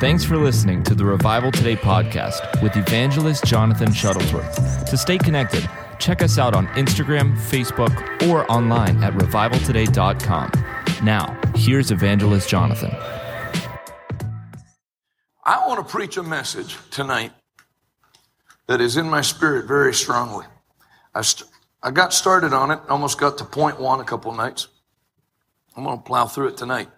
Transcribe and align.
Thanks 0.00 0.22
for 0.24 0.36
listening 0.36 0.84
to 0.84 0.94
the 0.94 1.04
Revival 1.04 1.50
Today 1.50 1.74
podcast 1.74 2.62
with 2.62 2.76
evangelist 2.76 3.44
Jonathan 3.44 3.88
Shuttlesworth. 3.88 4.88
To 4.88 4.96
stay 4.96 5.18
connected, 5.18 5.68
check 5.98 6.22
us 6.22 6.38
out 6.38 6.54
on 6.54 6.68
Instagram, 6.68 7.36
Facebook, 7.36 8.28
or 8.28 8.48
online 8.48 9.02
at 9.02 9.12
revivaltoday.com. 9.14 10.52
Now, 11.02 11.36
here's 11.56 11.90
evangelist 11.90 12.48
Jonathan. 12.48 12.92
I 15.42 15.66
want 15.66 15.84
to 15.84 15.92
preach 15.92 16.16
a 16.16 16.22
message 16.22 16.76
tonight 16.92 17.32
that 18.68 18.80
is 18.80 18.96
in 18.96 19.10
my 19.10 19.20
spirit 19.20 19.66
very 19.66 19.92
strongly. 19.92 20.46
I, 21.12 21.22
st- 21.22 21.50
I 21.82 21.90
got 21.90 22.14
started 22.14 22.52
on 22.52 22.70
it, 22.70 22.78
almost 22.88 23.18
got 23.18 23.36
to 23.38 23.44
point 23.44 23.80
one 23.80 23.98
a 23.98 24.04
couple 24.04 24.32
nights. 24.32 24.68
I'm 25.76 25.82
going 25.82 25.98
to 25.98 26.04
plow 26.04 26.26
through 26.26 26.50
it 26.50 26.56
tonight 26.56 26.88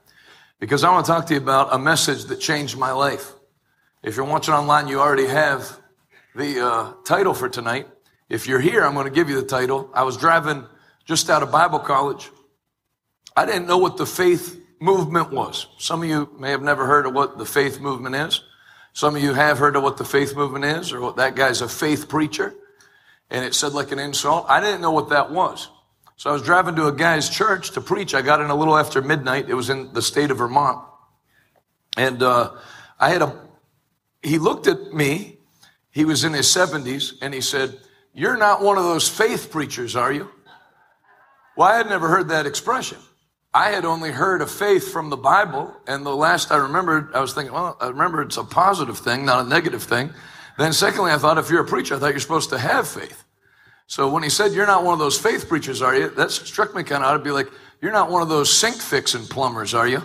because 0.61 0.85
I 0.85 0.93
want 0.93 1.07
to 1.07 1.11
talk 1.11 1.27
to 1.27 1.35
you 1.35 1.41
about 1.41 1.75
a 1.75 1.79
message 1.79 2.27
that 2.27 2.37
changed 2.39 2.77
my 2.77 2.93
life. 2.93 3.33
If 4.03 4.17
you're 4.17 4.27
watching 4.27 4.55
online, 4.55 4.89
you 4.89 5.01
already 5.01 5.27
have 5.27 5.81
the 6.37 6.65
uh, 6.65 6.93
title 7.05 7.33
for 7.35 7.49
tonight. 7.49 7.89
If 8.29 8.47
you're 8.47 8.61
here, 8.61 8.85
I'm 8.85 8.93
going 8.93 9.07
to 9.07 9.13
give 9.13 9.31
you 9.31 9.41
the 9.41 9.47
title. 9.47 9.91
I 9.95 10.05
was 10.05 10.19
driving 10.19 10.67
just 11.07 11.31
out 11.31 11.43
of 11.43 11.51
Bible 11.51 11.79
college. 11.79 12.31
I 13.35 13.47
didn't 13.47 13.67
know 13.67 13.79
what 13.79 13.97
the 13.97 14.07
faith 14.07 14.61
movement 14.81 15.33
was. 15.33 15.67
Some 15.79 16.03
of 16.03 16.09
you 16.09 16.31
may 16.39 16.51
have 16.51 16.63
never 16.63 16.87
heard 16.87 17.07
of 17.07 17.15
what 17.15 17.39
the 17.39 17.47
faith 17.47 17.81
movement 17.81 18.15
is. 18.15 18.43
Some 18.93 19.17
of 19.17 19.23
you 19.23 19.33
have 19.33 19.59
heard 19.59 19.77
of 19.77 19.83
what 19.83 19.97
the 19.97 20.05
faith 20.05 20.37
movement 20.37 20.65
is, 20.67 20.93
or 20.93 21.01
what 21.01 21.17
that 21.17 21.37
guy's 21.37 21.63
a 21.63 21.69
faith 21.69 22.09
preacher. 22.09 22.55
And 23.31 23.45
it 23.45 23.55
said 23.55 23.73
like 23.73 23.93
an 23.93 23.99
insult. 23.99 24.47
I 24.49 24.61
didn't 24.61 24.83
know 24.83 24.91
what 24.91 25.09
that 25.09 25.31
was. 25.31 25.69
So 26.21 26.29
I 26.29 26.35
was 26.35 26.43
driving 26.43 26.77
to 26.77 26.87
a 26.87 26.93
guy's 26.93 27.31
church 27.31 27.71
to 27.71 27.81
preach. 27.81 28.15
I 28.15 28.21
got 28.21 28.43
in 28.43 28.51
a 28.51 28.55
little 28.55 28.77
after 28.77 29.01
midnight. 29.01 29.49
It 29.49 29.55
was 29.55 29.71
in 29.71 29.91
the 29.95 30.03
state 30.03 30.31
of 30.31 30.37
Vermont. 30.37 30.85
And 31.97 32.23
uh, 32.23 32.51
I 32.99 33.09
had 33.09 33.23
a, 33.23 33.35
he 34.23 34.37
looked 34.37 34.67
at 34.67 34.93
me. 34.93 35.39
He 35.91 36.05
was 36.05 36.23
in 36.23 36.35
his 36.35 36.45
70s 36.45 37.15
and 37.23 37.33
he 37.33 37.41
said, 37.41 37.81
You're 38.13 38.37
not 38.37 38.61
one 38.61 38.77
of 38.77 38.85
those 38.85 39.09
faith 39.09 39.51
preachers, 39.51 39.97
are 39.97 40.13
you? 40.13 40.31
Well, 41.57 41.69
I 41.69 41.79
had 41.79 41.89
never 41.89 42.09
heard 42.09 42.29
that 42.29 42.45
expression. 42.45 42.99
I 43.55 43.71
had 43.71 43.87
only 43.87 44.11
heard 44.11 44.43
of 44.43 44.51
faith 44.51 44.93
from 44.93 45.09
the 45.09 45.17
Bible. 45.17 45.75
And 45.87 46.05
the 46.05 46.15
last 46.15 46.53
I 46.53 46.57
remembered, 46.57 47.15
I 47.15 47.21
was 47.21 47.33
thinking, 47.33 47.55
well, 47.55 47.79
I 47.81 47.89
remember 47.89 48.21
it's 48.21 48.37
a 48.37 48.45
positive 48.45 48.99
thing, 48.99 49.25
not 49.25 49.47
a 49.47 49.49
negative 49.49 49.85
thing. 49.85 50.13
Then, 50.59 50.75
secondly, 50.75 51.13
I 51.13 51.17
thought 51.17 51.39
if 51.39 51.49
you're 51.49 51.63
a 51.63 51.67
preacher, 51.67 51.95
I 51.95 51.99
thought 51.99 52.11
you're 52.11 52.21
supposed 52.21 52.51
to 52.51 52.59
have 52.59 52.87
faith. 52.87 53.25
So 53.91 54.09
when 54.09 54.23
he 54.23 54.31
said, 54.31 54.53
You're 54.53 54.69
not 54.69 54.85
one 54.85 54.93
of 54.93 55.01
those 55.01 55.19
faith 55.19 55.49
preachers, 55.49 55.83
are 55.83 55.97
you? 55.97 56.11
That 56.11 56.31
struck 56.31 56.77
me 56.77 56.85
kind 56.85 57.03
of 57.03 57.11
odd 57.11 57.19
to 57.19 57.25
be 57.25 57.33
like, 57.33 57.49
You're 57.83 57.91
not 57.91 58.09
one 58.09 58.23
of 58.23 58.29
those 58.29 58.49
sink 58.49 58.77
fixing 58.77 59.27
plumbers, 59.27 59.75
are 59.75 59.89
you? 59.89 60.01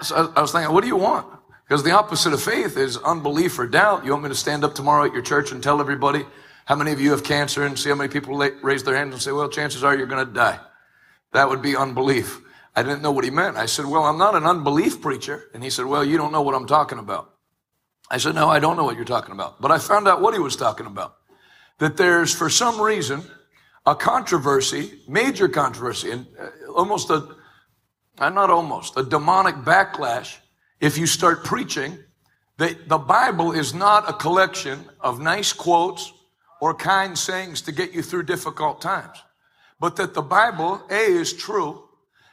So 0.00 0.32
I 0.36 0.40
was 0.42 0.52
thinking, 0.52 0.72
What 0.72 0.82
do 0.82 0.86
you 0.86 0.96
want? 0.96 1.26
Because 1.66 1.82
the 1.82 1.90
opposite 1.90 2.32
of 2.32 2.40
faith 2.40 2.76
is 2.76 2.98
unbelief 2.98 3.58
or 3.58 3.66
doubt. 3.66 4.04
You 4.04 4.12
want 4.12 4.22
me 4.22 4.28
to 4.28 4.36
stand 4.36 4.62
up 4.62 4.76
tomorrow 4.76 5.04
at 5.04 5.12
your 5.12 5.22
church 5.22 5.50
and 5.50 5.60
tell 5.60 5.80
everybody 5.80 6.24
how 6.66 6.76
many 6.76 6.92
of 6.92 7.00
you 7.00 7.10
have 7.10 7.24
cancer 7.24 7.64
and 7.64 7.76
see 7.76 7.88
how 7.88 7.96
many 7.96 8.08
people 8.08 8.36
raise 8.62 8.84
their 8.84 8.94
hands 8.94 9.12
and 9.12 9.20
say, 9.20 9.32
Well, 9.32 9.48
chances 9.48 9.82
are 9.82 9.96
you're 9.96 10.06
going 10.06 10.24
to 10.24 10.32
die. 10.32 10.60
That 11.32 11.48
would 11.48 11.62
be 11.62 11.74
unbelief. 11.74 12.40
I 12.76 12.84
didn't 12.84 13.02
know 13.02 13.10
what 13.10 13.24
he 13.24 13.30
meant. 13.30 13.56
I 13.56 13.66
said, 13.66 13.86
Well, 13.86 14.04
I'm 14.04 14.18
not 14.18 14.36
an 14.36 14.46
unbelief 14.46 15.00
preacher. 15.00 15.50
And 15.52 15.64
he 15.64 15.70
said, 15.70 15.86
Well, 15.86 16.04
you 16.04 16.16
don't 16.16 16.30
know 16.30 16.42
what 16.42 16.54
I'm 16.54 16.68
talking 16.68 17.00
about. 17.00 17.34
I 18.08 18.18
said, 18.18 18.36
No, 18.36 18.48
I 18.48 18.60
don't 18.60 18.76
know 18.76 18.84
what 18.84 18.94
you're 18.94 19.04
talking 19.04 19.32
about. 19.32 19.60
But 19.60 19.72
I 19.72 19.78
found 19.78 20.06
out 20.06 20.20
what 20.20 20.32
he 20.32 20.38
was 20.38 20.54
talking 20.54 20.86
about 20.86 21.16
that 21.78 21.96
there's, 21.96 22.34
for 22.34 22.48
some 22.48 22.80
reason, 22.80 23.22
a 23.84 23.94
controversy, 23.94 25.00
major 25.08 25.48
controversy, 25.48 26.10
and 26.10 26.26
uh, 26.40 26.72
almost 26.72 27.10
a, 27.10 27.28
uh, 28.18 28.30
not 28.30 28.50
almost, 28.50 28.96
a 28.96 29.02
demonic 29.02 29.54
backlash 29.56 30.36
if 30.80 30.98
you 30.98 31.06
start 31.06 31.44
preaching 31.44 31.98
that 32.58 32.88
the 32.88 32.98
Bible 32.98 33.52
is 33.52 33.74
not 33.74 34.08
a 34.08 34.12
collection 34.12 34.84
of 35.00 35.20
nice 35.20 35.52
quotes 35.52 36.12
or 36.60 36.74
kind 36.74 37.16
sayings 37.16 37.60
to 37.62 37.72
get 37.72 37.92
you 37.92 38.02
through 38.02 38.22
difficult 38.22 38.80
times, 38.80 39.18
but 39.78 39.96
that 39.96 40.14
the 40.14 40.22
Bible, 40.22 40.82
A, 40.90 41.04
is 41.04 41.32
true, 41.32 41.84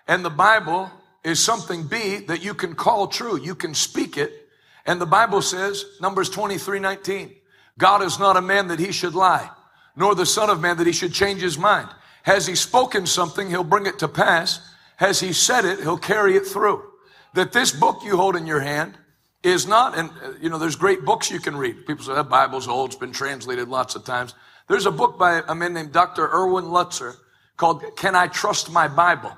and 0.08 0.24
the 0.24 0.30
Bible 0.30 0.90
is 1.24 1.44
something, 1.44 1.88
B, 1.88 2.18
that 2.28 2.44
you 2.44 2.54
can 2.54 2.76
call 2.76 3.08
true. 3.08 3.40
You 3.40 3.56
can 3.56 3.74
speak 3.74 4.18
it. 4.18 4.48
And 4.86 5.00
the 5.00 5.06
Bible 5.06 5.42
says, 5.42 5.86
Numbers 6.02 6.30
23, 6.30 6.80
19, 6.80 7.36
God 7.78 8.04
is 8.04 8.20
not 8.20 8.38
a 8.38 8.42
man 8.42 8.68
that 8.68 8.80
he 8.80 8.92
should 8.92 9.16
lie, 9.16 9.50
nor 9.96 10.16
the 10.16 10.26
son 10.26 10.50
of 10.50 10.62
man 10.62 10.78
that 10.78 10.88
he 10.88 10.94
should 10.94 11.14
change 11.14 11.42
his 11.42 11.58
mind. 11.58 11.90
Has 12.24 12.48
he 12.48 12.56
spoken 12.56 13.06
something, 13.06 13.50
he'll 13.50 13.64
bring 13.64 13.86
it 13.86 14.00
to 14.00 14.08
pass. 14.08 14.60
Has 14.98 15.20
he 15.20 15.34
said 15.34 15.66
it, 15.66 15.80
he'll 15.80 15.98
carry 15.98 16.36
it 16.36 16.46
through. 16.46 16.84
That 17.34 17.52
this 17.52 17.72
book 17.72 18.04
you 18.04 18.16
hold 18.16 18.36
in 18.36 18.48
your 18.48 18.60
hand 18.60 18.98
is 19.44 19.68
not, 19.68 19.98
and 19.98 20.10
you 20.42 20.50
know, 20.50 20.58
there's 20.58 20.76
great 20.76 21.04
books 21.04 21.30
you 21.30 21.40
can 21.40 21.58
read. 21.58 21.86
People 21.86 22.06
say 22.06 22.14
that 22.14 22.30
Bible's 22.30 22.68
old, 22.68 22.92
it's 22.92 23.00
been 23.00 23.12
translated 23.12 23.68
lots 23.68 23.96
of 23.96 24.06
times. 24.06 24.34
There's 24.70 24.86
a 24.86 24.92
book 24.92 25.18
by 25.18 25.42
a 25.48 25.56
man 25.56 25.74
named 25.74 25.92
Dr. 25.92 26.30
Erwin 26.32 26.66
Lutzer 26.66 27.16
called 27.58 27.84
Can 27.98 28.16
I 28.16 28.28
Trust 28.28 28.72
My 28.72 28.88
Bible? 28.88 29.36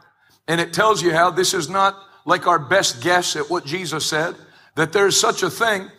And 0.47 0.61
it 0.61 0.73
tells 0.73 1.01
you 1.01 1.11
how 1.11 1.31
this 1.31 1.53
is 1.53 1.69
not 1.69 1.97
like 2.25 2.45
our 2.45 2.59
best 2.59 3.01
guess 3.01 3.35
at 3.35 3.49
what 3.49 3.65
Jesus 3.65 4.05
said, 4.05 4.35
that 4.75 4.93
there's 4.93 5.19
such 5.19 5.41
a 5.41 5.49
thing 5.49 5.89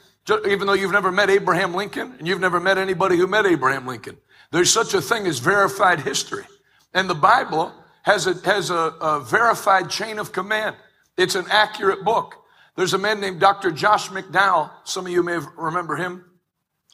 even 0.46 0.66
though 0.66 0.74
you've 0.74 0.92
never 0.92 1.12
met 1.12 1.30
Abraham 1.30 1.74
Lincoln 1.74 2.14
and 2.18 2.26
you've 2.26 2.40
never 2.40 2.60
met 2.60 2.78
anybody 2.78 3.16
who 3.16 3.26
met 3.26 3.46
Abraham 3.46 3.86
Lincoln. 3.86 4.16
There's 4.50 4.72
such 4.72 4.94
a 4.94 5.00
thing 5.00 5.26
as 5.26 5.38
verified 5.38 6.00
history. 6.00 6.44
And 6.94 7.08
the 7.10 7.14
Bible 7.14 7.72
has 8.02 8.26
a, 8.26 8.34
has 8.44 8.70
a, 8.70 8.94
a 9.00 9.20
verified 9.20 9.90
chain 9.90 10.18
of 10.18 10.32
command. 10.32 10.76
It's 11.16 11.34
an 11.34 11.46
accurate 11.50 12.04
book. 12.04 12.36
There's 12.76 12.94
a 12.94 12.98
man 12.98 13.20
named 13.20 13.40
Dr. 13.40 13.70
Josh 13.70 14.08
McDowell. 14.08 14.70
Some 14.84 15.06
of 15.06 15.12
you 15.12 15.22
may 15.22 15.38
remember 15.56 15.96
him 15.96 16.24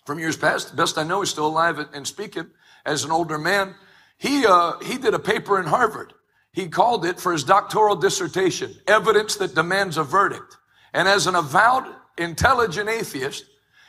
from 0.06 0.18
years 0.18 0.36
past. 0.36 0.76
Best 0.76 0.98
I 0.98 1.02
know, 1.02 1.20
he's 1.20 1.30
still 1.30 1.46
alive 1.46 1.78
and 1.92 2.06
speaking 2.06 2.46
as 2.84 3.04
an 3.04 3.10
older 3.10 3.38
man. 3.38 3.74
He, 4.16 4.46
uh, 4.46 4.78
he 4.80 4.98
did 4.98 5.14
a 5.14 5.18
paper 5.18 5.58
in 5.58 5.66
Harvard. 5.66 6.12
He 6.52 6.68
called 6.68 7.04
it 7.04 7.18
for 7.18 7.32
his 7.32 7.44
doctoral 7.44 7.96
dissertation, 7.96 8.74
Evidence 8.86 9.36
That 9.36 9.54
Demands 9.54 9.96
a 9.96 10.04
Verdict. 10.04 10.56
And 10.92 11.08
as 11.08 11.26
an 11.26 11.34
avowed 11.34 11.84
intelligent 12.22 12.88
atheist, 12.88 13.44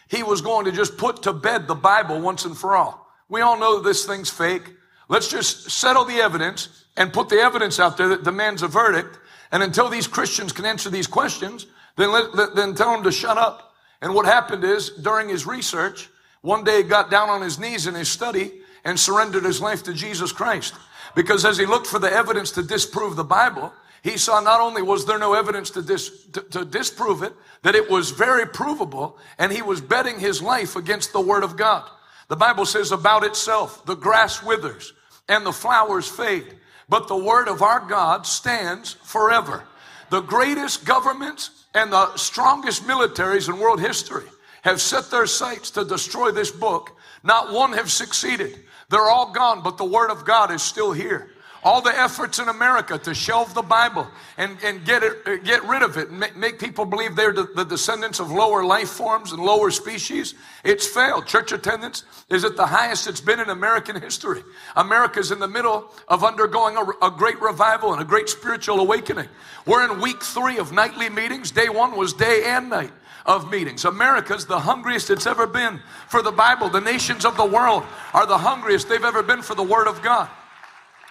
he 0.10 0.24
was 0.24 0.42
going 0.42 0.66
to 0.66 0.72
just 0.72 0.98
put 0.98 1.24
to 1.24 1.34
bed 1.34 1.68
the 1.68 1.76
Bible 1.76 2.20
once 2.20 2.46
and 2.46 2.58
for 2.58 2.76
all. 2.76 3.08
We 3.30 3.42
all 3.42 3.58
know 3.58 3.80
this 3.80 4.06
thing's 4.06 4.30
fake. 4.30 4.74
Let's 5.10 5.28
just 5.28 5.72
settle 5.72 6.06
the 6.06 6.18
evidence 6.18 6.86
and 6.98 7.12
put 7.12 7.30
the 7.30 7.40
evidence 7.40 7.80
out 7.80 7.98
there 7.98 8.10
that 8.10 8.24
demands 8.24 8.62
a 8.62 8.68
verdict. 8.68 9.20
And 9.52 9.64
until 9.64 9.90
these 9.90 10.08
Christians 10.08 10.52
can 10.52 10.66
answer 10.66 10.90
these 10.90 11.08
questions, 11.08 11.66
then, 11.96 12.12
let, 12.12 12.36
let, 12.36 12.56
then 12.56 12.76
tell 12.76 12.92
them 12.92 13.04
to 13.04 13.12
shut 13.12 13.38
up. 13.38 13.74
And 14.02 14.14
what 14.14 14.26
happened 14.26 14.64
is, 14.64 14.90
during 14.90 15.30
his 15.30 15.46
research, 15.46 16.10
one 16.42 16.64
day 16.64 16.84
he 16.84 16.84
got 16.84 17.10
down 17.10 17.30
on 17.30 17.42
his 17.42 17.58
knees 17.58 17.88
in 17.88 17.96
his 17.96 18.10
study 18.10 18.52
and 18.84 19.00
surrendered 19.00 19.46
his 19.46 19.62
life 19.62 19.84
to 19.84 19.94
Jesus 19.94 20.32
Christ. 20.32 20.74
Because 21.16 21.46
as 21.46 21.58
he 21.58 21.66
looked 21.66 21.88
for 21.88 22.00
the 22.00 22.12
evidence 22.12 22.52
to 22.52 22.64
disprove 22.64 23.16
the 23.16 23.24
Bible, 23.24 23.72
he 24.04 24.18
saw 24.18 24.42
not 24.42 24.60
only 24.60 24.82
was 24.82 25.06
there 25.06 25.18
no 25.18 25.34
evidence 25.34 25.70
to, 25.72 25.82
dis, 25.82 26.26
to, 26.34 26.42
to 26.42 26.66
disprove 26.66 27.24
it, 27.24 27.34
that 27.62 27.74
it 27.74 27.90
was 27.90 28.12
very 28.12 28.46
provable, 28.46 29.18
and 29.40 29.50
he 29.50 29.62
was 29.62 29.80
betting 29.80 30.20
his 30.20 30.42
life 30.42 30.76
against 30.76 31.14
the 31.14 31.22
Word 31.22 31.42
of 31.42 31.56
God. 31.56 31.90
The 32.28 32.36
Bible 32.36 32.66
says 32.66 32.92
about 32.92 33.24
itself, 33.24 33.86
the 33.86 33.96
grass 33.96 34.44
withers 34.44 34.92
and 35.30 35.46
the 35.46 35.54
flowers 35.54 36.10
fade, 36.10 36.58
but 36.90 37.08
the 37.08 37.16
Word 37.16 37.48
of 37.48 37.62
our 37.62 37.80
God 37.80 38.28
stands 38.28 38.92
forever. 38.92 39.64
The 40.10 40.22
greatest 40.22 40.84
governments 40.84 41.64
and 41.74 41.94
the 41.94 42.18
strongest 42.18 42.84
militaries 42.84 43.48
in 43.48 43.58
world 43.58 43.80
history 43.80 44.26
have 44.64 44.82
set 44.82 45.12
their 45.12 45.28
sights 45.28 45.72
to 45.72 45.86
destroy 45.86 46.32
this 46.32 46.52
book. 46.52 46.92
Not 47.24 47.54
one 47.54 47.72
have 47.72 47.90
succeeded. 47.90 48.66
They're 48.90 49.10
all 49.10 49.32
gone, 49.32 49.64
but 49.64 49.78
the 49.78 49.86
Word 49.86 50.12
of 50.12 50.26
God 50.26 50.52
is 50.52 50.62
still 50.62 50.92
here 50.92 51.33
all 51.64 51.82
the 51.82 51.98
efforts 51.98 52.40
in 52.40 52.50
America 52.50 52.98
to 52.98 53.14
shelve 53.14 53.54
the 53.54 53.62
Bible 53.62 54.08
and, 54.38 54.58
and 54.64 54.86
get 54.86 55.04
it, 55.04 55.18
uh, 55.26 55.38
get 55.38 55.64
rid 55.64 55.82
of 55.82 55.98
it 55.98 56.10
and 56.10 56.20
make, 56.20 56.36
make 56.36 56.60
people 56.60 56.86
believe 56.86 57.16
they're 57.16 57.32
the, 57.32 57.50
the 57.56 57.64
descendants 57.64 58.20
of 58.20 58.32
lower 58.32 58.66
life 58.66 58.90
forms 58.90 59.32
and 59.32 59.42
lower 59.42 59.72
species. 59.72 60.34
It's 60.64 60.86
failed. 60.86 61.26
Church 61.26 61.52
attendance 61.52 62.04
is 62.30 62.44
at 62.44 62.58
the 62.58 62.66
highest 62.66 63.08
it's 63.08 63.22
been 63.22 63.40
in 63.40 63.50
American 63.50 64.00
history. 64.00 64.44
America's 64.76 65.32
in 65.32 65.40
the 65.40 65.48
middle 65.48 65.90
of 66.08 66.24
undergoing 66.24 66.76
a, 66.78 67.06
a 67.06 67.12
great 67.12 67.42
revival 67.42 67.94
and 67.94 68.02
a 68.02 68.06
great 68.06 68.30
spiritual 68.30 68.80
awakening. 68.80 69.30
We're 69.66 69.90
in 69.90 70.02
week 70.02 70.22
three 70.22 70.58
of 70.58 70.72
nightly 70.72 71.10
meetings. 71.10 71.52
Day 71.52 71.70
one 71.70 71.98
was 71.98 72.14
day 72.14 72.44
and 72.46 72.70
night 72.70 72.92
of 73.26 73.50
meetings. 73.50 73.86
America's 73.86 74.46
the 74.46 74.60
hungriest 74.60 75.10
it's 75.10 75.26
ever 75.26 75.48
been 75.48 75.80
for 76.08 76.22
the 76.22 76.32
Bible. 76.32 76.70
The 76.70 76.82
nations 76.82 77.24
of 77.24 77.38
the 77.38 77.46
world 77.46 77.84
are 78.14 78.26
the 78.26 78.38
hungriest 78.38 78.90
they've 78.90 79.04
ever 79.04 79.24
been 79.24 79.42
for 79.42 79.56
the 79.56 79.64
Word 79.64 79.88
of 79.88 80.02
God. 80.02 80.30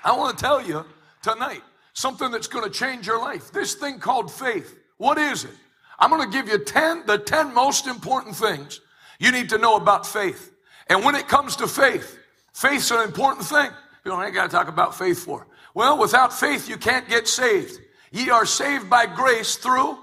I 0.04 0.16
want 0.16 0.36
to 0.36 0.42
tell 0.42 0.66
you 0.66 0.84
tonight 1.22 1.62
something 1.92 2.30
that's 2.30 2.48
going 2.48 2.64
to 2.64 2.70
change 2.70 3.06
your 3.06 3.20
life. 3.20 3.52
This 3.52 3.74
thing 3.74 3.98
called 3.98 4.30
faith. 4.30 4.78
What 4.96 5.18
is 5.18 5.44
it? 5.44 5.50
I'm 5.98 6.10
going 6.10 6.28
to 6.28 6.36
give 6.36 6.48
you 6.48 6.58
10, 6.58 7.06
the 7.06 7.18
10 7.18 7.54
most 7.54 7.86
important 7.86 8.36
things 8.36 8.80
you 9.18 9.30
need 9.30 9.50
to 9.50 9.58
know 9.58 9.76
about 9.76 10.06
faith. 10.06 10.52
And 10.88 11.04
when 11.04 11.14
it 11.14 11.28
comes 11.28 11.56
to 11.56 11.68
faith, 11.68 12.18
faith's 12.52 12.90
an 12.90 13.02
important 13.02 13.46
thing. 13.46 13.70
You 14.04 14.10
know, 14.10 14.16
I 14.16 14.26
ain't 14.26 14.34
got 14.34 14.50
to 14.50 14.56
talk 14.56 14.68
about 14.68 14.98
faith 14.98 15.24
for. 15.24 15.46
Well, 15.74 15.98
without 15.98 16.32
faith, 16.32 16.68
you 16.68 16.76
can't 16.76 17.08
get 17.08 17.28
saved. 17.28 17.78
Ye 18.10 18.30
are 18.30 18.44
saved 18.44 18.90
by 18.90 19.06
grace 19.06 19.56
through 19.56 19.96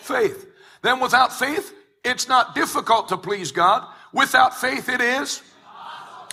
faith. 0.00 0.46
Then 0.82 1.00
without 1.00 1.32
faith, 1.32 1.74
it's 2.04 2.28
not 2.28 2.54
difficult 2.54 3.08
to 3.08 3.16
please 3.16 3.50
God. 3.50 3.86
Without 4.12 4.58
faith, 4.58 4.88
it 4.88 5.00
is 5.00 5.42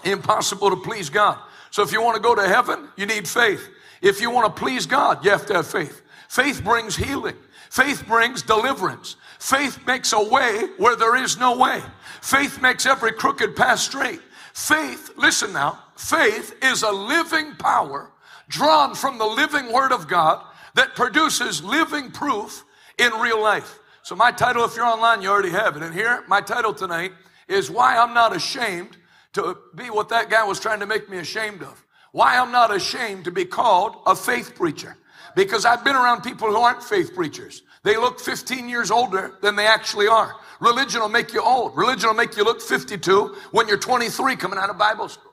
impossible 0.03 0.69
to 0.69 0.75
please 0.77 1.09
God. 1.09 1.37
So 1.71 1.83
if 1.83 1.91
you 1.91 2.01
want 2.01 2.15
to 2.15 2.21
go 2.21 2.35
to 2.35 2.47
heaven, 2.47 2.89
you 2.95 3.05
need 3.05 3.27
faith. 3.27 3.69
If 4.01 4.21
you 4.21 4.29
want 4.31 4.53
to 4.53 4.59
please 4.59 4.85
God, 4.85 5.23
you 5.23 5.31
have 5.31 5.45
to 5.47 5.55
have 5.55 5.67
faith. 5.67 6.01
Faith 6.29 6.63
brings 6.63 6.95
healing. 6.95 7.35
Faith 7.69 8.05
brings 8.07 8.41
deliverance. 8.41 9.15
Faith 9.39 9.85
makes 9.85 10.13
a 10.13 10.29
way 10.29 10.67
where 10.77 10.95
there 10.95 11.15
is 11.15 11.37
no 11.37 11.57
way. 11.57 11.81
Faith 12.21 12.61
makes 12.61 12.85
every 12.85 13.11
crooked 13.11 13.55
path 13.55 13.79
straight. 13.79 14.21
Faith, 14.53 15.11
listen 15.17 15.53
now, 15.53 15.83
faith 15.95 16.55
is 16.63 16.81
a 16.83 16.91
living 16.91 17.55
power 17.55 18.11
drawn 18.47 18.95
from 18.95 19.17
the 19.17 19.25
living 19.25 19.71
word 19.71 19.91
of 19.91 20.07
God 20.07 20.43
that 20.75 20.95
produces 20.95 21.63
living 21.63 22.11
proof 22.11 22.63
in 22.97 23.11
real 23.13 23.41
life. 23.41 23.79
So 24.03 24.15
my 24.15 24.31
title, 24.31 24.63
if 24.63 24.75
you're 24.75 24.85
online, 24.85 25.21
you 25.21 25.29
already 25.29 25.49
have 25.49 25.75
it. 25.75 25.83
And 25.83 25.93
here, 25.93 26.23
my 26.27 26.41
title 26.41 26.73
tonight 26.73 27.11
is 27.47 27.69
Why 27.69 27.97
I'm 27.97 28.13
Not 28.13 28.35
Ashamed 28.35 28.97
to 29.37 29.57
Be 29.75 29.89
What 29.89 30.09
That 30.09 30.29
Guy 30.29 30.43
Was 30.43 30.59
Trying 30.59 30.79
to 30.79 30.85
Make 30.85 31.09
Me 31.09 31.17
Ashamed 31.19 31.61
of. 31.61 31.85
Why 32.11 32.37
I'm 32.37 32.51
not 32.51 32.75
ashamed 32.75 33.25
to 33.25 33.31
be 33.31 33.45
called 33.45 33.95
a 34.05 34.15
faith 34.15 34.55
preacher. 34.55 34.97
Because 35.35 35.65
I've 35.65 35.83
been 35.83 35.95
around 35.95 36.23
people 36.23 36.47
who 36.47 36.57
aren't 36.57 36.83
faith 36.83 37.13
preachers. 37.13 37.61
They 37.83 37.95
look 37.95 38.19
15 38.19 38.67
years 38.67 38.89
older 38.89 39.35
than 39.41 39.55
they 39.55 39.67
actually 39.67 40.07
are. 40.07 40.35
Religion 40.59 41.01
will 41.01 41.09
make 41.09 41.33
you 41.33 41.41
old. 41.41 41.77
Religion 41.77 42.09
will 42.09 42.15
make 42.15 42.35
you 42.35 42.43
look 42.43 42.61
52 42.61 43.35
when 43.51 43.67
you're 43.67 43.77
23 43.77 44.35
coming 44.35 44.57
out 44.57 44.71
of 44.71 44.77
Bible 44.77 45.07
school. 45.07 45.27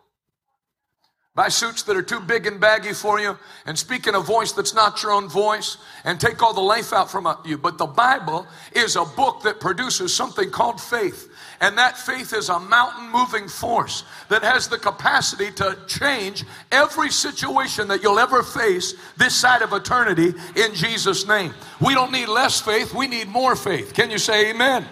Buy 1.34 1.48
suits 1.48 1.82
that 1.84 1.96
are 1.96 2.02
too 2.02 2.20
big 2.20 2.46
and 2.46 2.60
baggy 2.60 2.92
for 2.92 3.18
you 3.18 3.36
and 3.66 3.76
speak 3.76 4.06
in 4.06 4.14
a 4.14 4.20
voice 4.20 4.52
that's 4.52 4.72
not 4.72 5.02
your 5.02 5.10
own 5.10 5.28
voice 5.28 5.78
and 6.04 6.20
take 6.20 6.40
all 6.42 6.54
the 6.54 6.60
life 6.60 6.92
out 6.92 7.10
from 7.10 7.26
you. 7.44 7.58
But 7.58 7.76
the 7.76 7.86
Bible 7.86 8.46
is 8.72 8.94
a 8.94 9.04
book 9.04 9.42
that 9.42 9.58
produces 9.58 10.14
something 10.14 10.50
called 10.50 10.80
faith. 10.80 11.28
And 11.60 11.78
that 11.78 11.96
faith 11.96 12.32
is 12.32 12.48
a 12.48 12.58
mountain 12.58 13.10
moving 13.10 13.48
force 13.48 14.04
that 14.28 14.42
has 14.42 14.68
the 14.68 14.78
capacity 14.78 15.50
to 15.52 15.78
change 15.86 16.44
every 16.72 17.10
situation 17.10 17.88
that 17.88 18.02
you'll 18.02 18.18
ever 18.18 18.42
face 18.42 18.94
this 19.16 19.34
side 19.34 19.62
of 19.62 19.72
eternity 19.72 20.34
in 20.56 20.74
Jesus' 20.74 21.26
name. 21.26 21.54
We 21.80 21.94
don't 21.94 22.12
need 22.12 22.28
less 22.28 22.60
faith, 22.60 22.94
we 22.94 23.06
need 23.06 23.28
more 23.28 23.56
faith. 23.56 23.94
Can 23.94 24.10
you 24.10 24.18
say 24.18 24.50
amen? 24.50 24.84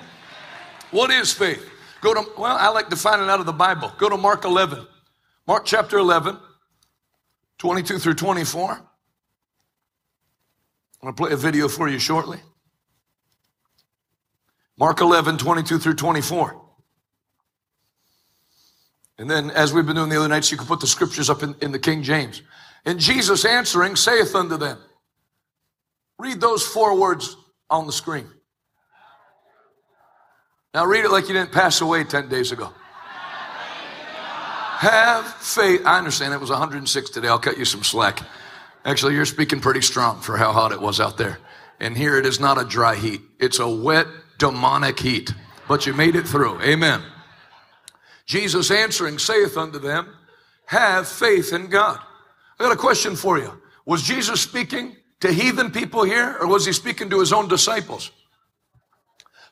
What 0.91 1.11
is 1.11 1.33
faith? 1.33 1.69
Go 2.01 2.15
to, 2.15 2.25
well, 2.37 2.57
I 2.57 2.69
like 2.69 2.89
to 2.91 2.97
find 2.97 3.23
it 3.23 3.29
out 3.29 3.41
of 3.41 3.47
the 3.47 3.53
Bible. 3.53 3.93
Go 3.99 4.09
to 4.09 4.17
Mark 4.17 4.45
11. 4.45 4.87
Mark 5.47 5.65
chapter 5.65 5.99
11, 5.99 6.39
22 7.59 7.99
through 7.99 8.15
24. 8.15 8.71
I'm 8.71 8.79
going 11.01 11.15
to 11.15 11.23
play 11.23 11.33
a 11.33 11.37
video 11.37 11.67
for 11.67 11.89
you 11.89 11.99
shortly. 11.99 12.39
Mark 14.79 15.01
11, 15.01 15.39
22 15.39 15.79
through 15.79 15.95
24. 15.95 16.61
And 19.19 19.31
then, 19.31 19.51
as 19.51 19.73
we've 19.73 19.87
been 19.87 19.97
doing 19.97 20.09
the 20.09 20.19
other 20.19 20.29
nights, 20.29 20.51
you 20.51 20.57
can 20.57 20.67
put 20.67 20.81
the 20.81 20.87
scriptures 20.87 21.31
up 21.31 21.43
in, 21.43 21.55
in 21.61 21.71
the 21.73 21.79
King 21.79 22.03
James. 22.03 22.43
And 22.85 22.99
Jesus 22.99 23.45
answering 23.45 23.97
saith 23.97 24.35
unto 24.35 24.57
them, 24.57 24.79
Read 26.19 26.41
those 26.41 26.67
four 26.67 26.99
words 26.99 27.37
on 27.69 27.87
the 27.87 27.93
screen. 27.93 28.27
Now 30.75 30.87
read 30.87 31.05
it 31.05 31.11
like 31.11 31.29
you 31.29 31.35
didn't 31.35 31.53
pass 31.53 31.81
away 31.81 32.05
10 32.05 32.29
days 32.29 32.53
ago. 32.53 32.73
Have 34.79 35.27
faith. 35.35 35.83
I 35.85 35.99
understand 35.99 36.35
it 36.35 36.41
was 36.41 36.51
106 36.51 37.11
today. 37.11 37.29
I'll 37.29 37.39
cut 37.39 37.59
you 37.59 37.65
some 37.65 37.85
slack. 37.85 38.21
Actually, 38.85 39.15
you're 39.15 39.27
speaking 39.27 39.61
pretty 39.61 39.83
strong 39.83 40.21
for 40.21 40.37
how 40.37 40.53
hot 40.53 40.73
it 40.73 40.81
was 40.81 40.99
out 40.99 41.17
there. 41.19 41.39
And 41.79 41.97
here 41.97 42.17
it 42.19 42.27
is 42.27 42.41
not 42.41 42.61
a 42.61 42.65
dry 42.65 42.97
heat. 42.97 43.21
It's 43.39 43.59
a 43.59 43.69
wet, 43.69 44.07
demonic 44.43 44.99
heat. 44.99 45.33
But 45.69 45.87
you 45.87 45.95
made 45.95 46.17
it 46.17 46.27
through. 46.27 46.61
Amen. 46.63 47.01
Jesus 48.27 48.73
answering 48.73 49.19
saith 49.19 49.57
unto 49.57 49.79
them, 49.79 50.09
Have 50.67 51.07
faith 51.07 51.53
in 51.53 51.69
God. 51.69 52.01
I 52.59 52.65
got 52.65 52.73
a 52.73 52.77
question 52.77 53.15
for 53.15 53.39
you. 53.39 53.63
Was 53.87 54.03
Jesus 54.03 54.41
speaking 54.41 54.97
to 55.21 55.33
heathen 55.33 55.71
people 55.71 56.03
here, 56.03 56.37
or 56.41 56.49
was 56.49 56.67
he 56.67 56.73
speaking 56.73 57.09
to 57.11 57.21
his 57.21 57.33
own 57.33 57.47
disciples? 57.47 58.11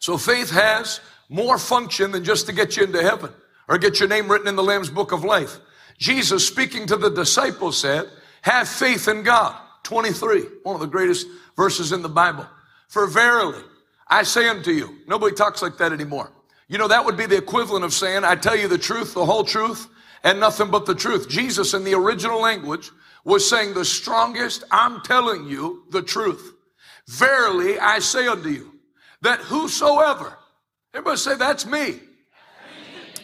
So 0.01 0.19
faith 0.19 0.51
has 0.51 1.01
more 1.29 1.59
function 1.59 2.11
than 2.11 2.25
just 2.25 2.47
to 2.47 2.53
get 2.53 2.77
you 2.77 2.83
into 2.83 3.01
heaven 3.01 3.31
or 3.69 3.79
get 3.79 4.01
your 4.01 4.09
name 4.09 4.29
written 4.29 4.49
in 4.49 4.57
the 4.57 4.63
Lamb's 4.63 4.91
book 4.91 5.13
of 5.13 5.23
life. 5.23 5.59
Jesus 5.99 6.45
speaking 6.47 6.87
to 6.87 6.97
the 6.97 7.11
disciples 7.11 7.79
said, 7.79 8.09
have 8.43 8.69
faith 8.69 9.07
in 9.07 9.23
God. 9.23 9.55
23, 9.85 10.43
one 10.63 10.75
of 10.75 10.81
the 10.81 10.87
greatest 10.87 11.27
verses 11.57 11.93
in 11.93 12.03
the 12.03 12.09
Bible. 12.09 12.47
For 12.89 13.07
verily, 13.07 13.63
I 14.11 14.25
say 14.25 14.49
unto 14.49 14.73
you, 14.73 14.99
nobody 15.07 15.35
talks 15.35 15.63
like 15.63 15.79
that 15.79 15.93
anymore. 15.93 16.33
You 16.67 16.79
know, 16.79 16.89
that 16.89 17.05
would 17.05 17.17
be 17.17 17.27
the 17.27 17.37
equivalent 17.37 17.85
of 17.85 17.95
saying, 17.95 18.25
I 18.25 18.35
tell 18.35 18.57
you 18.57 18.69
the 18.69 18.79
truth, 18.79 19.15
the 19.15 19.25
whole 19.25 19.45
truth, 19.45 19.89
and 20.25 20.41
nothing 20.41 20.71
but 20.71 20.85
the 20.85 20.95
truth. 20.95 21.29
Jesus 21.29 21.75
in 21.75 21.85
the 21.85 21.95
original 21.95 22.41
language 22.41 22.91
was 23.25 23.49
saying 23.49 23.75
the 23.75 23.85
strongest, 23.85 24.65
I'm 24.71 25.01
telling 25.03 25.47
you 25.47 25.85
the 25.91 26.03
truth. 26.03 26.55
Verily, 27.07 27.79
I 27.79 28.01
say 28.01 28.27
unto 28.27 28.49
you, 28.49 28.73
that 29.23 29.41
whosoever, 29.41 30.37
everybody 30.93 31.17
say, 31.17 31.37
that's 31.37 31.67
me. 31.67 32.01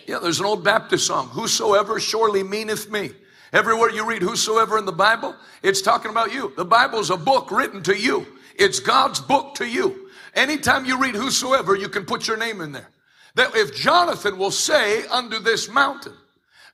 Yeah, 0.06 0.20
there's 0.20 0.38
an 0.38 0.46
old 0.46 0.62
Baptist 0.62 1.06
song, 1.06 1.28
Whosoever 1.28 1.98
surely 1.98 2.42
meaneth 2.42 2.90
me. 2.90 3.10
Everywhere 3.52 3.90
you 3.90 4.04
read 4.04 4.22
whosoever 4.22 4.78
in 4.78 4.84
the 4.84 4.92
Bible, 4.92 5.34
it's 5.62 5.80
talking 5.80 6.10
about 6.10 6.32
you. 6.32 6.52
The 6.56 6.64
Bible's 6.64 7.10
a 7.10 7.16
book 7.16 7.50
written 7.50 7.82
to 7.84 7.96
you. 7.96 8.26
It's 8.56 8.80
God's 8.80 9.20
book 9.20 9.54
to 9.56 9.66
you. 9.66 10.05
Anytime 10.36 10.84
you 10.84 11.00
read 11.00 11.14
whosoever, 11.14 11.74
you 11.74 11.88
can 11.88 12.04
put 12.04 12.28
your 12.28 12.36
name 12.36 12.60
in 12.60 12.70
there. 12.70 12.90
That 13.34 13.56
if 13.56 13.74
Jonathan 13.74 14.38
will 14.38 14.50
say 14.50 15.06
unto 15.06 15.40
this 15.40 15.68
mountain, 15.68 16.14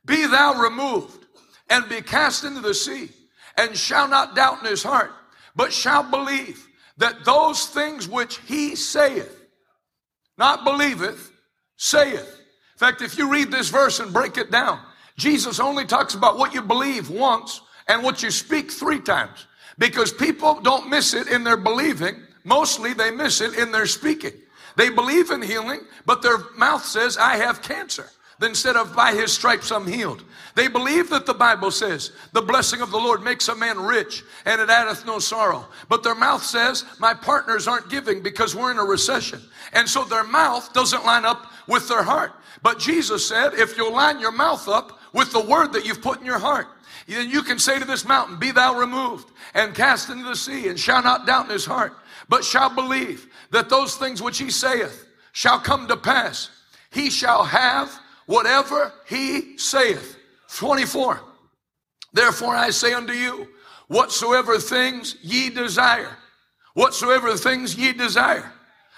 Be 0.04 0.26
thou 0.26 0.60
removed 0.60 1.26
and 1.70 1.88
be 1.88 2.02
cast 2.02 2.44
into 2.44 2.60
the 2.60 2.74
sea, 2.74 3.10
and 3.56 3.76
shall 3.76 4.08
not 4.08 4.34
doubt 4.34 4.60
in 4.60 4.66
his 4.66 4.82
heart, 4.82 5.12
but 5.56 5.72
shall 5.72 6.02
believe 6.02 6.68
that 6.98 7.24
those 7.24 7.66
things 7.66 8.08
which 8.08 8.38
he 8.46 8.76
saith, 8.76 9.44
not 10.36 10.64
believeth, 10.64 11.30
saith, 11.76 12.40
In 12.74 12.78
fact, 12.78 13.00
if 13.00 13.16
you 13.16 13.30
read 13.30 13.50
this 13.50 13.70
verse 13.70 14.00
and 14.00 14.12
break 14.12 14.36
it 14.36 14.50
down, 14.50 14.80
Jesus 15.16 15.60
only 15.60 15.84
talks 15.84 16.14
about 16.14 16.38
what 16.38 16.52
you 16.52 16.62
believe 16.62 17.10
once 17.10 17.60
and 17.88 18.02
what 18.02 18.22
you 18.22 18.30
speak 18.30 18.70
three 18.70 19.00
times 19.00 19.46
because 19.78 20.12
people 20.12 20.60
don't 20.60 20.88
miss 20.88 21.14
it 21.14 21.28
in 21.28 21.44
their 21.44 21.56
believing. 21.56 22.16
Mostly 22.44 22.92
they 22.92 23.10
miss 23.10 23.40
it 23.40 23.54
in 23.54 23.72
their 23.72 23.86
speaking. 23.86 24.32
They 24.76 24.88
believe 24.88 25.30
in 25.30 25.42
healing, 25.42 25.80
but 26.06 26.22
their 26.22 26.38
mouth 26.56 26.84
says, 26.84 27.16
I 27.16 27.36
have 27.36 27.62
cancer. 27.62 28.08
Instead 28.40 28.76
of 28.76 28.96
by 28.96 29.12
his 29.12 29.32
stripes 29.32 29.70
I'm 29.70 29.86
healed. 29.86 30.24
They 30.56 30.66
believe 30.66 31.08
that 31.10 31.26
the 31.26 31.34
Bible 31.34 31.70
says 31.70 32.10
the 32.32 32.42
blessing 32.42 32.80
of 32.80 32.90
the 32.90 32.98
Lord 32.98 33.22
makes 33.22 33.48
a 33.48 33.54
man 33.54 33.78
rich 33.78 34.24
and 34.44 34.60
it 34.60 34.68
addeth 34.68 35.06
no 35.06 35.20
sorrow. 35.20 35.66
But 35.88 36.02
their 36.02 36.16
mouth 36.16 36.42
says 36.42 36.84
my 36.98 37.14
partners 37.14 37.68
aren't 37.68 37.88
giving 37.88 38.20
because 38.20 38.56
we're 38.56 38.72
in 38.72 38.78
a 38.78 38.84
recession. 38.84 39.40
And 39.72 39.88
so 39.88 40.04
their 40.04 40.24
mouth 40.24 40.72
doesn't 40.72 41.04
line 41.04 41.24
up 41.24 41.52
with 41.68 41.88
their 41.88 42.02
heart. 42.02 42.32
But 42.62 42.78
Jesus 42.78 43.26
said, 43.26 43.54
if 43.54 43.76
you'll 43.76 43.92
line 43.92 44.18
your 44.18 44.32
mouth 44.32 44.66
up 44.68 45.00
with 45.12 45.32
the 45.32 45.40
word 45.40 45.72
that 45.72 45.86
you've 45.86 46.02
put 46.02 46.20
in 46.20 46.26
your 46.26 46.38
heart, 46.38 46.66
then 47.06 47.30
you 47.30 47.42
can 47.42 47.58
say 47.58 47.78
to 47.78 47.84
this 47.84 48.06
mountain, 48.06 48.38
Be 48.38 48.50
thou 48.50 48.78
removed 48.78 49.30
and 49.54 49.74
cast 49.74 50.08
into 50.08 50.24
the 50.24 50.36
sea, 50.36 50.68
and 50.68 50.78
shall 50.78 51.02
not 51.02 51.26
doubt 51.26 51.46
in 51.46 51.52
his 51.52 51.64
heart, 51.64 51.94
but 52.28 52.44
shall 52.44 52.74
believe 52.74 53.26
that 53.50 53.68
those 53.68 53.96
things 53.96 54.22
which 54.22 54.38
he 54.38 54.50
saith 54.50 55.06
shall 55.32 55.58
come 55.58 55.88
to 55.88 55.96
pass. 55.96 56.50
He 56.90 57.10
shall 57.10 57.44
have 57.44 57.90
whatever 58.26 58.92
he 59.08 59.58
saith. 59.58 60.16
24. 60.56 61.20
Therefore 62.12 62.54
I 62.54 62.70
say 62.70 62.92
unto 62.92 63.12
you, 63.12 63.48
whatsoever 63.88 64.58
things 64.58 65.16
ye 65.22 65.50
desire, 65.50 66.16
whatsoever 66.74 67.36
things 67.36 67.74
ye 67.74 67.92
desire. 67.92 68.52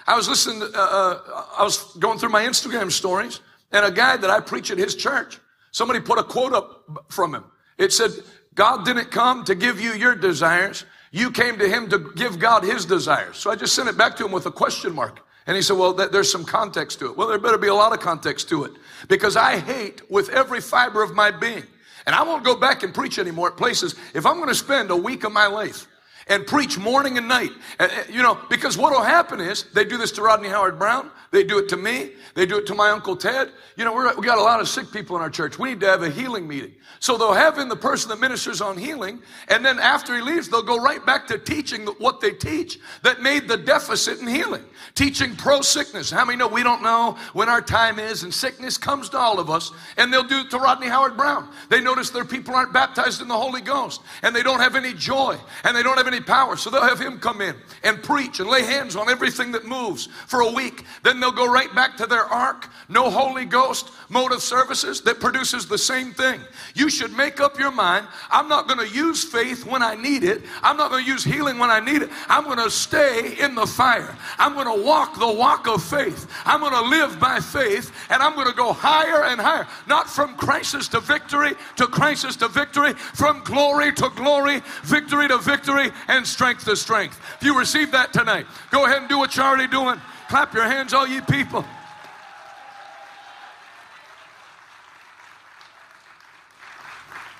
I 0.07 0.15
was 0.15 0.29
listening, 0.29 0.59
to, 0.59 0.65
uh, 0.67 0.81
uh, 0.81 1.45
I 1.57 1.63
was 1.63 1.95
going 1.97 2.19
through 2.19 2.29
my 2.29 2.43
Instagram 2.45 2.91
stories, 2.91 3.39
and 3.71 3.85
a 3.85 3.91
guy 3.91 4.17
that 4.17 4.29
I 4.29 4.39
preach 4.39 4.69
at 4.71 4.77
his 4.77 4.95
church, 4.95 5.39
somebody 5.71 5.99
put 5.99 6.19
a 6.19 6.23
quote 6.23 6.53
up 6.53 7.05
from 7.09 7.33
him. 7.33 7.45
It 7.77 7.91
said, 7.91 8.11
God 8.53 8.85
didn't 8.85 9.11
come 9.11 9.43
to 9.45 9.55
give 9.55 9.81
you 9.81 9.93
your 9.93 10.15
desires. 10.15 10.85
You 11.15 11.31
came 11.31 11.57
to 11.59 11.69
him 11.69 11.89
to 11.91 12.11
give 12.17 12.39
God 12.39 12.65
his 12.65 12.83
desires. 12.83 13.37
So 13.37 13.49
I 13.49 13.55
just 13.55 13.73
sent 13.73 13.87
it 13.87 13.97
back 13.97 14.17
to 14.17 14.25
him 14.25 14.33
with 14.33 14.47
a 14.47 14.51
question 14.51 14.93
mark. 14.93 15.21
And 15.47 15.55
he 15.55 15.61
said, 15.61 15.77
well, 15.77 15.93
there's 15.93 16.29
some 16.29 16.43
context 16.43 16.99
to 16.99 17.05
it. 17.05 17.15
Well, 17.15 17.29
there 17.29 17.39
better 17.39 17.57
be 17.57 17.69
a 17.69 17.73
lot 17.73 17.93
of 17.93 18.01
context 18.01 18.49
to 18.49 18.65
it 18.65 18.73
because 19.07 19.37
I 19.37 19.57
hate 19.59 20.01
with 20.11 20.27
every 20.27 20.59
fiber 20.59 21.01
of 21.01 21.15
my 21.15 21.31
being. 21.31 21.63
And 22.05 22.13
I 22.13 22.21
won't 22.23 22.43
go 22.43 22.53
back 22.53 22.83
and 22.83 22.93
preach 22.93 23.17
anymore 23.17 23.47
at 23.47 23.55
places. 23.55 23.95
If 24.13 24.25
I'm 24.25 24.35
going 24.35 24.49
to 24.49 24.55
spend 24.55 24.91
a 24.91 24.95
week 24.97 25.23
of 25.23 25.31
my 25.31 25.47
life 25.47 25.87
and 26.27 26.45
preach 26.45 26.77
morning 26.77 27.17
and 27.17 27.29
night. 27.29 27.51
And, 27.79 27.89
you 28.09 28.21
know, 28.21 28.37
because 28.49 28.77
what 28.77 28.91
will 28.91 29.01
happen 29.01 29.39
is 29.39 29.63
they 29.73 29.85
do 29.85 29.97
this 29.97 30.11
to 30.13 30.21
Rodney 30.21 30.49
Howard 30.49 30.77
Browne, 30.77 31.09
they 31.31 31.43
do 31.43 31.57
it 31.59 31.69
to 31.69 31.77
me, 31.77 32.11
they 32.33 32.45
do 32.45 32.57
it 32.57 32.65
to 32.67 32.75
my 32.75 32.89
Uncle 32.89 33.15
Ted. 33.15 33.51
You 33.77 33.85
know, 33.85 33.93
we 34.17 34.25
got 34.25 34.37
a 34.37 34.43
lot 34.43 34.59
of 34.59 34.67
sick 34.69 34.91
people 34.91 35.15
in 35.15 35.21
our 35.21 35.29
church. 35.29 35.59
We 35.59 35.69
need 35.69 35.79
to 35.81 35.87
have 35.87 36.03
a 36.03 36.09
healing 36.09 36.47
meeting. 36.47 36.73
So 36.99 37.17
they'll 37.17 37.33
have 37.33 37.57
in 37.57 37.67
the 37.67 37.75
person 37.75 38.09
that 38.09 38.19
ministers 38.19 38.61
on 38.61 38.77
healing, 38.77 39.21
and 39.49 39.63
then 39.65 39.79
after 39.79 40.15
he 40.15 40.21
leaves, 40.21 40.49
they'll 40.49 40.63
go 40.63 40.81
right 40.81 41.05
back 41.05 41.27
to 41.27 41.37
teaching 41.37 41.85
what 41.99 42.21
they 42.21 42.31
teach 42.31 42.79
that 43.03 43.21
made 43.21 43.47
the 43.47 43.57
deficit 43.57 44.19
in 44.19 44.27
healing. 44.27 44.63
Teaching 44.93 45.35
pro 45.35 45.61
sickness. 45.61 46.09
How 46.09 46.23
many 46.25 46.37
know 46.37 46.47
we 46.47 46.63
don't 46.63 46.81
know 46.81 47.17
when 47.33 47.49
our 47.49 47.61
time 47.61 47.99
is, 47.99 48.23
and 48.23 48.33
sickness 48.33 48.77
comes 48.77 49.09
to 49.09 49.17
all 49.17 49.39
of 49.39 49.49
us, 49.49 49.71
and 49.97 50.11
they'll 50.11 50.23
do 50.23 50.39
it 50.39 50.49
to 50.51 50.57
Rodney 50.57 50.87
Howard 50.87 51.17
Browne. 51.17 51.49
They 51.69 51.81
notice 51.81 52.09
their 52.09 52.25
people 52.25 52.55
aren't 52.55 52.73
baptized 52.73 53.21
in 53.21 53.27
the 53.27 53.37
Holy 53.37 53.61
Ghost, 53.61 54.01
and 54.21 54.35
they 54.35 54.43
don't 54.43 54.59
have 54.59 54.75
any 54.75 54.93
joy, 54.93 55.37
and 55.63 55.75
they 55.75 55.83
don't 55.83 55.97
have 55.97 56.07
any 56.07 56.21
power. 56.21 56.55
So 56.55 56.69
they'll 56.69 56.81
have 56.81 56.99
him 56.99 57.19
come 57.19 57.41
in 57.41 57.55
and 57.83 58.01
preach 58.01 58.39
and 58.39 58.49
lay 58.49 58.63
hands 58.63 58.95
on 58.95 59.09
everything 59.09 59.51
that 59.51 59.65
moves 59.65 60.07
for 60.27 60.41
a 60.41 60.51
week. 60.51 60.85
Then 61.15 61.21
they'll 61.21 61.31
go 61.31 61.49
right 61.49 61.73
back 61.73 61.95
to 61.97 62.05
their 62.05 62.25
ark, 62.25 62.67
no 62.89 63.09
Holy 63.09 63.45
Ghost 63.45 63.89
mode 64.09 64.33
of 64.33 64.41
services 64.41 64.99
that 65.03 65.21
produces 65.21 65.65
the 65.65 65.77
same 65.77 66.11
thing. 66.11 66.41
You 66.73 66.89
should 66.89 67.13
make 67.13 67.39
up 67.39 67.57
your 67.57 67.71
mind 67.71 68.05
I'm 68.29 68.49
not 68.49 68.67
going 68.67 68.85
to 68.85 68.93
use 68.93 69.23
faith 69.23 69.65
when 69.65 69.81
I 69.81 69.95
need 69.95 70.25
it, 70.25 70.41
I'm 70.61 70.75
not 70.75 70.91
going 70.91 71.05
to 71.05 71.09
use 71.09 71.23
healing 71.23 71.57
when 71.57 71.71
I 71.71 71.79
need 71.79 72.01
it. 72.01 72.09
I'm 72.27 72.43
going 72.43 72.57
to 72.57 72.69
stay 72.69 73.37
in 73.39 73.55
the 73.55 73.65
fire. 73.65 74.13
I'm 74.37 74.55
going 74.55 74.65
to 74.65 74.83
walk 74.83 75.17
the 75.17 75.31
walk 75.31 75.69
of 75.69 75.81
faith. 75.81 76.29
I'm 76.43 76.59
going 76.59 76.73
to 76.73 76.81
live 76.81 77.17
by 77.17 77.39
faith, 77.39 77.93
and 78.09 78.21
I'm 78.21 78.35
going 78.35 78.49
to 78.49 78.53
go 78.53 78.73
higher 78.73 79.23
and 79.23 79.39
higher. 79.39 79.65
Not 79.87 80.09
from 80.09 80.35
crisis 80.35 80.89
to 80.89 80.99
victory 80.99 81.53
to 81.77 81.87
crisis 81.87 82.35
to 82.37 82.49
victory, 82.49 82.91
from 82.91 83.41
glory 83.45 83.93
to 83.93 84.09
glory, 84.17 84.61
victory 84.83 85.29
to 85.29 85.37
victory, 85.37 85.91
and 86.09 86.27
strength 86.27 86.65
to 86.65 86.75
strength. 86.75 87.21
If 87.37 87.43
you 87.45 87.57
receive 87.57 87.91
that 87.91 88.11
tonight, 88.11 88.47
go 88.69 88.83
ahead 88.83 88.97
and 88.97 89.07
do 89.07 89.17
what 89.17 89.37
you're 89.37 89.45
already 89.45 89.67
doing. 89.67 90.01
Clap 90.35 90.53
your 90.53 90.65
hands, 90.65 90.93
all 90.93 91.07
ye 91.07 91.21
people. 91.21 91.63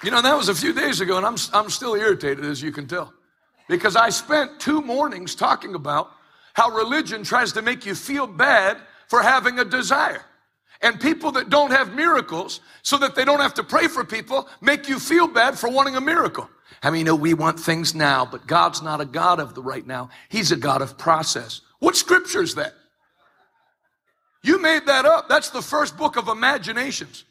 You 0.02 0.12
know, 0.12 0.22
that 0.22 0.38
was 0.38 0.48
a 0.48 0.56
few 0.56 0.72
days 0.72 1.02
ago, 1.02 1.18
and 1.18 1.26
I'm, 1.26 1.36
I'm 1.52 1.70
still 1.70 1.96
irritated, 1.96 2.46
as 2.46 2.62
you 2.62 2.72
can 2.72 2.88
tell, 2.88 3.14
because 3.68 3.98
I 3.98 4.12
spent 4.12 4.62
two 4.62 4.82
mornings 4.82 5.36
talking 5.36 5.76
about 5.76 6.10
how 6.54 6.70
religion 6.70 7.26
tries 7.26 7.52
to 7.52 7.62
make 7.62 7.86
you 7.86 7.96
feel 7.96 8.28
bad 8.28 8.78
for 9.10 9.22
having 9.22 9.60
a 9.60 9.66
desire. 9.66 10.24
And 10.82 10.98
people 10.98 11.34
that 11.34 11.50
don't 11.50 11.72
have 11.72 11.94
miracles, 11.94 12.62
so 12.82 12.98
that 13.00 13.14
they 13.14 13.26
don't 13.26 13.42
have 13.42 13.56
to 13.56 13.64
pray 13.66 13.90
for 13.90 14.06
people, 14.06 14.48
make 14.62 14.88
you 14.88 15.00
feel 15.00 15.28
bad 15.28 15.60
for 15.60 15.70
wanting 15.70 15.98
a 15.98 16.02
miracle. 16.02 16.50
I 16.82 16.92
mean, 16.92 17.00
you 17.00 17.06
know, 17.08 17.16
we 17.16 17.34
want 17.34 17.60
things 17.60 17.94
now, 17.94 18.26
but 18.26 18.48
God's 18.48 18.82
not 18.82 19.02
a 19.02 19.06
God 19.06 19.42
of 19.42 19.54
the 19.54 19.62
right 19.62 19.86
now. 19.86 20.12
He's 20.30 20.54
a 20.54 20.56
God 20.56 20.82
of 20.82 20.98
process. 20.98 21.60
What 21.80 21.98
scripture 21.98 22.42
is 22.42 22.56
that? 22.56 22.74
You 24.46 24.62
made 24.62 24.86
that 24.86 25.06
up. 25.06 25.28
That's 25.28 25.50
the 25.50 25.62
first 25.62 25.98
book 25.98 26.18
of 26.18 26.28
imaginations. 26.28 27.24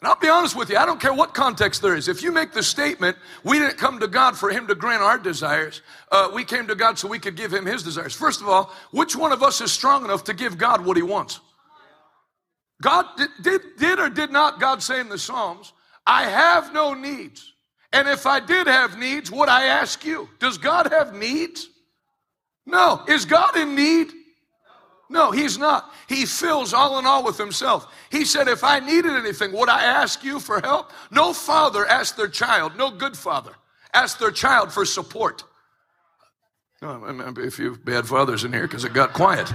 And 0.00 0.08
I'll 0.08 0.18
be 0.18 0.28
honest 0.28 0.54
with 0.54 0.68
you, 0.68 0.76
I 0.76 0.84
don't 0.84 1.00
care 1.00 1.14
what 1.14 1.32
context 1.32 1.80
there 1.80 1.96
is. 1.96 2.08
If 2.08 2.22
you 2.22 2.30
make 2.30 2.52
the 2.52 2.62
statement, 2.62 3.16
we 3.42 3.58
didn't 3.58 3.78
come 3.78 3.98
to 4.00 4.06
God 4.06 4.36
for 4.36 4.50
Him 4.50 4.66
to 4.66 4.74
grant 4.74 5.02
our 5.02 5.18
desires, 5.18 5.80
uh, 6.12 6.30
we 6.34 6.44
came 6.44 6.66
to 6.66 6.74
God 6.74 6.98
so 6.98 7.08
we 7.08 7.18
could 7.18 7.36
give 7.36 7.52
Him 7.52 7.64
His 7.64 7.82
desires. 7.82 8.14
First 8.14 8.42
of 8.42 8.48
all, 8.48 8.70
which 8.90 9.16
one 9.16 9.32
of 9.32 9.42
us 9.42 9.62
is 9.62 9.72
strong 9.72 10.04
enough 10.04 10.24
to 10.24 10.34
give 10.34 10.58
God 10.58 10.84
what 10.84 10.98
He 10.98 11.02
wants? 11.02 11.40
God 12.82 13.06
did, 13.16 13.30
did, 13.40 13.60
did 13.78 13.98
or 13.98 14.10
did 14.10 14.30
not 14.30 14.60
God 14.60 14.82
say 14.82 15.00
in 15.00 15.08
the 15.08 15.18
Psalms, 15.18 15.72
I 16.06 16.24
have 16.24 16.72
no 16.74 16.92
needs. 16.92 17.54
And 17.94 18.08
if 18.08 18.26
I 18.26 18.40
did 18.40 18.66
have 18.66 18.98
needs, 18.98 19.30
would 19.30 19.48
I 19.48 19.64
ask 19.64 20.04
you? 20.04 20.28
Does 20.38 20.58
God 20.58 20.92
have 20.92 21.14
needs? 21.14 21.68
No. 22.66 23.04
Is 23.08 23.24
God 23.24 23.56
in 23.56 23.74
need? 23.74 24.12
No, 25.10 25.32
he's 25.32 25.58
not. 25.58 25.92
He 26.08 26.24
fills 26.24 26.72
all 26.72 26.98
in 27.00 27.04
all 27.04 27.24
with 27.24 27.36
himself. 27.36 27.92
He 28.10 28.24
said, 28.24 28.46
If 28.46 28.62
I 28.62 28.78
needed 28.78 29.10
anything, 29.10 29.52
would 29.52 29.68
I 29.68 29.82
ask 29.82 30.22
you 30.22 30.38
for 30.38 30.60
help? 30.60 30.92
No 31.10 31.32
father 31.32 31.84
asked 31.84 32.16
their 32.16 32.28
child, 32.28 32.76
no 32.78 32.90
good 32.90 33.16
father 33.16 33.52
asked 33.92 34.20
their 34.20 34.30
child 34.30 34.72
for 34.72 34.84
support. 34.84 35.44
Oh, 36.82 37.02
a 37.02 37.50
few 37.50 37.76
bad 37.76 38.06
fathers 38.06 38.44
in 38.44 38.52
here 38.52 38.62
because 38.62 38.84
it 38.84 38.94
got 38.94 39.12
quiet. 39.12 39.52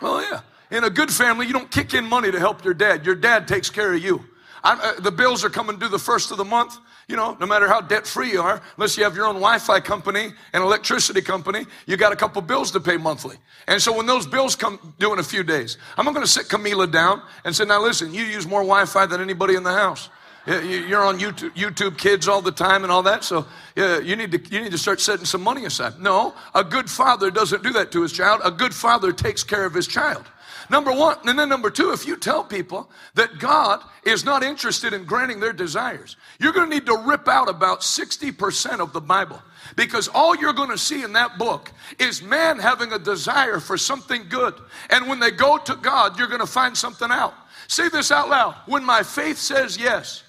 Well, 0.00 0.22
yeah. 0.22 0.40
In 0.70 0.84
a 0.84 0.90
good 0.90 1.12
family, 1.12 1.46
you 1.46 1.52
don't 1.52 1.70
kick 1.70 1.94
in 1.94 2.04
money 2.04 2.32
to 2.32 2.38
help 2.38 2.64
your 2.64 2.74
dad. 2.74 3.06
Your 3.06 3.14
dad 3.14 3.46
takes 3.46 3.70
care 3.70 3.92
of 3.92 4.02
you. 4.02 4.24
Uh, 4.64 5.00
the 5.00 5.12
bills 5.12 5.44
are 5.44 5.50
coming 5.50 5.78
due 5.78 5.88
the 5.88 5.98
first 5.98 6.30
of 6.30 6.36
the 6.36 6.44
month 6.44 6.78
you 7.08 7.16
know, 7.16 7.36
no 7.40 7.46
matter 7.46 7.66
how 7.66 7.80
debt 7.80 8.06
free 8.06 8.32
you 8.32 8.42
are, 8.42 8.60
unless 8.76 8.96
you 8.98 9.04
have 9.04 9.16
your 9.16 9.24
own 9.24 9.36
Wi 9.36 9.58
Fi 9.58 9.80
company 9.80 10.32
and 10.52 10.62
electricity 10.62 11.22
company, 11.22 11.64
you 11.86 11.96
got 11.96 12.12
a 12.12 12.16
couple 12.16 12.42
bills 12.42 12.70
to 12.72 12.80
pay 12.80 12.98
monthly. 12.98 13.36
And 13.66 13.80
so 13.80 13.96
when 13.96 14.06
those 14.06 14.26
bills 14.26 14.54
come 14.54 14.94
due 14.98 15.12
in 15.14 15.18
a 15.18 15.22
few 15.22 15.42
days, 15.42 15.78
I'm 15.96 16.04
going 16.04 16.20
to 16.20 16.26
sit 16.26 16.48
Camila 16.48 16.90
down 16.90 17.22
and 17.44 17.56
say, 17.56 17.64
now 17.64 17.82
listen, 17.82 18.12
you 18.12 18.24
use 18.24 18.46
more 18.46 18.60
Wi 18.60 18.84
Fi 18.84 19.06
than 19.06 19.22
anybody 19.22 19.54
in 19.54 19.62
the 19.62 19.72
house. 19.72 20.10
You're 20.46 21.04
on 21.04 21.18
YouTube, 21.18 21.50
YouTube 21.50 21.98
Kids 21.98 22.26
all 22.26 22.40
the 22.40 22.52
time 22.52 22.82
and 22.82 22.90
all 22.90 23.02
that, 23.02 23.22
so 23.22 23.46
you 23.76 24.16
need 24.16 24.32
to 24.32 24.40
you 24.50 24.62
need 24.62 24.70
to 24.70 24.78
start 24.78 24.98
setting 24.98 25.26
some 25.26 25.42
money 25.42 25.66
aside. 25.66 26.00
No, 26.00 26.34
a 26.54 26.64
good 26.64 26.88
father 26.88 27.30
doesn't 27.30 27.62
do 27.62 27.70
that 27.72 27.92
to 27.92 28.00
his 28.00 28.12
child. 28.12 28.40
A 28.42 28.50
good 28.50 28.74
father 28.74 29.12
takes 29.12 29.44
care 29.44 29.66
of 29.66 29.74
his 29.74 29.86
child. 29.86 30.24
Number 30.70 30.92
one, 30.92 31.16
and 31.24 31.38
then 31.38 31.48
number 31.48 31.70
two, 31.70 31.92
if 31.92 32.06
you 32.06 32.16
tell 32.16 32.44
people 32.44 32.90
that 33.14 33.38
God 33.38 33.82
is 34.04 34.24
not 34.24 34.42
interested 34.42 34.92
in 34.92 35.04
granting 35.04 35.40
their 35.40 35.54
desires, 35.54 36.16
you're 36.38 36.52
going 36.52 36.68
to 36.68 36.74
need 36.74 36.86
to 36.86 36.96
rip 37.06 37.26
out 37.26 37.48
about 37.48 37.80
60% 37.80 38.80
of 38.80 38.92
the 38.92 39.00
Bible. 39.00 39.40
Because 39.76 40.08
all 40.08 40.36
you're 40.36 40.52
going 40.52 40.70
to 40.70 40.78
see 40.78 41.02
in 41.02 41.14
that 41.14 41.38
book 41.38 41.72
is 41.98 42.22
man 42.22 42.58
having 42.58 42.92
a 42.92 42.98
desire 42.98 43.60
for 43.60 43.78
something 43.78 44.28
good. 44.28 44.54
And 44.90 45.08
when 45.08 45.20
they 45.20 45.30
go 45.30 45.56
to 45.56 45.74
God, 45.76 46.18
you're 46.18 46.28
going 46.28 46.40
to 46.40 46.46
find 46.46 46.76
something 46.76 47.10
out. 47.10 47.34
Say 47.66 47.88
this 47.88 48.10
out 48.10 48.28
loud. 48.28 48.54
When 48.66 48.84
my 48.84 49.02
faith 49.02 49.38
says 49.38 49.78
yes, 49.78 50.22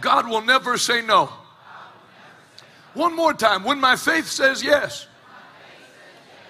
God 0.00 0.28
will 0.28 0.42
never 0.42 0.78
say 0.78 1.02
no. 1.02 1.30
One 2.94 3.14
more 3.14 3.34
time. 3.34 3.64
When 3.64 3.80
my 3.80 3.96
faith 3.96 4.26
says 4.26 4.62
yes, 4.62 5.06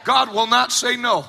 God 0.05 0.33
will 0.33 0.47
not 0.47 0.71
say 0.71 0.97
no. 0.97 1.27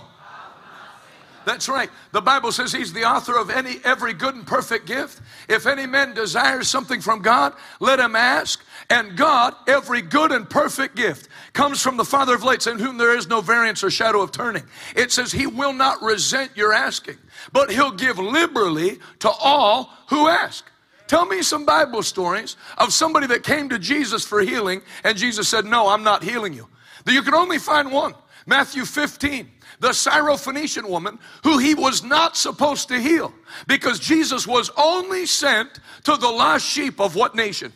That's 1.45 1.69
right. 1.69 1.89
The 2.11 2.21
Bible 2.21 2.51
says 2.51 2.71
he's 2.71 2.93
the 2.93 3.05
author 3.05 3.37
of 3.37 3.49
any 3.49 3.77
every 3.83 4.13
good 4.13 4.35
and 4.35 4.45
perfect 4.45 4.85
gift. 4.85 5.21
If 5.47 5.65
any 5.65 5.85
man 5.85 6.13
desires 6.13 6.67
something 6.67 7.01
from 7.01 7.21
God, 7.21 7.53
let 7.79 7.99
him 7.99 8.15
ask. 8.15 8.63
And 8.89 9.17
God, 9.17 9.55
every 9.67 10.01
good 10.01 10.31
and 10.31 10.49
perfect 10.49 10.95
gift 10.95 11.29
comes 11.53 11.81
from 11.81 11.97
the 11.97 12.05
Father 12.05 12.35
of 12.35 12.43
lights 12.43 12.67
in 12.67 12.79
whom 12.79 12.97
there 12.97 13.15
is 13.15 13.27
no 13.27 13.41
variance 13.41 13.83
or 13.83 13.89
shadow 13.89 14.21
of 14.21 14.31
turning. 14.31 14.63
It 14.95 15.11
says 15.11 15.31
he 15.31 15.47
will 15.47 15.73
not 15.73 16.01
resent 16.01 16.51
your 16.55 16.73
asking, 16.73 17.17
but 17.51 17.71
he'll 17.71 17.91
give 17.91 18.19
liberally 18.19 18.99
to 19.19 19.29
all 19.29 19.91
who 20.09 20.27
ask. 20.27 20.69
Tell 21.07 21.25
me 21.25 21.41
some 21.41 21.65
Bible 21.65 22.03
stories 22.03 22.55
of 22.77 22.93
somebody 22.93 23.25
that 23.27 23.41
came 23.43 23.67
to 23.69 23.79
Jesus 23.79 24.23
for 24.25 24.41
healing 24.41 24.81
and 25.03 25.17
Jesus 25.17 25.47
said, 25.47 25.65
No, 25.65 25.87
I'm 25.87 26.03
not 26.03 26.23
healing 26.23 26.53
you. 26.53 26.67
That 27.05 27.13
You 27.13 27.23
can 27.23 27.33
only 27.33 27.57
find 27.57 27.91
one. 27.91 28.13
Matthew 28.45 28.85
15 28.85 29.49
the 29.79 29.89
Syrophoenician 29.89 30.87
woman 30.87 31.19
who 31.43 31.57
he 31.57 31.73
was 31.73 32.03
not 32.03 32.35
supposed 32.35 32.87
to 32.89 32.99
heal 32.99 33.33
because 33.67 33.99
Jesus 33.99 34.45
was 34.45 34.69
only 34.77 35.25
sent 35.25 35.79
to 36.03 36.17
the 36.17 36.27
lost 36.27 36.65
sheep 36.65 36.99
of 36.99 37.15
what 37.15 37.35
nation? 37.35 37.73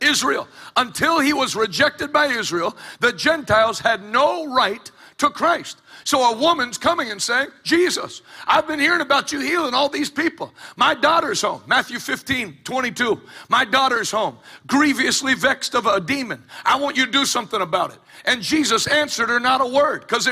Israel. 0.00 0.46
Until 0.76 1.18
he 1.18 1.32
was 1.32 1.56
rejected 1.56 2.12
by 2.12 2.26
Israel, 2.26 2.76
the 3.00 3.12
Gentiles 3.12 3.80
had 3.80 4.02
no 4.04 4.52
right 4.54 4.90
to 5.18 5.30
Christ. 5.30 5.78
So 6.04 6.32
a 6.32 6.38
woman's 6.38 6.78
coming 6.78 7.10
and 7.10 7.20
saying, 7.20 7.48
Jesus, 7.64 8.22
I've 8.46 8.66
been 8.66 8.78
hearing 8.78 9.00
about 9.00 9.32
you 9.32 9.40
healing 9.40 9.74
all 9.74 9.88
these 9.88 10.10
people. 10.10 10.54
My 10.76 10.94
daughter's 10.94 11.42
home. 11.42 11.60
Matthew 11.66 11.98
15, 11.98 12.58
22. 12.64 13.20
My 13.48 13.64
daughter's 13.64 14.10
home, 14.10 14.38
grievously 14.66 15.34
vexed 15.34 15.74
of 15.74 15.86
a 15.86 16.00
demon. 16.00 16.42
I 16.64 16.78
want 16.78 16.96
you 16.96 17.04
to 17.04 17.10
do 17.10 17.26
something 17.26 17.60
about 17.60 17.92
it. 17.92 17.98
And 18.24 18.40
Jesus 18.40 18.86
answered 18.86 19.28
her 19.28 19.40
not 19.40 19.60
a 19.60 19.66
word 19.66 20.02
because 20.02 20.28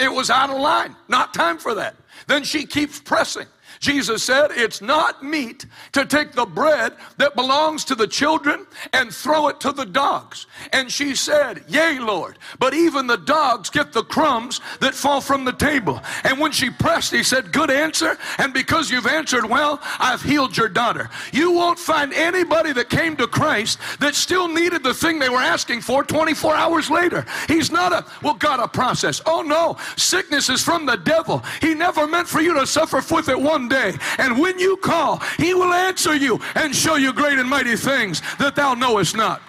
it, 0.00 0.12
was 0.12 0.30
out 0.30 0.50
of 0.50 0.58
line. 0.58 0.96
Not 1.08 1.34
time 1.34 1.58
for 1.58 1.74
that. 1.74 1.94
Then 2.26 2.44
she 2.44 2.66
keeps 2.66 3.00
pressing. 3.00 3.46
Jesus 3.80 4.22
said, 4.22 4.50
It's 4.50 4.82
not 4.82 5.22
meat 5.24 5.64
to 5.92 6.04
take 6.04 6.32
the 6.32 6.44
bread 6.44 6.92
that 7.16 7.34
belongs 7.34 7.82
to 7.86 7.94
the 7.94 8.06
children 8.06 8.66
and 8.92 9.12
throw 9.12 9.48
it 9.48 9.58
to 9.60 9.72
the 9.72 9.86
dogs. 9.86 10.46
And 10.74 10.92
she 10.92 11.14
said, 11.14 11.64
Yea, 11.66 11.98
Lord, 11.98 12.38
but 12.58 12.74
even 12.74 13.06
the 13.06 13.16
dogs 13.16 13.70
get 13.70 13.94
the 13.94 14.04
crumbs 14.04 14.60
that 14.80 14.94
fall 14.94 15.22
from 15.22 15.46
the 15.46 15.54
table. 15.54 16.02
And 16.24 16.38
when 16.38 16.52
she 16.52 16.68
pressed, 16.68 17.10
he 17.10 17.22
said, 17.22 17.52
Good 17.52 17.70
answer. 17.70 18.18
And 18.36 18.52
because 18.52 18.90
you've 18.90 19.06
answered 19.06 19.46
well, 19.46 19.80
I've 19.98 20.22
healed 20.22 20.58
your 20.58 20.68
daughter. 20.68 21.08
You 21.32 21.50
won't 21.50 21.78
find 21.78 22.12
anybody 22.12 22.74
that 22.74 22.90
came 22.90 23.16
to 23.16 23.26
Christ 23.26 23.78
that 23.98 24.14
still 24.14 24.46
needed 24.46 24.82
the 24.82 24.92
thing 24.92 25.18
they 25.18 25.30
were 25.30 25.38
asking 25.38 25.80
for 25.80 26.04
24 26.04 26.54
hours 26.54 26.90
later. 26.90 27.24
He's 27.48 27.72
not 27.72 27.94
a, 27.94 28.04
well, 28.22 28.34
God, 28.34 28.60
a 28.60 28.68
process. 28.68 29.22
Oh 29.24 29.40
no, 29.40 29.78
sickness 29.96 30.50
is 30.50 30.62
from 30.62 30.84
the 30.84 30.96
devil. 30.96 31.42
He 31.62 31.72
never 31.72 32.06
meant 32.06 32.28
for 32.28 32.42
you 32.42 32.52
to 32.52 32.66
suffer 32.66 33.00
with 33.10 33.30
it 33.30 33.40
one 33.40 33.69
day. 33.70 33.94
And 34.18 34.38
when 34.38 34.58
you 34.58 34.76
call, 34.76 35.22
he 35.38 35.54
will 35.54 35.72
answer 35.72 36.14
you 36.14 36.38
and 36.54 36.76
show 36.76 36.96
you 36.96 37.14
great 37.14 37.38
and 37.38 37.48
mighty 37.48 37.76
things 37.76 38.20
that 38.38 38.54
thou 38.54 38.74
knowest 38.74 39.16
not. 39.16 39.40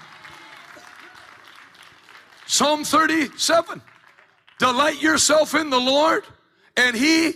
Psalm 2.48 2.86
37 2.86 3.82
Delight 4.60 5.02
yourself 5.02 5.56
in 5.56 5.70
the 5.70 5.80
Lord, 5.80 6.24
and 6.78 6.96
he 6.96 7.34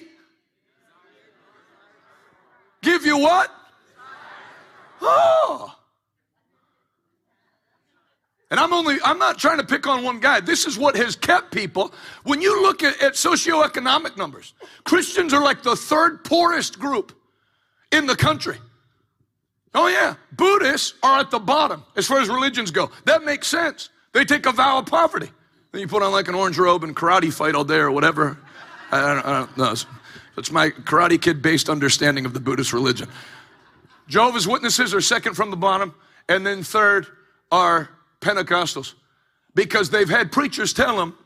give 2.82 3.06
you 3.06 3.18
what? 3.18 3.50
Oh. 5.02 5.75
And 8.52 8.60
I'm 8.60 8.74
only, 8.74 8.98
I'm 9.04 9.18
not 9.18 9.40
trying 9.40 9.58
to 9.58 9.64
pick 9.64 9.88
on 9.88 10.04
one 10.04 10.20
guy. 10.20 10.40
This 10.40 10.66
is 10.66 10.78
what 10.78 10.96
has 10.96 11.16
kept 11.16 11.52
people. 11.52 11.94
When 12.24 12.42
you 12.42 12.62
look 12.62 12.84
at, 12.84 13.02
at 13.02 13.14
socioeconomic 13.14 14.18
numbers, 14.18 14.54
Christians 14.84 15.34
are 15.34 15.44
like 15.44 15.64
the 15.64 15.76
third 15.76 16.24
poorest 16.24 16.78
group 16.80 17.12
in 17.92 18.06
the 18.06 18.16
country. 18.16 18.58
Oh, 19.74 19.88
yeah. 19.88 20.16
Buddhists 20.32 20.94
are 21.02 21.20
at 21.20 21.32
the 21.32 21.40
bottom 21.40 21.84
as 21.96 22.08
far 22.08 22.20
as 22.20 22.30
religions 22.30 22.72
go. 22.72 22.92
That 23.06 23.24
makes 23.24 23.48
sense. 23.48 23.90
They 24.14 24.24
take 24.24 24.46
a 24.46 24.52
vow 24.52 24.80
of 24.80 24.86
poverty. 24.86 25.30
Then 25.72 25.82
you 25.82 25.88
put 25.88 26.04
on 26.04 26.12
like 26.12 26.28
an 26.28 26.36
orange 26.36 26.58
robe 26.58 26.84
and 26.84 26.96
karate 26.96 27.34
fight 27.34 27.56
all 27.56 27.66
day 27.66 27.80
or 27.80 27.92
whatever. 27.92 28.38
I 28.92 29.02
don't, 29.02 29.26
I 29.26 29.40
don't 29.40 29.58
know. 29.58 29.76
It's 30.38 30.52
my 30.52 30.70
karate 30.70 31.22
kid 31.22 31.42
based 31.42 31.68
understanding 31.68 32.26
of 32.26 32.34
the 32.34 32.40
Buddhist 32.40 32.74
religion. 32.74 33.10
Jehovah's 34.08 34.48
Witnesses 34.48 34.94
are 34.94 35.02
second 35.02 35.34
from 35.34 35.50
the 35.50 35.58
bottom, 35.58 35.96
and 36.30 36.46
then 36.46 36.62
third 36.62 37.08
are 37.52 37.90
Pentecostals 38.22 38.94
because 39.54 39.90
they've 39.90 40.10
had 40.10 40.32
preachers 40.32 40.74
tell 40.74 40.98
them 40.98 41.18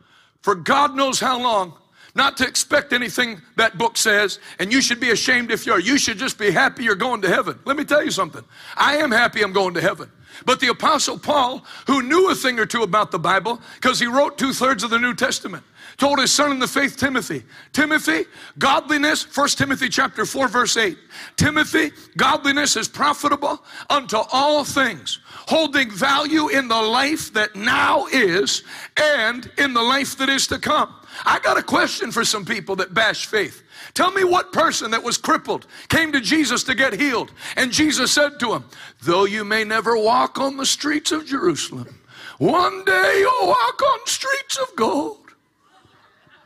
for 0.42 0.56
God 0.56 0.96
knows 0.96 1.20
how 1.20 1.42
long 1.42 1.74
not 2.16 2.38
to 2.38 2.48
expect 2.48 2.92
anything 2.92 3.42
that 3.56 3.78
book 3.78 3.96
says, 3.96 4.40
and 4.58 4.72
you 4.72 4.82
should 4.82 5.00
be 5.00 5.12
ashamed 5.12 5.52
if 5.52 5.66
you 5.66 5.74
are. 5.74 5.80
You 5.80 5.98
should 5.98 6.18
just 6.18 6.38
be 6.38 6.52
happy 6.52 6.84
you're 6.84 6.96
going 6.96 7.22
to 7.22 7.30
heaven. 7.30 7.60
Let 7.66 7.78
me 7.78 7.86
tell 7.86 8.04
you 8.04 8.12
something. 8.12 8.44
I 8.76 8.98
am 8.98 9.12
happy 9.12 9.42
I'm 9.42 9.54
going 9.54 9.74
to 9.76 9.82
heaven. 9.82 10.12
But 10.46 10.60
the 10.60 10.68
Apostle 10.68 11.20
Paul, 11.20 11.64
who 11.88 12.02
knew 12.02 12.30
a 12.30 12.36
thing 12.36 12.60
or 12.60 12.66
two 12.66 12.84
about 12.84 13.12
the 13.12 13.20
Bible, 13.20 13.62
because 13.76 14.00
he 14.00 14.08
wrote 14.08 14.38
two 14.38 14.54
thirds 14.54 14.84
of 14.84 14.90
the 14.90 15.00
New 15.00 15.14
Testament, 15.14 15.64
told 15.98 16.20
his 16.20 16.32
son 16.32 16.52
in 16.52 16.60
the 16.60 16.68
faith, 16.68 16.98
Timothy, 16.98 17.44
Timothy, 17.74 18.26
godliness, 18.58 19.26
1 19.36 19.50
Timothy 19.50 19.90
chapter 19.90 20.26
4, 20.26 20.48
verse 20.48 20.78
8. 20.78 20.98
Timothy, 21.36 21.92
godliness 22.16 22.78
is 22.78 22.88
profitable 22.88 23.64
unto 23.90 24.18
all 24.32 24.64
things, 24.64 25.20
holding 25.50 25.90
value 25.90 26.48
in 26.50 26.68
the 26.68 26.80
life 26.80 27.34
that 27.34 27.56
now 27.56 28.06
is 28.14 28.62
and 28.96 29.52
in 29.58 29.74
the 29.74 29.82
life 29.82 30.16
that 30.16 30.30
is 30.30 30.46
to 30.46 30.60
come. 30.60 30.94
I 31.26 31.40
got 31.40 31.58
a 31.58 31.64
question 31.64 32.12
for 32.12 32.24
some 32.24 32.46
people 32.46 32.76
that 32.76 32.94
bash 32.94 33.26
faith. 33.26 33.64
Tell 33.96 34.12
me 34.12 34.24
what 34.24 34.54
person 34.54 34.92
that 34.92 35.02
was 35.02 35.18
crippled 35.18 35.66
came 35.88 36.12
to 36.12 36.22
Jesus 36.22 36.64
to 36.66 36.76
get 36.76 36.94
healed. 36.94 37.32
And 37.56 37.72
Jesus 37.72 38.12
said 38.12 38.40
to 38.42 38.54
him, 38.54 38.64
Though 39.02 39.26
you 39.26 39.44
may 39.44 39.64
never 39.64 39.98
walk 39.98 40.38
on 40.38 40.56
the 40.56 40.68
streets 40.68 41.12
of 41.12 41.26
Jerusalem, 41.26 42.00
one 42.38 42.86
day 42.86 43.16
you'll 43.18 43.48
walk 43.48 43.82
on 43.82 44.06
streets 44.06 44.58
of 44.58 44.76
gold. 44.76 45.34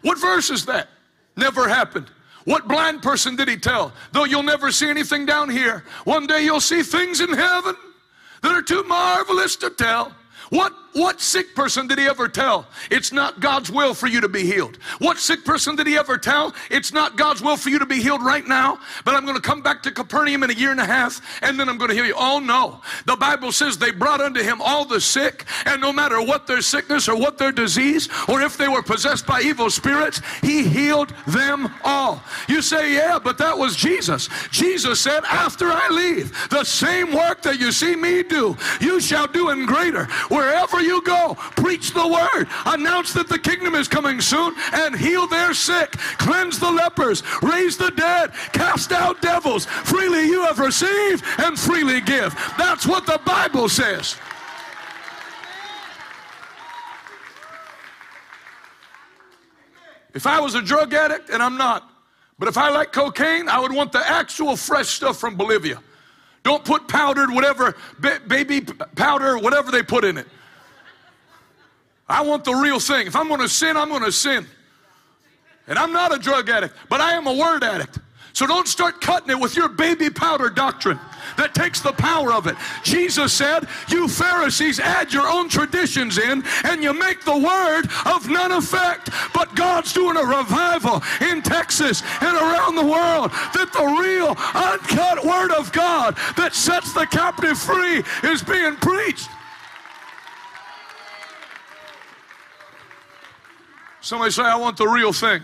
What 0.02 0.18
verse 0.18 0.50
is 0.50 0.66
that? 0.68 0.88
Never 1.36 1.68
happened. 1.68 2.10
What 2.46 2.70
blind 2.70 3.04
person 3.04 3.36
did 3.36 3.50
he 3.50 3.58
tell? 3.58 3.92
Though 4.14 4.24
you'll 4.24 4.44
never 4.44 4.72
see 4.72 4.90
anything 4.90 5.26
down 5.26 5.50
here, 5.50 5.84
one 6.06 6.26
day 6.26 6.46
you'll 6.46 6.62
see 6.62 6.84
things 6.84 7.20
in 7.20 7.34
heaven 7.34 7.76
that 8.44 8.52
are 8.52 8.62
too 8.62 8.84
marvelous 8.84 9.56
to 9.58 9.70
tell. 9.72 10.14
What 10.50 10.74
what 10.94 11.22
sick 11.22 11.56
person 11.56 11.88
did 11.88 12.00
he 12.00 12.06
ever 12.06 12.28
tell? 12.28 12.68
It's 12.90 13.12
not 13.12 13.40
God's 13.40 13.72
will 13.72 13.94
for 13.94 14.08
you 14.08 14.22
to 14.22 14.30
be 14.30 14.46
healed. 14.46 14.78
What 15.00 15.18
sick 15.18 15.44
person 15.44 15.76
did 15.76 15.88
he 15.88 15.98
ever 15.98 16.18
tell? 16.18 16.54
It's 16.70 16.94
not 16.94 17.18
God's 17.18 17.42
will 17.42 17.58
for 17.58 17.70
you 17.70 17.80
to 17.80 17.86
be 17.86 18.02
healed 18.02 18.24
right 18.24 18.48
now, 18.48 18.80
but 19.06 19.16
I'm 19.16 19.26
going 19.26 19.36
to 19.36 19.42
come 19.42 19.62
back 19.62 19.84
to 19.84 19.92
Capernaum 19.92 20.44
in 20.44 20.50
a 20.50 20.54
year 20.54 20.72
and 20.72 20.80
a 20.80 20.86
half 20.86 21.22
and 21.42 21.60
then 21.60 21.70
I'm 21.70 21.78
going 21.78 21.90
to 21.90 21.96
heal 21.96 22.06
you. 22.06 22.16
Oh 22.18 22.40
no. 22.40 22.82
The 23.06 23.16
Bible 23.16 23.52
says 23.52 23.78
they 23.78 23.92
brought 23.92 24.22
unto 24.22 24.42
him 24.42 24.62
all 24.62 24.86
the 24.86 25.02
sick, 25.02 25.46
and 25.66 25.82
no 25.82 25.92
matter 25.92 26.22
what 26.22 26.48
their 26.48 26.62
sickness 26.62 27.08
or 27.08 27.18
what 27.18 27.38
their 27.38 27.52
disease, 27.52 28.10
or 28.28 28.42
if 28.42 28.58
they 28.58 28.68
were 28.68 28.84
possessed 28.84 29.26
by 29.26 29.42
evil 29.42 29.70
spirits, 29.70 30.22
he 30.42 30.64
healed 30.64 31.14
them 31.28 31.74
all. 31.84 32.22
You 32.48 32.62
say, 32.62 32.94
yeah, 32.94 33.20
but 33.20 33.38
that 33.40 33.58
was 33.58 33.76
Jesus. 33.76 34.30
Jesus 34.52 35.02
said, 35.02 35.24
after 35.26 35.72
I 35.72 35.90
leave, 35.90 36.50
the 36.50 36.64
same 36.64 37.14
work 37.14 37.42
that 37.44 37.60
you 37.60 37.72
see 37.72 37.96
me 37.96 38.24
do, 38.24 38.58
you 38.80 39.00
shall 39.00 39.28
do 39.28 39.50
in 39.50 39.66
greater. 39.66 40.06
Wherever 40.30 40.82
you 40.84 41.02
go, 41.02 41.36
preach 41.56 41.94
the 41.94 42.08
word, 42.08 42.48
announce 42.66 43.14
that 43.14 43.28
the 43.28 43.40
kingdom 43.40 43.76
is 43.76 43.88
coming 43.88 44.22
soon, 44.22 44.54
and 44.74 44.96
heal 44.96 45.28
their 45.28 45.54
sick, 45.54 45.92
cleanse 46.18 46.60
the 46.60 46.72
lepers, 46.72 47.24
raise 47.42 47.78
the 47.78 47.92
dead, 47.92 48.34
cast 48.52 48.92
out 48.92 49.22
devils. 49.22 49.66
Freely 49.66 50.26
you 50.26 50.44
have 50.44 50.60
received, 50.60 51.24
and 51.40 51.58
freely 51.58 52.02
give. 52.02 52.34
That's 52.58 52.86
what 52.86 53.06
the 53.06 53.20
Bible 53.26 53.70
says. 53.70 54.16
If 60.14 60.28
I 60.28 60.40
was 60.40 60.54
a 60.54 60.62
drug 60.62 60.94
addict, 60.94 61.30
and 61.30 61.42
I'm 61.42 61.58
not, 61.58 61.90
but 62.38 62.48
if 62.48 62.58
I 62.58 62.70
like 62.70 62.92
cocaine, 62.92 63.50
I 63.50 63.60
would 63.60 63.72
want 63.72 63.92
the 63.92 64.08
actual 64.08 64.56
fresh 64.56 64.90
stuff 64.90 65.18
from 65.18 65.36
Bolivia. 65.36 65.82
Don't 66.44 66.64
put 66.66 66.88
powdered 66.88 67.32
whatever, 67.32 67.76
baby 68.28 68.62
powder, 68.96 69.38
whatever 69.38 69.72
they 69.72 69.82
put 69.82 70.04
in 70.04 70.18
it. 70.18 70.28
I 72.08 72.22
want 72.22 72.44
the 72.44 72.54
real 72.54 72.80
thing. 72.80 73.08
If 73.08 73.16
I'm 73.16 73.28
going 73.28 73.42
to 73.42 73.50
sin, 73.50 73.78
I'm 73.78 73.90
going 73.90 74.04
to 74.04 74.12
sin. 74.12 74.46
And 75.68 75.80
I'm 75.80 75.94
not 75.94 76.14
a 76.14 76.20
drug 76.20 76.50
addict, 76.50 76.76
but 76.90 77.00
I 77.00 77.14
am 77.14 77.28
a 77.28 77.34
word 77.34 77.64
addict. 77.64 78.00
So 78.34 78.48
don't 78.48 78.68
start 78.68 79.00
cutting 79.00 79.30
it 79.30 79.40
with 79.40 79.56
your 79.56 79.70
baby 79.70 80.10
powder 80.10 80.50
doctrine 80.50 81.00
that 81.38 81.54
takes 81.54 81.82
the 81.82 81.94
power 81.94 82.34
of 82.34 82.48
it. 82.48 82.56
Jesus 82.84 83.32
said, 83.32 83.68
You 83.90 84.08
Pharisees 84.08 84.80
add 84.80 85.14
your 85.14 85.28
own 85.28 85.50
traditions 85.50 86.18
in 86.18 86.44
and 86.64 86.82
you 86.82 86.94
make 86.94 87.24
the 87.24 87.38
word 87.38 87.84
of 88.06 88.28
none 88.28 88.52
effect. 88.52 89.12
But 89.36 89.56
God's 89.56 89.94
doing 89.94 90.18
a 90.18 90.24
revival 90.24 91.04
in 91.22 91.44
Texas 91.44 92.02
and 92.22 92.36
around 92.36 92.76
the 92.76 92.86
world 92.86 93.32
that 93.54 93.72
the 93.72 93.86
real 94.02 94.30
uncut 94.56 95.24
word 95.24 95.52
of 95.52 95.72
God 95.72 96.18
that 96.36 96.56
sets 96.56 96.92
the 96.92 97.06
captive 97.06 97.60
free 97.60 98.04
is 98.24 98.42
being 98.42 98.76
preached. 98.78 99.30
Somebody 104.04 104.32
say, 104.32 104.44
I 104.44 104.58
want 104.58 104.76
the 104.76 104.86
real 104.86 105.14
thing. 105.14 105.42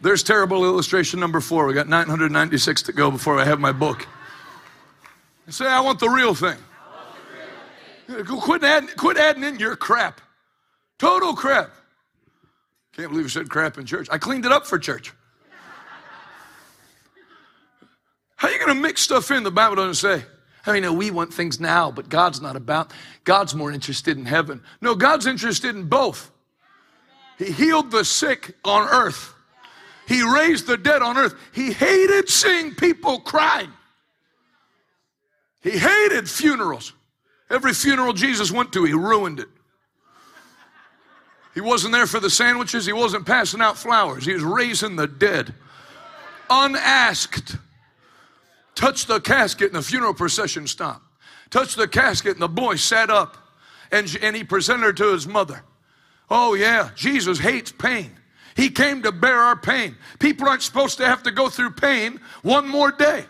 There's 0.00 0.22
terrible 0.22 0.64
illustration 0.64 1.18
number 1.18 1.40
four. 1.40 1.66
We 1.66 1.74
got 1.74 1.88
996 1.88 2.82
to 2.82 2.92
go 2.92 3.10
before 3.10 3.36
I 3.40 3.44
have 3.44 3.58
my 3.58 3.72
book. 3.72 4.06
Say, 5.48 5.66
I 5.66 5.80
want 5.80 5.98
the 5.98 6.08
real 6.08 6.34
thing. 6.34 6.56
Quit 8.26 8.62
adding, 8.62 8.90
quit 8.96 9.16
adding 9.16 9.42
in 9.42 9.58
your 9.58 9.74
crap. 9.74 10.20
Total 11.00 11.34
crap. 11.34 11.70
Can't 12.92 13.08
believe 13.08 13.24
you 13.24 13.28
said 13.28 13.50
crap 13.50 13.76
in 13.76 13.84
church. 13.84 14.06
I 14.12 14.18
cleaned 14.18 14.46
it 14.46 14.52
up 14.52 14.64
for 14.64 14.78
church. 14.78 15.12
How 18.36 18.46
are 18.46 18.52
you 18.52 18.58
going 18.60 18.76
to 18.76 18.80
mix 18.80 19.02
stuff 19.02 19.32
in 19.32 19.42
the 19.42 19.50
Bible 19.50 19.74
doesn't 19.74 19.94
say? 19.94 20.24
I 20.64 20.78
mean, 20.78 20.96
we 20.96 21.10
want 21.10 21.34
things 21.34 21.58
now, 21.58 21.90
but 21.90 22.08
God's 22.08 22.40
not 22.40 22.54
about. 22.54 22.92
God's 23.24 23.52
more 23.52 23.72
interested 23.72 24.16
in 24.16 24.26
heaven. 24.26 24.62
No, 24.80 24.94
God's 24.94 25.26
interested 25.26 25.74
in 25.74 25.88
both. 25.88 26.30
He 27.38 27.52
healed 27.52 27.90
the 27.90 28.04
sick 28.04 28.56
on 28.64 28.88
earth. 28.88 29.34
He 30.06 30.22
raised 30.22 30.66
the 30.66 30.76
dead 30.76 31.02
on 31.02 31.16
earth. 31.16 31.34
He 31.52 31.72
hated 31.72 32.28
seeing 32.28 32.74
people 32.74 33.20
crying. 33.20 33.70
He 35.62 35.70
hated 35.70 36.28
funerals. 36.28 36.92
Every 37.50 37.72
funeral 37.72 38.12
Jesus 38.12 38.50
went 38.50 38.72
to, 38.72 38.84
he 38.84 38.92
ruined 38.92 39.40
it. 39.40 39.48
He 41.54 41.60
wasn't 41.60 41.92
there 41.92 42.06
for 42.06 42.20
the 42.20 42.30
sandwiches, 42.30 42.86
he 42.86 42.92
wasn't 42.92 43.26
passing 43.26 43.60
out 43.60 43.76
flowers, 43.76 44.24
he 44.24 44.32
was 44.32 44.42
raising 44.42 44.96
the 44.96 45.06
dead. 45.06 45.54
Unasked. 46.50 47.56
Touched 48.74 49.08
the 49.08 49.20
casket 49.20 49.66
and 49.66 49.76
the 49.76 49.82
funeral 49.82 50.14
procession 50.14 50.66
stopped. 50.66 51.04
Touched 51.50 51.76
the 51.76 51.88
casket 51.88 52.32
and 52.34 52.42
the 52.42 52.48
boy 52.48 52.76
sat 52.76 53.10
up 53.10 53.36
and, 53.90 54.16
and 54.22 54.36
he 54.36 54.44
presented 54.44 54.84
her 54.84 54.92
to 54.92 55.12
his 55.12 55.26
mother. 55.26 55.62
Oh, 56.30 56.54
yeah, 56.54 56.90
Jesus 56.94 57.38
hates 57.38 57.72
pain. 57.72 58.10
He 58.56 58.70
came 58.70 59.02
to 59.02 59.12
bear 59.12 59.38
our 59.38 59.56
pain. 59.56 59.96
People 60.18 60.48
aren't 60.48 60.62
supposed 60.62 60.98
to 60.98 61.06
have 61.06 61.22
to 61.22 61.30
go 61.30 61.48
through 61.48 61.70
pain 61.70 62.20
one 62.42 62.68
more 62.68 62.90
day. 62.90 63.24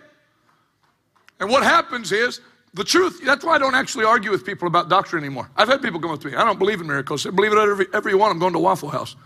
And 1.39 1.51
what 1.51 1.63
happens 1.63 2.13
is, 2.13 2.41
the 2.75 2.85
truth, 2.85 3.21
that's 3.25 3.45
why 3.45 3.55
I 3.55 3.59
don't 3.59 3.75
actually 3.75 4.05
argue 4.05 4.31
with 4.31 4.45
people 4.45 4.69
about 4.69 4.89
doctrine 4.89 5.23
anymore. 5.23 5.51
I've 5.57 5.69
had 5.69 5.83
people 5.83 6.01
come 6.01 6.11
up 6.11 6.21
to 6.21 6.29
me, 6.29 6.35
I 6.35 6.45
don't 6.45 6.59
believe 6.59 6.81
in 6.81 6.87
miracles. 6.87 7.27
I 7.27 7.31
believe 7.31 7.53
it 7.53 7.59
every, 7.59 7.87
every 7.93 8.15
one. 8.15 8.31
I'm 8.31 8.39
going 8.39 8.53
to 8.53 8.59
Waffle 8.59 8.89
House. 8.89 9.17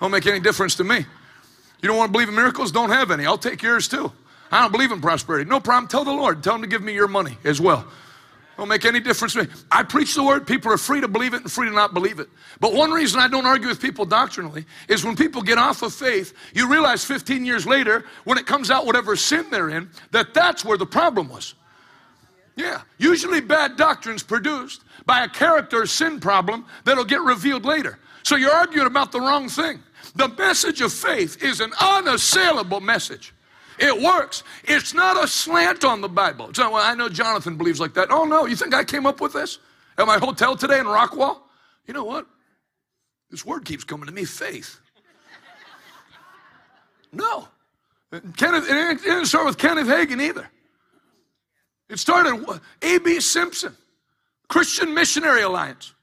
Don't 0.00 0.10
make 0.10 0.26
any 0.26 0.40
difference 0.40 0.74
to 0.76 0.84
me. 0.84 0.96
You 0.96 1.88
don't 1.88 1.96
want 1.96 2.08
to 2.08 2.12
believe 2.12 2.28
in 2.28 2.34
miracles? 2.34 2.72
Don't 2.72 2.90
have 2.90 3.10
any. 3.10 3.26
I'll 3.26 3.38
take 3.38 3.62
yours 3.62 3.88
too. 3.88 4.12
I 4.50 4.62
don't 4.62 4.72
believe 4.72 4.92
in 4.92 5.00
prosperity. 5.00 5.48
No 5.48 5.60
problem. 5.60 5.88
Tell 5.88 6.04
the 6.04 6.12
Lord. 6.12 6.42
Tell 6.42 6.54
him 6.54 6.62
to 6.62 6.66
give 6.66 6.82
me 6.82 6.94
your 6.94 7.08
money 7.08 7.36
as 7.44 7.60
well. 7.60 7.86
Don't 8.56 8.68
make 8.68 8.84
any 8.84 9.00
difference 9.00 9.32
to 9.34 9.44
me. 9.44 9.48
I 9.70 9.82
preach 9.82 10.14
the 10.14 10.22
word. 10.22 10.46
People 10.46 10.72
are 10.72 10.78
free 10.78 11.00
to 11.00 11.08
believe 11.08 11.34
it 11.34 11.42
and 11.42 11.50
free 11.50 11.68
to 11.68 11.74
not 11.74 11.92
believe 11.92 12.20
it. 12.20 12.28
But 12.60 12.72
one 12.72 12.92
reason 12.92 13.20
I 13.20 13.28
don't 13.28 13.46
argue 13.46 13.68
with 13.68 13.80
people 13.80 14.04
doctrinally 14.04 14.64
is 14.88 15.04
when 15.04 15.16
people 15.16 15.42
get 15.42 15.58
off 15.58 15.82
of 15.82 15.92
faith, 15.92 16.32
you 16.54 16.70
realize 16.70 17.04
15 17.04 17.44
years 17.44 17.66
later, 17.66 18.04
when 18.24 18.38
it 18.38 18.46
comes 18.46 18.70
out 18.70 18.86
whatever 18.86 19.16
sin 19.16 19.46
they're 19.50 19.70
in, 19.70 19.90
that 20.12 20.34
that's 20.34 20.64
where 20.64 20.78
the 20.78 20.86
problem 20.86 21.28
was. 21.28 21.54
Yeah, 22.56 22.82
usually 22.98 23.40
bad 23.40 23.76
doctrine's 23.76 24.22
produced 24.22 24.82
by 25.06 25.24
a 25.24 25.28
character 25.28 25.84
sin 25.86 26.20
problem 26.20 26.64
that'll 26.84 27.04
get 27.04 27.20
revealed 27.20 27.64
later. 27.64 27.98
So 28.22 28.36
you're 28.36 28.52
arguing 28.52 28.86
about 28.86 29.12
the 29.12 29.20
wrong 29.20 29.48
thing. 29.48 29.82
The 30.14 30.28
message 30.28 30.80
of 30.80 30.92
faith 30.92 31.42
is 31.42 31.60
an 31.60 31.72
unassailable 31.80 32.80
message. 32.80 33.33
It 33.78 34.00
works. 34.00 34.42
It's 34.64 34.94
not 34.94 35.22
a 35.22 35.26
slant 35.26 35.84
on 35.84 36.00
the 36.00 36.08
Bible. 36.08 36.52
So, 36.54 36.70
well, 36.70 36.82
I 36.84 36.94
know 36.94 37.08
Jonathan 37.08 37.56
believes 37.56 37.80
like 37.80 37.94
that. 37.94 38.10
Oh, 38.10 38.24
no, 38.24 38.46
you 38.46 38.56
think 38.56 38.74
I 38.74 38.84
came 38.84 39.06
up 39.06 39.20
with 39.20 39.32
this 39.32 39.58
at 39.98 40.06
my 40.06 40.18
hotel 40.18 40.56
today 40.56 40.78
in 40.78 40.86
Rockwall? 40.86 41.38
You 41.86 41.94
know 41.94 42.04
what? 42.04 42.26
This 43.30 43.44
word 43.44 43.64
keeps 43.64 43.84
coming 43.84 44.06
to 44.06 44.12
me 44.12 44.24
faith. 44.24 44.80
No. 47.12 47.48
Kenneth, 48.36 48.68
it 48.68 49.02
didn't 49.02 49.26
start 49.26 49.46
with 49.46 49.58
Kenneth 49.58 49.88
Hagin 49.88 50.20
either. 50.20 50.48
It 51.88 51.98
started, 51.98 52.44
A.B. 52.82 53.20
Simpson, 53.20 53.76
Christian 54.48 54.94
Missionary 54.94 55.42
Alliance, 55.42 55.94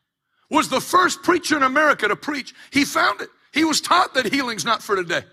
was 0.50 0.70
the 0.70 0.82
first 0.82 1.24
preacher 1.24 1.56
in 1.56 1.64
America 1.64 2.08
to 2.08 2.16
preach. 2.16 2.54
He 2.72 2.84
found 2.86 3.22
it. 3.22 3.30
He 3.54 3.64
was 3.64 3.82
taught 3.82 4.14
that 4.14 4.32
healing's 4.32 4.66
not 4.66 4.84
for 4.84 4.96
today. 4.96 5.24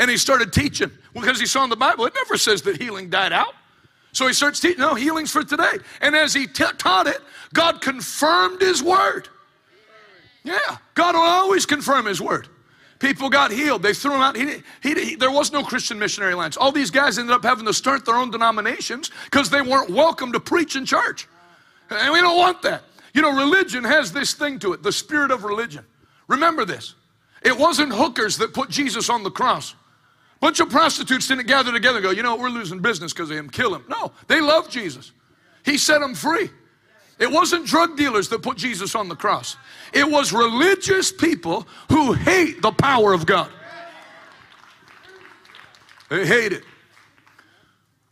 And 0.00 0.10
he 0.10 0.16
started 0.16 0.50
teaching 0.50 0.90
because 1.12 1.38
he 1.38 1.44
saw 1.44 1.62
in 1.62 1.68
the 1.68 1.76
Bible, 1.76 2.06
it 2.06 2.14
never 2.14 2.38
says 2.38 2.62
that 2.62 2.80
healing 2.80 3.10
died 3.10 3.34
out. 3.34 3.54
So 4.12 4.26
he 4.26 4.32
starts 4.32 4.58
teaching, 4.58 4.80
no, 4.80 4.94
healing's 4.94 5.30
for 5.30 5.44
today. 5.44 5.76
And 6.00 6.16
as 6.16 6.32
he 6.32 6.46
t- 6.46 6.64
taught 6.78 7.06
it, 7.06 7.18
God 7.52 7.82
confirmed 7.82 8.62
his 8.62 8.82
word. 8.82 9.28
Yeah, 10.42 10.78
God 10.94 11.14
will 11.14 11.20
always 11.20 11.66
confirm 11.66 12.06
his 12.06 12.18
word. 12.18 12.48
People 12.98 13.28
got 13.28 13.50
healed. 13.50 13.82
They 13.82 13.92
threw 13.92 14.14
him 14.14 14.22
out. 14.22 14.36
He, 14.36 14.62
he, 14.82 14.94
he, 14.94 15.16
there 15.16 15.30
was 15.30 15.52
no 15.52 15.62
Christian 15.62 15.98
missionary 15.98 16.32
alliance. 16.32 16.56
All 16.56 16.72
these 16.72 16.90
guys 16.90 17.18
ended 17.18 17.34
up 17.34 17.44
having 17.44 17.66
to 17.66 17.74
start 17.74 18.06
their 18.06 18.16
own 18.16 18.30
denominations 18.30 19.10
because 19.24 19.50
they 19.50 19.60
weren't 19.60 19.90
welcome 19.90 20.32
to 20.32 20.40
preach 20.40 20.76
in 20.76 20.86
church. 20.86 21.28
And 21.90 22.10
we 22.10 22.22
don't 22.22 22.38
want 22.38 22.62
that. 22.62 22.84
You 23.12 23.20
know, 23.20 23.36
religion 23.36 23.84
has 23.84 24.12
this 24.12 24.32
thing 24.32 24.58
to 24.60 24.72
it 24.72 24.82
the 24.82 24.92
spirit 24.92 25.30
of 25.30 25.44
religion. 25.44 25.84
Remember 26.26 26.64
this 26.64 26.94
it 27.42 27.56
wasn't 27.56 27.92
hookers 27.92 28.38
that 28.38 28.54
put 28.54 28.70
Jesus 28.70 29.10
on 29.10 29.22
the 29.22 29.30
cross. 29.30 29.74
Bunch 30.40 30.58
of 30.58 30.70
prostitutes 30.70 31.28
didn't 31.28 31.46
gather 31.46 31.70
together 31.70 31.98
and 31.98 32.04
go, 32.04 32.10
you 32.10 32.22
know, 32.22 32.36
we're 32.36 32.48
losing 32.48 32.80
business 32.80 33.12
because 33.12 33.30
of 33.30 33.36
him. 33.36 33.50
Kill 33.50 33.74
him. 33.74 33.84
No, 33.88 34.12
they 34.26 34.40
loved 34.40 34.70
Jesus. 34.70 35.12
He 35.64 35.76
set 35.76 36.00
them 36.00 36.14
free. 36.14 36.48
It 37.18 37.30
wasn't 37.30 37.66
drug 37.66 37.98
dealers 37.98 38.30
that 38.30 38.42
put 38.42 38.56
Jesus 38.56 38.94
on 38.94 39.08
the 39.08 39.14
cross. 39.14 39.58
It 39.92 40.10
was 40.10 40.32
religious 40.32 41.12
people 41.12 41.68
who 41.90 42.14
hate 42.14 42.62
the 42.62 42.72
power 42.72 43.12
of 43.12 43.26
God. 43.26 43.50
They 46.08 46.26
hate 46.26 46.52
it. 46.52 46.64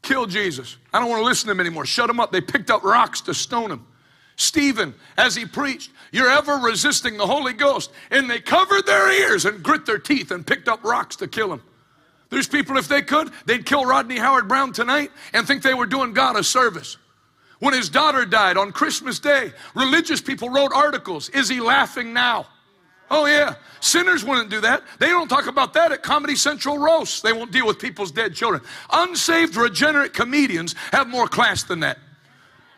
Kill 0.02 0.26
Jesus. 0.26 0.76
I 0.92 1.00
don't 1.00 1.08
want 1.08 1.20
to 1.20 1.24
listen 1.24 1.46
to 1.46 1.52
him 1.52 1.60
anymore. 1.60 1.86
Shut 1.86 2.10
him 2.10 2.20
up. 2.20 2.30
They 2.30 2.42
picked 2.42 2.70
up 2.70 2.84
rocks 2.84 3.22
to 3.22 3.34
stone 3.34 3.70
him. 3.70 3.86
Stephen, 4.36 4.94
as 5.16 5.34
he 5.34 5.46
preached, 5.46 5.90
you're 6.12 6.30
ever 6.30 6.56
resisting 6.56 7.16
the 7.16 7.26
Holy 7.26 7.54
Ghost. 7.54 7.90
And 8.10 8.30
they 8.30 8.40
covered 8.40 8.86
their 8.86 9.10
ears 9.10 9.46
and 9.46 9.62
grit 9.62 9.86
their 9.86 9.98
teeth 9.98 10.30
and 10.30 10.46
picked 10.46 10.68
up 10.68 10.84
rocks 10.84 11.16
to 11.16 11.26
kill 11.26 11.52
him. 11.52 11.62
There's 12.30 12.48
people, 12.48 12.76
if 12.76 12.88
they 12.88 13.02
could, 13.02 13.30
they'd 13.46 13.64
kill 13.64 13.84
Rodney 13.84 14.18
Howard 14.18 14.48
Browne 14.48 14.72
tonight 14.72 15.10
and 15.32 15.46
think 15.46 15.62
they 15.62 15.74
were 15.74 15.86
doing 15.86 16.12
God 16.12 16.36
a 16.36 16.44
service. 16.44 16.98
When 17.60 17.74
his 17.74 17.88
daughter 17.88 18.24
died 18.24 18.56
on 18.56 18.70
Christmas 18.70 19.18
Day, 19.18 19.52
religious 19.74 20.20
people 20.20 20.50
wrote 20.50 20.72
articles. 20.72 21.28
Is 21.30 21.48
he 21.48 21.60
laughing 21.60 22.12
now? 22.12 22.46
Oh, 23.10 23.24
yeah. 23.24 23.54
Sinners 23.80 24.22
wouldn't 24.24 24.50
do 24.50 24.60
that. 24.60 24.82
They 24.98 25.06
don't 25.06 25.28
talk 25.28 25.46
about 25.46 25.72
that 25.72 25.90
at 25.90 26.02
Comedy 26.02 26.36
Central 26.36 26.78
roasts. 26.78 27.22
They 27.22 27.32
won't 27.32 27.50
deal 27.50 27.66
with 27.66 27.78
people's 27.78 28.12
dead 28.12 28.34
children. 28.34 28.62
Unsaved, 28.92 29.56
regenerate 29.56 30.12
comedians 30.12 30.74
have 30.92 31.08
more 31.08 31.26
class 31.26 31.62
than 31.62 31.80
that. 31.80 31.98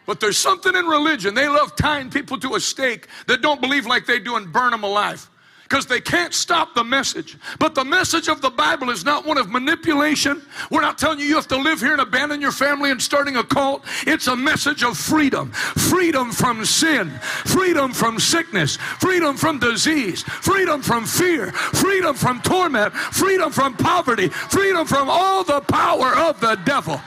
But 0.07 0.21
there's 0.21 0.39
something 0.39 0.75
in 0.75 0.87
religion. 0.87 1.35
They 1.35 1.49
love 1.49 1.75
tying 1.75 2.11
people 2.11 2.39
to 2.39 2.55
a 2.55 2.61
stake 2.61 3.09
that 3.27 3.43
don't 3.43 3.61
believe 3.61 3.87
like 3.87 4.07
they 4.07 4.21
do 4.21 4.37
and 4.37 4.53
burn 4.53 4.71
them 4.71 4.85
alive 4.85 5.29
because 5.71 5.87
they 5.87 6.01
can't 6.01 6.35
stop 6.35 6.75
the 6.75 6.83
message. 6.83 7.39
But 7.61 7.77
the 7.77 7.85
message 7.85 8.27
of 8.27 8.41
the 8.41 8.51
Bible 8.51 8.91
is 8.91 9.05
not 9.05 9.25
one 9.25 9.39
of 9.39 9.51
manipulation. 9.51 10.43
We're 10.69 10.81
not 10.81 10.99
telling 10.99 11.21
you 11.21 11.27
you 11.27 11.37
have 11.37 11.47
to 11.47 11.57
live 11.57 11.79
here 11.79 11.93
and 11.93 12.01
abandon 12.01 12.41
your 12.41 12.51
family 12.51 12.91
and 12.91 13.01
starting 13.01 13.37
a 13.37 13.45
cult. 13.45 13.85
It's 14.05 14.27
a 14.27 14.35
message 14.35 14.83
of 14.83 14.99
freedom 14.99 15.53
freedom 15.53 16.33
from 16.33 16.65
sin, 16.65 17.11
freedom 17.45 17.93
from 17.93 18.19
sickness, 18.19 18.77
freedom 18.77 19.37
from 19.37 19.61
disease, 19.61 20.23
freedom 20.23 20.83
from 20.83 21.07
fear, 21.07 21.53
freedom 21.53 22.17
from 22.17 22.41
torment, 22.41 22.93
freedom 22.93 23.53
from 23.53 23.77
poverty, 23.77 24.29
freedom 24.29 24.85
from 24.87 25.09
all 25.09 25.45
the 25.45 25.61
power 25.61 26.17
of 26.17 26.41
the 26.41 26.57
devil. 26.65 27.01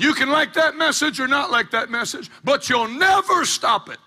You 0.00 0.14
can 0.14 0.30
like 0.30 0.54
that 0.54 0.76
message 0.76 1.20
or 1.20 1.28
not 1.28 1.50
like 1.50 1.70
that 1.72 1.90
message, 1.90 2.30
but 2.42 2.70
you'll 2.70 2.88
never 2.88 3.44
stop 3.44 3.90
it 3.90 3.98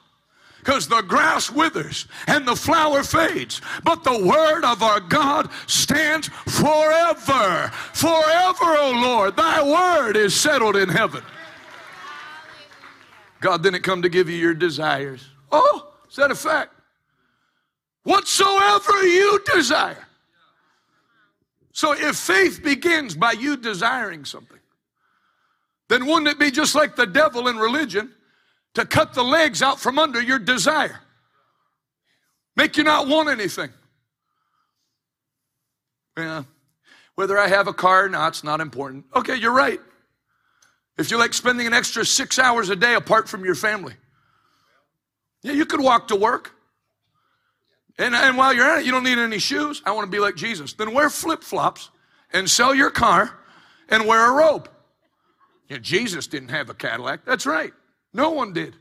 because 0.58 0.88
the 0.88 1.02
grass 1.02 1.52
withers 1.52 2.08
and 2.26 2.48
the 2.48 2.56
flower 2.56 3.04
fades, 3.04 3.62
but 3.84 4.04
the 4.04 4.26
word 4.26 4.66
of 4.66 4.82
our 4.82 5.00
God 5.00 5.52
stands 5.68 6.30
forever. 6.48 7.70
Forever, 7.94 8.76
O 8.76 8.92
Lord, 9.04 9.36
thy 9.36 9.62
word 9.62 10.18
is 10.18 10.34
settled 10.34 10.78
in 10.78 10.90
heaven. 10.90 11.24
God 13.40 13.62
didn't 13.62 13.84
come 13.84 14.02
to 14.02 14.10
give 14.10 14.28
you 14.28 14.38
your 14.38 14.56
desires. 14.56 15.30
Oh, 15.52 15.94
is 16.10 16.16
that 16.16 16.32
a 16.32 16.36
fact? 16.36 16.74
Whatsoever 18.02 19.04
you 19.04 19.40
desire. 19.54 20.08
So 21.72 21.94
if 21.94 22.16
faith 22.16 22.64
begins 22.64 23.16
by 23.16 23.34
you 23.34 23.58
desiring 23.58 24.26
something, 24.26 24.60
then 25.90 26.06
wouldn't 26.06 26.28
it 26.28 26.40
be 26.40 26.52
just 26.52 26.76
like 26.76 26.96
the 26.96 27.06
devil 27.06 27.48
in 27.48 27.58
religion 27.58 28.12
to 28.74 28.86
cut 28.86 29.14
the 29.14 29.24
legs 29.24 29.62
out 29.62 29.80
from 29.80 30.00
under 30.00 30.22
your 30.22 30.40
desire? 30.40 31.00
Make 32.56 32.78
you 32.78 32.84
not 32.84 33.08
want 33.08 33.30
anything. 33.30 33.70
Yeah. 36.18 36.44
Whether 37.16 37.38
I 37.38 37.48
have 37.48 37.68
a 37.68 37.74
car 37.74 38.06
or 38.06 38.10
not, 38.10 38.30
it's 38.30 38.44
not 38.44 38.62
important. 38.62 39.06
Okay, 39.16 39.36
you're 39.36 39.54
right. 39.54 39.80
If 40.98 41.12
you 41.12 41.18
like 41.18 41.34
spending 41.34 41.68
an 41.68 41.74
extra 41.74 42.06
six 42.06 42.38
hours 42.38 42.70
a 42.70 42.76
day 42.76 42.94
apart 42.96 43.28
from 43.28 43.44
your 43.44 43.56
family, 43.56 43.94
yeah, 45.42 45.54
you 45.54 45.66
could 45.66 45.82
walk 45.82 46.08
to 46.10 46.16
work. 46.16 46.52
And, 47.98 48.16
and 48.16 48.38
while 48.38 48.54
you're 48.54 48.66
at 48.66 48.80
it, 48.80 48.86
you 48.86 48.92
don't 48.92 49.04
need 49.04 49.20
any 49.20 49.40
shoes. 49.40 49.82
I 49.86 49.92
want 49.92 50.06
to 50.06 50.12
be 50.12 50.20
like 50.20 50.36
Jesus. 50.36 50.74
Then 50.74 50.94
wear 50.94 51.10
flip 51.10 51.44
flops 51.44 51.90
and 52.32 52.50
sell 52.50 52.74
your 52.74 52.90
car 52.90 53.40
and 53.90 54.08
wear 54.08 54.32
a 54.32 54.34
robe. 54.34 54.70
Yeah, 55.70 55.78
Jesus 55.78 56.28
didn't 56.28 56.50
have 56.50 56.70
a 56.70 56.74
Cadillac. 56.74 57.26
That's 57.26 57.46
right. 57.46 57.74
No 58.14 58.32
one 58.32 58.54
did. 58.54 58.76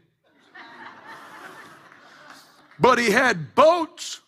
But 2.78 2.98
he 2.98 3.10
had 3.10 3.54
boats 3.54 4.20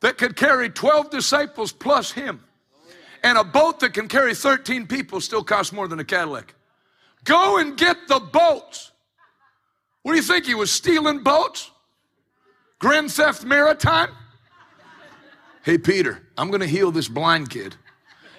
that 0.00 0.18
could 0.18 0.36
carry 0.36 0.68
12 0.68 1.10
disciples 1.10 1.72
plus 1.72 2.12
him. 2.12 2.42
And 3.22 3.38
a 3.38 3.44
boat 3.44 3.80
that 3.80 3.94
can 3.94 4.06
carry 4.06 4.34
13 4.34 4.86
people 4.86 5.20
still 5.20 5.42
costs 5.42 5.72
more 5.72 5.88
than 5.88 5.98
a 5.98 6.04
Cadillac. 6.04 6.54
Go 7.24 7.58
and 7.58 7.76
get 7.76 7.96
the 8.06 8.20
boats. 8.20 8.92
What 10.02 10.12
do 10.12 10.16
you 10.16 10.22
think? 10.22 10.46
He 10.46 10.54
was 10.54 10.70
stealing 10.70 11.24
boats? 11.24 11.70
Grand 12.78 13.10
Theft 13.10 13.44
Maritime? 13.44 14.10
Hey, 15.64 15.78
Peter, 15.78 16.22
I'm 16.38 16.48
going 16.48 16.60
to 16.60 16.66
heal 16.68 16.92
this 16.92 17.08
blind 17.08 17.50
kid. 17.50 17.74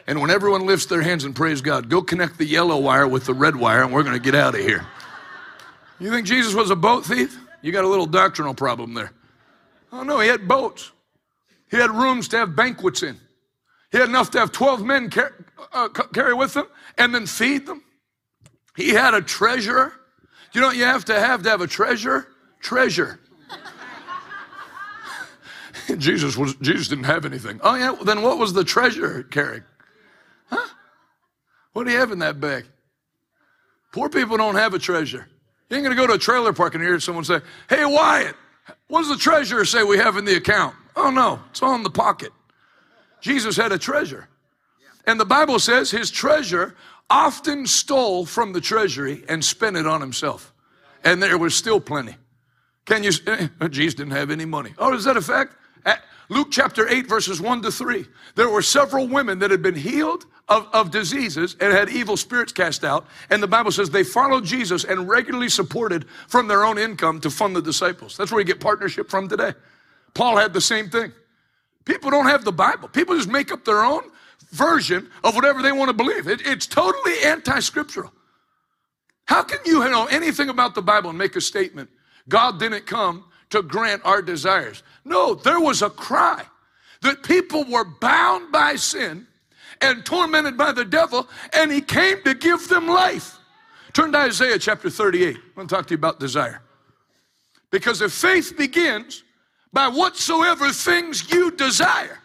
And 0.08 0.22
when 0.22 0.30
everyone 0.30 0.66
lifts 0.66 0.86
their 0.86 1.02
hands 1.02 1.26
and 1.26 1.36
prays 1.36 1.62
God, 1.62 1.90
go 1.90 2.02
connect 2.02 2.38
the 2.38 2.46
yellow 2.46 2.78
wire 2.78 3.08
with 3.08 3.26
the 3.26 3.34
red 3.34 3.56
wire 3.56 3.84
and 3.84 3.92
we're 3.92 4.04
going 4.04 4.16
to 4.16 4.22
get 4.22 4.36
out 4.36 4.56
of 4.56 4.62
here. 4.62 4.86
You 6.00 6.10
think 6.10 6.26
Jesus 6.26 6.54
was 6.54 6.72
a 6.72 6.76
boat 6.76 7.06
thief? 7.06 7.38
You 7.62 7.72
got 7.72 7.84
a 7.84 7.88
little 7.88 8.06
doctrinal 8.06 8.54
problem 8.54 8.94
there. 8.94 9.12
Oh, 9.92 10.04
no, 10.04 10.20
he 10.20 10.30
had 10.30 10.48
boats. 10.48 10.92
He 11.70 11.78
had 11.78 11.92
rooms 11.92 12.30
to 12.30 12.38
have 12.38 12.56
banquets 12.56 13.04
in. 13.04 13.18
He 13.92 13.98
had 13.98 14.08
enough 14.08 14.32
to 14.32 14.40
have 14.40 14.52
12 14.52 14.84
men 14.84 15.10
car- 15.10 15.34
uh, 15.74 15.90
carry 15.90 16.34
with 16.34 16.56
him 16.56 16.66
and 16.98 17.14
then 17.14 17.26
feed 17.26 17.66
them. 17.66 17.84
He 18.76 18.90
had 18.90 19.14
a 19.14 19.22
treasurer. 19.22 19.92
Do 20.52 20.60
you 20.60 20.62
know 20.62 20.68
what 20.68 20.78
you 20.78 20.84
have 20.86 21.04
to 21.06 21.20
have 21.20 21.44
to 21.44 21.50
have 21.50 21.62
a 21.62 21.68
treasure? 21.68 22.28
Treasure. 22.62 23.20
Jesus 25.98 26.38
was 26.38 26.56
Jesus 26.56 26.88
didn't 26.88 27.06
have 27.06 27.26
anything. 27.26 27.60
Oh 27.64 27.76
yeah, 27.76 27.96
then 28.04 28.22
what 28.22 28.38
was 28.38 28.54
the 28.54 28.64
treasure 28.64 29.24
carrying? 29.24 29.64
What 31.78 31.86
do 31.86 31.92
you 31.92 32.00
have 32.00 32.12
in 32.12 32.18
that 32.20 32.40
bag? 32.40 32.66
Poor 33.92 34.10
people 34.10 34.36
don't 34.36 34.56
have 34.56 34.74
a 34.74 34.80
treasure. 34.80 35.28
You 35.70 35.78
ain't 35.78 35.84
gonna 35.84 35.96
go 35.96 36.08
to 36.08 36.14
a 36.14 36.18
trailer 36.18 36.52
park 36.52 36.74
and 36.74 36.84
hear 36.84 37.00
someone 37.00 37.24
say, 37.24 37.40
Hey 37.70 37.86
Wyatt, 37.86 38.36
what 38.88 39.02
does 39.02 39.10
the 39.10 39.16
treasurer 39.16 39.64
say 39.64 39.84
we 39.84 40.00
have 40.00 40.18
in 40.18 40.26
the 40.26 40.38
account? 40.38 40.74
Oh 40.96 41.12
no, 41.12 41.40
it's 41.52 41.62
all 41.62 41.76
in 41.76 41.84
the 41.84 41.92
pocket. 41.92 42.32
Jesus 43.22 43.56
had 43.56 43.72
a 43.72 43.78
treasure. 43.78 44.28
And 45.06 45.20
the 45.20 45.26
Bible 45.26 45.60
says 45.60 45.92
his 45.92 46.10
treasure 46.10 46.76
often 47.12 47.68
stole 47.68 48.26
from 48.26 48.54
the 48.54 48.62
treasury 48.62 49.24
and 49.30 49.46
spent 49.46 49.78
it 49.78 49.86
on 49.86 50.02
himself. 50.02 50.56
And 51.04 51.22
there 51.22 51.38
was 51.38 51.54
still 51.54 51.80
plenty. 51.80 52.16
Can 52.86 53.04
you, 53.04 53.12
eh, 53.28 53.50
Jesus 53.70 53.94
didn't 53.94 54.14
have 54.14 54.32
any 54.32 54.46
money. 54.46 54.74
Oh, 54.80 54.96
is 54.96 55.04
that 55.04 55.16
a 55.16 55.22
fact? 55.22 55.54
Luke 56.30 56.50
chapter 56.52 56.88
8, 56.90 57.08
verses 57.08 57.40
1 57.40 57.62
to 57.62 57.72
3. 57.72 58.06
There 58.36 58.50
were 58.50 58.62
several 58.62 59.08
women 59.08 59.40
that 59.40 59.52
had 59.52 59.62
been 59.62 59.76
healed 59.76 60.26
of, 60.50 60.68
of 60.74 60.92
diseases 60.92 61.56
and 61.60 61.74
had 61.74 61.90
evil 61.90 62.16
spirits 62.16 62.52
cast 62.52 62.84
out. 62.84 63.06
And 63.30 63.44
the 63.44 63.48
Bible 63.48 63.72
says 63.72 63.90
they 63.90 64.04
followed 64.04 64.46
Jesus 64.46 64.84
and 64.84 65.08
regularly 65.08 65.50
supported 65.50 66.06
from 66.28 66.48
their 66.48 66.64
own 66.64 66.78
income 66.78 67.20
to 67.22 67.30
fund 67.30 67.56
the 67.56 67.62
disciples. 67.62 68.16
That's 68.16 68.32
where 68.32 68.40
you 68.40 68.46
get 68.46 68.60
partnership 68.60 69.10
from 69.10 69.28
today. 69.28 69.54
Paul 70.14 70.38
had 70.38 70.54
the 70.54 70.62
same 70.62 70.90
thing. 70.90 71.12
People 71.86 72.12
don't 72.12 72.28
have 72.28 72.44
the 72.44 72.52
Bible. 72.52 72.88
People 72.88 73.16
just 73.16 73.30
make 73.30 73.52
up 73.52 73.66
their 73.66 73.84
own 73.84 74.04
version 74.52 75.10
of 75.24 75.36
whatever 75.36 75.62
they 75.62 75.72
want 75.72 75.90
to 75.90 75.94
believe. 75.94 76.28
It, 76.28 76.46
it's 76.46 76.66
totally 76.66 77.14
anti 77.24 77.60
scriptural. 77.60 78.12
How 79.26 79.44
can 79.44 79.60
you 79.66 79.80
know 79.80 80.06
anything 80.06 80.50
about 80.50 80.74
the 80.74 80.82
Bible 80.82 81.10
and 81.10 81.20
make 81.20 81.36
a 81.36 81.42
statement? 81.42 81.90
God 82.30 82.60
didn't 82.60 82.86
come 82.86 83.26
to 83.50 83.62
grant 83.62 84.02
our 84.06 84.22
desires. 84.22 84.84
No, 85.06 85.36
there 85.36 85.60
was 85.60 85.82
a 85.82 85.90
cry 85.90 86.44
that 87.02 87.24
people 87.24 87.64
were 87.66 87.86
bound 87.86 88.52
by 88.52 88.76
sin 88.76 89.27
and 89.82 90.06
tormented 90.06 90.58
by 90.58 90.72
the 90.72 90.86
devil, 90.86 91.28
and 91.54 91.72
he 91.72 91.82
came 91.82 92.22
to 92.24 92.34
give 92.34 92.68
them 92.68 92.88
life. 92.88 93.38
Turn 93.94 94.12
to 94.12 94.18
Isaiah 94.20 94.60
chapter 94.60 94.90
38. 94.90 95.36
I 95.36 95.40
want 95.56 95.70
to 95.70 95.76
talk 95.76 95.88
to 95.88 95.94
you 95.94 95.98
about 95.98 96.20
desire. 96.20 96.62
Because 97.72 98.02
if 98.02 98.14
faith 98.14 98.56
begins 98.58 99.24
by 99.74 99.88
whatsoever 99.88 100.72
things 100.72 101.32
you 101.32 101.52
desire, 101.52 102.20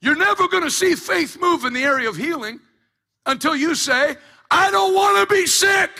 you're 0.00 0.16
never 0.16 0.46
going 0.48 0.62
to 0.62 0.70
see 0.70 0.94
faith 0.94 1.38
move 1.40 1.64
in 1.64 1.72
the 1.72 1.82
area 1.82 2.08
of 2.08 2.16
healing 2.16 2.60
until 3.24 3.56
you 3.56 3.74
say, 3.74 4.16
I 4.50 4.70
don't 4.70 4.94
want 4.94 5.28
to 5.28 5.34
be 5.34 5.46
sick. 5.46 5.90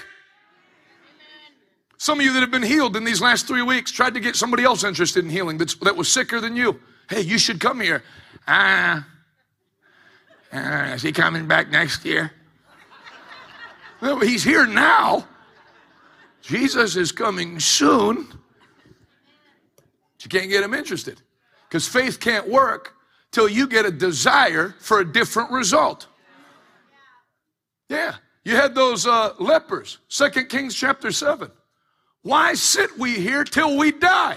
Some 1.99 2.21
of 2.21 2.27
you 2.27 2.33
that 2.35 2.41
have 2.41 2.51
been 2.51 2.63
healed 2.63 2.97
in 2.97 3.05
these 3.05 3.21
last 3.21 3.49
three 3.49 3.63
weeks 3.63 3.91
tried 3.91 4.15
to 4.15 4.21
get 4.21 4.37
somebody 4.37 4.65
else 4.65 4.85
interested 4.85 5.25
in 5.25 5.31
healing 5.31 5.59
that 5.59 5.97
was 5.97 6.13
sicker 6.13 6.41
than 6.41 6.55
you. 6.55 6.79
Hey, 7.09 7.23
you 7.23 7.39
should 7.39 7.59
come 7.59 7.81
here. 7.81 8.05
Ah, 8.47 9.07
uh, 10.57 10.95
is 10.95 11.03
he 11.03 11.13
coming 11.13 11.47
back 11.47 11.71
next 11.71 12.05
year? 12.05 12.33
He's 14.01 14.45
here 14.45 14.67
now. 14.67 15.27
Jesus 16.43 16.97
is 16.97 17.13
coming 17.13 17.59
soon. 17.59 18.29
You 20.23 20.29
can't 20.29 20.51
get 20.51 20.65
him 20.65 20.75
interested 20.75 21.23
because 21.69 21.87
faith 21.87 22.19
can't 22.19 22.49
work 22.49 22.95
till 23.31 23.49
you 23.49 23.69
get 23.69 23.87
a 23.87 23.91
desire 23.91 24.75
for 24.81 25.01
a 25.01 25.05
different 25.05 25.53
result. 25.53 26.09
Yeah, 27.89 28.17
you 28.45 28.57
had 28.57 28.75
those 28.75 29.07
uh, 29.07 29.35
lepers, 29.39 29.99
Second 30.09 30.49
Kings 30.49 30.75
chapter 30.75 31.13
7. 31.13 31.51
Why 32.23 32.55
sit 32.55 32.99
we 32.99 33.21
here 33.21 33.45
till 33.45 33.77
we 33.77 33.93
die? 33.93 34.37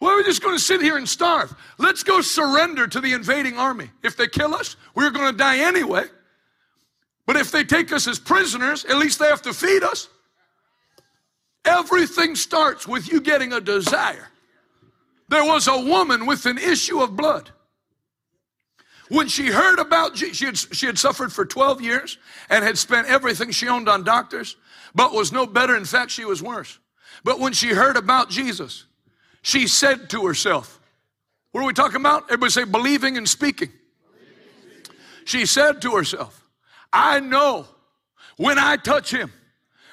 Well, 0.00 0.16
we're 0.16 0.24
just 0.24 0.42
going 0.42 0.56
to 0.56 0.62
sit 0.62 0.80
here 0.80 0.96
and 0.96 1.08
starve. 1.08 1.54
Let's 1.76 2.02
go 2.02 2.22
surrender 2.22 2.86
to 2.86 3.00
the 3.00 3.12
invading 3.12 3.58
army. 3.58 3.90
If 4.02 4.16
they 4.16 4.26
kill 4.26 4.54
us, 4.54 4.76
we're 4.94 5.10
going 5.10 5.30
to 5.30 5.36
die 5.36 5.58
anyway. 5.58 6.04
But 7.26 7.36
if 7.36 7.52
they 7.52 7.64
take 7.64 7.92
us 7.92 8.08
as 8.08 8.18
prisoners, 8.18 8.84
at 8.86 8.96
least 8.96 9.18
they 9.18 9.26
have 9.26 9.42
to 9.42 9.52
feed 9.52 9.82
us. 9.82 10.08
Everything 11.66 12.34
starts 12.34 12.88
with 12.88 13.12
you 13.12 13.20
getting 13.20 13.52
a 13.52 13.60
desire. 13.60 14.28
There 15.28 15.44
was 15.44 15.68
a 15.68 15.78
woman 15.78 16.26
with 16.26 16.46
an 16.46 16.56
issue 16.56 17.00
of 17.00 17.14
blood. 17.14 17.50
When 19.10 19.28
she 19.28 19.48
heard 19.48 19.78
about 19.78 20.14
Jesus, 20.14 20.36
she 20.36 20.46
had, 20.46 20.56
she 20.56 20.86
had 20.86 20.98
suffered 20.98 21.32
for 21.32 21.44
12 21.44 21.82
years 21.82 22.16
and 22.48 22.64
had 22.64 22.78
spent 22.78 23.06
everything 23.08 23.50
she 23.50 23.68
owned 23.68 23.88
on 23.88 24.02
doctors, 24.02 24.56
but 24.94 25.12
was 25.12 25.30
no 25.30 25.46
better. 25.46 25.76
In 25.76 25.84
fact, 25.84 26.10
she 26.10 26.24
was 26.24 26.42
worse. 26.42 26.78
But 27.22 27.38
when 27.38 27.52
she 27.52 27.68
heard 27.68 27.96
about 27.96 28.30
Jesus, 28.30 28.86
she 29.42 29.66
said 29.66 30.10
to 30.10 30.26
herself, 30.26 30.80
What 31.52 31.62
are 31.62 31.66
we 31.66 31.72
talking 31.72 31.96
about? 31.96 32.24
Everybody 32.24 32.50
say 32.50 32.64
believing 32.64 33.16
and 33.16 33.28
speaking. 33.28 33.70
She 35.24 35.46
said 35.46 35.80
to 35.82 35.92
herself, 35.92 36.44
I 36.92 37.20
know 37.20 37.66
when 38.36 38.58
I 38.58 38.76
touch 38.76 39.12
him, 39.12 39.32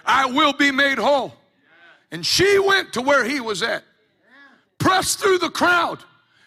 I 0.05 0.25
will 0.25 0.53
be 0.53 0.71
made 0.71 0.97
whole. 0.97 1.33
And 2.11 2.25
she 2.25 2.57
went 2.59 2.93
to 2.93 3.01
where 3.01 3.25
he 3.25 3.39
was 3.41 3.61
at, 3.61 3.83
pressed 4.77 5.19
through 5.19 5.39
the 5.39 5.49
crowd, 5.49 5.99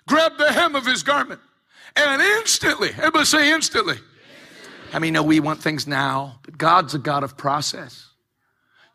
grabbed 0.09 0.39
the 0.39 0.51
hem 0.51 0.75
of 0.75 0.87
his 0.87 1.03
garment, 1.03 1.41
and 1.95 2.23
instantly, 2.23 2.89
everybody 2.91 3.27
say 3.27 3.53
instantly. 3.53 3.97
I 4.93 4.99
mean, 4.99 5.13
no, 5.13 5.23
we 5.23 5.41
want 5.41 5.63
things 5.63 5.87
now, 5.87 6.41
but 6.43 6.59
God's 6.59 6.95
a 6.95 6.99
God 6.99 7.23
of 7.23 7.37
process. 7.37 8.09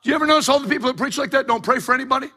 Do 0.03 0.09
you 0.09 0.15
ever 0.15 0.27
notice 0.27 0.49
all 0.49 0.59
the 0.59 0.67
people 0.67 0.87
that 0.87 0.97
preach 0.97 1.17
like 1.17 1.31
that 1.31 1.47
don't 1.47 1.63
pray 1.63 1.79
for 1.79 1.93
anybody? 1.93 2.29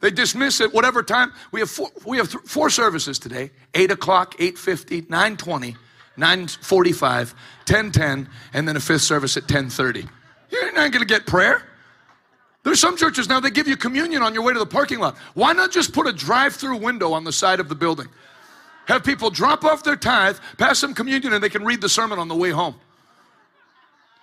They 0.00 0.10
dismiss 0.10 0.60
it 0.60 0.72
whatever 0.72 1.02
time. 1.02 1.32
We 1.50 1.60
have 1.60 1.70
four, 1.70 1.90
we 2.06 2.18
have 2.18 2.30
th- 2.30 2.44
four 2.44 2.70
services 2.70 3.18
today: 3.18 3.50
eight 3.74 3.90
o'clock, 3.90 4.36
eight 4.38 4.56
fifty, 4.56 5.04
nine 5.08 5.36
twenty, 5.36 5.76
nine 6.16 6.46
forty-five, 6.46 7.34
ten 7.64 7.90
ten, 7.90 8.28
and 8.52 8.68
then 8.68 8.76
a 8.76 8.80
fifth 8.80 9.02
service 9.02 9.36
at 9.36 9.48
ten 9.48 9.68
thirty. 9.68 10.06
You're 10.50 10.72
not 10.72 10.92
going 10.92 11.00
to 11.00 11.04
get 11.04 11.26
prayer. 11.26 11.62
There's 12.62 12.80
some 12.80 12.96
churches 12.96 13.28
now 13.28 13.40
that 13.40 13.52
give 13.52 13.66
you 13.66 13.76
communion 13.76 14.22
on 14.22 14.34
your 14.34 14.42
way 14.42 14.52
to 14.52 14.58
the 14.58 14.66
parking 14.66 14.98
lot. 14.98 15.16
Why 15.34 15.52
not 15.52 15.72
just 15.72 15.92
put 15.92 16.06
a 16.06 16.12
drive-through 16.12 16.76
window 16.76 17.12
on 17.12 17.24
the 17.24 17.32
side 17.32 17.60
of 17.60 17.68
the 17.68 17.74
building? 17.74 18.08
Have 18.86 19.04
people 19.04 19.30
drop 19.30 19.64
off 19.64 19.84
their 19.84 19.96
tithe, 19.96 20.38
pass 20.58 20.78
some 20.78 20.94
communion, 20.94 21.32
and 21.32 21.42
they 21.42 21.48
can 21.48 21.64
read 21.64 21.80
the 21.80 21.88
sermon 21.88 22.18
on 22.18 22.28
the 22.28 22.34
way 22.34 22.50
home. 22.50 22.74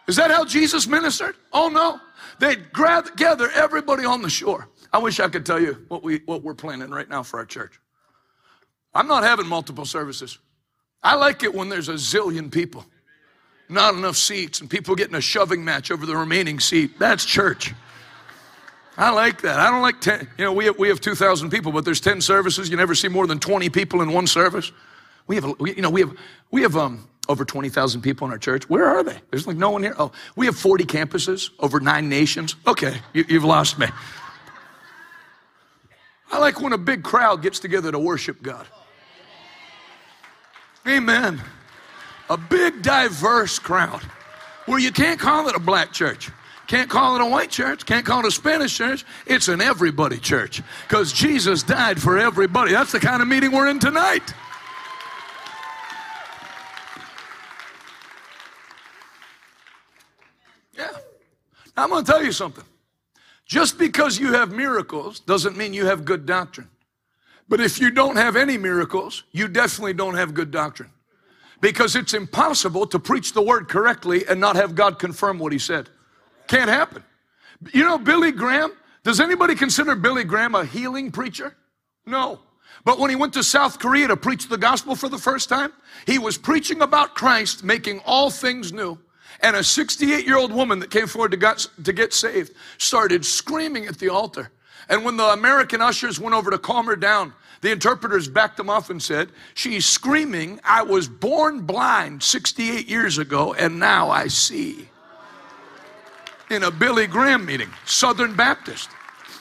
Is 0.08 0.16
that 0.16 0.32
how 0.32 0.46
Jesus 0.46 0.88
ministered? 0.88 1.36
Oh 1.52 1.70
no. 1.70 2.00
They'd 2.40 2.72
gather 2.74 3.50
everybody 3.52 4.06
on 4.06 4.22
the 4.22 4.30
shore. 4.30 4.68
I 4.96 4.98
wish 4.98 5.20
I 5.20 5.28
could 5.28 5.46
tell 5.46 5.60
you 5.60 5.74
what, 5.90 6.04
we, 6.04 6.22
what 6.26 6.42
we're 6.42 6.54
planning 6.54 6.90
right 6.90 7.10
now 7.10 7.22
for 7.22 7.38
our 7.38 7.46
church. 7.46 7.82
I'm 8.94 9.10
not 9.10 9.24
having 9.24 9.46
multiple 9.46 9.84
services. 9.84 10.38
I 11.04 11.16
like 11.16 11.44
it 11.44 11.54
when 11.54 11.68
there's 11.68 11.90
a 11.90 11.96
zillion 11.96 12.50
people, 12.50 12.86
not 13.68 13.94
enough 13.94 14.16
seats, 14.16 14.62
and 14.62 14.70
people 14.70 14.96
getting 14.96 15.16
a 15.16 15.20
shoving 15.20 15.66
match 15.66 15.92
over 15.92 16.06
the 16.06 16.16
remaining 16.16 16.62
seat. 16.62 16.98
That's 16.98 17.26
church. 17.26 17.74
I 18.96 19.10
like 19.10 19.42
that. 19.42 19.60
I 19.60 19.70
don't 19.70 19.82
like 19.82 20.00
10. 20.00 20.30
You 20.38 20.46
know, 20.46 20.54
we 20.54 20.64
have, 20.64 20.80
we 20.80 20.88
have 20.88 21.02
2,000 21.02 21.50
people, 21.50 21.74
but 21.74 21.84
there's 21.84 22.00
10 22.00 22.22
services. 22.22 22.70
You 22.70 22.78
never 22.78 22.96
see 22.96 23.10
more 23.10 23.28
than 23.28 23.38
20 23.38 23.68
people 23.72 24.02
in 24.02 24.14
one 24.14 24.28
service. 24.28 24.72
We 25.28 25.36
have, 25.36 25.44
you 25.60 25.82
know, 25.82 25.90
we 25.90 26.00
have, 26.00 26.18
we 26.52 26.62
have 26.62 26.78
um, 26.78 27.06
over 27.28 27.44
20,000 27.44 28.00
people 28.00 28.28
in 28.28 28.32
our 28.32 28.40
church. 28.40 28.70
Where 28.70 28.86
are 28.86 29.04
they? 29.04 29.18
There's 29.30 29.46
like 29.46 29.58
no 29.58 29.72
one 29.72 29.84
here. 29.84 29.96
Oh, 30.00 30.14
we 30.38 30.46
have 30.46 30.56
40 30.56 30.86
campuses, 30.86 31.50
over 31.60 31.82
nine 31.82 32.08
nations. 32.08 32.56
Okay, 32.66 33.02
you, 33.12 33.26
you've 33.28 33.44
lost 33.44 33.78
me. 33.78 33.88
I 36.36 36.38
like 36.38 36.60
when 36.60 36.74
a 36.74 36.78
big 36.78 37.02
crowd 37.02 37.42
gets 37.42 37.60
together 37.60 37.94
to 37.94 37.98
worship 37.98 38.42
God. 38.42 38.68
Amen. 40.86 41.42
A 42.30 42.36
big, 42.36 42.82
diverse 42.82 43.58
crowd 43.58 44.02
where 44.66 44.78
you 44.78 44.92
can't 44.92 45.18
call 45.18 45.48
it 45.48 45.56
a 45.56 45.60
black 45.60 45.94
church. 45.94 46.30
Can't 46.68 46.90
call 46.90 47.16
it 47.16 47.22
a 47.22 47.26
white 47.26 47.52
church. 47.52 47.86
Can't 47.86 48.06
call 48.06 48.20
it 48.20 48.26
a 48.26 48.32
Spanish 48.32 48.76
church. 48.76 49.06
It's 49.26 49.48
an 49.48 49.62
everybody 49.62 50.18
church 50.18 50.62
because 50.86 51.14
Jesus 51.14 51.64
died 51.64 52.02
for 52.02 52.18
everybody. 52.18 52.74
That's 52.74 52.92
the 52.92 53.00
kind 53.00 53.22
of 53.22 53.30
meeting 53.30 53.54
we're 53.54 53.70
in 53.70 53.80
tonight. 53.80 54.34
Yeah. 60.78 60.90
Now, 61.78 61.84
I'm 61.84 61.90
going 61.90 62.04
to 62.04 62.12
tell 62.12 62.26
you 62.26 62.34
something. 62.34 62.66
Just 63.46 63.78
because 63.78 64.20
you 64.20 64.34
have 64.34 64.52
miracles 64.52 65.20
doesn't 65.20 65.56
mean 65.56 65.74
you 65.74 65.86
have 65.86 66.04
good 66.04 66.26
doctrine. 66.26 66.70
But 67.48 67.62
if 67.62 67.80
you 67.80 67.92
don't 67.92 68.16
have 68.16 68.36
any 68.36 68.58
miracles, 68.58 69.24
you 69.32 69.48
definitely 69.48 69.94
don't 69.94 70.16
have 70.16 70.34
good 70.34 70.50
doctrine. 70.50 70.90
Because 71.62 71.96
it's 71.96 72.14
impossible 72.14 72.88
to 72.88 73.00
preach 73.00 73.34
the 73.34 73.42
word 73.42 73.70
correctly 73.70 74.26
and 74.28 74.40
not 74.40 74.56
have 74.56 74.76
God 74.76 75.00
confirm 75.00 75.38
what 75.38 75.52
he 75.52 75.60
said. 75.60 75.90
Can't 76.48 76.70
happen. 76.70 77.04
You 77.72 77.84
know, 77.84 77.98
Billy 77.98 78.32
Graham, 78.32 78.72
does 79.04 79.20
anybody 79.20 79.56
consider 79.56 79.96
Billy 79.96 80.24
Graham 80.24 80.56
a 80.56 80.66
healing 80.66 81.12
preacher? 81.12 81.56
No. 82.06 82.40
But 82.84 83.00
when 83.00 83.10
he 83.10 83.16
went 83.16 83.34
to 83.34 83.44
South 83.44 83.80
Korea 83.80 84.08
to 84.08 84.18
preach 84.18 84.48
the 84.48 84.58
gospel 84.58 84.96
for 84.96 85.08
the 85.10 85.18
first 85.18 85.50
time, 85.50 85.72
he 86.06 86.20
was 86.20 86.38
preaching 86.38 86.82
about 86.82 87.16
Christ 87.16 87.64
making 87.64 88.00
all 88.06 88.30
things 88.30 88.74
new. 88.74 88.98
And 89.42 89.56
a 89.56 89.64
68 89.64 90.26
year 90.26 90.38
old 90.38 90.52
woman 90.52 90.80
that 90.80 90.92
came 90.92 91.08
forward 91.08 91.32
to, 91.32 91.38
got, 91.38 91.68
to 91.84 91.94
get 91.94 92.14
saved 92.14 92.54
started 92.78 93.26
screaming 93.26 93.86
at 93.86 94.00
the 94.00 94.10
altar. 94.10 94.52
And 94.90 95.04
when 95.04 95.18
the 95.18 95.26
American 95.26 95.82
ushers 95.82 96.20
went 96.20 96.36
over 96.36 96.52
to 96.52 96.58
calm 96.58 96.86
her 96.86 96.96
down, 96.96 97.34
the 97.62 97.72
interpreters 97.72 98.28
backed 98.28 98.58
them 98.58 98.70
off 98.70 98.90
and 98.90 99.02
said, 99.02 99.32
She's 99.56 99.86
screaming, 99.86 100.60
I 100.64 100.84
was 100.84 101.08
born 101.08 101.62
blind 101.62 102.22
68 102.22 102.88
years 102.88 103.18
ago, 103.18 103.54
and 103.54 103.80
now 103.80 104.10
I 104.10 104.28
see. 104.28 104.88
In 106.52 106.64
a 106.64 106.70
Billy 106.70 107.08
Graham 107.08 107.46
meeting, 107.46 107.70
Southern 107.86 108.36
Baptist. 108.36 108.90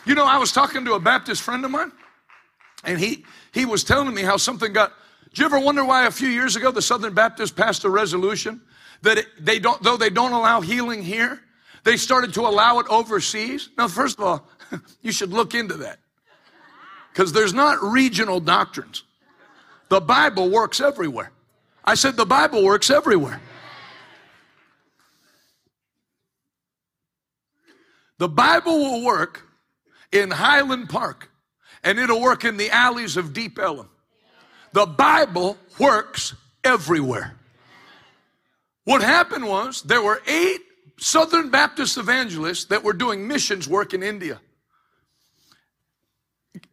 You 0.06 0.14
know, 0.14 0.24
I 0.24 0.38
was 0.38 0.52
talking 0.52 0.84
to 0.86 0.94
a 0.94 1.00
Baptist 1.00 1.42
friend 1.42 1.64
of 1.64 1.70
mine, 1.70 1.92
and 2.84 2.98
he, 2.98 3.24
he 3.52 3.66
was 3.66 3.84
telling 3.84 4.14
me 4.14 4.22
how 4.22 4.38
something 4.38 4.72
got. 4.72 4.92
Do 5.34 5.42
you 5.42 5.46
ever 5.46 5.58
wonder 5.58 5.84
why 5.84 6.06
a 6.06 6.10
few 6.10 6.28
years 6.28 6.56
ago 6.56 6.70
the 6.70 6.80
Southern 6.80 7.12
Baptist 7.12 7.56
passed 7.56 7.84
a 7.84 7.90
resolution 7.90 8.60
that 9.04 9.24
they 9.38 9.58
don't, 9.58 9.82
though 9.82 9.96
they 9.96 10.10
don't 10.10 10.32
allow 10.32 10.60
healing 10.60 11.02
here, 11.02 11.40
they 11.84 11.96
started 11.96 12.34
to 12.34 12.40
allow 12.42 12.78
it 12.80 12.86
overseas. 12.88 13.68
Now, 13.78 13.88
first 13.88 14.18
of 14.18 14.24
all, 14.24 14.48
you 15.02 15.12
should 15.12 15.30
look 15.30 15.54
into 15.54 15.74
that 15.74 15.98
because 17.12 17.32
there's 17.32 17.54
not 17.54 17.82
regional 17.82 18.40
doctrines. 18.40 19.04
The 19.88 20.00
Bible 20.00 20.50
works 20.50 20.80
everywhere. 20.80 21.30
I 21.84 21.94
said 21.94 22.16
the 22.16 22.26
Bible 22.26 22.64
works 22.64 22.90
everywhere. 22.90 23.40
The 28.18 28.28
Bible 28.28 28.78
will 28.78 29.04
work 29.04 29.42
in 30.12 30.30
Highland 30.30 30.88
Park 30.88 31.28
and 31.82 31.98
it'll 31.98 32.22
work 32.22 32.44
in 32.44 32.56
the 32.56 32.70
alleys 32.70 33.16
of 33.16 33.34
Deep 33.34 33.58
Ellum. 33.58 33.90
The 34.72 34.86
Bible 34.86 35.58
works 35.78 36.34
everywhere. 36.64 37.36
What 38.84 39.02
happened 39.02 39.46
was 39.46 39.82
there 39.82 40.02
were 40.02 40.22
eight 40.26 40.60
Southern 40.98 41.50
Baptist 41.50 41.96
evangelists 41.96 42.66
that 42.66 42.82
were 42.82 42.92
doing 42.92 43.26
missions 43.26 43.68
work 43.68 43.94
in 43.94 44.02
India. 44.02 44.40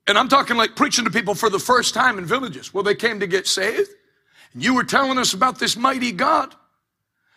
And 0.07 0.17
I'm 0.17 0.27
talking 0.27 0.57
like 0.57 0.75
preaching 0.75 1.05
to 1.05 1.11
people 1.11 1.35
for 1.35 1.49
the 1.49 1.59
first 1.59 1.93
time 1.93 2.17
in 2.17 2.25
villages. 2.25 2.73
Well, 2.73 2.83
they 2.83 2.95
came 2.95 3.19
to 3.19 3.27
get 3.27 3.47
saved. 3.47 3.89
And 4.53 4.63
you 4.63 4.73
were 4.73 4.83
telling 4.83 5.17
us 5.17 5.33
about 5.33 5.57
this 5.57 5.77
mighty 5.77 6.11
God. 6.11 6.53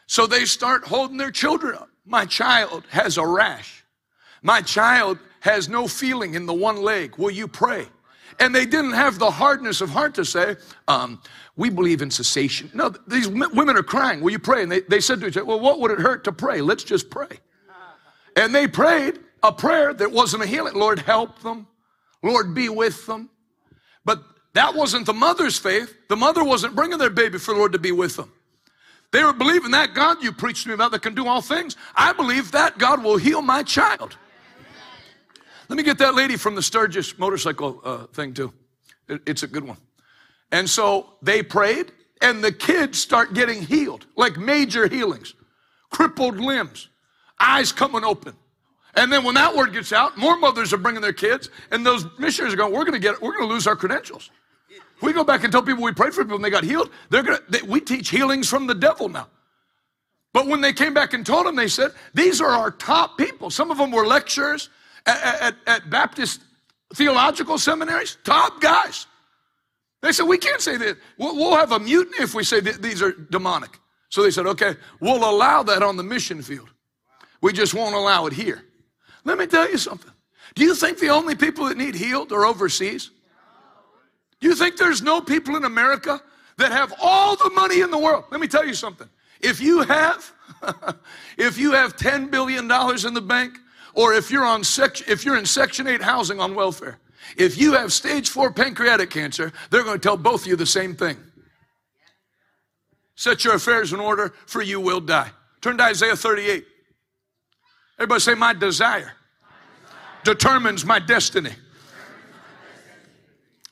So 0.06 0.26
they 0.26 0.44
start 0.44 0.84
holding 0.84 1.16
their 1.16 1.30
children 1.30 1.76
up. 1.76 1.88
My 2.04 2.26
child 2.26 2.84
has 2.90 3.16
a 3.16 3.26
rash. 3.26 3.84
My 4.42 4.60
child 4.60 5.18
has 5.40 5.68
no 5.68 5.86
feeling 5.88 6.34
in 6.34 6.46
the 6.46 6.52
one 6.52 6.82
leg. 6.82 7.16
Will 7.16 7.30
you 7.30 7.48
pray? 7.48 7.86
And 8.40 8.54
they 8.54 8.66
didn't 8.66 8.92
have 8.92 9.18
the 9.18 9.30
hardness 9.30 9.80
of 9.80 9.90
heart 9.90 10.14
to 10.14 10.24
say, 10.24 10.56
um, 10.88 11.20
we 11.56 11.70
believe 11.70 12.02
in 12.02 12.10
cessation. 12.10 12.70
No, 12.74 12.92
these 13.06 13.28
women 13.28 13.76
are 13.76 13.82
crying. 13.82 14.20
Will 14.20 14.32
you 14.32 14.38
pray? 14.38 14.62
And 14.62 14.72
they, 14.72 14.80
they 14.80 15.00
said 15.00 15.20
to 15.20 15.26
each 15.26 15.36
other, 15.36 15.46
well, 15.46 15.60
what 15.60 15.80
would 15.80 15.90
it 15.92 16.00
hurt 16.00 16.24
to 16.24 16.32
pray? 16.32 16.60
Let's 16.60 16.82
just 16.82 17.10
pray. 17.10 17.38
And 18.36 18.54
they 18.54 18.66
prayed 18.66 19.20
a 19.42 19.52
prayer 19.52 19.94
that 19.94 20.10
wasn't 20.10 20.42
a 20.42 20.46
healing. 20.46 20.74
Lord, 20.74 20.98
help 20.98 21.40
them. 21.40 21.68
Lord, 22.22 22.54
be 22.54 22.68
with 22.68 23.06
them. 23.06 23.30
But 24.04 24.22
that 24.54 24.74
wasn't 24.74 25.06
the 25.06 25.12
mother's 25.12 25.58
faith. 25.58 25.94
The 26.08 26.16
mother 26.16 26.42
wasn't 26.42 26.74
bringing 26.74 26.98
their 26.98 27.10
baby 27.10 27.38
for 27.38 27.52
the 27.52 27.58
Lord 27.58 27.72
to 27.72 27.78
be 27.78 27.92
with 27.92 28.16
them. 28.16 28.32
They 29.12 29.22
were 29.22 29.32
believing 29.32 29.70
that 29.70 29.94
God 29.94 30.22
you 30.24 30.32
preached 30.32 30.64
to 30.64 30.70
me 30.70 30.74
about 30.74 30.90
that 30.90 31.02
can 31.02 31.14
do 31.14 31.28
all 31.28 31.40
things. 31.40 31.76
I 31.94 32.12
believe 32.12 32.50
that 32.50 32.78
God 32.78 33.04
will 33.04 33.16
heal 33.16 33.42
my 33.42 33.62
child. 33.62 34.16
Let 35.68 35.76
me 35.76 35.84
get 35.84 35.98
that 35.98 36.14
lady 36.14 36.36
from 36.36 36.56
the 36.56 36.62
Sturgis 36.62 37.16
motorcycle 37.16 37.80
uh, 37.84 38.06
thing 38.06 38.34
too. 38.34 38.52
It, 39.08 39.22
it's 39.24 39.44
a 39.44 39.46
good 39.46 39.64
one. 39.64 39.76
And 40.54 40.70
so 40.70 41.08
they 41.20 41.42
prayed, 41.42 41.90
and 42.22 42.42
the 42.42 42.52
kids 42.52 43.00
start 43.00 43.34
getting 43.34 43.60
healed, 43.60 44.06
like 44.14 44.36
major 44.36 44.86
healings, 44.86 45.34
crippled 45.90 46.38
limbs, 46.38 46.90
eyes 47.40 47.72
coming 47.72 48.04
open. 48.04 48.34
And 48.94 49.12
then 49.12 49.24
when 49.24 49.34
that 49.34 49.56
word 49.56 49.72
gets 49.72 49.92
out, 49.92 50.16
more 50.16 50.36
mothers 50.38 50.72
are 50.72 50.76
bringing 50.76 51.02
their 51.02 51.12
kids, 51.12 51.50
and 51.72 51.84
those 51.84 52.06
missionaries 52.20 52.54
are 52.54 52.56
going, 52.56 52.72
"We're 52.72 52.84
going 52.84 52.92
to 52.92 53.00
get, 53.00 53.20
we're 53.20 53.32
going 53.32 53.48
to 53.48 53.52
lose 53.52 53.66
our 53.66 53.74
credentials." 53.74 54.30
We 55.02 55.12
go 55.12 55.24
back 55.24 55.42
and 55.42 55.50
tell 55.50 55.60
people 55.60 55.82
we 55.82 55.90
prayed 55.90 56.14
for 56.14 56.22
people 56.22 56.36
and 56.36 56.44
they 56.44 56.50
got 56.50 56.62
healed. 56.62 56.90
They're 57.10 57.24
going 57.24 57.38
to, 57.38 57.44
they, 57.48 57.62
we 57.62 57.80
teach 57.80 58.10
healings 58.10 58.48
from 58.48 58.68
the 58.68 58.76
devil 58.76 59.08
now. 59.08 59.26
But 60.32 60.46
when 60.46 60.60
they 60.60 60.72
came 60.72 60.94
back 60.94 61.14
and 61.14 61.26
told 61.26 61.46
them, 61.46 61.56
they 61.56 61.66
said, 61.66 61.90
"These 62.14 62.40
are 62.40 62.50
our 62.50 62.70
top 62.70 63.18
people." 63.18 63.50
Some 63.50 63.72
of 63.72 63.78
them 63.78 63.90
were 63.90 64.06
lecturers 64.06 64.70
at, 65.04 65.40
at, 65.42 65.54
at 65.66 65.90
Baptist 65.90 66.42
theological 66.94 67.58
seminaries, 67.58 68.18
top 68.22 68.60
guys. 68.60 69.08
They 70.04 70.12
said, 70.12 70.24
We 70.24 70.36
can't 70.36 70.60
say 70.60 70.76
that. 70.76 70.98
We'll, 71.16 71.34
we'll 71.34 71.56
have 71.56 71.72
a 71.72 71.78
mutiny 71.78 72.22
if 72.22 72.34
we 72.34 72.44
say 72.44 72.60
that 72.60 72.82
these 72.82 73.00
are 73.00 73.12
demonic. 73.12 73.80
So 74.10 74.22
they 74.22 74.30
said, 74.30 74.46
Okay, 74.46 74.76
we'll 75.00 75.28
allow 75.28 75.62
that 75.62 75.82
on 75.82 75.96
the 75.96 76.02
mission 76.02 76.42
field. 76.42 76.68
We 77.40 77.54
just 77.54 77.72
won't 77.72 77.94
allow 77.94 78.26
it 78.26 78.34
here. 78.34 78.62
Let 79.24 79.38
me 79.38 79.46
tell 79.46 79.68
you 79.68 79.78
something. 79.78 80.12
Do 80.54 80.62
you 80.62 80.74
think 80.74 80.98
the 80.98 81.08
only 81.08 81.34
people 81.34 81.64
that 81.66 81.78
need 81.78 81.94
healed 81.94 82.32
are 82.32 82.44
overseas? 82.44 83.10
Do 84.40 84.48
you 84.48 84.54
think 84.54 84.76
there's 84.76 85.00
no 85.00 85.22
people 85.22 85.56
in 85.56 85.64
America 85.64 86.20
that 86.58 86.70
have 86.70 86.92
all 87.00 87.36
the 87.36 87.48
money 87.54 87.80
in 87.80 87.90
the 87.90 87.98
world? 87.98 88.24
Let 88.30 88.42
me 88.42 88.46
tell 88.46 88.66
you 88.66 88.74
something. 88.74 89.08
If 89.40 89.58
you 89.58 89.80
have, 89.80 90.30
if 91.38 91.56
you 91.56 91.72
have 91.72 91.96
$10 91.96 92.30
billion 92.30 92.64
in 92.64 93.14
the 93.14 93.24
bank, 93.26 93.58
or 93.94 94.12
if 94.12 94.30
you're 94.30 94.44
on 94.44 94.64
section, 94.64 95.06
if 95.08 95.24
you're 95.24 95.38
in 95.38 95.46
Section 95.46 95.86
8 95.86 96.02
housing 96.02 96.40
on 96.40 96.54
welfare, 96.54 96.98
if 97.36 97.58
you 97.58 97.72
have 97.72 97.92
stage 97.92 98.28
four 98.28 98.52
pancreatic 98.52 99.10
cancer, 99.10 99.52
they're 99.70 99.84
going 99.84 99.98
to 99.98 100.02
tell 100.02 100.16
both 100.16 100.42
of 100.42 100.46
you 100.46 100.56
the 100.56 100.66
same 100.66 100.94
thing. 100.94 101.16
Set 103.16 103.44
your 103.44 103.54
affairs 103.54 103.92
in 103.92 104.00
order, 104.00 104.34
for 104.46 104.62
you 104.62 104.80
will 104.80 105.00
die. 105.00 105.30
Turn 105.60 105.78
to 105.78 105.84
Isaiah 105.84 106.16
38. 106.16 106.64
Everybody 107.98 108.20
say, 108.20 108.34
My 108.34 108.52
desire, 108.52 109.12
determines 110.24 110.84
my 110.84 110.98
destiny. 110.98 111.52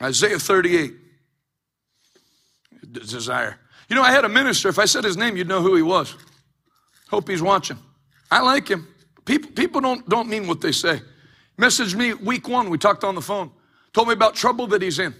Isaiah 0.00 0.38
38. 0.38 0.94
Desire. 2.92 3.58
You 3.88 3.96
know, 3.96 4.02
I 4.02 4.12
had 4.12 4.24
a 4.24 4.28
minister. 4.28 4.68
If 4.68 4.78
I 4.78 4.84
said 4.84 5.04
his 5.04 5.16
name, 5.16 5.36
you'd 5.36 5.48
know 5.48 5.62
who 5.62 5.76
he 5.76 5.82
was. 5.82 6.14
Hope 7.08 7.28
he's 7.28 7.42
watching. 7.42 7.78
I 8.30 8.40
like 8.40 8.68
him. 8.68 8.88
People, 9.24 9.50
people 9.52 9.80
don't, 9.80 10.08
don't 10.08 10.28
mean 10.28 10.46
what 10.46 10.60
they 10.60 10.72
say. 10.72 11.00
Messaged 11.58 11.94
me 11.94 12.14
week 12.14 12.48
one, 12.48 12.70
we 12.70 12.78
talked 12.78 13.04
on 13.04 13.14
the 13.14 13.20
phone, 13.20 13.50
told 13.92 14.08
me 14.08 14.14
about 14.14 14.34
trouble 14.34 14.66
that 14.68 14.82
he's 14.82 14.98
in 14.98 15.14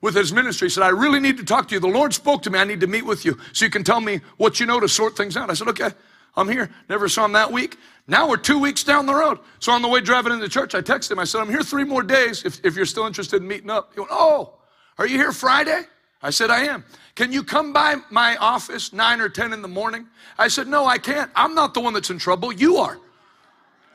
with 0.00 0.14
his 0.14 0.32
ministry. 0.32 0.66
He 0.66 0.70
said, 0.70 0.82
I 0.82 0.88
really 0.88 1.20
need 1.20 1.36
to 1.38 1.44
talk 1.44 1.68
to 1.68 1.74
you. 1.74 1.80
The 1.80 1.86
Lord 1.86 2.12
spoke 2.12 2.42
to 2.42 2.50
me. 2.50 2.58
I 2.58 2.64
need 2.64 2.80
to 2.80 2.86
meet 2.86 3.04
with 3.04 3.24
you 3.24 3.38
so 3.52 3.64
you 3.64 3.70
can 3.70 3.84
tell 3.84 4.00
me 4.00 4.20
what 4.36 4.60
you 4.60 4.66
know 4.66 4.80
to 4.80 4.88
sort 4.88 5.16
things 5.16 5.36
out. 5.36 5.50
I 5.50 5.54
said, 5.54 5.68
okay, 5.68 5.90
I'm 6.36 6.48
here. 6.48 6.70
Never 6.88 7.08
saw 7.08 7.24
him 7.24 7.32
that 7.32 7.50
week. 7.50 7.78
Now 8.06 8.28
we're 8.28 8.36
two 8.36 8.58
weeks 8.58 8.84
down 8.84 9.06
the 9.06 9.14
road. 9.14 9.38
So 9.58 9.72
on 9.72 9.82
the 9.82 9.88
way 9.88 10.00
driving 10.00 10.32
into 10.32 10.48
church, 10.48 10.74
I 10.74 10.82
texted 10.82 11.12
him. 11.12 11.18
I 11.18 11.24
said, 11.24 11.40
I'm 11.40 11.48
here 11.48 11.62
three 11.62 11.84
more 11.84 12.02
days 12.02 12.44
if, 12.44 12.64
if 12.64 12.76
you're 12.76 12.86
still 12.86 13.06
interested 13.06 13.42
in 13.42 13.48
meeting 13.48 13.70
up. 13.70 13.92
He 13.94 14.00
went, 14.00 14.12
oh, 14.12 14.54
are 14.98 15.06
you 15.06 15.16
here 15.16 15.32
Friday? 15.32 15.82
I 16.22 16.30
said, 16.30 16.50
I 16.50 16.64
am. 16.64 16.84
Can 17.14 17.32
you 17.32 17.42
come 17.42 17.72
by 17.72 17.96
my 18.10 18.36
office 18.36 18.92
nine 18.92 19.20
or 19.20 19.28
10 19.28 19.52
in 19.52 19.62
the 19.62 19.68
morning? 19.68 20.06
I 20.38 20.48
said, 20.48 20.66
no, 20.68 20.86
I 20.86 20.98
can't. 20.98 21.30
I'm 21.34 21.54
not 21.54 21.72
the 21.72 21.80
one 21.80 21.94
that's 21.94 22.10
in 22.10 22.18
trouble. 22.18 22.52
You 22.52 22.76
are. 22.76 22.98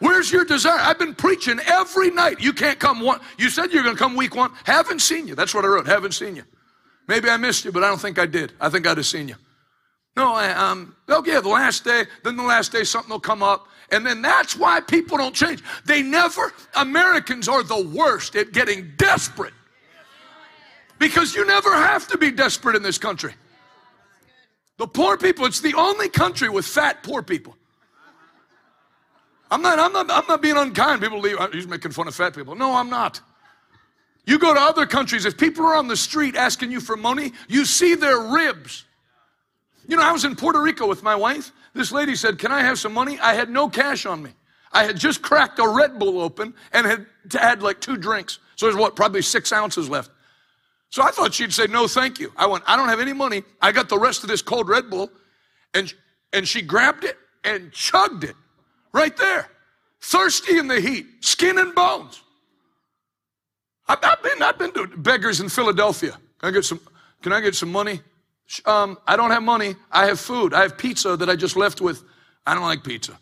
Where's 0.01 0.31
your 0.31 0.43
desire? 0.43 0.79
I've 0.79 0.97
been 0.97 1.13
preaching 1.13 1.59
every 1.67 2.09
night. 2.09 2.39
You 2.39 2.53
can't 2.53 2.79
come 2.79 3.01
one. 3.01 3.19
You 3.37 3.51
said 3.51 3.71
you're 3.71 3.83
going 3.83 3.95
to 3.95 3.99
come 4.01 4.15
week 4.15 4.35
one. 4.35 4.51
Haven't 4.65 4.99
seen 4.99 5.27
you. 5.27 5.35
That's 5.35 5.53
what 5.53 5.63
I 5.63 5.67
wrote. 5.67 5.85
Haven't 5.85 6.13
seen 6.13 6.35
you. 6.35 6.43
Maybe 7.07 7.29
I 7.29 7.37
missed 7.37 7.65
you, 7.65 7.71
but 7.71 7.83
I 7.83 7.87
don't 7.87 8.01
think 8.01 8.17
I 8.17 8.25
did. 8.25 8.51
I 8.59 8.67
think 8.69 8.87
I'd 8.87 8.97
have 8.97 9.05
seen 9.05 9.27
you. 9.27 9.35
No, 10.17 10.33
I, 10.33 10.49
um, 10.53 10.95
give 11.07 11.43
the 11.43 11.49
last 11.49 11.83
day, 11.83 12.05
then 12.23 12.35
the 12.35 12.43
last 12.43 12.71
day 12.71 12.83
something 12.83 13.11
will 13.11 13.19
come 13.19 13.43
up. 13.43 13.67
And 13.91 14.03
then 14.03 14.23
that's 14.23 14.57
why 14.57 14.79
people 14.79 15.19
don't 15.19 15.35
change. 15.35 15.61
They 15.85 16.01
never, 16.01 16.51
Americans 16.75 17.47
are 17.47 17.61
the 17.61 17.87
worst 17.95 18.35
at 18.35 18.53
getting 18.53 18.93
desperate. 18.97 19.53
Because 20.97 21.35
you 21.35 21.45
never 21.45 21.75
have 21.75 22.07
to 22.07 22.17
be 22.17 22.31
desperate 22.31 22.75
in 22.75 22.81
this 22.81 22.97
country. 22.97 23.35
The 24.77 24.87
poor 24.87 25.15
people, 25.15 25.45
it's 25.45 25.61
the 25.61 25.75
only 25.75 26.09
country 26.09 26.49
with 26.49 26.65
fat 26.65 27.03
poor 27.03 27.21
people. 27.21 27.55
I'm 29.51 29.61
not, 29.61 29.77
I'm 29.77 29.91
not, 29.91 30.09
I'm 30.09 30.25
not 30.27 30.41
being 30.41 30.57
unkind. 30.57 31.01
People 31.01 31.19
leave, 31.19 31.35
oh, 31.37 31.49
he's 31.51 31.67
making 31.67 31.91
fun 31.91 32.07
of 32.07 32.15
fat 32.15 32.33
people. 32.33 32.55
No, 32.55 32.73
I'm 32.73 32.89
not. 32.89 33.19
You 34.25 34.39
go 34.39 34.53
to 34.53 34.59
other 34.59 34.85
countries, 34.85 35.25
if 35.25 35.37
people 35.37 35.65
are 35.65 35.75
on 35.75 35.87
the 35.87 35.97
street 35.97 36.35
asking 36.35 36.71
you 36.71 36.79
for 36.79 36.95
money, 36.95 37.33
you 37.49 37.65
see 37.65 37.95
their 37.95 38.19
ribs. 38.19 38.85
You 39.87 39.97
know, 39.97 40.03
I 40.03 40.11
was 40.13 40.23
in 40.23 40.35
Puerto 40.37 40.61
Rico 40.61 40.87
with 40.87 41.03
my 41.03 41.15
wife. 41.15 41.51
This 41.73 41.91
lady 41.91 42.15
said, 42.15 42.39
Can 42.39 42.51
I 42.51 42.61
have 42.61 42.79
some 42.79 42.93
money? 42.93 43.19
I 43.19 43.33
had 43.33 43.49
no 43.49 43.67
cash 43.67 44.05
on 44.05 44.23
me. 44.23 44.31
I 44.71 44.85
had 44.85 44.95
just 44.95 45.21
cracked 45.21 45.59
a 45.59 45.67
Red 45.67 45.99
Bull 45.99 46.21
open 46.21 46.53
and 46.71 46.87
had 46.87 47.05
had 47.31 47.61
like 47.61 47.81
two 47.81 47.97
drinks. 47.97 48.39
So 48.55 48.67
there's 48.67 48.77
what, 48.77 48.95
probably 48.95 49.21
six 49.21 49.51
ounces 49.51 49.89
left. 49.89 50.11
So 50.91 51.01
I 51.01 51.11
thought 51.11 51.33
she'd 51.33 51.51
say, 51.51 51.67
No, 51.67 51.87
thank 51.87 52.19
you. 52.19 52.31
I 52.37 52.45
went, 52.45 52.63
I 52.67 52.77
don't 52.77 52.89
have 52.89 52.99
any 52.99 53.13
money. 53.13 53.43
I 53.61 53.71
got 53.71 53.89
the 53.89 53.97
rest 53.99 54.23
of 54.23 54.29
this 54.29 54.41
cold 54.41 54.69
Red 54.69 54.89
Bull. 54.89 55.11
And, 55.73 55.93
and 56.31 56.47
she 56.47 56.61
grabbed 56.61 57.03
it 57.03 57.17
and 57.43 57.71
chugged 57.71 58.23
it. 58.23 58.35
Right 58.93 59.15
there. 59.15 59.49
Thirsty 60.01 60.57
in 60.57 60.67
the 60.67 60.81
heat, 60.81 61.05
skin 61.21 61.57
and 61.57 61.75
bones. 61.75 62.21
I've, 63.87 63.99
I've 64.03 64.23
been, 64.23 64.41
I've 64.41 64.57
been 64.57 64.71
to 64.73 64.87
beggars 64.97 65.39
in 65.41 65.49
Philadelphia. 65.49 66.11
Can 66.39 66.49
I 66.49 66.51
get 66.51 66.65
some, 66.65 66.79
can 67.21 67.33
I 67.33 67.41
get 67.41 67.55
some 67.55 67.71
money? 67.71 68.01
Um, 68.65 68.97
I 69.07 69.15
don't 69.15 69.31
have 69.31 69.43
money. 69.43 69.75
I 69.91 70.07
have 70.07 70.19
food. 70.19 70.53
I 70.53 70.61
have 70.61 70.77
pizza 70.77 71.15
that 71.15 71.29
I 71.29 71.35
just 71.35 71.55
left 71.55 71.81
with. 71.81 72.03
I 72.45 72.53
don't 72.53 72.63
like 72.63 72.83
pizza. 72.83 73.17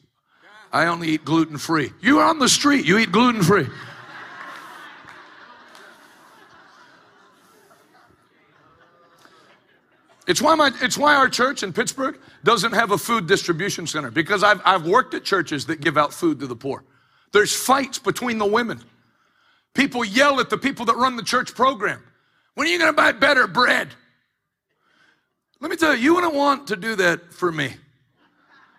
I 0.71 0.85
only 0.85 1.09
eat 1.09 1.25
gluten 1.25 1.57
free. 1.57 1.91
You're 1.99 2.23
on 2.23 2.39
the 2.39 2.49
street, 2.49 2.85
you 2.85 2.97
eat 2.97 3.11
gluten 3.11 3.41
free. 3.41 3.67
It's 10.29 10.43
why, 10.43 10.53
my, 10.53 10.71
it's 10.83 10.95
why 10.95 11.15
our 11.15 11.27
church 11.27 11.63
in 11.63 11.73
Pittsburgh 11.73 12.19
doesn't 12.43 12.73
have 12.73 12.91
a 12.91 12.99
food 12.99 13.25
distribution 13.25 13.87
center 13.87 14.11
because 14.11 14.43
I've, 14.43 14.61
I've 14.63 14.85
worked 14.85 15.15
at 15.15 15.23
churches 15.23 15.65
that 15.65 15.81
give 15.81 15.97
out 15.97 16.13
food 16.13 16.39
to 16.41 16.45
the 16.45 16.55
poor. 16.55 16.83
There's 17.31 17.55
fights 17.55 17.97
between 17.97 18.37
the 18.37 18.45
women. 18.45 18.79
People 19.73 20.05
yell 20.05 20.39
at 20.39 20.51
the 20.51 20.57
people 20.57 20.85
that 20.85 20.95
run 20.97 21.15
the 21.15 21.23
church 21.23 21.55
program. 21.55 22.03
When 22.53 22.67
are 22.67 22.69
you 22.69 22.77
going 22.77 22.91
to 22.91 22.95
buy 22.95 23.11
better 23.11 23.47
bread? 23.47 23.89
Let 25.61 25.71
me 25.71 25.77
tell 25.77 25.95
you, 25.95 26.03
you 26.03 26.13
wouldn't 26.13 26.35
want 26.35 26.67
to 26.67 26.75
do 26.75 26.95
that 26.97 27.33
for 27.33 27.51
me. 27.51 27.73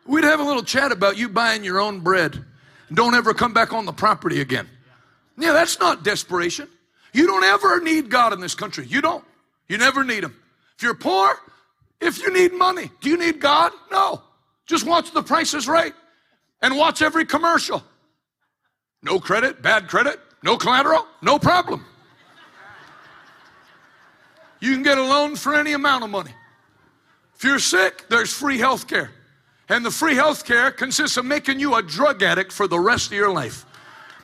We'd 0.06 0.22
have 0.22 0.38
a 0.38 0.44
little 0.44 0.62
chat 0.62 0.92
about 0.92 1.18
you 1.18 1.28
buying 1.28 1.64
your 1.64 1.80
own 1.80 1.98
bread 1.98 2.44
and 2.86 2.96
don't 2.96 3.16
ever 3.16 3.34
come 3.34 3.52
back 3.52 3.72
on 3.72 3.86
the 3.86 3.92
property 3.92 4.40
again. 4.40 4.68
Yeah, 5.36 5.52
that's 5.52 5.80
not 5.80 6.04
desperation. 6.04 6.68
You 7.12 7.26
don't 7.26 7.42
ever 7.42 7.80
need 7.80 8.08
God 8.08 8.32
in 8.32 8.38
this 8.38 8.54
country. 8.54 8.86
You 8.86 9.00
don't. 9.00 9.24
You 9.68 9.78
never 9.78 10.04
need 10.04 10.22
Him. 10.22 10.36
If 10.80 10.84
you're 10.84 10.94
poor, 10.94 11.38
If 12.00 12.22
you 12.22 12.32
need 12.32 12.54
money, 12.54 12.90
do 13.02 13.10
you 13.10 13.18
need 13.18 13.38
God? 13.38 13.72
No. 13.92 14.22
Just 14.64 14.86
watch 14.86 15.12
the 15.12 15.22
prices 15.22 15.68
right 15.68 15.92
and 16.62 16.74
watch 16.74 17.02
every 17.02 17.26
commercial. 17.26 17.84
No 19.02 19.20
credit, 19.20 19.60
bad 19.60 19.88
credit, 19.88 20.18
no 20.42 20.56
collateral, 20.56 21.06
no 21.20 21.38
problem. 21.38 21.84
You 24.60 24.72
can 24.72 24.82
get 24.82 24.96
a 24.96 25.02
loan 25.02 25.36
for 25.36 25.54
any 25.54 25.74
amount 25.74 26.04
of 26.04 26.08
money. 26.08 26.34
If 27.34 27.44
you're 27.44 27.58
sick, 27.58 28.06
there's 28.08 28.32
free 28.32 28.56
health 28.56 28.86
care. 28.88 29.10
And 29.68 29.84
the 29.84 29.90
free 29.90 30.14
health 30.14 30.46
care 30.46 30.70
consists 30.70 31.18
of 31.18 31.26
making 31.26 31.60
you 31.60 31.74
a 31.74 31.82
drug 31.82 32.22
addict 32.22 32.52
for 32.54 32.66
the 32.66 32.80
rest 32.80 33.08
of 33.08 33.18
your 33.18 33.30
life. 33.30 33.66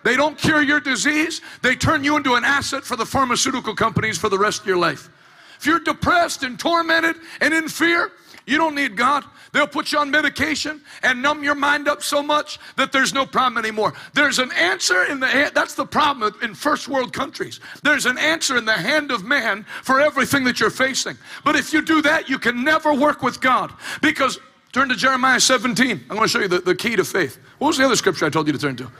They 0.04 0.16
don't 0.16 0.38
cure 0.38 0.62
your 0.62 0.80
disease, 0.80 1.42
they 1.60 1.76
turn 1.76 2.02
you 2.02 2.16
into 2.16 2.32
an 2.32 2.44
asset 2.44 2.82
for 2.82 2.96
the 2.96 3.04
pharmaceutical 3.04 3.74
companies 3.74 4.16
for 4.16 4.30
the 4.30 4.38
rest 4.38 4.62
of 4.62 4.66
your 4.66 4.78
life. 4.78 5.10
If 5.58 5.66
you're 5.66 5.80
depressed 5.80 6.42
and 6.42 6.58
tormented 6.58 7.16
and 7.40 7.54
in 7.54 7.68
fear, 7.68 8.12
you 8.46 8.58
don't 8.58 8.74
need 8.74 8.96
God. 8.96 9.24
They'll 9.52 9.66
put 9.66 9.90
you 9.90 9.98
on 9.98 10.10
medication 10.10 10.82
and 11.02 11.20
numb 11.20 11.42
your 11.42 11.54
mind 11.54 11.88
up 11.88 12.02
so 12.02 12.22
much 12.22 12.58
that 12.76 12.92
there's 12.92 13.12
no 13.12 13.26
problem 13.26 13.64
anymore. 13.64 13.94
There's 14.14 14.38
an 14.38 14.52
answer 14.52 15.04
in 15.04 15.18
the 15.18 15.26
hand. 15.26 15.52
That's 15.54 15.74
the 15.74 15.86
problem 15.86 16.34
in 16.42 16.54
first 16.54 16.88
world 16.88 17.12
countries. 17.12 17.58
There's 17.82 18.06
an 18.06 18.18
answer 18.18 18.56
in 18.56 18.64
the 18.64 18.72
hand 18.72 19.10
of 19.10 19.24
man 19.24 19.64
for 19.82 20.00
everything 20.00 20.44
that 20.44 20.60
you're 20.60 20.70
facing. 20.70 21.16
But 21.44 21.56
if 21.56 21.72
you 21.72 21.82
do 21.82 22.02
that, 22.02 22.28
you 22.28 22.38
can 22.38 22.62
never 22.62 22.94
work 22.94 23.22
with 23.22 23.40
God 23.40 23.72
because 24.00 24.38
turn 24.72 24.90
to 24.90 24.94
Jeremiah 24.94 25.40
17. 25.40 25.90
I'm 25.90 26.06
going 26.08 26.20
to 26.20 26.28
show 26.28 26.40
you 26.40 26.48
the, 26.48 26.60
the 26.60 26.74
key 26.74 26.94
to 26.96 27.04
faith. 27.04 27.38
What 27.58 27.68
was 27.68 27.78
the 27.78 27.84
other 27.84 27.96
scripture 27.96 28.26
I 28.26 28.30
told 28.30 28.46
you 28.46 28.52
to 28.52 28.58
turn 28.58 28.76
to? 28.76 28.90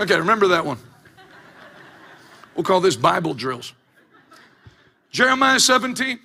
Okay, 0.00 0.16
remember 0.16 0.48
that 0.48 0.64
one. 0.64 0.78
We'll 2.54 2.64
call 2.64 2.80
this 2.80 2.96
Bible 2.96 3.34
drills. 3.34 3.74
Jeremiah 5.16 5.58
17. 5.58 6.18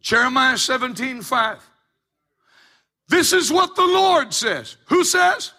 Jeremiah 0.00 0.56
17, 0.56 1.20
5. 1.20 1.70
This 3.08 3.32
is 3.32 3.50
what 3.50 3.74
the 3.74 3.82
Lord 3.82 4.32
says. 4.32 4.76
Who 4.86 5.02
says? 5.02 5.52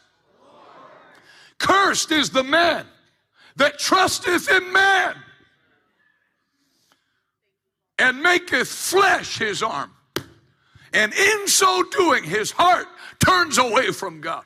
Cursed 1.58 2.14
is 2.14 2.30
the 2.30 2.46
man 2.46 2.86
that 3.58 3.78
trusteth 3.78 4.50
in 4.50 4.72
man 4.72 5.18
and 7.98 8.24
maketh 8.24 8.70
flesh 8.70 9.38
his 9.38 9.62
arm. 9.62 9.92
And 10.94 11.14
in 11.14 11.48
so 11.48 11.84
doing, 11.84 12.24
his 12.24 12.52
heart 12.52 12.88
turns 13.24 13.58
away 13.58 13.92
from 13.92 14.22
God. 14.22 14.44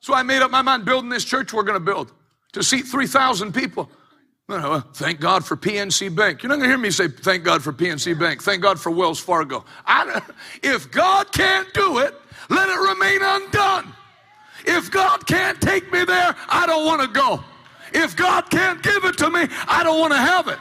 So 0.00 0.14
I 0.14 0.22
made 0.22 0.42
up 0.42 0.50
my 0.50 0.62
mind 0.62 0.84
building 0.84 1.10
this 1.10 1.24
church 1.24 1.52
we're 1.52 1.62
going 1.62 1.78
to 1.78 1.84
build 1.84 2.12
to 2.52 2.62
seat 2.62 2.86
3,000 2.86 3.52
people. 3.52 3.90
Thank 4.48 5.18
God 5.18 5.44
for 5.44 5.56
PNC 5.56 6.14
Bank. 6.14 6.42
You're 6.42 6.48
not 6.48 6.56
going 6.56 6.68
to 6.68 6.68
hear 6.68 6.78
me 6.78 6.90
say, 6.90 7.08
thank 7.08 7.42
God 7.42 7.62
for 7.62 7.72
PNC 7.72 8.18
Bank. 8.18 8.42
Thank 8.42 8.62
God 8.62 8.78
for 8.78 8.90
Wells 8.90 9.18
Fargo. 9.18 9.64
if 10.62 10.90
God 10.92 11.32
can't 11.32 11.72
do 11.74 11.98
it, 11.98 12.14
let 12.48 12.68
it 12.68 12.78
remain 12.78 13.20
undone. 13.22 13.92
If 14.64 14.90
God 14.90 15.26
can't 15.26 15.60
take 15.60 15.92
me 15.92 16.04
there, 16.04 16.36
I 16.48 16.66
don't 16.66 16.86
want 16.86 17.02
to 17.02 17.08
go. 17.08 17.42
If 17.92 18.16
God 18.16 18.48
can't 18.50 18.82
give 18.82 19.04
it 19.04 19.18
to 19.18 19.30
me, 19.30 19.46
I 19.66 19.82
don't 19.82 19.98
want 19.98 20.12
to 20.12 20.18
have 20.18 20.48
it. 20.48 20.58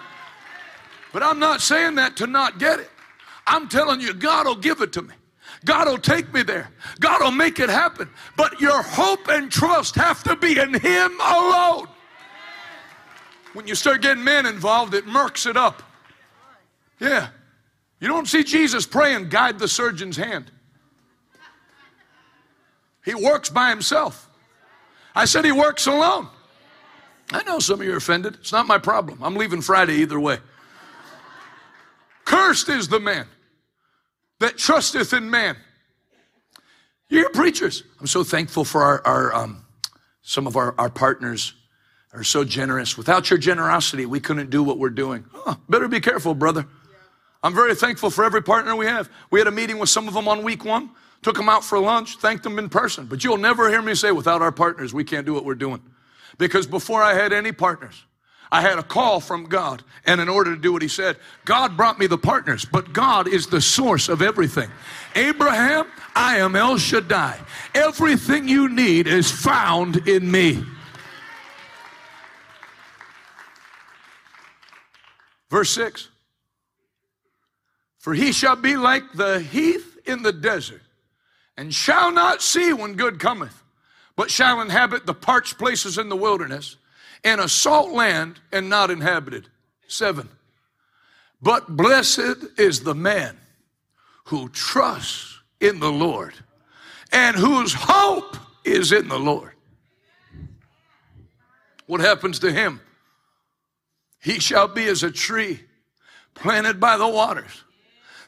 But 1.13 1.21
I'm 1.23 1.39
not 1.39 1.61
saying 1.61 1.95
that 1.95 2.17
to 2.17 2.27
not 2.27 2.57
get 2.57 2.79
it. 2.79 2.89
I'm 3.47 3.67
telling 3.67 4.01
you, 4.01 4.13
God 4.13 4.47
will 4.47 4.55
give 4.55 4.81
it 4.81 4.91
to 4.93 5.01
me. 5.01 5.13
God 5.63 5.87
will 5.87 5.97
take 5.97 6.31
me 6.33 6.43
there. 6.43 6.69
God 6.99 7.21
will 7.21 7.31
make 7.31 7.59
it 7.59 7.69
happen. 7.69 8.09
But 8.35 8.59
your 8.59 8.81
hope 8.81 9.27
and 9.29 9.51
trust 9.51 9.95
have 9.95 10.23
to 10.23 10.35
be 10.35 10.59
in 10.59 10.73
Him 10.73 11.19
alone. 11.21 11.87
When 13.53 13.67
you 13.67 13.75
start 13.75 14.01
getting 14.01 14.23
men 14.23 14.45
involved, 14.45 14.93
it 14.93 15.05
murks 15.05 15.49
it 15.49 15.55
up. 15.55 15.81
Yeah. 16.99 17.29
You 17.99 18.07
don't 18.07 18.27
see 18.27 18.43
Jesus 18.43 18.85
praying, 18.85 19.29
guide 19.29 19.57
the 19.59 19.67
surgeon's 19.67 20.17
hand. 20.17 20.51
He 23.05 23.15
works 23.15 23.49
by 23.49 23.69
himself. 23.69 24.29
I 25.15 25.25
said 25.25 25.45
he 25.45 25.51
works 25.51 25.87
alone. 25.87 26.27
I 27.31 27.43
know 27.43 27.59
some 27.59 27.79
of 27.79 27.85
you 27.85 27.93
are 27.93 27.97
offended. 27.97 28.35
It's 28.35 28.51
not 28.51 28.67
my 28.67 28.77
problem. 28.77 29.19
I'm 29.23 29.35
leaving 29.35 29.61
Friday 29.61 29.95
either 29.95 30.19
way. 30.19 30.39
Cursed 32.25 32.69
is 32.69 32.87
the 32.87 32.99
man 32.99 33.27
that 34.45 34.57
trusteth 34.57 35.11
in 35.11 35.27
man. 35.29 35.57
You're 37.09 37.29
preachers. 37.31 37.83
I'm 37.99 38.05
so 38.05 38.23
thankful 38.23 38.63
for 38.63 38.83
our, 38.83 39.01
our 39.05 39.33
um, 39.33 39.65
some 40.21 40.45
of 40.45 40.55
our, 40.55 40.75
our 40.77 40.89
partners 40.89 41.53
are 42.13 42.23
so 42.23 42.43
generous. 42.43 42.95
Without 42.95 43.31
your 43.31 43.39
generosity, 43.39 44.05
we 44.05 44.19
couldn't 44.19 44.51
do 44.51 44.61
what 44.61 44.77
we're 44.77 44.91
doing. 44.91 45.25
Oh, 45.33 45.57
better 45.67 45.87
be 45.87 45.99
careful, 45.99 46.35
brother. 46.35 46.67
I'm 47.41 47.55
very 47.55 47.73
thankful 47.73 48.11
for 48.11 48.23
every 48.23 48.43
partner 48.43 48.75
we 48.75 48.85
have. 48.85 49.09
We 49.31 49.39
had 49.39 49.47
a 49.47 49.51
meeting 49.51 49.79
with 49.79 49.89
some 49.89 50.07
of 50.07 50.13
them 50.13 50.27
on 50.27 50.43
week 50.43 50.63
one, 50.63 50.91
took 51.23 51.37
them 51.37 51.49
out 51.49 51.63
for 51.63 51.79
lunch, 51.79 52.17
thanked 52.17 52.43
them 52.43 52.59
in 52.59 52.69
person. 52.69 53.07
But 53.07 53.23
you'll 53.23 53.37
never 53.37 53.69
hear 53.69 53.81
me 53.81 53.95
say, 53.95 54.11
without 54.11 54.43
our 54.43 54.51
partners, 54.51 54.93
we 54.93 55.03
can't 55.03 55.25
do 55.25 55.33
what 55.33 55.43
we're 55.43 55.55
doing. 55.55 55.81
Because 56.37 56.67
before 56.67 57.01
I 57.01 57.15
had 57.15 57.33
any 57.33 57.51
partners, 57.51 58.03
I 58.55 58.61
had 58.61 58.79
a 58.79 58.83
call 58.83 59.19
from 59.19 59.47
God. 59.47 59.83
And 60.05 60.21
in 60.21 60.29
order 60.29 60.55
to 60.55 60.61
do 60.61 60.71
what 60.71 60.81
He 60.81 60.87
said, 60.87 61.17
God 61.43 61.75
brought 61.75 61.99
me 61.99 62.07
the 62.07 62.17
partners, 62.17 62.63
but 62.63 62.93
God 62.93 63.27
is 63.27 63.47
the 63.47 63.59
source 63.59 64.07
of 64.07 64.21
everything. 64.21 64.71
Abraham, 65.13 65.87
I 66.15 66.37
am 66.37 66.55
El 66.55 66.77
Shaddai. 66.77 67.37
Everything 67.73 68.47
you 68.47 68.69
need 68.69 69.07
is 69.07 69.29
found 69.29 70.07
in 70.07 70.31
me. 70.31 70.63
Verse 75.49 75.71
6 75.71 76.07
For 77.97 78.13
he 78.13 78.31
shall 78.31 78.55
be 78.55 78.77
like 78.77 79.03
the 79.15 79.41
heath 79.41 79.97
in 80.05 80.23
the 80.23 80.31
desert, 80.31 80.81
and 81.57 81.73
shall 81.73 82.09
not 82.09 82.41
see 82.41 82.71
when 82.71 82.93
good 82.93 83.19
cometh, 83.19 83.63
but 84.15 84.31
shall 84.31 84.61
inhabit 84.61 85.05
the 85.05 85.13
parched 85.13 85.57
places 85.57 85.97
in 85.97 86.07
the 86.07 86.15
wilderness, 86.15 86.77
and 87.25 87.41
a 87.41 87.49
salt 87.49 87.91
land 87.91 88.39
and 88.53 88.69
not 88.69 88.91
inhabited. 88.91 89.49
7. 89.87 90.29
But 91.41 91.75
blessed 91.75 92.37
is 92.57 92.81
the 92.81 92.95
man 92.95 93.37
who 94.25 94.47
trusts 94.49 95.39
in 95.59 95.79
the 95.79 95.91
Lord 95.91 96.33
and 97.11 97.35
whose 97.35 97.73
hope 97.73 98.37
is 98.63 98.91
in 98.91 99.07
the 99.07 99.19
Lord. 99.19 99.51
What 101.87 102.01
happens 102.01 102.39
to 102.39 102.51
him? 102.51 102.79
He 104.21 104.39
shall 104.39 104.67
be 104.67 104.85
as 104.85 105.03
a 105.03 105.11
tree 105.11 105.61
planted 106.33 106.79
by 106.79 106.97
the 106.97 107.07
waters 107.07 107.63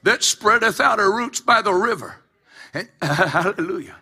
that 0.04 0.24
spreadeth 0.24 0.80
out 0.80 1.00
her 1.00 1.12
roots 1.12 1.42
by 1.42 1.62
the 1.62 1.74
river. 1.74 2.18
And, 2.74 2.88
hallelujah. 3.02 3.96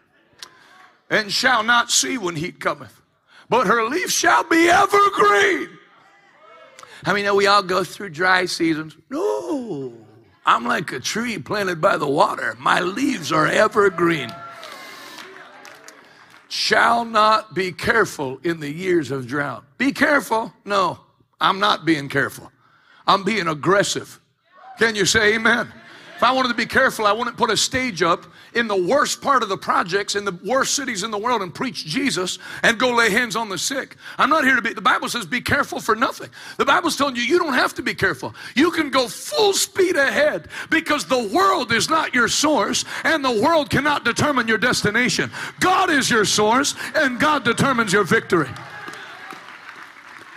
And 1.10 1.32
shall 1.32 1.64
not 1.64 1.92
see 1.92 2.18
when 2.18 2.36
heat 2.36 2.60
cometh, 2.60 3.02
but 3.50 3.68
her 3.68 3.84
leaf 3.86 4.12
shall 4.12 4.44
be 4.44 4.70
evergreen. 4.70 5.70
How 7.04 7.12
I 7.12 7.16
mean, 7.16 7.36
we 7.36 7.48
all 7.48 7.62
go 7.62 7.84
through 7.84 8.10
dry 8.10 8.46
seasons. 8.46 8.98
No, 9.10 9.94
I'm 10.46 10.66
like 10.66 10.92
a 10.92 11.00
tree 11.00 11.38
planted 11.38 11.80
by 11.80 11.98
the 11.98 12.08
water. 12.08 12.56
My 12.60 12.80
leaves 12.80 13.32
are 13.32 13.48
evergreen. 13.48 14.34
Shall 16.48 17.06
not 17.06 17.54
be 17.54 17.72
careful 17.72 18.40
in 18.44 18.60
the 18.60 18.72
years 18.72 19.12
of 19.12 19.28
drought. 19.28 19.66
Be 19.78 19.92
careful? 19.92 20.54
No. 20.64 21.00
I'm 21.42 21.60
not 21.60 21.86
being 21.86 22.10
careful. 22.10 22.52
I'm 23.06 23.24
being 23.24 23.48
aggressive. 23.48 24.20
Can 24.80 24.96
you 24.96 25.06
say 25.06 25.36
amen? 25.36 25.72
I 26.26 26.32
wanted 26.32 26.50
to 26.50 26.56
be 26.56 26.66
careful, 26.66 27.06
I 27.06 27.12
wouldn't 27.12 27.38
put 27.38 27.52
a 27.52 27.58
stage 27.58 28.02
up 28.02 28.26
in 28.56 28.68
the 28.68 28.76
worst 28.76 29.22
part 29.22 29.44
of 29.44 29.50
the 29.50 29.58
projects 29.58 30.16
in 30.16 30.26
the 30.26 30.32
worst 30.44 30.74
cities 30.74 31.04
in 31.04 31.12
the 31.12 31.18
world 31.18 31.44
and 31.44 31.54
preach 31.54 31.86
Jesus 31.86 32.40
and 32.64 32.80
go 32.80 32.96
lay 32.96 33.12
hands 33.12 33.36
on 33.36 33.48
the 33.48 33.60
sick. 33.60 33.96
I'm 34.18 34.32
not 34.32 34.44
here 34.44 34.56
to 34.56 34.62
be, 34.62 34.74
the 34.74 34.82
Bible 34.82 35.08
says 35.08 35.28
be 35.28 35.40
careful 35.40 35.80
for 35.80 35.96
nothing. 35.96 36.32
The 36.58 36.66
Bible's 36.66 36.96
telling 36.96 37.16
you 37.16 37.22
you 37.22 37.38
don't 37.38 37.54
have 37.54 37.76
to 37.76 37.84
be 37.84 37.94
careful. 37.94 38.34
You 38.56 38.72
can 38.72 38.90
go 38.90 39.08
full 39.08 39.54
speed 39.54 39.98
ahead 39.98 40.48
because 40.72 41.06
the 41.06 41.30
world 41.32 41.72
is 41.72 41.90
not 41.92 42.16
your 42.16 42.28
source 42.28 42.86
and 43.04 43.24
the 43.24 43.42
world 43.42 43.70
cannot 43.70 44.04
determine 44.04 44.48
your 44.48 44.58
destination. 44.58 45.30
God 45.60 45.92
is 45.92 46.10
your 46.10 46.26
source 46.26 46.74
and 46.96 47.20
God 47.20 47.44
determines 47.44 47.94
your 47.94 48.04
victory. 48.04 48.50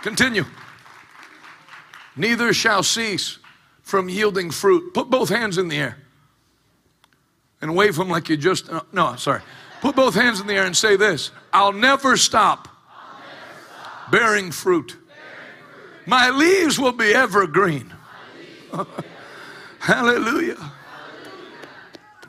Continue 0.03 0.45
neither 2.15 2.53
shall 2.53 2.83
cease 2.83 3.38
from 3.89 4.07
yielding 4.07 4.51
fruit. 4.51 4.93
Put 4.93 5.09
both 5.09 5.29
hands 5.29 5.57
in 5.57 5.67
the 5.67 5.77
air 5.77 5.97
and 7.61 7.75
wave 7.75 7.95
them 7.95 8.09
like 8.09 8.29
you 8.29 8.37
just, 8.37 8.69
uh, 8.69 8.81
no, 8.93 9.15
sorry. 9.15 9.41
Put 9.81 9.95
both 9.95 10.13
hands 10.13 10.39
in 10.39 10.47
the 10.47 10.53
air 10.53 10.65
and 10.65 10.77
say 10.77 10.95
this 10.95 11.31
I'll 11.51 11.73
never 11.73 12.15
stop, 12.15 12.67
I'll 12.89 13.19
never 13.19 13.61
stop. 13.67 14.11
Bearing, 14.11 14.51
fruit. 14.51 14.87
bearing 14.87 14.99
fruit. 15.67 16.07
My 16.07 16.29
leaves 16.29 16.77
will 16.79 16.91
be 16.91 17.13
evergreen. 17.13 17.91
Hallelujah. 18.71 19.03
Hallelujah. 19.79 20.71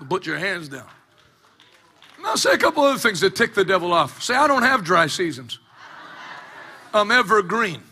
Put 0.08 0.26
your 0.26 0.38
hands 0.38 0.68
down. 0.68 0.88
Now, 2.22 2.34
say 2.34 2.52
a 2.52 2.58
couple 2.58 2.82
other 2.82 2.98
things 2.98 3.20
that 3.20 3.36
tick 3.36 3.54
the 3.54 3.64
devil 3.64 3.92
off. 3.92 4.22
Say, 4.22 4.34
I 4.34 4.46
don't 4.46 4.62
have 4.62 4.82
dry 4.82 5.06
seasons. 5.06 5.58
I'm 6.92 7.10
evergreen. 7.10 7.82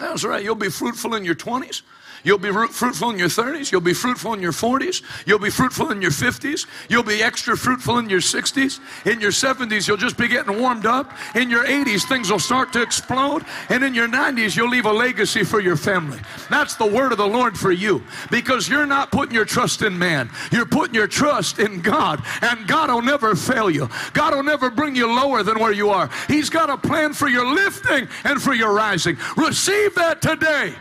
That's 0.00 0.24
right. 0.24 0.42
You'll 0.42 0.54
be 0.54 0.70
fruitful 0.70 1.14
in 1.14 1.24
your 1.24 1.34
20s. 1.34 1.82
You'll 2.24 2.38
be 2.38 2.50
fruitful 2.50 3.10
in 3.10 3.18
your 3.18 3.28
30s. 3.28 3.70
You'll 3.70 3.82
be 3.82 3.92
fruitful 3.92 4.32
in 4.32 4.40
your 4.40 4.52
40s. 4.52 5.02
You'll 5.26 5.38
be 5.38 5.50
fruitful 5.50 5.90
in 5.90 6.00
your 6.00 6.10
50s. 6.10 6.66
You'll 6.88 7.02
be 7.02 7.22
extra 7.22 7.56
fruitful 7.56 7.98
in 7.98 8.08
your 8.08 8.20
60s. 8.20 8.80
In 9.06 9.20
your 9.20 9.30
70s, 9.30 9.86
you'll 9.86 9.98
just 9.98 10.16
be 10.16 10.26
getting 10.26 10.58
warmed 10.58 10.86
up. 10.86 11.12
In 11.34 11.50
your 11.50 11.64
80s, 11.64 12.08
things 12.08 12.30
will 12.30 12.38
start 12.38 12.72
to 12.72 12.82
explode. 12.82 13.44
And 13.68 13.84
in 13.84 13.94
your 13.94 14.08
90s, 14.08 14.56
you'll 14.56 14.70
leave 14.70 14.86
a 14.86 14.92
legacy 14.92 15.44
for 15.44 15.60
your 15.60 15.76
family. 15.76 16.18
That's 16.48 16.76
the 16.76 16.86
word 16.86 17.12
of 17.12 17.18
the 17.18 17.26
Lord 17.26 17.58
for 17.58 17.72
you 17.72 18.02
because 18.30 18.68
you're 18.68 18.86
not 18.86 19.12
putting 19.12 19.34
your 19.34 19.44
trust 19.44 19.82
in 19.82 19.98
man. 19.98 20.30
You're 20.50 20.66
putting 20.66 20.94
your 20.94 21.06
trust 21.06 21.58
in 21.58 21.82
God. 21.82 22.22
And 22.40 22.66
God 22.66 22.88
will 22.90 23.02
never 23.02 23.36
fail 23.36 23.68
you. 23.68 23.90
God 24.14 24.34
will 24.34 24.42
never 24.42 24.70
bring 24.70 24.96
you 24.96 25.06
lower 25.06 25.42
than 25.42 25.58
where 25.58 25.72
you 25.72 25.90
are. 25.90 26.08
He's 26.26 26.48
got 26.48 26.70
a 26.70 26.78
plan 26.78 27.12
for 27.12 27.28
your 27.28 27.46
lifting 27.54 28.08
and 28.24 28.42
for 28.42 28.54
your 28.54 28.72
rising. 28.72 29.18
Receive 29.36 29.94
that 29.96 30.22
today. 30.22 30.74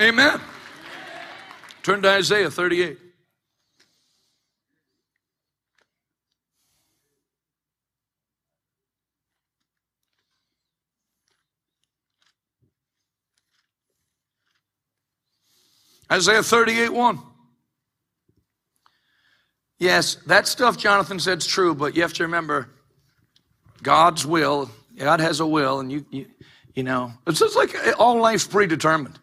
Amen. 0.00 0.40
Turn 1.82 2.00
to 2.00 2.08
Isaiah 2.08 2.50
38. 2.50 2.98
Isaiah 16.10 16.42
38 16.42 16.88
1. 16.88 17.18
Yes, 19.78 20.14
that 20.26 20.46
stuff 20.48 20.78
Jonathan 20.78 21.20
said 21.20 21.38
is 21.38 21.46
true, 21.46 21.74
but 21.74 21.94
you 21.94 22.00
have 22.00 22.14
to 22.14 22.22
remember 22.22 22.70
God's 23.82 24.24
will. 24.24 24.70
God 24.96 25.20
has 25.20 25.40
a 25.40 25.46
will, 25.46 25.80
and 25.80 25.92
you, 25.92 26.06
you, 26.10 26.26
you 26.74 26.82
know, 26.82 27.12
it's 27.26 27.38
just 27.38 27.54
like 27.54 27.76
all 27.98 28.18
life's 28.18 28.46
predetermined. 28.46 29.18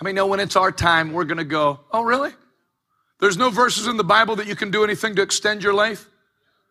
I 0.00 0.04
mean, 0.04 0.14
know 0.14 0.26
when 0.26 0.40
it's 0.40 0.56
our 0.56 0.70
time, 0.70 1.12
we're 1.12 1.24
going 1.24 1.38
to 1.38 1.44
go, 1.44 1.80
oh, 1.92 2.02
really? 2.02 2.30
There's 3.20 3.36
no 3.36 3.50
verses 3.50 3.86
in 3.86 3.96
the 3.96 4.04
Bible 4.04 4.36
that 4.36 4.46
you 4.46 4.54
can 4.54 4.70
do 4.70 4.84
anything 4.84 5.16
to 5.16 5.22
extend 5.22 5.62
your 5.62 5.74
life? 5.74 6.08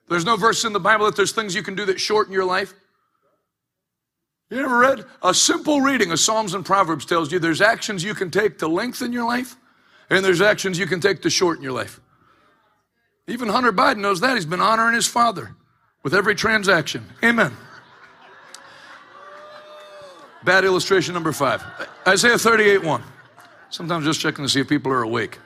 There's 0.10 0.24
no 0.26 0.38
verse 0.38 0.64
in 0.64 0.72
the 0.72 0.80
Bible 0.80 1.06
that 1.06 1.16
there's 1.16 1.34
things 1.34 1.54
you 1.54 1.64
can 1.64 1.76
do 1.76 1.86
that 1.86 2.00
shorten 2.00 2.34
your 2.34 2.46
life? 2.46 2.74
You 4.50 4.60
ever 4.60 4.78
read? 4.78 5.06
A 5.24 5.34
simple 5.34 5.82
reading 5.82 6.12
of 6.12 6.20
Psalms 6.20 6.54
and 6.54 6.66
Proverbs 6.66 7.06
tells 7.06 7.32
you 7.34 7.40
there's 7.40 7.60
actions 7.60 8.02
you 8.02 8.14
can 8.14 8.32
take 8.32 8.60
to 8.60 8.68
lengthen 8.68 9.12
your 9.12 9.26
life, 9.26 9.58
and 10.10 10.24
there's 10.24 10.40
actions 10.40 10.80
you 10.80 10.88
can 10.88 11.02
take 11.02 11.22
to 11.24 11.30
shorten 11.30 11.62
your 11.62 11.74
life. 11.74 12.00
Even 13.28 13.50
Hunter 13.50 13.74
Biden 13.74 13.98
knows 13.98 14.22
that. 14.22 14.36
He's 14.36 14.46
been 14.46 14.62
honoring 14.62 14.96
his 14.96 15.06
father 15.06 15.54
with 16.02 16.14
every 16.14 16.34
transaction. 16.34 17.06
Amen. 17.22 17.52
Bad 20.46 20.64
illustration 20.64 21.14
number 21.14 21.34
five. 21.34 21.62
Isaiah 22.08 22.38
38 22.38 22.82
1. 22.86 23.04
Sometimes 23.70 24.06
just 24.06 24.20
checking 24.20 24.46
to 24.46 24.50
see 24.50 24.62
if 24.62 24.70
people 24.70 24.92
are 24.92 25.04
awake. 25.04 25.38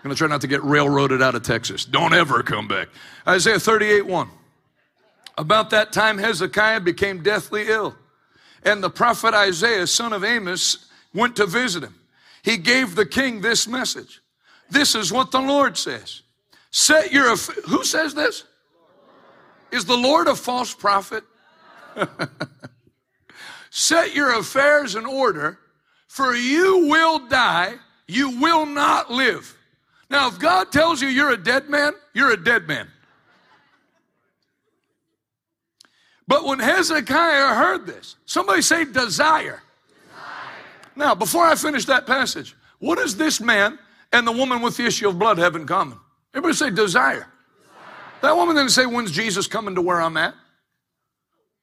I'm 0.00 0.04
going 0.04 0.14
to 0.14 0.18
try 0.18 0.28
not 0.28 0.40
to 0.40 0.46
get 0.46 0.62
railroaded 0.64 1.20
out 1.20 1.34
of 1.34 1.42
Texas. 1.42 1.84
Don't 1.84 2.14
ever 2.14 2.42
come 2.42 2.66
back. 2.66 2.88
Isaiah 3.26 3.58
38 3.58 4.06
1. 4.06 4.28
About 5.36 5.70
that 5.70 5.92
time, 5.92 6.18
Hezekiah 6.18 6.80
became 6.80 7.22
deathly 7.22 7.68
ill, 7.68 7.94
and 8.62 8.82
the 8.82 8.90
prophet 8.90 9.34
Isaiah, 9.34 9.86
son 9.86 10.12
of 10.12 10.24
Amos, 10.24 10.86
went 11.14 11.36
to 11.36 11.46
visit 11.46 11.82
him. 11.82 11.94
He 12.42 12.56
gave 12.56 12.94
the 12.94 13.06
king 13.06 13.40
this 13.40 13.68
message 13.68 14.22
This 14.70 14.94
is 14.94 15.12
what 15.12 15.30
the 15.30 15.40
Lord 15.40 15.76
says. 15.76 16.22
Set 16.70 17.12
your, 17.12 17.36
who 17.36 17.84
says 17.84 18.14
this? 18.14 18.44
Is 19.70 19.84
the 19.84 19.96
Lord 19.96 20.28
a 20.28 20.34
false 20.34 20.74
prophet? 20.74 21.24
Set 23.70 24.14
your 24.14 24.38
affairs 24.38 24.94
in 24.94 25.06
order 25.06 25.58
for 26.10 26.34
you 26.34 26.88
will 26.88 27.28
die, 27.28 27.74
you 28.08 28.40
will 28.40 28.66
not 28.66 29.12
live. 29.12 29.56
Now, 30.10 30.26
if 30.26 30.40
God 30.40 30.72
tells 30.72 31.00
you 31.00 31.06
you're 31.06 31.30
a 31.30 31.36
dead 31.36 31.68
man, 31.68 31.92
you're 32.14 32.32
a 32.32 32.36
dead 32.36 32.66
man. 32.66 32.88
But 36.26 36.44
when 36.44 36.58
Hezekiah 36.58 37.54
heard 37.54 37.86
this, 37.86 38.16
somebody 38.26 38.60
say 38.60 38.86
desire. 38.86 38.92
desire. 38.92 39.62
Now, 40.96 41.14
before 41.14 41.44
I 41.44 41.54
finish 41.54 41.84
that 41.84 42.08
passage, 42.08 42.56
what 42.80 42.98
does 42.98 43.16
this 43.16 43.40
man 43.40 43.78
and 44.12 44.26
the 44.26 44.32
woman 44.32 44.62
with 44.62 44.78
the 44.78 44.86
issue 44.86 45.08
of 45.08 45.16
blood 45.16 45.38
have 45.38 45.54
in 45.54 45.64
common? 45.64 45.96
Everybody 46.34 46.54
say 46.54 46.70
desire. 46.70 47.18
desire. 47.18 47.26
That 48.22 48.36
woman 48.36 48.56
didn't 48.56 48.72
say, 48.72 48.84
When's 48.84 49.12
Jesus 49.12 49.46
coming 49.46 49.76
to 49.76 49.80
where 49.80 50.00
I'm 50.00 50.16
at? 50.16 50.34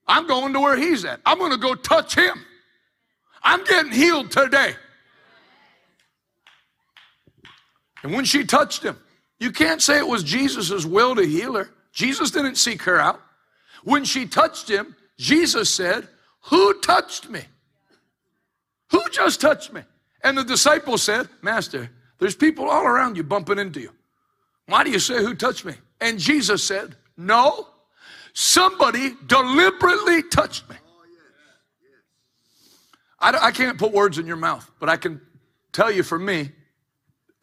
I'm 0.07 0.25
going 0.25 0.53
to 0.53 0.61
where 0.61 0.77
he's 0.77 1.03
at. 1.03 1.19
I'm 1.25 1.37
going 1.37 1.51
to 1.51 1.57
go 1.57 1.75
touch 1.75 2.15
him. 2.15 2.45
I'm 3.47 3.63
getting 3.63 3.93
healed 3.93 4.29
today. 4.29 4.75
And 8.03 8.11
when 8.11 8.25
she 8.25 8.43
touched 8.43 8.83
him, 8.83 8.97
you 9.39 9.53
can't 9.53 9.81
say 9.81 9.97
it 9.97 10.07
was 10.07 10.21
Jesus' 10.21 10.85
will 10.85 11.15
to 11.15 11.25
heal 11.25 11.53
her. 11.53 11.69
Jesus 11.93 12.29
didn't 12.29 12.55
seek 12.55 12.81
her 12.81 12.99
out. 12.99 13.21
When 13.85 14.03
she 14.03 14.25
touched 14.25 14.69
him, 14.69 14.97
Jesus 15.17 15.73
said, 15.73 16.09
Who 16.41 16.73
touched 16.81 17.29
me? 17.29 17.39
Who 18.91 19.01
just 19.11 19.39
touched 19.39 19.71
me? 19.71 19.81
And 20.25 20.37
the 20.37 20.43
disciple 20.43 20.97
said, 20.97 21.29
Master, 21.41 21.89
there's 22.19 22.35
people 22.35 22.69
all 22.69 22.85
around 22.85 23.15
you 23.15 23.23
bumping 23.23 23.59
into 23.59 23.79
you. 23.79 23.91
Why 24.65 24.83
do 24.83 24.91
you 24.91 24.99
say, 24.99 25.23
Who 25.23 25.33
touched 25.35 25.63
me? 25.63 25.75
And 26.01 26.19
Jesus 26.19 26.65
said, 26.65 26.97
No, 27.15 27.69
somebody 28.33 29.15
deliberately 29.25 30.23
touched 30.23 30.69
me. 30.69 30.75
I, 33.19 33.37
I 33.41 33.51
can't 33.51 33.77
put 33.77 33.91
words 33.91 34.17
in 34.17 34.27
your 34.27 34.37
mouth, 34.37 34.69
but 34.79 34.89
I 34.89 34.97
can 34.97 35.21
tell 35.71 35.91
you 35.91 36.03
for 36.03 36.19
me, 36.19 36.51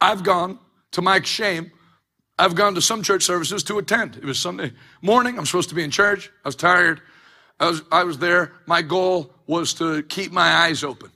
I've 0.00 0.22
gone, 0.22 0.58
to 0.92 1.02
my 1.02 1.20
shame, 1.22 1.70
I've 2.38 2.54
gone 2.54 2.74
to 2.74 2.82
some 2.82 3.02
church 3.02 3.22
services 3.22 3.62
to 3.64 3.78
attend. 3.78 4.16
It 4.16 4.24
was 4.24 4.38
Sunday 4.38 4.72
morning. 5.02 5.38
I'm 5.38 5.46
supposed 5.46 5.68
to 5.68 5.74
be 5.74 5.84
in 5.84 5.90
church. 5.90 6.30
I 6.44 6.48
was 6.48 6.56
tired. 6.56 7.00
I 7.60 7.68
was, 7.68 7.82
I 7.92 8.04
was 8.04 8.18
there. 8.18 8.52
My 8.66 8.82
goal 8.82 9.32
was 9.46 9.74
to 9.74 10.02
keep 10.02 10.32
my 10.32 10.48
eyes 10.48 10.82
open. 10.82 11.10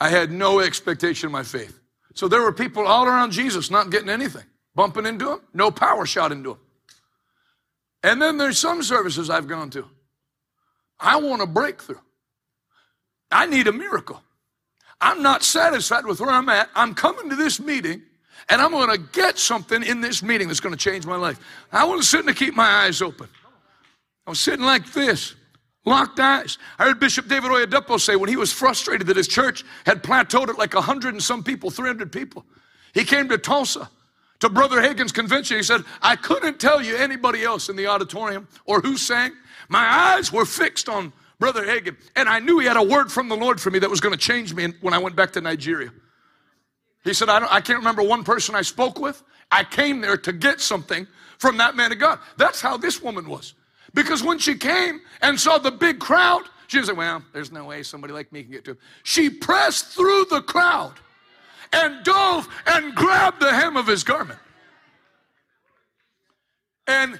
I 0.00 0.08
had 0.08 0.30
no 0.30 0.60
expectation 0.60 1.26
of 1.26 1.32
my 1.32 1.44
faith. 1.44 1.78
So 2.14 2.28
there 2.28 2.42
were 2.42 2.52
people 2.52 2.86
all 2.86 3.06
around 3.06 3.30
Jesus 3.30 3.70
not 3.70 3.90
getting 3.90 4.10
anything, 4.10 4.44
bumping 4.74 5.06
into 5.06 5.32
him, 5.32 5.40
no 5.54 5.70
power 5.70 6.04
shot 6.04 6.32
into 6.32 6.52
him. 6.52 6.58
And 8.02 8.20
then 8.20 8.36
there's 8.36 8.58
some 8.58 8.82
services 8.82 9.30
I've 9.30 9.46
gone 9.46 9.70
to. 9.70 9.88
I 11.02 11.16
want 11.16 11.42
a 11.42 11.46
breakthrough. 11.46 11.98
I 13.30 13.46
need 13.46 13.66
a 13.66 13.72
miracle. 13.72 14.22
I'm 15.00 15.22
not 15.22 15.42
satisfied 15.42 16.06
with 16.06 16.20
where 16.20 16.30
I'm 16.30 16.48
at. 16.48 16.70
I'm 16.76 16.94
coming 16.94 17.28
to 17.28 17.36
this 17.36 17.58
meeting 17.58 18.02
and 18.48 18.62
I'm 18.62 18.70
going 18.70 18.90
to 18.90 18.98
get 19.12 19.38
something 19.38 19.82
in 19.82 20.00
this 20.00 20.22
meeting 20.22 20.48
that's 20.48 20.60
going 20.60 20.74
to 20.74 20.78
change 20.78 21.04
my 21.06 21.16
life. 21.16 21.40
I 21.72 21.84
wasn't 21.84 22.04
sitting 22.04 22.26
to 22.28 22.34
keep 22.34 22.54
my 22.54 22.84
eyes 22.84 23.02
open. 23.02 23.28
I 24.26 24.30
was 24.30 24.40
sitting 24.40 24.64
like 24.64 24.92
this, 24.92 25.34
locked 25.84 26.20
eyes. 26.20 26.58
I 26.78 26.84
heard 26.84 27.00
Bishop 27.00 27.28
David 27.28 27.50
Oyedepo 27.50 27.98
say 28.00 28.14
when 28.14 28.28
he 28.28 28.36
was 28.36 28.52
frustrated 28.52 29.08
that 29.08 29.16
his 29.16 29.26
church 29.26 29.64
had 29.84 30.02
plateaued 30.02 30.48
at 30.48 30.58
like 30.58 30.74
100 30.74 31.14
and 31.14 31.22
some 31.22 31.42
people, 31.42 31.70
300 31.70 32.12
people. 32.12 32.44
He 32.94 33.04
came 33.04 33.28
to 33.28 33.38
Tulsa 33.38 33.90
to 34.40 34.48
Brother 34.48 34.80
Hagin's 34.80 35.12
convention. 35.12 35.56
He 35.56 35.62
said, 35.62 35.82
I 36.00 36.14
couldn't 36.14 36.60
tell 36.60 36.82
you 36.82 36.96
anybody 36.96 37.42
else 37.42 37.68
in 37.68 37.76
the 37.76 37.86
auditorium 37.88 38.46
or 38.66 38.80
who 38.80 38.96
sang. 38.96 39.32
My 39.72 40.14
eyes 40.14 40.30
were 40.30 40.44
fixed 40.44 40.90
on 40.90 41.14
Brother 41.38 41.64
Hagin, 41.64 41.96
and 42.14 42.28
I 42.28 42.40
knew 42.40 42.58
he 42.58 42.66
had 42.66 42.76
a 42.76 42.82
word 42.82 43.10
from 43.10 43.30
the 43.30 43.36
Lord 43.36 43.58
for 43.58 43.70
me 43.70 43.78
that 43.78 43.88
was 43.88 44.02
going 44.02 44.12
to 44.12 44.20
change 44.20 44.52
me 44.52 44.74
when 44.82 44.92
I 44.92 44.98
went 44.98 45.16
back 45.16 45.32
to 45.32 45.40
Nigeria. 45.40 45.90
He 47.04 47.14
said, 47.14 47.30
I, 47.30 47.38
I 47.50 47.62
can't 47.62 47.78
remember 47.78 48.02
one 48.02 48.22
person 48.22 48.54
I 48.54 48.60
spoke 48.60 49.00
with. 49.00 49.22
I 49.50 49.64
came 49.64 50.02
there 50.02 50.18
to 50.18 50.32
get 50.34 50.60
something 50.60 51.06
from 51.38 51.56
that 51.56 51.74
man 51.74 51.90
of 51.90 51.98
God. 51.98 52.18
That's 52.36 52.60
how 52.60 52.76
this 52.76 53.02
woman 53.02 53.26
was. 53.26 53.54
Because 53.94 54.22
when 54.22 54.38
she 54.38 54.56
came 54.56 55.00
and 55.22 55.40
saw 55.40 55.56
the 55.56 55.70
big 55.70 55.98
crowd, 55.98 56.42
she 56.66 56.76
didn't 56.76 56.88
say, 56.88 56.92
Well, 56.92 57.22
there's 57.32 57.50
no 57.50 57.64
way 57.64 57.82
somebody 57.82 58.12
like 58.12 58.30
me 58.30 58.42
can 58.42 58.52
get 58.52 58.66
to 58.66 58.72
him. 58.72 58.78
She 59.04 59.30
pressed 59.30 59.86
through 59.86 60.26
the 60.26 60.42
crowd 60.42 60.92
and 61.72 62.04
dove 62.04 62.46
and 62.66 62.94
grabbed 62.94 63.40
the 63.40 63.50
hem 63.50 63.78
of 63.78 63.86
his 63.86 64.04
garment. 64.04 64.38
And 66.86 67.18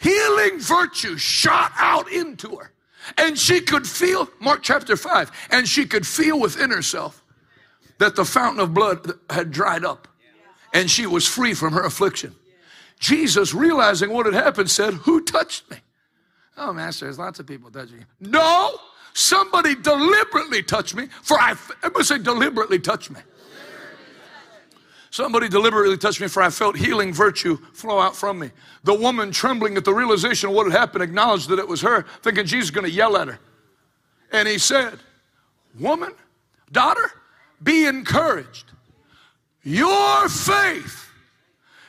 healing 0.00 0.58
virtue 0.58 1.16
shot 1.16 1.72
out 1.76 2.10
into 2.10 2.56
her. 2.56 2.72
And 3.16 3.38
she 3.38 3.60
could 3.60 3.86
feel, 3.86 4.28
Mark 4.40 4.60
chapter 4.62 4.96
5, 4.96 5.48
and 5.50 5.68
she 5.68 5.86
could 5.86 6.06
feel 6.06 6.38
within 6.38 6.70
herself 6.70 7.24
that 7.98 8.16
the 8.16 8.24
fountain 8.24 8.60
of 8.60 8.74
blood 8.74 9.12
had 9.30 9.50
dried 9.50 9.84
up 9.84 10.08
and 10.72 10.90
she 10.90 11.06
was 11.06 11.26
free 11.26 11.54
from 11.54 11.72
her 11.72 11.84
affliction. 11.84 12.34
Jesus, 12.98 13.54
realizing 13.54 14.10
what 14.10 14.26
had 14.26 14.34
happened, 14.34 14.70
said, 14.70 14.94
Who 14.94 15.22
touched 15.24 15.70
me? 15.70 15.78
Oh, 16.56 16.72
Master, 16.72 17.06
there's 17.06 17.18
lots 17.18 17.40
of 17.40 17.46
people 17.46 17.70
touching 17.70 17.98
you. 17.98 18.04
No, 18.20 18.76
somebody 19.14 19.74
deliberately 19.74 20.62
touched 20.62 20.94
me, 20.94 21.08
for 21.22 21.38
I, 21.40 21.52
I 21.52 21.56
everybody 21.82 22.04
say, 22.04 22.18
deliberately 22.18 22.78
touched 22.78 23.10
me. 23.10 23.20
Somebody 25.10 25.48
deliberately 25.48 25.96
touched 25.96 26.20
me, 26.20 26.28
for 26.28 26.40
I 26.40 26.50
felt 26.50 26.76
healing 26.76 27.12
virtue 27.12 27.56
flow 27.72 27.98
out 27.98 28.16
from 28.16 28.38
me. 28.38 28.50
The 28.84 28.94
woman, 28.94 29.32
trembling 29.32 29.76
at 29.76 29.84
the 29.84 29.92
realization 29.92 30.48
of 30.48 30.54
what 30.54 30.70
had 30.70 30.78
happened, 30.78 31.02
acknowledged 31.02 31.48
that 31.48 31.58
it 31.58 31.66
was 31.66 31.80
her, 31.80 32.06
thinking 32.22 32.46
Jesus 32.46 32.66
was 32.66 32.70
going 32.70 32.86
to 32.86 32.92
yell 32.92 33.16
at 33.16 33.26
her. 33.26 33.38
And 34.32 34.46
he 34.46 34.58
said, 34.58 34.98
Woman, 35.78 36.12
daughter, 36.70 37.10
be 37.62 37.86
encouraged. 37.86 38.66
Your 39.64 40.28
faith 40.28 41.10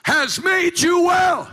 has 0.03 0.43
made 0.43 0.79
you 0.81 1.03
well. 1.03 1.51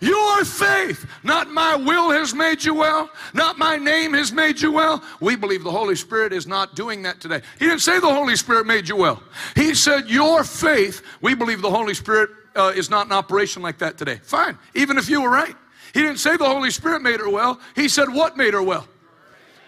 Your 0.00 0.44
faith, 0.46 1.06
not 1.22 1.50
my 1.50 1.76
will 1.76 2.10
has 2.10 2.34
made 2.34 2.64
you 2.64 2.74
well, 2.74 3.10
not 3.34 3.58
my 3.58 3.76
name 3.76 4.14
has 4.14 4.32
made 4.32 4.60
you 4.60 4.72
well. 4.72 5.04
We 5.20 5.36
believe 5.36 5.62
the 5.62 5.70
Holy 5.70 5.94
Spirit 5.94 6.32
is 6.32 6.46
not 6.46 6.74
doing 6.74 7.02
that 7.02 7.20
today. 7.20 7.42
He 7.58 7.66
didn't 7.66 7.82
say 7.82 8.00
the 8.00 8.12
Holy 8.12 8.34
Spirit 8.36 8.66
made 8.66 8.88
you 8.88 8.96
well. 8.96 9.22
He 9.54 9.74
said, 9.74 10.08
Your 10.08 10.42
faith, 10.42 11.02
we 11.20 11.34
believe 11.34 11.60
the 11.60 11.70
Holy 11.70 11.92
Spirit 11.92 12.30
uh, 12.56 12.72
is 12.74 12.88
not 12.88 13.06
in 13.06 13.12
operation 13.12 13.60
like 13.60 13.76
that 13.78 13.98
today. 13.98 14.20
Fine, 14.22 14.58
even 14.74 14.96
if 14.96 15.08
you 15.10 15.20
were 15.20 15.30
right. 15.30 15.54
He 15.92 16.00
didn't 16.00 16.18
say 16.18 16.36
the 16.36 16.46
Holy 16.46 16.70
Spirit 16.70 17.02
made 17.02 17.20
her 17.20 17.28
well. 17.28 17.60
He 17.76 17.88
said, 17.88 18.08
What 18.08 18.38
made 18.38 18.54
her 18.54 18.62
well? 18.62 18.88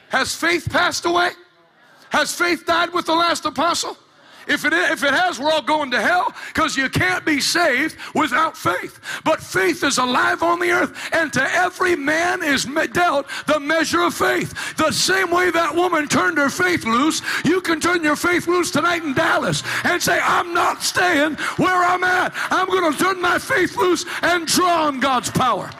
Has 0.08 0.34
faith 0.34 0.70
passed 0.70 1.04
away? 1.04 1.30
Has 2.10 2.34
faith 2.34 2.64
died 2.66 2.92
with 2.92 3.06
the 3.06 3.14
last 3.14 3.44
apostle? 3.44 3.96
If 4.46 4.64
it, 4.64 4.72
if 4.72 5.02
it 5.02 5.12
has, 5.12 5.38
we're 5.38 5.50
all 5.50 5.62
going 5.62 5.90
to 5.92 6.00
hell 6.00 6.34
because 6.48 6.76
you 6.76 6.88
can't 6.88 7.24
be 7.24 7.40
saved 7.40 7.96
without 8.14 8.56
faith. 8.56 9.00
But 9.24 9.40
faith 9.40 9.84
is 9.84 9.98
alive 9.98 10.42
on 10.42 10.60
the 10.60 10.70
earth, 10.70 11.10
and 11.12 11.32
to 11.32 11.42
every 11.42 11.96
man 11.96 12.42
is 12.42 12.64
dealt 12.92 13.26
the 13.46 13.60
measure 13.60 14.02
of 14.02 14.14
faith. 14.14 14.76
The 14.76 14.92
same 14.92 15.30
way 15.30 15.50
that 15.50 15.74
woman 15.74 16.08
turned 16.08 16.38
her 16.38 16.50
faith 16.50 16.84
loose, 16.84 17.22
you 17.44 17.60
can 17.60 17.80
turn 17.80 18.02
your 18.02 18.16
faith 18.16 18.46
loose 18.46 18.70
tonight 18.70 19.02
in 19.02 19.14
Dallas 19.14 19.62
and 19.84 20.02
say, 20.02 20.18
I'm 20.22 20.52
not 20.54 20.82
staying 20.82 21.34
where 21.56 21.84
I'm 21.84 22.04
at. 22.04 22.32
I'm 22.50 22.68
going 22.68 22.92
to 22.92 22.98
turn 22.98 23.20
my 23.20 23.38
faith 23.38 23.76
loose 23.76 24.04
and 24.22 24.46
draw 24.46 24.86
on 24.86 25.00
God's 25.00 25.30
power. 25.30 25.70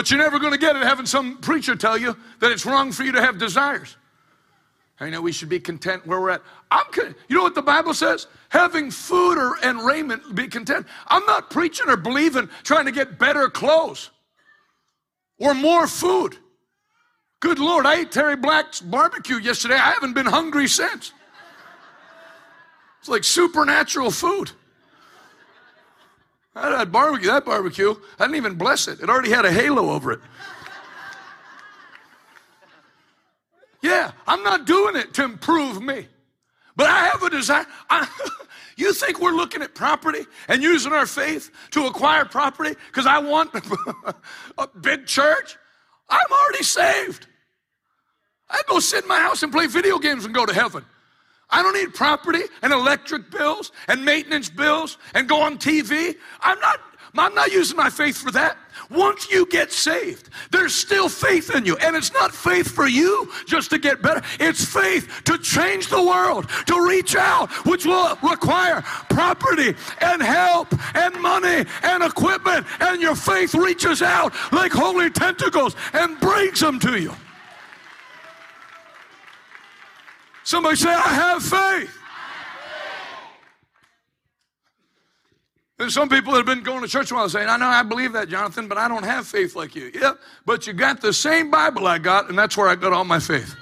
But 0.00 0.10
you're 0.10 0.18
never 0.18 0.38
going 0.38 0.54
to 0.54 0.58
get 0.58 0.76
it 0.76 0.82
having 0.82 1.04
some 1.04 1.36
preacher 1.42 1.76
tell 1.76 1.98
you 1.98 2.16
that 2.38 2.50
it's 2.50 2.64
wrong 2.64 2.90
for 2.90 3.02
you 3.02 3.12
to 3.12 3.20
have 3.20 3.36
desires. 3.36 3.98
I 4.98 5.10
know 5.10 5.20
we 5.20 5.30
should 5.30 5.50
be 5.50 5.60
content 5.60 6.06
where 6.06 6.18
we're 6.18 6.30
at. 6.30 6.42
I'm 6.70 6.86
you 7.28 7.36
know 7.36 7.42
what 7.42 7.54
the 7.54 7.60
Bible 7.60 7.92
says? 7.92 8.26
Having 8.48 8.92
food 8.92 9.36
or, 9.36 9.58
and 9.62 9.84
raiment, 9.84 10.34
be 10.34 10.48
content. 10.48 10.86
I'm 11.08 11.26
not 11.26 11.50
preaching 11.50 11.90
or 11.90 11.98
believing 11.98 12.48
trying 12.62 12.86
to 12.86 12.92
get 12.92 13.18
better 13.18 13.50
clothes 13.50 14.08
or 15.38 15.52
more 15.52 15.86
food. 15.86 16.38
Good 17.40 17.58
Lord, 17.58 17.84
I 17.84 17.96
ate 17.96 18.10
Terry 18.10 18.36
Black's 18.36 18.80
barbecue 18.80 19.36
yesterday. 19.36 19.74
I 19.74 19.90
haven't 19.90 20.14
been 20.14 20.24
hungry 20.24 20.66
since. 20.66 21.12
It's 23.00 23.08
like 23.10 23.24
supernatural 23.24 24.12
food. 24.12 24.52
I 26.54 26.78
had 26.78 26.90
barbecue, 26.90 27.28
that 27.28 27.44
barbecue, 27.44 27.94
I 28.18 28.24
didn't 28.24 28.36
even 28.36 28.54
bless 28.56 28.88
it. 28.88 29.00
It 29.00 29.08
already 29.08 29.30
had 29.30 29.44
a 29.44 29.52
halo 29.52 29.90
over 29.90 30.12
it. 30.12 30.20
Yeah, 33.82 34.12
I'm 34.26 34.42
not 34.42 34.66
doing 34.66 34.96
it 34.96 35.14
to 35.14 35.24
improve 35.24 35.80
me. 35.82 36.06
But 36.76 36.88
I 36.88 37.06
have 37.06 37.22
a 37.22 37.30
desire. 37.30 37.66
I, 37.88 38.08
you 38.76 38.92
think 38.92 39.20
we're 39.20 39.32
looking 39.32 39.62
at 39.62 39.74
property 39.74 40.26
and 40.48 40.62
using 40.62 40.92
our 40.92 41.06
faith 41.06 41.50
to 41.70 41.86
acquire 41.86 42.24
property 42.24 42.76
because 42.88 43.06
I 43.06 43.18
want 43.18 43.50
a 44.58 44.66
big 44.80 45.06
church? 45.06 45.56
I'm 46.08 46.32
already 46.32 46.64
saved. 46.64 47.26
I 48.48 48.62
go 48.66 48.80
sit 48.80 49.04
in 49.04 49.08
my 49.08 49.20
house 49.20 49.42
and 49.42 49.52
play 49.52 49.66
video 49.66 49.98
games 49.98 50.24
and 50.24 50.34
go 50.34 50.44
to 50.44 50.52
heaven. 50.52 50.84
I 51.52 51.62
don't 51.62 51.74
need 51.74 51.94
property 51.94 52.42
and 52.62 52.72
electric 52.72 53.30
bills 53.30 53.72
and 53.88 54.04
maintenance 54.04 54.48
bills 54.48 54.98
and 55.14 55.28
go 55.28 55.40
on 55.42 55.58
TV. 55.58 56.16
I'm 56.40 56.58
not 56.60 56.80
I'm 57.18 57.34
not 57.34 57.52
using 57.52 57.76
my 57.76 57.90
faith 57.90 58.18
for 58.18 58.30
that. 58.32 58.56
Once 58.88 59.30
you 59.30 59.46
get 59.46 59.72
saved, 59.72 60.30
there's 60.50 60.74
still 60.74 61.08
faith 61.08 61.54
in 61.54 61.66
you. 61.66 61.76
And 61.78 61.96
it's 61.96 62.12
not 62.12 62.32
faith 62.32 62.70
for 62.70 62.86
you 62.86 63.30
just 63.46 63.70
to 63.70 63.78
get 63.78 64.00
better. 64.00 64.22
It's 64.38 64.64
faith 64.64 65.22
to 65.24 65.38
change 65.38 65.88
the 65.88 66.02
world, 66.02 66.48
to 66.66 66.86
reach 66.86 67.16
out, 67.16 67.50
which 67.66 67.84
will 67.84 68.16
require 68.22 68.82
property 69.10 69.74
and 70.00 70.22
help 70.22 70.68
and 70.94 71.20
money 71.20 71.64
and 71.82 72.02
equipment. 72.02 72.66
And 72.80 73.00
your 73.00 73.16
faith 73.16 73.54
reaches 73.54 74.02
out 74.02 74.32
like 74.52 74.72
holy 74.72 75.10
tentacles 75.10 75.74
and 75.92 76.18
brings 76.20 76.60
them 76.60 76.78
to 76.80 77.00
you. 77.00 77.14
Somebody 80.50 80.74
say, 80.74 80.92
I 80.92 81.14
have 81.14 81.44
faith. 81.44 81.96
There's 85.78 85.94
some 85.94 86.08
people 86.08 86.32
that 86.32 86.38
have 86.38 86.46
been 86.46 86.64
going 86.64 86.82
to 86.82 86.88
church 86.88 87.12
a 87.12 87.14
while 87.14 87.28
saying, 87.28 87.48
I 87.48 87.56
know 87.56 87.68
I 87.68 87.84
believe 87.84 88.12
that, 88.14 88.28
Jonathan, 88.28 88.66
but 88.66 88.76
I 88.76 88.88
don't 88.88 89.04
have 89.04 89.28
faith 89.28 89.54
like 89.54 89.76
you. 89.76 89.92
Yeah, 89.94 90.14
but 90.44 90.66
you 90.66 90.72
got 90.72 91.00
the 91.00 91.12
same 91.12 91.52
Bible 91.52 91.86
I 91.86 91.98
got, 91.98 92.30
and 92.30 92.36
that's 92.36 92.56
where 92.56 92.66
I 92.66 92.74
got 92.74 92.92
all 92.92 93.04
my 93.04 93.20
faith. 93.20 93.54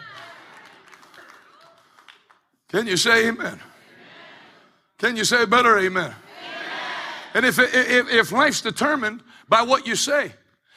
Can 2.70 2.86
you 2.86 2.96
say 2.96 3.28
amen? 3.28 3.46
amen. 3.46 3.60
Can 4.96 5.14
you 5.14 5.26
say 5.26 5.44
better 5.44 5.78
amen? 5.78 6.04
amen. 6.04 6.14
And 7.34 7.44
if, 7.44 7.58
if, 7.58 8.08
if 8.08 8.32
life's 8.32 8.62
determined 8.62 9.22
by 9.46 9.60
what 9.60 9.86
you 9.86 9.94
say, 9.94 10.32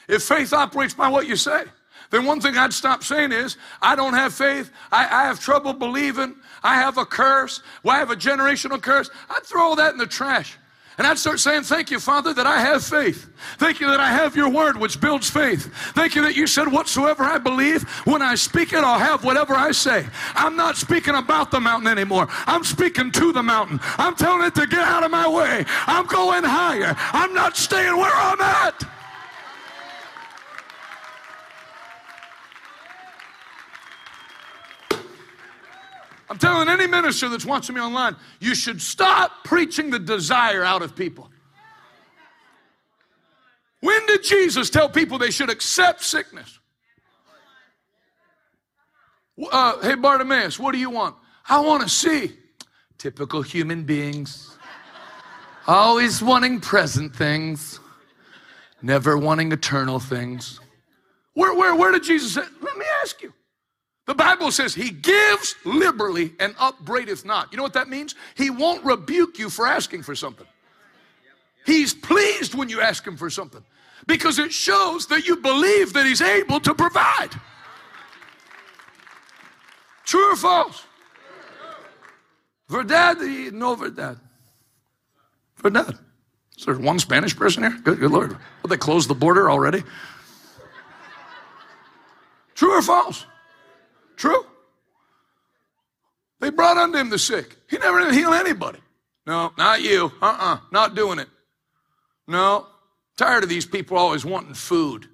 if 0.09 0.24
faith 0.24 0.51
operates 0.51 0.93
by 0.93 1.07
what 1.07 1.26
you 1.26 1.38
say, 1.38 1.64
then 2.12 2.26
one 2.26 2.39
thing 2.39 2.57
I'd 2.57 2.74
stop 2.74 3.03
saying 3.03 3.32
is, 3.32 3.57
I 3.82 3.95
don't 3.95 4.14
have 4.14 4.34
faith. 4.34 4.70
I, 4.91 5.05
I 5.05 5.24
have 5.24 5.39
trouble 5.39 5.74
believing. 5.74 6.36
I 6.62 6.76
have 6.76 6.97
a 6.97 7.05
curse. 7.05 7.62
Well, 7.84 7.95
I 7.95 7.99
have 7.99 8.12
a 8.12 8.16
generational 8.16 8.82
curse. 8.82 9.09
I'd 9.30 9.43
throw 9.43 9.64
all 9.64 9.76
that 9.78 9.93
in 9.93 9.97
the 9.97 10.05
trash. 10.05 10.57
And 10.97 11.07
I'd 11.07 11.18
start 11.18 11.39
saying, 11.39 11.64
Thank 11.64 11.89
you, 11.89 11.99
Father, 11.99 12.34
that 12.34 12.45
I 12.45 12.59
have 12.59 12.84
faith. 12.84 13.30
Thank 13.57 13.80
you 13.80 13.88
that 13.88 14.01
I 14.01 14.09
have 14.09 14.36
your 14.36 14.49
word, 14.49 14.78
which 14.78 14.99
builds 14.99 15.30
faith. 15.30 15.74
Thank 15.93 16.16
you 16.16 16.22
that 16.24 16.36
you 16.36 16.45
said, 16.45 16.70
Whatsoever 16.70 17.24
I 17.24 17.38
believe, 17.38 17.84
when 18.05 18.22
I 18.22 18.36
speak 18.36 18.74
it, 18.74 18.84
I'll 18.84 18.99
have 18.99 19.24
whatever 19.24 19.55
I 19.55 19.72
say. 19.72 20.05
I'm 20.36 20.57
not 20.57 20.76
speaking 20.76 21.16
about 21.16 21.49
the 21.49 21.62
mountain 21.62 21.88
anymore. 21.88 22.28
I'm 22.45 22.66
speaking 22.66 23.09
to 23.14 23.32
the 23.32 23.41
mountain. 23.41 23.80
I'm 23.97 24.16
telling 24.16 24.45
it 24.45 24.53
to 24.55 24.68
get 24.68 24.82
out 24.82 25.03
of 25.03 25.12
my 25.12 25.28
way. 25.28 25.66
I'm 25.88 26.05
going 26.07 26.43
higher. 26.43 26.93
I'm 27.14 27.34
not 27.34 27.55
staying 27.55 27.95
where 27.95 28.14
I'm 28.14 28.41
at. 28.41 29.01
I'm 36.32 36.38
telling 36.38 36.70
any 36.70 36.88
minister 36.88 37.28
that's 37.28 37.46
watching 37.46 37.76
me 37.76 37.82
online, 37.82 38.16
you 38.40 38.56
should 38.56 38.82
stop 38.82 39.44
preaching 39.44 39.90
the 39.90 40.00
desire 40.00 40.64
out 40.64 40.82
of 40.82 40.96
people. 40.96 41.30
When 43.82 44.06
did 44.06 44.24
Jesus 44.24 44.70
tell 44.70 44.88
people 44.88 45.18
they 45.18 45.30
should 45.30 45.50
accept 45.50 46.02
sickness? 46.02 46.58
Uh, 49.52 49.82
hey, 49.82 49.96
Bartimaeus, 49.96 50.58
what 50.58 50.72
do 50.72 50.78
you 50.78 50.90
want? 50.90 51.18
I 51.50 51.60
want 51.60 51.84
to 51.84 51.90
see. 51.90 52.38
Typical 52.98 53.42
human 53.42 53.84
beings. 53.84 54.58
Always 55.68 56.24
wanting 56.24 56.62
present 56.62 57.14
things, 57.14 57.82
never 58.82 59.18
wanting 59.18 59.52
eternal 59.52 60.00
things. 60.00 60.62
Where, 61.34 61.54
where, 61.54 61.76
where 61.76 61.92
did 61.92 62.04
Jesus 62.04 62.36
say? 62.36 62.44
Let 62.62 62.78
me 62.78 62.86
ask 63.02 63.22
you. 63.22 63.34
The 64.12 64.16
Bible 64.16 64.51
says 64.51 64.76
he 64.76 64.89
gives 64.89 65.55
liberally 65.64 66.34
and 66.38 66.53
upbraideth 66.59 67.24
not. 67.24 67.47
You 67.49 67.55
know 67.55 67.64
what 67.64 67.72
that 67.72 67.88
means? 67.88 68.14
He 68.36 68.49
won't 68.49 68.84
rebuke 68.84 69.39
you 69.39 69.49
for 69.49 69.66
asking 69.66 70.03
for 70.03 70.16
something. 70.16 70.45
He's 71.66 71.93
pleased 71.93 72.53
when 72.53 72.68
you 72.68 72.82
ask 72.82 73.07
him 73.07 73.16
for 73.16 73.30
something 73.30 73.64
because 74.07 74.38
it 74.38 74.51
shows 74.51 75.07
that 75.07 75.26
you 75.28 75.38
believe 75.38 75.93
that 75.93 76.05
he's 76.05 76.20
able 76.20 76.59
to 76.59 76.74
provide. 76.74 77.30
True 80.03 80.34
or 80.34 80.36
false? 80.36 80.86
Verdad, 82.68 83.53
no 83.53 83.76
verdad. 83.76 84.20
Verdad. 85.55 85.97
Is 86.57 86.66
there 86.66 86.78
one 86.78 86.99
Spanish 86.99 87.34
person 87.34 87.64
here? 87.64 87.80
Good, 87.82 88.01
good 88.01 88.12
Lord. 88.12 88.32
Well, 88.32 88.68
they 88.68 88.76
closed 88.76 89.09
the 89.09 89.16
border 89.16 89.49
already. 89.49 89.84
True 92.55 92.78
or 92.78 92.82
false? 92.82 93.26
True. 94.22 94.46
They 96.42 96.52
brought 96.52 96.78
unto 96.78 97.00
him 97.00 97.10
the 97.10 97.18
sick. 97.18 97.58
He 97.68 97.80
never 97.80 98.02
did 98.02 98.14
heal 98.14 98.34
anybody. 98.34 98.78
No, 99.26 99.52
not 99.58 99.82
you. 99.82 100.12
Uh 100.22 100.26
uh-uh, 100.26 100.54
uh, 100.54 100.58
not 100.72 100.94
doing 100.94 101.18
it. 101.18 101.28
No. 102.28 102.68
Tired 103.18 103.42
of 103.42 103.50
these 103.50 103.66
people 103.66 103.98
always 103.98 104.24
wanting 104.24 104.54
food. 104.54 105.08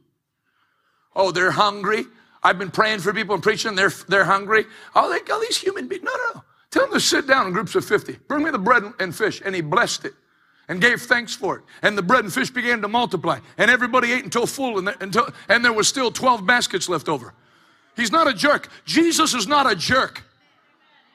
Oh, 1.15 1.31
they're 1.31 1.51
hungry. 1.51 2.03
I've 2.43 2.59
been 2.59 2.69
praying 2.69 2.99
for 2.99 3.13
people 3.13 3.33
and 3.33 3.41
preaching, 3.41 3.75
they're, 3.75 3.93
they're 4.09 4.25
hungry. 4.25 4.65
Oh, 4.93 5.09
they 5.09 5.21
got 5.21 5.39
these 5.39 5.57
human 5.57 5.87
beings. 5.87 6.03
No, 6.03 6.11
no. 6.33 6.43
Tell 6.69 6.83
them 6.83 6.91
to 6.91 6.99
sit 6.99 7.27
down 7.27 7.47
in 7.47 7.53
groups 7.53 7.75
of 7.75 7.85
50. 7.85 8.19
Bring 8.27 8.43
me 8.43 8.51
the 8.51 8.59
bread 8.59 8.83
and 8.99 9.15
fish. 9.15 9.41
And 9.45 9.55
he 9.55 9.61
blessed 9.61 10.03
it 10.03 10.15
and 10.67 10.81
gave 10.81 11.01
thanks 11.03 11.33
for 11.33 11.59
it. 11.59 11.63
And 11.81 11.97
the 11.97 12.03
bread 12.03 12.25
and 12.25 12.33
fish 12.33 12.49
began 12.49 12.81
to 12.81 12.89
multiply. 12.89 13.39
And 13.57 13.71
everybody 13.71 14.11
ate 14.11 14.25
until 14.25 14.45
full, 14.45 14.79
and, 14.79 14.93
until, 14.99 15.29
and 15.47 15.63
there 15.63 15.71
was 15.71 15.87
still 15.87 16.11
12 16.11 16.45
baskets 16.45 16.89
left 16.89 17.07
over. 17.07 17.33
He's 17.97 18.11
not 18.11 18.27
a 18.27 18.33
jerk. 18.33 18.69
Jesus 18.85 19.33
is 19.33 19.47
not 19.47 19.69
a 19.69 19.75
jerk. 19.75 20.23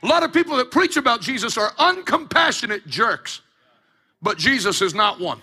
A 0.03 0.07
lot 0.07 0.25
of 0.25 0.33
people 0.33 0.57
that 0.57 0.71
preach 0.71 0.97
about 0.97 1.21
Jesus 1.21 1.57
are 1.57 1.71
uncompassionate 1.79 2.87
jerks, 2.89 3.41
but 4.21 4.37
Jesus 4.37 4.83
is 4.83 4.93
not 4.93 5.21
one. 5.21 5.41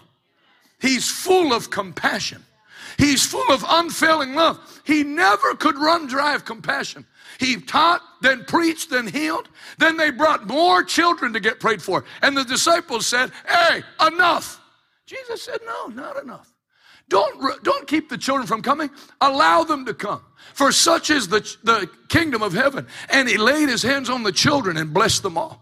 He's 0.81 1.09
full 1.09 1.53
of 1.53 1.69
compassion. 1.69 2.45
He's 2.97 3.25
full 3.25 3.49
of 3.51 3.63
unfailing 3.67 4.35
love. 4.35 4.81
He 4.83 5.03
never 5.03 5.55
could 5.55 5.77
run 5.77 6.07
dry 6.07 6.35
of 6.35 6.43
compassion. 6.43 7.05
He 7.39 7.61
taught, 7.61 8.01
then 8.21 8.43
preached, 8.43 8.89
then 8.89 9.07
healed. 9.07 9.47
Then 9.77 9.95
they 9.95 10.11
brought 10.11 10.47
more 10.47 10.83
children 10.83 11.31
to 11.31 11.39
get 11.39 11.61
prayed 11.61 11.81
for. 11.81 12.03
And 12.21 12.35
the 12.35 12.43
disciples 12.43 13.07
said, 13.07 13.31
Hey, 13.47 13.83
enough. 14.05 14.59
Jesus 15.05 15.41
said, 15.41 15.59
No, 15.65 15.87
not 15.87 16.21
enough. 16.21 16.53
Don't, 17.09 17.63
don't 17.63 17.87
keep 17.87 18.09
the 18.09 18.17
children 18.17 18.47
from 18.47 18.61
coming. 18.61 18.89
Allow 19.19 19.63
them 19.63 19.85
to 19.85 19.93
come. 19.93 20.21
For 20.53 20.71
such 20.71 21.09
is 21.09 21.27
the, 21.27 21.39
the 21.63 21.89
kingdom 22.07 22.41
of 22.41 22.53
heaven. 22.53 22.87
And 23.09 23.27
he 23.27 23.37
laid 23.37 23.67
his 23.67 23.83
hands 23.83 24.09
on 24.09 24.23
the 24.23 24.31
children 24.31 24.77
and 24.77 24.93
blessed 24.93 25.23
them 25.23 25.37
all. 25.37 25.61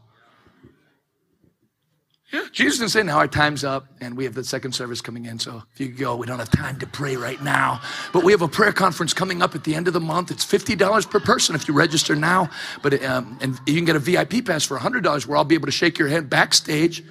Yeah, 2.34 2.43
Jesus 2.52 2.80
didn't 2.80 2.91
say, 2.91 3.04
now 3.04 3.20
our 3.20 3.28
time's 3.28 3.64
up 3.64 3.88
and 4.02 4.18
we 4.18 4.26
have 4.26 4.34
the 4.34 4.43
second 4.43 4.74
service 4.74 5.00
coming 5.00 5.26
in. 5.26 5.39
So 5.39 5.64
if 5.74 5.80
you 5.80 5.88
go, 5.88 6.18
we 6.18 6.28
don't 6.28 6.39
have 6.39 6.52
time 6.52 6.78
to 6.80 6.86
pray 6.86 7.16
right 7.16 7.41
now. 7.41 7.80
But 8.12 8.26
we 8.26 8.34
have 8.34 8.41
a 8.41 8.50
prayer 8.50 8.74
conference 8.74 9.14
coming 9.14 9.41
up 9.41 9.56
at 9.56 9.64
the 9.64 9.74
end 9.74 9.88
of 9.88 9.93
the 9.93 10.02
month. 10.02 10.30
It's 10.30 10.45
$50 10.45 11.10
per 11.10 11.22
person 11.22 11.56
if 11.56 11.70
you 11.70 11.74
register 11.74 12.18
now. 12.18 12.50
But 12.84 13.02
um, 13.06 13.38
and 13.39 13.58
you 13.66 13.76
can 13.76 13.86
get 13.86 13.95
a 13.95 14.00
VIP 14.00 14.45
pass 14.45 14.66
for 14.66 14.78
$100 14.78 15.26
where 15.26 15.38
I'll 15.38 15.45
be 15.45 15.56
able 15.56 15.68
to 15.68 15.72
shake 15.72 15.98
your 15.98 16.10
hand 16.10 16.30
backstage. 16.30 17.02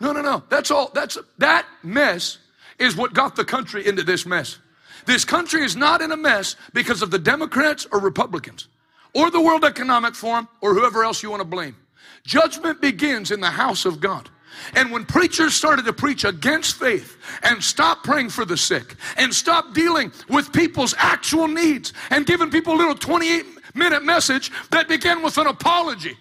No, 0.00 0.12
no, 0.12 0.20
no. 0.20 0.42
That's 0.50 0.70
all. 0.70 0.90
That's 0.92 1.16
that 1.38 1.64
mess 1.82 2.36
is 2.82 2.96
what 2.96 3.14
got 3.14 3.36
the 3.36 3.44
country 3.44 3.86
into 3.86 4.02
this 4.02 4.26
mess. 4.26 4.58
This 5.06 5.24
country 5.24 5.62
is 5.64 5.76
not 5.76 6.02
in 6.02 6.12
a 6.12 6.16
mess 6.16 6.56
because 6.74 7.02
of 7.02 7.10
the 7.10 7.18
Democrats 7.18 7.86
or 7.92 8.00
Republicans 8.00 8.68
or 9.14 9.30
the 9.30 9.40
World 9.40 9.64
Economic 9.64 10.14
Forum 10.14 10.48
or 10.60 10.74
whoever 10.74 11.04
else 11.04 11.22
you 11.22 11.30
want 11.30 11.40
to 11.40 11.48
blame. 11.48 11.76
Judgment 12.24 12.80
begins 12.80 13.30
in 13.30 13.40
the 13.40 13.50
house 13.50 13.84
of 13.84 14.00
God. 14.00 14.28
And 14.74 14.90
when 14.90 15.06
preachers 15.06 15.54
started 15.54 15.84
to 15.86 15.92
preach 15.92 16.24
against 16.24 16.76
faith 16.76 17.16
and 17.42 17.62
stop 17.62 18.04
praying 18.04 18.30
for 18.30 18.44
the 18.44 18.56
sick 18.56 18.96
and 19.16 19.32
stop 19.32 19.72
dealing 19.72 20.12
with 20.28 20.52
people's 20.52 20.94
actual 20.98 21.48
needs 21.48 21.92
and 22.10 22.26
giving 22.26 22.50
people 22.50 22.74
a 22.74 22.76
little 22.76 22.94
28 22.94 23.46
minute 23.74 24.04
message 24.04 24.52
that 24.70 24.88
began 24.88 25.22
with 25.22 25.38
an 25.38 25.46
apology. 25.46 26.16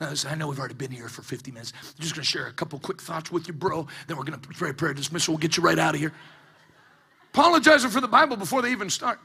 I 0.00 0.34
know 0.34 0.48
we've 0.48 0.58
already 0.58 0.74
been 0.74 0.90
here 0.90 1.08
for 1.08 1.22
50 1.22 1.50
minutes. 1.50 1.72
I'm 1.82 2.02
just 2.02 2.14
going 2.14 2.22
to 2.22 2.28
share 2.28 2.48
a 2.48 2.52
couple 2.52 2.78
quick 2.78 3.00
thoughts 3.00 3.32
with 3.32 3.48
you, 3.48 3.54
bro. 3.54 3.86
Then 4.06 4.18
we're 4.18 4.24
going 4.24 4.38
to 4.38 4.48
pray 4.48 4.70
a 4.70 4.74
prayer 4.74 4.92
dismissal. 4.92 5.32
We'll 5.32 5.38
get 5.38 5.56
you 5.56 5.62
right 5.62 5.78
out 5.78 5.94
of 5.94 6.00
here. 6.00 6.12
Apologizing 7.32 7.90
for 7.90 8.00
the 8.00 8.08
Bible 8.08 8.36
before 8.36 8.60
they 8.62 8.72
even 8.72 8.90
start. 8.90 9.20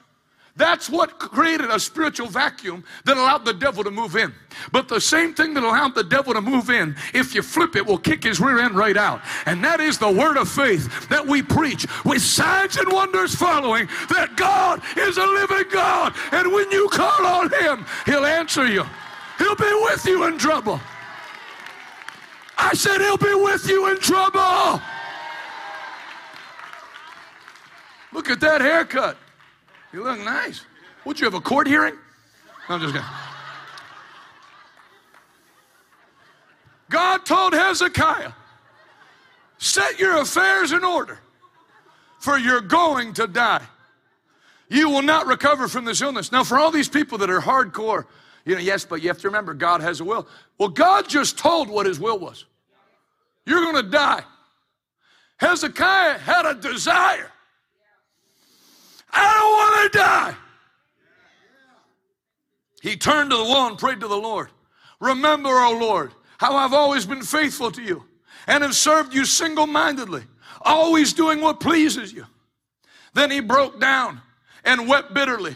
That's 0.55 0.89
what 0.89 1.17
created 1.17 1.69
a 1.69 1.79
spiritual 1.79 2.27
vacuum 2.27 2.83
that 3.05 3.15
allowed 3.15 3.45
the 3.45 3.53
devil 3.53 3.83
to 3.85 3.91
move 3.91 4.17
in. 4.17 4.33
But 4.71 4.89
the 4.89 4.99
same 4.99 5.33
thing 5.33 5.53
that 5.53 5.63
allowed 5.63 5.95
the 5.95 6.03
devil 6.03 6.33
to 6.33 6.41
move 6.41 6.69
in, 6.69 6.95
if 7.13 7.33
you 7.33 7.41
flip 7.41 7.75
it, 7.77 7.85
will 7.85 7.97
kick 7.97 8.23
his 8.23 8.39
rear 8.41 8.59
end 8.59 8.75
right 8.75 8.97
out. 8.97 9.21
And 9.45 9.63
that 9.63 9.79
is 9.79 9.97
the 9.97 10.11
word 10.11 10.35
of 10.35 10.49
faith 10.49 11.07
that 11.07 11.25
we 11.25 11.41
preach 11.41 11.87
with 12.03 12.21
signs 12.21 12.75
and 12.75 12.91
wonders 12.91 13.33
following 13.33 13.87
that 14.09 14.35
God 14.35 14.81
is 14.97 15.17
a 15.17 15.25
living 15.25 15.69
God. 15.71 16.13
And 16.33 16.51
when 16.51 16.69
you 16.69 16.89
call 16.89 17.25
on 17.25 17.49
him, 17.61 17.85
he'll 18.05 18.25
answer 18.25 18.67
you. 18.67 18.85
He'll 19.41 19.55
be 19.55 19.73
with 19.85 20.05
you 20.05 20.25
in 20.25 20.37
trouble. 20.37 20.79
I 22.59 22.75
said 22.75 23.01
he'll 23.01 23.17
be 23.17 23.33
with 23.33 23.67
you 23.67 23.89
in 23.89 23.97
trouble. 23.97 24.79
Look 28.13 28.29
at 28.29 28.39
that 28.41 28.61
haircut. 28.61 29.17
You 29.91 30.03
look 30.03 30.19
nice. 30.19 30.63
Would 31.05 31.19
you 31.19 31.25
have 31.25 31.33
a 31.33 31.41
court 31.41 31.65
hearing? 31.65 31.95
No, 32.69 32.75
I'm 32.75 32.81
just 32.81 32.93
kidding. 32.93 33.07
God 36.91 37.25
told 37.25 37.53
Hezekiah, 37.53 38.33
set 39.57 39.97
your 39.97 40.21
affairs 40.21 40.71
in 40.71 40.83
order, 40.83 41.17
for 42.19 42.37
you're 42.37 42.61
going 42.61 43.13
to 43.13 43.25
die. 43.25 43.63
You 44.69 44.87
will 44.89 45.01
not 45.01 45.25
recover 45.25 45.67
from 45.67 45.83
this 45.83 45.99
illness. 46.01 46.31
Now, 46.31 46.43
for 46.43 46.59
all 46.59 46.69
these 46.69 46.89
people 46.89 47.17
that 47.17 47.29
are 47.31 47.39
hardcore, 47.39 48.05
you 48.45 48.55
know, 48.55 48.61
yes, 48.61 48.85
but 48.85 49.01
you 49.01 49.07
have 49.07 49.19
to 49.19 49.27
remember 49.27 49.53
God 49.53 49.81
has 49.81 49.99
a 49.99 50.03
will. 50.03 50.27
Well, 50.57 50.69
God 50.69 51.07
just 51.07 51.37
told 51.37 51.69
what 51.69 51.85
his 51.85 51.99
will 51.99 52.17
was. 52.17 52.45
You're 53.45 53.61
going 53.61 53.83
to 53.83 53.89
die. 53.89 54.23
Hezekiah 55.37 56.19
had 56.19 56.45
a 56.45 56.53
desire. 56.53 57.31
I 59.11 59.33
don't 59.33 59.51
want 59.51 59.91
to 59.91 59.97
die. 59.97 60.35
He 62.81 62.95
turned 62.95 63.29
to 63.31 63.37
the 63.37 63.43
wall 63.43 63.67
and 63.67 63.77
prayed 63.77 63.99
to 63.99 64.07
the 64.07 64.17
Lord. 64.17 64.49
Remember, 64.99 65.49
O 65.49 65.77
Lord, 65.79 66.13
how 66.37 66.55
I've 66.55 66.73
always 66.73 67.05
been 67.05 67.21
faithful 67.21 67.71
to 67.71 67.81
you 67.81 68.05
and 68.47 68.63
have 68.63 68.75
served 68.75 69.13
you 69.13 69.25
single 69.25 69.67
mindedly, 69.67 70.23
always 70.61 71.13
doing 71.13 71.41
what 71.41 71.59
pleases 71.59 72.11
you. 72.11 72.25
Then 73.13 73.29
he 73.29 73.39
broke 73.39 73.79
down 73.79 74.21
and 74.63 74.87
wept 74.87 75.13
bitterly. 75.13 75.55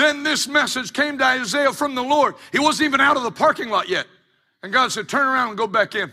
Then 0.00 0.22
this 0.22 0.48
message 0.48 0.94
came 0.94 1.18
to 1.18 1.24
Isaiah 1.24 1.74
from 1.74 1.94
the 1.94 2.02
Lord. 2.02 2.34
He 2.52 2.58
wasn't 2.58 2.86
even 2.86 3.02
out 3.02 3.18
of 3.18 3.22
the 3.22 3.30
parking 3.30 3.68
lot 3.68 3.86
yet. 3.86 4.06
And 4.62 4.72
God 4.72 4.90
said, 4.92 5.10
Turn 5.10 5.26
around 5.26 5.50
and 5.50 5.58
go 5.58 5.66
back 5.66 5.94
in. 5.94 6.10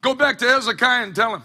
Go 0.00 0.12
back 0.12 0.36
to 0.38 0.44
Hezekiah 0.44 1.04
and 1.04 1.14
tell 1.14 1.32
him, 1.32 1.44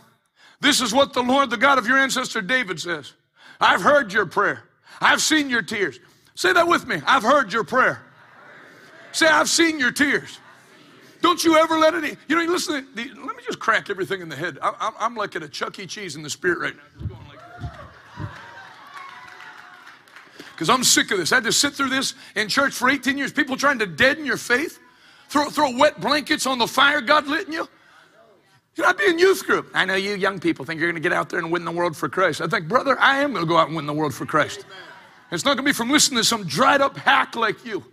this 0.60 0.82
is 0.82 0.92
what 0.92 1.14
the 1.14 1.22
Lord, 1.22 1.52
the 1.52 1.58
God 1.58 1.78
of 1.78 1.88
your 1.88 2.00
ancestor 2.00 2.42
David 2.42 2.80
says. 2.80 3.14
I've 3.62 3.84
heard 3.84 4.12
your 4.12 4.26
prayer. 4.26 4.64
I've 5.00 5.22
seen 5.22 5.52
your 5.52 5.62
tears. 5.62 6.00
Say 6.34 6.52
that 6.52 6.68
with 6.68 6.88
me. 6.88 7.00
I've 7.06 7.24
heard 7.24 7.54
your 7.54 7.64
prayer. 7.64 8.02
Say, 9.12 9.28
I've 9.28 9.50
seen 9.50 9.78
your 9.78 9.92
tears. 9.92 10.40
Don't 11.22 11.44
you 11.44 11.58
ever 11.58 11.78
let 11.78 11.94
any, 11.94 12.18
you 12.28 12.36
know, 12.36 12.52
listen, 12.52 12.88
let 12.96 13.06
me 13.06 13.44
just 13.46 13.60
crack 13.60 13.92
everything 13.92 14.20
in 14.20 14.30
the 14.30 14.36
head. 14.36 14.58
I, 14.64 14.94
am 15.00 15.16
like 15.16 15.36
at 15.36 15.44
a 15.44 15.48
Chuck 15.48 15.78
E. 15.78 15.86
Cheese 15.86 16.16
in 16.16 16.24
the 16.24 16.30
spirit 16.30 16.60
right 16.60 16.76
now. 16.76 17.10
Because 20.60 20.70
I'm 20.70 20.84
sick 20.84 21.10
of 21.12 21.18
this. 21.18 21.32
I 21.32 21.36
had 21.36 21.46
to 21.46 21.54
sit 21.54 21.74
through 21.74 21.88
this 21.88 22.16
in 22.36 22.50
church 22.50 22.74
for 22.74 22.90
18 22.90 23.18
years. 23.18 23.32
People 23.32 23.56
trying 23.56 23.80
to 23.80 23.86
deaden 23.86 24.26
your 24.26 24.36
faith, 24.36 24.78
throw, 25.30 25.50
throw 25.50 25.72
wet 25.72 26.02
blankets 26.02 26.46
on 26.46 26.58
the 26.58 26.68
fire 26.68 27.00
God 27.00 27.28
lit 27.28 27.48
in 27.48 27.54
you. 27.54 27.66
Can 28.76 28.84
I 28.84 28.92
be 28.92 29.06
in 29.06 29.18
youth 29.18 29.46
group? 29.46 29.72
I 29.74 29.86
know 29.86 29.96
you 29.96 30.16
young 30.16 30.38
people 30.38 30.66
think 30.66 30.82
you're 30.82 30.92
going 30.92 31.02
to 31.02 31.10
get 31.10 31.16
out 31.16 31.30
there 31.30 31.40
and 31.40 31.50
win 31.50 31.64
the 31.64 31.72
world 31.72 31.96
for 31.96 32.10
Christ. 32.10 32.42
I 32.42 32.48
think, 32.48 32.68
brother, 32.68 33.00
I 33.00 33.20
am 33.20 33.32
going 33.32 33.46
to 33.46 33.48
go 33.48 33.56
out 33.56 33.68
and 33.68 33.76
win 33.78 33.86
the 33.86 33.94
world 33.94 34.14
for 34.14 34.26
Christ. 34.26 34.66
It's 35.32 35.46
not 35.46 35.52
going 35.52 35.66
to 35.66 35.70
be 35.70 35.72
from 35.72 35.92
listening 35.92 36.18
to 36.18 36.26
some 36.26 36.44
dried 36.44 36.82
up 36.82 36.98
hack 36.98 37.38
like 37.38 37.66
you. 37.66 37.86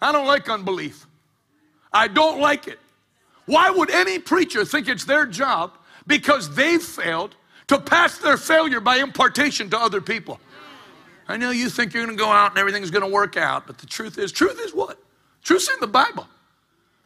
I 0.00 0.12
don't 0.12 0.26
like 0.26 0.48
unbelief. 0.48 1.06
I 1.92 2.08
don't 2.08 2.40
like 2.40 2.68
it. 2.68 2.78
Why 3.44 3.68
would 3.68 3.90
any 3.90 4.18
preacher 4.18 4.64
think 4.64 4.88
it's 4.88 5.04
their 5.04 5.26
job 5.26 5.72
because 6.06 6.54
they've 6.54 6.82
failed 6.82 7.36
to 7.72 7.80
pass 7.80 8.18
their 8.18 8.36
failure 8.36 8.80
by 8.80 8.96
impartation 8.96 9.70
to 9.70 9.78
other 9.78 10.00
people? 10.00 10.38
I 11.28 11.36
know 11.36 11.50
you 11.50 11.68
think 11.68 11.94
you're 11.94 12.04
going 12.04 12.16
to 12.16 12.22
go 12.22 12.30
out 12.30 12.50
and 12.50 12.58
everything's 12.58 12.90
going 12.90 13.04
to 13.04 13.12
work 13.12 13.36
out, 13.36 13.66
but 13.66 13.78
the 13.78 13.86
truth 13.86 14.18
is, 14.18 14.32
truth 14.32 14.60
is 14.64 14.74
what? 14.74 14.98
Truth's 15.42 15.68
in 15.68 15.80
the 15.80 15.86
Bible. 15.86 16.26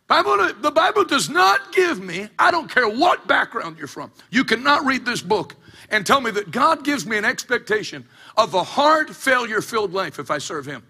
Bible, 0.08 0.52
the 0.60 0.70
Bible 0.70 1.04
does 1.04 1.28
not 1.28 1.72
give 1.72 2.00
me, 2.00 2.28
I 2.38 2.50
don't 2.50 2.70
care 2.70 2.88
what 2.88 3.26
background 3.26 3.76
you're 3.78 3.88
from, 3.88 4.12
you 4.30 4.44
cannot 4.44 4.84
read 4.84 5.04
this 5.04 5.20
book 5.20 5.54
and 5.90 6.06
tell 6.06 6.20
me 6.20 6.30
that 6.32 6.50
God 6.50 6.84
gives 6.84 7.06
me 7.06 7.16
an 7.16 7.24
expectation 7.24 8.06
of 8.36 8.54
a 8.54 8.62
hard, 8.62 9.14
failure 9.14 9.60
filled 9.60 9.92
life 9.92 10.18
if 10.18 10.30
I 10.30 10.38
serve 10.38 10.66
Him. 10.66 10.82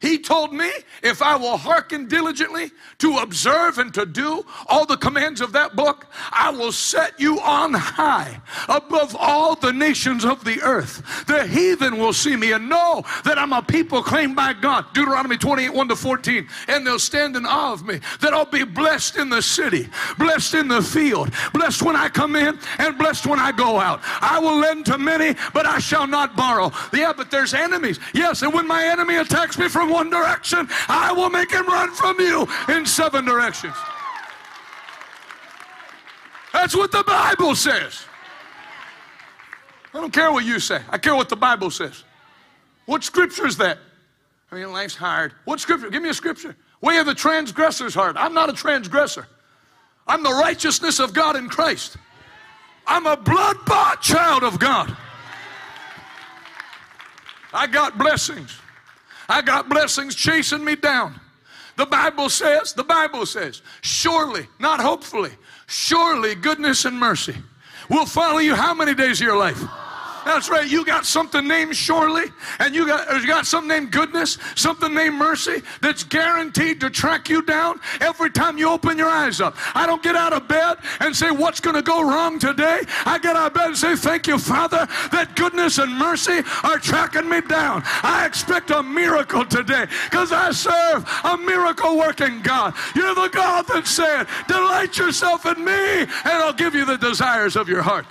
He 0.00 0.18
told 0.18 0.54
me 0.54 0.70
if 1.02 1.20
I 1.20 1.36
will 1.36 1.58
hearken 1.58 2.08
diligently 2.08 2.70
to 2.98 3.18
observe 3.18 3.78
and 3.78 3.92
to 3.92 4.06
do 4.06 4.46
all 4.66 4.86
the 4.86 4.96
commands 4.96 5.42
of 5.42 5.52
that 5.52 5.76
book, 5.76 6.06
I 6.32 6.50
will 6.50 6.72
set 6.72 7.20
you 7.20 7.38
on 7.40 7.74
high 7.74 8.40
above 8.68 9.14
all 9.14 9.56
the 9.56 9.72
nations 9.72 10.24
of 10.24 10.42
the 10.42 10.62
earth. 10.62 11.26
The 11.26 11.46
heathen 11.46 11.98
will 11.98 12.14
see 12.14 12.34
me 12.34 12.52
and 12.52 12.68
know 12.68 13.04
that 13.24 13.36
I'm 13.36 13.52
a 13.52 13.60
people 13.60 14.02
claimed 14.02 14.34
by 14.34 14.54
God. 14.54 14.86
Deuteronomy 14.94 15.36
28 15.36 15.68
1 15.68 15.88
to 15.88 15.96
14. 15.96 16.48
And 16.68 16.86
they'll 16.86 16.98
stand 16.98 17.36
in 17.36 17.44
awe 17.44 17.74
of 17.74 17.84
me. 17.84 18.00
That 18.20 18.32
I'll 18.32 18.46
be 18.46 18.64
blessed 18.64 19.18
in 19.18 19.28
the 19.28 19.42
city, 19.42 19.86
blessed 20.18 20.54
in 20.54 20.68
the 20.68 20.80
field, 20.80 21.30
blessed 21.52 21.82
when 21.82 21.96
I 21.96 22.08
come 22.08 22.36
in, 22.36 22.58
and 22.78 22.96
blessed 22.96 23.26
when 23.26 23.38
I 23.38 23.52
go 23.52 23.78
out. 23.78 24.00
I 24.22 24.38
will 24.38 24.56
lend 24.56 24.86
to 24.86 24.96
many, 24.96 25.36
but 25.52 25.66
I 25.66 25.78
shall 25.78 26.06
not 26.06 26.36
borrow. 26.36 26.72
Yeah, 26.94 27.12
but 27.14 27.30
there's 27.30 27.52
enemies. 27.52 28.00
Yes, 28.14 28.40
and 28.40 28.54
when 28.54 28.66
my 28.66 28.84
enemy 28.86 29.16
attacks 29.16 29.58
me 29.58 29.68
from 29.68 29.89
one 29.90 30.10
direction, 30.10 30.68
I 30.88 31.12
will 31.12 31.30
make 31.30 31.50
him 31.50 31.66
run 31.66 31.90
from 31.92 32.18
you 32.20 32.46
in 32.68 32.86
seven 32.86 33.24
directions. 33.24 33.74
That's 36.52 36.74
what 36.74 36.92
the 36.92 37.04
Bible 37.04 37.54
says. 37.54 38.04
I 39.92 40.00
don't 40.00 40.12
care 40.12 40.30
what 40.30 40.44
you 40.44 40.60
say. 40.60 40.80
I 40.88 40.98
care 40.98 41.14
what 41.14 41.28
the 41.28 41.36
Bible 41.36 41.70
says. 41.70 42.04
What 42.86 43.04
scripture 43.04 43.46
is 43.46 43.56
that? 43.58 43.78
I 44.50 44.56
mean, 44.56 44.72
life's 44.72 44.96
hard. 44.96 45.32
What 45.44 45.60
scripture? 45.60 45.90
Give 45.90 46.02
me 46.02 46.08
a 46.08 46.14
scripture. 46.14 46.56
Way 46.80 46.98
of 46.98 47.06
the 47.06 47.14
transgressor's 47.14 47.94
heart. 47.94 48.16
I'm 48.18 48.34
not 48.34 48.48
a 48.48 48.52
transgressor. 48.52 49.26
I'm 50.06 50.22
the 50.22 50.32
righteousness 50.32 50.98
of 50.98 51.12
God 51.12 51.36
in 51.36 51.48
Christ. 51.48 51.96
I'm 52.86 53.06
a 53.06 53.16
blood 53.16 53.56
bought 53.66 54.00
child 54.00 54.42
of 54.42 54.58
God. 54.58 54.96
I 57.52 57.66
got 57.66 57.98
blessings. 57.98 58.59
I 59.30 59.42
got 59.42 59.68
blessings 59.68 60.16
chasing 60.16 60.64
me 60.64 60.74
down. 60.74 61.20
The 61.76 61.86
Bible 61.86 62.28
says, 62.28 62.72
the 62.72 62.82
Bible 62.82 63.24
says, 63.26 63.62
surely, 63.80 64.48
not 64.58 64.80
hopefully, 64.80 65.30
surely 65.68 66.34
goodness 66.34 66.84
and 66.84 66.98
mercy 66.98 67.36
will 67.88 68.06
follow 68.06 68.38
you 68.38 68.56
how 68.56 68.74
many 68.74 68.92
days 68.92 69.20
of 69.20 69.26
your 69.26 69.36
life? 69.36 69.62
That's 70.24 70.50
right. 70.50 70.68
You 70.68 70.84
got 70.84 71.06
something 71.06 71.46
named 71.46 71.74
surely, 71.76 72.24
and 72.58 72.74
you 72.74 72.86
got 72.86 73.20
you 73.20 73.26
got 73.26 73.46
something 73.46 73.68
named 73.68 73.90
goodness, 73.90 74.38
something 74.54 74.92
named 74.92 75.16
mercy 75.16 75.62
that's 75.80 76.04
guaranteed 76.04 76.80
to 76.80 76.90
track 76.90 77.28
you 77.28 77.42
down 77.42 77.80
every 78.00 78.30
time 78.30 78.58
you 78.58 78.68
open 78.68 78.98
your 78.98 79.08
eyes 79.08 79.40
up. 79.40 79.56
I 79.74 79.86
don't 79.86 80.02
get 80.02 80.16
out 80.16 80.32
of 80.32 80.46
bed 80.46 80.78
and 81.00 81.16
say 81.16 81.30
what's 81.30 81.60
going 81.60 81.76
to 81.76 81.82
go 81.82 82.02
wrong 82.02 82.38
today. 82.38 82.80
I 83.06 83.18
get 83.18 83.36
out 83.36 83.48
of 83.48 83.54
bed 83.54 83.66
and 83.68 83.76
say 83.76 83.96
thank 83.96 84.26
you, 84.26 84.38
Father, 84.38 84.86
that 85.10 85.36
goodness 85.36 85.78
and 85.78 85.92
mercy 85.92 86.42
are 86.64 86.78
tracking 86.78 87.28
me 87.28 87.40
down. 87.40 87.82
I 88.02 88.26
expect 88.26 88.70
a 88.70 88.82
miracle 88.82 89.44
today 89.44 89.86
because 90.04 90.32
I 90.32 90.50
serve 90.52 91.08
a 91.24 91.36
miracle 91.36 91.96
working 91.96 92.42
God. 92.42 92.74
You're 92.94 93.14
the 93.14 93.28
God 93.28 93.66
that 93.68 93.86
said, 93.86 94.26
"Delight 94.48 94.98
yourself 94.98 95.46
in 95.46 95.64
me, 95.64 96.00
and 96.02 96.08
I'll 96.24 96.52
give 96.52 96.74
you 96.74 96.84
the 96.84 96.98
desires 96.98 97.56
of 97.56 97.68
your 97.68 97.82
heart." 97.82 98.06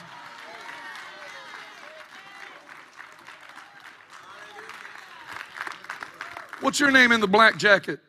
What's 6.61 6.79
your 6.79 6.91
name 6.91 7.11
in 7.11 7.21
the 7.21 7.27
black 7.27 7.57
jacket? 7.57 7.99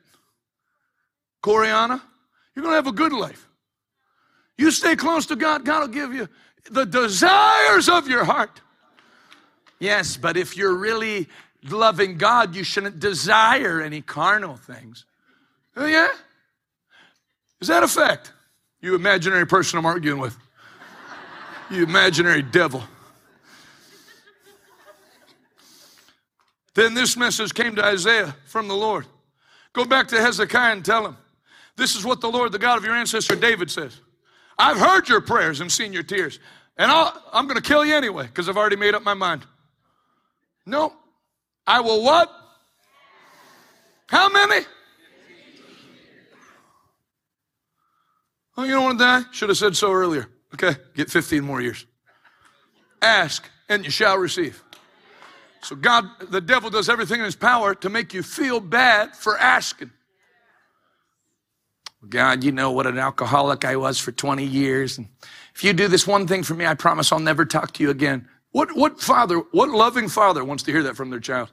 Coriana? 1.42 2.01
You're 2.55 2.62
going 2.62 2.72
to 2.72 2.76
have 2.76 2.86
a 2.86 2.92
good 2.92 3.12
life. 3.12 3.48
You 4.59 4.70
stay 4.70 4.96
close 4.96 5.26
to 5.26 5.36
God, 5.36 5.64
God 5.64 5.80
will 5.80 5.88
give 5.88 6.12
you 6.12 6.28
the 6.70 6.84
desires 6.84 7.88
of 7.88 8.09
your 8.09 8.24
heart. 8.24 8.61
Yes, 9.78 10.16
but 10.16 10.36
if 10.36 10.57
you're 10.57 10.74
really 10.74 11.28
loving 11.62 12.18
God, 12.18 12.55
you 12.55 12.64
shouldn't 12.64 13.01
desire 13.01 13.80
any 13.80 14.03
carnal 14.03 14.57
things. 14.57 15.07
Oh, 15.76 15.86
yeah? 15.86 16.09
Is 17.61 17.68
that 17.68 17.82
a 17.82 17.88
fact? 17.88 18.32
You 18.82 18.94
imaginary 18.94 19.46
person 19.46 19.78
I'm 19.78 19.86
arguing 19.86 20.20
with. 20.20 20.36
You 21.70 21.84
imaginary 21.84 22.42
devil. 22.42 22.82
Then 26.75 26.95
this 26.95 27.16
message 27.16 27.55
came 27.55 27.75
to 27.77 27.85
Isaiah 27.85 28.35
from 28.47 28.68
the 28.68 28.75
Lord. 28.75 29.07
Go 29.73 29.85
back 29.85 30.09
to 30.09 30.21
Hezekiah 30.21 30.73
and 30.73 30.85
tell 30.85 31.07
him, 31.07 31.16
This 31.77 31.95
is 31.97 32.05
what 32.05 32.21
the 32.21 32.31
Lord, 32.31 32.53
the 32.53 32.59
God 32.59 32.79
of 32.79 32.85
your 32.85 32.95
ancestor 32.95 33.37
David 33.37 33.71
says. 33.71 34.01
I've 34.59 34.77
heard 34.77 35.09
your 35.09 35.21
prayers 35.21 35.61
and 35.61 35.71
seen 35.71 35.93
your 35.93 36.03
tears, 36.03 36.39
and 36.77 36.91
i 36.91 37.12
am 37.33 37.47
going 37.47 37.57
to 37.57 37.62
kill 37.62 37.85
you 37.85 37.95
anyway 37.95 38.27
because 38.27 38.49
I've 38.49 38.57
already 38.57 38.77
made 38.77 38.95
up 38.95 39.03
my 39.03 39.14
mind. 39.14 39.43
No, 40.66 40.93
I 41.66 41.81
will 41.81 42.03
what? 42.03 42.31
How 44.09 44.29
many? 44.29 44.66
Oh, 48.57 48.64
you 48.64 48.73
don't 48.73 48.85
want 48.85 48.99
to 48.99 49.05
die? 49.05 49.23
Should 49.33 49.49
have 49.49 49.59
said 49.59 49.77
so 49.77 49.93
earlier. 49.93 50.29
Okay, 50.53 50.75
get 50.95 51.11
15 51.11 51.43
more 51.43 51.61
years. 51.61 51.87
Ask 53.01 53.49
and 53.68 53.85
you 53.85 53.91
shall 53.91 54.18
receive. 54.18 54.62
So 55.62 55.76
God, 55.76 56.04
the 56.30 56.40
devil 56.40 56.70
does 56.70 56.88
everything 56.88 57.20
in 57.20 57.24
his 57.24 57.36
power 57.36 57.74
to 57.76 57.88
make 57.88 58.14
you 58.14 58.22
feel 58.22 58.61
bad 58.61 59.14
for 59.14 59.38
asking. 59.38 59.90
God, 62.08 62.42
you 62.42 62.52
know 62.52 62.70
what 62.70 62.86
an 62.86 62.98
alcoholic 62.98 63.64
I 63.64 63.76
was 63.76 64.00
for 64.00 64.11
20 64.11 64.44
years. 64.44 64.96
And 64.96 65.08
if 65.54 65.62
you 65.62 65.72
do 65.74 65.86
this 65.86 66.06
one 66.06 66.26
thing 66.26 66.42
for 66.42 66.54
me, 66.54 66.64
I 66.64 66.74
promise 66.74 67.12
I'll 67.12 67.18
never 67.18 67.44
talk 67.44 67.72
to 67.74 67.82
you 67.82 67.90
again. 67.90 68.26
What, 68.52 68.74
what 68.74 69.00
father, 69.00 69.38
what 69.52 69.68
loving 69.68 70.08
father 70.08 70.44
wants 70.44 70.62
to 70.64 70.72
hear 70.72 70.82
that 70.84 70.96
from 70.96 71.11
their 71.11 71.20
child? 71.20 71.50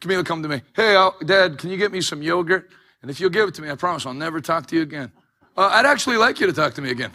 Camila, 0.00 0.24
come 0.24 0.42
to 0.42 0.48
me. 0.48 0.60
Hey, 0.74 0.94
I'll, 0.94 1.16
Dad, 1.24 1.56
can 1.56 1.70
you 1.70 1.78
get 1.78 1.92
me 1.92 2.02
some 2.02 2.22
yogurt? 2.22 2.70
And 3.00 3.10
if 3.10 3.18
you'll 3.18 3.30
give 3.30 3.48
it 3.48 3.54
to 3.54 3.62
me, 3.62 3.70
I 3.70 3.74
promise 3.74 4.04
I'll 4.04 4.14
never 4.14 4.40
talk 4.40 4.66
to 4.66 4.76
you 4.76 4.82
again. 4.82 5.10
Uh, 5.56 5.70
I'd 5.72 5.86
actually 5.86 6.18
like 6.18 6.38
you 6.38 6.46
to 6.46 6.52
talk 6.52 6.74
to 6.74 6.82
me 6.82 6.90
again. 6.90 7.12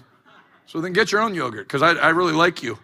So 0.65 0.81
then 0.81 0.93
get 0.93 1.11
your 1.11 1.21
own 1.21 1.35
yogurt 1.35 1.67
because 1.67 1.83
I, 1.83 1.91
I 1.91 2.09
really 2.09 2.33
like 2.33 2.63
you. 2.63 2.79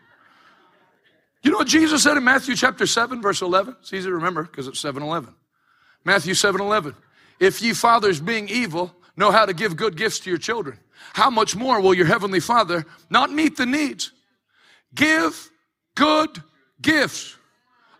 You 1.43 1.51
know 1.51 1.57
what 1.57 1.67
Jesus 1.67 2.03
said 2.03 2.17
in 2.17 2.23
Matthew 2.23 2.55
chapter 2.55 2.85
7, 2.85 3.21
verse 3.21 3.41
11? 3.41 3.75
It's 3.81 3.93
easy 3.93 4.07
to 4.07 4.15
remember 4.15 4.43
because 4.43 4.67
it's 4.67 4.79
7 4.79 5.01
11. 5.01 5.33
Matthew 6.03 6.33
7 6.33 6.59
11. 6.61 6.95
If 7.39 7.61
ye 7.61 7.73
fathers 7.73 8.19
being 8.19 8.49
evil 8.49 8.95
know 9.15 9.31
how 9.31 9.45
to 9.45 9.53
give 9.53 9.75
good 9.75 9.95
gifts 9.95 10.19
to 10.19 10.29
your 10.29 10.39
children, 10.39 10.79
how 11.13 11.29
much 11.29 11.55
more 11.55 11.81
will 11.81 11.93
your 11.93 12.05
heavenly 12.05 12.39
Father 12.39 12.85
not 13.09 13.31
meet 13.31 13.57
the 13.57 13.65
needs? 13.65 14.11
Give 14.95 15.49
good 15.95 16.41
gifts. 16.81 17.35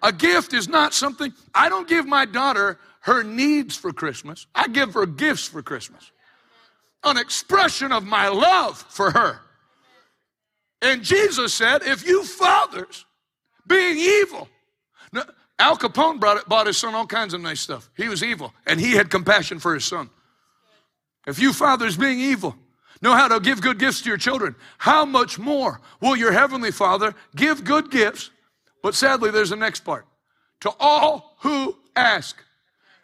A 0.01 0.11
gift 0.11 0.53
is 0.53 0.67
not 0.67 0.93
something, 0.93 1.33
I 1.53 1.69
don't 1.69 1.87
give 1.87 2.05
my 2.05 2.25
daughter 2.25 2.79
her 3.01 3.23
needs 3.23 3.75
for 3.75 3.91
Christmas. 3.91 4.45
I 4.53 4.67
give 4.67 4.93
her 4.93 5.05
gifts 5.05 5.47
for 5.47 5.61
Christmas. 5.61 6.11
An 7.03 7.17
expression 7.17 7.91
of 7.91 8.03
my 8.03 8.27
love 8.27 8.77
for 8.89 9.11
her. 9.11 9.39
And 10.81 11.03
Jesus 11.03 11.53
said, 11.53 11.81
if 11.83 12.05
you 12.07 12.23
fathers 12.23 13.05
being 13.67 13.97
evil. 13.97 14.47
Now, 15.11 15.23
Al 15.59 15.77
Capone 15.77 16.19
brought, 16.19 16.47
bought 16.47 16.67
his 16.67 16.77
son 16.77 16.95
all 16.95 17.07
kinds 17.07 17.33
of 17.33 17.41
nice 17.41 17.61
stuff. 17.61 17.89
He 17.97 18.07
was 18.07 18.23
evil, 18.23 18.53
and 18.65 18.79
he 18.79 18.93
had 18.93 19.09
compassion 19.09 19.59
for 19.59 19.73
his 19.73 19.85
son. 19.85 20.09
If 21.25 21.39
you 21.39 21.51
fathers 21.51 21.97
being 21.97 22.19
evil 22.19 22.55
know 23.01 23.13
how 23.13 23.27
to 23.27 23.39
give 23.39 23.61
good 23.61 23.79
gifts 23.79 24.01
to 24.01 24.09
your 24.09 24.17
children, 24.17 24.55
how 24.77 25.05
much 25.05 25.37
more 25.37 25.81
will 26.01 26.15
your 26.15 26.31
heavenly 26.31 26.71
Father 26.71 27.13
give 27.35 27.63
good 27.63 27.91
gifts? 27.91 28.31
But 28.81 28.95
sadly, 28.95 29.31
there's 29.31 29.49
the 29.49 29.55
next 29.55 29.81
part. 29.81 30.05
To 30.61 30.71
all 30.79 31.35
who 31.39 31.75
ask. 31.95 32.43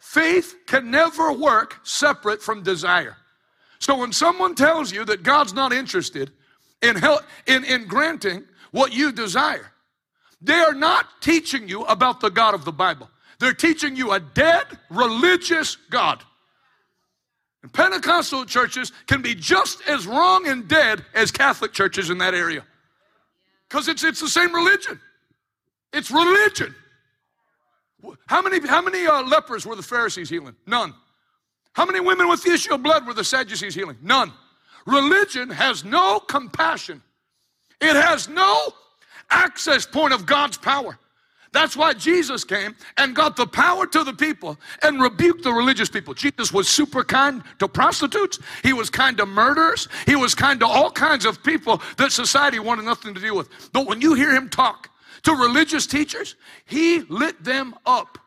Faith 0.00 0.54
can 0.66 0.90
never 0.90 1.32
work 1.32 1.80
separate 1.82 2.42
from 2.42 2.62
desire. 2.62 3.16
So 3.78 3.98
when 3.98 4.12
someone 4.12 4.54
tells 4.54 4.92
you 4.92 5.04
that 5.06 5.22
God's 5.22 5.52
not 5.52 5.72
interested 5.72 6.30
in, 6.82 6.96
help, 6.96 7.22
in, 7.46 7.64
in 7.64 7.86
granting 7.86 8.44
what 8.70 8.92
you 8.92 9.12
desire, 9.12 9.72
they 10.40 10.60
are 10.60 10.74
not 10.74 11.06
teaching 11.20 11.68
you 11.68 11.84
about 11.84 12.20
the 12.20 12.30
God 12.30 12.54
of 12.54 12.64
the 12.64 12.72
Bible. 12.72 13.08
They're 13.38 13.52
teaching 13.52 13.96
you 13.96 14.12
a 14.12 14.20
dead 14.20 14.66
religious 14.90 15.76
God. 15.90 16.22
And 17.62 17.72
Pentecostal 17.72 18.44
churches 18.44 18.92
can 19.06 19.22
be 19.22 19.34
just 19.34 19.80
as 19.88 20.06
wrong 20.06 20.46
and 20.46 20.68
dead 20.68 21.04
as 21.14 21.30
Catholic 21.30 21.72
churches 21.72 22.10
in 22.10 22.18
that 22.18 22.34
area. 22.34 22.64
Because 23.68 23.88
it's, 23.88 24.04
it's 24.04 24.20
the 24.20 24.28
same 24.28 24.54
religion. 24.54 25.00
It's 25.92 26.10
religion. 26.10 26.74
How 28.26 28.42
many, 28.42 28.66
how 28.66 28.82
many 28.82 29.06
uh, 29.06 29.22
lepers 29.22 29.64
were 29.64 29.76
the 29.76 29.82
Pharisees 29.82 30.28
healing? 30.28 30.54
None. 30.66 30.92
How 31.72 31.84
many 31.86 32.00
women 32.00 32.28
with 32.28 32.42
the 32.42 32.52
issue 32.52 32.74
of 32.74 32.82
blood 32.82 33.06
were 33.06 33.14
the 33.14 33.24
Sadducees 33.24 33.74
healing? 33.74 33.96
None. 34.02 34.32
Religion 34.86 35.50
has 35.50 35.84
no 35.84 36.20
compassion. 36.20 37.02
It 37.80 37.96
has 37.96 38.28
no 38.28 38.72
access 39.30 39.86
point 39.86 40.12
of 40.12 40.26
God's 40.26 40.56
power. 40.56 40.98
That's 41.54 41.76
why 41.76 41.94
Jesus 41.94 42.42
came 42.42 42.74
and 42.96 43.14
got 43.14 43.36
the 43.36 43.46
power 43.46 43.86
to 43.86 44.02
the 44.02 44.12
people 44.12 44.58
and 44.82 45.00
rebuked 45.00 45.44
the 45.44 45.52
religious 45.52 45.88
people. 45.88 46.12
Jesus 46.12 46.52
was 46.52 46.68
super 46.68 47.04
kind 47.04 47.44
to 47.60 47.68
prostitutes. 47.68 48.40
He 48.64 48.72
was 48.72 48.90
kind 48.90 49.16
to 49.18 49.24
murderers. 49.24 49.86
He 50.04 50.16
was 50.16 50.34
kind 50.34 50.58
to 50.60 50.66
all 50.66 50.90
kinds 50.90 51.24
of 51.24 51.44
people 51.44 51.80
that 51.96 52.10
society 52.10 52.58
wanted 52.58 52.86
nothing 52.86 53.14
to 53.14 53.20
do 53.20 53.36
with. 53.36 53.48
But 53.72 53.86
when 53.86 54.00
you 54.00 54.14
hear 54.14 54.34
him 54.34 54.48
talk 54.48 54.90
to 55.22 55.32
religious 55.32 55.86
teachers, 55.86 56.34
he 56.64 57.02
lit 57.02 57.42
them 57.44 57.76
up. 57.86 58.18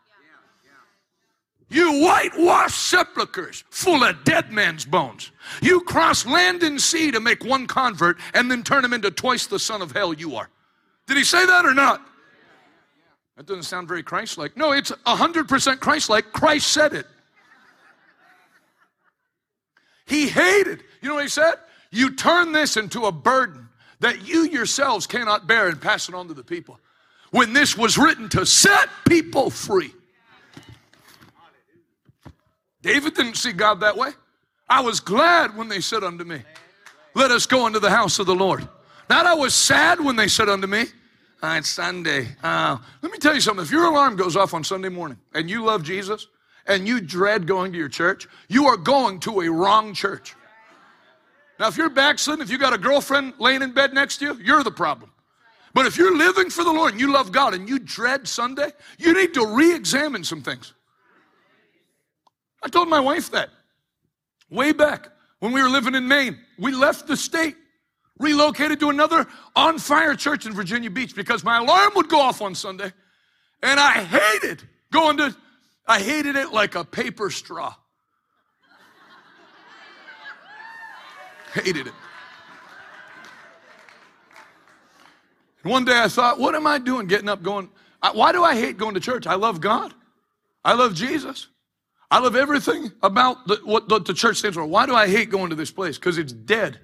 You 1.69 2.01
whitewashed 2.01 2.77
sepulchres 2.77 3.65
full 3.69 4.05
of 4.05 4.23
dead 4.23 4.53
men's 4.53 4.85
bones. 4.85 5.33
You 5.61 5.81
cross 5.81 6.25
land 6.25 6.63
and 6.63 6.79
sea 6.79 7.11
to 7.11 7.19
make 7.19 7.43
one 7.43 7.67
convert 7.67 8.19
and 8.33 8.49
then 8.49 8.63
turn 8.63 8.85
him 8.85 8.93
into 8.93 9.11
twice 9.11 9.47
the 9.47 9.59
son 9.59 9.81
of 9.81 9.91
hell 9.91 10.13
you 10.13 10.37
are. 10.37 10.49
Did 11.07 11.17
he 11.17 11.23
say 11.23 11.45
that 11.45 11.65
or 11.65 11.73
not? 11.73 12.01
That 13.37 13.45
doesn't 13.45 13.63
sound 13.63 13.87
very 13.87 14.03
Christ 14.03 14.37
like. 14.37 14.57
No, 14.57 14.71
it's 14.73 14.91
100% 14.91 15.79
Christ 15.79 16.09
like. 16.09 16.31
Christ 16.33 16.67
said 16.67 16.93
it. 16.93 17.05
He 20.05 20.27
hated. 20.27 20.83
You 21.01 21.09
know 21.09 21.15
what 21.15 21.23
he 21.23 21.29
said? 21.29 21.55
You 21.91 22.15
turn 22.15 22.51
this 22.51 22.77
into 22.77 23.05
a 23.05 23.11
burden 23.11 23.69
that 23.99 24.27
you 24.27 24.47
yourselves 24.47 25.07
cannot 25.07 25.47
bear 25.47 25.67
and 25.67 25.81
pass 25.81 26.09
it 26.09 26.15
on 26.15 26.27
to 26.27 26.33
the 26.33 26.43
people. 26.43 26.79
When 27.31 27.53
this 27.53 27.77
was 27.77 27.97
written 27.97 28.29
to 28.29 28.45
set 28.45 28.89
people 29.07 29.49
free. 29.49 29.93
David 32.81 33.15
didn't 33.15 33.35
see 33.35 33.51
God 33.51 33.81
that 33.81 33.97
way. 33.97 34.11
I 34.69 34.81
was 34.81 34.99
glad 34.99 35.55
when 35.55 35.67
they 35.67 35.81
said 35.81 36.03
unto 36.03 36.23
me, 36.23 36.41
Let 37.15 37.31
us 37.31 37.45
go 37.45 37.67
into 37.67 37.79
the 37.79 37.89
house 37.89 38.19
of 38.19 38.25
the 38.25 38.35
Lord. 38.35 38.67
Not 39.09 39.25
I 39.25 39.33
was 39.33 39.53
sad 39.53 39.99
when 39.99 40.15
they 40.15 40.27
said 40.27 40.49
unto 40.49 40.67
me, 40.67 40.85
oh, 41.43 41.55
It's 41.55 41.69
Sunday. 41.69 42.27
Uh, 42.43 42.77
let 43.01 43.11
me 43.11 43.17
tell 43.17 43.33
you 43.33 43.41
something. 43.41 43.63
If 43.63 43.71
your 43.71 43.85
alarm 43.85 44.15
goes 44.15 44.35
off 44.35 44.53
on 44.53 44.63
Sunday 44.63 44.89
morning 44.89 45.17
and 45.33 45.49
you 45.49 45.63
love 45.63 45.83
Jesus 45.83 46.27
and 46.65 46.87
you 46.87 46.99
dread 47.01 47.47
going 47.47 47.71
to 47.71 47.77
your 47.77 47.89
church, 47.89 48.27
you 48.47 48.65
are 48.67 48.77
going 48.77 49.19
to 49.21 49.41
a 49.41 49.49
wrong 49.49 49.93
church. 49.93 50.35
Now, 51.59 51.67
if 51.67 51.77
you're 51.77 51.89
backsliding, 51.89 52.43
if 52.43 52.51
you 52.51 52.57
got 52.57 52.73
a 52.73 52.77
girlfriend 52.77 53.33
laying 53.39 53.61
in 53.61 53.73
bed 53.73 53.93
next 53.93 54.17
to 54.17 54.25
you, 54.25 54.35
you're 54.35 54.63
the 54.63 54.71
problem. 54.71 55.11
But 55.73 55.85
if 55.85 55.97
you're 55.97 56.15
living 56.15 56.49
for 56.49 56.63
the 56.63 56.71
Lord 56.71 56.91
and 56.93 57.01
you 57.01 57.11
love 57.11 57.31
God 57.31 57.53
and 57.53 57.67
you 57.67 57.79
dread 57.79 58.27
Sunday, 58.27 58.71
you 58.97 59.13
need 59.13 59.33
to 59.35 59.45
re 59.45 59.75
examine 59.75 60.23
some 60.23 60.41
things. 60.41 60.73
I 62.63 62.69
told 62.69 62.89
my 62.89 62.99
wife 62.99 63.31
that 63.31 63.49
way 64.49 64.71
back 64.71 65.09
when 65.39 65.51
we 65.51 65.61
were 65.61 65.69
living 65.69 65.95
in 65.95 66.07
Maine. 66.07 66.39
We 66.57 66.73
left 66.73 67.07
the 67.07 67.17
state, 67.17 67.55
relocated 68.19 68.79
to 68.79 68.89
another 68.89 69.27
on 69.55 69.77
fire 69.79 70.15
church 70.15 70.45
in 70.45 70.53
Virginia 70.53 70.89
Beach 70.89 71.15
because 71.15 71.43
my 71.43 71.57
alarm 71.57 71.93
would 71.95 72.09
go 72.09 72.19
off 72.19 72.41
on 72.41 72.55
Sunday. 72.55 72.91
And 73.61 73.79
I 73.79 74.03
hated 74.03 74.63
going 74.91 75.17
to, 75.17 75.35
I 75.87 75.99
hated 75.99 76.35
it 76.35 76.51
like 76.51 76.75
a 76.75 76.83
paper 76.83 77.29
straw. 77.29 77.73
hated 81.53 81.87
it. 81.87 81.93
And 85.63 85.71
one 85.71 85.85
day 85.85 85.99
I 85.99 86.07
thought, 86.07 86.39
what 86.39 86.55
am 86.55 86.67
I 86.67 86.77
doing 86.77 87.07
getting 87.07 87.29
up 87.29 87.43
going? 87.43 87.69
Why 88.13 88.31
do 88.31 88.43
I 88.43 88.55
hate 88.55 88.77
going 88.77 88.93
to 88.93 88.99
church? 88.99 89.27
I 89.27 89.35
love 89.35 89.59
God. 89.59 89.93
I 90.63 90.73
love 90.73 90.93
Jesus. 90.93 91.47
I 92.09 92.19
love 92.19 92.35
everything 92.35 92.91
about 93.01 93.47
the, 93.47 93.59
what 93.65 93.89
the, 93.89 93.99
the 93.99 94.13
church 94.13 94.37
stands 94.37 94.55
for. 94.55 94.65
Why 94.65 94.85
do 94.85 94.95
I 94.95 95.07
hate 95.07 95.29
going 95.29 95.49
to 95.49 95.55
this 95.55 95.71
place? 95.71 95.97
Because 95.97 96.17
it's 96.17 96.31
dead. 96.31 96.79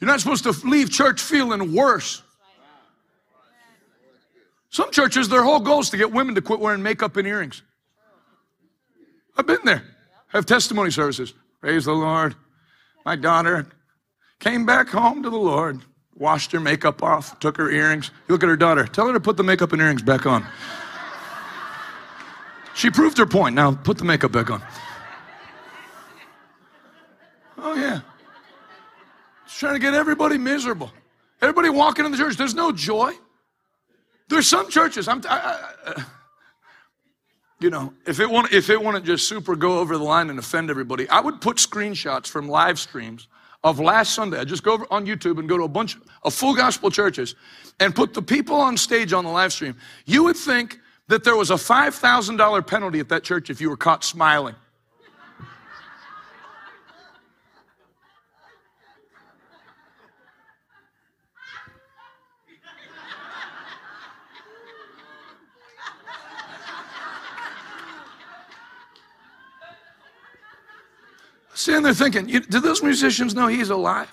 You're 0.00 0.08
not 0.08 0.20
supposed 0.20 0.44
to 0.44 0.52
leave 0.66 0.90
church 0.90 1.20
feeling 1.20 1.74
worse. 1.74 2.22
Some 4.70 4.90
churches, 4.92 5.28
their 5.28 5.42
whole 5.42 5.60
goal 5.60 5.80
is 5.80 5.90
to 5.90 5.96
get 5.96 6.12
women 6.12 6.34
to 6.36 6.40
quit 6.40 6.60
wearing 6.60 6.82
makeup 6.82 7.16
and 7.16 7.26
earrings. 7.26 7.62
I've 9.36 9.46
been 9.46 9.58
there. 9.64 9.82
I 10.32 10.36
have 10.38 10.46
testimony 10.46 10.90
services. 10.90 11.34
Praise 11.60 11.84
the 11.84 11.92
Lord. 11.92 12.34
My 13.04 13.16
daughter 13.16 13.66
came 14.38 14.64
back 14.64 14.88
home 14.88 15.22
to 15.22 15.30
the 15.30 15.36
Lord, 15.36 15.80
washed 16.16 16.52
her 16.52 16.60
makeup 16.60 17.02
off, 17.02 17.38
took 17.40 17.56
her 17.56 17.70
earrings. 17.70 18.10
You 18.28 18.34
look 18.34 18.42
at 18.42 18.48
her 18.48 18.56
daughter. 18.56 18.86
Tell 18.86 19.06
her 19.08 19.12
to 19.12 19.20
put 19.20 19.36
the 19.36 19.42
makeup 19.42 19.72
and 19.72 19.82
earrings 19.82 20.02
back 20.02 20.24
on. 20.24 20.46
She 22.74 22.90
proved 22.90 23.18
her 23.18 23.26
point. 23.26 23.54
Now 23.54 23.72
put 23.72 23.98
the 23.98 24.04
makeup 24.04 24.32
back 24.32 24.50
on. 24.50 24.62
Oh, 27.58 27.74
yeah. 27.74 28.00
Trying 29.60 29.74
to 29.74 29.78
get 29.78 29.92
everybody 29.92 30.38
miserable. 30.38 30.90
Everybody 31.42 31.68
walking 31.68 32.06
in 32.06 32.12
the 32.12 32.16
church, 32.16 32.38
there's 32.38 32.54
no 32.54 32.72
joy. 32.72 33.12
There's 34.30 34.48
some 34.48 34.70
churches, 34.70 35.06
I'm, 35.06 35.20
I, 35.28 35.60
I, 35.84 36.04
you 37.60 37.68
know, 37.68 37.92
if 38.06 38.20
it, 38.20 38.30
won't, 38.30 38.50
if 38.54 38.70
it 38.70 38.82
wouldn't 38.82 39.04
just 39.04 39.28
super 39.28 39.54
go 39.56 39.78
over 39.80 39.98
the 39.98 40.02
line 40.02 40.30
and 40.30 40.38
offend 40.38 40.70
everybody, 40.70 41.06
I 41.10 41.20
would 41.20 41.42
put 41.42 41.58
screenshots 41.58 42.26
from 42.26 42.48
live 42.48 42.78
streams 42.78 43.28
of 43.62 43.78
last 43.78 44.14
Sunday. 44.14 44.38
I 44.38 44.44
just 44.44 44.62
go 44.62 44.86
on 44.90 45.04
YouTube 45.04 45.38
and 45.38 45.46
go 45.46 45.58
to 45.58 45.64
a 45.64 45.68
bunch 45.68 45.98
of 46.22 46.32
full 46.32 46.54
gospel 46.54 46.90
churches 46.90 47.34
and 47.80 47.94
put 47.94 48.14
the 48.14 48.22
people 48.22 48.56
on 48.56 48.78
stage 48.78 49.12
on 49.12 49.24
the 49.24 49.30
live 49.30 49.52
stream. 49.52 49.76
You 50.06 50.24
would 50.24 50.38
think 50.38 50.80
that 51.08 51.22
there 51.22 51.36
was 51.36 51.50
a 51.50 51.56
$5,000 51.56 52.66
penalty 52.66 53.00
at 53.00 53.10
that 53.10 53.24
church 53.24 53.50
if 53.50 53.60
you 53.60 53.68
were 53.68 53.76
caught 53.76 54.04
smiling. 54.04 54.54
Sitting 71.60 71.82
there 71.82 71.92
thinking, 71.92 72.24
do 72.24 72.58
those 72.58 72.82
musicians 72.82 73.34
know 73.34 73.46
he's 73.46 73.68
alive? 73.68 74.10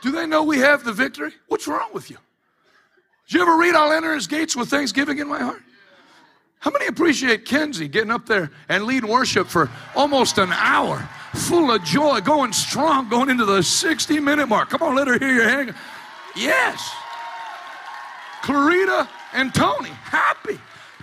Do 0.00 0.10
they 0.10 0.26
know 0.26 0.42
we 0.42 0.56
have 0.60 0.84
the 0.84 0.92
victory? 0.92 1.32
What's 1.48 1.68
wrong 1.68 1.90
with 1.92 2.10
you? 2.10 2.16
Did 3.26 3.34
you 3.34 3.42
ever 3.42 3.58
read, 3.58 3.74
I'll 3.74 3.92
enter 3.92 4.14
his 4.14 4.26
gates 4.26 4.56
with 4.56 4.70
thanksgiving 4.70 5.18
in 5.18 5.28
my 5.28 5.40
heart? 5.40 5.60
How 6.60 6.70
many 6.70 6.86
appreciate 6.86 7.44
Kenzie 7.44 7.88
getting 7.88 8.10
up 8.10 8.24
there 8.24 8.52
and 8.70 8.84
leading 8.84 9.10
worship 9.10 9.46
for 9.46 9.70
almost 9.94 10.38
an 10.38 10.50
hour, 10.50 11.06
full 11.34 11.70
of 11.70 11.84
joy, 11.84 12.22
going 12.22 12.54
strong, 12.54 13.10
going 13.10 13.28
into 13.28 13.44
the 13.44 13.62
60 13.62 14.20
minute 14.20 14.46
mark? 14.48 14.70
Come 14.70 14.82
on, 14.82 14.96
let 14.96 15.08
her 15.08 15.18
hear 15.18 15.34
your 15.34 15.48
hand. 15.48 15.74
Yes. 16.34 16.90
Clarita 18.40 19.06
and 19.34 19.54
Tony, 19.54 19.90
happy. 19.90 20.58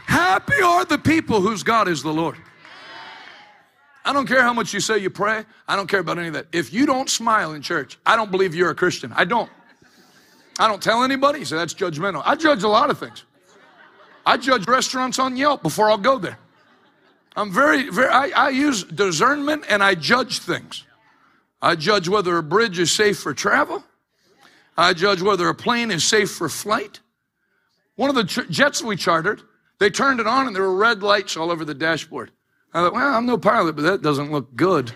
Happy 0.08 0.64
are 0.64 0.84
the 0.84 0.98
people 0.98 1.42
whose 1.42 1.62
God 1.62 1.88
is 1.88 2.02
the 2.02 2.12
Lord. 2.12 2.38
I 4.04 4.14
don't 4.14 4.28
care 4.28 4.42
how 4.42 4.54
much 4.54 4.74
you 4.74 4.80
say 4.80 4.98
you 4.98 5.10
pray. 5.10 5.46
I 5.68 5.76
don't 5.76 5.88
care 5.88 6.00
about 6.00 6.18
any 6.18 6.28
of 6.28 6.34
that. 6.34 6.48
If 6.52 6.74
you 6.74 6.86
don't 6.86 7.10
smile 7.10 7.54
in 7.54 7.62
church, 7.62 8.00
I 8.06 8.16
don't 8.16 8.32
believe 8.32 8.56
you're 8.56 8.72
a 8.72 8.76
Christian. 8.76 9.14
I 9.14 9.26
don't. 9.26 9.50
I 10.60 10.68
don't 10.68 10.82
tell 10.82 11.04
anybody. 11.04 11.46
So 11.46 11.58
that's 11.58 11.74
judgmental. 11.74 12.24
I 12.26 12.36
judge 12.36 12.64
a 12.64 12.68
lot 12.68 12.90
of 12.90 12.98
things. 12.98 13.24
I 14.26 14.38
judge 14.38 14.68
restaurants 14.68 15.20
on 15.20 15.38
Yelp 15.38 15.64
before 15.64 15.90
I'll 15.90 15.98
go 15.98 16.18
there. 16.18 16.38
I'm 17.36 17.52
very, 17.52 17.90
very, 17.90 18.10
I, 18.10 18.28
I 18.30 18.50
use 18.50 18.84
discernment 18.84 19.66
and 19.70 19.82
I 19.84 19.96
judge 19.96 20.40
things. 20.40 20.84
I 21.62 21.76
judge 21.76 22.10
whether 22.10 22.38
a 22.38 22.44
bridge 22.44 22.80
is 22.80 22.92
safe 22.92 23.20
for 23.20 23.34
travel. 23.34 23.84
I 24.78 24.94
judge 24.94 25.22
whether 25.22 25.48
a 25.48 25.56
plane 25.56 25.92
is 25.92 26.04
safe 26.04 26.32
for 26.32 26.50
flight. 26.50 27.00
One 27.96 28.10
of 28.10 28.16
the 28.16 28.46
jets 28.50 28.82
we 28.82 28.96
chartered, 28.96 29.42
they 29.80 29.90
turned 29.90 30.20
it 30.20 30.28
on 30.28 30.48
and 30.48 30.56
there 30.56 30.64
were 30.64 30.76
red 30.76 31.04
lights 31.04 31.38
all 31.38 31.52
over 31.52 31.64
the 31.64 31.74
dashboard. 31.74 32.32
I 32.74 32.82
thought, 32.82 32.94
well, 32.94 33.14
I'm 33.16 33.26
no 33.26 33.38
pilot, 33.38 33.76
but 33.76 33.82
that 33.84 34.02
doesn't 34.02 34.32
look 34.32 34.56
good. 34.56 34.94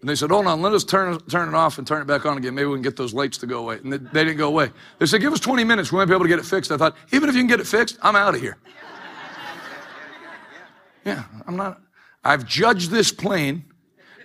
And 0.00 0.10
they 0.10 0.14
said, 0.14 0.30
hold 0.30 0.46
on, 0.46 0.62
let 0.62 0.72
us 0.72 0.84
turn, 0.84 1.18
turn 1.22 1.48
it 1.48 1.54
off 1.54 1.78
and 1.78 1.86
turn 1.86 2.00
it 2.00 2.06
back 2.06 2.26
on 2.26 2.38
again. 2.38 2.54
Maybe 2.54 2.66
we 2.66 2.76
can 2.76 2.82
get 2.82 2.96
those 2.96 3.12
lights 3.12 3.38
to 3.38 3.46
go 3.46 3.58
away. 3.60 3.78
And 3.82 3.92
they, 3.92 3.96
they 3.96 4.24
didn't 4.24 4.36
go 4.36 4.48
away. 4.48 4.70
They 4.98 5.06
said, 5.06 5.20
give 5.20 5.32
us 5.32 5.40
20 5.40 5.64
minutes. 5.64 5.90
We 5.90 5.98
might 5.98 6.04
be 6.04 6.12
able 6.12 6.24
to 6.24 6.28
get 6.28 6.38
it 6.38 6.44
fixed. 6.44 6.70
I 6.70 6.76
thought, 6.76 6.96
even 7.12 7.28
if 7.28 7.34
you 7.34 7.40
can 7.40 7.48
get 7.48 7.60
it 7.60 7.66
fixed, 7.66 7.98
I'm 8.02 8.14
out 8.14 8.34
of 8.34 8.40
here. 8.40 8.56
Yeah, 11.04 11.24
I'm 11.46 11.56
not. 11.56 11.80
I've 12.24 12.44
judged 12.46 12.90
this 12.90 13.12
plane 13.12 13.64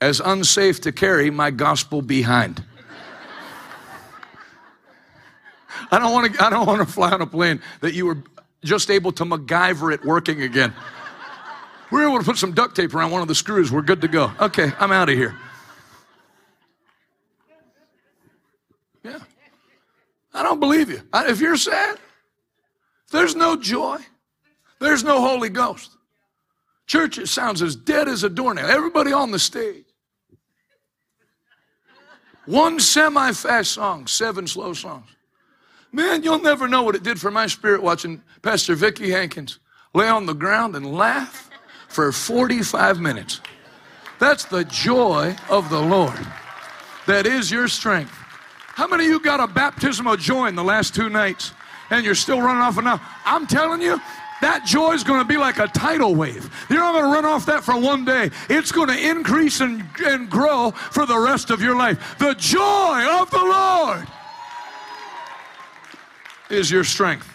as 0.02 0.20
unsafe 0.20 0.82
to 0.82 0.92
carry 0.92 1.30
my 1.30 1.52
gospel 1.52 2.02
behind. 2.02 2.64
I 5.92 6.00
don't 6.00 6.12
want 6.12 6.34
to. 6.34 6.44
I 6.44 6.50
don't 6.50 6.66
want 6.66 6.80
to 6.80 6.92
fly 6.92 7.12
on 7.12 7.22
a 7.22 7.28
plane 7.28 7.62
that 7.82 7.94
you 7.94 8.08
were 8.08 8.18
just 8.64 8.90
able 8.90 9.12
to 9.14 9.26
MacGyver 9.26 9.94
it 9.94 10.04
working 10.06 10.42
again. 10.42 10.74
We're 11.92 12.08
able 12.08 12.20
to 12.20 12.26
put 12.26 12.38
some 12.38 12.54
duct 12.54 12.76
tape 12.76 12.96
around 12.96 13.12
one 13.12 13.22
of 13.22 13.28
the 13.28 13.36
screws. 13.36 13.72
We're 13.72 13.82
good 13.82 14.02
to 14.02 14.08
go. 14.08 14.32
Okay, 14.40 14.72
I'm 14.80 14.94
out 14.94 15.10
of 15.10 15.16
here. 15.16 15.36
Yeah. 19.04 19.20
I 20.34 20.42
don't 20.42 20.60
believe 20.60 20.90
you. 20.90 21.02
If 21.14 21.42
you're 21.42 21.58
sad, 21.58 21.98
there's 23.12 23.36
no 23.36 23.58
joy, 23.58 23.98
there's 24.80 25.04
no 25.04 25.20
Holy 25.20 25.50
Ghost. 25.50 25.98
Church 26.88 27.26
sounds 27.28 27.62
as 27.62 27.76
dead 27.76 28.08
as 28.08 28.24
a 28.24 28.30
doornail. 28.30 28.66
Everybody 28.66 29.12
on 29.12 29.32
the 29.32 29.40
stage. 29.40 29.86
One 32.46 32.80
semi 32.80 33.34
fast 33.34 33.72
song, 33.72 34.08
seven 34.08 34.48
slow 34.48 34.74
songs. 34.74 35.10
Man, 35.92 36.24
you'll 36.24 36.42
never 36.42 36.70
know 36.70 36.84
what 36.84 36.96
it 36.96 37.04
did 37.04 37.20
for 37.20 37.32
my 37.32 37.48
spirit 37.48 37.84
watching 37.84 38.22
Pastor 38.42 38.76
Vicki 38.76 39.12
Hankins 39.12 39.60
lay 39.94 40.08
on 40.08 40.26
the 40.26 40.34
ground 40.34 40.76
and 40.76 40.94
laugh 40.94 41.51
for 41.92 42.12
45 42.12 43.00
minutes. 43.00 43.42
That's 44.20 44.46
the 44.46 44.64
joy 44.64 45.36
of 45.50 45.70
the 45.70 45.82
Lord. 45.82 46.20
That 47.08 47.26
is 47.26 47.52
your 47.52 47.68
strength. 47.68 48.14
How 48.14 48.88
many 48.88 49.06
of 49.06 49.10
you 49.10 49.20
got 49.20 49.40
a 49.40 49.48
baptism 49.48 50.08
of 50.08 50.20
joy 50.20 50.48
in 50.48 50.56
the 50.56 50.64
last 50.64 50.96
two 50.96 51.10
nights 51.10 51.52
and 51.90 52.06
you're 52.06 52.16
still 52.16 52.42
running 52.42 52.62
off 52.62 52.78
and? 52.78 52.88
I'm 53.26 53.46
telling 53.46 53.82
you, 53.82 54.00
that 54.42 54.66
joy 54.66 54.94
is 54.94 55.04
going 55.04 55.20
to 55.20 55.28
be 55.28 55.38
like 55.38 55.60
a 55.60 55.68
tidal 55.68 56.16
wave. 56.16 56.50
You're 56.70 56.80
not 56.80 56.94
going 56.94 57.06
to 57.06 57.12
run 57.12 57.26
off 57.26 57.46
that 57.46 57.64
for 57.64 57.78
one 57.78 58.06
day. 58.06 58.32
It's 58.50 58.72
going 58.72 58.88
to 58.88 59.10
increase 59.10 59.60
and, 59.60 59.84
and 60.04 60.30
grow 60.30 60.72
for 60.72 61.06
the 61.06 61.18
rest 61.18 61.52
of 61.52 61.62
your 61.62 61.76
life. 61.76 62.18
The 62.18 62.34
joy 62.36 63.06
of 63.22 63.30
the 63.30 63.38
Lord 63.38 64.08
is 66.50 66.72
your 66.72 66.84
strength. 66.84 67.28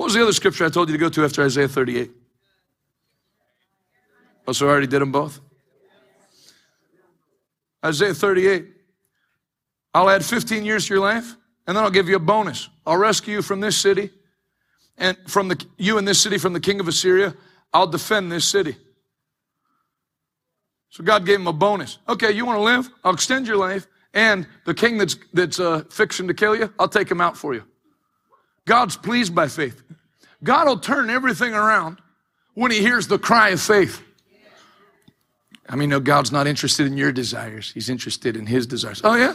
What 0.00 0.06
was 0.06 0.14
the 0.14 0.22
other 0.22 0.32
scripture 0.32 0.64
I 0.64 0.70
told 0.70 0.88
you 0.88 0.94
to 0.94 0.98
go 0.98 1.10
to 1.10 1.24
after 1.26 1.44
Isaiah 1.44 1.68
38? 1.68 2.10
Oh, 4.48 4.52
so 4.52 4.66
I 4.66 4.70
already 4.70 4.86
did 4.86 5.02
them 5.02 5.12
both? 5.12 5.38
Isaiah 7.84 8.14
38. 8.14 8.66
I'll 9.92 10.08
add 10.08 10.24
15 10.24 10.64
years 10.64 10.86
to 10.86 10.94
your 10.94 11.02
life, 11.02 11.36
and 11.66 11.76
then 11.76 11.84
I'll 11.84 11.90
give 11.90 12.08
you 12.08 12.16
a 12.16 12.18
bonus. 12.18 12.70
I'll 12.86 12.96
rescue 12.96 13.34
you 13.34 13.42
from 13.42 13.60
this 13.60 13.76
city, 13.76 14.08
and 14.96 15.18
from 15.26 15.48
the 15.48 15.62
you 15.76 15.98
in 15.98 16.06
this 16.06 16.18
city 16.18 16.38
from 16.38 16.54
the 16.54 16.60
king 16.60 16.80
of 16.80 16.88
Assyria. 16.88 17.34
I'll 17.74 17.86
defend 17.86 18.32
this 18.32 18.46
city. 18.46 18.76
So 20.88 21.04
God 21.04 21.26
gave 21.26 21.40
him 21.40 21.46
a 21.46 21.52
bonus. 21.52 21.98
Okay, 22.08 22.30
you 22.32 22.46
want 22.46 22.56
to 22.56 22.62
live? 22.62 22.88
I'll 23.04 23.12
extend 23.12 23.46
your 23.46 23.58
life, 23.58 23.86
and 24.14 24.46
the 24.64 24.72
king 24.72 24.96
that's 24.96 25.18
that's 25.34 25.60
uh, 25.60 25.84
fixing 25.90 26.26
to 26.28 26.32
kill 26.32 26.56
you, 26.56 26.72
I'll 26.78 26.88
take 26.88 27.10
him 27.10 27.20
out 27.20 27.36
for 27.36 27.52
you. 27.52 27.64
God's 28.66 28.96
pleased 28.96 29.34
by 29.34 29.48
faith. 29.48 29.82
God 30.42 30.66
will 30.66 30.78
turn 30.78 31.10
everything 31.10 31.54
around 31.54 31.98
when 32.54 32.70
he 32.70 32.80
hears 32.80 33.08
the 33.08 33.18
cry 33.18 33.50
of 33.50 33.60
faith. 33.60 34.02
I 35.68 35.76
mean, 35.76 35.90
no, 35.90 36.00
God's 36.00 36.32
not 36.32 36.46
interested 36.46 36.86
in 36.86 36.96
your 36.96 37.12
desires. 37.12 37.70
He's 37.72 37.88
interested 37.88 38.36
in 38.36 38.46
his 38.46 38.66
desires. 38.66 39.00
Oh, 39.04 39.14
yeah? 39.14 39.34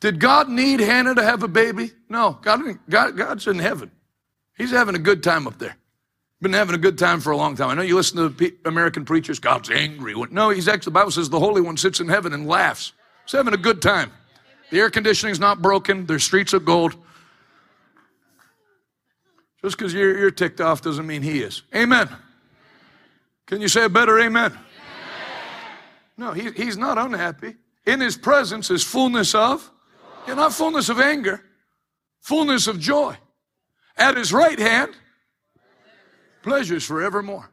Did 0.00 0.20
God 0.20 0.48
need 0.48 0.80
Hannah 0.80 1.14
to 1.14 1.22
have 1.22 1.42
a 1.42 1.48
baby? 1.48 1.90
No, 2.08 2.38
God, 2.42 2.60
God, 2.88 3.16
God's 3.16 3.46
in 3.46 3.58
heaven. 3.58 3.90
He's 4.56 4.70
having 4.70 4.94
a 4.94 5.00
good 5.00 5.22
time 5.22 5.46
up 5.46 5.58
there. 5.58 5.76
Been 6.40 6.52
having 6.52 6.74
a 6.74 6.78
good 6.78 6.98
time 6.98 7.20
for 7.20 7.30
a 7.30 7.36
long 7.36 7.56
time. 7.56 7.70
I 7.70 7.74
know 7.74 7.82
you 7.82 7.96
listen 7.96 8.36
to 8.36 8.52
American 8.66 9.04
preachers, 9.04 9.38
God's 9.38 9.70
angry. 9.70 10.14
No, 10.30 10.50
he's 10.50 10.68
actually, 10.68 10.90
the 10.90 10.98
Bible 10.98 11.10
says 11.10 11.30
the 11.30 11.40
Holy 11.40 11.62
One 11.62 11.76
sits 11.76 12.00
in 12.00 12.08
heaven 12.08 12.34
and 12.34 12.46
laughs. 12.46 12.92
He's 13.24 13.32
having 13.32 13.54
a 13.54 13.58
good 13.58 13.80
time. 13.80 14.12
The 14.70 14.78
air 14.78 14.90
conditioning's 14.90 15.40
not 15.40 15.62
broken, 15.62 16.06
there's 16.06 16.22
streets 16.22 16.52
of 16.52 16.64
gold. 16.64 16.96
Just 19.64 19.78
because 19.78 19.94
you're, 19.94 20.18
you're 20.18 20.30
ticked 20.30 20.60
off 20.60 20.82
doesn't 20.82 21.06
mean 21.06 21.22
he 21.22 21.40
is. 21.40 21.62
Amen. 21.74 22.06
Can 23.46 23.62
you 23.62 23.68
say 23.68 23.84
a 23.84 23.88
better 23.88 24.18
amen? 24.18 24.52
amen. 24.52 24.58
No, 26.18 26.32
he, 26.32 26.50
he's 26.50 26.76
not 26.76 26.98
unhappy. 26.98 27.54
In 27.86 27.98
his 27.98 28.14
presence 28.14 28.70
is 28.70 28.84
fullness 28.84 29.34
of, 29.34 29.70
yeah, 30.28 30.34
not 30.34 30.52
fullness 30.52 30.90
of 30.90 31.00
anger, 31.00 31.42
fullness 32.20 32.66
of 32.66 32.78
joy. 32.78 33.16
At 33.96 34.18
his 34.18 34.34
right 34.34 34.58
hand, 34.58 34.92
pleasures 36.42 36.84
forevermore. 36.84 37.50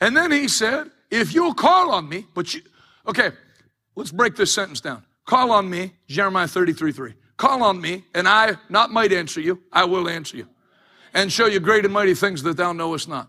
And 0.00 0.16
then 0.16 0.32
he 0.32 0.48
said, 0.48 0.90
if 1.08 1.34
you'll 1.34 1.54
call 1.54 1.92
on 1.92 2.08
me, 2.08 2.26
but 2.34 2.52
you, 2.52 2.62
okay, 3.06 3.30
let's 3.94 4.10
break 4.10 4.34
this 4.34 4.52
sentence 4.52 4.80
down. 4.80 5.04
Call 5.24 5.52
on 5.52 5.70
me, 5.70 5.92
Jeremiah 6.08 6.48
33 6.48 6.90
3. 6.90 7.14
Call 7.36 7.62
on 7.62 7.80
me, 7.80 8.06
and 8.12 8.26
I 8.26 8.56
not 8.68 8.90
might 8.90 9.12
answer 9.12 9.40
you, 9.40 9.62
I 9.72 9.84
will 9.84 10.08
answer 10.08 10.36
you 10.36 10.48
and 11.14 11.32
show 11.32 11.46
you 11.46 11.60
great 11.60 11.84
and 11.84 11.92
mighty 11.92 12.14
things 12.14 12.42
that 12.42 12.56
thou 12.56 12.72
knowest 12.72 13.08
not. 13.08 13.28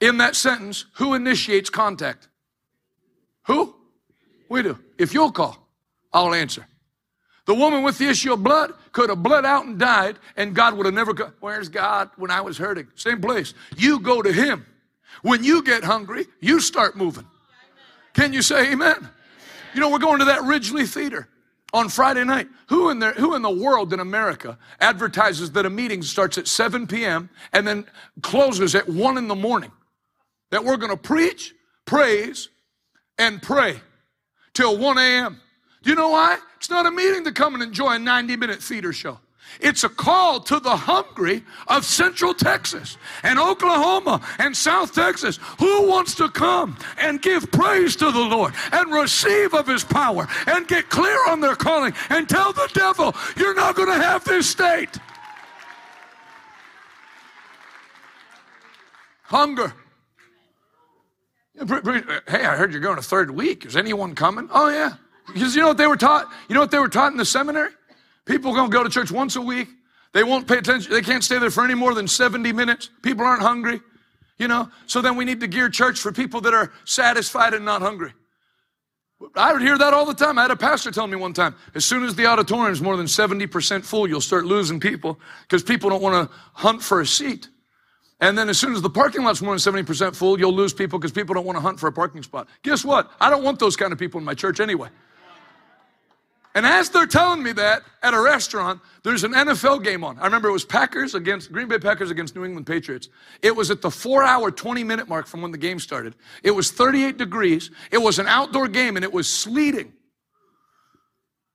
In 0.00 0.18
that 0.18 0.36
sentence, 0.36 0.84
who 0.94 1.14
initiates 1.14 1.70
contact? 1.70 2.28
Who? 3.46 3.74
We 4.48 4.62
do. 4.62 4.78
If 4.96 5.12
you'll 5.12 5.32
call, 5.32 5.68
I'll 6.12 6.34
answer. 6.34 6.66
The 7.46 7.54
woman 7.54 7.82
with 7.82 7.98
the 7.98 8.08
issue 8.08 8.32
of 8.32 8.42
blood 8.42 8.72
could 8.92 9.08
have 9.08 9.22
bled 9.22 9.44
out 9.44 9.64
and 9.64 9.78
died, 9.78 10.18
and 10.36 10.54
God 10.54 10.76
would 10.76 10.86
have 10.86 10.94
never 10.94 11.14
come. 11.14 11.32
Where's 11.40 11.68
God 11.68 12.10
when 12.16 12.30
I 12.30 12.42
was 12.42 12.58
hurting? 12.58 12.88
Same 12.94 13.20
place. 13.20 13.54
You 13.76 14.00
go 14.00 14.22
to 14.22 14.32
Him. 14.32 14.66
When 15.22 15.42
you 15.42 15.62
get 15.62 15.82
hungry, 15.82 16.26
you 16.40 16.60
start 16.60 16.96
moving. 16.96 17.26
Can 18.12 18.32
you 18.32 18.42
say 18.42 18.72
amen? 18.72 19.08
You 19.74 19.80
know, 19.80 19.90
we're 19.90 19.98
going 19.98 20.18
to 20.18 20.26
that 20.26 20.42
Ridgely 20.44 20.86
Theater 20.86 21.28
on 21.72 21.88
Friday 21.88 22.24
night. 22.24 22.48
Who 22.68 22.90
in, 22.90 22.98
the, 22.98 23.10
who 23.12 23.34
in 23.34 23.42
the 23.42 23.50
world 23.50 23.92
in 23.92 24.00
America 24.00 24.58
advertises 24.80 25.52
that 25.52 25.66
a 25.66 25.70
meeting 25.70 26.02
starts 26.02 26.38
at 26.38 26.48
7 26.48 26.86
p.m. 26.86 27.30
and 27.52 27.66
then 27.66 27.86
closes 28.22 28.74
at 28.74 28.88
1 28.88 29.18
in 29.18 29.28
the 29.28 29.34
morning? 29.34 29.72
That 30.50 30.64
we're 30.64 30.76
going 30.76 30.90
to 30.90 30.96
preach, 30.96 31.54
praise, 31.84 32.48
and 33.18 33.42
pray 33.42 33.80
till 34.54 34.78
1 34.78 34.98
a.m. 34.98 35.40
Do 35.82 35.90
you 35.90 35.96
know 35.96 36.10
why? 36.10 36.38
It's 36.56 36.70
not 36.70 36.86
a 36.86 36.90
meeting 36.90 37.24
to 37.24 37.32
come 37.32 37.54
and 37.54 37.62
enjoy 37.62 37.94
a 37.94 37.98
90 37.98 38.36
minute 38.36 38.62
theater 38.62 38.92
show. 38.92 39.18
It's 39.60 39.84
a 39.84 39.88
call 39.88 40.40
to 40.40 40.60
the 40.60 40.76
hungry 40.76 41.42
of 41.66 41.84
Central 41.84 42.34
Texas 42.34 42.96
and 43.22 43.38
Oklahoma 43.38 44.20
and 44.38 44.56
South 44.56 44.94
Texas. 44.94 45.38
Who 45.58 45.88
wants 45.88 46.14
to 46.16 46.28
come 46.28 46.76
and 46.98 47.20
give 47.20 47.50
praise 47.50 47.96
to 47.96 48.10
the 48.10 48.20
Lord 48.20 48.54
and 48.72 48.92
receive 48.92 49.54
of 49.54 49.66
His 49.66 49.84
power 49.84 50.28
and 50.46 50.68
get 50.68 50.90
clear 50.90 51.18
on 51.28 51.40
their 51.40 51.56
calling 51.56 51.92
and 52.10 52.28
tell 52.28 52.52
the 52.52 52.70
devil, 52.72 53.14
you're 53.36 53.54
not 53.54 53.74
going 53.74 53.88
to 53.88 54.04
have 54.04 54.24
this 54.24 54.48
state? 54.48 54.98
Hunger. 59.22 59.74
Hey, 61.58 62.44
I 62.44 62.56
heard 62.56 62.72
you're 62.72 62.80
going 62.80 62.98
a 62.98 63.02
third 63.02 63.30
week. 63.30 63.66
Is 63.66 63.76
anyone 63.76 64.14
coming? 64.14 64.48
Oh, 64.52 64.68
yeah. 64.68 64.94
Because 65.26 65.54
you 65.54 65.60
know 65.60 65.68
what 65.68 65.76
they 65.76 65.86
were 65.86 65.96
taught? 65.96 66.30
You 66.48 66.54
know 66.54 66.60
what 66.60 66.70
they 66.70 66.78
were 66.78 66.88
taught 66.88 67.12
in 67.12 67.18
the 67.18 67.24
seminary? 67.24 67.72
People 68.28 68.54
to 68.54 68.68
go 68.68 68.84
to 68.84 68.90
church 68.90 69.10
once 69.10 69.36
a 69.36 69.40
week. 69.40 69.68
They 70.12 70.22
won't 70.22 70.46
pay 70.46 70.58
attention. 70.58 70.92
They 70.92 71.00
can't 71.00 71.24
stay 71.24 71.38
there 71.38 71.50
for 71.50 71.64
any 71.64 71.74
more 71.74 71.94
than 71.94 72.06
70 72.06 72.52
minutes. 72.52 72.90
People 73.02 73.24
aren't 73.24 73.42
hungry, 73.42 73.80
you 74.38 74.48
know. 74.48 74.68
So 74.86 75.00
then 75.00 75.16
we 75.16 75.24
need 75.24 75.40
to 75.40 75.46
gear 75.46 75.70
church 75.70 75.98
for 75.98 76.12
people 76.12 76.42
that 76.42 76.52
are 76.52 76.70
satisfied 76.84 77.54
and 77.54 77.64
not 77.64 77.80
hungry. 77.80 78.12
I 79.34 79.52
would 79.52 79.62
hear 79.62 79.76
that 79.78 79.94
all 79.94 80.06
the 80.06 80.14
time. 80.14 80.38
I 80.38 80.42
had 80.42 80.50
a 80.50 80.56
pastor 80.56 80.90
tell 80.90 81.06
me 81.06 81.16
one 81.16 81.32
time, 81.32 81.54
as 81.74 81.84
soon 81.84 82.04
as 82.04 82.14
the 82.14 82.26
auditorium 82.26 82.70
is 82.70 82.80
more 82.80 82.96
than 82.96 83.06
70% 83.06 83.84
full, 83.84 84.06
you'll 84.06 84.20
start 84.20 84.44
losing 84.44 84.78
people 84.78 85.18
because 85.42 85.62
people 85.62 85.90
don't 85.90 86.02
want 86.02 86.30
to 86.30 86.36
hunt 86.52 86.82
for 86.82 87.00
a 87.00 87.06
seat. 87.06 87.48
And 88.20 88.36
then 88.36 88.48
as 88.48 88.58
soon 88.58 88.74
as 88.74 88.82
the 88.82 88.90
parking 88.90 89.24
lot's 89.24 89.40
more 89.40 89.58
than 89.58 89.74
70% 89.84 90.14
full, 90.14 90.38
you'll 90.38 90.54
lose 90.54 90.72
people 90.72 90.98
because 90.98 91.12
people 91.12 91.34
don't 91.34 91.46
want 91.46 91.56
to 91.56 91.62
hunt 91.62 91.80
for 91.80 91.88
a 91.88 91.92
parking 91.92 92.22
spot. 92.22 92.48
Guess 92.62 92.84
what? 92.84 93.10
I 93.20 93.30
don't 93.30 93.42
want 93.42 93.58
those 93.58 93.76
kind 93.76 93.92
of 93.92 93.98
people 93.98 94.18
in 94.18 94.24
my 94.24 94.34
church 94.34 94.60
anyway. 94.60 94.88
And 96.54 96.66
as 96.66 96.90
they're 96.90 97.06
telling 97.06 97.42
me 97.42 97.52
that 97.52 97.82
at 98.02 98.14
a 98.14 98.20
restaurant, 98.20 98.80
there's 99.04 99.22
an 99.22 99.32
NFL 99.32 99.84
game 99.84 100.02
on. 100.02 100.18
I 100.18 100.24
remember 100.24 100.48
it 100.48 100.52
was 100.52 100.64
Packers 100.64 101.14
against 101.14 101.52
Green 101.52 101.68
Bay 101.68 101.78
Packers 101.78 102.10
against 102.10 102.34
New 102.34 102.44
England 102.44 102.66
Patriots. 102.66 103.08
It 103.42 103.54
was 103.54 103.70
at 103.70 103.82
the 103.82 103.90
four 103.90 104.24
hour, 104.24 104.50
20 104.50 104.82
minute 104.82 105.08
mark 105.08 105.26
from 105.26 105.42
when 105.42 105.52
the 105.52 105.58
game 105.58 105.78
started. 105.78 106.14
It 106.42 106.50
was 106.50 106.70
38 106.70 107.18
degrees. 107.18 107.70
It 107.92 107.98
was 107.98 108.18
an 108.18 108.26
outdoor 108.26 108.68
game 108.68 108.96
and 108.96 109.04
it 109.04 109.12
was 109.12 109.28
sleeting. 109.28 109.92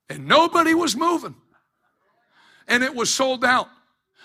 And 0.09 0.27
nobody 0.27 0.73
was 0.73 0.95
moving. 0.95 1.35
And 2.67 2.83
it 2.83 2.93
was 2.93 3.13
sold 3.13 3.43
out. 3.43 3.67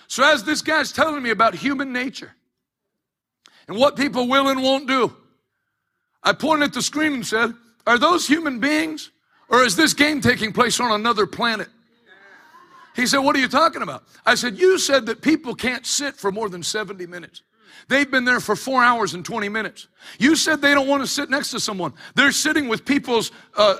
So 0.07 0.23
as 0.23 0.43
this 0.43 0.61
guy's 0.61 0.91
telling 0.91 1.21
me 1.21 1.29
about 1.29 1.55
human 1.55 1.91
nature 1.91 2.31
and 3.67 3.77
what 3.77 3.95
people 3.95 4.27
will 4.27 4.49
and 4.49 4.61
won't 4.61 4.87
do, 4.87 5.15
I 6.23 6.33
pointed 6.33 6.65
at 6.65 6.73
the 6.73 6.81
screen 6.81 7.13
and 7.13 7.25
said, 7.25 7.53
Are 7.87 7.97
those 7.97 8.27
human 8.27 8.59
beings? 8.59 9.11
Or 9.49 9.63
is 9.63 9.75
this 9.75 9.93
game 9.93 10.21
taking 10.21 10.53
place 10.53 10.79
on 10.79 10.91
another 10.91 11.25
planet? 11.25 11.67
He 12.95 13.07
said, 13.07 13.19
What 13.19 13.35
are 13.35 13.39
you 13.39 13.47
talking 13.47 13.81
about? 13.81 14.03
I 14.25 14.35
said, 14.35 14.57
You 14.57 14.77
said 14.77 15.05
that 15.07 15.21
people 15.21 15.55
can't 15.55 15.85
sit 15.85 16.15
for 16.15 16.31
more 16.31 16.49
than 16.49 16.63
70 16.63 17.05
minutes. 17.07 17.43
They've 17.87 18.09
been 18.09 18.25
there 18.25 18.39
for 18.39 18.55
four 18.55 18.83
hours 18.83 19.13
and 19.13 19.23
20 19.23 19.49
minutes. 19.49 19.87
You 20.19 20.35
said 20.35 20.61
they 20.61 20.73
don't 20.73 20.87
want 20.87 21.01
to 21.01 21.07
sit 21.07 21.29
next 21.29 21.51
to 21.51 21.59
someone. 21.59 21.93
They're 22.15 22.31
sitting 22.31 22.67
with 22.67 22.85
people's 22.85 23.31
uh, 23.55 23.77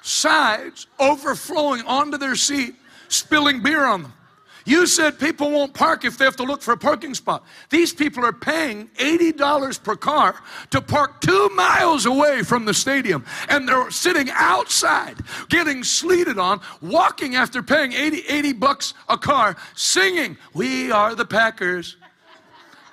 sides 0.00 0.86
overflowing 0.98 1.82
onto 1.82 2.18
their 2.18 2.36
seat, 2.36 2.74
spilling 3.08 3.62
beer 3.62 3.84
on 3.84 4.02
them. 4.02 4.12
You 4.68 4.86
said 4.86 5.18
people 5.18 5.50
won't 5.50 5.72
park 5.72 6.04
if 6.04 6.18
they 6.18 6.26
have 6.26 6.36
to 6.36 6.42
look 6.42 6.60
for 6.60 6.72
a 6.72 6.76
parking 6.76 7.14
spot. 7.14 7.42
These 7.70 7.94
people 7.94 8.22
are 8.22 8.34
paying 8.34 8.88
$80 8.98 9.82
per 9.82 9.96
car 9.96 10.38
to 10.72 10.82
park 10.82 11.22
two 11.22 11.48
miles 11.54 12.04
away 12.04 12.42
from 12.42 12.66
the 12.66 12.74
stadium. 12.74 13.24
And 13.48 13.66
they're 13.66 13.90
sitting 13.90 14.28
outside, 14.30 15.16
getting 15.48 15.82
sleeted 15.84 16.38
on, 16.38 16.60
walking 16.82 17.34
after 17.34 17.62
paying 17.62 17.94
80, 17.94 18.26
80 18.28 18.52
bucks 18.52 18.92
a 19.08 19.16
car, 19.16 19.56
singing, 19.74 20.36
We 20.52 20.92
are 20.92 21.14
the 21.14 21.24
Packers. 21.24 21.96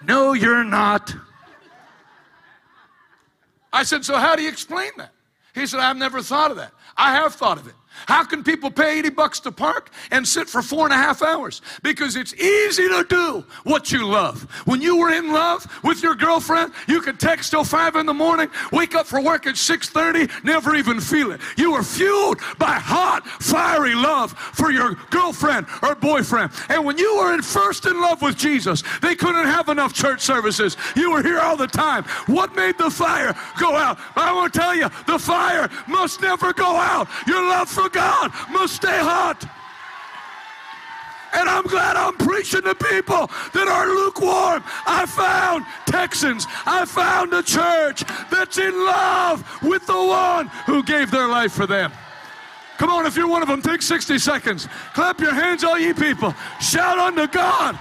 No, 0.03 0.33
you're 0.33 0.63
not. 0.63 1.15
I 3.73 3.83
said, 3.83 4.05
So 4.05 4.17
how 4.17 4.35
do 4.35 4.43
you 4.43 4.49
explain 4.49 4.91
that? 4.97 5.11
He 5.55 5.65
said, 5.65 5.79
I've 5.79 5.97
never 5.97 6.21
thought 6.21 6.51
of 6.51 6.57
that. 6.57 6.71
I 6.95 7.13
have 7.15 7.33
thought 7.33 7.57
of 7.57 7.67
it. 7.67 7.73
How 8.07 8.23
can 8.23 8.43
people 8.43 8.69
pay 8.69 8.99
80 8.99 9.09
bucks 9.09 9.39
to 9.41 9.51
park 9.51 9.89
and 10.11 10.27
sit 10.27 10.49
for 10.49 10.61
four 10.61 10.85
and 10.85 10.93
a 10.93 10.97
half 10.97 11.21
hours? 11.21 11.61
Because 11.81 12.15
it's 12.15 12.33
easy 12.33 12.87
to 12.87 13.05
do 13.07 13.45
what 13.63 13.91
you 13.91 14.05
love. 14.05 14.43
When 14.65 14.81
you 14.81 14.97
were 14.97 15.11
in 15.11 15.31
love 15.31 15.65
with 15.83 16.03
your 16.03 16.15
girlfriend, 16.15 16.73
you 16.87 17.01
could 17.01 17.19
text 17.19 17.51
till 17.51 17.63
five 17.63 17.95
in 17.95 18.05
the 18.05 18.13
morning, 18.13 18.49
wake 18.71 18.95
up 18.95 19.07
for 19.07 19.21
work 19.21 19.47
at 19.47 19.57
6:30, 19.57 20.29
never 20.43 20.75
even 20.75 20.99
feel 20.99 21.31
it. 21.31 21.41
You 21.57 21.71
were 21.71 21.83
fueled 21.83 22.39
by 22.57 22.73
hot, 22.73 23.27
fiery 23.41 23.95
love 23.95 24.33
for 24.53 24.71
your 24.71 24.95
girlfriend 25.09 25.67
or 25.81 25.95
boyfriend. 25.95 26.51
And 26.69 26.85
when 26.85 26.97
you 26.97 27.17
were 27.17 27.33
in 27.33 27.41
first 27.41 27.85
in 27.85 27.99
love 28.01 28.21
with 28.21 28.37
Jesus, 28.37 28.83
they 29.01 29.15
couldn't 29.15 29.45
have 29.45 29.69
enough 29.69 29.93
church 29.93 30.21
services. 30.21 30.77
You 30.95 31.11
were 31.11 31.23
here 31.23 31.39
all 31.39 31.57
the 31.57 31.67
time. 31.67 32.03
What 32.27 32.55
made 32.55 32.77
the 32.77 32.89
fire 32.89 33.35
go 33.59 33.75
out? 33.75 33.97
I 34.15 34.33
want 34.33 34.53
to 34.53 34.59
tell 34.59 34.75
you, 34.75 34.89
the 35.07 35.19
fire 35.19 35.69
must 35.87 36.21
never 36.21 36.53
go 36.53 36.75
out. 36.75 37.07
Your 37.27 37.41
love 37.41 37.69
for 37.69 37.84
God 37.89 38.31
must 38.49 38.75
stay 38.75 38.99
hot. 38.99 39.45
And 41.33 41.49
I'm 41.49 41.63
glad 41.63 41.97
I'm 41.97 42.15
preaching 42.15 42.61
to 42.61 42.73
people 42.75 43.29
that 43.53 43.67
are 43.67 43.87
lukewarm. 43.87 44.63
I 44.87 45.05
found 45.05 45.65
Texans. 45.85 46.47
I 46.65 46.85
found 46.85 47.33
a 47.33 47.43
church 47.43 48.05
that's 48.31 48.57
in 48.57 48.73
love 48.73 49.43
with 49.61 49.85
the 49.85 49.93
one 49.93 50.47
who 50.65 50.81
gave 50.83 51.11
their 51.11 51.27
life 51.27 51.51
for 51.51 51.67
them. 51.67 51.91
Come 52.77 52.89
on, 52.89 53.05
if 53.05 53.17
you're 53.17 53.27
one 53.27 53.41
of 53.41 53.49
them, 53.49 53.61
take 53.61 53.81
60 53.81 54.17
seconds. 54.17 54.67
Clap 54.93 55.19
your 55.19 55.33
hands, 55.33 55.63
all 55.63 55.77
ye 55.77 55.93
people. 55.93 56.33
Shout 56.61 56.97
unto 56.97 57.27
God. 57.27 57.77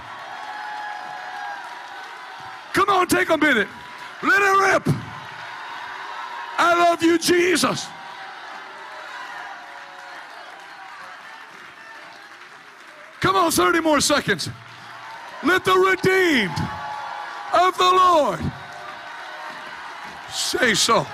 Come 2.72 2.89
on, 2.89 3.06
take 3.06 3.31
a 3.31 3.39
minute. 3.39 3.68
Let 4.22 4.43
it 4.43 4.72
rip. 4.72 4.97
I 6.59 6.74
love 6.90 7.02
you, 7.02 7.18
Jesus. 7.18 7.86
Come 13.24 13.36
on, 13.36 13.51
30 13.51 13.80
more 13.80 14.02
seconds. 14.02 14.51
Let 15.42 15.64
the 15.64 15.72
redeemed 15.72 16.51
of 17.55 17.74
the 17.78 17.90
Lord 17.90 18.38
say 20.30 20.74
so. 20.74 21.06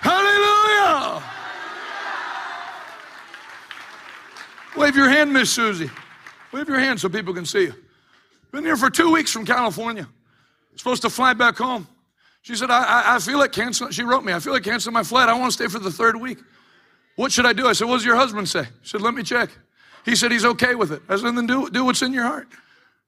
Hallelujah! 0.00 1.22
Wave 4.78 4.96
your 4.96 5.10
hand, 5.10 5.30
Miss 5.34 5.50
Susie. 5.50 5.90
Wave 6.52 6.68
your 6.68 6.78
hand 6.78 6.98
so 6.98 7.10
people 7.10 7.34
can 7.34 7.44
see 7.44 7.64
you. 7.64 7.74
Been 8.50 8.64
here 8.64 8.78
for 8.78 8.88
two 8.88 9.12
weeks 9.12 9.30
from 9.30 9.44
California. 9.44 10.08
Supposed 10.74 11.02
to 11.02 11.10
fly 11.10 11.34
back 11.34 11.58
home. 11.58 11.86
She 12.46 12.54
said, 12.54 12.70
I, 12.70 12.84
I, 12.84 13.16
I 13.16 13.18
feel 13.18 13.40
like 13.40 13.50
canceling. 13.50 13.90
She 13.90 14.04
wrote 14.04 14.24
me, 14.24 14.32
I 14.32 14.38
feel 14.38 14.52
like 14.52 14.62
canceling 14.62 14.94
my 14.94 15.02
flight. 15.02 15.28
I 15.28 15.34
want 15.34 15.50
to 15.50 15.52
stay 15.52 15.66
for 15.66 15.80
the 15.80 15.90
third 15.90 16.14
week. 16.14 16.38
What 17.16 17.32
should 17.32 17.44
I 17.44 17.52
do? 17.52 17.66
I 17.66 17.72
said, 17.72 17.88
What 17.88 17.96
does 17.96 18.04
your 18.04 18.14
husband 18.14 18.48
say? 18.48 18.68
She 18.82 18.90
said, 18.90 19.00
Let 19.00 19.14
me 19.14 19.24
check. 19.24 19.50
He 20.04 20.14
said 20.14 20.30
he's 20.30 20.44
okay 20.44 20.76
with 20.76 20.92
it. 20.92 21.02
I 21.08 21.16
said, 21.16 21.34
Then 21.34 21.48
do, 21.48 21.68
do 21.68 21.84
what's 21.84 22.02
in 22.02 22.12
your 22.12 22.22
heart. 22.22 22.46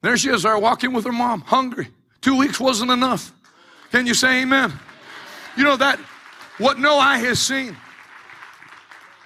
There 0.03 0.17
she 0.17 0.31
is, 0.31 0.43
there 0.43 0.59
walking 0.59 0.93
with 0.93 1.05
her 1.05 1.13
mom, 1.13 1.43
hungry. 1.43 1.87
Two 2.21 2.37
weeks 2.37 2.59
wasn't 2.59 2.91
enough. 2.91 3.33
Can 3.93 4.09
you 4.09 4.15
say 4.15 4.43
amen? 4.43 4.73
You 5.57 5.63
know 5.63 5.77
that 5.77 6.01
what 6.59 6.81
no 6.81 6.99
eye 6.99 7.19
has 7.19 7.39
seen 7.39 7.77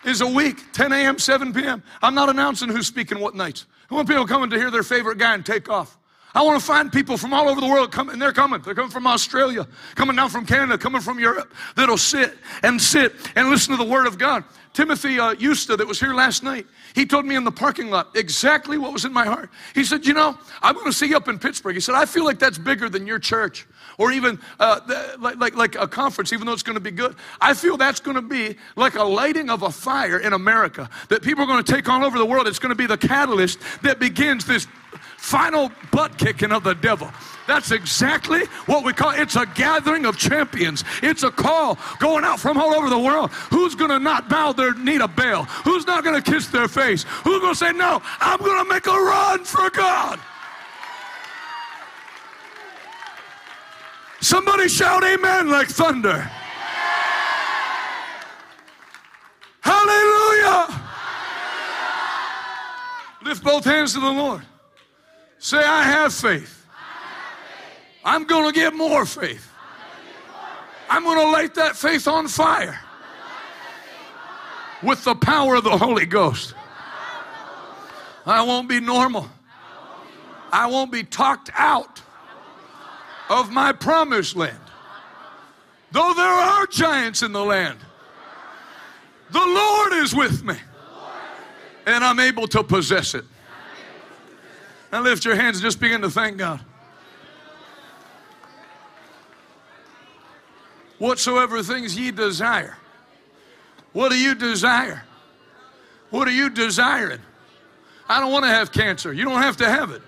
is 0.05 0.21
a 0.21 0.27
week, 0.27 0.73
10 0.75 0.93
a.m., 0.93 1.19
7 1.19 1.55
p.m. 1.55 1.83
I'm 2.03 2.15
not 2.15 2.29
announcing 2.29 2.69
who's 2.69 2.87
speaking 2.87 3.19
what 3.19 3.35
nights. 3.35 3.65
I 3.91 3.95
want 3.95 4.09
people 4.09 4.27
coming 4.27 4.51
to 4.51 4.59
hear 4.59 4.71
their 4.71 4.83
favorite 4.83 5.17
guy 5.17 5.33
and 5.33 5.47
take 5.47 5.71
off. 5.71 5.97
I 6.35 6.43
want 6.43 6.59
to 6.59 6.65
find 6.65 6.91
people 6.91 7.17
from 7.17 7.35
all 7.35 7.49
over 7.49 7.61
the 7.61 7.67
world 7.67 7.93
coming, 7.93 8.15
and 8.15 8.23
they're 8.23 8.33
coming. 8.33 8.63
They're 8.63 8.75
coming 8.75 8.91
from 8.91 9.07
Australia, 9.07 9.67
coming 9.95 10.17
down 10.17 10.31
from 10.31 10.47
Canada, 10.47 10.79
coming 10.79 11.03
from 11.03 11.19
Europe, 11.19 11.53
that'll 11.77 11.99
sit 11.99 12.37
and 12.63 12.81
sit 12.81 13.15
and 13.37 13.51
listen 13.51 13.77
to 13.77 13.83
the 13.83 13.89
Word 13.89 14.07
of 14.07 14.19
God. 14.19 14.45
Timothy 14.73 15.21
uh, 15.21 15.35
Eusta, 15.35 15.77
that 15.77 15.87
was 15.87 16.01
here 16.01 16.15
last 16.15 16.43
night, 16.43 16.67
he 16.95 17.05
told 17.05 17.27
me 17.27 17.35
in 17.35 17.45
the 17.45 17.53
parking 17.53 17.91
lot 17.91 18.09
exactly 18.17 18.79
what 18.79 18.93
was 18.93 19.05
in 19.05 19.13
my 19.13 19.27
heart. 19.27 19.51
He 19.75 19.85
said, 19.85 20.07
You 20.07 20.15
know, 20.15 20.39
I'm 20.63 20.75
going 20.75 20.87
to 20.87 20.93
see 20.93 21.07
you 21.07 21.17
up 21.17 21.29
in 21.29 21.39
Pittsburgh. 21.39 21.75
He 21.75 21.81
said, 21.81 21.95
I 21.95 22.07
feel 22.07 22.25
like 22.25 22.39
that's 22.39 22.57
bigger 22.57 22.89
than 22.89 23.07
your 23.07 23.19
church 23.19 23.67
or 23.99 24.13
even 24.13 24.41
uh, 24.59 24.81
like, 25.19 25.37
like, 25.37 25.55
like 25.55 25.75
a 25.75 25.87
conference, 25.87 26.33
even 26.33 26.47
though 26.47 26.55
it's 26.55 26.63
going 26.63 26.77
to 26.77 26.81
be 26.81 26.91
good. 26.91 27.15
I 27.41 27.53
feel 27.53 27.77
that's 27.77 28.01
going 28.01 28.15
to 28.15 28.23
be 28.23 28.57
like 28.77 28.95
a 28.95 29.05
lighting 29.05 29.51
of 29.51 29.63
a 29.63 29.71
fire 29.71 30.19
in 30.19 30.33
America 30.33 30.89
that 31.11 31.23
people 31.23 31.45
are 31.45 31.47
going 31.47 31.63
to 31.63 31.73
take 31.73 31.89
all 31.91 32.03
over 32.05 32.17
the 32.17 32.27
world. 32.27 32.49
It's 32.49 32.59
going 32.59 32.71
to 32.71 32.77
be 32.77 32.87
the 32.87 32.97
catalyst 32.97 33.59
that 33.83 33.99
begins 33.99 34.47
this 34.47 34.67
final 35.23 35.71
butt 35.93 36.19
kicking 36.19 36.51
of 36.51 36.65
the 36.65 36.75
devil. 36.75 37.09
That's 37.47 37.71
exactly 37.71 38.45
what 38.67 38.85
we 38.85 38.93
call 38.93 39.13
it's 39.13 39.37
a 39.37 39.47
gathering 39.47 40.05
of 40.05 40.19
champions. 40.19 40.83
It's 41.01 41.23
a 41.23 41.31
call 41.31 41.79
going 42.01 42.25
out 42.25 42.41
from 42.41 42.59
all 42.59 42.75
over 42.75 42.91
the 42.91 42.99
world. 42.99 43.31
Who's 43.51 43.77
going 43.77 43.91
to 43.91 44.01
not 44.01 44.29
bow 44.29 44.53
their 44.53 44.75
knee 44.75 44.99
to 44.99 45.07
Baal? 45.07 45.45
Who's 45.65 45.87
not 45.87 46.03
going 46.03 46.21
to 46.21 46.31
kiss 46.31 46.49
their 46.49 46.67
face? 46.67 47.05
Who's 47.25 47.41
going 47.41 47.55
to 47.55 47.59
say, 47.59 47.73
No, 47.73 48.03
I'm 48.21 48.41
going 48.41 48.65
to 48.65 48.69
make 48.69 48.87
a 48.87 48.91
run 48.91 49.45
for 49.45 49.71
God? 49.71 50.19
Somebody 54.21 54.69
shout 54.69 55.05
amen 55.05 55.51
like 55.51 55.69
thunder. 55.69 56.29
Hallelujah. 59.61 60.83
Lift 63.25 63.45
both 63.45 63.65
hands 63.65 63.95
to 63.95 64.01
the 64.01 64.11
Lord. 64.11 64.43
Say, 65.43 65.59
I 65.59 65.83
have 65.83 66.15
faith. 66.15 66.69
I'm 68.05 68.27
going 68.27 68.47
to 68.47 68.53
get 68.53 68.75
more 68.75 69.05
faith. 69.05 69.51
I'm 70.89 71.03
going 71.03 71.19
to 71.19 71.33
light 71.33 71.53
that 71.55 71.75
faith 71.75 72.07
on 72.07 72.29
fire 72.29 72.79
with 74.85 75.03
the 75.03 75.17
power 75.17 75.57
of 75.57 75.65
the 75.65 75.77
Holy 75.77 76.07
Ghost. 76.07 76.55
I 78.25 78.41
won't 78.43 78.69
be 78.69 78.79
normal. 78.79 79.29
I 80.53 80.67
won't 80.67 80.93
be 80.93 81.03
talked 81.03 81.51
out 81.55 82.01
of 83.29 83.51
my 83.51 83.73
promised 83.73 84.37
land. 84.37 84.57
Though 85.91 86.15
there 86.15 86.25
are 86.25 86.69
giants 86.69 87.23
in 87.23 87.33
the 87.33 87.45
land, 87.45 87.81
the 89.33 89.45
Lord 89.45 89.93
is 89.95 90.15
with 90.15 90.45
me, 90.45 90.55
and 91.85 92.05
I'm 92.05 92.21
able 92.21 92.47
to 92.47 92.63
possess 92.63 93.17
it. 93.17 93.25
Now 94.93 95.01
lift 95.01 95.25
your 95.25 95.35
hands 95.35 95.57
and 95.57 95.63
just 95.63 95.81
begin 95.81 96.03
to 96.03 96.11
thank 96.11 96.37
God. 96.37 96.61
Whatsoever 100.99 101.63
things 101.63 101.99
ye 101.99 102.11
desire. 102.11 102.77
What 103.93 104.11
do 104.11 104.19
you 104.19 104.35
desire? 104.35 105.03
What 106.11 106.29
are 106.29 106.33
you 106.33 106.51
desiring? 106.51 107.21
I 108.09 108.21
don't 108.21 108.31
want 108.31 108.45
to 108.45 108.51
have 108.51 108.71
cancer. 108.71 109.13
You 109.13 109.25
don't 109.25 109.41
have 109.43 109.57
to 109.57 109.69
have 109.69 109.91
it. 109.91 110.03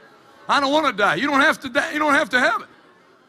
I 0.48 0.60
don't 0.60 0.72
want 0.72 0.86
to 0.86 0.92
die. 0.92 1.14
You 1.14 1.26
don't 1.26 1.40
have 1.40 1.58
to 1.60 1.70
die. 1.70 1.92
You 1.92 1.98
don't 1.98 2.14
have 2.14 2.28
to 2.30 2.38
have 2.38 2.60
it. 2.60 2.68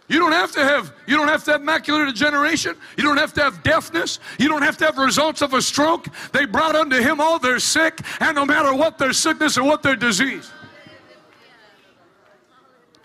You 0.08 0.20
don't 0.20 0.34
have 0.34 0.52
to 0.52 0.64
have 0.64 0.94
you 1.08 1.18
don't 1.18 1.30
have 1.30 1.44
to 1.46 1.54
have 1.54 1.62
macular 1.62 2.06
degeneration. 2.06 2.76
You 2.98 3.04
don't 3.04 3.18
have 3.18 3.34
to 3.34 3.42
have 3.42 3.64
deafness. 3.64 4.20
You 4.38 4.48
don't 4.48 4.62
have 4.62 4.78
to 4.78 4.86
have 4.86 4.98
results 4.98 5.42
of 5.42 5.54
a 5.54 5.62
stroke. 5.62 6.08
They 6.32 6.46
brought 6.46 6.76
unto 6.76 6.98
him 6.98 7.20
all 7.20 7.40
their 7.40 7.60
sick, 7.60 8.02
and 8.20 8.36
no 8.36 8.46
matter 8.46 8.76
what 8.76 9.00
their 9.00 9.14
sickness 9.14 9.58
or 9.58 9.64
what 9.64 9.82
their 9.82 9.96
disease. 9.96 10.52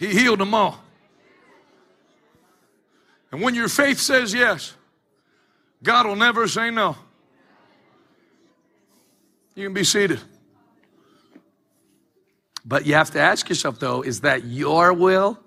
He 0.00 0.06
healed 0.06 0.40
them 0.40 0.54
all. 0.54 0.82
And 3.30 3.42
when 3.42 3.54
your 3.54 3.68
faith 3.68 4.00
says 4.00 4.32
yes, 4.32 4.74
God 5.82 6.06
will 6.06 6.16
never 6.16 6.48
say 6.48 6.70
no. 6.70 6.96
You 9.54 9.66
can 9.66 9.74
be 9.74 9.84
seated. 9.84 10.18
But 12.64 12.86
you 12.86 12.94
have 12.94 13.10
to 13.10 13.20
ask 13.20 13.48
yourself, 13.50 13.78
though, 13.78 14.00
is 14.00 14.22
that 14.22 14.44
your 14.44 14.94
will 14.94 15.38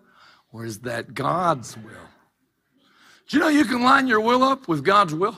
or 0.51 0.65
is 0.65 0.79
that 0.81 1.15
God's 1.15 1.75
will? 1.75 2.07
Do 3.27 3.37
you 3.37 3.39
know 3.39 3.49
you 3.49 3.65
can 3.65 3.81
line 3.81 4.07
your 4.07 4.21
will 4.21 4.43
up 4.43 4.67
with 4.67 4.83
God's 4.83 5.15
will? 5.15 5.35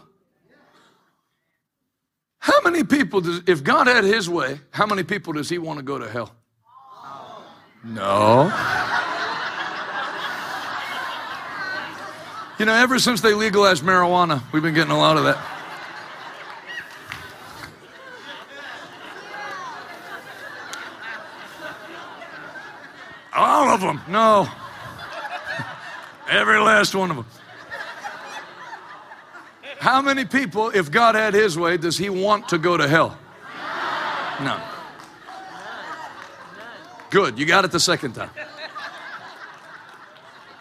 How 2.40 2.60
many 2.66 2.84
people 2.84 3.22
does, 3.22 3.44
if 3.48 3.64
God 3.64 3.88
had 3.88 4.04
his 4.04 4.30
way, 4.30 4.60
how 4.72 4.86
many 4.86 5.04
people 5.04 5.32
does 5.32 5.48
he 5.48 5.58
want 5.58 5.80
to 5.80 5.84
go 5.84 5.98
to 5.98 6.10
hell? 6.10 6.36
No. 7.86 8.52
You 12.58 12.66
know, 12.66 12.74
ever 12.74 13.00
since 13.00 13.20
they 13.20 13.34
legalized 13.34 13.84
marijuana, 13.84 14.42
we've 14.54 14.64
been 14.64 14.74
getting 14.74 14.92
a 14.92 14.98
lot 14.98 15.18
of 15.18 15.26
that. 15.26 15.38
All 23.34 23.68
of 23.68 23.82
them. 23.82 24.00
No. 24.08 24.48
Every 26.30 26.60
last 26.60 26.96
one 26.96 27.12
of 27.12 27.18
them. 27.18 27.26
How 29.80 30.02
many 30.02 30.24
people, 30.24 30.70
if 30.70 30.90
God 30.90 31.16
had 31.16 31.34
his 31.34 31.60
way, 31.60 31.76
does 31.76 31.98
he 31.98 32.10
want 32.10 32.50
to 32.50 32.58
go 32.58 32.78
to 32.78 32.88
hell? 32.88 33.18
No. 34.42 34.62
Good, 37.10 37.38
you 37.38 37.46
got 37.46 37.66
it 37.66 37.72
the 37.72 37.80
second 37.80 38.14
time. 38.14 38.30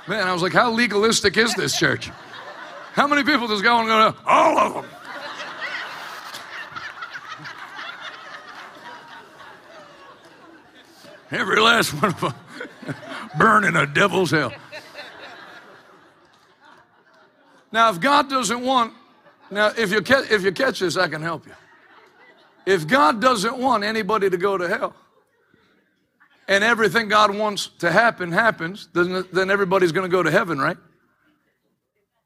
Man, 0.06 0.28
I 0.28 0.32
was 0.32 0.42
like, 0.42 0.52
how 0.52 0.70
legalistic 0.70 1.36
is 1.36 1.54
this 1.54 1.78
church? 1.78 2.10
How 2.92 3.06
many 3.06 3.24
people 3.24 3.46
does 3.48 3.62
God 3.62 3.86
want 3.86 3.88
to 3.88 3.92
go 3.92 4.22
to? 4.22 4.28
All 4.28 4.58
of 4.58 4.74
them. 4.74 4.84
Every 11.30 11.60
last 11.60 11.92
one 11.94 12.12
of 12.12 12.20
them 12.20 12.34
burning 13.38 13.76
a 13.76 13.86
devil's 13.86 14.30
hell. 14.30 14.52
Now, 17.72 17.90
if 17.90 17.98
God 17.98 18.30
doesn't 18.30 18.60
want, 18.60 18.92
now 19.50 19.72
if 19.76 19.90
you 19.90 20.00
catch, 20.00 20.30
if 20.30 20.44
you 20.44 20.52
catch 20.52 20.78
this, 20.78 20.96
I 20.96 21.08
can 21.08 21.22
help 21.22 21.46
you. 21.46 21.54
If 22.66 22.86
God 22.86 23.20
doesn't 23.20 23.58
want 23.58 23.82
anybody 23.82 24.30
to 24.30 24.36
go 24.36 24.56
to 24.56 24.68
hell, 24.68 24.94
and 26.48 26.62
everything 26.62 27.08
God 27.08 27.34
wants 27.34 27.68
to 27.78 27.90
happen 27.90 28.32
happens, 28.32 28.88
then, 28.92 29.24
then 29.32 29.50
everybody's 29.50 29.92
going 29.92 30.08
to 30.08 30.14
go 30.14 30.22
to 30.22 30.30
heaven, 30.30 30.58
right? 30.58 30.76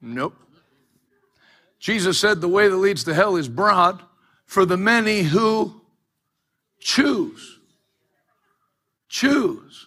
Nope. 0.01 0.35
Jesus 1.79 2.19
said 2.19 2.41
the 2.41 2.49
way 2.49 2.69
that 2.69 2.77
leads 2.77 3.05
to 3.05 3.15
hell 3.15 3.37
is 3.37 3.49
broad 3.49 4.03
for 4.47 4.65
the 4.65 4.77
many 4.77 5.23
who 5.23 5.81
choose. 6.81 7.61
Choose. 9.09 9.87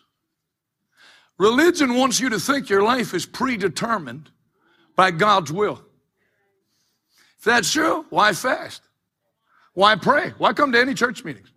Religion 1.38 1.96
wants 1.96 2.20
you 2.20 2.30
to 2.30 2.40
think 2.40 2.70
your 2.70 2.84
life 2.84 3.14
is 3.14 3.26
predetermined 3.26 4.30
by 4.96 5.12
God's 5.12 5.52
will. 5.52 5.82
If 7.38 7.46
that's 7.46 7.72
true, 7.72 8.06
why 8.10 8.34
fast? 8.34 8.82
Why 9.74 9.96
pray? 9.96 10.34
Why 10.38 10.54
come 10.54 10.72
to 10.74 10.80
any 10.80 10.94
church 10.94 11.24
meetings? 11.24 11.51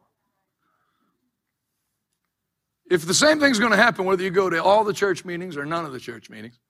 If 2.94 3.06
the 3.06 3.14
same 3.14 3.40
thing's 3.40 3.58
going 3.58 3.72
to 3.72 3.76
happen 3.76 4.04
whether 4.04 4.22
you 4.22 4.30
go 4.30 4.48
to 4.48 4.62
all 4.62 4.84
the 4.84 4.92
church 4.92 5.24
meetings 5.24 5.56
or 5.56 5.64
none 5.64 5.84
of 5.84 5.92
the 5.92 5.98
church 5.98 6.30
meetings, 6.30 6.60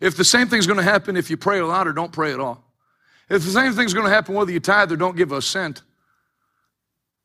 if 0.00 0.16
the 0.16 0.24
same 0.24 0.46
thing's 0.46 0.68
going 0.68 0.76
to 0.76 0.84
happen 0.84 1.16
if 1.16 1.28
you 1.28 1.36
pray 1.36 1.58
a 1.58 1.66
lot 1.66 1.88
or 1.88 1.92
don't 1.92 2.12
pray 2.12 2.32
at 2.32 2.38
all, 2.38 2.62
if 3.28 3.44
the 3.44 3.50
same 3.50 3.72
thing's 3.72 3.92
going 3.92 4.06
to 4.06 4.12
happen 4.12 4.36
whether 4.36 4.52
you 4.52 4.60
tithe 4.60 4.92
or 4.92 4.96
don't 4.96 5.16
give 5.16 5.32
a 5.32 5.42
cent, 5.42 5.82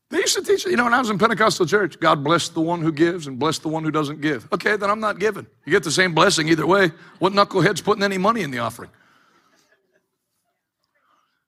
they 0.09 0.17
used 0.17 0.35
to 0.35 0.41
teach, 0.41 0.65
you 0.65 0.76
know, 0.76 0.85
when 0.85 0.95
I 0.95 0.97
was 0.97 1.11
in 1.11 1.19
Pentecostal 1.19 1.67
church, 1.67 1.99
God 1.99 2.23
bless 2.23 2.49
the 2.49 2.61
one 2.61 2.81
who 2.81 2.91
gives 2.91 3.27
and 3.27 3.38
bless 3.38 3.59
the 3.59 3.67
one 3.67 3.84
who 3.84 3.91
doesn't 3.91 4.19
give. 4.19 4.51
Okay, 4.51 4.76
then 4.77 4.89
I'm 4.89 4.99
not 4.99 5.19
giving. 5.19 5.45
You 5.67 5.71
get 5.71 5.84
the 5.84 5.91
same 5.91 6.15
blessing 6.15 6.49
either 6.49 6.65
way. 6.65 6.91
What 7.19 7.34
knucklehead's 7.34 7.81
putting 7.81 8.01
any 8.01 8.17
money 8.17 8.41
in 8.41 8.49
the 8.49 8.57
offering? 8.57 8.89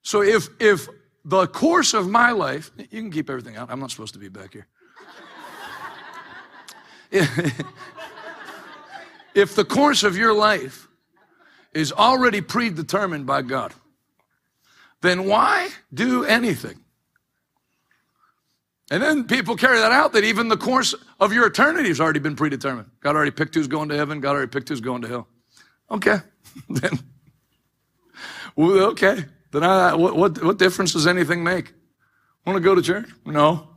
So 0.03 0.22
if 0.22 0.49
if 0.60 0.88
the 1.26 1.48
course 1.48 1.95
of 1.95 2.07
my 2.07 2.30
life, 2.30 2.69
you 2.78 3.02
can 3.02 3.10
keep 3.10 3.28
everything 3.28 3.56
out. 3.56 3.72
I'm 3.72 3.80
not 3.80 3.90
supposed 3.90 4.14
to 4.14 4.19
be 4.19 4.30
back 4.30 4.53
here. 4.53 4.68
If 7.12 7.66
the 9.56 9.66
course 9.66 10.04
of 10.04 10.18
your 10.18 10.34
life 10.34 10.88
is 11.74 11.92
already 11.92 12.42
predetermined 12.42 13.26
by 13.26 13.42
God, 13.42 13.74
then 15.02 15.26
why 15.26 15.70
do 15.94 16.24
anything? 16.24 16.78
And 18.90 19.02
then 19.02 19.24
people 19.24 19.56
carry 19.56 19.80
that 19.80 19.94
out 19.94 20.12
that 20.14 20.26
even 20.26 20.50
the 20.50 20.58
course 20.58 20.94
of 21.20 21.32
your 21.32 21.48
eternity 21.48 21.88
has 21.88 22.02
already 22.02 22.20
been 22.20 22.36
predetermined. 22.36 22.90
God 23.00 23.16
already 23.16 23.32
picked 23.32 23.56
who's 23.56 23.68
going 23.68 23.90
to 23.90 23.96
heaven, 23.96 24.20
God 24.20 24.32
already 24.32 24.50
picked 24.50 24.70
who's 24.70 24.82
going 24.82 25.02
to 25.04 25.08
hell. 25.08 25.28
Okay. 25.90 26.18
then, 26.70 27.00
okay. 28.58 29.26
Then 29.52 29.64
I, 29.64 29.96
what, 29.96 30.16
what, 30.16 30.44
what 30.44 30.58
difference 30.58 30.94
does 30.94 31.08
anything 31.08 31.44
make? 31.44 31.74
Want 32.46 32.58
to 32.58 32.62
go 32.62 32.76
to 32.76 32.82
church? 32.82 33.10
No. 33.26 33.70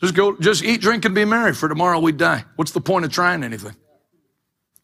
Just 0.00 0.14
go, 0.14 0.36
just 0.36 0.62
eat, 0.62 0.80
drink, 0.80 1.04
and 1.04 1.14
be 1.14 1.24
merry, 1.24 1.52
for 1.52 1.68
tomorrow 1.68 1.98
we 1.98 2.12
die. 2.12 2.44
What's 2.56 2.70
the 2.70 2.80
point 2.80 3.04
of 3.04 3.10
trying 3.10 3.42
anything? 3.42 3.74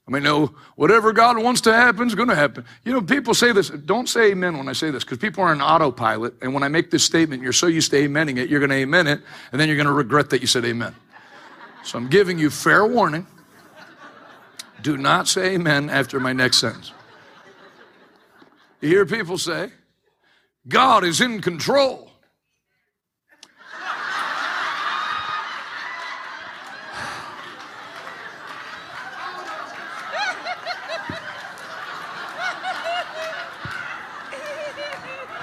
I 0.07 0.11
mean, 0.11 0.23
no, 0.23 0.55
whatever 0.77 1.13
God 1.13 1.43
wants 1.43 1.63
to 1.63 1.73
happen 1.73 2.07
is 2.07 2.15
going 2.15 2.29
to 2.29 2.35
happen. 2.35 2.65
You 2.85 2.93
know, 2.93 3.01
people 3.01 3.33
say 3.33 3.53
this. 3.53 3.71
Don't 3.71 4.09
say 4.09 4.33
amen 4.33 4.59
when 4.59 4.69
I 4.69 4.75
say 4.75 4.91
this, 4.91 5.03
because 5.03 5.19
people 5.19 5.43
are 5.45 5.51
on 5.51 5.63
autopilot. 5.63 6.35
And 6.43 6.53
when 6.53 6.63
I 6.63 6.69
make 6.69 6.91
this 6.91 7.05
statement, 7.05 7.43
you're 7.43 7.55
so 7.55 7.69
used 7.69 7.91
to 7.93 7.97
amening 7.97 8.37
it, 8.37 8.51
you're 8.51 8.61
going 8.61 8.71
to 8.71 8.77
amen 8.77 9.07
it, 9.07 9.23
and 9.53 9.61
then 9.61 9.69
you're 9.69 9.77
going 9.77 9.87
to 9.87 9.93
regret 9.93 10.31
that 10.31 10.41
you 10.41 10.47
said 10.47 10.65
amen. 10.65 10.95
So 11.85 11.97
I'm 11.97 12.09
giving 12.09 12.39
you 12.39 12.51
fair 12.51 12.85
warning. 12.85 13.27
Do 14.83 14.99
not 14.99 15.29
say 15.29 15.55
amen 15.55 15.89
after 15.89 16.21
my 16.21 16.35
next 16.35 16.59
sentence. 16.59 16.93
You 18.83 18.89
hear 18.91 19.07
people 19.07 19.39
say, 19.39 19.71
God 20.69 21.05
is 21.05 21.23
in 21.23 21.41
control. 21.41 22.11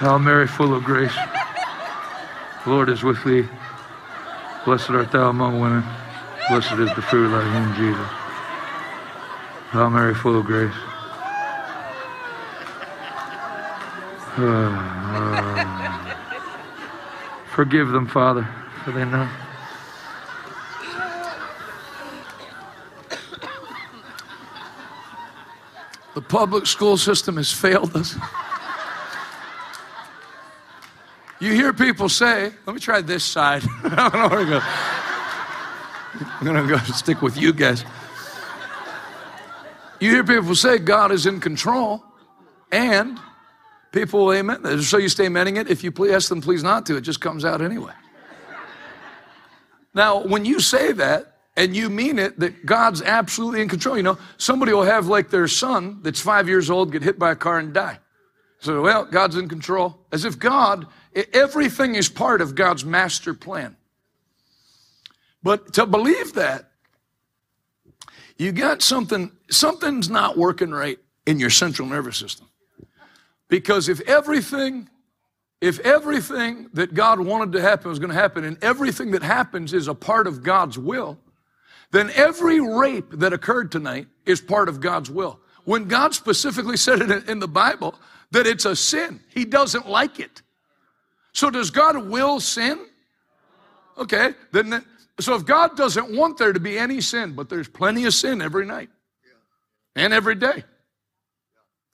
Hail 0.02 0.18
Mary, 0.18 0.48
full 0.48 0.74
of 0.74 0.82
grace. 0.82 1.14
The 2.64 2.70
Lord 2.70 2.88
is 2.88 3.04
with 3.04 3.22
thee. 3.22 3.46
Blessed 4.64 4.90
art 4.90 5.12
thou 5.12 5.28
among 5.28 5.60
women. 5.60 5.84
Blessed 6.48 6.72
is 6.72 6.92
the 6.96 7.02
fruit 7.02 7.26
of 7.26 7.30
thy 7.30 7.44
womb, 7.54 7.72
Jesus. 7.76 8.08
Hail 9.70 9.90
Mary, 9.90 10.12
full 10.12 10.40
of 10.40 10.44
grace. 10.44 10.74
Uh, 14.38 14.42
uh, 15.54 16.14
forgive 17.54 17.90
them, 17.90 18.08
Father, 18.08 18.44
for 18.82 18.90
they 18.90 19.04
know. 19.04 19.28
The 26.14 26.22
public 26.22 26.66
school 26.66 26.96
system 26.96 27.36
has 27.36 27.52
failed 27.52 27.94
us. 27.94 28.16
You 31.42 31.54
hear 31.54 31.72
people 31.72 32.08
say, 32.08 32.52
let 32.66 32.72
me 32.72 32.78
try 32.78 33.00
this 33.00 33.24
side. 33.24 33.64
I 33.82 34.08
don't 34.08 34.14
know 34.14 34.28
where 34.28 34.44
to 34.44 34.50
go. 34.50 34.60
I'm 36.38 36.44
going 36.44 36.68
to 36.68 36.72
go 36.72 36.78
stick 36.94 37.20
with 37.20 37.36
you 37.36 37.52
guys. 37.52 37.84
You 39.98 40.10
hear 40.10 40.22
people 40.22 40.54
say 40.54 40.78
God 40.78 41.10
is 41.10 41.26
in 41.26 41.40
control, 41.40 42.04
and 42.70 43.18
people 43.90 44.32
amen. 44.32 44.82
So 44.82 44.98
you 44.98 45.08
stay 45.08 45.26
amening 45.26 45.56
it. 45.58 45.68
If 45.68 45.82
you 45.82 45.90
please, 45.90 46.12
ask 46.12 46.28
them, 46.28 46.42
please 46.42 46.62
not 46.62 46.86
to, 46.86 46.96
it 46.96 47.00
just 47.00 47.20
comes 47.20 47.44
out 47.44 47.60
anyway. 47.60 47.94
Now, 49.94 50.24
when 50.24 50.44
you 50.44 50.60
say 50.60 50.92
that 50.92 51.38
and 51.56 51.74
you 51.74 51.90
mean 51.90 52.20
it, 52.20 52.38
that 52.38 52.64
God's 52.64 53.02
absolutely 53.02 53.62
in 53.62 53.68
control, 53.68 53.96
you 53.96 54.04
know, 54.04 54.16
somebody 54.36 54.74
will 54.74 54.84
have 54.84 55.08
like 55.08 55.30
their 55.30 55.48
son 55.48 56.02
that's 56.02 56.20
five 56.20 56.46
years 56.46 56.70
old 56.70 56.92
get 56.92 57.02
hit 57.02 57.18
by 57.18 57.32
a 57.32 57.36
car 57.36 57.58
and 57.58 57.74
die. 57.74 57.98
So, 58.60 58.80
well, 58.80 59.06
God's 59.06 59.34
in 59.34 59.48
control. 59.48 59.98
As 60.12 60.24
if 60.24 60.38
God 60.38 60.86
Everything 61.32 61.94
is 61.94 62.08
part 62.08 62.40
of 62.40 62.54
God's 62.54 62.84
master 62.84 63.34
plan. 63.34 63.76
But 65.42 65.74
to 65.74 65.86
believe 65.86 66.34
that, 66.34 66.70
you 68.38 68.52
got 68.52 68.82
something, 68.82 69.30
something's 69.50 70.08
not 70.08 70.36
working 70.36 70.70
right 70.70 70.98
in 71.26 71.38
your 71.38 71.50
central 71.50 71.86
nervous 71.86 72.16
system. 72.16 72.48
Because 73.48 73.88
if 73.88 74.00
everything, 74.02 74.88
if 75.60 75.78
everything 75.80 76.68
that 76.72 76.94
God 76.94 77.20
wanted 77.20 77.52
to 77.52 77.60
happen 77.60 77.90
was 77.90 77.98
going 77.98 78.10
to 78.10 78.16
happen, 78.16 78.44
and 78.44 78.56
everything 78.62 79.10
that 79.12 79.22
happens 79.22 79.72
is 79.74 79.88
a 79.88 79.94
part 79.94 80.26
of 80.26 80.42
God's 80.42 80.78
will, 80.78 81.18
then 81.90 82.10
every 82.14 82.60
rape 82.60 83.10
that 83.12 83.32
occurred 83.32 83.70
tonight 83.70 84.06
is 84.24 84.40
part 84.40 84.68
of 84.68 84.80
God's 84.80 85.10
will. 85.10 85.38
When 85.64 85.86
God 85.86 86.14
specifically 86.14 86.76
said 86.76 87.02
it 87.02 87.28
in 87.28 87.38
the 87.38 87.48
Bible 87.48 87.94
that 88.30 88.46
it's 88.46 88.64
a 88.64 88.74
sin, 88.74 89.20
He 89.28 89.44
doesn't 89.44 89.88
like 89.88 90.18
it. 90.18 90.42
So 91.32 91.50
does 91.50 91.70
God 91.70 91.96
will 92.08 92.40
sin? 92.40 92.86
Okay, 93.98 94.34
then 94.52 94.84
so 95.20 95.34
if 95.34 95.44
God 95.44 95.76
doesn't 95.76 96.14
want 96.14 96.38
there 96.38 96.52
to 96.52 96.60
be 96.60 96.78
any 96.78 97.00
sin, 97.00 97.32
but 97.32 97.48
there's 97.48 97.68
plenty 97.68 98.04
of 98.04 98.14
sin 98.14 98.40
every 98.40 98.66
night 98.66 98.88
and 99.94 100.12
every 100.12 100.34
day. 100.34 100.64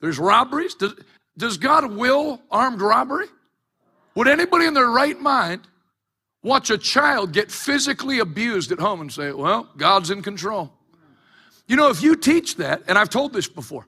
There's 0.01 0.17
robberies. 0.17 0.75
Does, 0.75 0.93
does 1.37 1.57
God 1.57 1.91
will 1.91 2.41
armed 2.49 2.81
robbery? 2.81 3.27
Would 4.15 4.27
anybody 4.27 4.65
in 4.65 4.73
their 4.73 4.89
right 4.89 5.19
mind 5.19 5.61
watch 6.41 6.69
a 6.69 6.77
child 6.77 7.33
get 7.33 7.51
physically 7.51 8.19
abused 8.19 8.71
at 8.71 8.79
home 8.79 9.01
and 9.01 9.11
say, 9.11 9.31
well, 9.31 9.69
God's 9.77 10.09
in 10.09 10.21
control? 10.21 10.71
You 11.67 11.75
know, 11.75 11.89
if 11.89 12.01
you 12.01 12.15
teach 12.15 12.55
that, 12.55 12.83
and 12.87 12.97
I've 12.97 13.09
told 13.09 13.33
this 13.33 13.47
before, 13.47 13.87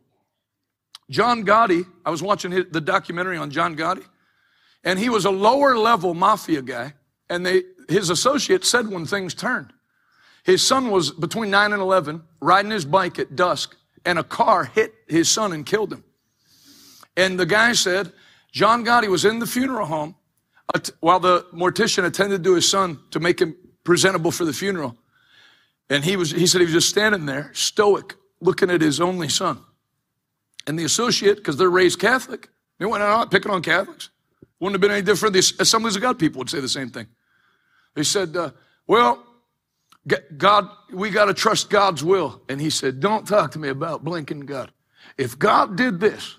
John 1.10 1.44
Gotti, 1.45 1.86
I 2.06 2.11
was 2.11 2.22
watching 2.22 2.52
the 2.52 2.82
documentary 2.82 3.38
on 3.38 3.49
John 3.49 3.76
Gotti. 3.76 4.06
And 4.84 4.98
he 4.98 5.10
was 5.10 5.26
a 5.26 5.32
lower 5.32 5.78
level 5.78 6.14
mafia 6.14 6.62
guy. 6.62 6.94
And 7.30 7.45
they, 7.45 7.64
his 7.88 8.10
associate 8.10 8.66
said 8.66 8.88
when 8.88 9.06
things 9.06 9.34
turned, 9.34 9.72
his 10.44 10.66
son 10.66 10.90
was 10.90 11.12
between 11.12 11.49
9 11.52 11.74
and 11.74 11.82
11 11.82 12.24
riding 12.41 12.72
his 12.72 12.86
bike 12.86 13.20
at 13.20 13.36
dusk 13.36 13.76
and 14.06 14.18
a 14.18 14.24
car 14.24 14.66
hit 14.66 14.94
his 15.08 15.30
son 15.30 15.53
and 15.53 15.66
killed 15.66 15.94
him. 15.94 16.03
And 17.16 17.40
the 17.40 17.45
guy 17.45 17.74
said, 17.74 18.12
John 18.52 18.84
Gotti 18.84 19.08
was 19.08 19.26
in 19.26 19.40
the 19.40 19.48
funeral 19.48 19.86
home 19.86 20.16
while 20.99 21.20
the 21.20 21.45
mortician 21.53 22.06
attended 22.06 22.44
to 22.44 22.56
his 22.56 22.70
son 22.70 22.99
to 23.12 23.20
make 23.20 23.40
him 23.40 23.56
presentable 23.84 24.32
for 24.32 24.45
the 24.45 24.53
funeral. 24.53 24.98
And 25.90 26.03
he 26.03 26.16
was, 26.16 26.32
he 26.32 26.48
said 26.48 26.62
he 26.62 26.66
was 26.66 26.74
just 26.74 26.90
standing 26.90 27.26
there, 27.26 27.52
stoic, 27.53 28.16
looking 28.40 28.70
at 28.70 28.82
his 28.82 29.02
only 29.02 29.28
son. 29.28 29.60
And 30.66 30.80
the 30.80 30.86
associate, 30.86 31.38
because 31.38 31.58
they're 31.58 31.70
raised 31.70 31.99
Catholic, 31.99 32.49
they 32.80 32.86
went 32.86 33.03
out 33.03 33.30
picking 33.30 33.52
on 33.52 33.62
Catholics. 33.62 34.10
Wouldn't 34.62 34.76
have 34.76 34.82
been 34.82 34.92
any 34.92 35.02
different. 35.02 35.34
The 35.34 35.54
Assemblies 35.60 35.96
of 35.96 36.04
God 36.04 36.20
people 36.20 36.38
would 36.38 36.50
say 36.50 36.60
the 36.60 36.70
same 36.70 36.90
thing. 36.90 37.08
They 37.96 38.04
said, 38.04 38.38
uh, 38.38 38.52
well, 38.86 39.26
God, 40.38 40.70
we 40.94 41.10
got 41.10 41.26
to 41.26 41.34
trust 41.34 41.72
God's 41.72 42.04
will. 42.04 42.42
And 42.48 42.62
he 42.62 42.70
said, 42.70 43.00
don't 43.00 43.28
talk 43.28 43.52
to 43.52 43.60
me 43.60 43.70
about 43.70 44.04
blinking 44.04 44.42
God. 44.42 44.72
If 45.18 45.38
God 45.38 45.76
did 45.76 46.00
this, 46.00 46.38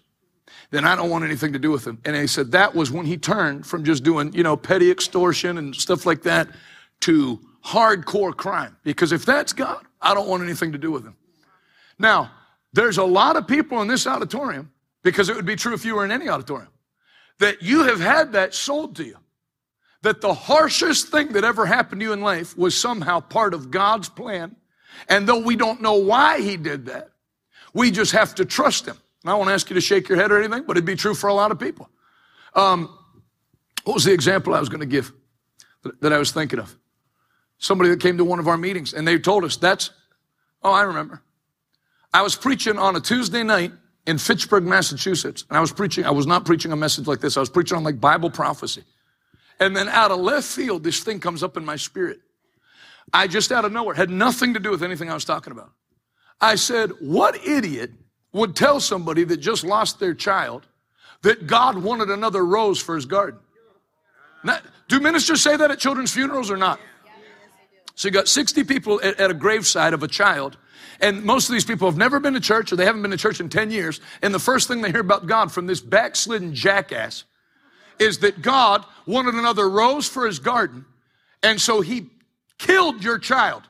then 0.70 0.84
I 0.84 0.94
don't 0.94 1.10
want 1.10 1.24
anything 1.24 1.52
to 1.52 1.58
do 1.58 1.72
with 1.72 1.84
him. 1.84 2.00
And 2.04 2.14
he 2.14 2.28
said 2.28 2.52
that 2.52 2.74
was 2.74 2.92
when 2.92 3.06
he 3.06 3.18
turned 3.18 3.66
from 3.66 3.82
just 3.84 4.04
doing, 4.04 4.32
you 4.32 4.44
know, 4.44 4.56
petty 4.56 4.90
extortion 4.90 5.58
and 5.58 5.74
stuff 5.74 6.06
like 6.06 6.22
that 6.22 6.48
to 7.00 7.40
hardcore 7.64 8.34
crime. 8.34 8.76
Because 8.84 9.10
if 9.10 9.24
that's 9.24 9.52
God, 9.52 9.84
I 10.00 10.14
don't 10.14 10.28
want 10.28 10.44
anything 10.44 10.70
to 10.72 10.78
do 10.78 10.92
with 10.92 11.04
him. 11.04 11.16
Now, 11.98 12.30
there's 12.72 12.98
a 12.98 13.04
lot 13.04 13.36
of 13.36 13.48
people 13.48 13.82
in 13.82 13.88
this 13.88 14.06
auditorium, 14.06 14.70
because 15.02 15.28
it 15.28 15.34
would 15.34 15.44
be 15.44 15.56
true 15.56 15.74
if 15.74 15.84
you 15.84 15.96
were 15.96 16.04
in 16.04 16.12
any 16.12 16.28
auditorium 16.28 16.71
that 17.42 17.60
you 17.60 17.82
have 17.82 18.00
had 18.00 18.32
that 18.32 18.54
sold 18.54 18.96
to 18.96 19.04
you. 19.04 19.16
That 20.02 20.20
the 20.20 20.32
harshest 20.32 21.08
thing 21.08 21.32
that 21.32 21.44
ever 21.44 21.66
happened 21.66 22.00
to 22.00 22.06
you 22.06 22.12
in 22.12 22.20
life 22.20 22.56
was 22.56 22.80
somehow 22.80 23.20
part 23.20 23.52
of 23.52 23.70
God's 23.70 24.08
plan. 24.08 24.54
And 25.08 25.28
though 25.28 25.40
we 25.40 25.56
don't 25.56 25.82
know 25.82 25.94
why 25.94 26.40
He 26.40 26.56
did 26.56 26.86
that, 26.86 27.10
we 27.74 27.90
just 27.90 28.12
have 28.12 28.34
to 28.36 28.44
trust 28.44 28.86
Him. 28.86 28.96
And 29.22 29.30
I 29.32 29.34
won't 29.34 29.50
ask 29.50 29.68
you 29.70 29.74
to 29.74 29.80
shake 29.80 30.08
your 30.08 30.18
head 30.18 30.30
or 30.30 30.38
anything, 30.38 30.64
but 30.66 30.76
it'd 30.76 30.84
be 30.84 30.96
true 30.96 31.14
for 31.14 31.28
a 31.28 31.34
lot 31.34 31.50
of 31.50 31.58
people. 31.58 31.88
Um, 32.54 32.96
what 33.84 33.94
was 33.94 34.04
the 34.04 34.12
example 34.12 34.54
I 34.54 34.60
was 34.60 34.68
going 34.68 34.80
to 34.80 34.86
give 34.86 35.12
that 36.00 36.12
I 36.12 36.18
was 36.18 36.30
thinking 36.30 36.60
of? 36.60 36.76
Somebody 37.58 37.90
that 37.90 38.00
came 38.00 38.18
to 38.18 38.24
one 38.24 38.38
of 38.38 38.46
our 38.46 38.56
meetings 38.56 38.92
and 38.94 39.06
they 39.06 39.18
told 39.18 39.44
us 39.44 39.56
that's, 39.56 39.90
oh, 40.62 40.72
I 40.72 40.82
remember. 40.82 41.22
I 42.14 42.22
was 42.22 42.36
preaching 42.36 42.78
on 42.78 42.94
a 42.94 43.00
Tuesday 43.00 43.42
night 43.42 43.72
in 44.06 44.18
Fitchburg, 44.18 44.64
Massachusetts. 44.64 45.44
And 45.48 45.56
I 45.56 45.60
was 45.60 45.72
preaching, 45.72 46.04
I 46.04 46.10
was 46.10 46.26
not 46.26 46.44
preaching 46.44 46.72
a 46.72 46.76
message 46.76 47.06
like 47.06 47.20
this. 47.20 47.36
I 47.36 47.40
was 47.40 47.50
preaching 47.50 47.76
on 47.76 47.84
like 47.84 48.00
Bible 48.00 48.30
prophecy. 48.30 48.84
And 49.60 49.76
then 49.76 49.88
out 49.88 50.10
of 50.10 50.18
left 50.18 50.46
field, 50.46 50.82
this 50.82 51.00
thing 51.00 51.20
comes 51.20 51.42
up 51.42 51.56
in 51.56 51.64
my 51.64 51.76
spirit. 51.76 52.20
I 53.12 53.26
just 53.26 53.52
out 53.52 53.64
of 53.64 53.72
nowhere, 53.72 53.94
had 53.94 54.10
nothing 54.10 54.54
to 54.54 54.60
do 54.60 54.70
with 54.70 54.82
anything 54.82 55.10
I 55.10 55.14
was 55.14 55.24
talking 55.24 55.52
about. 55.52 55.70
I 56.40 56.56
said, 56.56 56.90
what 57.00 57.46
idiot 57.46 57.92
would 58.32 58.56
tell 58.56 58.80
somebody 58.80 59.24
that 59.24 59.36
just 59.36 59.62
lost 59.62 60.00
their 60.00 60.14
child 60.14 60.66
that 61.22 61.46
God 61.46 61.78
wanted 61.78 62.10
another 62.10 62.44
rose 62.44 62.80
for 62.80 62.96
his 62.96 63.06
garden? 63.06 63.38
Now, 64.42 64.58
do 64.88 64.98
ministers 64.98 65.40
say 65.40 65.56
that 65.56 65.70
at 65.70 65.78
children's 65.78 66.12
funerals 66.12 66.50
or 66.50 66.56
not? 66.56 66.80
So 67.94 68.08
you 68.08 68.12
got 68.12 68.26
60 68.26 68.64
people 68.64 69.00
at, 69.02 69.20
at 69.20 69.30
a 69.30 69.34
graveside 69.34 69.94
of 69.94 70.02
a 70.02 70.08
child. 70.08 70.56
And 71.00 71.24
most 71.24 71.48
of 71.48 71.52
these 71.52 71.64
people 71.64 71.88
have 71.88 71.96
never 71.96 72.20
been 72.20 72.34
to 72.34 72.40
church 72.40 72.72
or 72.72 72.76
they 72.76 72.84
haven't 72.84 73.02
been 73.02 73.10
to 73.10 73.16
church 73.16 73.40
in 73.40 73.48
10 73.48 73.70
years. 73.70 74.00
And 74.22 74.34
the 74.34 74.38
first 74.38 74.68
thing 74.68 74.82
they 74.82 74.90
hear 74.90 75.00
about 75.00 75.26
God 75.26 75.50
from 75.52 75.66
this 75.66 75.80
backslidden 75.80 76.54
jackass 76.54 77.24
is 77.98 78.18
that 78.18 78.42
God 78.42 78.84
wanted 79.06 79.34
another 79.34 79.68
rose 79.68 80.08
for 80.08 80.26
his 80.26 80.38
garden. 80.38 80.84
And 81.42 81.60
so 81.60 81.80
he 81.80 82.10
killed 82.58 83.02
your 83.02 83.18
child. 83.18 83.62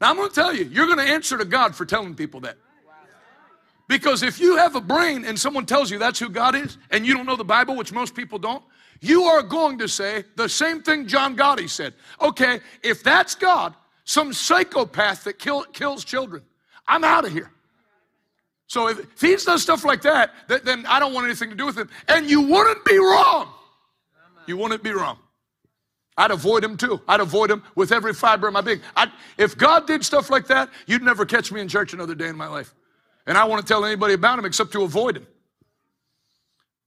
Now 0.00 0.10
I'm 0.10 0.16
going 0.16 0.28
to 0.28 0.34
tell 0.34 0.54
you, 0.54 0.64
you're 0.64 0.86
going 0.86 0.98
to 0.98 1.12
answer 1.12 1.36
to 1.38 1.44
God 1.44 1.74
for 1.74 1.84
telling 1.84 2.14
people 2.14 2.40
that. 2.40 2.56
Because 3.88 4.22
if 4.22 4.38
you 4.38 4.56
have 4.56 4.76
a 4.76 4.80
brain 4.80 5.24
and 5.24 5.38
someone 5.38 5.64
tells 5.64 5.90
you 5.90 5.98
that's 5.98 6.18
who 6.18 6.28
God 6.28 6.54
is, 6.54 6.76
and 6.90 7.06
you 7.06 7.14
don't 7.14 7.24
know 7.24 7.36
the 7.36 7.44
Bible, 7.44 7.74
which 7.74 7.90
most 7.90 8.14
people 8.14 8.38
don't, 8.38 8.62
you 9.00 9.24
are 9.24 9.42
going 9.42 9.78
to 9.78 9.88
say 9.88 10.24
the 10.36 10.48
same 10.48 10.82
thing 10.82 11.06
John 11.06 11.36
Gotti 11.36 11.70
said. 11.70 11.94
Okay, 12.20 12.60
if 12.82 13.02
that's 13.02 13.34
God, 13.34 13.74
some 14.08 14.32
psychopath 14.32 15.24
that 15.24 15.38
kill, 15.38 15.64
kills 15.64 16.02
children, 16.02 16.42
I'm 16.86 17.04
out 17.04 17.26
of 17.26 17.32
here. 17.32 17.50
So 18.66 18.88
if, 18.88 19.00
if 19.00 19.20
he 19.20 19.36
does 19.36 19.62
stuff 19.62 19.84
like 19.84 20.00
that, 20.00 20.32
that, 20.48 20.64
then 20.64 20.86
I 20.86 20.98
don't 20.98 21.12
want 21.12 21.26
anything 21.26 21.50
to 21.50 21.54
do 21.54 21.66
with 21.66 21.76
him. 21.76 21.90
And 22.08 22.28
you 22.28 22.40
wouldn't 22.40 22.86
be 22.86 22.96
wrong. 22.96 23.52
You 24.46 24.56
wouldn't 24.56 24.82
be 24.82 24.92
wrong. 24.92 25.18
I'd 26.16 26.30
avoid 26.30 26.64
him 26.64 26.78
too. 26.78 27.02
I'd 27.06 27.20
avoid 27.20 27.50
him 27.50 27.62
with 27.74 27.92
every 27.92 28.14
fiber 28.14 28.48
of 28.48 28.54
my 28.54 28.62
being. 28.62 28.80
I'd, 28.96 29.12
if 29.36 29.58
God 29.58 29.86
did 29.86 30.02
stuff 30.02 30.30
like 30.30 30.46
that, 30.46 30.70
you'd 30.86 31.02
never 31.02 31.26
catch 31.26 31.52
me 31.52 31.60
in 31.60 31.68
church 31.68 31.92
another 31.92 32.14
day 32.14 32.28
in 32.28 32.36
my 32.36 32.48
life. 32.48 32.74
And 33.26 33.36
I 33.36 33.44
want 33.44 33.60
to 33.60 33.68
tell 33.68 33.84
anybody 33.84 34.14
about 34.14 34.38
him 34.38 34.46
except 34.46 34.72
to 34.72 34.84
avoid 34.84 35.18
him. 35.18 35.26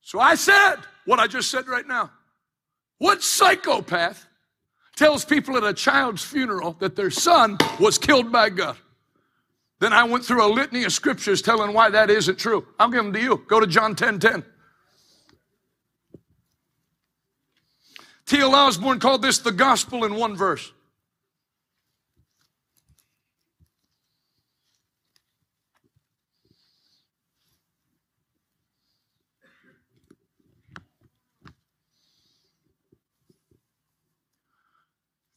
So 0.02 0.20
I 0.20 0.34
said 0.34 0.78
what 1.06 1.20
I 1.20 1.28
just 1.28 1.52
said 1.52 1.68
right 1.68 1.88
now. 1.88 2.10
What 2.98 3.22
psychopath 3.22 4.26
tells 4.96 5.26
people 5.26 5.58
at 5.58 5.64
a 5.64 5.74
child's 5.74 6.24
funeral 6.24 6.76
that 6.80 6.96
their 6.96 7.12
son 7.12 7.58
was 7.80 7.98
killed 7.98 8.32
by 8.32 8.50
God? 8.50 8.78
Then 9.80 9.94
I 9.94 10.04
went 10.04 10.24
through 10.24 10.46
a 10.46 10.52
litany 10.52 10.84
of 10.84 10.94
scriptures 10.94 11.42
telling 11.42 11.74
why 11.74 11.90
that 11.90 12.10
isn't 12.12 12.38
true. 12.38 12.68
I'll 12.78 12.90
give 12.90 13.04
them 13.04 13.14
to 13.14 13.22
you. 13.22 13.44
Go 13.48 13.60
to 13.60 13.68
John 13.68 13.96
10 13.96 14.20
10. 14.20 14.46
T.L. 18.28 18.56
Osborn 18.56 19.00
called 19.00 19.22
this 19.22 19.40
the 19.40 19.52
gospel 19.52 20.06
in 20.06 20.16
one 20.16 20.38
verse. 20.38 20.72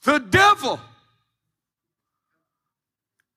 The 0.05 0.19
devil 0.19 0.79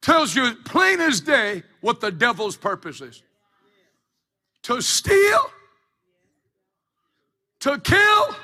tells 0.02 0.36
you 0.36 0.54
plain 0.66 1.00
as 1.00 1.22
day 1.22 1.64
what 1.82 2.02
the 2.02 2.12
devil's 2.12 2.58
purpose 2.58 3.02
is 3.02 3.24
to 4.64 4.82
steal, 4.82 5.52
to 7.62 7.80
kill, 7.80 8.36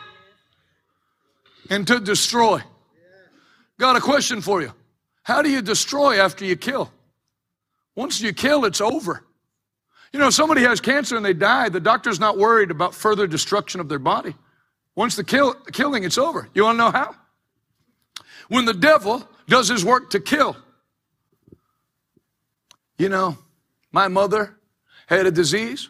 and 1.69 1.85
to 1.85 1.99
destroy. 1.99 2.61
Got 3.77 3.97
a 3.97 4.01
question 4.01 4.41
for 4.41 4.61
you. 4.61 4.71
How 5.23 5.41
do 5.41 5.49
you 5.49 5.61
destroy 5.61 6.19
after 6.19 6.45
you 6.45 6.55
kill? 6.55 6.91
Once 7.95 8.21
you 8.21 8.31
kill, 8.33 8.63
it's 8.63 8.79
over. 8.79 9.25
You 10.13 10.19
know, 10.19 10.29
somebody 10.29 10.61
has 10.61 10.79
cancer 10.79 11.17
and 11.17 11.25
they 11.25 11.33
die, 11.33 11.69
the 11.69 11.79
doctor's 11.79 12.19
not 12.19 12.37
worried 12.37 12.71
about 12.71 12.95
further 12.95 13.27
destruction 13.27 13.81
of 13.81 13.89
their 13.89 13.99
body. 13.99 14.35
Once 14.95 15.15
the 15.15 15.23
kill, 15.23 15.55
killing, 15.73 16.03
it's 16.03 16.17
over. 16.17 16.47
You 16.53 16.63
want 16.63 16.75
to 16.75 16.77
know 16.77 16.91
how? 16.91 17.15
When 18.49 18.65
the 18.65 18.73
devil 18.73 19.27
does 19.47 19.67
his 19.67 19.83
work 19.83 20.09
to 20.11 20.19
kill. 20.19 20.55
You 22.97 23.09
know, 23.09 23.37
my 23.91 24.07
mother 24.07 24.57
had 25.07 25.25
a 25.25 25.31
disease. 25.31 25.89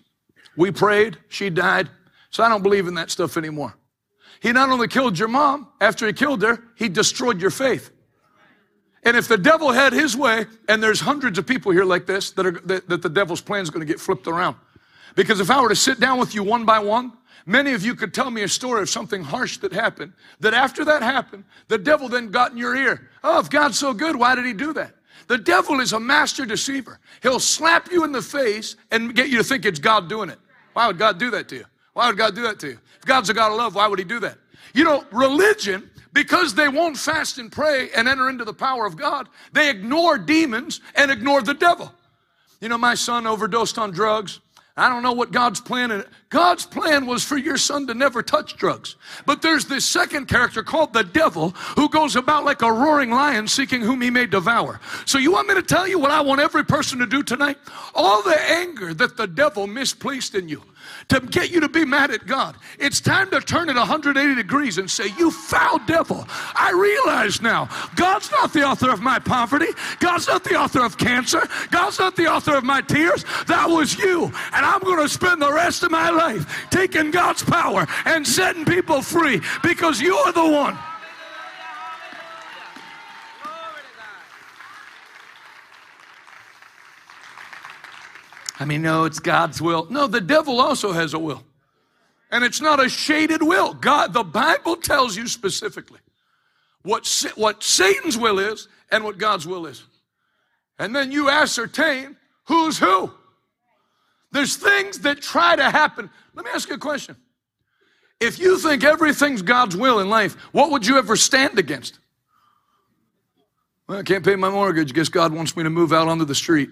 We 0.56 0.72
prayed, 0.72 1.18
she 1.30 1.50
died. 1.50 1.90
So 2.30 2.44
I 2.44 2.50
don't 2.50 2.64
believe 2.64 2.88
in 2.88 2.96
that 2.96 3.12
stuff 3.12 3.38
anymore. 3.38 3.76
He 4.42 4.52
not 4.52 4.70
only 4.70 4.88
killed 4.88 5.18
your 5.18 5.28
mom, 5.28 5.70
after 5.80 6.06
he 6.08 6.14
killed 6.14 6.42
her, 6.42 6.64
he 6.76 6.90
destroyed 6.90 7.40
your 7.40 7.52
faith. 7.52 7.92
And 9.04 9.18
if 9.18 9.28
the 9.28 9.38
devil 9.38 9.72
had 9.72 9.94
his 9.94 10.16
way, 10.16 10.46
and 10.68 10.82
there's 10.82 11.00
hundreds 11.00 11.38
of 11.38 11.46
people 11.46 11.72
here 11.72 11.84
like 11.84 12.06
this 12.06 12.32
that, 12.32 12.46
are, 12.46 12.52
that, 12.66 12.88
that 12.90 13.02
the 13.02 13.10
devil's 13.10 13.42
plan 13.42 13.62
is 13.62 13.70
going 13.70 13.86
to 13.86 13.92
get 13.92 14.00
flipped 14.00 14.28
around. 14.28 14.56
Because 15.16 15.40
if 15.40 15.52
I 15.52 15.62
were 15.62 15.70
to 15.70 15.76
sit 15.76 16.00
down 16.00 16.20
with 16.20 16.34
you 16.34 16.44
one 16.44 16.66
by 16.66 16.80
one 16.80 17.14
Many 17.45 17.74
of 17.74 17.84
you 17.84 17.95
could 17.95 18.14
tell 18.14 18.32
me 18.32 18.44
a 18.44 18.48
story 18.48 18.82
of 18.82 18.90
something 18.90 19.24
harsh 19.24 19.57
that 19.57 19.74
happened. 19.74 20.14
That 20.40 20.53
after 20.53 20.86
that 20.86 21.02
happened, 21.02 21.44
the 21.68 21.78
devil 21.78 22.07
then 22.07 22.30
got 22.30 22.52
in 22.52 22.57
your 22.57 22.76
ear. 22.76 23.10
Oh, 23.24 23.40
if 23.40 23.49
God's 23.49 23.78
so 23.78 23.94
good, 23.94 24.15
why 24.15 24.36
did 24.36 24.45
he 24.45 24.53
do 24.53 24.72
that? 24.74 24.95
The 25.28 25.38
devil 25.38 25.80
is 25.80 25.94
a 25.94 25.99
master 25.99 26.45
deceiver. 26.45 26.99
He'll 27.22 27.40
slap 27.40 27.91
you 27.91 28.03
in 28.03 28.11
the 28.11 28.22
face 28.22 28.76
and 28.91 29.14
get 29.15 29.30
you 29.30 29.38
to 29.38 29.44
think 29.44 29.65
it's 29.65 29.80
God 29.80 30.10
doing 30.10 30.30
it. 30.30 30.40
Why 30.74 30.88
would 30.88 30.98
God 30.98 31.18
do 31.18 31.32
that 31.32 31.48
to 31.49 31.57
you? 31.57 31.65
Why 31.94 32.07
would 32.07 32.18
God 32.18 32.36
do 32.36 32.44
that 32.44 32.60
to 32.60 32.68
you? 32.70 32.80
If 32.98 33.06
God's 33.06 33.30
a 33.30 33.34
God 33.34 33.52
of 33.52 33.57
love, 33.57 33.76
why 33.76 33.88
would 33.88 33.99
he 33.99 34.06
do 34.06 34.20
that? 34.22 34.38
You 34.74 34.84
know, 34.84 35.06
religion, 35.11 35.90
because 36.14 36.56
they 36.56 36.68
won't 36.68 36.98
fast 36.98 37.38
and 37.38 37.52
pray 37.52 37.90
and 37.95 38.07
enter 38.07 38.30
into 38.30 38.45
the 38.45 38.53
power 38.53 38.86
of 38.86 38.98
God, 38.98 39.30
they 39.52 39.70
ignore 39.70 40.18
demons 40.18 40.82
and 40.95 41.11
ignore 41.11 41.41
the 41.41 41.53
devil. 41.53 41.91
You 42.60 42.70
know, 42.70 42.78
my 42.78 42.95
son 42.95 43.28
overdosed 43.28 43.78
on 43.78 43.91
drugs. 43.91 44.40
I 44.76 44.90
don't 44.90 45.04
know 45.04 45.14
what 45.14 45.32
God's 45.32 45.62
plan 45.62 45.91
is. 45.91 46.04
God's 46.30 46.66
plan 46.66 47.06
was 47.06 47.24
for 47.24 47.38
your 47.38 47.58
son 47.58 47.86
to 47.88 47.94
never 47.94 48.24
touch 48.24 48.58
drugs. 48.58 48.95
But 49.24 49.44
there's 49.44 49.66
this 49.66 49.86
second 49.86 50.28
character 50.28 50.64
called 50.64 50.94
the 50.94 51.04
devil 51.04 51.52
who 51.76 51.90
goes 51.90 52.16
about 52.16 52.44
like 52.44 52.64
a 52.64 52.72
roaring 52.72 53.12
lion 53.12 53.48
seeking 53.48 53.82
whom 53.82 54.02
he 54.02 54.10
may 54.10 54.26
devour. 54.26 54.80
So 55.06 55.20
you 55.20 55.32
want 55.32 55.48
me 55.48 55.54
to 55.54 55.62
tell 55.62 55.88
you 55.88 56.00
what 56.00 56.10
I 56.10 56.22
want 56.22 56.41
every 56.41 56.66
person 56.66 56.98
to 57.00 57.06
do 57.06 57.22
tonight? 57.22 57.58
All 57.94 58.24
the 58.24 58.40
anger 58.41 58.95
that 58.95 59.16
the 59.16 59.28
devil 59.28 59.68
misplaced 59.68 60.34
in 60.34 60.50
you, 60.50 60.64
to 61.10 61.20
get 61.20 61.52
you 61.52 61.60
to 61.60 61.70
be 61.70 61.86
mad 61.86 62.12
at 62.12 62.26
God. 62.26 62.56
It's 62.80 63.00
time 63.00 63.30
to 63.32 63.40
turn 63.40 63.70
it 63.70 63.76
180 63.76 64.36
degrees 64.36 64.78
and 64.78 64.90
say, 64.90 65.08
You 65.18 65.32
foul 65.32 65.80
devil. 65.86 66.26
I 66.56 66.72
realize 66.72 67.42
now, 67.42 67.70
God's 67.96 68.32
not 68.32 68.54
the 68.54 68.64
author 68.64 68.92
of 68.92 69.02
my 69.02 69.20
poverty. 69.20 69.68
God's 70.00 70.28
not 70.28 70.44
the 70.44 70.56
author 70.56 70.84
of 70.84 70.98
cancer. 70.98 71.48
God's 71.72 72.00
not 72.00 72.16
the 72.16 72.28
author 72.28 72.56
of 72.56 72.64
my 72.64 72.82
tears. 72.82 73.26
That 73.48 73.70
was 73.70 73.98
you. 73.98 74.26
And 74.54 74.66
I'm 74.66 74.82
going 74.82 75.02
to 75.02 75.10
spend 75.10 75.42
the 75.42 75.52
rest 75.52 75.84
of 75.84 75.92
my 75.92 76.10
life 76.10 76.68
taking 76.70 77.12
God's 77.12 77.44
power 77.44 77.88
and 78.06 78.26
setting 78.26 78.66
people 78.66 79.02
free 79.02 79.42
because 79.62 80.02
you're 80.02 80.32
the 80.32 80.48
one. 80.48 80.78
I 88.60 88.66
mean, 88.66 88.82
no, 88.82 89.06
it's 89.06 89.20
God's 89.20 89.62
will. 89.62 89.88
No, 89.90 90.08
the 90.08 90.22
devil 90.22 90.62
also 90.62 90.92
has 90.92 91.14
a 91.14 91.20
will. 91.20 91.44
And 92.32 92.44
it's 92.44 92.62
not 92.62 92.84
a 92.84 92.90
shaded 92.90 93.42
will. 93.44 93.74
God, 93.74 94.14
the 94.14 94.24
Bible 94.24 94.76
tells 94.76 95.16
you 95.16 95.28
specifically 95.28 96.00
what, 96.84 97.08
what 97.36 97.64
Satan's 97.64 98.18
will 98.18 98.40
is 98.40 98.68
and 98.92 99.04
what 99.04 99.18
God's 99.18 99.48
will 99.48 99.66
is. 99.66 99.84
And 100.80 100.96
then 100.96 101.12
you 101.12 101.30
ascertain 101.30 102.16
who's 102.46 102.78
who. 102.78 103.12
There's 104.32 104.56
things 104.56 105.00
that 105.00 105.22
try 105.22 105.56
to 105.56 105.70
happen. 105.70 106.10
Let 106.34 106.46
me 106.46 106.52
ask 106.54 106.70
you 106.70 106.76
a 106.76 106.80
question. 106.80 107.16
If 108.20 108.40
you 108.40 108.58
think 108.58 108.84
everything's 108.84 109.42
God's 109.42 109.76
will 109.76 110.00
in 110.00 110.10
life, 110.10 110.36
what 110.52 110.72
would 110.72 110.88
you 110.88 110.98
ever 110.98 111.16
stand 111.16 111.60
against? 111.60 112.00
Well, 113.88 114.00
I 114.00 114.04
can't 114.04 114.26
pay 114.26 114.36
my 114.36 114.50
mortgage. 114.50 114.94
Guess 114.94 115.10
God 115.10 115.34
wants 115.34 115.56
me 115.56 115.64
to 115.64 115.70
move 115.70 115.94
out 115.94 116.08
onto 116.08 116.26
the 116.26 116.36
street. 116.36 116.70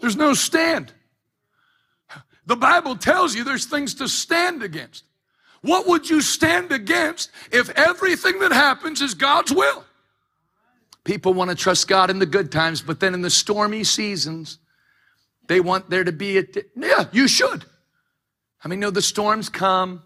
There's 0.00 0.16
no 0.16 0.34
stand. 0.34 0.92
The 2.46 2.56
Bible 2.56 2.96
tells 2.96 3.34
you 3.34 3.44
there's 3.44 3.66
things 3.66 3.94
to 3.94 4.08
stand 4.08 4.62
against. 4.62 5.04
What 5.62 5.86
would 5.86 6.10
you 6.10 6.20
stand 6.20 6.72
against 6.72 7.30
if 7.50 7.70
everything 7.70 8.38
that 8.40 8.52
happens 8.52 9.00
is 9.00 9.14
God's 9.14 9.52
will? 9.52 9.84
People 11.04 11.32
want 11.32 11.50
to 11.50 11.56
trust 11.56 11.88
God 11.88 12.10
in 12.10 12.18
the 12.18 12.26
good 12.26 12.52
times, 12.52 12.82
but 12.82 13.00
then 13.00 13.14
in 13.14 13.22
the 13.22 13.30
stormy 13.30 13.82
seasons, 13.84 14.58
they 15.48 15.60
want 15.60 15.88
there 15.88 16.04
to 16.04 16.12
be 16.12 16.38
a. 16.38 16.44
Yeah, 16.76 17.06
you 17.12 17.28
should. 17.28 17.64
I 18.62 18.68
mean, 18.68 18.80
know 18.80 18.90
the 18.90 19.02
storms 19.02 19.48
come. 19.48 20.02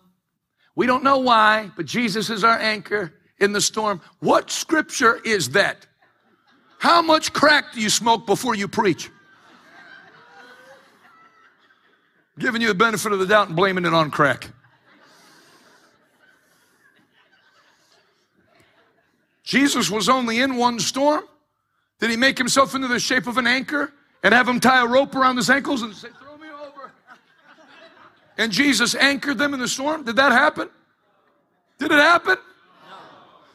We 0.75 0.87
don't 0.87 1.05
know 1.05 1.19
why, 1.19 1.71
but 1.77 1.87
Jesus 1.87 2.31
is 2.31 2.45
our 2.45 2.59
anchor 2.59 3.15
in 3.41 3.53
the 3.53 3.61
storm. 3.61 4.01
What 4.21 4.51
scripture 4.51 5.21
is 5.25 5.51
that? 5.51 5.87
How 6.79 7.03
much 7.03 7.33
crack 7.33 7.73
do 7.73 7.81
you 7.81 7.91
smoke 7.91 8.27
before 8.27 8.55
you 8.55 8.69
preach? 8.69 9.11
Giving 12.39 12.63
you 12.63 12.69
the 12.69 12.75
benefit 12.75 13.13
of 13.13 13.19
the 13.19 13.27
doubt 13.27 13.49
and 13.49 13.57
blaming 13.57 13.85
it 13.85 13.93
on 13.93 14.11
crack. 14.11 14.51
Jesus 19.43 19.91
was 19.91 20.09
only 20.09 20.41
in 20.41 20.57
one 20.57 20.79
storm. 20.79 21.25
Did 22.01 22.11
he 22.11 22.17
make 22.17 22.37
himself 22.39 22.75
into 22.75 22.87
the 22.87 23.01
shape 23.01 23.27
of 23.27 23.39
an 23.39 23.47
anchor 23.47 23.93
and 24.23 24.35
have 24.35 24.47
him 24.47 24.61
tie 24.61 24.83
a 24.83 24.87
rope 24.87 25.15
around 25.15 25.37
his 25.37 25.49
ankles 25.51 25.83
and 25.83 25.95
say, 25.95 26.09
Throw 26.21 26.37
me 26.37 26.49
over? 26.49 26.93
And 28.37 28.53
Jesus 28.53 28.95
anchored 28.95 29.39
them 29.39 29.55
in 29.55 29.61
the 29.61 29.67
storm? 29.67 30.05
Did 30.05 30.17
that 30.17 30.33
happen? 30.33 30.69
Did 31.79 31.93
it 31.93 31.99
happen? 31.99 32.37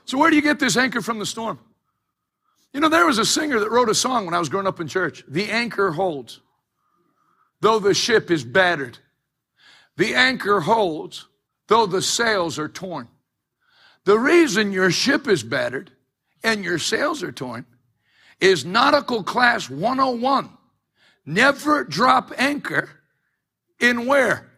So, 0.05 0.17
where 0.17 0.29
do 0.29 0.35
you 0.35 0.41
get 0.41 0.59
this 0.59 0.75
anchor 0.75 1.01
from 1.01 1.19
the 1.19 1.25
storm? 1.25 1.59
You 2.73 2.79
know, 2.79 2.89
there 2.89 3.05
was 3.05 3.19
a 3.19 3.25
singer 3.25 3.59
that 3.59 3.69
wrote 3.69 3.89
a 3.89 3.95
song 3.95 4.25
when 4.25 4.33
I 4.33 4.39
was 4.39 4.49
growing 4.49 4.67
up 4.67 4.79
in 4.79 4.87
church. 4.87 5.23
The 5.27 5.49
anchor 5.49 5.91
holds, 5.91 6.41
though 7.63 7.79
the 7.79 7.93
ship 7.93 8.29
is 8.29 8.43
battered. 8.43 8.97
The 9.95 10.15
anchor 10.15 10.59
holds, 10.59 11.27
though 11.69 11.85
the 11.85 12.01
sails 12.01 12.59
are 12.59 12.67
torn. 12.67 13.07
The 14.03 14.19
reason 14.19 14.73
your 14.73 14.91
ship 14.91 15.29
is 15.29 15.43
battered 15.43 15.89
and 16.43 16.61
your 16.61 16.77
sails 16.77 17.23
are 17.23 17.31
torn 17.31 17.65
is 18.41 18.65
nautical 18.65 19.23
class 19.23 19.69
101. 19.69 20.49
Never 21.25 21.85
drop 21.85 22.33
anchor 22.37 22.89
in 23.79 24.07
where? 24.07 24.51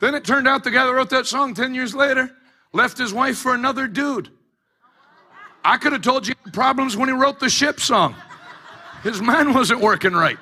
Then 0.00 0.14
it 0.14 0.24
turned 0.24 0.48
out 0.48 0.64
the 0.64 0.70
guy 0.70 0.86
that 0.86 0.94
wrote 0.94 1.10
that 1.10 1.26
song 1.26 1.52
10 1.52 1.74
years 1.74 1.94
later 1.94 2.30
left 2.72 2.96
his 2.96 3.12
wife 3.12 3.36
for 3.36 3.54
another 3.54 3.86
dude. 3.86 4.30
I 5.68 5.76
could 5.76 5.92
have 5.92 6.00
told 6.00 6.26
you 6.26 6.34
problems 6.54 6.96
when 6.96 7.10
he 7.10 7.14
wrote 7.14 7.40
the 7.40 7.50
ship 7.50 7.78
song. 7.78 8.14
His 9.02 9.20
mind 9.20 9.54
wasn't 9.54 9.82
working 9.82 10.14
right. 10.14 10.38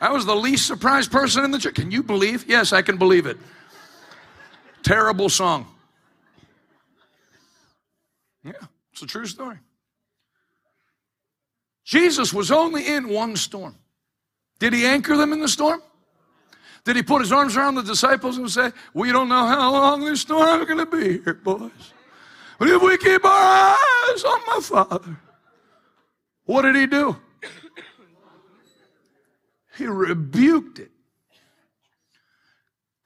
I 0.00 0.10
was 0.10 0.26
the 0.26 0.34
least 0.34 0.66
surprised 0.66 1.12
person 1.12 1.44
in 1.44 1.52
the 1.52 1.60
church. 1.60 1.76
Can 1.76 1.92
you 1.92 2.02
believe? 2.02 2.44
Yes, 2.48 2.72
I 2.72 2.82
can 2.82 2.96
believe 2.96 3.26
it. 3.26 3.36
Terrible 4.82 5.28
song. 5.28 5.68
Yeah, 8.44 8.54
it's 8.92 9.02
a 9.02 9.06
true 9.06 9.26
story. 9.26 9.58
Jesus 11.84 12.34
was 12.34 12.50
only 12.50 12.88
in 12.88 13.08
one 13.08 13.36
storm. 13.36 13.76
Did 14.58 14.72
he 14.72 14.84
anchor 14.86 15.16
them 15.16 15.32
in 15.32 15.38
the 15.38 15.48
storm? 15.48 15.80
Did 16.84 16.96
he 16.96 17.04
put 17.04 17.20
his 17.20 17.30
arms 17.30 17.56
around 17.56 17.76
the 17.76 17.82
disciples 17.82 18.38
and 18.38 18.50
say, 18.50 18.72
We 18.92 19.12
don't 19.12 19.28
know 19.28 19.46
how 19.46 19.70
long 19.70 20.04
this 20.04 20.22
storm 20.22 20.62
is 20.62 20.66
going 20.66 20.78
to 20.78 20.86
be 20.86 21.22
here, 21.22 21.34
boys. 21.34 21.91
But 22.58 22.68
if 22.68 22.82
we 22.82 22.96
keep 22.98 23.24
our 23.24 23.76
eyes 24.10 24.24
on 24.24 24.40
my 24.46 24.60
Father, 24.60 25.16
what 26.44 26.62
did 26.62 26.76
he 26.76 26.86
do? 26.86 27.16
He 29.78 29.86
rebuked 29.86 30.80
it. 30.80 30.90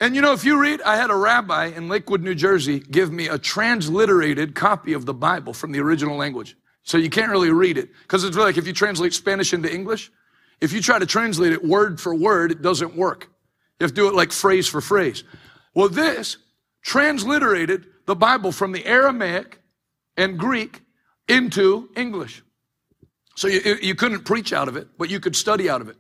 And 0.01 0.15
you 0.15 0.21
know, 0.21 0.33
if 0.33 0.45
you 0.45 0.61
read, 0.61 0.83
I 0.83 0.97
had 0.97 1.11
a 1.11 1.17
rabbi 1.17 1.67
in 1.67 1.89
Lakewood, 1.89 2.23
New 2.23 2.35
Jersey, 2.35 2.81
give 2.81 3.13
me 3.13 3.29
a 3.29 3.39
transliterated 3.39 4.55
copy 4.55 4.93
of 4.93 5.07
the 5.07 5.15
Bible 5.15 5.55
from 5.55 5.73
the 5.73 5.79
original 5.81 6.17
language. 6.17 6.57
So 6.83 6.99
you 6.99 7.09
can't 7.09 7.31
really 7.31 7.51
read 7.51 7.79
it. 7.79 7.91
Because 8.03 8.25
it's 8.25 8.37
like 8.37 8.59
if 8.59 8.67
you 8.67 8.73
translate 8.73 9.15
Spanish 9.15 9.53
into 9.53 9.73
English, 9.73 10.11
if 10.61 10.73
you 10.73 10.83
try 10.83 10.99
to 10.99 11.07
translate 11.07 11.53
it 11.53 11.65
word 11.65 12.01
for 12.01 12.15
word, 12.15 12.53
it 12.53 12.63
doesn't 12.63 12.97
work. 12.97 13.29
You 13.79 13.85
have 13.85 13.93
to 13.93 13.95
do 13.95 14.09
it 14.09 14.15
like 14.15 14.33
phrase 14.33 14.67
for 14.67 14.81
phrase. 14.81 15.25
Well, 15.75 15.89
this 15.89 16.37
transliterated 16.83 17.87
the 18.07 18.17
Bible 18.17 18.53
from 18.53 18.73
the 18.73 18.85
Aramaic 18.87 19.59
and 20.17 20.39
Greek 20.39 20.81
into 21.29 21.91
English. 21.97 22.43
So 23.35 23.49
you, 23.49 23.77
you 23.83 23.95
couldn't 23.95 24.25
preach 24.25 24.53
out 24.53 24.69
of 24.69 24.77
it, 24.77 24.89
but 24.97 25.11
you 25.11 25.21
could 25.21 25.37
study 25.37 25.69
out 25.69 25.81
of 25.81 25.89
it. 25.89 25.97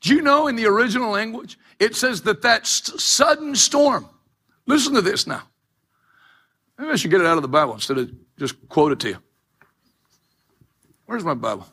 Do 0.00 0.14
you 0.14 0.22
know 0.22 0.46
in 0.46 0.54
the 0.54 0.66
original 0.66 1.10
language, 1.10 1.58
it 1.80 1.96
says 1.96 2.22
that 2.22 2.42
that 2.42 2.66
st- 2.66 3.00
sudden 3.00 3.56
storm, 3.56 4.08
listen 4.66 4.94
to 4.94 5.02
this 5.02 5.26
now. 5.26 5.42
Maybe 6.78 6.92
I 6.92 6.96
should 6.96 7.10
get 7.10 7.20
it 7.20 7.26
out 7.26 7.36
of 7.36 7.42
the 7.42 7.48
Bible 7.48 7.74
instead 7.74 7.98
of 7.98 8.10
just 8.38 8.68
quote 8.68 8.92
it 8.92 9.00
to 9.00 9.08
you. 9.08 9.18
Where's 11.06 11.24
my 11.24 11.34
Bible? 11.34 11.66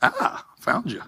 Ah, 0.00 0.46
found 0.60 0.90
you. 0.90 1.02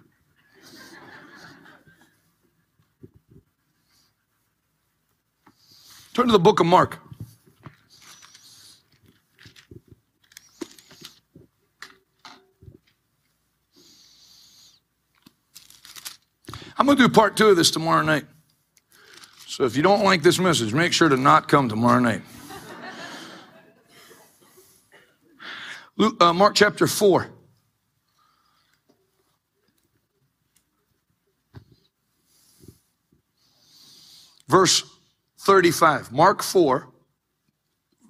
Turn 6.12 6.26
to 6.26 6.32
the 6.32 6.38
book 6.38 6.60
of 6.60 6.66
Mark. 6.66 6.98
I'm 16.78 16.86
going 16.86 16.96
to 16.96 17.08
do 17.08 17.12
part 17.12 17.36
two 17.36 17.48
of 17.48 17.56
this 17.56 17.70
tomorrow 17.70 18.02
night. 18.02 18.24
So 19.46 19.64
if 19.64 19.76
you 19.76 19.82
don't 19.82 20.04
like 20.04 20.22
this 20.22 20.38
message, 20.38 20.72
make 20.72 20.92
sure 20.92 21.08
to 21.08 21.16
not 21.16 21.48
come 21.48 21.68
tomorrow 21.68 21.98
night. 21.98 22.22
Luke, 25.96 26.22
uh, 26.22 26.32
Mark 26.32 26.54
chapter 26.54 26.86
4. 26.86 27.26
Verse 34.46 34.84
35. 35.40 36.12
Mark 36.12 36.42
4, 36.42 36.88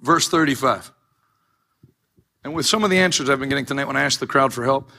verse 0.01 0.29
35. 0.29 0.91
And 2.43 2.53
with 2.53 2.65
some 2.65 2.83
of 2.83 2.89
the 2.89 2.99
answers 2.99 3.29
I've 3.29 3.39
been 3.39 3.49
getting 3.49 3.65
tonight 3.65 3.85
when 3.85 3.97
I 3.97 4.03
asked 4.03 4.19
the 4.19 4.27
crowd 4.27 4.53
for 4.53 4.63
help, 4.63 4.91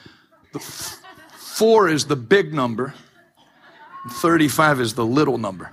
the 0.52 0.58
f- 0.58 1.00
4 1.36 1.88
is 1.88 2.06
the 2.06 2.16
big 2.16 2.52
number, 2.52 2.94
35 4.08 4.80
is 4.80 4.94
the 4.94 5.04
little 5.04 5.38
number. 5.38 5.72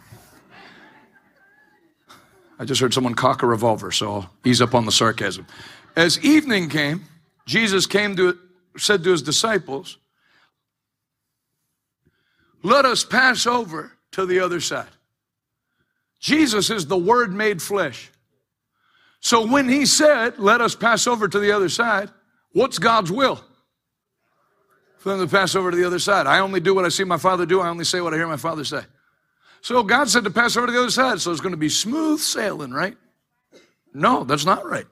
I 2.59 2.65
just 2.65 2.81
heard 2.81 2.93
someone 2.93 3.13
cock 3.13 3.43
a 3.43 3.47
revolver, 3.47 3.91
so 3.91 4.13
I'll 4.13 4.29
ease 4.43 4.61
up 4.61 4.73
on 4.73 4.85
the 4.85 4.91
sarcasm. 4.91 5.45
As 5.95 6.19
evening 6.19 6.69
came, 6.69 7.05
Jesus 7.45 7.85
came 7.85 8.15
to 8.17 8.37
said 8.77 9.03
to 9.03 9.11
his 9.11 9.21
disciples, 9.21 9.97
"Let 12.63 12.85
us 12.85 13.03
pass 13.03 13.47
over 13.47 13.93
to 14.11 14.25
the 14.25 14.39
other 14.39 14.59
side." 14.59 14.89
Jesus 16.19 16.69
is 16.69 16.87
the 16.87 16.97
word 16.97 17.33
made 17.33 17.61
flesh. 17.61 18.11
So 19.19 19.45
when 19.45 19.69
he 19.69 19.85
said, 19.85 20.37
"Let 20.37 20.61
us 20.61 20.75
pass 20.75 21.07
over 21.07 21.27
to 21.27 21.39
the 21.39 21.51
other 21.51 21.69
side," 21.69 22.11
what's 22.51 22.77
God's 22.77 23.11
will? 23.11 23.43
For 24.97 25.09
them 25.09 25.27
to 25.27 25.27
pass 25.27 25.55
over 25.55 25.71
to 25.71 25.77
the 25.77 25.85
other 25.85 25.99
side. 25.99 26.27
I 26.27 26.39
only 26.39 26.59
do 26.59 26.73
what 26.73 26.85
I 26.85 26.89
see 26.89 27.03
my 27.03 27.17
father 27.17 27.45
do. 27.45 27.61
I 27.61 27.69
only 27.69 27.85
say 27.85 28.01
what 28.01 28.13
I 28.13 28.17
hear 28.17 28.27
my 28.27 28.37
father 28.37 28.63
say. 28.63 28.81
So 29.61 29.83
God 29.83 30.09
said 30.09 30.23
to 30.23 30.31
pass 30.31 30.55
over 30.55 30.67
to 30.67 30.73
the 30.73 30.79
other 30.79 30.91
side. 30.91 31.19
So 31.19 31.31
it's 31.31 31.41
going 31.41 31.51
to 31.51 31.57
be 31.57 31.69
smooth 31.69 32.19
sailing, 32.19 32.71
right? 32.71 32.95
No, 33.93 34.23
that's 34.23 34.45
not 34.45 34.65
right. 34.65 34.85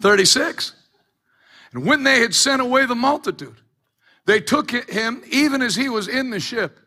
36. 0.00 0.74
And 1.72 1.86
when 1.86 2.02
they 2.02 2.20
had 2.20 2.34
sent 2.34 2.60
away 2.60 2.86
the 2.86 2.94
multitude, 2.94 3.56
they 4.26 4.40
took 4.40 4.70
him 4.70 5.22
even 5.30 5.62
as 5.62 5.76
he 5.76 5.88
was 5.88 6.08
in 6.08 6.30
the 6.30 6.40
ship. 6.40 6.78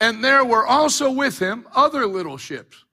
And 0.00 0.22
there 0.22 0.44
were 0.44 0.66
also 0.66 1.10
with 1.10 1.38
him 1.38 1.66
other 1.74 2.06
little 2.06 2.38
ships. 2.38 2.84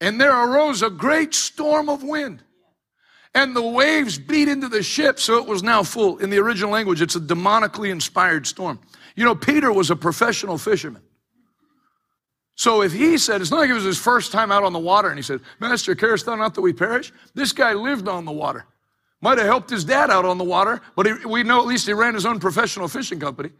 And 0.00 0.20
there 0.20 0.36
arose 0.36 0.82
a 0.82 0.90
great 0.90 1.34
storm 1.34 1.88
of 1.88 2.02
wind 2.02 2.43
and 3.34 3.54
the 3.54 3.62
waves 3.62 4.18
beat 4.18 4.48
into 4.48 4.68
the 4.68 4.82
ship 4.82 5.18
so 5.18 5.38
it 5.38 5.46
was 5.46 5.62
now 5.62 5.82
full. 5.82 6.18
In 6.18 6.30
the 6.30 6.38
original 6.38 6.70
language, 6.70 7.02
it's 7.02 7.16
a 7.16 7.20
demonically 7.20 7.90
inspired 7.90 8.46
storm. 8.46 8.78
You 9.16 9.24
know, 9.24 9.34
Peter 9.34 9.72
was 9.72 9.90
a 9.90 9.96
professional 9.96 10.58
fisherman. 10.58 11.02
So 12.56 12.82
if 12.82 12.92
he 12.92 13.18
said, 13.18 13.40
it's 13.40 13.50
not 13.50 13.58
like 13.58 13.70
it 13.70 13.74
was 13.74 13.84
his 13.84 13.98
first 13.98 14.30
time 14.30 14.52
out 14.52 14.62
on 14.62 14.72
the 14.72 14.78
water 14.78 15.08
and 15.08 15.18
he 15.18 15.22
said, 15.22 15.40
Master, 15.58 15.94
carest 15.94 16.26
thou 16.26 16.36
not 16.36 16.54
that 16.54 16.60
we 16.60 16.72
perish? 16.72 17.12
This 17.34 17.52
guy 17.52 17.72
lived 17.72 18.06
on 18.06 18.24
the 18.24 18.32
water. 18.32 18.66
Might 19.20 19.38
have 19.38 19.46
helped 19.46 19.70
his 19.70 19.84
dad 19.84 20.10
out 20.10 20.24
on 20.24 20.38
the 20.38 20.44
water, 20.44 20.80
but 20.94 21.06
he, 21.06 21.12
we 21.26 21.42
know 21.42 21.58
at 21.58 21.66
least 21.66 21.86
he 21.86 21.92
ran 21.92 22.14
his 22.14 22.26
own 22.26 22.38
professional 22.38 22.86
fishing 22.86 23.18
company. 23.18 23.50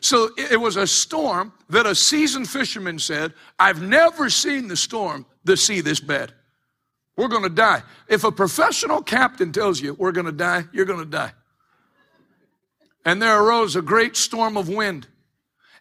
So 0.00 0.30
it, 0.36 0.58
was 0.58 0.76
a 0.76 0.86
storm 0.86 1.52
that 1.68 1.84
a 1.84 1.94
seasoned 1.94 2.48
fisherman 2.48 2.98
said, 2.98 3.34
I've 3.58 3.82
never 3.82 4.30
seen 4.30 4.66
the 4.66 4.76
storm, 4.76 5.26
the 5.44 5.56
sea 5.56 5.82
this 5.82 6.00
bad. 6.00 6.32
We're 7.20 7.28
going 7.28 7.42
to 7.42 7.50
die. 7.50 7.82
If 8.08 8.24
a 8.24 8.32
professional 8.32 9.02
captain 9.02 9.52
tells 9.52 9.78
you 9.78 9.92
we're 9.92 10.10
going 10.10 10.24
to 10.24 10.32
die, 10.32 10.64
you're 10.72 10.86
going 10.86 11.00
to 11.00 11.04
die. 11.04 11.32
And 13.04 13.20
there 13.20 13.38
arose 13.42 13.76
a 13.76 13.82
great 13.82 14.16
storm 14.16 14.56
of 14.56 14.70
wind, 14.70 15.06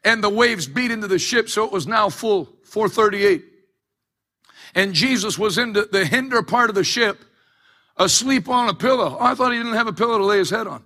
and 0.03 0.22
the 0.22 0.30
waves 0.30 0.68
beat 0.68 0.91
into 0.91 1.07
the 1.07 1.18
ship, 1.18 1.48
so 1.48 1.64
it 1.64 1.72
was 1.72 1.88
now 1.88 2.10
full. 2.10 2.49
438. 2.66 3.45
And 4.76 4.94
Jesus 4.94 5.40
was 5.40 5.57
in 5.57 5.72
the 5.72 6.06
hinder 6.06 6.44
part 6.44 6.70
of 6.70 6.76
the 6.76 6.84
ship, 6.84 7.24
asleep 7.95 8.49
on 8.49 8.68
a 8.68 8.74
pillow. 8.74 9.16
Oh, 9.18 9.24
I 9.24 9.34
thought 9.34 9.53
he 9.53 9.57
didn't 9.60 9.76
have 9.76 9.88
a 9.88 9.94
pillow 9.94 10.18
to 10.18 10.26
lay 10.26 10.40
his 10.40 10.49
head 10.49 10.68
on. 10.68 10.84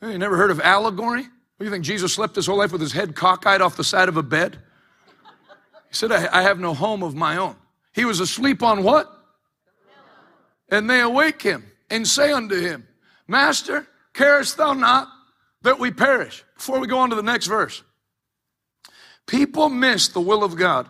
You 0.00 0.18
never 0.18 0.36
heard 0.36 0.52
of 0.52 0.60
allegory? 0.60 1.22
What 1.56 1.64
you 1.64 1.70
think? 1.70 1.84
Jesus 1.84 2.14
slept 2.14 2.36
his 2.36 2.46
whole 2.46 2.58
life 2.58 2.70
with 2.70 2.80
his 2.80 2.92
head 2.92 3.16
cockeyed 3.16 3.60
off 3.60 3.76
the 3.76 3.82
side 3.82 4.08
of 4.08 4.16
a 4.16 4.22
bed? 4.22 4.56
He 5.88 5.96
said, 5.96 6.12
I, 6.12 6.28
I 6.38 6.42
have 6.42 6.60
no 6.60 6.74
home 6.74 7.02
of 7.02 7.16
my 7.16 7.38
own. 7.38 7.56
He 7.92 8.04
was 8.04 8.20
asleep 8.20 8.62
on 8.62 8.84
what? 8.84 9.10
And 10.74 10.90
they 10.90 11.00
awake 11.00 11.40
him 11.40 11.64
and 11.88 12.06
say 12.06 12.32
unto 12.32 12.60
him, 12.60 12.88
Master, 13.28 13.86
carest 14.12 14.56
thou 14.56 14.72
not 14.72 15.08
that 15.62 15.78
we 15.78 15.92
perish? 15.92 16.44
Before 16.56 16.80
we 16.80 16.88
go 16.88 16.98
on 16.98 17.10
to 17.10 17.16
the 17.16 17.22
next 17.22 17.46
verse, 17.46 17.84
people 19.26 19.68
miss 19.68 20.08
the 20.08 20.20
will 20.20 20.42
of 20.42 20.56
God 20.56 20.88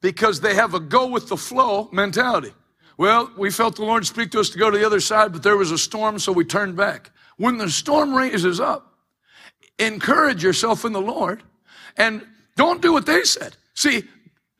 because 0.00 0.40
they 0.40 0.54
have 0.56 0.74
a 0.74 0.80
go 0.80 1.06
with 1.06 1.28
the 1.28 1.36
flow 1.36 1.88
mentality. 1.92 2.52
Well, 2.98 3.30
we 3.38 3.50
felt 3.50 3.76
the 3.76 3.84
Lord 3.84 4.04
speak 4.04 4.32
to 4.32 4.40
us 4.40 4.50
to 4.50 4.58
go 4.58 4.68
to 4.68 4.76
the 4.76 4.84
other 4.84 5.00
side, 5.00 5.32
but 5.32 5.44
there 5.44 5.56
was 5.56 5.70
a 5.70 5.78
storm, 5.78 6.18
so 6.18 6.32
we 6.32 6.44
turned 6.44 6.76
back. 6.76 7.12
When 7.36 7.56
the 7.56 7.70
storm 7.70 8.14
raises 8.14 8.58
up, 8.58 8.94
encourage 9.78 10.42
yourself 10.42 10.84
in 10.84 10.92
the 10.92 11.00
Lord 11.00 11.42
and 11.96 12.26
Don't 12.56 12.80
do 12.80 12.92
what 12.92 13.06
they 13.06 13.24
said. 13.24 13.56
See, 13.74 14.04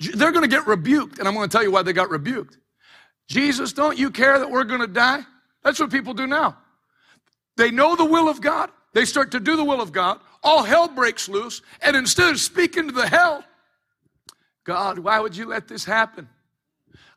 they're 0.00 0.32
going 0.32 0.48
to 0.48 0.56
get 0.56 0.66
rebuked, 0.66 1.18
and 1.18 1.28
I'm 1.28 1.34
going 1.34 1.48
to 1.48 1.52
tell 1.52 1.62
you 1.62 1.70
why 1.70 1.82
they 1.82 1.92
got 1.92 2.10
rebuked. 2.10 2.58
Jesus, 3.28 3.72
don't 3.72 3.98
you 3.98 4.10
care 4.10 4.38
that 4.38 4.50
we're 4.50 4.64
going 4.64 4.80
to 4.80 4.86
die? 4.86 5.20
That's 5.62 5.80
what 5.80 5.90
people 5.90 6.14
do 6.14 6.26
now. 6.26 6.58
They 7.56 7.70
know 7.70 7.96
the 7.96 8.04
will 8.04 8.28
of 8.28 8.40
God. 8.40 8.70
They 8.92 9.04
start 9.04 9.30
to 9.32 9.40
do 9.40 9.56
the 9.56 9.64
will 9.64 9.80
of 9.80 9.92
God. 9.92 10.20
All 10.42 10.62
hell 10.62 10.88
breaks 10.88 11.28
loose. 11.28 11.62
And 11.80 11.96
instead 11.96 12.30
of 12.30 12.38
speaking 12.38 12.86
to 12.88 12.92
the 12.92 13.08
hell, 13.08 13.44
God, 14.64 14.98
why 14.98 15.20
would 15.20 15.36
you 15.36 15.46
let 15.46 15.68
this 15.68 15.84
happen? 15.84 16.28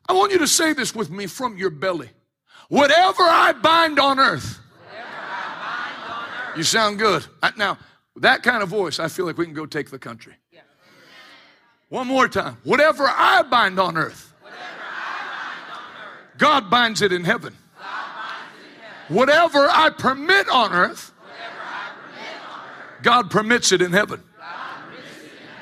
I 0.08 0.14
want 0.14 0.32
you 0.32 0.38
to 0.38 0.48
say 0.48 0.72
this 0.72 0.94
with 0.94 1.10
me 1.10 1.26
from 1.26 1.58
your 1.58 1.70
belly. 1.70 2.10
Whatever 2.68 3.22
I 3.22 3.52
bind 3.52 3.98
on 3.98 4.18
earth. 4.18 4.60
You 6.56 6.62
sound 6.62 6.98
good. 6.98 7.24
Now, 7.56 7.78
that 8.16 8.42
kind 8.42 8.62
of 8.62 8.68
voice, 8.68 8.98
I 8.98 9.08
feel 9.08 9.26
like 9.26 9.38
we 9.38 9.44
can 9.44 9.54
go 9.54 9.66
take 9.66 9.90
the 9.90 9.98
country. 9.98 10.34
One 11.88 12.06
more 12.06 12.28
time. 12.28 12.56
Whatever 12.64 13.06
I 13.06 13.42
bind 13.42 13.78
on 13.78 13.96
earth 13.96 14.27
God 16.38 16.70
binds 16.70 17.02
it 17.02 17.12
in 17.12 17.24
heaven. 17.24 17.56
Whatever 19.08 19.68
I 19.70 19.90
permit 19.90 20.48
on 20.48 20.72
earth, 20.72 21.12
God 23.02 23.30
permits 23.30 23.72
it 23.72 23.82
in 23.82 23.92
heaven. 23.92 24.22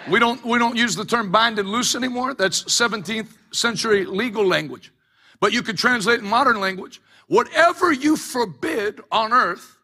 We 0.09 0.21
don't, 0.21 0.45
we 0.45 0.59
don't 0.59 0.77
use 0.77 0.95
the 0.95 1.05
term 1.05 1.33
bind 1.33 1.59
and 1.59 1.69
loose 1.69 1.95
anymore. 1.95 2.35
That's 2.35 2.63
17th 2.65 3.29
century 3.53 4.05
legal 4.05 4.47
language. 4.47 4.93
But 5.41 5.53
you 5.53 5.63
could 5.63 5.77
translate 5.77 6.21
in 6.21 6.27
modern 6.27 6.61
language. 6.61 7.01
Whatever 7.29 7.93
you 7.93 8.17
forbid 8.17 9.01
on 9.11 9.33
earth, 9.33 9.77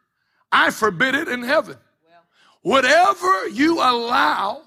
I 0.52 0.70
forbid 0.70 1.14
it 1.14 1.28
in 1.28 1.42
heaven. 1.42 1.76
Whatever 2.62 3.48
you 3.48 3.78
allow 3.78 4.62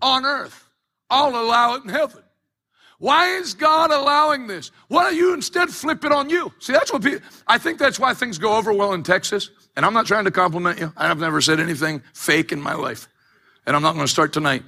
on 0.00 0.24
earth, 0.24 0.68
I'll 1.10 1.36
allow 1.36 1.74
it 1.74 1.84
in 1.84 1.90
heaven. 1.90 2.23
Why 2.98 3.36
is 3.36 3.54
God 3.54 3.90
allowing 3.90 4.46
this? 4.46 4.70
Why 4.88 5.04
don't 5.04 5.16
you 5.16 5.34
instead 5.34 5.70
flip 5.70 6.04
it 6.04 6.12
on 6.12 6.30
you? 6.30 6.52
See, 6.58 6.72
that's 6.72 6.92
what 6.92 7.02
people, 7.02 7.20
I 7.46 7.58
think 7.58 7.78
that's 7.78 7.98
why 7.98 8.14
things 8.14 8.38
go 8.38 8.56
over 8.56 8.72
well 8.72 8.92
in 8.92 9.02
Texas. 9.02 9.50
And 9.76 9.84
I'm 9.84 9.92
not 9.92 10.06
trying 10.06 10.24
to 10.24 10.30
compliment 10.30 10.78
you. 10.78 10.92
I've 10.96 11.18
never 11.18 11.40
said 11.40 11.58
anything 11.58 12.02
fake 12.12 12.52
in 12.52 12.60
my 12.60 12.74
life. 12.74 13.08
And 13.66 13.74
I'm 13.74 13.82
not 13.82 13.94
going 13.94 14.06
to 14.06 14.12
start 14.12 14.32
tonight. 14.32 14.62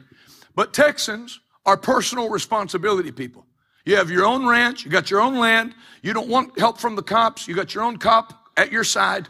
But 0.54 0.74
Texans 0.74 1.40
are 1.64 1.76
personal 1.76 2.28
responsibility 2.28 3.12
people. 3.12 3.46
You 3.84 3.96
have 3.96 4.10
your 4.10 4.26
own 4.26 4.46
ranch, 4.46 4.84
you 4.84 4.90
got 4.90 5.10
your 5.10 5.20
own 5.20 5.36
land, 5.36 5.74
you 6.02 6.12
don't 6.12 6.28
want 6.28 6.58
help 6.58 6.78
from 6.78 6.96
the 6.96 7.02
cops, 7.02 7.46
you 7.46 7.54
got 7.54 7.72
your 7.72 7.84
own 7.84 7.98
cop 7.98 8.50
at 8.56 8.72
your 8.72 8.82
side. 8.82 9.28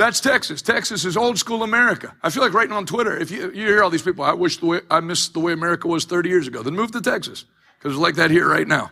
That's 0.00 0.18
Texas. 0.18 0.62
Texas 0.62 1.04
is 1.04 1.14
old 1.14 1.38
school 1.38 1.62
America. 1.62 2.16
I 2.22 2.30
feel 2.30 2.42
like 2.42 2.54
writing 2.54 2.72
on 2.72 2.86
Twitter. 2.86 3.14
If 3.18 3.30
you, 3.30 3.52
you 3.52 3.66
hear 3.66 3.82
all 3.82 3.90
these 3.90 4.00
people, 4.00 4.24
I 4.24 4.32
wish 4.32 4.56
the 4.56 4.64
way 4.64 4.80
I 4.90 5.00
miss 5.00 5.28
the 5.28 5.40
way 5.40 5.52
America 5.52 5.88
was 5.88 6.06
30 6.06 6.30
years 6.30 6.48
ago. 6.48 6.62
Then 6.62 6.74
move 6.74 6.90
to 6.92 7.02
Texas 7.02 7.44
because 7.78 7.92
it's 7.92 8.00
like 8.00 8.14
that 8.14 8.30
here 8.30 8.48
right 8.48 8.66
now. 8.66 8.90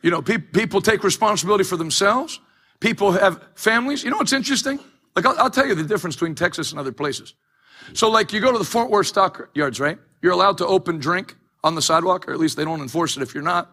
You 0.00 0.10
know, 0.10 0.22
pe- 0.22 0.38
people 0.38 0.80
take 0.80 1.04
responsibility 1.04 1.64
for 1.64 1.76
themselves. 1.76 2.40
People 2.80 3.12
have 3.12 3.44
families. 3.56 4.02
You 4.02 4.08
know 4.08 4.16
what's 4.16 4.32
interesting? 4.32 4.80
Like 5.14 5.26
I'll, 5.26 5.38
I'll 5.38 5.50
tell 5.50 5.66
you 5.66 5.74
the 5.74 5.84
difference 5.84 6.16
between 6.16 6.34
Texas 6.34 6.70
and 6.70 6.80
other 6.80 6.92
places. 6.92 7.34
So, 7.92 8.08
like 8.08 8.32
you 8.32 8.40
go 8.40 8.52
to 8.52 8.58
the 8.58 8.64
Fort 8.64 8.88
Worth 8.88 9.08
stock 9.08 9.50
yards, 9.52 9.80
right? 9.80 9.98
You're 10.22 10.32
allowed 10.32 10.56
to 10.58 10.66
open 10.66 10.98
drink 10.98 11.36
on 11.62 11.74
the 11.74 11.82
sidewalk, 11.82 12.26
or 12.26 12.32
at 12.32 12.38
least 12.38 12.56
they 12.56 12.64
don't 12.64 12.80
enforce 12.80 13.18
it 13.18 13.22
if 13.22 13.34
you're 13.34 13.42
not. 13.42 13.70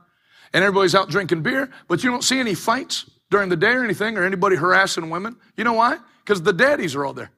And 0.51 0.61
everybody's 0.61 0.93
out 0.93 1.07
drinking 1.07 1.41
beer, 1.41 1.69
but 1.87 2.03
you 2.03 2.11
don't 2.11 2.25
see 2.25 2.37
any 2.37 2.53
fights 2.53 3.09
during 3.31 3.49
the 3.49 3.55
day 3.55 3.71
or 3.71 3.83
anything, 3.83 4.17
or 4.17 4.23
anybody 4.23 4.55
harassing 4.55 5.09
women. 5.09 5.35
You 5.57 5.63
know 5.63 5.73
why? 5.73 5.97
Because 6.23 6.43
the 6.43 6.53
daddies 6.53 6.93
are 6.95 7.05
all 7.05 7.13
there. 7.13 7.31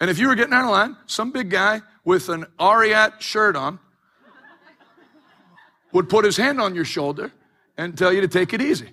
And 0.00 0.10
if 0.10 0.18
you 0.18 0.26
were 0.26 0.34
getting 0.34 0.54
out 0.54 0.64
of 0.64 0.70
line, 0.70 0.96
some 1.06 1.30
big 1.30 1.50
guy 1.50 1.80
with 2.04 2.28
an 2.28 2.46
Ariat 2.58 3.20
shirt 3.20 3.54
on 3.54 3.78
would 5.92 6.08
put 6.08 6.24
his 6.24 6.36
hand 6.36 6.60
on 6.60 6.74
your 6.74 6.86
shoulder 6.86 7.30
and 7.76 7.96
tell 7.96 8.12
you 8.12 8.22
to 8.22 8.28
take 8.28 8.52
it 8.52 8.60
easy. 8.60 8.88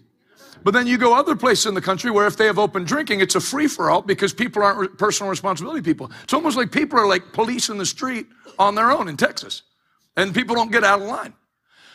But 0.64 0.74
then 0.74 0.88
you 0.88 0.98
go 0.98 1.16
other 1.16 1.36
places 1.36 1.68
in 1.68 1.74
the 1.74 1.82
country 1.82 2.12
where 2.12 2.28
if 2.28 2.36
they 2.36 2.46
have 2.46 2.60
open 2.60 2.84
drinking, 2.84 3.22
it's 3.22 3.36
a 3.36 3.40
free 3.40 3.68
for 3.68 3.90
all 3.90 4.02
because 4.02 4.34
people 4.34 4.62
aren't 4.62 4.98
personal 4.98 5.30
responsibility 5.30 5.82
people. 5.82 6.12
It's 6.24 6.34
almost 6.34 6.58
like 6.58 6.72
people 6.72 7.00
are 7.00 7.08
like 7.08 7.32
police 7.32 7.70
in 7.70 7.78
the 7.78 7.86
street 7.86 8.28
on 8.58 8.76
their 8.76 8.92
own 8.92 9.08
in 9.08 9.16
Texas. 9.16 9.64
And 10.18 10.34
people 10.34 10.56
don't 10.56 10.72
get 10.72 10.84
out 10.84 11.02
of 11.02 11.08
line. 11.08 11.34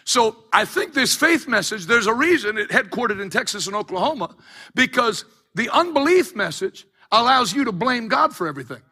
So 0.04 0.36
I 0.52 0.64
think 0.64 0.92
this 0.92 1.16
faith 1.16 1.48
message, 1.48 1.86
there's 1.86 2.06
a 2.06 2.14
reason 2.14 2.58
it 2.58 2.68
headquartered 2.70 3.20
in 3.20 3.30
Texas 3.30 3.66
and 3.66 3.74
Oklahoma 3.74 4.34
because 4.74 5.24
the 5.54 5.70
unbelief 5.70 6.36
message 6.36 6.86
allows 7.10 7.54
you 7.54 7.64
to 7.64 7.72
blame 7.72 8.08
God 8.08 8.34
for 8.34 8.46
everything. 8.46 8.82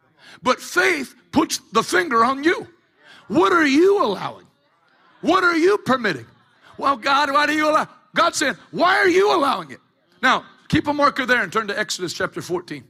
But 0.41 0.59
faith 0.59 1.15
puts 1.31 1.59
the 1.71 1.83
finger 1.83 2.25
on 2.25 2.43
you. 2.43 2.67
What 3.27 3.53
are 3.53 3.65
you 3.65 4.03
allowing? 4.03 4.47
What 5.21 5.43
are 5.43 5.55
you 5.55 5.77
permitting? 5.77 6.25
Well, 6.77 6.97
God, 6.97 7.31
why 7.31 7.45
do 7.45 7.53
you 7.53 7.69
allow? 7.69 7.87
God 8.15 8.35
said, 8.35 8.57
why 8.71 8.97
are 8.97 9.07
you 9.07 9.35
allowing 9.35 9.71
it? 9.71 9.79
Now, 10.21 10.45
keep 10.67 10.87
a 10.87 10.93
marker 10.93 11.25
there 11.25 11.43
and 11.43 11.53
turn 11.53 11.67
to 11.67 11.77
Exodus 11.77 12.13
chapter 12.13 12.41
14. 12.41 12.83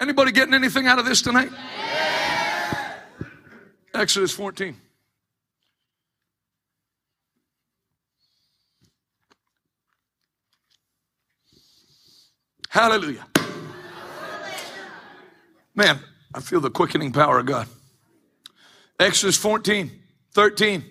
Anybody 0.00 0.32
getting 0.32 0.54
anything 0.54 0.86
out 0.86 0.98
of 0.98 1.04
this 1.04 1.22
tonight? 1.22 1.50
Yeah. 1.50 2.94
Exodus 3.94 4.32
14. 4.32 4.76
Hallelujah. 12.78 13.26
Man, 15.74 15.98
I 16.32 16.38
feel 16.40 16.60
the 16.60 16.70
quickening 16.70 17.10
power 17.10 17.40
of 17.40 17.46
God. 17.46 17.66
Exodus 19.00 19.36
14, 19.36 19.90
13. 20.30 20.84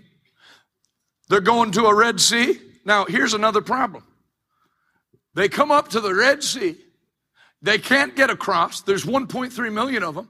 They're 1.30 1.40
going 1.40 1.72
to 1.72 1.86
a 1.86 1.96
Red 1.96 2.20
Sea. 2.20 2.60
Now, 2.84 3.06
here's 3.06 3.34
another 3.34 3.62
problem. 3.62 4.04
They 5.34 5.48
come 5.48 5.72
up 5.72 5.88
to 5.92 6.02
the 6.02 6.14
Red 6.14 6.44
Sea. 6.44 6.76
They 7.62 7.78
can't 7.78 8.18
get 8.18 8.30
across. 8.30 8.82
There's 8.82 9.06
1.3 9.06 9.72
million 9.72 10.04
of 10.04 10.14
them. 10.14 10.30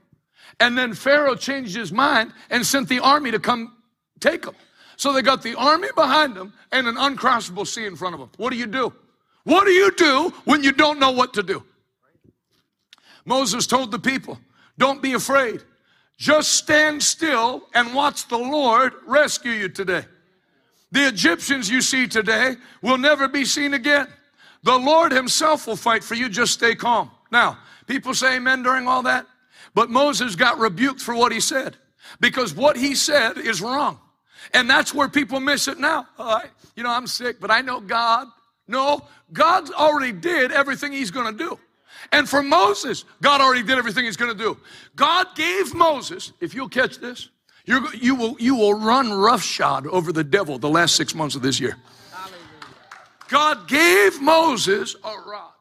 And 0.60 0.78
then 0.78 0.94
Pharaoh 0.94 1.34
changed 1.34 1.74
his 1.74 1.90
mind 1.90 2.32
and 2.50 2.64
sent 2.64 2.88
the 2.88 3.00
army 3.00 3.32
to 3.32 3.40
come 3.40 3.74
take 4.20 4.42
them. 4.42 4.54
So 4.96 5.12
they 5.12 5.22
got 5.22 5.42
the 5.42 5.56
army 5.56 5.88
behind 5.96 6.36
them 6.36 6.52
and 6.70 6.86
an 6.86 6.94
uncrossable 6.94 7.66
sea 7.66 7.86
in 7.86 7.96
front 7.96 8.14
of 8.14 8.20
them. 8.20 8.30
What 8.36 8.50
do 8.50 8.56
you 8.56 8.66
do? 8.66 8.92
What 9.48 9.64
do 9.64 9.70
you 9.70 9.90
do 9.92 10.30
when 10.44 10.62
you 10.62 10.72
don't 10.72 10.98
know 10.98 11.10
what 11.10 11.32
to 11.32 11.42
do? 11.42 11.64
Moses 13.24 13.66
told 13.66 13.90
the 13.90 13.98
people, 13.98 14.38
don't 14.76 15.00
be 15.00 15.14
afraid. 15.14 15.62
Just 16.18 16.52
stand 16.52 17.02
still 17.02 17.62
and 17.72 17.94
watch 17.94 18.28
the 18.28 18.36
Lord 18.36 18.92
rescue 19.06 19.52
you 19.52 19.70
today. 19.70 20.04
The 20.92 21.08
Egyptians 21.08 21.70
you 21.70 21.80
see 21.80 22.06
today 22.06 22.56
will 22.82 22.98
never 22.98 23.26
be 23.26 23.46
seen 23.46 23.72
again. 23.72 24.08
The 24.64 24.76
Lord 24.76 25.12
Himself 25.12 25.66
will 25.66 25.76
fight 25.76 26.04
for 26.04 26.14
you. 26.14 26.28
Just 26.28 26.52
stay 26.52 26.74
calm. 26.74 27.10
Now, 27.32 27.56
people 27.86 28.12
say 28.12 28.36
amen 28.36 28.62
during 28.62 28.86
all 28.86 29.02
that, 29.04 29.24
but 29.72 29.88
Moses 29.88 30.36
got 30.36 30.58
rebuked 30.58 31.00
for 31.00 31.14
what 31.14 31.32
he 31.32 31.40
said 31.40 31.74
because 32.20 32.52
what 32.52 32.76
he 32.76 32.94
said 32.94 33.38
is 33.38 33.62
wrong. 33.62 33.98
And 34.52 34.68
that's 34.68 34.92
where 34.92 35.08
people 35.08 35.40
miss 35.40 35.68
it 35.68 35.78
now. 35.78 36.06
Uh, 36.18 36.40
you 36.76 36.82
know, 36.82 36.90
I'm 36.90 37.06
sick, 37.06 37.40
but 37.40 37.50
I 37.50 37.62
know 37.62 37.80
God 37.80 38.28
no, 38.68 39.00
God 39.32 39.70
already 39.72 40.12
did 40.12 40.52
everything 40.52 40.92
he's 40.92 41.10
going 41.10 41.36
to 41.36 41.44
do. 41.44 41.58
And 42.12 42.28
for 42.28 42.42
Moses, 42.42 43.04
God 43.20 43.40
already 43.40 43.62
did 43.62 43.78
everything 43.78 44.04
he's 44.04 44.16
going 44.16 44.30
to 44.30 44.38
do. 44.38 44.58
God 44.94 45.26
gave 45.34 45.74
Moses, 45.74 46.32
if 46.40 46.54
you'll 46.54 46.68
catch 46.68 46.98
this, 46.98 47.30
you 47.64 47.88
you, 47.94 48.14
will, 48.14 48.36
you 48.38 48.54
will 48.54 48.74
run 48.74 49.12
roughshod 49.12 49.86
over 49.86 50.12
the 50.12 50.24
devil 50.24 50.58
the 50.58 50.68
last 50.68 50.96
six 50.96 51.14
months 51.14 51.34
of 51.34 51.42
this 51.42 51.60
year. 51.60 51.76
God 53.28 53.68
gave 53.68 54.22
Moses 54.22 54.96
a 55.04 55.14
rod 55.28 55.52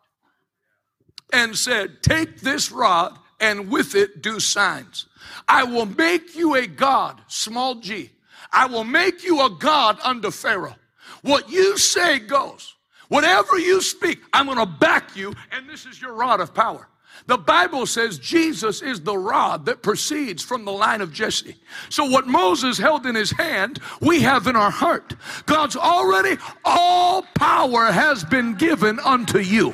and 1.33 1.55
said, 1.55 2.01
Take 2.01 2.39
this 2.39 2.71
rod 2.71 3.17
and 3.39 3.69
with 3.69 3.93
it 3.95 4.21
do 4.21 4.39
signs. 4.39 5.07
I 5.47 5.63
will 5.63 5.85
make 5.85 6.35
you 6.35 6.55
a 6.55 6.65
God, 6.65 7.21
small 7.27 7.75
g. 7.75 8.11
I 8.53 8.67
will 8.67 8.85
make 8.85 9.23
you 9.23 9.41
a 9.45 9.49
God 9.49 9.99
under 10.01 10.31
Pharaoh. 10.31 10.75
What 11.23 11.49
you 11.49 11.77
say 11.77 12.19
goes. 12.19 12.76
Whatever 13.07 13.57
you 13.57 13.81
speak, 13.81 14.19
I'm 14.33 14.45
going 14.45 14.57
to 14.57 14.65
back 14.65 15.15
you, 15.15 15.33
and 15.51 15.69
this 15.69 15.85
is 15.85 16.01
your 16.01 16.13
rod 16.13 16.41
of 16.41 16.53
power. 16.53 16.87
The 17.25 17.37
Bible 17.37 17.85
says 17.85 18.19
Jesus 18.19 18.81
is 18.81 19.01
the 19.01 19.17
rod 19.17 19.65
that 19.65 19.81
proceeds 19.81 20.43
from 20.43 20.65
the 20.65 20.71
line 20.71 21.01
of 21.01 21.11
Jesse. 21.11 21.55
So, 21.89 22.05
what 22.05 22.27
Moses 22.27 22.77
held 22.77 23.05
in 23.05 23.15
his 23.15 23.31
hand, 23.31 23.79
we 24.01 24.21
have 24.21 24.47
in 24.47 24.55
our 24.55 24.69
heart. 24.69 25.15
God's 25.45 25.75
already, 25.75 26.39
all 26.63 27.23
power 27.33 27.91
has 27.91 28.23
been 28.23 28.55
given 28.55 28.99
unto 28.99 29.39
you. 29.39 29.73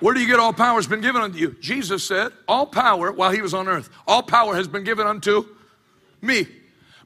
Where 0.00 0.14
do 0.14 0.20
you 0.20 0.26
get 0.26 0.38
all 0.38 0.52
power 0.52 0.76
has 0.76 0.86
been 0.86 1.00
given 1.00 1.22
unto 1.22 1.38
you? 1.38 1.56
Jesus 1.60 2.06
said, 2.06 2.32
All 2.46 2.66
power, 2.66 3.10
while 3.10 3.30
he 3.32 3.42
was 3.42 3.54
on 3.54 3.68
earth, 3.68 3.90
all 4.06 4.22
power 4.22 4.54
has 4.54 4.68
been 4.68 4.84
given 4.84 5.06
unto 5.06 5.46
me. 6.20 6.46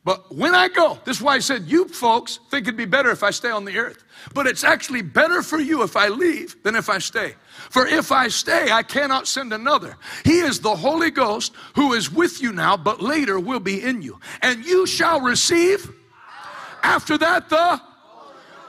But 0.05 0.35
when 0.35 0.55
I 0.55 0.69
go, 0.69 0.99
this 1.05 1.19
is 1.19 1.23
why 1.23 1.35
I 1.35 1.39
said, 1.39 1.65
you 1.65 1.87
folks 1.89 2.41
think 2.51 2.67
it'd 2.67 2.77
be 2.77 2.85
better 2.85 3.11
if 3.11 3.23
I 3.23 3.31
stay 3.31 3.51
on 3.51 3.65
the 3.65 3.79
earth. 3.79 4.05
But 4.35 4.47
it's 4.47 4.65
actually 4.65 5.03
better 5.03 5.43
for 5.43 5.59
you 5.59 5.83
if 5.83 5.97
I 5.97 6.09
leave 6.09 6.63
than 6.63 6.75
if 6.77 6.89
I 6.89 6.99
stay. 6.99 7.35
For 7.71 7.87
if 7.87 8.13
I 8.13 8.29
stay, 8.29 8.71
I 8.71 8.83
cannot 8.83 9.27
send 9.27 9.53
another. 9.53 9.97
He 10.25 10.39
is 10.39 10.61
the 10.61 10.75
Holy 10.75 11.11
Ghost 11.11 11.53
who 11.75 11.93
is 11.93 12.11
with 12.11 12.41
you 12.41 12.53
now, 12.53 12.77
but 12.77 13.03
later 13.03 13.39
will 13.39 13.61
be 13.61 13.83
in 13.83 14.03
you. 14.03 14.19
And 14.43 14.65
you 14.65 14.87
shall 14.87 15.21
receive, 15.21 15.93
after 16.83 17.19
that, 17.19 17.49
the 17.49 17.81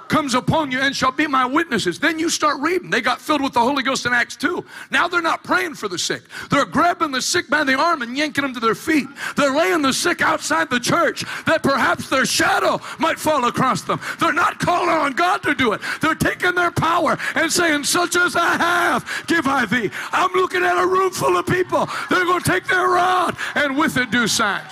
comes 0.09 0.33
upon 0.33 0.71
you 0.71 0.79
and 0.79 0.95
shall 0.95 1.11
be 1.11 1.27
my 1.27 1.45
witnesses. 1.45 1.99
Then 1.99 2.19
you 2.19 2.29
start 2.29 2.59
reading. 2.59 2.89
They 2.89 3.01
got 3.01 3.21
filled 3.21 3.41
with 3.41 3.53
the 3.53 3.59
Holy 3.59 3.83
Ghost 3.83 4.05
in 4.05 4.13
Acts 4.13 4.35
2. 4.35 4.65
Now 4.91 5.07
they're 5.07 5.21
not 5.21 5.43
praying 5.43 5.75
for 5.75 5.87
the 5.87 5.97
sick. 5.97 6.23
They're 6.49 6.65
grabbing 6.65 7.11
the 7.11 7.21
sick 7.21 7.49
by 7.49 7.63
the 7.63 7.75
arm 7.75 8.01
and 8.01 8.17
yanking 8.17 8.41
them 8.41 8.53
to 8.53 8.59
their 8.59 8.75
feet. 8.75 9.07
They're 9.37 9.55
laying 9.55 9.81
the 9.81 9.93
sick 9.93 10.21
outside 10.21 10.69
the 10.69 10.79
church 10.79 11.23
that 11.45 11.63
perhaps 11.63 12.09
their 12.09 12.25
shadow 12.25 12.81
might 12.97 13.19
fall 13.19 13.45
across 13.45 13.83
them. 13.83 13.99
They're 14.19 14.33
not 14.33 14.59
calling 14.59 14.89
on 14.89 15.13
God 15.13 15.43
to 15.43 15.53
do 15.53 15.73
it. 15.73 15.81
They're 16.01 16.15
taking 16.15 16.55
their 16.55 16.71
power 16.71 17.17
and 17.35 17.51
saying, 17.51 17.83
Such 17.83 18.15
as 18.15 18.35
I 18.35 18.57
have, 18.57 19.25
give 19.27 19.47
I 19.47 19.65
thee. 19.65 19.91
I'm 20.11 20.31
looking 20.33 20.63
at 20.63 20.81
a 20.81 20.87
room 20.87 21.11
full 21.11 21.37
of 21.37 21.45
people. 21.45 21.87
They're 22.09 22.25
going 22.25 22.41
to 22.41 22.51
take 22.51 22.67
their 22.67 22.87
rod 22.87 23.35
and 23.55 23.77
with 23.77 23.97
it 23.97 24.11
do 24.11 24.27
signs. 24.27 24.71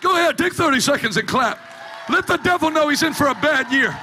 Go 0.00 0.16
ahead, 0.16 0.38
take 0.38 0.54
30 0.54 0.80
seconds 0.80 1.16
and 1.16 1.28
clap. 1.28 1.58
Let 2.08 2.26
the 2.26 2.38
devil 2.38 2.70
know 2.70 2.88
he's 2.88 3.02
in 3.02 3.12
for 3.12 3.26
a 3.28 3.34
bad 3.34 3.70
year. 3.70 3.96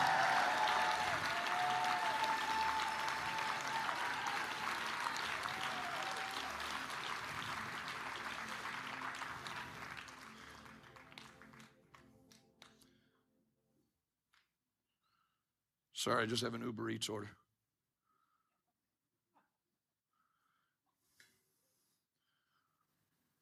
Sorry, 15.93 16.23
I 16.23 16.25
just 16.25 16.43
have 16.43 16.53
an 16.53 16.61
Uber 16.61 16.89
Eats 16.91 17.09
order. 17.09 17.29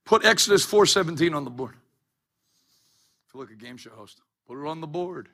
Put 0.05 0.23
Exodus 0.23 0.65
4:17 0.65 1.35
on 1.35 1.43
the 1.43 1.49
board 1.51 1.75
feel 3.35 3.43
like 3.43 3.51
a 3.51 3.55
game 3.55 3.75
show 3.75 3.89
host. 3.89 4.21
Put 4.47 4.63
it 4.63 4.65
on 4.65 4.79
the 4.79 4.87
board. 4.87 5.27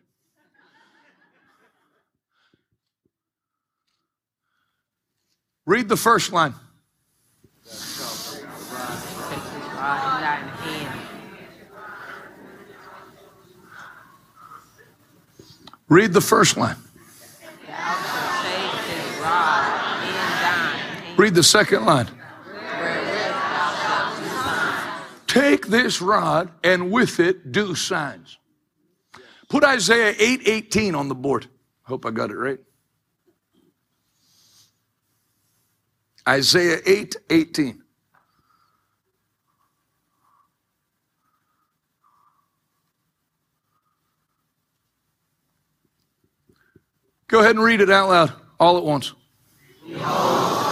Read 5.68 5.88
the 5.88 5.96
first 5.96 6.34
line. 6.34 6.56
Read 15.88 16.14
the 16.14 16.22
first 16.22 16.58
line. 16.58 16.78
Read 21.18 21.36
the 21.36 21.44
second 21.44 21.86
line. 21.86 22.08
Take 25.32 25.68
this 25.68 26.02
rod 26.02 26.52
and 26.62 26.92
with 26.92 27.22
it 27.22 27.54
do 27.54 27.74
signs. 27.74 28.38
Put 29.48 29.64
Isaiah 29.64 30.14
8 30.20 30.42
18 30.46 30.94
on 30.94 31.08
the 31.08 31.16
board. 31.16 31.48
Hope 31.84 32.06
I 32.06 32.12
got 32.12 32.32
it 32.32 32.36
right. 32.36 32.60
Isaiah 36.28 36.80
8 36.86 37.16
18. 37.30 37.82
Go 47.30 47.40
ahead 47.40 47.52
and 47.52 47.64
read 47.64 47.80
it 47.80 47.90
out 47.90 48.10
loud, 48.10 48.34
all 48.60 48.78
at 48.78 48.84
once. 48.84 49.14
Behold, 49.88 50.71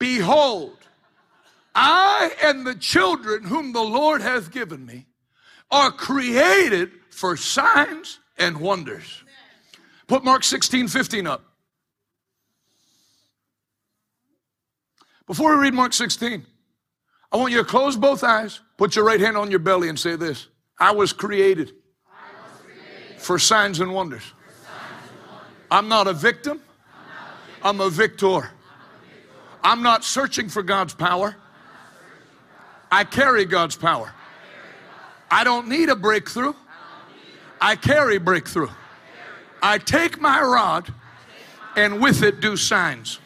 Behold, 0.00 0.78
I 1.74 2.32
and 2.42 2.66
the 2.66 2.74
children 2.74 3.44
whom 3.44 3.72
the 3.72 3.82
Lord 3.82 4.22
has 4.22 4.48
given 4.48 4.84
me 4.84 5.06
are 5.70 5.92
created 5.92 6.90
for 7.10 7.36
signs 7.36 8.18
and 8.38 8.56
wonders. 8.56 9.22
Put 10.08 10.24
Mark 10.24 10.42
16, 10.42 10.88
15 10.88 11.26
up. 11.26 11.44
Before 15.26 15.54
we 15.56 15.62
read 15.62 15.74
Mark 15.74 15.92
16, 15.92 16.44
I 17.30 17.36
want 17.36 17.52
you 17.52 17.58
to 17.58 17.64
close 17.64 17.94
both 17.94 18.24
eyes, 18.24 18.60
put 18.78 18.96
your 18.96 19.04
right 19.04 19.20
hand 19.20 19.36
on 19.36 19.50
your 19.50 19.60
belly, 19.60 19.88
and 19.88 19.98
say 19.98 20.16
this 20.16 20.48
I 20.78 20.92
was 20.92 21.12
created, 21.12 21.74
I 22.08 22.32
was 22.52 22.62
created 22.62 23.20
for, 23.20 23.38
signs 23.38 23.78
and 23.80 23.92
wonders. 23.92 24.22
for 24.24 24.50
signs 24.50 25.10
and 25.12 25.30
wonders. 25.30 25.56
I'm 25.70 25.88
not 25.88 26.08
a 26.08 26.14
victim, 26.14 26.60
I'm 27.62 27.80
a 27.80 27.90
victor. 27.90 28.50
I'm 29.62 29.82
not 29.82 30.04
searching 30.04 30.48
for 30.48 30.62
God's 30.62 30.94
power. 30.94 31.36
I 32.90 33.04
carry 33.04 33.44
God's 33.44 33.76
power. 33.76 34.12
I 35.30 35.44
don't 35.44 35.68
need 35.68 35.88
a 35.88 35.96
breakthrough. 35.96 36.54
I 37.60 37.76
carry 37.76 38.18
breakthrough. 38.18 38.70
I 39.62 39.78
take 39.78 40.20
my 40.20 40.40
rod 40.40 40.92
and 41.76 42.00
with 42.00 42.22
it 42.22 42.40
do 42.40 42.56
signs. 42.56 43.20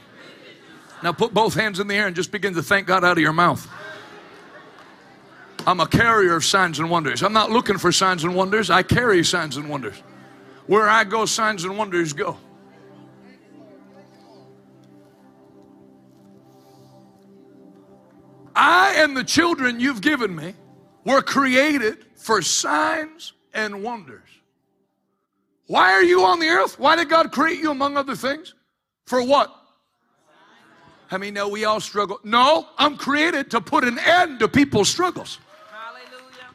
Now 1.02 1.12
put 1.12 1.32
both 1.32 1.54
hands 1.54 1.80
in 1.80 1.86
the 1.86 1.94
air 1.94 2.06
and 2.06 2.16
just 2.16 2.32
begin 2.32 2.54
to 2.54 2.62
thank 2.62 2.86
God 2.86 3.04
out 3.04 3.12
of 3.12 3.22
your 3.22 3.32
mouth. 3.32 3.68
I'm 5.66 5.80
a 5.80 5.86
carrier 5.86 6.36
of 6.36 6.44
signs 6.44 6.78
and 6.78 6.90
wonders. 6.90 7.22
I'm 7.22 7.32
not 7.32 7.50
looking 7.50 7.78
for 7.78 7.90
signs 7.90 8.24
and 8.24 8.34
wonders. 8.34 8.68
I 8.68 8.82
carry 8.82 9.24
signs 9.24 9.56
and 9.56 9.68
wonders. 9.68 9.96
Where 10.66 10.88
I 10.88 11.04
go, 11.04 11.24
signs 11.24 11.64
and 11.64 11.78
wonders 11.78 12.12
go. 12.12 12.38
I 18.54 18.94
and 18.98 19.16
the 19.16 19.24
children 19.24 19.80
you've 19.80 20.00
given 20.00 20.34
me 20.34 20.54
were 21.04 21.22
created 21.22 22.06
for 22.16 22.42
signs 22.42 23.32
and 23.52 23.82
wonders. 23.82 24.28
Why 25.66 25.92
are 25.92 26.02
you 26.02 26.24
on 26.24 26.40
the 26.40 26.48
earth? 26.48 26.78
Why 26.78 26.96
did 26.96 27.08
God 27.08 27.32
create 27.32 27.58
you 27.58 27.70
among 27.70 27.96
other 27.96 28.14
things? 28.14 28.54
For 29.06 29.22
what? 29.24 29.54
I 31.10 31.18
mean, 31.18 31.34
no, 31.34 31.48
we 31.48 31.64
all 31.64 31.80
struggle. 31.80 32.18
No, 32.24 32.66
I'm 32.78 32.96
created 32.96 33.50
to 33.52 33.60
put 33.60 33.84
an 33.84 33.98
end 33.98 34.40
to 34.40 34.48
people's 34.48 34.88
struggles. 34.88 35.38
Hallelujah. 35.70 36.48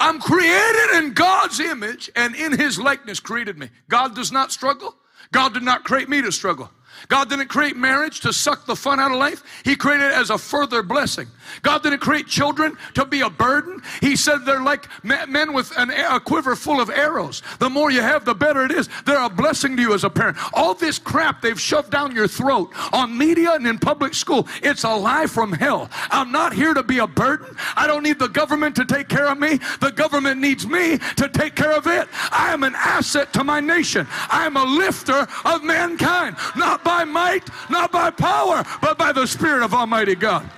I'm 0.00 0.20
created 0.20 0.96
in 0.96 1.12
God's 1.12 1.60
image 1.60 2.10
and 2.16 2.34
in 2.34 2.58
his 2.58 2.78
likeness 2.78 3.20
created 3.20 3.58
me. 3.58 3.68
God 3.88 4.14
does 4.14 4.32
not 4.32 4.52
struggle. 4.52 4.94
God 5.32 5.54
did 5.54 5.62
not 5.62 5.84
create 5.84 6.08
me 6.08 6.22
to 6.22 6.32
struggle. 6.32 6.70
God 7.08 7.28
didn't 7.28 7.48
create 7.48 7.76
marriage 7.76 8.20
to 8.20 8.32
suck 8.32 8.66
the 8.66 8.76
fun 8.76 9.00
out 9.00 9.10
of 9.10 9.18
life. 9.18 9.42
He 9.64 9.76
created 9.76 10.06
it 10.06 10.14
as 10.14 10.30
a 10.30 10.38
further 10.38 10.82
blessing. 10.82 11.28
God 11.62 11.82
didn't 11.82 12.00
create 12.00 12.26
children 12.26 12.76
to 12.94 13.04
be 13.04 13.20
a 13.20 13.30
burden. 13.30 13.82
He 14.00 14.16
said 14.16 14.44
they're 14.44 14.62
like 14.62 14.88
men 15.02 15.52
with 15.52 15.76
an, 15.76 15.90
a 15.90 16.20
quiver 16.20 16.56
full 16.56 16.80
of 16.80 16.90
arrows. 16.90 17.42
The 17.58 17.70
more 17.70 17.90
you 17.90 18.00
have, 18.00 18.24
the 18.24 18.34
better 18.34 18.64
it 18.64 18.70
is. 18.70 18.88
They're 19.04 19.24
a 19.24 19.28
blessing 19.28 19.76
to 19.76 19.82
you 19.82 19.94
as 19.94 20.04
a 20.04 20.10
parent. 20.10 20.36
All 20.52 20.74
this 20.74 20.98
crap 20.98 21.42
they've 21.42 21.60
shoved 21.60 21.90
down 21.90 22.14
your 22.14 22.28
throat 22.28 22.70
on 22.92 23.16
media 23.16 23.52
and 23.52 23.66
in 23.66 23.78
public 23.78 24.14
school, 24.14 24.48
it's 24.62 24.84
a 24.84 24.94
lie 24.94 25.26
from 25.26 25.52
hell. 25.52 25.90
I'm 26.10 26.32
not 26.32 26.52
here 26.52 26.74
to 26.74 26.82
be 26.82 26.98
a 26.98 27.06
burden. 27.06 27.56
I 27.76 27.86
don't 27.86 28.02
need 28.02 28.18
the 28.18 28.28
government 28.28 28.76
to 28.76 28.84
take 28.84 29.08
care 29.08 29.26
of 29.26 29.38
me. 29.38 29.58
The 29.80 29.92
government 29.94 30.40
needs 30.40 30.66
me 30.66 30.98
to 31.16 31.28
take 31.28 31.54
care 31.54 31.72
of 31.72 31.86
it. 31.86 32.08
I 32.30 32.52
am 32.52 32.62
an 32.62 32.74
asset 32.76 33.32
to 33.34 33.44
my 33.44 33.60
nation. 33.60 34.06
I 34.30 34.46
am 34.46 34.56
a 34.56 34.64
lifter 34.64 35.26
of 35.44 35.62
mankind, 35.62 36.36
not 36.56 36.84
by 36.84 37.04
might, 37.04 37.48
not 37.70 37.92
by 37.92 38.10
power, 38.10 38.64
but 38.80 38.98
by 38.98 39.12
the 39.12 39.26
Spirit 39.26 39.62
of 39.62 39.74
Almighty 39.74 40.14
God. 40.14 40.48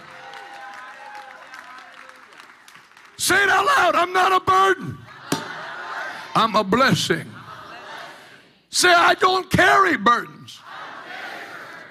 Say 3.17 3.43
it 3.43 3.49
out 3.49 3.67
loud. 3.67 3.95
I'm 3.95 4.13
not 4.13 4.33
a 4.33 4.41
burden. 4.41 4.99
I'm 6.35 6.55
a 6.55 6.65
blessing. 6.65 7.31
Say, 8.69 8.93
I 8.93 9.15
don't 9.15 9.51
carry 9.51 9.97
burdens. 9.97 10.61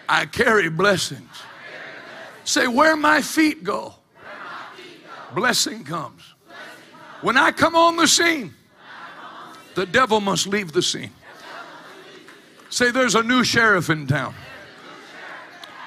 I 0.07 0.27
carry 0.27 0.69
blessings. 0.69 1.31
Say, 2.43 2.67
where 2.67 2.95
my 2.95 3.21
feet 3.21 3.63
go, 3.63 3.95
blessing 5.33 5.83
comes. 5.83 6.21
When 7.21 7.37
I 7.37 7.51
come 7.51 7.75
on 7.75 7.97
the 7.97 8.07
scene, 8.07 8.53
the 9.73 9.87
devil 9.87 10.21
must 10.21 10.45
leave 10.45 10.73
the 10.73 10.83
scene. 10.83 11.11
Say, 12.69 12.91
there's 12.91 13.15
a 13.15 13.23
new 13.23 13.43
sheriff 13.43 13.89
in 13.89 14.05
town. 14.05 14.35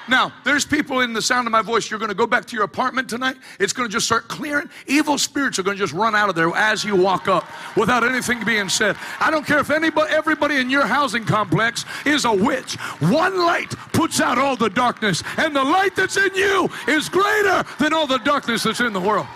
Now, 0.09 0.33
there's 0.43 0.65
people 0.65 1.01
in 1.01 1.13
the 1.13 1.21
sound 1.21 1.47
of 1.47 1.51
my 1.51 1.61
voice. 1.61 1.89
You're 1.89 1.99
going 1.99 2.09
to 2.09 2.15
go 2.15 2.25
back 2.25 2.45
to 2.47 2.55
your 2.55 2.65
apartment 2.65 3.07
tonight. 3.07 3.37
It's 3.59 3.73
going 3.73 3.87
to 3.87 3.93
just 3.93 4.07
start 4.07 4.27
clearing. 4.27 4.67
Evil 4.87 5.19
spirits 5.19 5.59
are 5.59 5.63
going 5.63 5.77
to 5.77 5.83
just 5.83 5.93
run 5.93 6.15
out 6.15 6.29
of 6.29 6.35
there 6.35 6.49
as 6.55 6.83
you 6.83 6.95
walk 6.95 7.27
up 7.27 7.45
without 7.77 8.03
anything 8.03 8.43
being 8.43 8.69
said. 8.69 8.97
I 9.19 9.29
don't 9.29 9.45
care 9.45 9.59
if 9.59 9.69
anybody, 9.69 10.11
everybody 10.11 10.55
in 10.55 10.69
your 10.69 10.87
housing 10.87 11.25
complex 11.25 11.85
is 12.07 12.25
a 12.25 12.33
witch. 12.33 12.75
One 13.01 13.37
light 13.37 13.69
puts 13.93 14.19
out 14.19 14.39
all 14.39 14.55
the 14.55 14.69
darkness, 14.69 15.21
and 15.37 15.55
the 15.55 15.63
light 15.63 15.95
that's 15.95 16.17
in 16.17 16.33
you 16.33 16.69
is 16.87 17.07
greater 17.07 17.63
than 17.77 17.93
all 17.93 18.07
the 18.07 18.17
darkness 18.19 18.63
that's 18.63 18.79
in 18.79 18.93
the 18.93 18.99
world. 18.99 19.27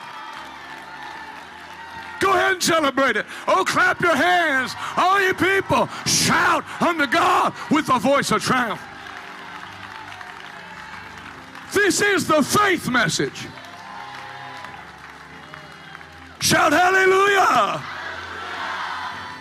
Go 2.20 2.32
ahead 2.32 2.54
and 2.54 2.64
celebrate 2.64 3.16
it. 3.16 3.28
Oh, 3.48 3.64
clap 3.64 4.02
your 4.02 4.16
hands, 4.16 4.74
all 4.98 5.22
you 5.22 5.36
people. 5.36 5.88
Shout 6.08 6.64
unto 6.82 7.06
God 7.06 7.54
with 7.70 7.86
the 7.86 8.00
voice 8.00 8.32
of 8.32 8.42
triumph. 8.42 8.82
This 11.74 12.02
is 12.02 12.28
the 12.28 12.44
faith 12.44 12.88
message. 12.90 13.48
Shout 16.40 16.72
hallelujah. 16.72 17.84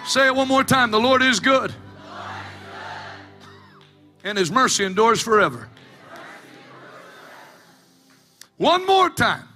Say 0.07 0.27
it 0.27 0.35
one 0.35 0.49
more 0.49 0.65
time. 0.65 0.91
The 0.91 1.01
Lord 1.01 1.23
is 1.23 1.41
good. 1.41 1.75
And 4.25 4.39
his 4.39 4.51
mercy 4.51 4.85
endures 4.85 5.21
forever. 5.21 5.69
One 8.57 8.87
more 8.87 9.11
time. 9.11 9.49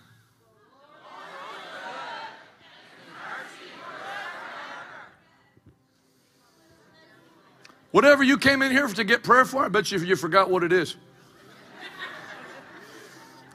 Whatever 7.92 8.22
you 8.22 8.36
came 8.36 8.60
in 8.60 8.70
here 8.70 8.86
to 8.86 9.04
get 9.04 9.22
prayer 9.22 9.46
for, 9.46 9.64
I 9.64 9.68
bet 9.68 9.90
you 9.90 9.98
you 10.00 10.16
forgot 10.16 10.50
what 10.50 10.62
it 10.62 10.72
is. 10.72 10.96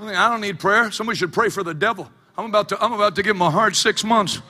I 0.02 0.30
don't 0.30 0.42
need 0.42 0.60
prayer. 0.60 0.92
Somebody 0.92 1.18
should 1.18 1.32
pray 1.32 1.50
for 1.50 1.64
the 1.64 1.74
devil. 1.74 2.10
I'm 2.38 2.46
about 2.46 2.70
to, 2.70 2.84
I'm 2.84 2.94
about 2.94 3.16
to 3.16 3.24
give 3.24 3.36
him 3.36 3.42
a 3.42 3.52
hard 3.52 3.76
six 3.76 4.04
months. 4.04 4.42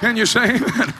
Can 0.00 0.16
you 0.16 0.26
say 0.26 0.56
amen? 0.56 0.94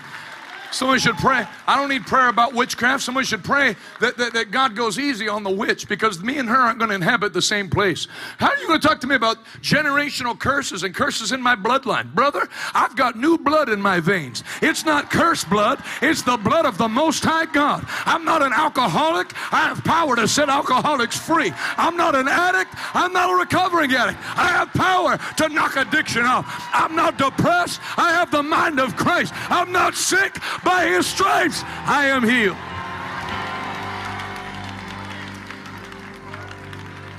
Someone 0.73 0.99
should 0.99 1.17
pray. 1.17 1.47
I 1.67 1.77
don't 1.77 1.91
need 1.91 2.07
prayer 2.07 2.29
about 2.29 2.55
witchcraft. 2.55 3.03
Someone 3.03 3.25
should 3.25 3.45
pray 3.45 3.77
that, 4.01 4.17
that, 4.17 4.33
that 4.33 4.51
God 4.51 4.75
goes 4.75 4.99
easy 4.99 5.29
on 5.29 5.43
the 5.43 5.51
witch 5.51 5.89
because 5.89 6.23
me 6.23 6.39
and 6.39 6.49
her 6.49 6.57
aren't 6.57 6.79
going 6.79 6.89
to 6.89 6.95
inhabit 6.95 7.33
the 7.33 7.43
same 7.43 7.69
place. 7.69 8.09
How 8.39 8.49
are 8.49 8.57
you 8.57 8.67
going 8.67 8.81
to 8.81 8.87
talk 8.87 9.01
to 9.03 9.07
me 9.07 9.15
about 9.15 9.45
generational 9.61 10.39
curses 10.39 10.83
and 10.83 10.95
curses 10.95 11.33
in 11.33 11.43
my 11.43 11.55
bloodline? 11.55 12.13
Brother, 12.15 12.49
I've 12.75 12.97
got 12.97 13.17
new 13.17 13.37
blood 13.37 13.69
in 13.69 13.81
my 13.81 14.01
veins. 14.01 14.45
It's 14.63 14.85
not 14.85 15.11
cursed 15.11 15.51
blood, 15.51 15.83
it's 16.01 16.23
the 16.23 16.37
blood 16.37 16.65
of 16.65 16.79
the 16.79 16.89
Most 16.89 17.23
High 17.23 17.47
God. 17.47 17.85
I'm 18.07 18.25
not 18.25 18.43
an 18.43 18.53
alcoholic. 18.53 19.33
I 19.53 19.69
have 19.69 19.85
power 19.85 20.17
to 20.17 20.27
set 20.27 20.49
alcoholics 20.49 21.19
free. 21.19 21.53
I'm 21.77 21.97
not 21.97 22.15
an 22.15 22.29
addict. 22.29 22.75
I'm 22.95 23.13
not 23.13 23.31
a 23.31 23.35
recovering 23.35 23.93
addict. 23.93 24.19
I 24.37 24.49
have 24.49 24.73
power 24.73 25.19
to 25.37 25.49
knock 25.49 25.77
addiction 25.77 26.23
off. 26.25 26.47
I'm 26.73 26.97
not 26.97 27.19
depressed. 27.19 27.81
I 27.97 28.13
have 28.13 28.31
the 28.31 28.43
mind 28.43 28.81
of 28.81 28.97
Christ. 28.97 29.33
I'm 29.51 29.71
not 29.71 29.95
sick. 29.95 30.39
By 30.65 30.87
his 30.87 31.07
stripes, 31.07 31.63
I 31.87 32.07
am 32.07 32.23
healed. 32.23 32.57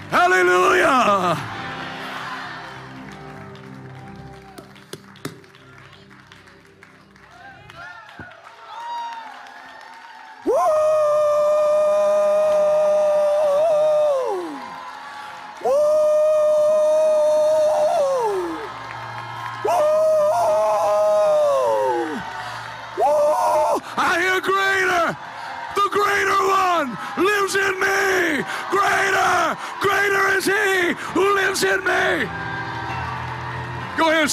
Hallelujah. 0.10 1.54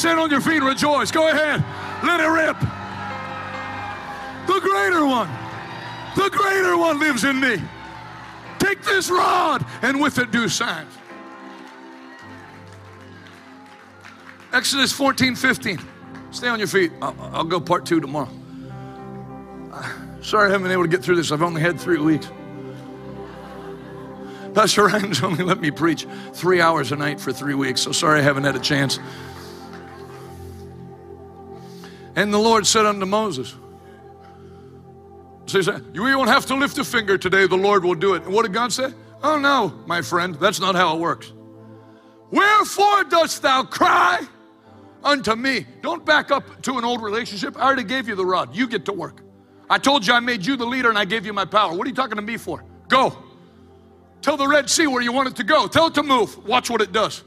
Stand 0.00 0.18
on 0.18 0.30
your 0.30 0.40
feet, 0.40 0.62
rejoice. 0.62 1.10
Go 1.10 1.28
ahead, 1.28 1.62
let 2.02 2.20
it 2.20 2.26
rip. 2.26 2.58
The 4.46 4.60
greater 4.60 5.04
one, 5.04 5.30
the 6.16 6.30
greater 6.30 6.76
one 6.76 6.98
lives 6.98 7.24
in 7.24 7.38
me. 7.38 7.62
Take 8.58 8.82
this 8.82 9.10
rod 9.10 9.64
and 9.82 10.00
with 10.00 10.18
it 10.18 10.30
do 10.30 10.48
signs. 10.48 10.92
Exodus 14.52 14.92
14, 14.92 15.36
15. 15.36 15.78
Stay 16.30 16.48
on 16.48 16.58
your 16.58 16.68
feet. 16.68 16.92
I'll, 17.00 17.16
I'll 17.32 17.44
go 17.44 17.60
part 17.60 17.86
two 17.86 18.00
tomorrow. 18.00 18.28
Sorry 20.22 20.48
I 20.48 20.50
haven't 20.50 20.64
been 20.64 20.72
able 20.72 20.82
to 20.82 20.88
get 20.88 21.02
through 21.02 21.16
this. 21.16 21.30
I've 21.30 21.42
only 21.42 21.60
had 21.60 21.78
three 21.78 21.98
weeks. 21.98 22.28
Pastor 24.54 24.86
Ryan's 24.86 25.22
only 25.22 25.44
let 25.44 25.60
me 25.60 25.70
preach 25.70 26.06
three 26.32 26.60
hours 26.60 26.92
a 26.92 26.96
night 26.96 27.20
for 27.20 27.32
three 27.32 27.54
weeks, 27.54 27.80
so 27.82 27.92
sorry 27.92 28.20
I 28.20 28.22
haven't 28.22 28.44
had 28.44 28.56
a 28.56 28.60
chance. 28.60 28.98
And 32.16 32.34
the 32.34 32.38
Lord 32.38 32.66
said 32.66 32.86
unto 32.86 33.06
Moses, 33.06 33.54
so 35.46 35.60
said, 35.62 35.84
You 35.94 36.02
won't 36.02 36.28
have 36.28 36.46
to 36.46 36.54
lift 36.54 36.78
a 36.78 36.84
finger 36.84 37.16
today, 37.18 37.46
the 37.46 37.56
Lord 37.56 37.84
will 37.84 37.94
do 37.94 38.14
it. 38.14 38.24
And 38.24 38.34
what 38.34 38.42
did 38.42 38.52
God 38.52 38.72
say? 38.72 38.92
Oh 39.22 39.38
no, 39.38 39.74
my 39.86 40.02
friend, 40.02 40.34
that's 40.36 40.60
not 40.60 40.74
how 40.74 40.96
it 40.96 41.00
works. 41.00 41.32
Wherefore 42.30 43.04
dost 43.04 43.42
thou 43.42 43.64
cry 43.64 44.26
unto 45.02 45.34
me? 45.34 45.66
Don't 45.82 46.04
back 46.04 46.30
up 46.30 46.62
to 46.62 46.78
an 46.78 46.84
old 46.84 47.02
relationship. 47.02 47.56
I 47.56 47.62
already 47.62 47.84
gave 47.84 48.08
you 48.08 48.14
the 48.14 48.24
rod. 48.24 48.54
You 48.54 48.66
get 48.66 48.84
to 48.86 48.92
work. 48.92 49.22
I 49.68 49.78
told 49.78 50.06
you 50.06 50.14
I 50.14 50.20
made 50.20 50.44
you 50.44 50.56
the 50.56 50.66
leader 50.66 50.88
and 50.88 50.98
I 50.98 51.04
gave 51.04 51.26
you 51.26 51.32
my 51.32 51.44
power. 51.44 51.74
What 51.76 51.86
are 51.86 51.90
you 51.90 51.94
talking 51.94 52.16
to 52.16 52.22
me 52.22 52.36
for? 52.36 52.64
Go. 52.88 53.16
Tell 54.22 54.36
the 54.36 54.46
Red 54.46 54.68
Sea 54.68 54.86
where 54.86 55.02
you 55.02 55.12
want 55.12 55.28
it 55.28 55.36
to 55.36 55.44
go. 55.44 55.66
Tell 55.66 55.86
it 55.86 55.94
to 55.94 56.02
move. 56.02 56.44
Watch 56.46 56.70
what 56.70 56.80
it 56.80 56.92
does. 56.92 57.22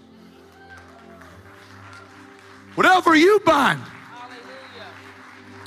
Whatever 2.76 3.16
you 3.16 3.40
bind 3.46 3.82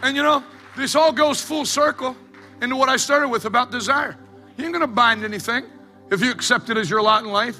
and 0.03 0.16
you 0.16 0.23
know, 0.23 0.44
this 0.77 0.94
all 0.94 1.12
goes 1.12 1.40
full 1.40 1.65
circle 1.65 2.16
into 2.62 2.77
what 2.77 2.89
I 2.89 2.97
started 2.97 3.28
with 3.28 3.44
about 3.44 3.70
desire. 3.70 4.16
You 4.57 4.65
ain't 4.65 4.73
gonna 4.73 4.86
bind 4.86 5.24
anything 5.24 5.65
if 6.11 6.20
you 6.20 6.31
accept 6.31 6.70
it 6.70 6.77
as 6.77 6.89
your 6.89 7.03
lot 7.03 7.24
in 7.24 7.31
life. 7.31 7.59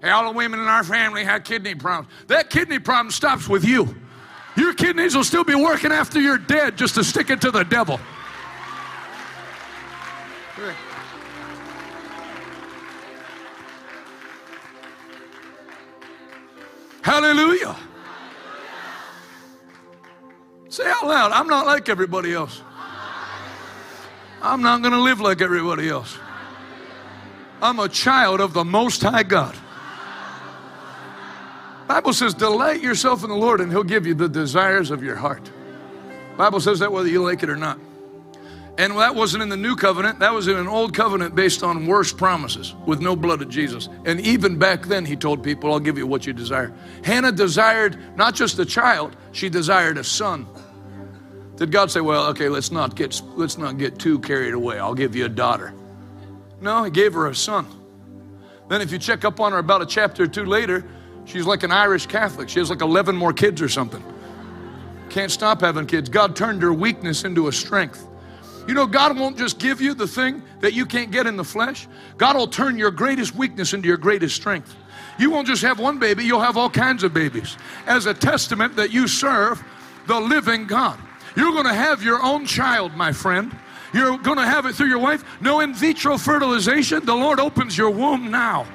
Hey, 0.00 0.10
all 0.10 0.30
the 0.30 0.36
women 0.36 0.60
in 0.60 0.66
our 0.66 0.84
family 0.84 1.24
had 1.24 1.44
kidney 1.44 1.74
problems. 1.74 2.12
That 2.26 2.50
kidney 2.50 2.78
problem 2.78 3.10
stops 3.10 3.48
with 3.48 3.64
you. 3.64 3.94
Your 4.56 4.74
kidneys 4.74 5.16
will 5.16 5.24
still 5.24 5.44
be 5.44 5.54
working 5.54 5.90
after 5.90 6.20
you're 6.20 6.38
dead 6.38 6.76
just 6.78 6.94
to 6.94 7.04
stick 7.04 7.30
it 7.30 7.40
to 7.40 7.50
the 7.50 7.64
devil. 7.64 7.98
Hallelujah. 17.04 17.76
Say 20.70 20.84
out 20.86 21.06
loud, 21.06 21.32
I'm 21.32 21.48
not 21.48 21.66
like 21.66 21.90
everybody 21.90 22.32
else. 22.32 22.62
I'm 24.40 24.62
not 24.62 24.80
going 24.80 24.94
to 24.94 25.00
live 25.00 25.20
like 25.20 25.42
everybody 25.42 25.90
else. 25.90 26.16
I'm 27.60 27.78
a 27.78 27.90
child 27.90 28.40
of 28.40 28.54
the 28.54 28.64
Most 28.64 29.02
High 29.02 29.22
God. 29.22 29.54
Bible 31.88 32.14
says, 32.14 32.32
delight 32.32 32.80
yourself 32.80 33.22
in 33.22 33.28
the 33.28 33.36
Lord 33.36 33.60
and 33.60 33.70
he'll 33.70 33.84
give 33.84 34.06
you 34.06 34.14
the 34.14 34.28
desires 34.28 34.90
of 34.90 35.02
your 35.02 35.16
heart. 35.16 35.50
Bible 36.38 36.58
says 36.58 36.78
that 36.78 36.90
whether 36.90 37.08
you 37.08 37.22
like 37.22 37.42
it 37.42 37.50
or 37.50 37.56
not. 37.56 37.78
And 38.76 38.96
that 38.98 39.14
wasn't 39.14 39.42
in 39.44 39.48
the 39.48 39.56
new 39.56 39.76
covenant, 39.76 40.18
that 40.18 40.32
was 40.32 40.48
in 40.48 40.56
an 40.56 40.66
old 40.66 40.94
covenant 40.94 41.36
based 41.36 41.62
on 41.62 41.86
worse 41.86 42.12
promises 42.12 42.74
with 42.86 43.00
no 43.00 43.14
blood 43.14 43.40
of 43.40 43.48
Jesus. 43.48 43.88
And 44.04 44.20
even 44.20 44.58
back 44.58 44.86
then, 44.86 45.04
he 45.04 45.14
told 45.14 45.44
people, 45.44 45.72
I'll 45.72 45.78
give 45.78 45.96
you 45.96 46.08
what 46.08 46.26
you 46.26 46.32
desire. 46.32 46.72
Hannah 47.04 47.30
desired 47.30 47.96
not 48.16 48.34
just 48.34 48.58
a 48.58 48.64
child, 48.64 49.16
she 49.30 49.48
desired 49.48 49.96
a 49.96 50.02
son. 50.04 50.46
Did 51.56 51.70
God 51.70 51.90
say, 51.90 52.00
"Well, 52.00 52.26
okay, 52.30 52.48
let's 52.48 52.72
not 52.72 52.96
get 52.96 53.22
let's 53.36 53.58
not 53.58 53.78
get 53.78 53.98
too 53.98 54.18
carried 54.18 54.54
away. 54.54 54.78
I'll 54.78 54.94
give 54.94 55.14
you 55.14 55.24
a 55.24 55.28
daughter." 55.28 55.72
No, 56.60 56.82
he 56.82 56.90
gave 56.90 57.14
her 57.14 57.28
a 57.28 57.34
son. 57.34 57.66
Then 58.68 58.80
if 58.80 58.90
you 58.90 58.98
check 58.98 59.24
up 59.24 59.38
on 59.38 59.52
her 59.52 59.58
about 59.58 59.82
a 59.82 59.86
chapter 59.86 60.24
or 60.24 60.26
two 60.26 60.44
later, 60.44 60.84
she's 61.26 61.46
like 61.46 61.62
an 61.62 61.70
Irish 61.70 62.06
Catholic. 62.06 62.48
She 62.48 62.58
has 62.58 62.70
like 62.70 62.80
11 62.80 63.14
more 63.14 63.32
kids 63.32 63.62
or 63.62 63.68
something. 63.68 64.02
Can't 65.10 65.30
stop 65.30 65.60
having 65.60 65.86
kids. 65.86 66.08
God 66.08 66.34
turned 66.34 66.62
her 66.62 66.72
weakness 66.72 67.22
into 67.22 67.46
a 67.46 67.52
strength. 67.52 68.04
You 68.66 68.74
know, 68.74 68.86
God 68.86 69.18
won't 69.18 69.36
just 69.36 69.58
give 69.58 69.80
you 69.80 69.94
the 69.94 70.06
thing 70.06 70.42
that 70.60 70.72
you 70.72 70.86
can't 70.86 71.10
get 71.10 71.26
in 71.26 71.36
the 71.36 71.44
flesh. 71.44 71.86
God 72.16 72.36
will 72.36 72.46
turn 72.46 72.78
your 72.78 72.90
greatest 72.90 73.34
weakness 73.34 73.74
into 73.74 73.88
your 73.88 73.98
greatest 73.98 74.34
strength. 74.36 74.74
You 75.18 75.30
won't 75.30 75.46
just 75.46 75.62
have 75.62 75.78
one 75.78 75.98
baby, 75.98 76.24
you'll 76.24 76.40
have 76.40 76.56
all 76.56 76.70
kinds 76.70 77.04
of 77.04 77.12
babies 77.12 77.56
as 77.86 78.06
a 78.06 78.14
testament 78.14 78.74
that 78.76 78.90
you 78.90 79.06
serve 79.06 79.62
the 80.06 80.18
living 80.18 80.66
God. 80.66 80.98
You're 81.36 81.52
going 81.52 81.66
to 81.66 81.74
have 81.74 82.02
your 82.02 82.22
own 82.22 82.46
child, 82.46 82.94
my 82.94 83.12
friend. 83.12 83.56
You're 83.92 84.18
going 84.18 84.38
to 84.38 84.46
have 84.46 84.66
it 84.66 84.74
through 84.74 84.88
your 84.88 84.98
wife. 84.98 85.24
No 85.40 85.60
in 85.60 85.74
vitro 85.74 86.18
fertilization. 86.18 87.04
The 87.04 87.14
Lord 87.14 87.38
opens 87.38 87.78
your 87.78 87.90
womb 87.90 88.30
now. 88.30 88.66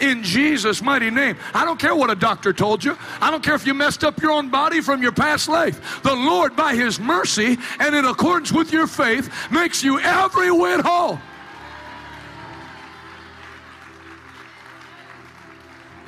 In 0.00 0.22
Jesus' 0.22 0.82
mighty 0.82 1.10
name. 1.10 1.36
I 1.52 1.64
don't 1.64 1.78
care 1.78 1.94
what 1.94 2.10
a 2.10 2.14
doctor 2.14 2.52
told 2.52 2.84
you. 2.84 2.96
I 3.20 3.30
don't 3.30 3.42
care 3.42 3.54
if 3.54 3.66
you 3.66 3.74
messed 3.74 4.04
up 4.04 4.20
your 4.20 4.32
own 4.32 4.50
body 4.50 4.80
from 4.80 5.02
your 5.02 5.12
past 5.12 5.48
life. 5.48 6.02
The 6.02 6.14
Lord, 6.14 6.56
by 6.56 6.74
His 6.74 6.98
mercy 6.98 7.58
and 7.78 7.94
in 7.94 8.04
accordance 8.04 8.52
with 8.52 8.72
your 8.72 8.86
faith, 8.86 9.32
makes 9.50 9.82
you 9.82 9.98
every 10.00 10.50
whit 10.50 10.80
whole. 10.80 11.18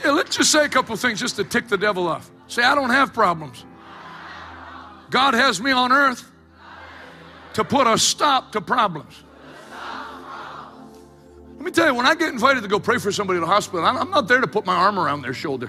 Yeah, 0.05 0.11
let's 0.13 0.37
just 0.37 0.53
say 0.53 0.65
a 0.65 0.69
couple 0.69 0.95
things 0.97 1.21
just 1.21 1.37
to 1.37 1.45
tick 1.45 1.69
the 1.69 1.79
devil 1.79 2.07
off. 2.07 2.31
Say, 2.49 2.63
I 2.63 2.75
don't 2.75 2.91
have 2.91 3.13
problems. 3.13 3.65
God 5.11 5.35
has 5.35 5.61
me 5.61 5.71
on 5.71 5.93
earth 5.93 6.31
to 7.55 7.65
put 7.65 7.87
a 7.87 7.99
stop 7.99 8.53
to 8.53 8.61
problems. 8.61 9.23
Let 11.67 11.73
me 11.73 11.83
tell 11.83 11.89
you, 11.89 11.95
when 11.97 12.07
I 12.07 12.15
get 12.15 12.29
invited 12.29 12.63
to 12.63 12.69
go 12.69 12.79
pray 12.79 12.99
for 12.99 13.11
somebody 13.11 13.39
in 13.39 13.41
the 13.41 13.49
hospital, 13.49 13.85
I'm 13.85 14.09
not 14.09 14.29
there 14.29 14.41
to 14.41 14.47
put 14.47 14.65
my 14.67 14.77
arm 14.77 15.01
around 15.01 15.23
their 15.23 15.35
shoulder. 15.35 15.69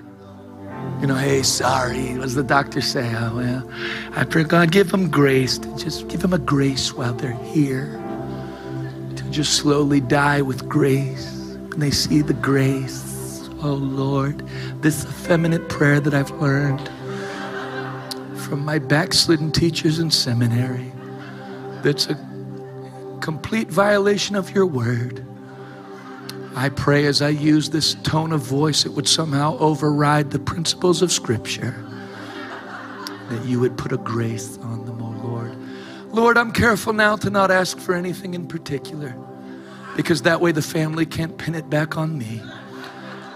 You 1.01 1.07
know, 1.07 1.15
hey, 1.15 1.41
sorry. 1.41 2.13
What 2.13 2.21
does 2.21 2.35
the 2.35 2.43
doctor 2.43 2.81
say? 2.81 3.11
Oh, 3.15 3.35
well, 3.35 3.71
I 4.11 4.23
pray 4.23 4.43
God 4.43 4.71
give 4.71 4.91
them 4.91 5.09
grace. 5.09 5.57
To 5.57 5.75
just 5.75 6.07
give 6.07 6.21
them 6.21 6.33
a 6.33 6.37
grace 6.37 6.93
while 6.93 7.13
they're 7.13 7.31
here. 7.31 7.99
To 9.15 9.23
just 9.31 9.53
slowly 9.53 9.99
die 9.99 10.43
with 10.43 10.69
grace. 10.69 11.55
And 11.71 11.81
they 11.81 11.89
see 11.89 12.21
the 12.21 12.35
grace. 12.35 13.49
Oh, 13.63 13.73
Lord, 13.73 14.47
this 14.81 15.03
effeminate 15.03 15.67
prayer 15.67 15.99
that 15.99 16.13
I've 16.13 16.29
learned 16.39 16.91
from 18.37 18.63
my 18.63 18.77
backslidden 18.77 19.51
teachers 19.51 19.97
in 19.97 20.11
seminary 20.11 20.91
that's 21.81 22.05
a 22.05 22.13
complete 23.19 23.69
violation 23.69 24.35
of 24.35 24.51
your 24.51 24.67
word. 24.67 25.26
I 26.57 26.69
pray 26.69 27.05
as 27.05 27.21
I 27.21 27.29
use 27.29 27.69
this 27.69 27.93
tone 28.01 28.31
of 28.31 28.41
voice, 28.41 28.83
it 28.83 28.93
would 28.93 29.07
somehow 29.07 29.59
override 29.59 30.31
the 30.31 30.39
principles 30.39 31.03
of 31.03 31.11
Scripture. 31.11 31.75
That 33.29 33.45
you 33.45 33.59
would 33.59 33.77
put 33.77 33.91
a 33.91 33.97
grace 33.97 34.57
on 34.63 34.83
them, 34.85 34.99
oh 34.99 35.27
Lord. 35.27 35.55
Lord, 36.11 36.35
I'm 36.35 36.51
careful 36.51 36.93
now 36.93 37.15
to 37.17 37.29
not 37.29 37.51
ask 37.51 37.77
for 37.77 37.93
anything 37.93 38.33
in 38.33 38.47
particular 38.47 39.15
because 39.95 40.23
that 40.23 40.41
way 40.41 40.51
the 40.51 40.63
family 40.63 41.05
can't 41.05 41.37
pin 41.37 41.53
it 41.53 41.69
back 41.69 41.95
on 41.95 42.17
me. 42.17 42.41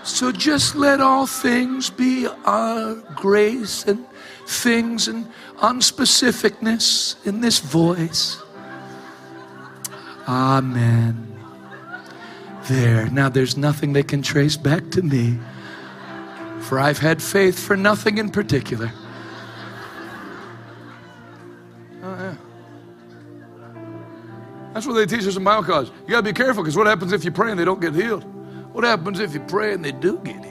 So 0.03 0.31
just 0.31 0.75
let 0.75 0.99
all 0.99 1.27
things 1.27 1.91
be 1.91 2.25
our 2.45 2.95
grace 3.13 3.85
and 3.85 4.03
things 4.47 5.07
and 5.07 5.27
unspecificness 5.57 7.23
in 7.23 7.41
this 7.41 7.59
voice. 7.59 8.41
Amen. 10.27 11.30
There. 12.71 13.09
Now 13.09 13.27
there's 13.27 13.57
nothing 13.57 13.91
they 13.93 14.03
can 14.03 14.21
trace 14.21 14.55
back 14.55 14.91
to 14.91 15.01
me, 15.01 15.37
for 16.61 16.79
I've 16.79 16.99
had 16.99 17.21
faith 17.21 17.59
for 17.59 17.75
nothing 17.75 18.17
in 18.17 18.29
particular. 18.29 18.91
Oh, 22.01 22.15
yeah. 22.15 22.35
That's 24.73 24.87
what 24.87 24.93
they 24.93 25.05
teach 25.05 25.27
us 25.27 25.35
in 25.35 25.43
Bible 25.43 25.63
college. 25.63 25.89
You 26.03 26.11
gotta 26.11 26.23
be 26.23 26.33
careful 26.33 26.63
because 26.63 26.77
what 26.77 26.87
happens 26.87 27.11
if 27.11 27.25
you 27.25 27.31
pray 27.31 27.51
and 27.51 27.59
they 27.59 27.65
don't 27.65 27.81
get 27.81 27.93
healed? 27.93 28.23
What 28.73 28.85
happens 28.85 29.19
if 29.19 29.33
you 29.33 29.41
pray 29.41 29.73
and 29.73 29.83
they 29.83 29.91
do 29.91 30.17
get 30.23 30.43
healed? 30.43 30.50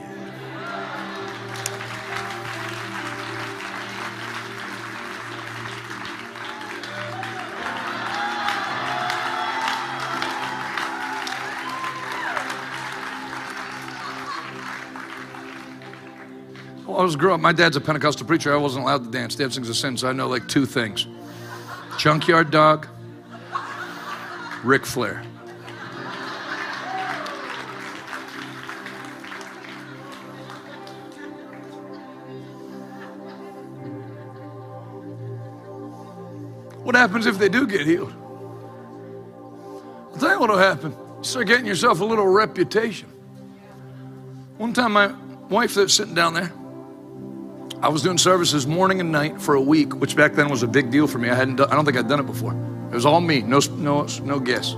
I 17.01 17.03
was 17.03 17.15
growing 17.15 17.33
up, 17.33 17.39
my 17.39 17.51
dad's 17.51 17.75
a 17.75 17.81
Pentecostal 17.81 18.27
preacher. 18.27 18.53
I 18.53 18.57
wasn't 18.57 18.83
allowed 18.83 19.05
to 19.05 19.09
dance. 19.09 19.33
Dancing's 19.33 19.67
a 19.69 19.73
sin, 19.73 19.97
so 19.97 20.07
I 20.07 20.13
know 20.13 20.27
like 20.27 20.47
two 20.47 20.67
things 20.67 21.07
Junkyard 21.97 22.51
Dog, 22.51 22.87
Ric 24.63 24.85
Flair. 24.85 25.23
What 36.83 36.93
happens 36.93 37.25
if 37.25 37.39
they 37.39 37.49
do 37.49 37.65
get 37.65 37.87
healed? 37.87 38.13
I'll 40.13 40.19
tell 40.19 40.33
you 40.33 40.39
what 40.39 40.51
will 40.51 40.57
happen. 40.59 40.91
You 41.17 41.23
start 41.23 41.47
getting 41.47 41.65
yourself 41.65 41.99
a 41.99 42.05
little 42.05 42.27
reputation. 42.27 43.09
One 44.59 44.71
time, 44.71 44.91
my 44.91 45.15
wife 45.49 45.73
that's 45.73 45.95
sitting 45.95 46.13
down 46.13 46.35
there, 46.35 46.53
I 47.81 47.89
was 47.89 48.03
doing 48.03 48.19
services 48.19 48.67
morning 48.67 48.99
and 48.99 49.11
night 49.11 49.41
for 49.41 49.55
a 49.55 49.61
week, 49.61 49.95
which 49.95 50.15
back 50.15 50.33
then 50.33 50.49
was 50.49 50.61
a 50.61 50.67
big 50.67 50.91
deal 50.91 51.07
for 51.07 51.17
me. 51.17 51.29
I 51.29 51.33
hadn't 51.33 51.55
done, 51.55 51.71
I 51.71 51.75
don't 51.75 51.83
think 51.83 51.97
I'd 51.97 52.07
done 52.07 52.19
it 52.19 52.27
before. 52.27 52.53
It 52.91 52.93
was 52.93 53.07
all 53.07 53.21
me, 53.21 53.41
no, 53.41 53.59
no, 53.71 54.05
no 54.23 54.39
guests. 54.39 54.75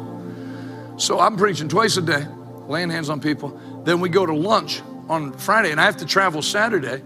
So 0.96 1.20
I'm 1.20 1.36
preaching 1.36 1.68
twice 1.68 1.98
a 1.98 2.02
day, 2.02 2.26
laying 2.68 2.90
hands 2.90 3.10
on 3.10 3.20
people. 3.20 3.60
Then 3.84 4.00
we 4.00 4.08
go 4.08 4.26
to 4.26 4.34
lunch 4.34 4.82
on 5.10 5.34
Friday, 5.34 5.72
and 5.72 5.82
I 5.82 5.84
have 5.84 5.98
to 5.98 6.06
travel 6.06 6.42
Saturday 6.42 7.04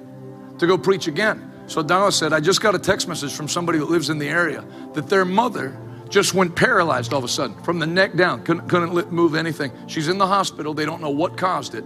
to 0.59 0.67
go 0.67 0.77
preach 0.77 1.07
again. 1.07 1.51
So 1.65 1.81
Donna 1.81 2.11
said, 2.11 2.31
I 2.31 2.41
just 2.41 2.61
got 2.61 2.75
a 2.75 2.79
text 2.79 3.07
message 3.07 3.33
from 3.33 3.47
somebody 3.47 3.79
that 3.79 3.89
lives 3.89 4.11
in 4.11 4.19
the 4.19 4.29
area 4.29 4.63
that 4.93 5.09
their 5.09 5.25
mother 5.25 5.75
just 6.09 6.35
went 6.35 6.55
paralyzed 6.55 7.11
all 7.11 7.19
of 7.19 7.25
a 7.25 7.27
sudden 7.27 7.59
from 7.63 7.79
the 7.79 7.87
neck 7.87 8.13
down, 8.13 8.43
couldn't, 8.43 8.69
couldn't 8.69 9.11
move 9.11 9.33
anything. 9.33 9.71
She's 9.87 10.09
in 10.09 10.19
the 10.19 10.27
hospital. 10.27 10.75
They 10.75 10.85
don't 10.85 11.01
know 11.01 11.09
what 11.09 11.37
caused 11.37 11.73
it. 11.73 11.83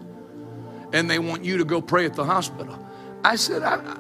And 0.91 1.09
they 1.09 1.17
want 1.17 1.45
you 1.45 1.57
to 1.57 1.65
go 1.65 1.81
pray 1.81 2.05
at 2.05 2.13
the 2.13 2.25
hospital. 2.25 2.77
I 3.23 3.35
said, 3.35 3.63
I, 3.63 3.97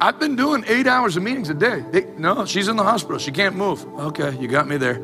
have 0.00 0.18
been 0.18 0.36
doing 0.36 0.64
eight 0.66 0.86
hours 0.86 1.16
of 1.16 1.22
meetings 1.22 1.50
a 1.50 1.54
day. 1.54 1.84
They, 1.90 2.04
no, 2.18 2.44
she's 2.44 2.68
in 2.68 2.76
the 2.76 2.84
hospital. 2.84 3.18
She 3.18 3.32
can't 3.32 3.56
move. 3.56 3.84
Okay, 3.98 4.36
you 4.38 4.48
got 4.48 4.68
me 4.68 4.76
there. 4.76 4.98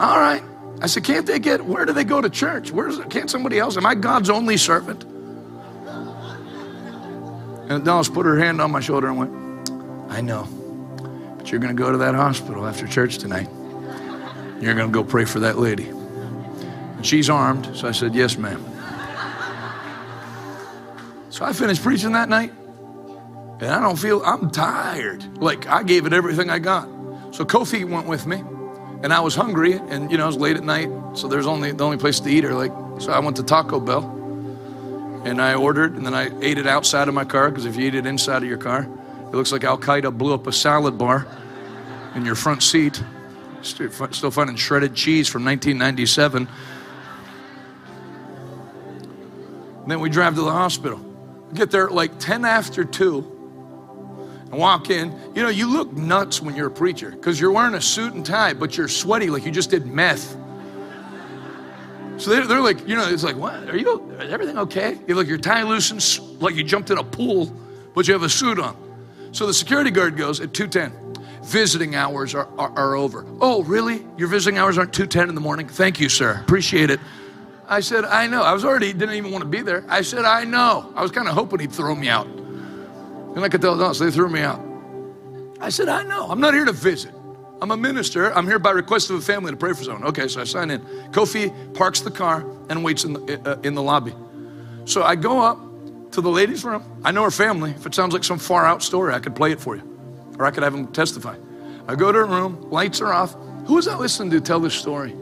All 0.00 0.18
right. 0.18 0.42
I 0.80 0.86
said, 0.86 1.04
can't 1.04 1.26
they 1.26 1.38
get, 1.38 1.64
where 1.64 1.84
do 1.86 1.92
they 1.92 2.04
go 2.04 2.20
to 2.20 2.28
church? 2.28 2.70
Where's, 2.70 2.98
can't 3.06 3.30
somebody 3.30 3.58
else? 3.58 3.76
Am 3.76 3.86
I 3.86 3.94
God's 3.94 4.28
only 4.28 4.56
servant? 4.56 5.04
And 7.68 7.84
Dallas 7.84 8.08
put 8.08 8.26
her 8.26 8.38
hand 8.38 8.60
on 8.60 8.70
my 8.70 8.80
shoulder 8.80 9.08
and 9.08 9.18
went, 9.18 10.10
I 10.10 10.20
know, 10.20 10.44
but 11.38 11.50
you're 11.50 11.60
going 11.60 11.74
to 11.74 11.82
go 11.82 11.90
to 11.90 11.98
that 11.98 12.14
hospital 12.14 12.66
after 12.66 12.86
church 12.86 13.18
tonight. 13.18 13.48
You're 14.60 14.74
going 14.74 14.86
to 14.86 14.92
go 14.92 15.02
pray 15.02 15.24
for 15.24 15.40
that 15.40 15.58
lady. 15.58 15.88
And 15.88 17.04
she's 17.04 17.28
armed. 17.28 17.74
So 17.74 17.88
I 17.88 17.92
said, 17.92 18.14
Yes, 18.14 18.38
ma'am. 18.38 18.64
So 21.36 21.44
I 21.44 21.52
finished 21.52 21.82
preaching 21.82 22.12
that 22.12 22.30
night, 22.30 22.50
and 23.60 23.70
I 23.70 23.78
don't 23.82 23.98
feel, 23.98 24.22
I'm 24.24 24.50
tired. 24.50 25.36
Like 25.36 25.66
I 25.66 25.82
gave 25.82 26.06
it 26.06 26.14
everything 26.14 26.48
I 26.48 26.58
got. 26.58 26.88
So 27.30 27.44
Kofi 27.44 27.86
went 27.86 28.06
with 28.06 28.26
me, 28.26 28.42
and 29.02 29.12
I 29.12 29.20
was 29.20 29.34
hungry, 29.34 29.74
and 29.74 30.10
you 30.10 30.16
know, 30.16 30.24
it 30.24 30.28
was 30.28 30.38
late 30.38 30.56
at 30.56 30.64
night, 30.64 30.88
so 31.12 31.28
there's 31.28 31.46
only 31.46 31.72
the 31.72 31.84
only 31.84 31.98
place 31.98 32.20
to 32.20 32.30
eat, 32.30 32.46
or 32.46 32.54
like, 32.54 32.72
so 32.98 33.12
I 33.12 33.18
went 33.18 33.36
to 33.36 33.42
Taco 33.42 33.80
Bell, 33.80 34.02
and 35.26 35.42
I 35.42 35.52
ordered, 35.52 35.94
and 35.94 36.06
then 36.06 36.14
I 36.14 36.30
ate 36.40 36.56
it 36.56 36.66
outside 36.66 37.06
of 37.06 37.12
my 37.12 37.26
car, 37.26 37.50
because 37.50 37.66
if 37.66 37.76
you 37.76 37.86
eat 37.86 37.94
it 37.94 38.06
inside 38.06 38.42
of 38.42 38.48
your 38.48 38.56
car, 38.56 38.88
it 39.26 39.34
looks 39.34 39.52
like 39.52 39.62
Al 39.62 39.76
Qaeda 39.76 40.16
blew 40.16 40.32
up 40.32 40.46
a 40.46 40.52
salad 40.52 40.96
bar 40.96 41.26
in 42.14 42.24
your 42.24 42.34
front 42.34 42.62
seat. 42.62 43.02
Still 43.60 44.30
finding 44.30 44.56
shredded 44.56 44.94
cheese 44.94 45.28
from 45.28 45.44
1997. 45.44 46.48
And 49.82 49.90
then 49.90 50.00
we 50.00 50.08
drive 50.08 50.34
to 50.36 50.40
the 50.40 50.50
hospital 50.50 51.05
get 51.54 51.70
there 51.70 51.88
like 51.88 52.18
10 52.18 52.44
after 52.44 52.84
2 52.84 53.32
and 54.50 54.58
walk 54.58 54.90
in. 54.90 55.12
You 55.34 55.42
know, 55.42 55.48
you 55.48 55.70
look 55.70 55.92
nuts 55.92 56.40
when 56.40 56.54
you're 56.54 56.68
a 56.68 56.70
preacher 56.70 57.10
because 57.10 57.40
you're 57.40 57.52
wearing 57.52 57.74
a 57.74 57.80
suit 57.80 58.14
and 58.14 58.24
tie, 58.24 58.54
but 58.54 58.76
you're 58.76 58.88
sweaty 58.88 59.28
like 59.28 59.44
you 59.44 59.50
just 59.50 59.70
did 59.70 59.86
meth. 59.86 60.36
So 62.18 62.30
they're, 62.30 62.46
they're 62.46 62.60
like, 62.60 62.88
you 62.88 62.96
know, 62.96 63.06
it's 63.08 63.24
like, 63.24 63.36
what? 63.36 63.68
Are 63.68 63.76
you, 63.76 64.10
is 64.12 64.32
everything 64.32 64.56
okay? 64.58 64.98
You 65.06 65.14
look, 65.14 65.26
your 65.26 65.38
tie 65.38 65.62
loosens 65.62 66.18
like 66.40 66.54
you 66.54 66.64
jumped 66.64 66.90
in 66.90 66.98
a 66.98 67.04
pool, 67.04 67.54
but 67.94 68.08
you 68.08 68.14
have 68.14 68.22
a 68.22 68.28
suit 68.28 68.58
on. 68.58 68.76
So 69.32 69.46
the 69.46 69.52
security 69.52 69.90
guard 69.90 70.16
goes 70.16 70.40
at 70.40 70.54
210. 70.54 71.44
Visiting 71.44 71.94
hours 71.94 72.34
are, 72.34 72.48
are, 72.58 72.70
are 72.70 72.94
over. 72.96 73.26
Oh, 73.40 73.62
really? 73.64 74.04
Your 74.16 74.28
visiting 74.28 74.58
hours 74.58 74.78
aren't 74.78 74.94
210 74.94 75.28
in 75.28 75.34
the 75.34 75.40
morning? 75.40 75.68
Thank 75.68 76.00
you, 76.00 76.08
sir. 76.08 76.40
Appreciate 76.40 76.90
it. 76.90 77.00
I 77.68 77.80
said, 77.80 78.04
I 78.04 78.26
know. 78.26 78.42
I 78.42 78.52
was 78.52 78.64
already, 78.64 78.92
didn't 78.92 79.16
even 79.16 79.32
want 79.32 79.42
to 79.42 79.48
be 79.48 79.62
there. 79.62 79.84
I 79.88 80.02
said, 80.02 80.24
I 80.24 80.44
know. 80.44 80.92
I 80.94 81.02
was 81.02 81.10
kind 81.10 81.28
of 81.28 81.34
hoping 81.34 81.60
he'd 81.60 81.72
throw 81.72 81.94
me 81.94 82.08
out. 82.08 82.26
And 82.26 83.44
I 83.44 83.48
could 83.48 83.60
tell 83.60 83.76
them, 83.76 83.92
so 83.92 84.04
they 84.04 84.10
threw 84.10 84.28
me 84.28 84.40
out. 84.40 84.60
I 85.60 85.68
said, 85.70 85.88
I 85.88 86.02
know. 86.04 86.28
I'm 86.30 86.40
not 86.40 86.54
here 86.54 86.64
to 86.64 86.72
visit. 86.72 87.12
I'm 87.60 87.70
a 87.70 87.76
minister. 87.76 88.32
I'm 88.34 88.46
here 88.46 88.58
by 88.58 88.70
request 88.70 89.10
of 89.10 89.16
a 89.16 89.20
family 89.20 89.50
to 89.50 89.56
pray 89.56 89.72
for 89.72 89.82
someone. 89.82 90.04
Okay, 90.04 90.28
so 90.28 90.40
I 90.40 90.44
sign 90.44 90.70
in. 90.70 90.80
Kofi 91.10 91.74
parks 91.74 92.00
the 92.00 92.10
car 92.10 92.46
and 92.68 92.84
waits 92.84 93.04
in 93.04 93.14
the, 93.14 93.50
uh, 93.50 93.60
in 93.62 93.74
the 93.74 93.82
lobby. 93.82 94.14
So 94.84 95.02
I 95.02 95.16
go 95.16 95.40
up 95.40 95.58
to 96.12 96.20
the 96.20 96.30
ladies' 96.30 96.64
room. 96.64 96.84
I 97.04 97.10
know 97.10 97.24
her 97.24 97.30
family. 97.30 97.72
If 97.72 97.86
it 97.86 97.94
sounds 97.94 98.12
like 98.12 98.24
some 98.24 98.38
far 98.38 98.64
out 98.64 98.82
story, 98.82 99.12
I 99.14 99.18
could 99.18 99.34
play 99.34 99.52
it 99.52 99.60
for 99.60 99.74
you, 99.74 99.82
or 100.38 100.44
I 100.44 100.50
could 100.50 100.62
have 100.62 100.72
them 100.72 100.86
testify. 100.88 101.36
I 101.88 101.94
go 101.94 102.12
to 102.12 102.18
her 102.18 102.26
room, 102.26 102.70
lights 102.70 103.00
are 103.00 103.12
off. 103.12 103.34
Who 103.66 103.74
was 103.74 103.88
I 103.88 103.96
listening 103.96 104.30
to 104.32 104.40
tell 104.40 104.60
this 104.60 104.74
story? 104.74 105.14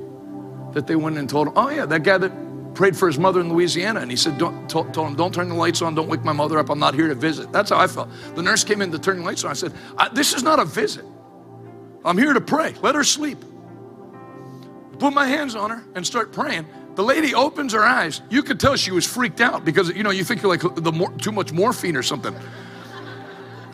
That 0.74 0.86
they 0.86 0.96
went 0.96 1.16
and 1.16 1.28
told 1.28 1.48
him, 1.48 1.54
oh, 1.56 1.70
yeah, 1.70 1.86
that 1.86 2.02
guy 2.02 2.18
that 2.18 2.32
prayed 2.74 2.96
for 2.96 3.06
his 3.06 3.18
mother 3.18 3.40
in 3.40 3.52
Louisiana, 3.52 4.00
and 4.00 4.10
he 4.10 4.16
said, 4.16 4.36
don't, 4.36 4.68
told, 4.68 4.92
told 4.92 5.08
him, 5.08 5.14
don't 5.16 5.32
turn 5.32 5.48
the 5.48 5.54
lights 5.54 5.80
on, 5.80 5.94
don't 5.94 6.08
wake 6.08 6.24
my 6.24 6.32
mother 6.32 6.58
up, 6.58 6.70
I'm 6.70 6.78
not 6.78 6.94
here 6.94 7.08
to 7.08 7.14
visit. 7.14 7.52
That's 7.52 7.70
how 7.70 7.78
I 7.78 7.86
felt. 7.86 8.08
The 8.34 8.42
nurse 8.42 8.64
came 8.64 8.82
in 8.82 8.90
to 8.90 8.98
turn 8.98 9.18
the 9.18 9.24
lights 9.24 9.44
on. 9.44 9.50
I 9.52 9.54
said, 9.54 9.72
I, 9.96 10.08
this 10.08 10.34
is 10.34 10.42
not 10.42 10.58
a 10.58 10.64
visit. 10.64 11.04
I'm 12.04 12.18
here 12.18 12.32
to 12.32 12.40
pray. 12.40 12.74
Let 12.82 12.94
her 12.94 13.04
sleep. 13.04 13.38
Put 14.98 15.14
my 15.14 15.26
hands 15.26 15.54
on 15.54 15.70
her 15.70 15.82
and 15.94 16.06
start 16.06 16.32
praying. 16.32 16.66
The 16.96 17.02
lady 17.02 17.34
opens 17.34 17.72
her 17.72 17.82
eyes. 17.82 18.20
You 18.30 18.42
could 18.42 18.60
tell 18.60 18.76
she 18.76 18.92
was 18.92 19.06
freaked 19.06 19.40
out 19.40 19.64
because, 19.64 19.88
you 19.88 20.02
know, 20.02 20.10
you 20.10 20.22
think 20.22 20.42
you're 20.42 20.50
like 20.50 20.62
the 20.62 21.12
too 21.20 21.32
much 21.32 21.52
morphine 21.52 21.96
or 21.96 22.02
something. 22.02 22.34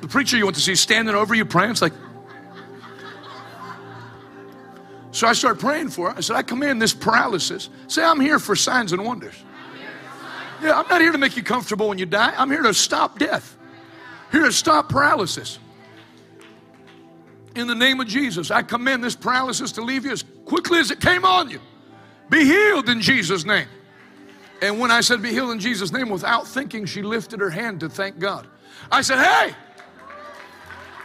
The 0.01 0.09
preacher 0.09 0.37
you 0.37 0.45
went 0.45 0.57
to 0.57 0.63
see 0.63 0.75
standing 0.75 1.15
over 1.15 1.35
you 1.35 1.45
praying, 1.45 1.73
it's 1.73 1.83
like, 1.83 1.93
so 5.13 5.27
I 5.27 5.33
start 5.33 5.59
praying 5.59 5.91
for 5.91 6.11
her. 6.11 6.17
I 6.17 6.21
said, 6.21 6.37
I 6.37 6.43
command 6.43 6.81
this 6.81 6.95
paralysis. 6.95 7.69
Say, 7.89 8.03
I'm 8.03 8.21
here 8.21 8.39
for 8.39 8.55
signs 8.55 8.93
and 8.93 9.05
wonders. 9.05 9.35
Yeah, 10.63 10.79
I'm 10.79 10.89
not 10.89 11.01
here 11.01 11.13
to 11.13 11.19
make 11.19 11.37
you 11.37 11.43
comfortable 11.43 11.89
when 11.89 11.99
you 11.99 12.07
die. 12.07 12.35
I'm 12.37 12.51
here 12.51 12.63
to 12.63 12.75
stop 12.75 13.19
death, 13.19 13.57
here 14.31 14.45
to 14.45 14.53
stop 14.53 14.89
paralysis. 14.89 15.59
In 17.57 17.67
the 17.67 17.75
name 17.75 17.99
of 18.01 18.07
Jesus, 18.07 18.51
I 18.51 18.63
command 18.63 19.03
this 19.03 19.17
paralysis 19.17 19.73
to 19.73 19.83
leave 19.83 20.05
you 20.05 20.13
as 20.13 20.25
quickly 20.45 20.79
as 20.79 20.91
it 20.91 21.01
came 21.01 21.25
on 21.25 21.51
you. 21.51 21.61
Be 22.29 22.45
healed 22.45 22.89
in 22.89 23.01
Jesus' 23.01 23.45
name. 23.45 23.67
And 24.63 24.79
when 24.79 24.91
I 24.91 25.01
said 25.01 25.23
be 25.23 25.31
healed 25.31 25.51
in 25.51 25.59
Jesus' 25.59 25.91
name, 25.91 26.11
without 26.11 26.47
thinking, 26.47 26.85
she 26.85 27.03
lifted 27.03 27.41
her 27.41 27.51
hand 27.51 27.81
to 27.81 27.89
thank 27.89 28.19
God. 28.19 28.47
I 28.93 29.03
said, 29.03 29.19
Hey, 29.19 29.55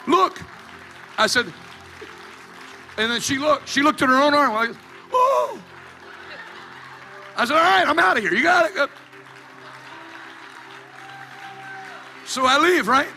look. 0.07 0.39
I 1.17 1.27
said, 1.27 1.51
and 2.97 3.11
then 3.11 3.21
she 3.21 3.37
looked, 3.37 3.67
she 3.67 3.81
looked 3.81 4.01
at 4.01 4.09
her 4.09 4.21
own 4.21 4.33
arm 4.33 4.53
like, 4.53 4.75
oh. 5.11 5.61
I 7.37 7.45
said, 7.45 7.55
all 7.55 7.63
right, 7.63 7.87
I'm 7.87 7.99
out 7.99 8.17
of 8.17 8.23
here. 8.23 8.33
You 8.33 8.43
got 8.43 8.71
it. 8.71 8.89
So 12.25 12.45
I 12.45 12.57
leave, 12.57 12.87
right? 12.87 13.07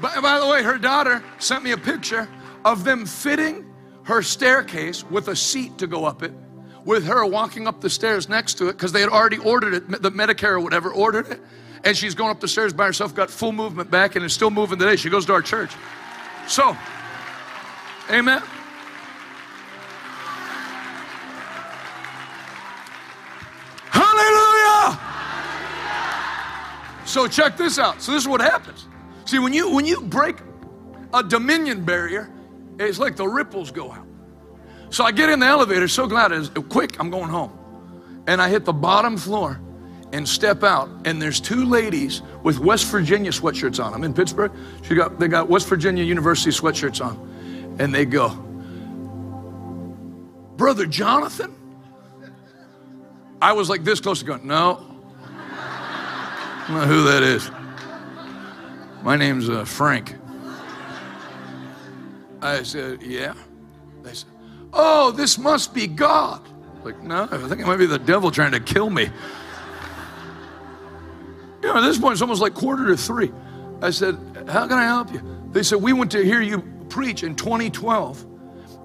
By, 0.00 0.20
by 0.20 0.40
the 0.40 0.46
way, 0.46 0.62
her 0.62 0.78
daughter 0.78 1.22
sent 1.38 1.64
me 1.64 1.72
a 1.72 1.76
picture 1.76 2.28
of 2.64 2.84
them 2.84 3.06
fitting 3.06 3.68
her 4.04 4.22
staircase 4.22 5.04
with 5.04 5.28
a 5.28 5.36
seat 5.36 5.78
to 5.78 5.86
go 5.86 6.04
up 6.04 6.22
it, 6.22 6.32
with 6.84 7.04
her 7.04 7.24
walking 7.26 7.66
up 7.66 7.80
the 7.80 7.90
stairs 7.90 8.28
next 8.28 8.54
to 8.54 8.68
it 8.68 8.72
because 8.72 8.92
they 8.92 9.00
had 9.00 9.10
already 9.10 9.38
ordered 9.38 9.74
it, 9.74 10.02
the 10.02 10.10
Medicare 10.10 10.52
or 10.52 10.60
whatever 10.60 10.92
ordered 10.92 11.28
it. 11.28 11.40
And 11.84 11.96
she's 11.96 12.14
going 12.14 12.30
up 12.30 12.40
the 12.40 12.48
stairs 12.48 12.72
by 12.72 12.86
herself, 12.86 13.14
got 13.14 13.30
full 13.30 13.52
movement 13.52 13.90
back, 13.90 14.14
and 14.14 14.24
is 14.24 14.32
still 14.32 14.50
moving 14.50 14.78
today. 14.78 14.94
She 14.96 15.10
goes 15.10 15.26
to 15.26 15.32
our 15.32 15.42
church. 15.42 15.72
So, 16.46 16.76
Amen. 18.10 18.42
Hallelujah. 23.90 24.98
So 27.04 27.28
check 27.28 27.56
this 27.56 27.78
out. 27.78 28.02
So 28.02 28.12
this 28.12 28.22
is 28.22 28.28
what 28.28 28.40
happens. 28.40 28.88
See, 29.24 29.38
when 29.38 29.52
you 29.52 29.70
when 29.70 29.86
you 29.86 30.00
break 30.02 30.36
a 31.14 31.22
dominion 31.22 31.84
barrier, 31.84 32.30
it's 32.78 32.98
like 32.98 33.16
the 33.16 33.26
ripples 33.26 33.70
go 33.70 33.92
out. 33.92 34.06
So 34.90 35.04
I 35.04 35.12
get 35.12 35.30
in 35.30 35.38
the 35.38 35.46
elevator, 35.46 35.88
so 35.88 36.06
glad 36.06 36.32
it's 36.32 36.50
quick, 36.68 36.98
I'm 37.00 37.08
going 37.08 37.30
home. 37.30 37.58
And 38.26 38.42
I 38.42 38.48
hit 38.48 38.64
the 38.64 38.72
bottom 38.72 39.16
floor 39.16 39.60
and 40.12 40.28
step 40.28 40.62
out, 40.62 40.90
and 41.06 41.20
there's 41.20 41.40
two 41.40 41.64
ladies 41.64 42.20
with 42.42 42.58
West 42.58 42.86
Virginia 42.86 43.30
sweatshirts 43.30 43.82
on. 43.82 43.94
I'm 43.94 44.04
in 44.04 44.12
Pittsburgh. 44.12 44.52
She 44.82 44.94
got 44.94 45.18
they 45.18 45.28
got 45.28 45.48
West 45.48 45.68
Virginia 45.68 46.04
University 46.04 46.50
sweatshirts 46.50 47.04
on 47.04 47.31
and 47.78 47.94
they 47.94 48.04
go, 48.04 48.30
Brother 50.56 50.86
Jonathan? 50.86 51.54
I 53.40 53.52
was 53.52 53.68
like 53.68 53.82
this 53.82 54.00
close 54.00 54.20
to 54.20 54.24
going, 54.24 54.46
No, 54.46 54.86
I 55.34 56.64
don't 56.68 56.76
know 56.76 56.86
who 56.86 57.04
that 57.04 57.22
is. 57.22 57.50
My 59.02 59.16
name's 59.16 59.48
uh, 59.50 59.64
Frank. 59.64 60.14
I 62.40 62.62
said, 62.62 63.02
Yeah. 63.02 63.34
They 64.02 64.14
said, 64.14 64.28
Oh, 64.72 65.10
this 65.10 65.38
must 65.38 65.74
be 65.74 65.86
God. 65.86 66.40
Like, 66.84 67.02
no, 67.02 67.24
I 67.30 67.36
think 67.48 67.60
it 67.60 67.66
might 67.66 67.76
be 67.76 67.86
the 67.86 67.98
devil 67.98 68.30
trying 68.30 68.52
to 68.52 68.60
kill 68.60 68.90
me. 68.90 69.08
You 71.62 71.68
know, 71.68 71.76
at 71.76 71.82
this 71.82 71.98
point, 71.98 72.12
it's 72.12 72.22
almost 72.22 72.40
like 72.40 72.54
quarter 72.54 72.86
to 72.86 72.96
three. 72.96 73.32
I 73.80 73.90
said, 73.90 74.16
How 74.48 74.66
can 74.66 74.78
I 74.78 74.84
help 74.84 75.12
you? 75.12 75.20
They 75.50 75.62
said, 75.62 75.82
We 75.82 75.92
want 75.92 76.10
to 76.12 76.24
hear 76.24 76.40
you 76.40 76.60
preach 76.92 77.22
in 77.22 77.34
2012 77.34 78.26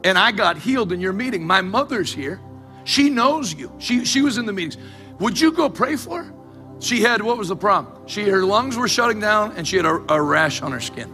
and 0.04 0.18
I 0.18 0.32
got 0.32 0.58
healed 0.58 0.94
in 0.94 1.02
your 1.02 1.12
meeting. 1.12 1.46
My 1.46 1.62
mother's 1.62 2.14
here. 2.14 2.40
She 2.86 3.10
knows 3.10 3.54
you. 3.54 3.72
She, 3.78 4.06
she 4.06 4.22
was 4.22 4.38
in 4.38 4.46
the 4.46 4.54
meetings. 4.54 4.78
Would 5.20 5.40
you 5.40 5.52
go 5.52 5.70
pray 5.70 5.98
for 5.98 6.24
her? 6.24 6.34
She 6.80 7.02
had, 7.02 7.22
what 7.22 7.38
was 7.38 7.50
the 7.50 7.56
problem? 7.56 8.08
She, 8.08 8.24
her 8.30 8.44
lungs 8.44 8.78
were 8.78 8.88
shutting 8.88 9.20
down 9.20 9.52
and 9.58 9.68
she 9.68 9.76
had 9.76 9.86
a, 9.86 10.14
a 10.14 10.22
rash 10.22 10.62
on 10.62 10.72
her 10.72 10.80
skin. 10.80 11.14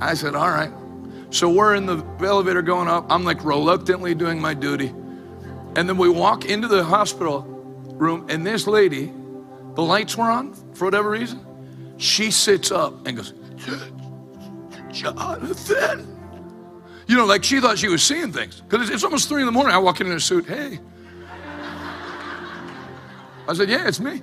I 0.00 0.14
said, 0.14 0.34
all 0.34 0.48
right. 0.48 0.72
So 1.30 1.50
we're 1.50 1.74
in 1.74 1.84
the 1.84 2.02
elevator 2.20 2.62
going 2.62 2.88
up. 2.88 3.04
I'm 3.10 3.24
like 3.24 3.44
reluctantly 3.44 4.14
doing 4.14 4.40
my 4.40 4.54
duty. 4.54 4.88
And 4.88 5.86
then 5.86 5.98
we 5.98 6.08
walk 6.08 6.46
into 6.46 6.68
the 6.68 6.82
hospital 6.82 7.42
room 7.42 8.26
and 8.30 8.46
this 8.46 8.66
lady, 8.66 9.12
the 9.74 9.82
lights 9.82 10.16
were 10.16 10.30
on 10.30 10.54
for 10.74 10.86
whatever 10.86 11.10
reason. 11.10 11.44
She 11.98 12.30
sits 12.30 12.70
up 12.70 13.06
and 13.06 13.18
goes, 13.18 13.34
Jonathan. 14.96 16.12
You 17.06 17.16
know, 17.16 17.24
like 17.24 17.44
she 17.44 17.60
thought 17.60 17.78
she 17.78 17.88
was 17.88 18.02
seeing 18.02 18.32
things. 18.32 18.60
Because 18.60 18.90
it's 18.90 19.04
almost 19.04 19.28
three 19.28 19.42
in 19.42 19.46
the 19.46 19.52
morning. 19.52 19.74
I 19.74 19.78
walk 19.78 20.00
in 20.00 20.06
in 20.06 20.12
a 20.14 20.20
suit. 20.20 20.46
Hey. 20.46 20.80
I 23.48 23.54
said, 23.54 23.68
Yeah, 23.68 23.86
it's 23.86 24.00
me. 24.00 24.22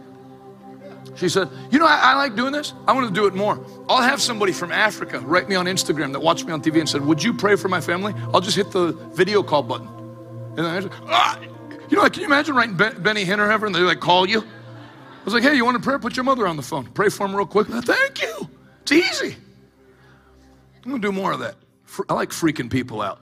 She 1.16 1.30
said, 1.30 1.48
You 1.72 1.80
know, 1.80 1.86
I, 1.86 2.00
I, 2.04 2.16
like 2.16 2.36
doing 2.36 2.52
this. 2.52 2.74
I 2.88 2.94
want 2.94 3.08
to 3.08 3.14
do 3.14 3.26
it 3.28 3.36
more. 3.36 3.64
I'll 3.88 4.02
have 4.02 4.22
somebody 4.22 4.52
from 4.52 4.72
Africa 4.72 5.20
write 5.20 5.48
me 5.48 5.56
on 5.56 5.66
Instagram 5.66 6.12
that 6.14 6.20
watched 6.20 6.46
me 6.46 6.52
on 6.52 6.62
TV 6.62 6.80
and 6.80 6.90
said, 6.90 7.06
Would 7.06 7.24
you 7.24 7.34
pray 7.34 7.56
for 7.56 7.70
my 7.70 7.80
family? 7.80 8.14
I'll 8.34 8.42
just 8.42 8.58
hit 8.58 8.72
the 8.72 8.94
video 9.14 9.44
call 9.44 9.64
button. 9.64 9.88
And 10.58 10.68
I 10.68 10.82
said, 10.82 10.92
ah! 11.06 11.40
You 11.90 11.98
know, 11.98 12.04
like, 12.04 12.14
can 12.14 12.22
you 12.22 12.28
imagine 12.28 12.56
writing 12.56 12.76
Benny 12.76 13.24
Hinn 13.26 13.40
or 13.40 13.52
ever 13.52 13.66
and 13.66 13.74
they 13.74 13.80
like 13.80 14.00
call 14.00 14.28
you? 14.28 14.40
I 14.42 15.24
was 15.24 15.34
like, 15.34 15.44
Hey, 15.44 15.56
you 15.56 15.64
want 15.64 15.78
to 15.78 15.84
pray? 15.84 15.98
Put 16.00 16.18
your 16.18 16.26
mother 16.26 16.48
on 16.48 16.58
the 16.58 16.64
phone. 16.64 16.86
Pray 16.88 17.10
for 17.10 17.26
him 17.26 17.36
real 17.36 17.46
quick. 17.46 17.68
Thank 17.68 18.22
you. 18.22 18.50
It's 18.82 18.92
easy. 18.92 19.38
I'm 20.84 20.92
gonna 20.92 21.02
do 21.02 21.12
more 21.12 21.32
of 21.32 21.40
that. 21.40 21.56
I 22.10 22.14
like 22.14 22.30
freaking 22.30 22.70
people 22.70 23.02
out. 23.02 23.22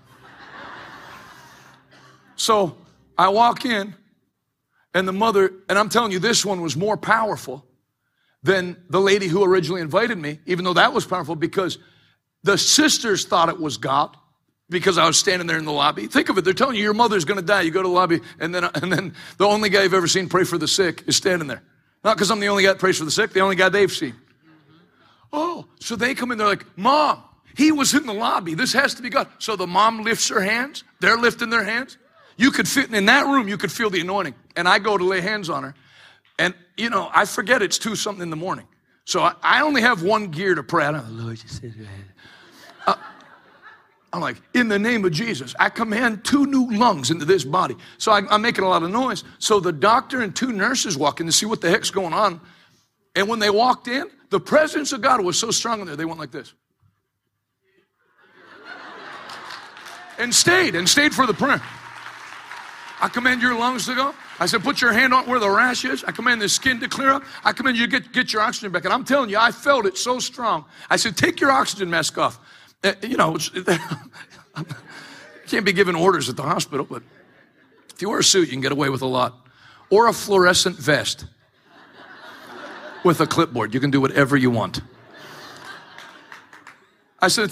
So 2.36 2.76
I 3.18 3.30
walk 3.30 3.66
in, 3.66 3.94
and 4.94 5.08
the 5.08 5.14
mother, 5.14 5.54
and 5.70 5.78
I'm 5.78 5.90
telling 5.90 6.12
you, 6.12 6.20
this 6.20 6.44
one 6.44 6.62
was 6.62 6.76
more 6.76 6.98
powerful 6.98 7.66
than 8.44 8.82
the 8.90 9.00
lady 9.00 9.28
who 9.28 9.44
originally 9.44 9.82
invited 9.82 10.18
me, 10.18 10.40
even 10.48 10.66
though 10.66 10.74
that 10.74 10.94
was 10.94 11.06
powerful 11.06 11.36
because 11.36 11.78
the 12.44 12.58
sisters 12.58 13.26
thought 13.26 13.50
it 13.50 13.60
was 13.60 13.78
God 13.78 14.18
because 14.70 14.98
I 14.98 15.06
was 15.06 15.18
standing 15.18 15.48
there 15.48 15.60
in 15.60 15.66
the 15.66 15.72
lobby. 15.72 16.08
Think 16.08 16.30
of 16.30 16.38
it, 16.38 16.44
they're 16.44 16.54
telling 16.54 16.76
you 16.76 16.82
your 16.82 16.94
mother's 16.96 17.26
gonna 17.26 17.42
die. 17.44 17.62
You 17.62 17.72
go 17.72 17.84
to 17.84 17.88
the 17.88 17.94
lobby, 17.94 18.22
and 18.40 18.56
then, 18.56 18.64
and 18.64 18.92
then 18.92 19.14
the 19.38 19.46
only 19.46 19.70
guy 19.70 19.84
you've 19.84 19.94
ever 19.94 20.08
seen 20.08 20.28
pray 20.28 20.44
for 20.44 20.58
the 20.58 20.68
sick 20.68 21.04
is 21.08 21.16
standing 21.16 21.48
there. 21.48 21.62
Not 22.04 22.18
because 22.18 22.32
I'm 22.32 22.40
the 22.40 22.48
only 22.48 22.64
guy 22.64 22.70
that 22.70 22.80
prays 22.80 22.98
for 22.98 23.06
the 23.06 23.12
sick, 23.12 23.34
the 23.34 23.42
only 23.42 23.56
guy 23.56 23.70
they've 23.70 23.92
seen. 23.92 24.16
Oh, 25.32 25.68
so 25.80 25.96
they 25.96 26.16
come 26.16 26.32
in, 26.32 26.38
they're 26.38 26.48
like, 26.48 26.66
Mom, 26.78 27.24
he 27.56 27.72
was 27.72 27.94
in 27.94 28.06
the 28.06 28.14
lobby. 28.14 28.53
This 28.53 28.73
has 28.73 28.94
to 28.95 29.02
be 29.02 29.10
God. 29.10 29.28
So 29.40 29.56
the 29.56 29.68
mom 29.68 30.03
lifts 30.03 30.30
her 30.30 30.41
hands. 30.41 30.84
They're 30.99 31.18
lifting 31.18 31.49
their 31.49 31.64
hands. 31.64 31.98
You 32.38 32.52
could 32.52 32.68
fit 32.68 32.94
in 32.94 33.06
that 33.06 33.28
room, 33.28 33.48
you 33.48 33.57
could 33.57 33.72
feel 33.72 33.90
the 33.90 34.02
anointing. 34.02 34.36
And 34.56 34.68
I 34.68 34.80
go 34.80 34.98
to 34.98 35.03
lay 35.03 35.22
hands 35.22 35.49
on 35.49 35.64
her. 35.64 35.76
And, 36.40 36.56
you 36.78 36.90
know, 36.90 37.10
I 37.14 37.26
forget 37.26 37.61
it's 37.61 37.78
two 37.78 37.95
something 37.95 38.23
in 38.23 38.30
the 38.30 38.36
morning. 38.36 38.68
So 39.06 39.22
I, 39.22 39.36
I 39.44 39.61
only 39.61 39.82
have 39.82 40.03
one 40.03 40.28
gear 40.28 40.56
to 40.56 40.64
pray. 40.64 40.86
I 40.86 40.91
don't 40.91 41.18
know, 41.18 41.23
Lord, 41.23 41.41
you 41.41 41.49
said, 41.49 41.73
uh, 42.88 42.95
I'm 44.14 44.22
like, 44.22 44.38
in 44.53 44.68
the 44.68 44.80
name 44.80 45.06
of 45.06 45.11
Jesus, 45.11 45.53
I 45.60 45.69
command 45.69 46.26
two 46.26 46.45
new 46.45 46.72
lungs 46.72 47.11
into 47.11 47.26
this 47.26 47.44
body. 47.44 47.76
So 47.98 48.11
I, 48.11 48.22
I'm 48.30 48.41
making 48.41 48.64
a 48.64 48.69
lot 48.69 48.84
of 48.84 48.90
noise. 48.90 49.23
So 49.40 49.60
the 49.60 49.72
doctor 49.72 50.22
and 50.22 50.36
two 50.36 50.52
nurses 50.52 50.98
walk 50.98 51.19
in 51.19 51.28
to 51.28 51.32
see 51.32 51.45
what 51.45 51.61
the 51.61 51.69
heck's 51.69 51.91
going 51.91 52.14
on. 52.14 52.41
And 53.15 53.28
when 53.28 53.40
they 53.40 53.49
walked 53.49 53.88
in, 53.88 54.10
the 54.30 54.40
presence 54.40 54.94
of 54.94 55.02
God 55.02 55.22
was 55.22 55.38
so 55.38 55.52
strong 55.52 55.82
in 55.82 55.88
there, 55.88 55.95
they 55.95 56.06
went 56.06 56.19
like 56.19 56.32
this. 56.32 56.53
And 60.22 60.34
stayed 60.34 60.76
and 60.76 60.88
stayed 60.88 61.14
for 61.14 61.26
the 61.26 61.34
prayer. 61.34 61.61
I 63.02 63.10
command 63.10 63.41
your 63.41 63.57
lungs 63.57 63.88
to 63.88 63.95
go. 63.95 64.14
I 64.39 64.45
said, 64.45 64.64
put 64.64 64.80
your 64.80 64.93
hand 64.93 65.14
on 65.14 65.27
where 65.27 65.39
the 65.39 65.49
rash 65.49 65.84
is. 65.85 66.03
I 66.03 66.11
command 66.11 66.41
the 66.41 66.48
skin 66.48 66.80
to 66.81 66.88
clear 66.88 67.10
up. 67.10 67.23
I 67.43 67.52
command 67.52 67.77
you 67.77 67.88
to 67.88 67.99
get, 67.99 68.14
get 68.14 68.31
your 68.31 68.43
oxygen 68.43 68.72
back. 68.72 68.85
And 68.85 68.93
I'm 68.93 69.03
telling 69.03 69.30
you, 69.30 69.39
I 69.39 69.52
felt 69.52 69.88
it 69.88 69.98
so 69.98 70.19
strong. 70.19 70.65
I 70.89 70.98
said, 70.98 71.18
take 71.18 71.41
your 71.41 71.52
oxygen 71.52 71.89
mask 71.89 72.18
off. 72.19 72.39
Uh, 72.84 72.93
you 73.02 73.18
know, 73.18 73.38
can't 75.48 75.65
be 75.65 75.73
giving 75.73 75.95
orders 75.95 76.30
at 76.30 76.35
the 76.35 76.43
hospital, 76.43 76.85
but 76.89 77.02
if 77.93 78.02
you 78.02 78.10
wear 78.10 78.19
a 78.19 78.23
suit, 78.23 78.48
you 78.48 78.53
can 78.53 78.61
get 78.61 78.72
away 78.72 78.89
with 78.89 79.02
a 79.02 79.07
lot. 79.07 79.48
Or 79.89 80.07
a 80.07 80.14
fluorescent 80.14 80.77
vest 80.77 81.26
with 83.03 83.19
a 83.19 83.27
clipboard. 83.27 83.73
You 83.73 83.80
can 83.80 83.89
do 83.89 83.99
whatever 83.99 84.38
you 84.38 84.52
want. 84.52 84.81
I 87.22 87.27
said, 87.27 87.52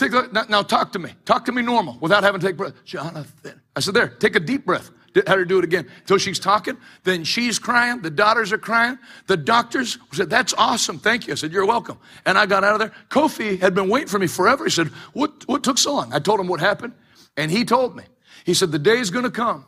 now, 0.50 0.64
talk 0.64 0.92
to 0.94 1.00
me. 1.00 1.12
Talk 1.26 1.46
to 1.46 1.52
me 1.52 1.62
normal 1.62 1.98
without 2.02 2.24
having 2.24 2.42
to 2.42 2.48
take 2.48 2.58
breath. 2.58 2.74
Jonathan. 2.86 3.62
I 3.76 3.82
said, 3.82 3.94
there, 3.94 4.08
take 4.08 4.36
a 4.36 4.40
deep 4.40 4.66
breath. 4.66 4.90
had 5.16 5.28
her 5.28 5.46
do 5.46 5.60
it 5.60 5.64
again 5.64 5.88
until 6.00 6.18
she's 6.18 6.40
talking. 6.40 6.76
Then 7.04 7.24
she's 7.24 7.60
crying. 7.60 8.02
The 8.02 8.10
daughters 8.10 8.52
are 8.52 8.58
crying. 8.58 8.98
The 9.28 9.38
doctors 9.38 10.00
said, 10.12 10.30
That's 10.30 10.54
awesome. 10.58 10.98
Thank 10.98 11.28
you. 11.28 11.34
I 11.34 11.36
said, 11.36 11.52
You're 11.52 11.68
welcome. 11.68 12.00
And 12.26 12.38
I 12.38 12.48
got 12.48 12.64
out 12.64 12.74
of 12.74 12.80
there. 12.80 12.94
Kofi 13.10 13.60
had 13.60 13.76
been 13.76 13.90
waiting 13.90 14.08
for 14.08 14.18
me 14.18 14.28
forever. 14.28 14.64
He 14.64 14.72
said, 14.72 14.88
What, 15.14 15.48
what 15.48 15.64
took 15.64 15.78
so 15.78 15.94
long? 15.94 16.14
I 16.14 16.20
told 16.20 16.40
him 16.40 16.48
what 16.48 16.60
happened. 16.60 16.94
And 17.38 17.52
he 17.52 17.64
told 17.64 17.96
me. 17.96 18.04
He 18.46 18.56
said, 18.56 18.72
The 18.72 18.80
day 18.80 18.98
is 18.98 19.12
going 19.12 19.26
to 19.26 19.32
come 19.32 19.66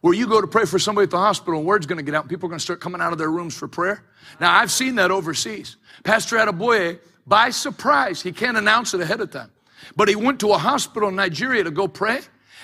where 0.00 0.14
you 0.14 0.26
go 0.26 0.40
to 0.40 0.46
pray 0.46 0.64
for 0.64 0.78
somebody 0.78 1.04
at 1.04 1.10
the 1.10 1.18
hospital 1.18 1.58
and 1.58 1.66
word's 1.66 1.86
going 1.86 1.98
to 1.98 2.04
get 2.04 2.14
out 2.14 2.22
and 2.22 2.30
people 2.30 2.46
are 2.46 2.50
going 2.50 2.58
to 2.58 2.64
start 2.64 2.80
coming 2.80 3.00
out 3.00 3.12
of 3.12 3.18
their 3.18 3.30
rooms 3.30 3.56
for 3.56 3.66
prayer. 3.66 4.04
Now, 4.40 4.56
I've 4.56 4.70
seen 4.70 4.94
that 4.96 5.10
overseas. 5.10 5.76
Pastor 6.04 6.36
Adeboye, 6.36 7.00
by 7.28 7.50
surprise, 7.50 8.22
he 8.22 8.32
can't 8.32 8.56
announce 8.56 8.94
it 8.94 9.00
ahead 9.00 9.20
of 9.20 9.30
time, 9.30 9.50
but 9.94 10.08
he 10.08 10.16
went 10.16 10.40
to 10.40 10.52
a 10.52 10.58
hospital 10.58 11.08
in 11.10 11.16
Nigeria 11.16 11.62
to 11.64 11.70
go 11.70 11.86
pray. 11.86 12.20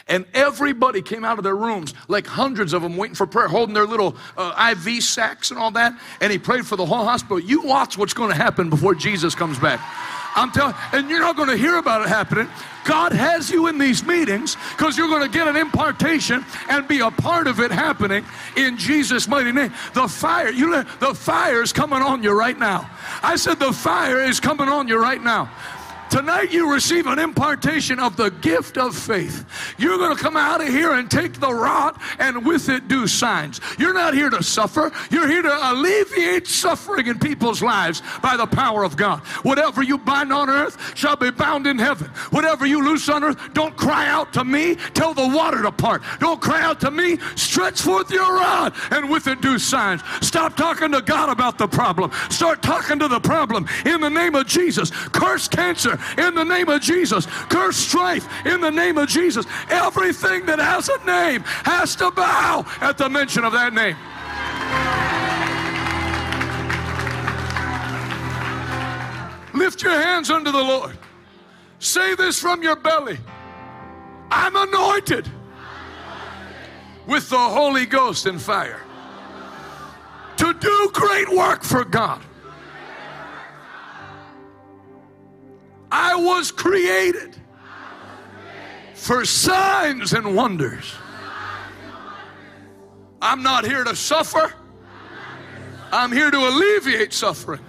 And 0.06 0.26
everybody 0.34 1.00
came 1.00 1.24
out 1.24 1.38
of 1.38 1.44
their 1.44 1.56
rooms, 1.56 1.94
like 2.08 2.26
hundreds 2.26 2.74
of 2.74 2.82
them, 2.82 2.98
waiting 2.98 3.14
for 3.14 3.26
prayer, 3.26 3.48
holding 3.48 3.74
their 3.74 3.86
little 3.86 4.16
uh, 4.36 4.74
IV 4.76 5.02
sacks 5.02 5.50
and 5.50 5.58
all 5.58 5.70
that. 5.70 5.98
And 6.20 6.30
he 6.30 6.38
prayed 6.38 6.66
for 6.66 6.76
the 6.76 6.84
whole 6.84 7.04
hospital. 7.04 7.40
You 7.40 7.62
watch 7.62 7.96
what's 7.96 8.12
going 8.12 8.30
to 8.30 8.36
happen 8.36 8.68
before 8.68 8.94
Jesus 8.94 9.34
comes 9.34 9.58
back. 9.58 9.80
I'm 10.34 10.50
telling, 10.50 10.74
and 10.92 11.08
you're 11.08 11.20
not 11.20 11.36
going 11.36 11.48
to 11.48 11.56
hear 11.56 11.76
about 11.76 12.02
it 12.02 12.08
happening. 12.08 12.48
God 12.84 13.12
has 13.12 13.50
you 13.50 13.66
in 13.66 13.78
these 13.78 14.04
meetings 14.04 14.56
because 14.76 14.98
you're 14.98 15.08
going 15.08 15.22
to 15.22 15.28
get 15.28 15.48
an 15.48 15.56
impartation 15.56 16.44
and 16.68 16.86
be 16.86 17.00
a 17.00 17.10
part 17.10 17.46
of 17.46 17.60
it 17.60 17.70
happening 17.70 18.24
in 18.56 18.76
Jesus' 18.76 19.26
mighty 19.26 19.52
name. 19.52 19.72
The 19.94 20.06
fire, 20.06 20.50
you 20.50 20.68
know, 20.68 20.84
the 21.00 21.14
fire 21.14 21.62
is 21.62 21.72
coming 21.72 22.02
on 22.02 22.22
you 22.22 22.32
right 22.32 22.58
now. 22.58 22.90
I 23.22 23.36
said 23.36 23.58
the 23.58 23.72
fire 23.72 24.20
is 24.20 24.38
coming 24.38 24.68
on 24.68 24.86
you 24.86 25.00
right 25.00 25.22
now. 25.22 25.50
Tonight 26.14 26.52
you 26.52 26.72
receive 26.72 27.08
an 27.08 27.18
impartation 27.18 27.98
of 27.98 28.16
the 28.16 28.30
gift 28.30 28.78
of 28.78 28.96
faith. 28.96 29.44
You're 29.78 29.98
going 29.98 30.16
to 30.16 30.22
come 30.22 30.36
out 30.36 30.60
of 30.60 30.68
here 30.68 30.92
and 30.92 31.10
take 31.10 31.40
the 31.40 31.52
rod 31.52 31.98
and 32.20 32.46
with 32.46 32.68
it 32.68 32.86
do 32.86 33.08
signs. 33.08 33.60
You're 33.80 33.92
not 33.92 34.14
here 34.14 34.30
to 34.30 34.40
suffer. 34.40 34.92
You're 35.10 35.26
here 35.26 35.42
to 35.42 35.72
alleviate 35.72 36.46
suffering 36.46 37.08
in 37.08 37.18
people's 37.18 37.62
lives 37.62 38.00
by 38.22 38.36
the 38.36 38.46
power 38.46 38.84
of 38.84 38.96
God. 38.96 39.22
Whatever 39.42 39.82
you 39.82 39.98
bind 39.98 40.32
on 40.32 40.48
earth 40.48 40.96
shall 40.96 41.16
be 41.16 41.32
bound 41.32 41.66
in 41.66 41.80
heaven. 41.80 42.06
Whatever 42.30 42.64
you 42.64 42.84
loose 42.84 43.08
on 43.08 43.24
earth, 43.24 43.52
don't 43.52 43.76
cry 43.76 44.06
out 44.06 44.32
to 44.34 44.44
me. 44.44 44.76
Tell 44.94 45.14
the 45.14 45.26
water 45.26 45.62
to 45.62 45.72
part. 45.72 46.04
Don't 46.20 46.40
cry 46.40 46.62
out 46.62 46.78
to 46.82 46.92
me. 46.92 47.18
Stretch 47.34 47.80
forth 47.80 48.12
your 48.12 48.36
rod 48.36 48.72
and 48.92 49.10
with 49.10 49.26
it 49.26 49.40
do 49.40 49.58
signs. 49.58 50.00
Stop 50.20 50.56
talking 50.56 50.92
to 50.92 51.02
God 51.02 51.28
about 51.28 51.58
the 51.58 51.66
problem. 51.66 52.12
Start 52.30 52.62
talking 52.62 53.00
to 53.00 53.08
the 53.08 53.18
problem 53.18 53.66
in 53.84 54.00
the 54.00 54.10
name 54.10 54.36
of 54.36 54.46
Jesus. 54.46 54.92
Curse 55.10 55.48
cancer 55.48 55.98
in 56.18 56.34
the 56.34 56.44
name 56.44 56.68
of 56.68 56.80
Jesus. 56.80 57.26
Curse 57.26 57.76
strife 57.76 58.28
in 58.46 58.60
the 58.60 58.70
name 58.70 58.98
of 58.98 59.08
Jesus. 59.08 59.46
Everything 59.68 60.46
that 60.46 60.58
has 60.58 60.88
a 60.88 61.04
name 61.04 61.42
has 61.64 61.96
to 61.96 62.10
bow 62.10 62.64
at 62.80 62.98
the 62.98 63.08
mention 63.08 63.44
of 63.44 63.52
that 63.52 63.72
name. 63.72 63.96
Lift 69.54 69.82
your 69.82 69.92
hands 69.92 70.30
unto 70.30 70.50
the 70.50 70.62
Lord. 70.62 70.98
Say 71.78 72.14
this 72.14 72.40
from 72.40 72.62
your 72.62 72.76
belly 72.76 73.18
I'm 74.30 74.56
anointed 74.56 75.30
with 77.06 77.28
the 77.30 77.38
Holy 77.38 77.86
Ghost 77.86 78.26
and 78.26 78.40
fire 78.40 78.80
to 80.36 80.52
do 80.54 80.90
great 80.92 81.28
work 81.28 81.62
for 81.62 81.84
God. 81.84 82.20
I 85.96 86.16
was 86.16 86.50
created 86.50 87.36
for 88.94 89.24
signs 89.24 90.12
and 90.12 90.34
wonders. 90.34 90.92
I'm 93.22 93.44
not 93.44 93.64
here 93.64 93.84
to 93.84 93.94
suffer. 93.94 94.52
I'm 95.92 96.10
here 96.10 96.32
to 96.32 96.36
alleviate 96.36 97.12
suffering. 97.12 97.60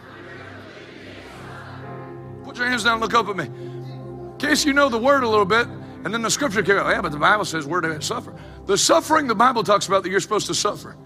Put 2.44 2.58
your 2.58 2.68
hands 2.68 2.84
down, 2.84 3.00
look 3.00 3.14
up 3.14 3.28
at 3.28 3.38
me. 3.38 3.46
In 3.46 4.36
case 4.40 4.66
you 4.66 4.74
know 4.74 4.90
the 4.90 4.98
word 4.98 5.24
a 5.24 5.30
little 5.30 5.46
bit, 5.46 5.68
and 6.04 6.12
then 6.12 6.24
the 6.24 6.32
scripture 6.32 6.64
came 6.64 6.78
out. 6.78 6.90
Yeah, 6.90 7.02
but 7.02 7.12
the 7.12 7.20
Bible 7.20 7.46
says 7.46 7.68
we're 7.68 7.82
to 7.82 8.02
suffer. 8.02 8.34
The 8.66 8.76
suffering 8.76 9.28
the 9.28 9.36
Bible 9.36 9.64
talks 9.64 9.88
about 9.88 10.02
that 10.02 10.10
you're 10.10 10.20
supposed 10.20 10.48
to 10.48 10.56
suffer 10.56 10.98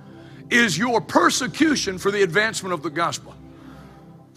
is 0.50 0.78
your 0.78 1.02
persecution 1.02 1.98
for 1.98 2.12
the 2.12 2.24
advancement 2.24 2.72
of 2.72 2.82
the 2.82 2.90
gospel. 2.90 3.36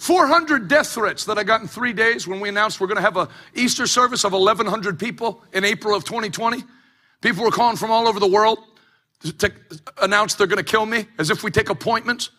400 0.02 0.66
death 0.66 0.88
threats 0.88 1.24
that 1.26 1.38
I 1.38 1.44
got 1.44 1.60
in 1.60 1.68
three 1.68 1.92
days 1.92 2.26
when 2.26 2.40
we 2.40 2.48
announced 2.48 2.80
we're 2.80 2.88
going 2.88 2.96
to 2.96 3.02
have 3.02 3.16
a 3.16 3.28
Easter 3.54 3.86
service 3.86 4.24
of 4.24 4.32
1,100 4.32 4.98
people 4.98 5.44
in 5.52 5.64
April 5.64 5.94
of 5.94 6.02
2020. 6.02 6.64
People 7.20 7.44
were 7.44 7.52
calling 7.52 7.76
from 7.76 7.92
all 7.92 8.08
over 8.08 8.18
the 8.18 8.26
world 8.26 8.58
to 9.38 9.52
announce 10.02 10.34
they're 10.34 10.48
going 10.48 10.56
to 10.56 10.64
kill 10.64 10.86
me 10.86 11.06
as 11.20 11.30
if 11.30 11.44
we 11.44 11.52
take 11.52 11.68
appointments. 11.68 12.30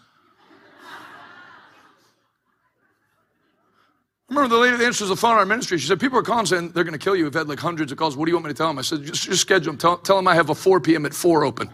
I 4.29 4.35
remember 4.35 4.53
the 4.53 4.61
lady 4.61 4.75
that 4.75 4.85
answers 4.85 5.07
the 5.07 5.15
phone 5.15 5.31
in 5.31 5.37
our 5.37 5.45
ministry. 5.45 5.77
She 5.77 5.87
said, 5.87 6.01
People 6.01 6.19
are 6.19 6.23
calling 6.23 6.45
saying 6.45 6.71
they're 6.71 6.83
going 6.83 6.91
to 6.91 6.99
kill 6.99 7.15
you. 7.15 7.23
We've 7.23 7.33
had 7.33 7.47
like 7.47 7.59
hundreds 7.59 7.93
of 7.93 7.97
calls. 7.97 8.17
What 8.17 8.25
do 8.25 8.31
you 8.31 8.35
want 8.35 8.47
me 8.47 8.51
to 8.51 8.57
tell 8.57 8.67
them? 8.67 8.77
I 8.77 8.81
said, 8.81 9.03
Just, 9.03 9.23
just 9.23 9.39
schedule 9.39 9.71
them. 9.71 9.77
Tell, 9.77 9.97
tell 9.99 10.17
them 10.17 10.27
I 10.27 10.35
have 10.35 10.49
a 10.49 10.55
4 10.55 10.81
p.m. 10.81 11.05
at 11.05 11.13
4 11.13 11.45
open. 11.45 11.69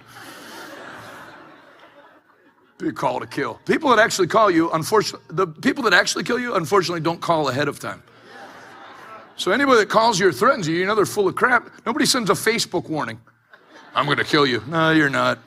Be 2.80 2.94
call 2.94 3.20
to 3.20 3.28
kill. 3.28 3.56
People 3.66 3.90
that 3.90 4.00
actually 4.00 4.28
call 4.28 4.50
you, 4.50 4.72
unfortunately, 4.72 5.28
the 5.36 5.46
people 5.46 5.84
that 5.84 5.94
actually 5.94 6.24
kill 6.24 6.40
you, 6.40 6.56
unfortunately, 6.56 7.02
don't 7.02 7.20
call 7.20 7.50
ahead 7.50 7.68
of 7.68 7.78
time. 7.78 8.02
So 9.36 9.52
anybody 9.52 9.80
that 9.80 9.90
calls 9.90 10.18
you 10.18 10.30
or 10.30 10.32
threatens 10.32 10.66
you, 10.66 10.76
you 10.76 10.86
know 10.86 10.96
they're 10.96 11.06
full 11.06 11.28
of 11.28 11.36
crap. 11.36 11.70
Nobody 11.86 12.06
sends 12.06 12.30
a 12.30 12.34
Facebook 12.34 12.90
warning. 12.90 13.20
I'm 13.94 14.06
going 14.06 14.18
to 14.18 14.24
kill 14.24 14.46
you. 14.46 14.64
No, 14.68 14.92
you're 14.92 15.10
not. 15.10 15.40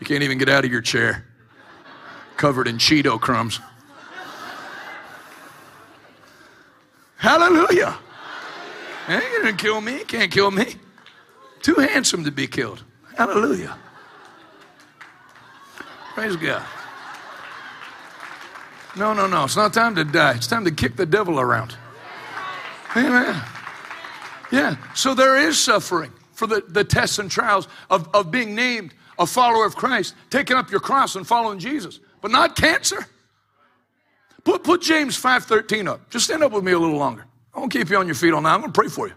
You 0.00 0.06
can't 0.06 0.22
even 0.22 0.38
get 0.38 0.48
out 0.48 0.64
of 0.64 0.72
your 0.72 0.80
chair, 0.80 1.26
covered 2.38 2.68
in 2.68 2.78
Cheeto 2.78 3.20
crumbs. 3.20 3.60
Hallelujah. 7.16 7.98
Ain't 9.08 9.24
gonna 9.36 9.56
kill 9.56 9.80
me. 9.80 10.04
Can't 10.04 10.30
kill 10.30 10.50
me. 10.50 10.76
Too 11.62 11.74
handsome 11.74 12.24
to 12.24 12.30
be 12.30 12.46
killed. 12.46 12.82
Hallelujah. 13.16 13.78
Praise 16.14 16.36
God. 16.36 16.64
No, 18.96 19.12
no, 19.12 19.26
no. 19.26 19.44
It's 19.44 19.56
not 19.56 19.74
time 19.74 19.96
to 19.96 20.04
die. 20.04 20.34
It's 20.34 20.46
time 20.46 20.64
to 20.64 20.70
kick 20.70 20.94
the 20.94 21.06
devil 21.06 21.40
around. 21.40 21.76
Amen. 22.96 23.42
Yeah. 24.52 24.76
So 24.94 25.14
there 25.14 25.36
is 25.36 25.58
suffering 25.58 26.12
for 26.32 26.46
the, 26.46 26.62
the 26.68 26.84
tests 26.84 27.18
and 27.18 27.28
trials 27.28 27.66
of, 27.90 28.08
of 28.14 28.30
being 28.30 28.54
named 28.54 28.94
a 29.18 29.26
follower 29.26 29.64
of 29.64 29.74
Christ, 29.74 30.14
taking 30.30 30.56
up 30.56 30.70
your 30.70 30.80
cross 30.80 31.16
and 31.16 31.26
following 31.26 31.58
Jesus, 31.58 31.98
but 32.20 32.30
not 32.30 32.54
cancer. 32.54 33.06
Put, 34.44 34.62
put 34.62 34.82
James 34.82 35.20
5.13 35.20 35.88
up. 35.88 36.10
Just 36.10 36.26
stand 36.26 36.44
up 36.44 36.52
with 36.52 36.62
me 36.62 36.72
a 36.72 36.78
little 36.78 36.96
longer. 36.98 37.24
I 37.52 37.58
won't 37.58 37.72
keep 37.72 37.90
you 37.90 37.96
on 37.96 38.06
your 38.06 38.14
feet 38.14 38.32
all 38.32 38.40
night. 38.40 38.54
I'm 38.54 38.60
going 38.60 38.72
to 38.72 38.78
pray 38.78 38.88
for 38.88 39.08
you. 39.08 39.14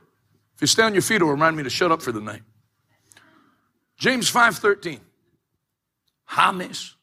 If 0.55 0.61
you 0.61 0.67
stay 0.67 0.83
on 0.83 0.93
your 0.93 1.03
feet, 1.03 1.17
it'll 1.17 1.29
remind 1.29 1.55
me 1.57 1.63
to 1.63 1.69
shut 1.69 1.91
up 1.91 2.01
for 2.01 2.11
the 2.11 2.21
night. 2.21 2.41
James 3.97 4.31
5.13. 4.31 4.99
James 6.35 6.95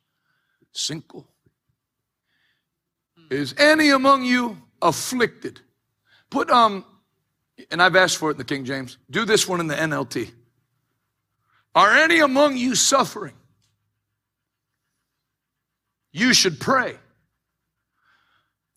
cinco. 0.72 1.26
Is 3.30 3.54
any 3.58 3.90
among 3.90 4.24
you 4.24 4.58
afflicted? 4.82 5.60
Put, 6.30 6.50
um, 6.50 6.84
and 7.70 7.82
I've 7.82 7.96
asked 7.96 8.18
for 8.18 8.30
it 8.30 8.32
in 8.32 8.38
the 8.38 8.44
King 8.44 8.64
James. 8.64 8.98
Do 9.10 9.24
this 9.24 9.48
one 9.48 9.60
in 9.60 9.66
the 9.66 9.74
NLT. 9.74 10.30
Are 11.74 11.92
any 11.92 12.20
among 12.20 12.56
you 12.56 12.74
suffering? 12.74 13.34
You 16.12 16.32
should 16.32 16.60
pray. 16.60 16.96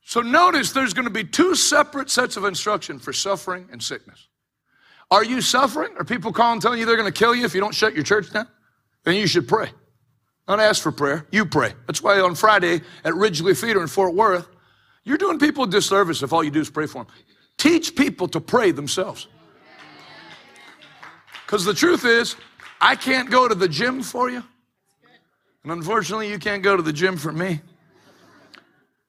So 0.03 0.21
notice 0.21 0.71
there's 0.71 0.93
going 0.93 1.05
to 1.05 1.11
be 1.11 1.23
two 1.23 1.53
separate 1.53 2.09
sets 2.09 2.37
of 2.37 2.45
instruction 2.45 2.97
for 2.97 3.11
suffering 3.11 3.67
and 3.71 3.83
sickness. 3.83 4.29
Are 5.11 5.23
you 5.23 5.41
suffering? 5.41 5.93
Are 5.97 6.05
people 6.05 6.31
calling 6.31 6.59
telling 6.59 6.79
you 6.79 6.85
they're 6.85 6.97
going 6.97 7.11
to 7.11 7.17
kill 7.17 7.35
you 7.35 7.45
if 7.45 7.53
you 7.53 7.61
don't 7.61 7.75
shut 7.75 7.93
your 7.93 8.03
church 8.03 8.31
down? 8.31 8.47
Then 9.03 9.15
you 9.15 9.27
should 9.27 9.47
pray. 9.47 9.69
Not 10.47 10.59
ask 10.59 10.81
for 10.81 10.91
prayer, 10.91 11.25
you 11.31 11.45
pray. 11.45 11.73
That's 11.87 12.01
why 12.01 12.19
on 12.19 12.35
Friday 12.35 12.81
at 13.03 13.13
Ridglea 13.13 13.59
Theater 13.59 13.81
in 13.81 13.87
Fort 13.87 14.13
Worth, 14.13 14.47
you're 15.03 15.17
doing 15.17 15.39
people 15.39 15.65
a 15.65 15.67
disservice 15.67 16.23
if 16.23 16.31
all 16.31 16.43
you 16.43 16.51
do 16.51 16.61
is 16.61 16.69
pray 16.69 16.85
for 16.85 17.03
them. 17.03 17.13
Teach 17.57 17.95
people 17.95 18.27
to 18.29 18.39
pray 18.39 18.71
themselves. 18.71 19.27
Because 21.45 21.65
the 21.65 21.73
truth 21.73 22.05
is, 22.05 22.35
I 22.79 22.95
can't 22.95 23.29
go 23.29 23.47
to 23.47 23.55
the 23.55 23.67
gym 23.67 24.03
for 24.03 24.29
you. 24.29 24.43
And 25.63 25.71
unfortunately, 25.71 26.29
you 26.29 26.39
can't 26.39 26.63
go 26.63 26.77
to 26.77 26.83
the 26.83 26.93
gym 26.93 27.17
for 27.17 27.31
me. 27.31 27.61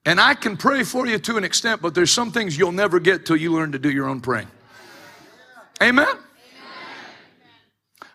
And 0.05 0.19
I 0.19 0.33
can 0.33 0.57
pray 0.57 0.83
for 0.83 1.05
you 1.05 1.19
to 1.19 1.37
an 1.37 1.43
extent, 1.43 1.81
but 1.81 1.93
there's 1.93 2.11
some 2.11 2.31
things 2.31 2.57
you'll 2.57 2.71
never 2.71 2.99
get 2.99 3.25
till 3.25 3.35
you 3.35 3.53
learn 3.53 3.71
to 3.73 3.79
do 3.79 3.91
your 3.91 4.07
own 4.07 4.21
praying. 4.21 4.47
Amen? 5.81 6.07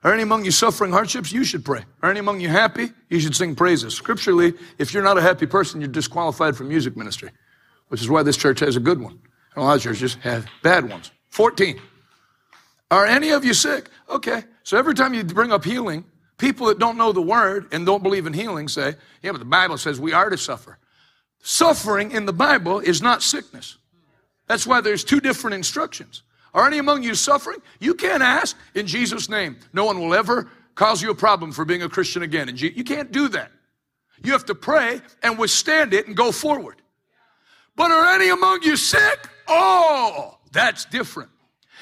Are 0.04 0.12
any 0.12 0.22
among 0.22 0.44
you 0.44 0.50
suffering 0.50 0.92
hardships? 0.92 1.32
You 1.32 1.44
should 1.44 1.64
pray. 1.64 1.84
Are 2.02 2.10
any 2.10 2.20
among 2.20 2.40
you 2.40 2.48
happy? 2.48 2.90
You 3.08 3.20
should 3.20 3.34
sing 3.34 3.54
praises. 3.54 3.94
Scripturally, 3.94 4.52
if 4.78 4.92
you're 4.92 5.02
not 5.02 5.18
a 5.18 5.22
happy 5.22 5.46
person, 5.46 5.80
you're 5.80 5.88
disqualified 5.88 6.56
from 6.56 6.68
music 6.68 6.96
ministry, 6.96 7.30
which 7.88 8.02
is 8.02 8.10
why 8.10 8.22
this 8.22 8.36
church 8.36 8.60
has 8.60 8.76
a 8.76 8.80
good 8.80 9.00
one. 9.00 9.18
And 9.54 9.62
a 9.62 9.66
lot 9.66 9.76
of 9.76 9.82
churches 9.82 10.14
have 10.16 10.46
bad 10.62 10.88
ones. 10.88 11.10
14. 11.30 11.80
Are 12.90 13.06
any 13.06 13.30
of 13.30 13.44
you 13.44 13.54
sick? 13.54 13.88
Okay. 14.10 14.44
So 14.62 14.76
every 14.76 14.94
time 14.94 15.14
you 15.14 15.24
bring 15.24 15.52
up 15.52 15.64
healing, 15.64 16.04
People 16.36 16.66
that 16.66 16.78
don't 16.78 16.98
know 16.98 17.12
the 17.12 17.22
word 17.22 17.68
and 17.72 17.86
don't 17.86 18.02
believe 18.02 18.26
in 18.26 18.32
healing 18.32 18.68
say, 18.68 18.96
yeah, 19.22 19.30
but 19.30 19.38
the 19.38 19.44
Bible 19.44 19.78
says 19.78 20.00
we 20.00 20.12
are 20.12 20.30
to 20.30 20.36
suffer. 20.36 20.78
Suffering 21.42 22.10
in 22.10 22.26
the 22.26 22.32
Bible 22.32 22.80
is 22.80 23.00
not 23.00 23.22
sickness. 23.22 23.78
That's 24.48 24.66
why 24.66 24.80
there's 24.80 25.04
two 25.04 25.20
different 25.20 25.54
instructions. 25.54 26.22
Are 26.54 26.66
any 26.66 26.78
among 26.78 27.02
you 27.02 27.14
suffering? 27.14 27.58
You 27.80 27.94
can't 27.94 28.22
ask 28.22 28.56
in 28.74 28.86
Jesus' 28.86 29.28
name. 29.28 29.56
No 29.72 29.84
one 29.84 29.98
will 29.98 30.14
ever 30.14 30.48
cause 30.76 31.02
you 31.02 31.10
a 31.10 31.14
problem 31.14 31.52
for 31.52 31.64
being 31.64 31.82
a 31.82 31.88
Christian 31.88 32.22
again. 32.22 32.48
And 32.48 32.60
you 32.60 32.84
can't 32.84 33.10
do 33.10 33.28
that. 33.28 33.50
You 34.22 34.32
have 34.32 34.46
to 34.46 34.54
pray 34.54 35.00
and 35.22 35.38
withstand 35.38 35.92
it 35.92 36.06
and 36.06 36.16
go 36.16 36.30
forward. 36.32 36.80
But 37.76 37.90
are 37.90 38.14
any 38.14 38.30
among 38.30 38.62
you 38.62 38.76
sick? 38.76 39.28
Oh, 39.48 40.38
that's 40.52 40.84
different. 40.84 41.30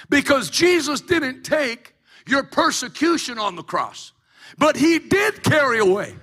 Because 0.09 0.49
Jesus 0.49 1.03
didn't 1.03 1.43
take 1.43 1.95
your 2.27 2.43
persecution 2.43 3.39
on 3.39 3.57
the 3.57 3.63
cross, 3.63 4.13
but 4.59 4.77
he 4.77 4.99
did 4.99 5.43
carry 5.43 5.79
away 5.79 6.15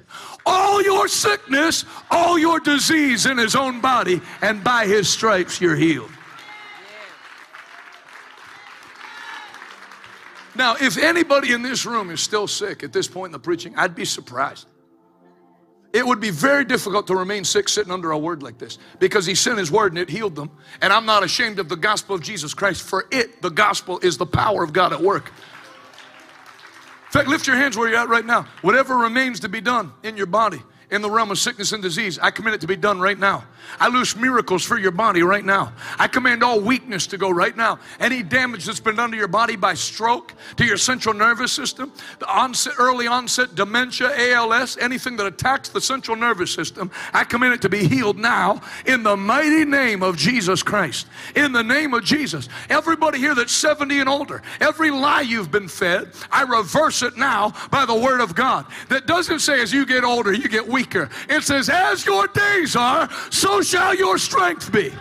all 0.46 0.82
your 0.82 1.08
sickness, 1.08 1.86
all 2.10 2.40
your 2.40 2.60
disease 2.60 3.26
in 3.26 3.38
his 3.38 3.56
own 3.56 3.80
body, 3.80 4.20
and 4.42 4.64
by 4.64 4.86
his 4.86 5.08
stripes 5.08 5.62
you're 5.62 5.76
healed. 5.76 6.12
Now, 10.60 10.76
if 10.76 10.98
anybody 10.98 11.54
in 11.54 11.62
this 11.62 11.86
room 11.86 12.10
is 12.10 12.20
still 12.20 12.46
sick 12.46 12.84
at 12.84 12.92
this 12.92 13.08
point 13.08 13.28
in 13.28 13.32
the 13.32 13.40
preaching, 13.40 13.74
I'd 13.78 13.96
be 13.96 14.04
surprised. 14.04 14.68
It 15.94 16.06
would 16.06 16.20
be 16.20 16.32
very 16.32 16.66
difficult 16.66 17.08
to 17.08 17.16
remain 17.16 17.46
sick 17.46 17.70
sitting 17.70 17.94
under 17.94 18.12
a 18.12 18.18
word 18.18 18.44
like 18.44 18.58
this 18.58 18.78
because 19.00 19.26
he 19.26 19.36
sent 19.36 19.58
his 19.58 19.72
word 19.72 19.94
and 19.94 20.00
it 20.00 20.10
healed 20.10 20.36
them. 20.36 20.52
And 20.82 20.92
I'm 20.92 21.06
not 21.06 21.24
ashamed 21.24 21.60
of 21.60 21.70
the 21.70 21.78
gospel 21.78 22.14
of 22.14 22.22
Jesus 22.22 22.54
Christ, 22.54 22.82
for 22.82 23.06
it, 23.10 23.42
the 23.42 23.50
gospel, 23.50 24.00
is 24.00 24.18
the 24.18 24.26
power 24.26 24.62
of 24.62 24.74
God 24.74 24.92
at 24.92 25.00
work. 25.00 25.28
In 25.30 27.12
fact, 27.14 27.30
lift 27.30 27.48
your 27.48 27.56
hands 27.56 27.78
where 27.78 27.88
you're 27.88 27.98
at 27.98 28.10
right 28.10 28.26
now. 28.26 28.46
Whatever 28.62 28.98
remains 28.98 29.40
to 29.40 29.48
be 29.48 29.62
done 29.62 29.94
in 30.04 30.18
your 30.18 30.26
body, 30.26 30.62
in 30.92 31.02
the 31.02 31.10
realm 31.10 31.30
of 31.30 31.38
sickness 31.38 31.72
and 31.72 31.84
disease, 31.84 32.18
I 32.20 32.32
command 32.32 32.56
it 32.56 32.62
to 32.62 32.68
be 32.68 32.76
done 32.76 33.00
right 33.00 33.18
now. 33.18 33.44
I 33.80 33.90
loose 33.90 34.16
miracles 34.16 34.64
for 34.64 34.80
your 34.80 34.92
body 34.92 35.22
right 35.22 35.46
now. 35.46 35.74
I 36.00 36.08
command 36.08 36.44
all 36.44 36.60
weakness 36.60 37.06
to 37.08 37.18
go 37.18 37.30
right 37.30 37.56
now. 37.56 37.80
Any 38.00 38.24
damage 38.24 38.66
that's 38.66 38.80
been 38.80 38.96
done 38.96 39.12
to 39.12 39.18
your 39.18 39.28
body 39.28 39.56
by 39.56 39.76
stroke, 39.76 40.34
to 40.58 40.66
your 40.66 40.78
central 40.78 41.14
nervous 41.14 41.52
system, 41.52 41.94
the 42.18 42.28
onset, 42.28 42.74
early 42.80 43.06
onset 43.06 43.54
dementia, 43.54 44.12
ALS, 44.16 44.78
anything 44.78 45.16
that 45.18 45.28
attacks 45.28 45.70
the 45.70 45.82
central 45.82 46.18
nervous 46.18 46.52
system, 46.52 46.90
I 47.14 47.24
command 47.24 47.54
it 47.54 47.62
to 47.62 47.70
be 47.70 47.88
healed 47.88 48.18
now 48.18 48.62
in 48.86 49.04
the 49.04 49.16
mighty 49.16 49.66
name 49.66 50.02
of 50.02 50.18
Jesus 50.18 50.64
Christ. 50.64 51.08
In 51.36 51.52
the 51.52 51.64
name 51.64 51.94
of 51.94 52.04
Jesus. 52.04 52.50
Everybody 52.70 53.20
here 53.20 53.36
that's 53.36 53.54
70 53.54 54.00
and 54.00 54.10
older, 54.10 54.42
every 54.60 54.90
lie 54.90 55.22
you've 55.22 55.52
been 55.52 55.68
fed, 55.68 56.12
I 56.32 56.44
reverse 56.44 57.04
it 57.04 57.18
now 57.18 57.54
by 57.70 57.86
the 57.86 57.96
word 57.96 58.22
of 58.22 58.34
God. 58.34 58.66
That 58.90 59.06
doesn't 59.06 59.40
say 59.40 59.62
as 59.62 59.72
you 59.72 59.86
get 59.86 60.04
older, 60.04 60.34
you 60.34 60.50
get 60.50 60.68
weaker. 60.80 61.10
It 61.28 61.44
says, 61.44 61.70
as 61.70 62.06
your 62.06 62.28
days 62.28 62.76
are, 62.76 63.10
so 63.30 63.62
shall 63.62 63.94
your 63.94 64.18
strength 64.18 64.72
be. 64.72 64.94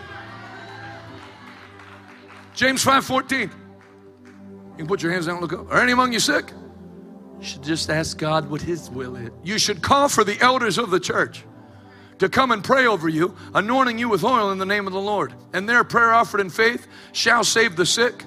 James 2.55 2.85
5:14. 2.85 3.43
You 3.43 3.51
can 4.77 4.87
put 4.87 5.03
your 5.03 5.13
hands 5.13 5.27
down 5.27 5.37
and 5.37 5.43
look 5.43 5.53
up. 5.53 5.71
Are 5.73 5.81
any 5.81 5.93
among 5.93 6.13
you 6.13 6.21
sick? 6.21 6.53
You 7.39 7.47
should 7.47 7.63
just 7.63 7.91
ask 7.91 8.19
God 8.19 8.51
what 8.51 8.61
his 8.61 8.91
will 8.91 9.15
is. 9.15 9.31
You 9.45 9.59
should 9.59 9.81
call 9.83 10.09
for 10.09 10.25
the 10.25 10.41
elders 10.41 10.79
of 10.79 10.91
the 10.91 10.99
church 10.99 11.45
to 12.19 12.29
come 12.29 12.51
and 12.51 12.65
pray 12.65 12.87
over 12.87 13.09
you, 13.09 13.37
anointing 13.55 13.99
you 13.99 14.09
with 14.09 14.25
oil 14.25 14.51
in 14.51 14.59
the 14.59 14.67
name 14.67 14.89
of 14.89 14.93
the 14.93 15.01
Lord. 15.01 15.35
And 15.53 15.69
their 15.69 15.85
prayer 15.85 16.13
offered 16.13 16.41
in 16.41 16.51
faith 16.51 16.89
shall 17.13 17.45
save 17.45 17.77
the 17.77 17.87
sick, 17.87 18.25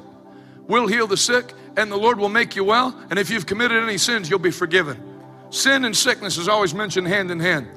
will 0.68 0.88
heal 0.88 1.08
the 1.08 1.18
sick, 1.18 1.54
and 1.76 1.92
the 1.92 1.98
Lord 1.98 2.18
will 2.18 2.30
make 2.30 2.56
you 2.56 2.64
well. 2.64 2.98
And 3.10 3.20
if 3.20 3.30
you've 3.30 3.46
committed 3.46 3.84
any 3.84 3.98
sins, 3.98 4.30
you'll 4.30 4.40
be 4.40 4.52
forgiven. 4.52 5.11
Sin 5.52 5.86
and 5.86 5.96
sickness 5.96 6.38
is 6.38 6.48
always 6.48 6.74
mentioned 6.74 7.08
hand 7.08 7.30
in 7.30 7.40
hand. 7.40 7.68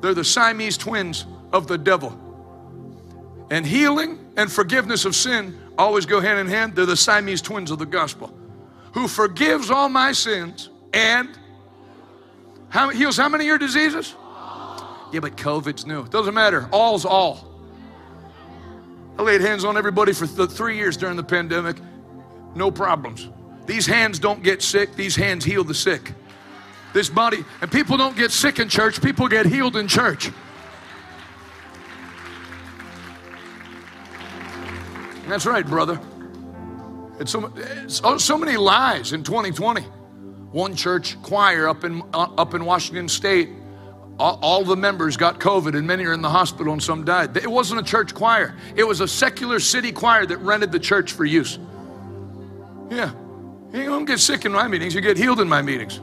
They're 0.00 0.14
the 0.14 0.24
Siamese 0.24 0.78
twins 0.78 1.26
of 1.52 1.66
the 1.66 1.76
devil. 1.76 2.18
And 3.50 3.66
healing 3.66 4.18
and 4.36 4.50
forgiveness 4.50 5.04
of 5.04 5.16
sin 5.16 5.58
always 5.76 6.06
go 6.06 6.20
hand 6.20 6.38
in 6.38 6.46
hand. 6.46 6.76
They're 6.76 6.86
the 6.86 6.96
Siamese 6.96 7.42
twins 7.42 7.70
of 7.70 7.78
the 7.78 7.86
gospel. 7.86 8.32
Who 8.94 9.08
forgives 9.08 9.70
all 9.70 9.88
my 9.88 10.12
sins 10.12 10.70
and 10.92 11.28
how, 12.68 12.90
heals 12.90 13.16
how 13.16 13.28
many 13.28 13.44
of 13.44 13.48
your 13.48 13.58
diseases? 13.58 14.14
Yeah, 15.12 15.20
but 15.20 15.36
COVID's 15.36 15.86
new. 15.86 16.06
Doesn't 16.08 16.34
matter. 16.34 16.68
All's 16.70 17.04
all. 17.04 17.48
I 19.18 19.22
laid 19.22 19.40
hands 19.40 19.64
on 19.64 19.76
everybody 19.76 20.12
for 20.12 20.26
th- 20.26 20.50
three 20.50 20.76
years 20.76 20.96
during 20.96 21.16
the 21.16 21.24
pandemic. 21.24 21.78
No 22.54 22.70
problems. 22.70 23.28
These 23.66 23.86
hands 23.86 24.18
don't 24.18 24.42
get 24.42 24.62
sick, 24.62 24.94
these 24.94 25.16
hands 25.16 25.44
heal 25.44 25.64
the 25.64 25.74
sick. 25.74 26.12
This 26.92 27.08
body, 27.08 27.44
and 27.60 27.70
people 27.70 27.96
don't 27.96 28.16
get 28.16 28.30
sick 28.30 28.58
in 28.58 28.68
church, 28.68 29.02
people 29.02 29.28
get 29.28 29.46
healed 29.46 29.76
in 29.76 29.88
church. 29.88 30.30
That's 35.28 35.44
right, 35.44 35.66
brother. 35.66 36.00
It's 37.20 37.32
so, 37.32 37.52
it's 37.56 38.24
so 38.24 38.38
many 38.38 38.56
lies 38.56 39.12
in 39.12 39.22
2020. 39.22 39.82
One 40.52 40.74
church 40.74 41.20
choir 41.22 41.68
up 41.68 41.84
in 41.84 42.02
uh, 42.14 42.28
up 42.38 42.54
in 42.54 42.64
Washington 42.64 43.08
State, 43.08 43.50
all, 44.18 44.38
all, 44.40 44.64
the 44.64 44.76
members 44.76 45.18
got 45.18 45.38
COVID, 45.38 45.76
and 45.76 45.86
many 45.86 46.06
are 46.06 46.14
in 46.14 46.22
the 46.22 46.30
hospital, 46.30 46.72
and 46.72 46.82
some 46.82 47.04
died. 47.04 47.36
It 47.36 47.50
wasn't 47.50 47.80
a 47.80 47.82
church 47.84 48.14
choir; 48.14 48.56
it 48.74 48.84
was 48.84 49.00
a 49.00 49.08
secular 49.08 49.60
city 49.60 49.92
choir 49.92 50.24
that 50.24 50.38
rented 50.38 50.72
the 50.72 50.78
church 50.78 51.12
for 51.12 51.26
use. 51.26 51.58
Yeah, 52.90 53.12
you 53.74 53.84
don't 53.84 54.06
get 54.06 54.20
sick 54.20 54.46
in 54.46 54.52
my 54.52 54.66
meetings; 54.66 54.94
you 54.94 55.02
get 55.02 55.18
healed 55.18 55.40
in 55.40 55.48
my 55.48 55.60
meetings. 55.60 56.00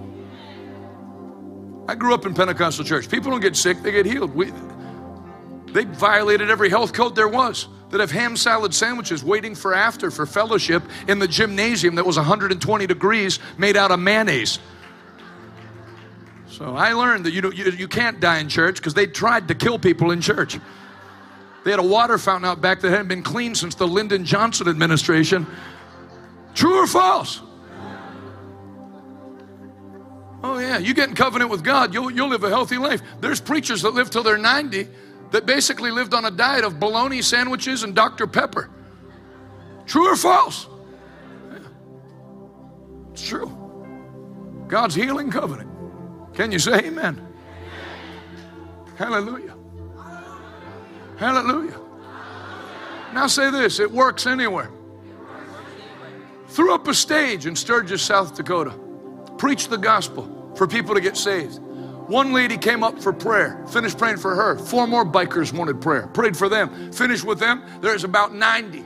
I 1.87 1.95
grew 1.95 2.13
up 2.13 2.25
in 2.25 2.33
Pentecostal 2.33 2.83
church. 2.83 3.09
People 3.09 3.31
don't 3.31 3.41
get 3.41 3.55
sick; 3.55 3.81
they 3.83 3.91
get 3.91 4.05
healed. 4.05 4.33
We, 4.33 4.51
they 5.67 5.83
violated 5.85 6.49
every 6.49 6.69
health 6.69 6.93
code 6.93 7.15
there 7.15 7.27
was 7.27 7.67
that 7.89 7.99
have 7.99 8.11
ham 8.11 8.35
salad 8.35 8.73
sandwiches 8.73 9.23
waiting 9.23 9.55
for 9.55 9.73
after 9.73 10.09
for 10.09 10.25
fellowship 10.25 10.83
in 11.07 11.19
the 11.19 11.27
gymnasium 11.27 11.95
that 11.95 12.05
was 12.05 12.17
120 12.17 12.87
degrees 12.87 13.39
made 13.57 13.77
out 13.77 13.91
of 13.91 13.99
mayonnaise. 13.99 14.59
So 16.47 16.75
I 16.75 16.93
learned 16.93 17.25
that 17.25 17.33
you, 17.33 17.51
you, 17.51 17.71
you 17.71 17.87
can't 17.87 18.19
die 18.19 18.39
in 18.39 18.49
church 18.49 18.77
because 18.77 18.93
they 18.93 19.07
tried 19.07 19.47
to 19.49 19.55
kill 19.55 19.77
people 19.77 20.11
in 20.11 20.21
church. 20.21 20.57
They 21.65 21.71
had 21.71 21.79
a 21.79 21.83
water 21.83 22.17
fountain 22.17 22.49
out 22.49 22.61
back 22.61 22.79
that 22.81 22.91
hadn't 22.91 23.07
been 23.07 23.23
cleaned 23.23 23.57
since 23.57 23.75
the 23.75 23.87
Lyndon 23.87 24.23
Johnson 24.23 24.67
administration. 24.69 25.45
True 26.53 26.83
or 26.83 26.87
false? 26.87 27.41
Oh, 30.47 30.59
yeah, 30.59 30.77
you 30.77 30.93
get 30.93 31.09
in 31.09 31.15
covenant 31.15 31.49
with 31.49 31.63
God, 31.63 31.91
you'll, 31.91 32.11
you'll 32.11 32.30
live 32.30 32.43
a 32.43 32.49
healthy 32.49 32.77
life. 32.77 33.01
There's 33.19 33.41
preachers 33.41 33.81
that 33.81 33.95
live 33.95 34.11
till 34.11 34.22
they're 34.22 34.38
90 34.38 34.88
that 35.31 35.47
basically 35.47 35.89
lived 35.89 36.13
on 36.13 36.26
a 36.26 36.30
diet 36.30 36.63
of 36.63 36.80
bologna 36.80 37.23
sandwiches 37.23 37.81
and 37.81 37.95
Dr. 37.95 38.27
Pepper. 38.27 38.69
True 39.88 40.13
or 40.13 40.15
false? 40.15 40.67
It's 43.11 43.27
true. 43.27 43.51
God's 44.67 44.93
healing 44.93 45.31
covenant. 45.31 45.69
Can 46.35 46.51
you 46.51 46.59
say 46.59 46.77
amen? 46.77 47.19
Hallelujah. 48.97 49.55
Hallelujah. 51.17 51.80
Now 53.13 53.26
say 53.26 53.49
this 53.49 53.80
it 53.80 53.89
works 53.89 54.27
anywhere. 54.27 54.69
Threw 56.49 56.72
up 56.72 56.88
a 56.88 56.93
stage 56.93 57.47
in 57.47 57.55
Sturgis, 57.55 58.03
South 58.03 58.35
Dakota. 58.35 58.76
Preached 59.39 59.72
the 59.72 59.77
gospel 59.77 60.34
for 60.56 60.68
people 60.68 60.95
to 60.95 61.02
get 61.02 61.18
saved. 61.18 61.60
One 62.07 62.34
lady 62.34 62.57
came 62.57 62.84
up 62.84 63.02
for 63.02 63.11
prayer, 63.11 63.65
finished 63.68 63.98
praying 63.98 64.18
for 64.18 64.36
her. 64.36 64.57
Four 64.60 64.86
more 64.86 65.06
bikers 65.06 65.52
wanted 65.52 65.82
prayer, 65.82 66.07
prayed 66.07 66.38
for 66.38 66.49
them, 66.49 66.91
finished 66.91 67.23
with 67.23 67.40
them. 67.40 67.64
There's 67.82 68.03
about 68.03 68.34
90 68.34 68.86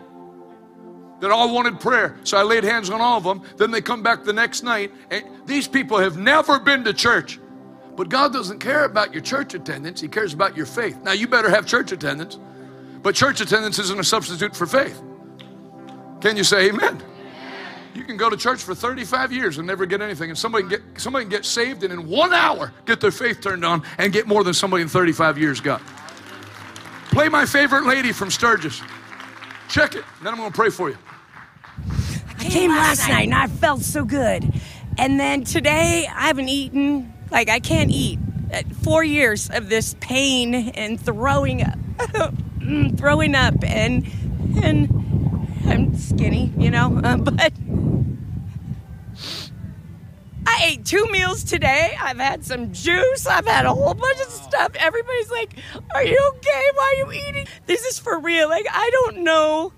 that 1.19 1.31
all 1.31 1.53
wanted 1.53 1.79
prayer. 1.79 2.17
So 2.23 2.37
I 2.37 2.43
laid 2.43 2.63
hands 2.63 2.89
on 2.89 3.01
all 3.01 3.17
of 3.17 3.23
them. 3.23 3.41
Then 3.57 3.71
they 3.71 3.81
come 3.81 4.01
back 4.01 4.23
the 4.23 4.33
next 4.33 4.63
night. 4.63 4.91
And 5.11 5.25
these 5.45 5.67
people 5.67 5.97
have 5.97 6.17
never 6.17 6.59
been 6.59 6.83
to 6.85 6.93
church. 6.93 7.39
But 7.95 8.07
God 8.07 8.31
doesn't 8.31 8.59
care 8.59 8.85
about 8.85 9.13
your 9.13 9.21
church 9.21 9.53
attendance, 9.53 9.99
He 9.99 10.07
cares 10.07 10.33
about 10.33 10.55
your 10.55 10.65
faith. 10.65 10.97
Now, 11.03 11.11
you 11.11 11.27
better 11.27 11.49
have 11.49 11.65
church 11.65 11.91
attendance, 11.91 12.39
but 13.01 13.13
church 13.13 13.41
attendance 13.41 13.77
isn't 13.79 13.99
a 13.99 14.03
substitute 14.03 14.55
for 14.55 14.65
faith. 14.65 15.01
Can 16.21 16.37
you 16.37 16.45
say 16.45 16.69
amen? 16.69 17.03
You 17.95 18.03
can 18.03 18.17
go 18.17 18.29
to 18.29 18.37
church 18.37 18.61
for 18.61 18.75
35 18.75 19.31
years 19.31 19.57
and 19.57 19.65
never 19.65 19.85
get 19.85 20.01
anything, 20.01 20.29
and 20.29 20.37
somebody 20.37 20.63
can 20.63 20.69
get 20.69 21.01
somebody 21.01 21.25
can 21.25 21.31
get 21.31 21.45
saved 21.45 21.83
and 21.83 21.91
in 21.91 22.07
one 22.07 22.33
hour 22.33 22.71
get 22.85 23.01
their 23.01 23.11
faith 23.11 23.41
turned 23.41 23.65
on 23.65 23.83
and 23.97 24.13
get 24.13 24.27
more 24.27 24.43
than 24.43 24.53
somebody 24.53 24.83
in 24.83 24.89
35 24.89 25.37
years 25.37 25.59
got. 25.59 25.81
Play 27.11 27.29
my 27.29 27.45
favorite 27.45 27.85
lady 27.85 28.11
from 28.11 28.29
Sturgis. 28.29 28.81
Check 29.67 29.95
it. 29.95 30.03
Then 30.21 30.33
I'm 30.33 30.39
going 30.39 30.51
to 30.51 30.55
pray 30.55 30.69
for 30.69 30.89
you. 30.89 30.97
I 32.39 32.43
came 32.43 32.71
last 32.71 33.07
night 33.07 33.25
and 33.25 33.33
I 33.33 33.47
felt 33.47 33.81
so 33.81 34.05
good. 34.05 34.51
And 34.97 35.19
then 35.19 35.43
today 35.43 36.07
I 36.07 36.27
haven't 36.27 36.49
eaten, 36.49 37.13
like 37.31 37.49
I 37.49 37.59
can't 37.59 37.89
eat. 37.89 38.19
Four 38.83 39.03
years 39.03 39.49
of 39.49 39.69
this 39.69 39.95
pain 39.99 40.55
and 40.55 40.99
throwing 40.99 41.63
up, 41.63 41.77
mm, 42.59 42.97
throwing 42.97 43.35
up, 43.35 43.53
and 43.63 44.07
and 44.63 45.08
I'm 45.69 45.95
skinny, 45.95 46.51
you 46.57 46.71
know, 46.71 46.99
uh, 47.03 47.17
but 47.17 47.53
I 50.47 50.63
ate 50.63 50.85
two 50.85 51.05
meals 51.11 51.43
today. 51.43 51.95
I've 52.01 52.17
had 52.17 52.43
some 52.43 52.73
juice. 52.73 53.27
I've 53.27 53.45
had 53.45 53.65
a 53.65 53.73
whole 53.73 53.93
bunch 53.93 54.19
of 54.19 54.29
stuff. 54.29 54.71
Everybody's 54.75 55.29
like, 55.29 55.53
Are 55.93 56.03
you 56.03 56.19
okay? 56.35 56.69
Why 56.73 56.95
are 56.95 57.13
you 57.13 57.27
eating? 57.29 57.45
This 57.67 57.85
is 57.85 57.99
for 57.99 58.19
real. 58.19 58.49
Like, 58.49 58.65
I 58.71 58.89
don't 58.91 59.19
know. 59.19 59.71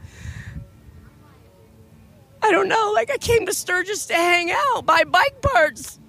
I 2.42 2.52
don't 2.52 2.70
know. 2.70 2.92
Like, 2.96 3.12
I 3.12 3.18
came 3.18 3.46
to 3.46 3.54
Sturgis 3.54 4.06
to 4.08 4.14
hang 4.14 4.52
out, 4.52 4.86
buy 4.86 5.04
bike 5.04 5.42
parts. 5.42 6.00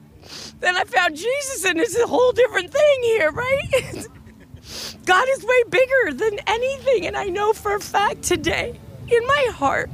Then 0.61 0.77
I 0.77 0.85
found 0.85 1.17
Jesus, 1.17 1.65
and 1.65 1.81
it's 1.81 1.99
a 1.99 2.07
whole 2.07 2.33
different 2.33 2.71
thing 2.71 3.03
here, 3.03 3.33
right? 3.33 4.07
God 5.05 5.29
is 5.29 5.45
way 5.45 5.63
bigger 5.69 6.13
than 6.13 6.39
anything, 6.47 7.07
and 7.07 7.17
I 7.17 7.25
know 7.25 7.53
for 7.53 7.75
a 7.75 7.81
fact 7.81 8.23
today, 8.23 8.79
in 9.13 9.27
my 9.27 9.49
heart, 9.53 9.91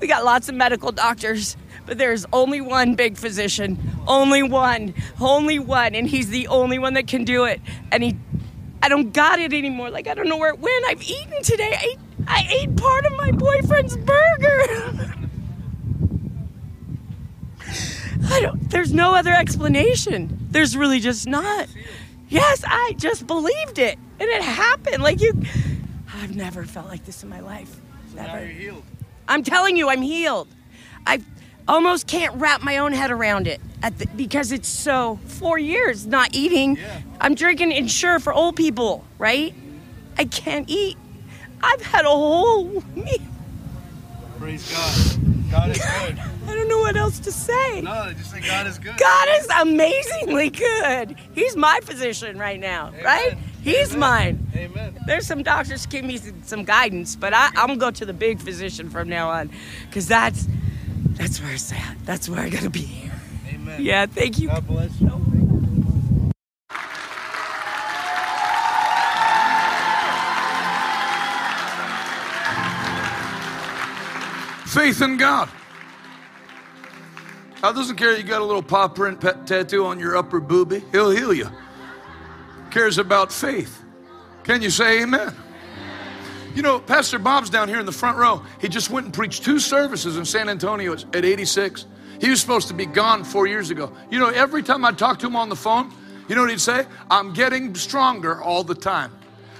we 0.00 0.06
got 0.06 0.24
lots 0.24 0.48
of 0.48 0.54
medical 0.54 0.92
doctors, 0.92 1.56
but 1.86 1.98
there's 1.98 2.26
only 2.32 2.60
one 2.60 2.94
big 2.94 3.16
physician. 3.16 3.78
Only 4.06 4.42
one. 4.42 4.94
Only 5.20 5.58
one. 5.58 5.94
And 5.94 6.06
he's 6.06 6.28
the 6.28 6.48
only 6.48 6.78
one 6.78 6.94
that 6.94 7.06
can 7.06 7.24
do 7.24 7.44
it. 7.44 7.60
And 7.90 8.02
he, 8.02 8.16
I 8.82 8.88
don't 8.88 9.12
got 9.12 9.38
it 9.40 9.52
anymore. 9.52 9.90
Like, 9.90 10.06
I 10.06 10.14
don't 10.14 10.28
know 10.28 10.36
where 10.36 10.50
it 10.50 10.58
went. 10.58 10.84
I've 10.86 11.02
eaten 11.02 11.42
today. 11.42 11.74
I 11.74 11.96
I 12.26 12.46
ate 12.50 12.76
part 12.76 13.04
of 13.04 13.12
my 13.16 13.32
boyfriend's 13.32 13.96
burger. 13.96 15.14
I 18.30 18.40
don't, 18.40 18.70
there's 18.70 18.92
no 18.92 19.14
other 19.14 19.32
explanation. 19.32 20.46
There's 20.50 20.76
really 20.76 21.00
just 21.00 21.26
not. 21.26 21.66
Yes, 22.28 22.62
I 22.66 22.94
just 22.96 23.26
believed 23.26 23.78
it. 23.78 23.98
And 24.20 24.28
it 24.28 24.42
happened. 24.42 25.02
Like, 25.02 25.20
you, 25.20 25.32
I've 26.14 26.36
never 26.36 26.64
felt 26.64 26.86
like 26.86 27.04
this 27.04 27.22
in 27.22 27.28
my 27.28 27.40
life. 27.40 27.80
Never. 28.14 28.28
Now 28.28 28.38
you're 28.38 28.48
healed. 28.48 28.82
I'm 29.28 29.42
telling 29.42 29.76
you, 29.76 29.88
I'm 29.88 30.02
healed. 30.02 30.48
I 31.06 31.22
almost 31.68 32.06
can't 32.06 32.34
wrap 32.36 32.62
my 32.62 32.78
own 32.78 32.92
head 32.92 33.10
around 33.10 33.46
it 33.46 33.60
the, 33.90 34.06
because 34.16 34.52
it's 34.52 34.68
so 34.68 35.18
four 35.26 35.58
years 35.58 36.06
not 36.06 36.34
eating. 36.34 36.76
Yeah. 36.76 37.00
I'm 37.20 37.34
drinking 37.34 37.72
Ensure 37.72 38.18
for 38.18 38.32
old 38.32 38.56
people, 38.56 39.04
right? 39.18 39.54
I 40.18 40.24
can't 40.24 40.68
eat. 40.68 40.96
I've 41.62 41.82
had 41.82 42.04
a 42.04 42.08
whole 42.08 42.82
meal. 42.94 43.18
Praise 44.38 44.70
God. 44.70 45.50
God 45.50 45.70
is 45.70 45.78
good. 45.78 46.18
I 46.48 46.54
don't 46.54 46.68
know 46.68 46.78
what 46.78 46.96
else 46.96 47.18
to 47.20 47.32
say. 47.32 47.80
No, 47.82 48.12
just 48.12 48.30
say 48.30 48.40
God 48.40 48.66
is 48.66 48.78
good. 48.78 48.96
God 48.96 49.28
is 49.38 49.46
amazingly 49.60 50.50
good. 50.50 51.16
He's 51.34 51.56
my 51.56 51.80
physician 51.82 52.38
right 52.38 52.58
now, 52.58 52.88
Amen. 52.88 53.04
right? 53.04 53.38
He's 53.62 53.94
Amen. 53.94 54.00
mine. 54.00 54.48
Amen. 54.56 54.98
There's 55.06 55.26
some 55.26 55.42
doctors 55.42 55.86
give 55.86 56.04
me 56.04 56.18
some 56.42 56.64
guidance, 56.64 57.14
but 57.14 57.32
I, 57.32 57.46
I'm 57.54 57.68
gonna 57.68 57.76
go 57.76 57.90
to 57.92 58.04
the 58.04 58.12
big 58.12 58.40
physician 58.40 58.90
from 58.90 59.08
now 59.08 59.30
on, 59.30 59.50
because 59.86 60.08
that's 60.08 60.48
that's 61.12 61.40
where 61.40 61.52
it's 61.52 61.72
at. 61.72 61.96
That's 62.04 62.28
where 62.28 62.40
I 62.40 62.48
gotta 62.48 62.70
be. 62.70 63.10
Amen. 63.48 63.82
Yeah, 63.82 64.06
thank 64.06 64.38
you. 64.38 64.48
God 64.48 64.66
bless 64.66 65.00
you. 65.00 65.08
Faith 74.66 75.02
in 75.02 75.18
God. 75.18 75.50
God 77.60 77.76
doesn't 77.76 77.96
care 77.96 78.16
you 78.16 78.24
got 78.24 78.40
a 78.40 78.44
little 78.44 78.62
paw 78.62 78.88
print 78.88 79.20
pet 79.20 79.46
tattoo 79.46 79.84
on 79.84 80.00
your 80.00 80.16
upper 80.16 80.40
boobie. 80.40 80.82
He'll 80.90 81.10
heal 81.10 81.32
you. 81.32 81.48
Cares 82.72 82.96
about 82.96 83.30
faith. 83.30 83.84
Can 84.44 84.62
you 84.62 84.70
say 84.70 85.02
amen? 85.02 85.36
You 86.54 86.62
know, 86.62 86.78
Pastor 86.80 87.18
Bob's 87.18 87.50
down 87.50 87.68
here 87.68 87.78
in 87.78 87.84
the 87.84 87.92
front 87.92 88.16
row. 88.16 88.42
He 88.62 88.68
just 88.68 88.88
went 88.88 89.04
and 89.04 89.14
preached 89.14 89.44
two 89.44 89.58
services 89.58 90.16
in 90.16 90.24
San 90.24 90.48
Antonio 90.48 90.94
at 90.94 91.14
86. 91.14 91.84
He 92.18 92.30
was 92.30 92.40
supposed 92.40 92.68
to 92.68 92.74
be 92.74 92.86
gone 92.86 93.24
four 93.24 93.46
years 93.46 93.68
ago. 93.68 93.92
You 94.10 94.18
know, 94.18 94.28
every 94.28 94.62
time 94.62 94.86
I 94.86 94.92
talk 94.92 95.18
to 95.18 95.26
him 95.26 95.36
on 95.36 95.50
the 95.50 95.56
phone, 95.56 95.92
you 96.28 96.34
know 96.34 96.40
what 96.40 96.50
he'd 96.50 96.62
say? 96.62 96.86
I'm 97.10 97.34
getting 97.34 97.74
stronger 97.74 98.40
all 98.40 98.64
the 98.64 98.74
time. 98.74 99.12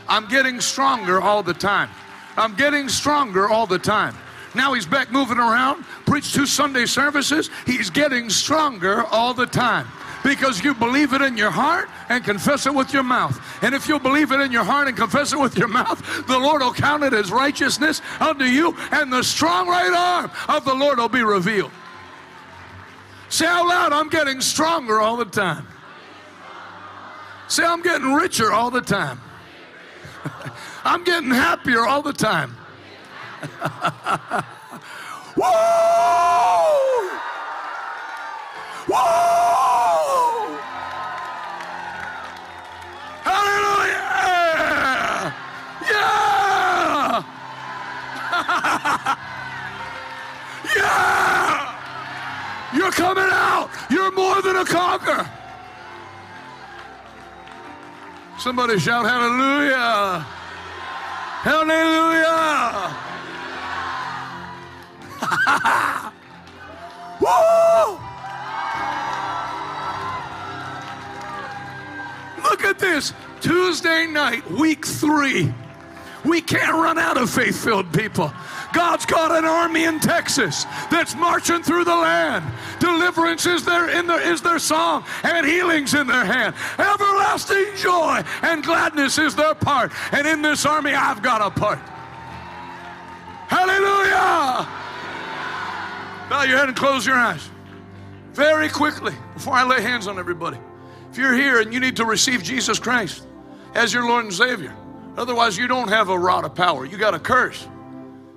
I'm 0.08 0.26
getting 0.28 0.58
stronger 0.58 1.20
all 1.20 1.42
the 1.42 1.54
time. 1.54 1.90
I'm 2.38 2.54
getting 2.56 2.88
stronger 2.88 3.46
all 3.46 3.66
the 3.66 3.78
time. 3.78 4.16
Now 4.54 4.72
he's 4.72 4.86
back 4.86 5.12
moving 5.12 5.38
around, 5.38 5.84
preached 6.06 6.34
two 6.34 6.46
Sunday 6.46 6.86
services. 6.86 7.50
He's 7.66 7.90
getting 7.90 8.30
stronger 8.30 9.04
all 9.04 9.34
the 9.34 9.46
time 9.46 9.86
because 10.22 10.62
you 10.62 10.74
believe 10.74 11.12
it 11.12 11.22
in 11.22 11.36
your 11.36 11.50
heart 11.50 11.88
and 12.08 12.24
confess 12.24 12.66
it 12.66 12.74
with 12.74 12.92
your 12.92 13.02
mouth. 13.02 13.40
And 13.62 13.74
if 13.74 13.88
you 13.88 13.98
believe 13.98 14.32
it 14.32 14.40
in 14.40 14.52
your 14.52 14.64
heart 14.64 14.88
and 14.88 14.96
confess 14.96 15.32
it 15.32 15.38
with 15.38 15.56
your 15.56 15.68
mouth, 15.68 16.26
the 16.26 16.38
Lord 16.38 16.62
will 16.62 16.72
count 16.72 17.02
it 17.02 17.12
as 17.12 17.30
righteousness 17.32 18.00
unto 18.20 18.44
you, 18.44 18.76
and 18.90 19.12
the 19.12 19.22
strong 19.22 19.68
right 19.68 19.92
arm 19.92 20.30
of 20.48 20.64
the 20.64 20.74
Lord 20.74 20.98
will 20.98 21.08
be 21.08 21.22
revealed. 21.22 21.72
Say 23.28 23.46
out 23.46 23.66
loud, 23.66 23.92
I'm 23.92 24.08
getting 24.08 24.40
stronger 24.40 25.00
all 25.00 25.16
the 25.16 25.24
time. 25.24 25.66
Say, 27.48 27.64
I'm 27.64 27.82
getting 27.82 28.14
richer 28.14 28.50
all 28.52 28.70
the 28.70 28.80
time. 28.80 29.20
I'm 30.84 31.04
getting 31.04 31.30
happier 31.30 31.86
all 31.86 32.00
the 32.00 32.12
time. 32.12 32.50
Whoa! 35.36 37.08
Whoa! 38.86 39.51
Coming 52.92 53.24
out. 53.24 53.70
You're 53.90 54.12
more 54.12 54.40
than 54.42 54.56
a 54.56 54.64
conqueror. 54.64 55.28
Somebody 58.38 58.78
shout 58.78 59.04
hallelujah. 59.04 60.26
Hallelujah. 61.42 62.96
Woo! 67.20 67.98
Look 72.42 72.64
at 72.64 72.78
this. 72.78 73.12
Tuesday 73.40 74.06
night, 74.06 74.48
week 74.50 74.86
three. 74.86 75.52
We 76.24 76.40
can't 76.40 76.74
run 76.74 76.98
out 76.98 77.16
of 77.16 77.30
faith 77.30 77.62
filled 77.62 77.92
people. 77.92 78.32
God's 78.72 79.06
got 79.06 79.30
an 79.32 79.44
army 79.44 79.84
in 79.84 80.00
Texas 80.00 80.64
that's 80.90 81.14
marching 81.14 81.62
through 81.62 81.84
the 81.84 81.94
land. 81.94 82.44
Deliverance 82.80 83.46
is 83.46 83.64
their, 83.64 83.90
in 83.90 84.06
their, 84.06 84.20
is 84.20 84.40
their 84.40 84.58
song, 84.58 85.04
and 85.22 85.46
healing's 85.46 85.94
in 85.94 86.06
their 86.06 86.24
hand. 86.24 86.54
Everlasting 86.78 87.76
joy 87.76 88.22
and 88.42 88.62
gladness 88.62 89.18
is 89.18 89.34
their 89.34 89.54
part. 89.54 89.92
And 90.12 90.26
in 90.26 90.42
this 90.42 90.64
army, 90.66 90.92
I've 90.92 91.22
got 91.22 91.40
a 91.40 91.50
part. 91.50 91.78
Hallelujah! 93.48 94.66
Bow 96.30 96.44
your 96.44 96.56
head 96.56 96.68
and 96.68 96.76
close 96.76 97.04
your 97.04 97.16
eyes. 97.16 97.50
Very 98.32 98.70
quickly, 98.70 99.12
before 99.34 99.52
I 99.52 99.64
lay 99.64 99.82
hands 99.82 100.06
on 100.06 100.18
everybody. 100.18 100.58
If 101.10 101.18
you're 101.18 101.34
here 101.34 101.60
and 101.60 101.74
you 101.74 101.78
need 101.78 101.96
to 101.96 102.06
receive 102.06 102.42
Jesus 102.42 102.78
Christ 102.78 103.26
as 103.74 103.92
your 103.92 104.08
Lord 104.08 104.24
and 104.24 104.32
Savior, 104.32 104.74
otherwise 105.18 105.58
you 105.58 105.68
don't 105.68 105.88
have 105.88 106.08
a 106.08 106.18
rod 106.18 106.46
of 106.46 106.54
power. 106.54 106.86
You 106.86 106.96
got 106.96 107.12
a 107.12 107.18
curse. 107.18 107.68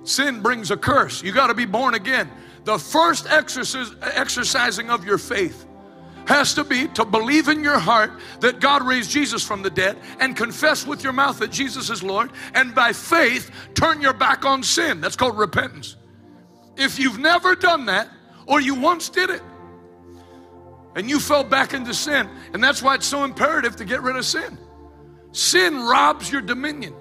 Sin 0.06 0.40
brings 0.40 0.70
a 0.70 0.76
curse. 0.76 1.22
You 1.22 1.32
got 1.32 1.48
to 1.48 1.54
be 1.54 1.66
born 1.66 1.94
again. 1.94 2.30
The 2.64 2.78
first 2.78 3.26
exercising 3.28 4.88
of 4.88 5.04
your 5.04 5.18
faith 5.18 5.66
has 6.26 6.54
to 6.54 6.64
be 6.64 6.88
to 6.88 7.04
believe 7.04 7.48
in 7.48 7.62
your 7.62 7.78
heart 7.78 8.12
that 8.40 8.60
God 8.60 8.82
raised 8.82 9.10
Jesus 9.10 9.44
from 9.44 9.62
the 9.62 9.70
dead 9.70 9.98
and 10.18 10.36
confess 10.36 10.86
with 10.86 11.04
your 11.04 11.12
mouth 11.12 11.38
that 11.38 11.52
Jesus 11.52 11.90
is 11.90 12.02
Lord, 12.02 12.30
and 12.54 12.74
by 12.74 12.92
faith 12.92 13.50
turn 13.74 14.00
your 14.00 14.12
back 14.12 14.44
on 14.44 14.62
sin. 14.62 15.00
That's 15.00 15.16
called 15.16 15.36
repentance. 15.38 15.96
If 16.76 16.98
you've 16.98 17.18
never 17.18 17.54
done 17.54 17.86
that, 17.86 18.08
or 18.46 18.60
you 18.60 18.74
once 18.74 19.08
did 19.08 19.30
it, 19.30 19.42
and 20.94 21.10
you 21.10 21.20
fell 21.20 21.44
back 21.44 21.74
into 21.74 21.94
sin, 21.94 22.28
and 22.52 22.62
that's 22.62 22.82
why 22.82 22.94
it's 22.94 23.06
so 23.06 23.24
imperative 23.24 23.76
to 23.76 23.84
get 23.84 24.02
rid 24.02 24.16
of 24.16 24.24
sin. 24.24 24.58
Sin 25.32 25.78
robs 25.80 26.30
your 26.30 26.42
dominion. 26.42 26.94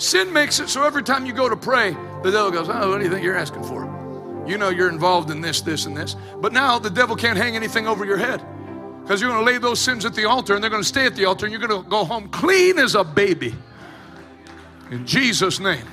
Sin 0.00 0.32
makes 0.32 0.60
it 0.60 0.70
so 0.70 0.82
every 0.82 1.02
time 1.02 1.26
you 1.26 1.34
go 1.34 1.46
to 1.46 1.56
pray, 1.56 1.90
the 2.22 2.30
devil 2.30 2.50
goes, 2.50 2.70
Oh, 2.70 2.88
what 2.88 2.98
do 2.98 3.04
you 3.04 3.10
think 3.10 3.22
you're 3.22 3.36
asking 3.36 3.64
for? 3.64 3.84
You 4.46 4.56
know 4.56 4.70
you're 4.70 4.88
involved 4.88 5.30
in 5.30 5.42
this, 5.42 5.60
this, 5.60 5.84
and 5.84 5.94
this. 5.94 6.16
But 6.38 6.54
now 6.54 6.78
the 6.78 6.88
devil 6.88 7.14
can't 7.14 7.36
hang 7.36 7.54
anything 7.54 7.86
over 7.86 8.06
your 8.06 8.16
head 8.16 8.42
because 9.02 9.20
you're 9.20 9.30
going 9.30 9.44
to 9.44 9.52
lay 9.52 9.58
those 9.58 9.78
sins 9.78 10.06
at 10.06 10.14
the 10.14 10.24
altar 10.24 10.54
and 10.54 10.64
they're 10.64 10.70
going 10.70 10.82
to 10.82 10.88
stay 10.88 11.04
at 11.04 11.16
the 11.16 11.26
altar 11.26 11.44
and 11.44 11.52
you're 11.52 11.60
going 11.60 11.84
to 11.84 11.86
go 11.86 12.06
home 12.06 12.28
clean 12.30 12.78
as 12.78 12.94
a 12.94 13.04
baby. 13.04 13.54
In 14.90 15.06
Jesus' 15.06 15.60
name. 15.60 15.84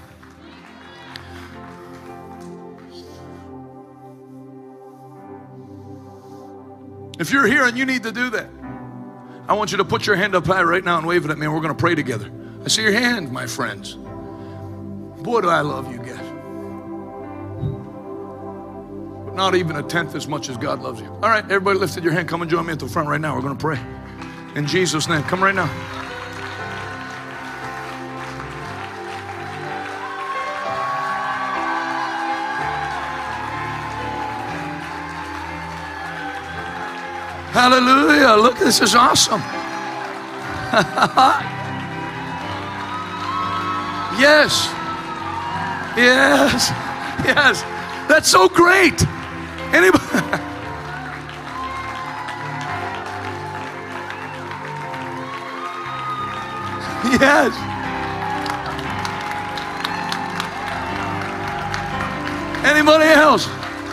If 7.20 7.34
you're 7.34 7.46
here 7.46 7.66
and 7.66 7.78
you 7.78 7.86
need 7.86 8.04
to 8.04 8.14
do 8.14 8.30
that, 8.30 8.50
I 9.50 9.54
want 9.54 9.72
you 9.72 9.80
to 9.80 9.86
put 9.86 10.08
your 10.08 10.16
hand 10.16 10.34
up 10.34 10.46
high 10.46 10.64
right 10.64 10.84
now 10.84 10.98
and 10.98 11.06
wave 11.06 11.26
it 11.26 11.32
at 11.32 11.38
me, 11.38 11.46
and 11.46 11.54
we're 11.54 11.62
going 11.62 11.76
to 11.76 11.80
pray 11.80 11.94
together. 11.94 12.32
I 12.64 12.68
see 12.68 12.82
your 12.82 12.92
hand, 12.92 13.32
my 13.32 13.48
friends. 13.48 13.98
Boy, 15.24 15.42
do 15.42 15.50
I 15.50 15.62
love 15.62 15.92
you 15.92 15.98
guys. 15.98 16.18
But 19.26 19.36
not 19.36 19.56
even 19.56 19.76
a 19.76 19.84
tenth 19.84 20.16
as 20.16 20.28
much 20.28 20.50
as 20.50 20.58
God 20.58 20.82
loves 20.82 21.02
you. 21.02 21.08
All 21.08 21.30
right, 21.30 21.44
everybody 21.46 21.80
lifted 21.80 22.04
your 22.04 22.14
hand. 22.14 22.28
Come 22.28 22.42
and 22.42 22.52
join 22.52 22.66
me 22.66 22.74
at 22.74 22.80
the 22.80 22.88
front 22.88 23.10
right 23.10 23.22
now. 23.22 23.36
We're 23.36 23.42
going 23.42 23.58
to 23.58 23.62
pray. 23.62 23.80
In 24.56 24.66
Jesus' 24.68 25.08
name. 25.08 25.24
Come 25.24 25.44
right 25.44 25.56
now. 25.56 25.68
Hallelujah. 37.52 38.42
Look, 38.42 38.60
this 38.60 38.82
is 38.82 38.94
awesome. 38.94 39.42
yes. 44.20 44.68
Yes. 45.98 46.70
Yes. 47.26 47.62
That's 48.08 48.30
so 48.30 48.48
great. 48.48 49.02
Anybody? 49.74 50.04
yes. 57.20 57.54
Anybody 62.66 63.06
else? 63.06 63.48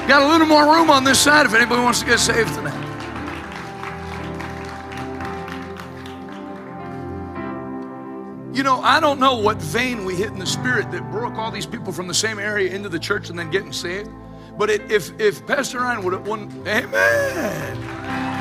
Got 0.07 0.23
a 0.23 0.29
little 0.29 0.47
more 0.47 0.75
room 0.75 0.91
on 0.91 1.05
this 1.05 1.19
side 1.19 1.47
if 1.47 1.55
anybody 1.55 1.81
wants 1.81 2.01
to 2.01 2.07
get 2.07 2.19
saved 2.19 2.55
tonight. 2.55 2.74
You 8.55 8.63
know, 8.63 8.81
I 8.83 9.01
don't 9.01 9.19
know 9.19 9.35
what 9.35 9.57
vein 9.61 10.05
we 10.05 10.15
hit 10.15 10.29
in 10.29 10.39
the 10.39 10.47
spirit 10.47 10.89
that 10.93 11.11
broke 11.11 11.35
all 11.35 11.51
these 11.51 11.67
people 11.67 11.93
from 11.93 12.07
the 12.07 12.15
same 12.15 12.39
area 12.39 12.73
into 12.73 12.89
the 12.89 13.01
church 13.01 13.29
and 13.29 13.37
then 13.37 13.51
getting 13.51 13.73
saved. 13.73 14.09
But 14.57 14.71
it, 14.71 14.93
if 14.93 15.19
if 15.21 15.45
Pastor 15.45 15.81
Ryan 15.81 16.05
would 16.05 16.13
have 16.13 16.29
won, 16.29 16.63
Amen. 16.65 18.34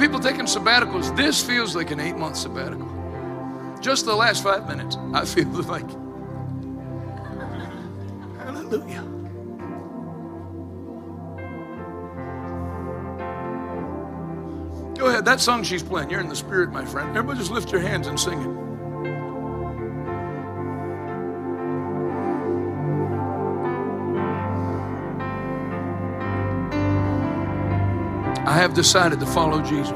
People 0.00 0.18
taking 0.18 0.46
sabbaticals. 0.46 1.14
This 1.14 1.44
feels 1.44 1.76
like 1.76 1.90
an 1.90 2.00
eight 2.00 2.16
month 2.16 2.36
sabbatical. 2.36 2.88
Just 3.80 4.06
the 4.06 4.14
last 4.14 4.42
five 4.42 4.66
minutes, 4.66 4.96
I 5.12 5.26
feel 5.26 5.46
like. 5.64 5.88
Hallelujah. 8.38 9.04
Go 14.96 15.06
ahead, 15.06 15.24
that 15.26 15.40
song 15.40 15.62
she's 15.62 15.82
playing, 15.82 16.10
you're 16.10 16.20
in 16.20 16.28
the 16.28 16.36
spirit, 16.36 16.72
my 16.72 16.84
friend. 16.84 17.10
Everybody 17.10 17.38
just 17.38 17.50
lift 17.50 17.70
your 17.70 17.80
hands 17.80 18.06
and 18.06 18.18
sing 18.18 18.40
it. 18.40 18.69
I 28.50 28.54
have 28.54 28.74
decided 28.74 29.20
to 29.20 29.26
follow 29.26 29.62
Jesus. 29.62 29.92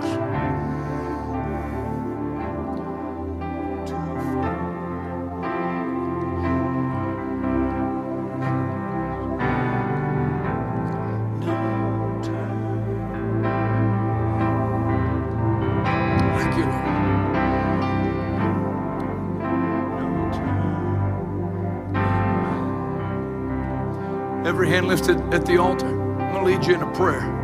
Every 24.47 24.69
hand 24.69 24.87
lifted 24.87 25.19
at 25.35 25.45
the 25.45 25.59
altar. 25.59 25.89
I'm 25.89 26.33
going 26.33 26.35
to 26.35 26.45
lead 26.45 26.65
you 26.65 26.75
in 26.77 26.83
a 26.83 26.93
prayer. 26.93 27.44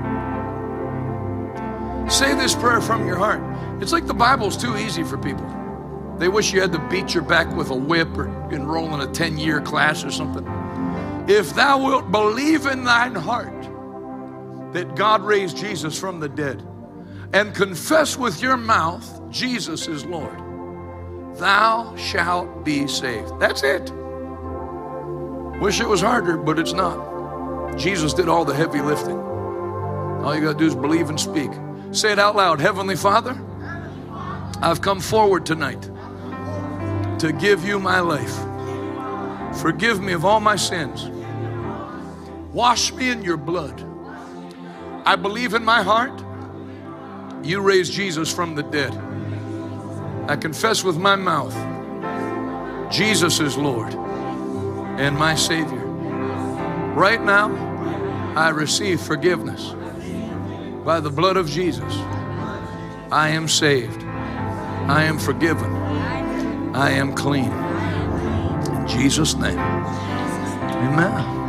Say 2.10 2.34
this 2.34 2.56
prayer 2.56 2.80
from 2.80 3.06
your 3.06 3.16
heart. 3.16 3.40
It's 3.80 3.92
like 3.92 4.08
the 4.08 4.14
Bible's 4.14 4.56
too 4.56 4.76
easy 4.76 5.04
for 5.04 5.16
people. 5.16 5.46
They 6.18 6.26
wish 6.26 6.52
you 6.52 6.60
had 6.60 6.72
to 6.72 6.88
beat 6.90 7.14
your 7.14 7.22
back 7.22 7.48
with 7.54 7.70
a 7.70 7.74
whip 7.74 8.08
or 8.18 8.26
enroll 8.52 8.92
in 8.94 9.08
a 9.08 9.12
10 9.12 9.38
year 9.38 9.60
class 9.60 10.02
or 10.02 10.10
something. 10.10 10.44
If 11.28 11.54
thou 11.54 11.82
wilt 11.82 12.10
believe 12.10 12.66
in 12.66 12.82
thine 12.82 13.14
heart 13.14 13.62
that 14.72 14.96
God 14.96 15.22
raised 15.22 15.56
Jesus 15.56 15.98
from 15.98 16.18
the 16.18 16.28
dead 16.28 16.66
and 17.32 17.54
confess 17.54 18.18
with 18.18 18.42
your 18.42 18.56
mouth 18.56 19.30
Jesus 19.30 19.86
is 19.86 20.04
Lord, 20.04 20.36
thou 21.38 21.94
shalt 21.94 22.64
be 22.64 22.88
saved. 22.88 23.38
That's 23.38 23.62
it. 23.62 23.88
Wish 25.60 25.80
it 25.80 25.88
was 25.88 26.00
harder, 26.00 26.36
but 26.36 26.58
it's 26.58 26.72
not. 26.72 27.78
Jesus 27.78 28.12
did 28.12 28.28
all 28.28 28.44
the 28.44 28.54
heavy 28.54 28.80
lifting. 28.80 29.16
All 29.16 30.34
you 30.34 30.40
got 30.40 30.52
to 30.52 30.58
do 30.58 30.66
is 30.66 30.74
believe 30.74 31.08
and 31.08 31.18
speak. 31.20 31.50
Say 31.92 32.12
it 32.12 32.20
out 32.20 32.36
loud 32.36 32.60
Heavenly 32.60 32.94
Father, 32.94 33.36
I've 34.62 34.80
come 34.80 35.00
forward 35.00 35.44
tonight 35.44 35.82
to 37.18 37.32
give 37.32 37.64
you 37.64 37.80
my 37.80 37.98
life. 37.98 38.36
Forgive 39.60 40.00
me 40.00 40.12
of 40.12 40.24
all 40.24 40.38
my 40.38 40.54
sins. 40.54 41.10
Wash 42.52 42.92
me 42.92 43.10
in 43.10 43.22
your 43.22 43.36
blood. 43.36 43.84
I 45.04 45.16
believe 45.16 45.54
in 45.54 45.64
my 45.64 45.82
heart 45.82 46.12
you 47.42 47.60
raised 47.60 47.92
Jesus 47.92 48.32
from 48.32 48.54
the 48.54 48.62
dead. 48.62 48.94
I 50.28 50.36
confess 50.36 50.84
with 50.84 50.96
my 50.96 51.16
mouth 51.16 51.54
Jesus 52.92 53.40
is 53.40 53.56
Lord 53.56 53.92
and 53.94 55.16
my 55.16 55.34
Savior. 55.34 55.84
Right 56.94 57.20
now, 57.20 57.52
I 58.36 58.50
receive 58.50 59.00
forgiveness 59.00 59.74
by 60.84 61.00
the 61.00 61.10
blood 61.10 61.36
of 61.36 61.48
Jesus. 61.48 61.94
I 63.12 63.30
am 63.30 63.48
saved. 63.48 64.02
I 64.88 65.04
am 65.04 65.18
forgiven. 65.18 65.70
I 66.74 66.90
am 66.90 67.14
clean. 67.14 67.52
In 67.52 68.86
Jesus' 68.88 69.34
name. 69.34 69.58
Amen. 69.58 71.39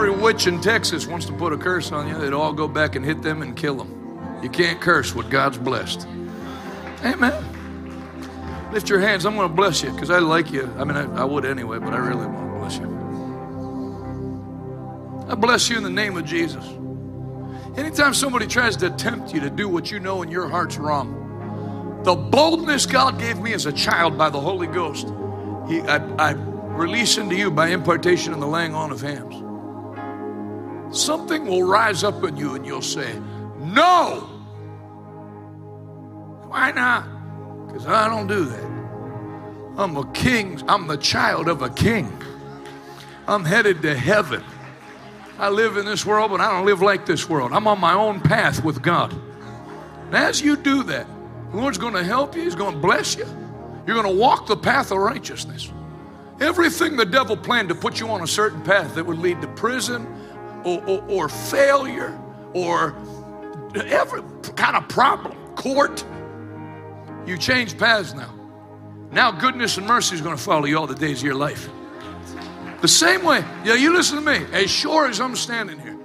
Every 0.00 0.18
witch 0.18 0.46
in 0.46 0.58
Texas 0.62 1.06
wants 1.06 1.26
to 1.26 1.32
put 1.34 1.52
a 1.52 1.58
curse 1.58 1.92
on 1.92 2.08
you, 2.08 2.16
they'd 2.16 2.32
all 2.32 2.54
go 2.54 2.66
back 2.66 2.96
and 2.96 3.04
hit 3.04 3.20
them 3.20 3.42
and 3.42 3.54
kill 3.54 3.74
them. 3.74 4.40
You 4.42 4.48
can't 4.48 4.80
curse 4.80 5.14
what 5.14 5.28
God's 5.28 5.58
blessed. 5.58 6.08
Amen. 7.04 7.44
Lift 8.72 8.88
your 8.88 9.00
hands. 9.00 9.26
I'm 9.26 9.36
going 9.36 9.46
to 9.46 9.54
bless 9.54 9.82
you 9.82 9.90
because 9.90 10.08
I 10.08 10.18
like 10.20 10.50
you. 10.50 10.72
I 10.78 10.84
mean, 10.84 10.96
I, 10.96 11.20
I 11.20 11.24
would 11.24 11.44
anyway, 11.44 11.78
but 11.78 11.92
I 11.92 11.98
really 11.98 12.24
want 12.24 12.50
to 12.50 12.58
bless 12.58 12.78
you. 12.78 12.86
I 15.28 15.34
bless 15.34 15.68
you 15.68 15.76
in 15.76 15.82
the 15.82 15.90
name 15.90 16.16
of 16.16 16.24
Jesus. 16.24 16.64
Anytime 17.76 18.14
somebody 18.14 18.46
tries 18.46 18.78
to 18.78 18.88
tempt 18.88 19.34
you 19.34 19.40
to 19.40 19.50
do 19.50 19.68
what 19.68 19.90
you 19.90 20.00
know 20.00 20.22
in 20.22 20.30
your 20.30 20.48
heart's 20.48 20.78
wrong, 20.78 22.00
the 22.04 22.14
boldness 22.14 22.86
God 22.86 23.18
gave 23.18 23.38
me 23.38 23.52
as 23.52 23.66
a 23.66 23.72
child 23.72 24.16
by 24.16 24.30
the 24.30 24.40
Holy 24.40 24.66
Ghost, 24.66 25.08
he, 25.68 25.82
I, 25.82 25.98
I 26.16 26.32
release 26.32 27.18
into 27.18 27.36
you 27.36 27.50
by 27.50 27.68
impartation 27.68 28.32
and 28.32 28.40
the 28.40 28.46
laying 28.46 28.74
on 28.74 28.92
of 28.92 29.02
hands. 29.02 29.49
Something 30.92 31.46
will 31.46 31.62
rise 31.62 32.02
up 32.02 32.24
in 32.24 32.36
you 32.36 32.54
and 32.54 32.66
you'll 32.66 32.82
say, 32.82 33.18
No! 33.58 34.28
Why 36.48 36.72
not? 36.72 37.06
Because 37.68 37.86
I 37.86 38.08
don't 38.08 38.26
do 38.26 38.44
that. 38.44 38.64
I'm 39.76 39.96
a 39.96 40.10
king, 40.12 40.60
I'm 40.68 40.88
the 40.88 40.96
child 40.96 41.48
of 41.48 41.62
a 41.62 41.70
king. 41.70 42.12
I'm 43.28 43.44
headed 43.44 43.82
to 43.82 43.94
heaven. 43.94 44.42
I 45.38 45.48
live 45.48 45.76
in 45.76 45.86
this 45.86 46.04
world, 46.04 46.32
but 46.32 46.40
I 46.40 46.50
don't 46.50 46.66
live 46.66 46.82
like 46.82 47.06
this 47.06 47.28
world. 47.28 47.52
I'm 47.52 47.66
on 47.68 47.80
my 47.80 47.94
own 47.94 48.20
path 48.20 48.64
with 48.64 48.82
God. 48.82 49.14
And 50.06 50.16
as 50.16 50.42
you 50.42 50.56
do 50.56 50.82
that, 50.82 51.06
the 51.52 51.56
Lord's 51.56 51.78
going 51.78 51.94
to 51.94 52.02
help 52.02 52.34
you, 52.34 52.42
He's 52.42 52.56
going 52.56 52.74
to 52.74 52.80
bless 52.80 53.16
you. 53.16 53.26
You're 53.86 54.00
going 54.00 54.12
to 54.12 54.20
walk 54.20 54.46
the 54.46 54.56
path 54.56 54.90
of 54.90 54.98
righteousness. 54.98 55.72
Everything 56.40 56.96
the 56.96 57.06
devil 57.06 57.36
planned 57.36 57.68
to 57.68 57.74
put 57.74 58.00
you 58.00 58.08
on 58.08 58.22
a 58.22 58.26
certain 58.26 58.62
path 58.62 58.94
that 58.96 59.06
would 59.06 59.18
lead 59.18 59.40
to 59.40 59.48
prison 59.48 60.06
or, 60.64 60.82
or, 60.84 61.04
or 61.08 61.28
failure 61.28 62.18
or 62.54 62.96
every 63.74 64.22
kind 64.56 64.76
of 64.76 64.88
problem, 64.88 65.36
court, 65.54 66.04
you 67.26 67.36
change 67.36 67.78
paths 67.78 68.14
now. 68.14 68.34
Now 69.12 69.30
goodness 69.30 69.76
and 69.76 69.86
mercy 69.86 70.14
is 70.14 70.20
going 70.20 70.36
to 70.36 70.42
follow 70.42 70.66
you 70.66 70.78
all 70.78 70.86
the 70.86 70.94
days 70.94 71.18
of 71.18 71.24
your 71.24 71.34
life. 71.34 71.68
The 72.80 72.88
same 72.88 73.24
way, 73.24 73.44
yeah, 73.64 73.74
you 73.74 73.92
listen 73.92 74.16
to 74.16 74.22
me, 74.22 74.46
as 74.52 74.70
sure 74.70 75.08
as 75.08 75.20
I'm 75.20 75.36
standing 75.36 75.78
here. 75.78 75.98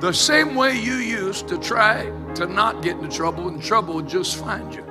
The 0.00 0.12
same 0.12 0.54
way 0.54 0.78
you 0.78 0.94
used 0.94 1.48
to 1.48 1.58
try 1.58 2.04
to 2.34 2.46
not 2.46 2.82
get 2.82 2.96
into 2.96 3.08
trouble, 3.08 3.48
and 3.48 3.62
trouble 3.62 3.94
would 3.94 4.08
just 4.08 4.36
find 4.36 4.72
you. 4.74 4.84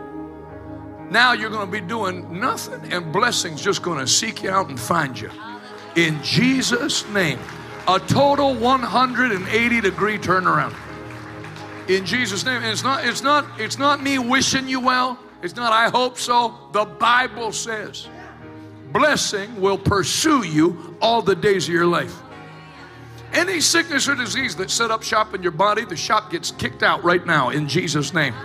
Now 1.10 1.34
you're 1.34 1.50
going 1.50 1.66
to 1.66 1.72
be 1.72 1.86
doing 1.86 2.40
nothing, 2.40 2.92
and 2.92 3.12
blessings 3.12 3.62
just 3.62 3.82
going 3.82 4.00
to 4.00 4.08
seek 4.08 4.44
you 4.44 4.50
out 4.50 4.70
and 4.70 4.80
find 4.80 5.20
you. 5.20 5.30
In 5.96 6.22
Jesus' 6.24 7.08
name, 7.10 7.40
a 7.88 8.00
total 8.00 8.56
180 8.56 9.82
degree 9.82 10.18
turnaround. 10.18 10.76
In 11.88 12.06
Jesus' 12.06 12.46
name, 12.46 12.62
and 12.62 12.68
it's 12.68 12.84
not, 12.84 13.06
it's 13.06 13.22
not, 13.22 13.46
it's 13.60 13.78
not 13.78 14.02
me 14.02 14.20
wishing 14.20 14.68
you 14.68 14.80
well. 14.80 15.20
It's 15.42 15.56
not, 15.56 15.74
I 15.74 15.90
hope 15.90 16.18
so. 16.18 16.54
The 16.72 16.86
Bible 16.86 17.52
says 17.52 18.08
blessing 18.92 19.60
will 19.60 19.78
pursue 19.78 20.46
you 20.46 20.96
all 21.02 21.22
the 21.22 21.36
days 21.36 21.68
of 21.68 21.74
your 21.74 21.88
life. 21.88 22.22
Any 23.34 23.62
sickness 23.62 24.08
or 24.10 24.16
disease 24.16 24.56
that 24.58 24.70
set 24.70 24.92
up 24.92 25.04
shop 25.04 25.34
in 25.34 25.42
your 25.42 25.54
body, 25.54 25.86
the 25.86 25.96
shop 25.96 26.32
gets 26.32 26.52
kicked 26.52 26.84
out 26.84 27.04
right 27.04 27.26
now 27.26 27.50
in 27.50 27.68
Jesus' 27.68 28.14
name. 28.14 28.36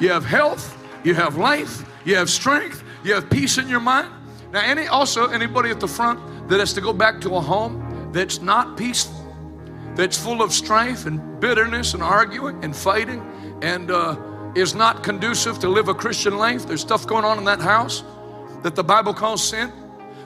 You 0.00 0.10
have 0.10 0.24
health, 0.24 0.76
you 1.04 1.14
have 1.14 1.36
life, 1.36 1.88
you 2.04 2.16
have 2.16 2.28
strength, 2.28 2.82
you 3.04 3.14
have 3.14 3.30
peace 3.30 3.58
in 3.58 3.68
your 3.68 3.80
mind. 3.80 4.12
Now, 4.52 4.60
any 4.60 4.88
also 4.88 5.28
anybody 5.28 5.70
at 5.70 5.78
the 5.78 5.88
front 5.88 6.48
that 6.48 6.58
has 6.58 6.72
to 6.74 6.80
go 6.80 6.92
back 6.92 7.20
to 7.22 7.36
a 7.36 7.40
home 7.40 7.87
that's 8.12 8.40
not 8.40 8.76
peaceful, 8.76 9.24
that's 9.94 10.16
full 10.16 10.42
of 10.42 10.52
strife 10.52 11.06
and 11.06 11.40
bitterness 11.40 11.94
and 11.94 12.02
arguing 12.02 12.62
and 12.64 12.74
fighting, 12.74 13.20
and 13.62 13.90
uh, 13.90 14.16
is 14.54 14.74
not 14.74 15.02
conducive 15.02 15.58
to 15.60 15.68
live 15.68 15.88
a 15.88 15.94
Christian 15.94 16.36
life. 16.36 16.66
There's 16.66 16.80
stuff 16.80 17.06
going 17.06 17.24
on 17.24 17.38
in 17.38 17.44
that 17.44 17.60
house 17.60 18.02
that 18.62 18.74
the 18.74 18.84
Bible 18.84 19.14
calls 19.14 19.46
sin. 19.46 19.72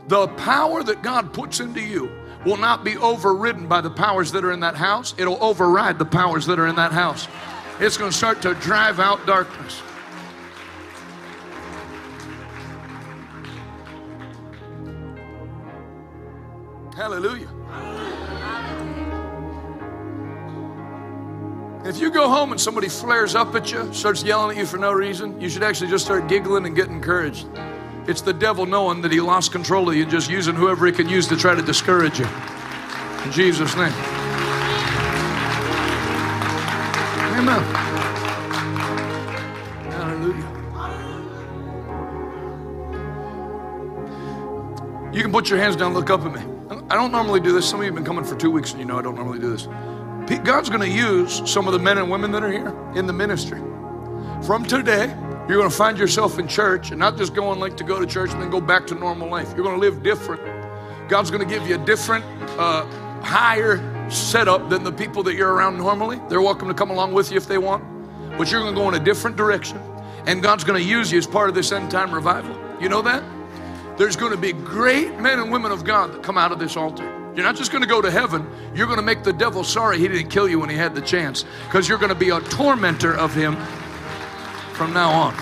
The 0.09 0.29
power 0.29 0.83
that 0.83 1.03
God 1.03 1.33
puts 1.33 1.61
into 1.61 1.81
you 1.81 2.11
will 2.45 2.57
not 2.57 2.85
be 2.85 2.97
overridden 2.97 3.69
by 3.69 3.81
the 3.81 3.91
powers 3.91 4.33
that 4.33 4.45
are 4.45 4.53
in 4.53 4.61
that 4.61 4.75
house. 4.75 5.15
It'll 5.17 5.43
override 5.43 5.99
the 5.99 6.05
powers 6.05 6.47
that 6.47 6.59
are 6.59 6.67
in 6.67 6.77
that 6.77 6.93
house. 6.93 7.29
It's 7.79 7.97
going 7.97 8.11
to 8.11 8.17
start 8.17 8.43
to 8.43 8.55
drive 8.55 9.01
out 9.01 9.25
darkness. 9.27 9.81
Hallelujah. 16.97 17.62
If 21.85 21.99
you 21.99 22.11
go 22.11 22.28
home 22.28 22.53
and 22.53 22.61
somebody 22.61 22.89
flares 22.89 23.35
up 23.35 23.55
at 23.57 23.73
you, 23.73 23.93
starts 23.93 24.23
yelling 24.23 24.57
at 24.57 24.61
you 24.61 24.66
for 24.66 24.78
no 24.78 24.93
reason, 24.93 25.40
you 25.40 25.49
should 25.49 25.65
actually 25.65 25.90
just 25.90 26.05
start 26.05 26.28
giggling 26.28 26.65
and 26.65 26.77
get 26.77 26.89
encouraged. 26.89 27.49
It's 28.07 28.20
the 28.20 28.32
devil 28.32 28.66
knowing 28.66 29.03
that 29.03 29.11
he 29.11 29.20
lost 29.20 29.51
control 29.53 29.89
of 29.89 29.97
you 29.97 30.03
and 30.03 30.11
just 30.11 30.31
using 30.31 30.55
whoever 30.55 30.86
he 30.86 30.93
can 30.93 31.09
use 31.09 31.27
to 31.27 31.36
try 31.36 31.55
to 31.55 31.62
discourage 31.62 32.19
you. 32.19 32.27
In 33.24 33.32
Jesus' 33.32 33.77
name. 33.77 33.93
Amen. 37.35 37.62
Hallelujah. 39.90 40.49
You 45.12 45.23
can 45.23 45.32
put 45.32 45.51
your 45.51 45.59
hands 45.59 45.77
down, 45.77 45.94
look 45.94 46.11
up 46.11 46.23
at 46.23 46.32
me. 46.32 46.52
I 46.90 46.94
don't 46.94 47.12
normally 47.12 47.40
do 47.40 47.53
this. 47.53 47.69
Some 47.69 47.81
of 47.81 47.85
you 47.85 47.90
have 47.90 47.94
been 47.94 48.05
coming 48.05 48.24
for 48.24 48.36
two 48.36 48.51
weeks 48.51 48.73
and 48.73 48.81
you 48.81 48.86
know 48.86 48.99
I 48.99 49.03
don't 49.03 49.15
normally 49.15 49.39
do 49.39 49.51
this. 49.51 49.66
God's 50.44 50.69
going 50.69 50.81
to 50.81 50.89
use 50.89 51.43
some 51.51 51.66
of 51.66 51.73
the 51.73 51.78
men 51.78 51.99
and 51.99 52.11
women 52.11 52.32
that 52.32 52.43
are 52.43 52.51
here 52.51 52.74
in 52.94 53.07
the 53.07 53.12
ministry. 53.12 53.59
From 54.47 54.65
today, 54.65 55.09
you're 55.49 55.59
going 55.59 55.69
to 55.69 55.77
find 55.77 55.99
yourself 55.99 56.39
in 56.39 56.49
church 56.49 56.90
and 56.90 56.99
not 56.99 57.16
just 57.16 57.35
going 57.35 57.61
like 57.61 57.77
to 57.77 57.85
go 57.85 58.01
to 58.01 58.07
church 58.07 58.31
and 58.32 58.40
then 58.40 58.51
go 58.51 58.61
back 58.61 58.86
to 58.86 58.94
normal 58.94 59.28
life. 59.28 59.53
You're 59.55 59.65
going 59.65 59.78
to 59.78 59.81
live 59.81 60.03
different. 60.03 60.40
God's 61.09 61.31
going 61.31 61.47
to 61.47 61.55
give 61.55 61.69
you 61.69 61.74
a 61.74 61.85
different, 61.85 62.24
uh, 62.59 62.86
higher 63.23 64.11
setup 64.11 64.69
than 64.70 64.85
the 64.85 64.93
people 64.93 65.23
that 65.24 65.35
you're 65.35 65.53
around 65.53 65.78
normally. 65.78 66.20
They're 66.28 66.43
welcome 66.43 66.69
to 66.69 66.74
come 66.74 66.90
along 66.90 67.12
with 67.12 67.31
you 67.31 67.36
if 67.36 67.47
they 67.47 67.59
want, 67.59 67.85
but 68.39 68.51
you're 68.51 68.61
going 68.61 68.74
to 68.74 68.81
go 68.81 68.89
in 68.89 68.94
a 68.94 69.05
different 69.05 69.36
direction. 69.36 69.78
And 70.27 70.43
God's 70.43 70.65
going 70.65 70.81
to 70.81 70.89
use 70.89 71.11
you 71.11 71.19
as 71.19 71.27
part 71.27 71.49
of 71.49 71.55
this 71.55 71.73
end 71.73 71.90
time 71.90 72.12
revival. 72.15 72.57
You 72.81 72.89
know 72.89 73.03
that? 73.03 73.23
There's 74.03 74.16
going 74.16 74.33
to 74.33 74.37
be 74.37 74.53
great 74.53 75.20
men 75.20 75.39
and 75.39 75.53
women 75.53 75.70
of 75.70 75.85
God 75.85 76.13
that 76.13 76.24
come 76.24 76.37
out 76.37 76.51
of 76.51 76.59
this 76.59 76.77
altar. 76.77 77.05
You're 77.37 77.45
not 77.45 77.55
just 77.55 77.71
going 77.71 77.82
to 77.82 77.89
go 77.89 78.03
to 78.03 78.11
heaven, 78.11 78.45
you're 78.74 78.89
going 78.89 78.98
to 78.98 79.05
make 79.05 79.22
the 79.22 79.32
devil 79.32 79.63
sorry 79.63 79.97
he 79.97 80.09
didn't 80.09 80.29
kill 80.29 80.48
you 80.48 80.59
when 80.59 80.69
he 80.69 80.74
had 80.74 80.93
the 80.93 81.01
chance 81.01 81.45
because 81.66 81.89
you're 81.89 81.98
going 81.98 82.09
to 82.09 82.16
be 82.16 82.31
a 82.31 82.40
tormentor 82.40 83.14
of 83.14 83.32
him 83.32 83.55
from 84.72 84.93
now 84.93 85.09
on. 85.09 85.32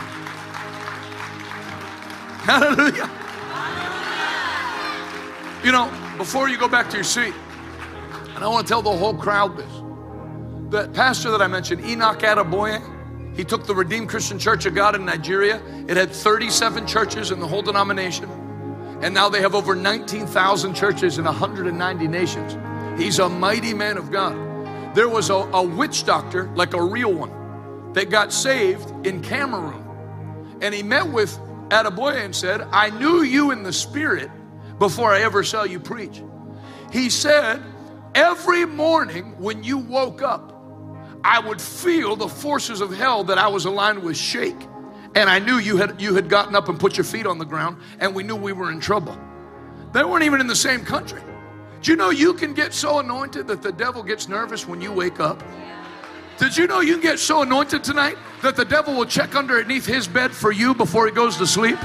Hallelujah. 2.42 3.08
You 5.64 5.72
know, 5.72 5.90
before 6.18 6.50
you 6.50 6.58
go 6.58 6.68
back 6.68 6.90
to 6.90 6.98
your 6.98 7.04
seat, 7.04 7.32
and 8.34 8.44
I 8.44 8.48
want 8.48 8.66
to 8.66 8.70
tell 8.70 8.82
the 8.82 8.94
whole 8.94 9.14
crowd 9.14 9.56
this. 9.56 9.72
The 10.68 10.90
pastor 10.92 11.30
that 11.30 11.40
I 11.40 11.46
mentioned, 11.46 11.82
Enoch 11.82 12.18
Adeboye, 12.18 13.34
he 13.34 13.42
took 13.42 13.64
the 13.66 13.74
Redeemed 13.74 14.10
Christian 14.10 14.38
Church 14.38 14.66
of 14.66 14.74
God 14.74 14.94
in 14.94 15.06
Nigeria. 15.06 15.62
It 15.88 15.96
had 15.96 16.10
37 16.10 16.86
churches 16.86 17.30
in 17.30 17.40
the 17.40 17.48
whole 17.48 17.62
denomination. 17.62 18.48
And 19.02 19.14
now 19.14 19.28
they 19.28 19.40
have 19.40 19.54
over 19.54 19.74
19,000 19.74 20.74
churches 20.74 21.18
in 21.18 21.24
190 21.24 22.08
nations. 22.08 22.56
He's 23.00 23.18
a 23.18 23.28
mighty 23.28 23.72
man 23.72 23.96
of 23.96 24.10
God. 24.10 24.34
There 24.94 25.08
was 25.08 25.30
a, 25.30 25.34
a 25.34 25.62
witch 25.62 26.04
doctor, 26.04 26.50
like 26.54 26.74
a 26.74 26.82
real 26.82 27.12
one, 27.12 27.92
that 27.94 28.10
got 28.10 28.32
saved 28.32 29.06
in 29.06 29.22
Cameroon. 29.22 29.86
And 30.60 30.74
he 30.74 30.82
met 30.82 31.08
with 31.08 31.38
Adeboye 31.70 32.24
and 32.24 32.36
said, 32.36 32.60
I 32.72 32.90
knew 32.90 33.22
you 33.22 33.52
in 33.52 33.62
the 33.62 33.72
spirit 33.72 34.30
before 34.78 35.12
I 35.12 35.22
ever 35.22 35.44
saw 35.44 35.64
you 35.64 35.80
preach. 35.80 36.22
He 36.92 37.08
said, 37.08 37.62
Every 38.14 38.66
morning 38.66 39.38
when 39.38 39.62
you 39.62 39.78
woke 39.78 40.20
up, 40.20 40.52
I 41.22 41.38
would 41.38 41.60
feel 41.60 42.16
the 42.16 42.28
forces 42.28 42.80
of 42.80 42.92
hell 42.92 43.24
that 43.24 43.38
I 43.38 43.48
was 43.48 43.64
aligned 43.64 44.02
with 44.02 44.16
shake. 44.16 44.60
And 45.14 45.28
I 45.28 45.38
knew 45.38 45.58
you 45.58 45.76
had 45.76 46.00
you 46.00 46.14
had 46.14 46.28
gotten 46.28 46.54
up 46.54 46.68
and 46.68 46.78
put 46.78 46.96
your 46.96 47.04
feet 47.04 47.26
on 47.26 47.38
the 47.38 47.44
ground, 47.44 47.78
and 47.98 48.14
we 48.14 48.22
knew 48.22 48.36
we 48.36 48.52
were 48.52 48.70
in 48.70 48.80
trouble. 48.80 49.18
They 49.92 50.04
weren't 50.04 50.24
even 50.24 50.40
in 50.40 50.46
the 50.46 50.54
same 50.54 50.84
country. 50.84 51.22
Do 51.82 51.90
you 51.90 51.96
know 51.96 52.10
you 52.10 52.34
can 52.34 52.54
get 52.54 52.72
so 52.72 52.98
anointed 53.00 53.46
that 53.48 53.62
the 53.62 53.72
devil 53.72 54.02
gets 54.02 54.28
nervous 54.28 54.68
when 54.68 54.80
you 54.80 54.92
wake 54.92 55.18
up? 55.18 55.42
Did 56.38 56.56
you 56.56 56.66
know 56.66 56.80
you 56.80 56.94
can 56.94 57.02
get 57.02 57.18
so 57.18 57.42
anointed 57.42 57.82
tonight 57.82 58.16
that 58.42 58.54
the 58.54 58.64
devil 58.64 58.94
will 58.94 59.06
check 59.06 59.34
underneath 59.34 59.84
his 59.84 60.06
bed 60.06 60.30
for 60.30 60.52
you 60.52 60.74
before 60.74 61.06
he 61.06 61.12
goes 61.12 61.36
to 61.38 61.46
sleep? 61.46 61.78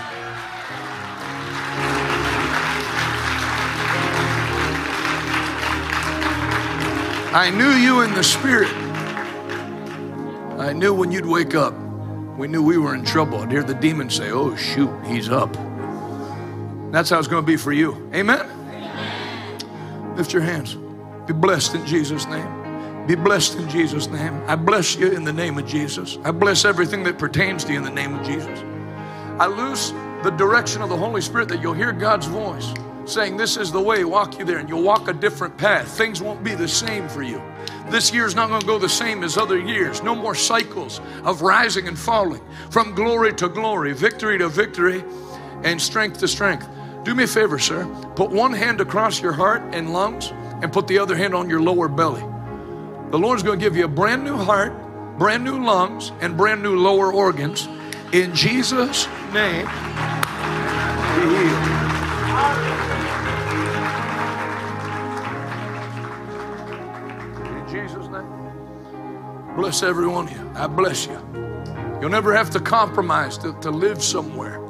I 7.34 7.50
knew 7.50 7.72
you 7.72 8.02
in 8.02 8.14
the 8.14 8.24
spirit. 8.24 8.72
I 10.58 10.72
knew 10.72 10.94
when 10.94 11.12
you'd 11.12 11.26
wake 11.26 11.54
up, 11.54 11.74
we 12.38 12.48
knew 12.48 12.62
we 12.62 12.78
were 12.78 12.96
in 12.96 13.06
trouble. 13.06 13.40
I'd 13.40 13.52
hear 13.52 13.64
the 13.64 13.74
demon 13.74 14.10
say, 14.10 14.32
Oh, 14.32 14.56
shoot, 14.56 14.92
he's 15.06 15.30
up. 15.30 15.54
That's 16.92 17.10
how 17.10 17.20
it's 17.20 17.28
going 17.28 17.44
to 17.44 17.48
be 17.48 17.58
for 17.58 17.72
you. 17.72 18.10
Amen? 18.14 18.40
Amen? 18.40 20.16
Lift 20.16 20.34
your 20.34 20.42
hands. 20.42 20.76
Be 21.28 21.34
blessed 21.34 21.76
in 21.76 21.86
Jesus' 21.86 22.26
name. 22.28 23.08
Be 23.08 23.16
blessed 23.16 23.58
in 23.58 23.70
Jesus' 23.70 24.08
name. 24.08 24.42
I 24.48 24.56
bless 24.56 24.96
you 24.96 25.12
in 25.12 25.24
the 25.24 25.34
name 25.34 25.58
of 25.58 25.66
Jesus. 25.66 26.18
I 26.24 26.32
bless 26.32 26.66
everything 26.66 27.04
that 27.04 27.18
pertains 27.18 27.64
to 27.66 27.72
you 27.72 27.78
in 27.78 27.84
the 27.84 27.92
name 27.92 28.16
of 28.16 28.26
Jesus. 28.26 28.60
I 29.40 29.48
loose 29.48 29.92
the 30.24 30.32
direction 30.32 30.82
of 30.82 30.90
the 30.90 30.98
Holy 30.98 31.22
Spirit 31.22 31.50
that 31.50 31.62
you'll 31.62 31.74
hear 31.74 31.92
God's 31.92 32.26
voice 32.26 32.74
saying, 33.06 33.38
This 33.38 33.58
is 33.58 33.72
the 33.72 33.82
way, 33.82 34.04
walk 34.04 34.40
you 34.40 34.46
there, 34.46 34.58
and 34.58 34.68
you'll 34.68 34.84
walk 34.84 35.08
a 35.08 35.14
different 35.14 35.58
path. 35.58 35.88
Things 35.98 36.22
won't 36.22 36.44
be 36.44 36.56
the 36.56 36.68
same 36.68 37.08
for 37.08 37.22
you. 37.22 37.42
This 37.90 38.12
year 38.12 38.26
is 38.26 38.36
not 38.36 38.50
going 38.50 38.62
to 38.62 38.68
go 38.68 38.80
the 38.80 38.90
same 38.90 39.24
as 39.24 39.38
other 39.38 39.60
years. 39.60 40.02
No 40.02 40.16
more 40.16 40.34
cycles 40.34 41.00
of 41.24 41.42
rising 41.42 41.88
and 41.88 41.98
falling 41.98 42.42
from 42.72 42.96
glory 42.96 43.34
to 43.36 43.48
glory, 43.48 43.94
victory 43.94 44.38
to 44.40 44.50
victory, 44.50 45.04
and 45.64 45.80
strength 45.80 46.20
to 46.20 46.28
strength. 46.28 46.68
Do 47.04 47.14
me 47.14 47.26
a 47.26 47.28
favor, 47.28 47.60
sir. 47.60 47.86
Put 48.16 48.32
one 48.32 48.54
hand 48.54 48.82
across 48.82 49.22
your 49.22 49.34
heart 49.34 49.62
and 49.72 49.94
lungs 49.94 50.32
and 50.64 50.74
put 50.74 50.88
the 50.88 50.98
other 50.98 51.16
hand 51.16 51.36
on 51.36 51.48
your 51.50 51.62
lower 51.62 51.88
belly. 51.88 52.24
The 53.12 53.20
Lord's 53.20 53.44
going 53.44 53.60
to 53.60 53.64
give 53.64 53.78
you 53.78 53.86
a 53.86 53.88
brand 53.88 54.24
new 54.24 54.36
heart, 54.36 54.74
brand 55.20 55.44
new 55.44 55.64
lungs, 55.64 56.12
and 56.22 56.36
brand 56.36 56.64
new 56.64 56.76
lower 56.76 57.14
organs. 57.14 57.68
In 58.12 58.34
Jesus' 58.34 59.08
name, 59.32 59.68
be 61.16 61.22
healed. 61.38 62.75
Bless 69.56 69.84
every 69.84 70.08
one 70.08 70.28
of 70.28 70.34
you. 70.34 70.52
I 70.56 70.68
bless 70.68 71.08
you. 71.08 71.20
You'll 72.02 72.10
never 72.10 72.34
have 72.34 72.50
to 72.52 72.60
compromise 72.60 73.38
to, 73.40 73.54
to 73.62 73.72
live 73.72 74.04
somewhere. 74.04 74.62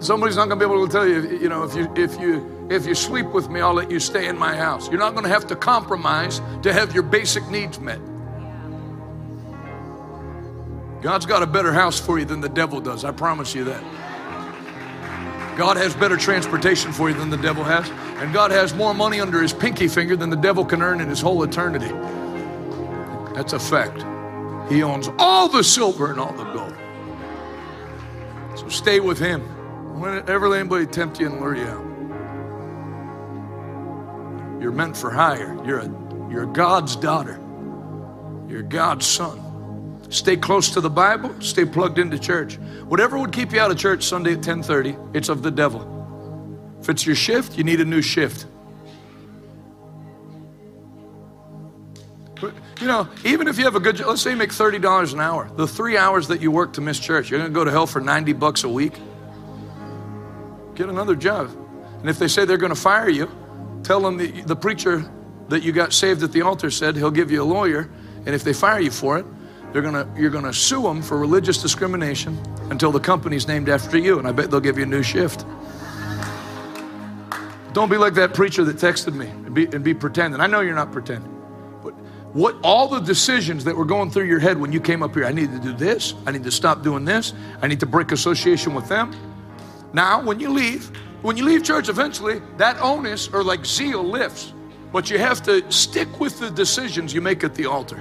Somebody's 0.00 0.36
not 0.36 0.48
going 0.48 0.58
to 0.58 0.66
be 0.66 0.72
able 0.72 0.86
to 0.86 0.92
tell 0.92 1.06
you, 1.06 1.38
you 1.38 1.48
know, 1.48 1.62
if 1.62 1.74
you 1.74 1.90
if 1.96 2.20
you 2.20 2.66
if 2.70 2.86
you 2.86 2.94
sleep 2.94 3.26
with 3.26 3.48
me, 3.48 3.60
I'll 3.60 3.72
let 3.72 3.90
you 3.90 4.00
stay 4.00 4.28
in 4.28 4.36
my 4.36 4.56
house. 4.56 4.90
You're 4.90 4.98
not 4.98 5.12
going 5.12 5.24
to 5.24 5.30
have 5.30 5.46
to 5.46 5.56
compromise 5.56 6.40
to 6.62 6.72
have 6.72 6.92
your 6.92 7.04
basic 7.04 7.48
needs 7.48 7.78
met. 7.80 8.00
God's 11.02 11.26
got 11.26 11.42
a 11.42 11.46
better 11.46 11.72
house 11.72 11.98
for 11.98 12.18
you 12.18 12.24
than 12.24 12.40
the 12.40 12.48
devil 12.48 12.80
does. 12.80 13.04
I 13.04 13.12
promise 13.12 13.54
you 13.54 13.64
that. 13.64 13.82
God 15.56 15.76
has 15.76 15.94
better 15.94 16.16
transportation 16.16 16.92
for 16.92 17.10
you 17.10 17.14
than 17.16 17.28
the 17.28 17.36
devil 17.36 17.64
has. 17.64 17.88
And 18.22 18.32
God 18.32 18.50
has 18.50 18.74
more 18.74 18.94
money 18.94 19.20
under 19.20 19.42
his 19.42 19.52
pinky 19.52 19.88
finger 19.88 20.16
than 20.16 20.30
the 20.30 20.36
devil 20.36 20.64
can 20.64 20.80
earn 20.80 21.00
in 21.00 21.08
his 21.08 21.20
whole 21.20 21.42
eternity. 21.42 21.92
That's 23.34 23.52
a 23.52 23.58
fact. 23.58 24.04
He 24.70 24.82
owns 24.82 25.08
all 25.18 25.48
the 25.48 25.64
silver 25.64 26.10
and 26.10 26.20
all 26.20 26.32
the 26.32 26.44
gold. 26.52 26.74
So 28.56 28.68
stay 28.68 29.00
with 29.00 29.18
him. 29.18 29.40
Whenever 29.98 30.54
anybody 30.54 30.86
tempt 30.86 31.20
you 31.20 31.26
and 31.26 31.40
lure 31.40 31.56
you 31.56 31.66
out. 31.66 31.92
You're 34.60 34.72
meant 34.72 34.96
for 34.96 35.10
higher. 35.10 35.58
You're 35.64 35.80
a 35.80 35.90
you're 36.30 36.46
God's 36.46 36.96
daughter. 36.96 37.38
You're 38.48 38.62
God's 38.62 39.06
son. 39.06 39.40
Stay 40.08 40.36
close 40.36 40.70
to 40.70 40.80
the 40.80 40.90
Bible, 40.90 41.34
stay 41.40 41.64
plugged 41.64 41.98
into 41.98 42.18
church. 42.18 42.56
Whatever 42.86 43.18
would 43.18 43.32
keep 43.32 43.52
you 43.52 43.60
out 43.60 43.70
of 43.70 43.78
church 43.78 44.04
Sunday 44.04 44.34
at 44.34 44.42
10:30, 44.42 44.96
it's 45.14 45.28
of 45.28 45.42
the 45.42 45.50
devil. 45.50 45.88
If 46.80 46.88
it's 46.88 47.06
your 47.06 47.16
shift, 47.16 47.56
you 47.56 47.64
need 47.64 47.80
a 47.80 47.84
new 47.84 48.02
shift. 48.02 48.46
You 52.82 52.88
know, 52.88 53.08
even 53.24 53.46
if 53.46 53.58
you 53.58 53.64
have 53.64 53.76
a 53.76 53.80
good 53.80 53.94
job, 53.94 54.08
let's 54.08 54.22
say 54.22 54.32
you 54.32 54.36
make 54.36 54.50
$30 54.50 55.12
an 55.12 55.20
hour, 55.20 55.48
the 55.54 55.68
three 55.68 55.96
hours 55.96 56.26
that 56.26 56.40
you 56.40 56.50
work 56.50 56.72
to 56.72 56.80
miss 56.80 56.98
church, 56.98 57.30
you're 57.30 57.38
going 57.38 57.48
to 57.48 57.54
go 57.54 57.62
to 57.62 57.70
hell 57.70 57.86
for 57.86 58.00
90 58.00 58.32
bucks 58.32 58.64
a 58.64 58.68
week. 58.68 58.94
Get 60.74 60.88
another 60.88 61.14
job. 61.14 61.56
And 62.00 62.10
if 62.10 62.18
they 62.18 62.26
say 62.26 62.44
they're 62.44 62.56
going 62.56 62.74
to 62.74 62.80
fire 62.80 63.08
you, 63.08 63.30
tell 63.84 64.00
them 64.00 64.16
the, 64.16 64.32
the 64.42 64.56
preacher 64.56 65.08
that 65.48 65.62
you 65.62 65.70
got 65.70 65.92
saved 65.92 66.24
at 66.24 66.32
the 66.32 66.42
altar 66.42 66.72
said 66.72 66.96
he'll 66.96 67.12
give 67.12 67.30
you 67.30 67.40
a 67.40 67.44
lawyer. 67.44 67.88
And 68.26 68.34
if 68.34 68.42
they 68.42 68.52
fire 68.52 68.80
you 68.80 68.90
for 68.90 69.16
it, 69.16 69.26
they're 69.72 69.80
gonna, 69.80 70.12
you're 70.18 70.30
going 70.30 70.42
to 70.42 70.52
sue 70.52 70.82
them 70.82 71.02
for 71.02 71.18
religious 71.18 71.62
discrimination 71.62 72.36
until 72.68 72.90
the 72.90 72.98
company's 72.98 73.46
named 73.46 73.68
after 73.68 73.96
you. 73.96 74.18
And 74.18 74.26
I 74.26 74.32
bet 74.32 74.50
they'll 74.50 74.58
give 74.58 74.76
you 74.76 74.82
a 74.82 74.86
new 74.86 75.04
shift. 75.04 75.46
Don't 77.74 77.88
be 77.88 77.96
like 77.96 78.14
that 78.14 78.34
preacher 78.34 78.64
that 78.64 78.78
texted 78.78 79.14
me 79.14 79.28
and 79.28 79.54
be, 79.54 79.66
and 79.66 79.84
be 79.84 79.94
pretending. 79.94 80.40
I 80.40 80.48
know 80.48 80.62
you're 80.62 80.74
not 80.74 80.90
pretending. 80.90 81.31
What 82.32 82.56
all 82.62 82.88
the 82.88 83.00
decisions 83.00 83.64
that 83.64 83.76
were 83.76 83.84
going 83.84 84.10
through 84.10 84.24
your 84.24 84.38
head 84.38 84.58
when 84.58 84.72
you 84.72 84.80
came 84.80 85.02
up 85.02 85.14
here, 85.14 85.26
I 85.26 85.32
need 85.32 85.52
to 85.52 85.58
do 85.58 85.74
this, 85.74 86.14
I 86.26 86.30
need 86.30 86.44
to 86.44 86.50
stop 86.50 86.82
doing 86.82 87.04
this, 87.04 87.34
I 87.60 87.68
need 87.68 87.80
to 87.80 87.86
break 87.86 88.10
association 88.10 88.74
with 88.74 88.88
them. 88.88 89.14
Now, 89.92 90.22
when 90.22 90.40
you 90.40 90.48
leave, 90.48 90.86
when 91.20 91.36
you 91.36 91.44
leave 91.44 91.62
church 91.62 91.90
eventually, 91.90 92.40
that 92.56 92.80
onus 92.80 93.28
or 93.28 93.44
like 93.44 93.66
zeal 93.66 94.02
lifts. 94.02 94.54
But 94.92 95.10
you 95.10 95.18
have 95.18 95.42
to 95.44 95.70
stick 95.70 96.20
with 96.20 96.38
the 96.38 96.50
decisions 96.50 97.14
you 97.14 97.20
make 97.20 97.44
at 97.44 97.54
the 97.54 97.66
altar. 97.66 97.96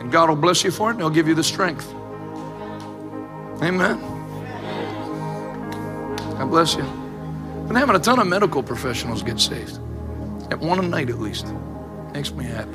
And 0.00 0.10
God 0.10 0.28
will 0.28 0.36
bless 0.36 0.64
you 0.64 0.70
for 0.70 0.90
it 0.90 0.94
and 0.94 1.00
He'll 1.00 1.10
give 1.10 1.28
you 1.28 1.34
the 1.34 1.44
strength. 1.44 1.88
Amen. 3.62 4.00
God 6.38 6.50
bless 6.50 6.76
you. 6.76 6.82
And 6.82 7.76
having 7.76 7.96
a 7.96 7.98
ton 7.98 8.18
of 8.18 8.26
medical 8.26 8.62
professionals 8.62 9.22
get 9.22 9.40
saved. 9.40 9.78
At 10.50 10.60
one 10.60 10.78
a 10.78 10.82
night 10.82 11.10
at 11.10 11.18
least. 11.18 11.46
Makes 12.18 12.32
me 12.32 12.46
happy. 12.46 12.72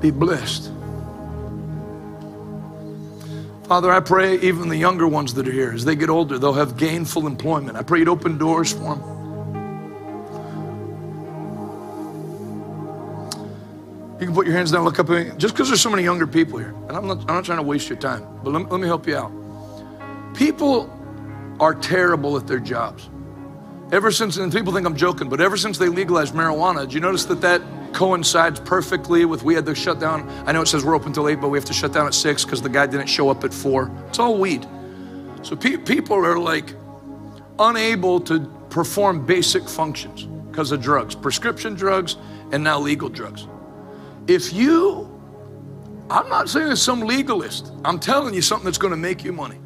Be 0.00 0.10
blessed. 0.10 0.72
Father, 3.64 3.92
I 3.92 4.00
pray 4.00 4.38
even 4.38 4.70
the 4.70 4.78
younger 4.78 5.06
ones 5.06 5.34
that 5.34 5.46
are 5.46 5.52
here, 5.52 5.70
as 5.72 5.84
they 5.84 5.94
get 5.94 6.08
older, 6.08 6.38
they'll 6.38 6.54
have 6.54 6.78
gainful 6.78 7.26
employment. 7.26 7.76
I 7.76 7.82
pray 7.82 7.98
you'd 7.98 8.08
open 8.08 8.38
doors 8.38 8.72
for 8.72 8.96
them. 8.96 9.02
You 14.18 14.26
can 14.26 14.34
put 14.34 14.46
your 14.46 14.56
hands 14.56 14.72
down, 14.72 14.82
look 14.84 14.98
up 14.98 15.10
at 15.10 15.26
me. 15.26 15.32
Just 15.36 15.52
because 15.52 15.68
there's 15.68 15.82
so 15.82 15.90
many 15.90 16.02
younger 16.02 16.26
people 16.26 16.58
here, 16.58 16.74
and 16.88 16.92
I'm 16.92 17.06
not, 17.06 17.18
I'm 17.28 17.34
not 17.34 17.44
trying 17.44 17.58
to 17.58 17.62
waste 17.62 17.90
your 17.90 17.98
time, 17.98 18.26
but 18.42 18.54
let 18.54 18.62
me, 18.62 18.68
let 18.70 18.80
me 18.80 18.86
help 18.86 19.06
you 19.06 19.18
out. 19.18 19.30
People 20.34 20.88
are 21.60 21.74
terrible 21.74 22.38
at 22.38 22.46
their 22.46 22.58
jobs. 22.58 23.10
Ever 23.92 24.10
since, 24.10 24.38
and 24.38 24.52
people 24.52 24.72
think 24.72 24.86
I'm 24.86 24.96
joking, 24.96 25.28
but 25.28 25.40
ever 25.40 25.56
since 25.56 25.78
they 25.78 25.88
legalized 25.88 26.34
marijuana, 26.34 26.80
did 26.80 26.94
you 26.94 27.00
notice 27.00 27.26
that 27.26 27.40
that 27.42 27.62
coincides 27.92 28.58
perfectly 28.60 29.24
with 29.24 29.42
we 29.42 29.54
had 29.54 29.66
to 29.66 29.74
shut 29.74 30.00
down? 30.00 30.28
I 30.46 30.52
know 30.52 30.62
it 30.62 30.68
says 30.68 30.84
we're 30.84 30.96
open 30.96 31.12
till 31.12 31.28
8, 31.28 31.36
but 31.36 31.48
we 31.48 31.58
have 31.58 31.66
to 31.66 31.74
shut 31.74 31.92
down 31.92 32.06
at 32.06 32.14
6 32.14 32.44
because 32.44 32.62
the 32.62 32.68
guy 32.68 32.86
didn't 32.86 33.06
show 33.06 33.28
up 33.28 33.44
at 33.44 33.52
4. 33.52 33.90
It's 34.08 34.18
all 34.18 34.38
weed. 34.38 34.66
So 35.42 35.54
pe- 35.54 35.76
people 35.76 36.16
are 36.16 36.38
like 36.38 36.74
unable 37.58 38.20
to 38.22 38.40
perform 38.70 39.24
basic 39.26 39.68
functions 39.68 40.24
because 40.50 40.72
of 40.72 40.80
drugs, 40.80 41.14
prescription 41.14 41.74
drugs, 41.74 42.16
and 42.52 42.64
now 42.64 42.80
legal 42.80 43.10
drugs. 43.10 43.46
If 44.26 44.52
you, 44.52 45.10
I'm 46.08 46.28
not 46.30 46.48
saying 46.48 46.72
it's 46.72 46.80
some 46.80 47.02
legalist, 47.02 47.70
I'm 47.84 48.00
telling 48.00 48.32
you 48.32 48.40
something 48.40 48.64
that's 48.64 48.78
going 48.78 48.92
to 48.92 48.96
make 48.96 49.22
you 49.22 49.32
money. 49.32 49.58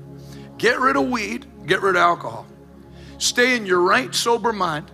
Get 0.59 0.81
rid 0.81 0.97
of 0.97 1.09
weed, 1.09 1.47
get 1.67 1.81
rid 1.83 1.95
of 1.95 2.03
alcohol. 2.03 2.48
Stay 3.19 3.57
in 3.57 3.67
your 3.67 3.81
right, 3.81 4.15
sober 4.15 4.53
mind. 4.53 4.91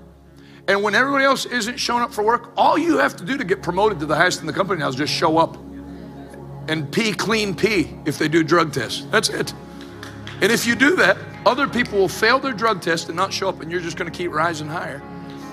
And 0.67 0.83
when 0.83 0.95
everybody 0.95 1.25
else 1.25 1.45
isn't 1.45 1.77
showing 1.77 2.03
up 2.03 2.13
for 2.13 2.25
work, 2.25 2.53
all 2.57 2.79
you 2.79 2.99
have 2.99 3.15
to 3.17 3.25
do 3.25 3.37
to 3.37 3.45
get 3.45 3.63
promoted 3.63 4.01
to 4.01 4.07
the 4.07 4.17
highest 4.17 4.41
in 4.41 4.47
the 4.47 4.53
company 4.53 4.81
now 4.81 4.89
is 4.89 4.97
just 4.97 5.13
show 5.13 5.37
up 5.39 5.59
and 6.69 6.91
pee 6.91 7.13
clean 7.13 7.55
pee 7.55 7.91
if 8.07 8.19
they 8.19 8.29
do 8.29 8.43
drug 8.43 8.73
tests. 8.73 9.07
That's 9.11 9.29
it. 9.29 9.53
And 10.41 10.51
if 10.51 10.67
you 10.67 10.75
do 10.75 10.97
that, 10.97 11.19
other 11.45 11.69
people 11.69 11.99
will 11.99 12.09
fail 12.09 12.39
their 12.39 12.55
drug 12.55 12.81
test 12.81 13.09
and 13.09 13.17
not 13.17 13.33
show 13.33 13.51
up, 13.51 13.61
and 13.61 13.71
you're 13.71 13.83
just 13.83 13.99
going 13.99 14.11
to 14.11 14.17
keep 14.17 14.33
rising 14.33 14.67
higher. 14.67 15.03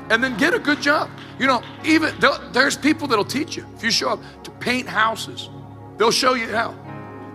And 0.10 0.24
then 0.24 0.38
get 0.38 0.54
a 0.54 0.60
good 0.60 0.82
job. 0.82 1.10
You 1.40 1.48
know, 1.48 1.62
even 1.84 2.14
there's 2.54 2.78
people 2.78 3.08
that'll 3.08 3.26
teach 3.26 3.58
you. 3.58 3.66
If 3.76 3.84
you 3.84 3.92
show 3.92 4.10
up 4.10 4.20
to 4.44 4.52
paint 4.52 4.88
houses, 4.88 5.50
they'll 5.98 6.12
show 6.12 6.34
you 6.34 6.48
how. 6.48 6.74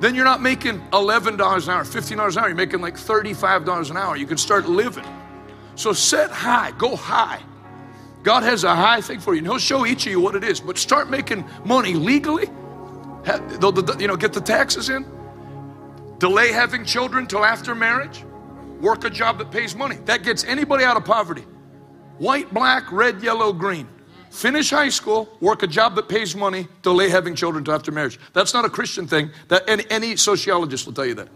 Then 0.00 0.14
you're 0.14 0.24
not 0.24 0.42
making 0.42 0.80
$11 0.90 1.34
an 1.34 1.38
hour, 1.40 1.84
$15 1.84 2.12
an 2.12 2.38
hour. 2.38 2.48
You're 2.48 2.56
making 2.56 2.80
like 2.80 2.94
$35 2.94 3.90
an 3.90 3.96
hour. 3.96 4.16
You 4.16 4.26
can 4.26 4.38
start 4.38 4.66
living. 4.66 5.04
So 5.76 5.92
set 5.92 6.30
high, 6.30 6.72
go 6.72 6.96
high. 6.96 7.40
God 8.22 8.42
has 8.42 8.64
a 8.64 8.74
high 8.74 9.00
thing 9.00 9.20
for 9.20 9.34
you, 9.34 9.38
and 9.38 9.46
He'll 9.46 9.58
show 9.58 9.86
each 9.86 10.06
of 10.06 10.10
you 10.10 10.20
what 10.20 10.34
it 10.34 10.42
is. 10.42 10.58
But 10.58 10.78
start 10.78 11.08
making 11.08 11.44
money 11.64 11.94
legally. 11.94 12.46
You 13.60 14.08
know, 14.08 14.16
get 14.16 14.32
the 14.32 14.42
taxes 14.44 14.88
in. 14.88 15.06
Delay 16.18 16.50
having 16.50 16.84
children 16.84 17.26
till 17.26 17.44
after 17.44 17.74
marriage. 17.74 18.24
Work 18.80 19.04
a 19.04 19.10
job 19.10 19.38
that 19.38 19.50
pays 19.50 19.76
money. 19.76 19.96
That 20.06 20.22
gets 20.24 20.44
anybody 20.44 20.82
out 20.82 20.96
of 20.96 21.04
poverty. 21.04 21.44
White, 22.18 22.52
black, 22.52 22.90
red, 22.90 23.22
yellow, 23.22 23.52
green. 23.52 23.86
Finish 24.30 24.70
high 24.70 24.88
school, 24.88 25.28
work 25.40 25.62
a 25.62 25.66
job 25.66 25.94
that 25.96 26.08
pays 26.08 26.34
money, 26.34 26.68
delay 26.82 27.08
having 27.08 27.34
children 27.34 27.64
till 27.64 27.74
after 27.74 27.90
marriage. 27.92 28.18
That's 28.32 28.52
not 28.52 28.64
a 28.64 28.68
Christian 28.68 29.06
thing. 29.06 29.30
That 29.48 29.62
any, 29.68 29.84
any 29.88 30.16
sociologist 30.16 30.84
will 30.84 30.92
tell 30.92 31.06
you 31.06 31.14
that. 31.14 31.28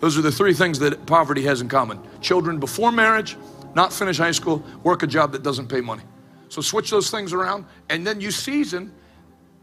Those 0.00 0.18
are 0.18 0.22
the 0.22 0.32
three 0.32 0.52
things 0.52 0.78
that 0.80 1.06
poverty 1.06 1.42
has 1.42 1.60
in 1.60 1.68
common: 1.68 2.00
children 2.20 2.58
before 2.58 2.90
marriage, 2.90 3.36
not 3.74 3.92
finish 3.92 4.18
high 4.18 4.32
school, 4.32 4.62
work 4.82 5.02
a 5.02 5.06
job 5.06 5.32
that 5.32 5.42
doesn't 5.42 5.68
pay 5.68 5.80
money. 5.80 6.02
So 6.48 6.60
switch 6.60 6.90
those 6.90 7.10
things 7.10 7.32
around, 7.32 7.64
and 7.88 8.06
then 8.06 8.20
you 8.20 8.30
season 8.30 8.92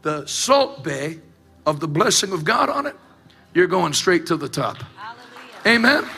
the 0.02 0.26
salt 0.26 0.84
bay 0.84 1.20
of 1.64 1.80
the 1.80 1.88
blessing 1.88 2.32
of 2.32 2.44
God 2.44 2.68
on 2.68 2.86
it. 2.86 2.96
You're 3.54 3.66
going 3.66 3.92
straight 3.92 4.26
to 4.26 4.36
the 4.36 4.48
top. 4.48 4.78
Hallelujah. 4.96 5.78
Amen. 5.78 6.10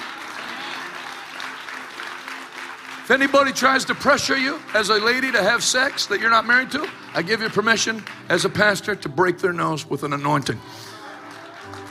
If 3.05 3.11
anybody 3.11 3.53
tries 3.53 3.85
to 3.85 3.95
pressure 3.95 4.37
you 4.37 4.59
as 4.73 4.89
a 4.89 4.95
lady 4.95 5.31
to 5.31 5.43
have 5.43 5.63
sex 5.63 6.07
that 6.07 6.21
you're 6.21 6.31
not 6.31 6.47
married 6.47 6.71
to, 6.71 6.89
I 7.13 7.21
give 7.21 7.43
you 7.43 7.51
permission 7.51 8.03
as 8.31 8.47
a 8.47 8.49
pastor 8.49 8.97
to 8.97 9.09
break 9.11 9.39
their 9.39 9.53
nose 9.53 9.87
with 9.89 10.05
an 10.05 10.15
anointing. 10.15 10.59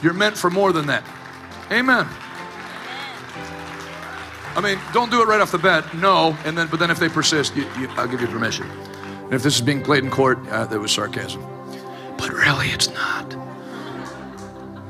You're 0.01 0.13
meant 0.13 0.35
for 0.35 0.49
more 0.49 0.73
than 0.73 0.87
that. 0.87 1.03
Amen. 1.71 2.07
I 4.55 4.61
mean, 4.61 4.79
don't 4.93 5.09
do 5.09 5.21
it 5.21 5.27
right 5.27 5.41
off 5.41 5.51
the 5.51 5.57
bat. 5.57 5.95
No, 5.95 6.37
and 6.45 6.57
then 6.57 6.67
but 6.67 6.79
then 6.79 6.91
if 6.91 6.99
they 6.99 7.09
persist, 7.09 7.55
you, 7.55 7.63
you, 7.79 7.87
I'll 7.91 8.07
give 8.07 8.21
you 8.21 8.27
permission. 8.27 8.69
And 8.69 9.33
if 9.33 9.41
this 9.41 9.55
is 9.55 9.61
being 9.61 9.81
played 9.81 10.03
in 10.03 10.11
court, 10.11 10.37
uh, 10.49 10.65
that 10.65 10.79
was 10.79 10.91
sarcasm. 10.91 11.43
But 12.17 12.29
really, 12.29 12.67
it's 12.67 12.89
not. 12.89 13.33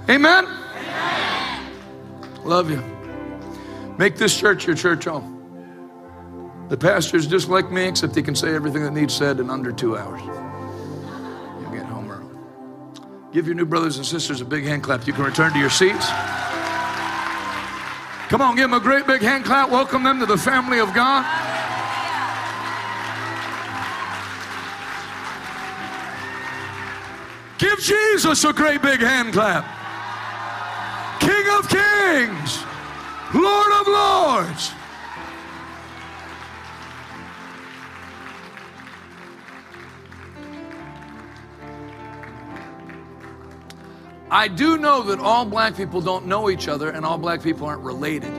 Amen. 0.09 0.45
Amen. 0.45 1.71
Love 2.43 2.69
you. 2.69 2.83
Make 3.97 4.17
this 4.17 4.37
church 4.37 4.67
your 4.67 4.75
church 4.75 5.05
home. 5.05 5.29
The 6.67 6.77
pastor's 6.77 7.27
just 7.27 7.47
like 7.47 7.71
me, 7.71 7.87
except 7.87 8.15
he 8.15 8.21
can 8.21 8.35
say 8.35 8.53
everything 8.53 8.83
that 8.83 8.91
needs 8.91 9.13
said 9.13 9.39
in 9.39 9.49
under 9.49 9.71
two 9.71 9.97
hours. 9.97 10.21
You 10.21 11.77
get 11.77 11.85
home 11.85 12.11
early. 12.11 12.25
Give 13.31 13.45
your 13.45 13.55
new 13.55 13.65
brothers 13.65 13.97
and 13.97 14.05
sisters 14.05 14.41
a 14.41 14.45
big 14.45 14.65
hand 14.65 14.83
clap. 14.83 15.07
You 15.07 15.13
can 15.13 15.23
return 15.23 15.53
to 15.53 15.59
your 15.59 15.69
seats. 15.69 16.09
Come 18.33 18.41
on, 18.41 18.55
give 18.55 18.67
them 18.67 18.73
a 18.73 18.83
great 18.83 19.05
big 19.05 19.21
hand 19.21 19.45
clap. 19.45 19.69
Welcome 19.69 20.01
them 20.01 20.19
to 20.19 20.25
the 20.25 20.35
family 20.35 20.79
of 20.79 20.91
God. 20.91 21.23
Give 27.59 27.77
Jesus 27.77 28.43
a 28.43 28.51
great 28.51 28.81
big 28.81 29.01
hand 29.01 29.33
clap. 29.33 29.63
King 31.19 31.45
of 31.59 31.69
kings, 31.69 32.63
Lord 33.35 33.71
of 33.73 33.87
lords. 33.87 34.71
I 44.33 44.47
do 44.47 44.79
know 44.79 45.03
that 45.03 45.19
all 45.19 45.45
black 45.45 45.77
people 45.77 46.01
don't 46.01 46.25
know 46.25 46.49
each 46.49 46.67
other 46.67 46.89
and 46.89 47.05
all 47.05 47.19
black 47.19 47.43
people 47.43 47.67
aren't 47.67 47.83
related. 47.83 48.33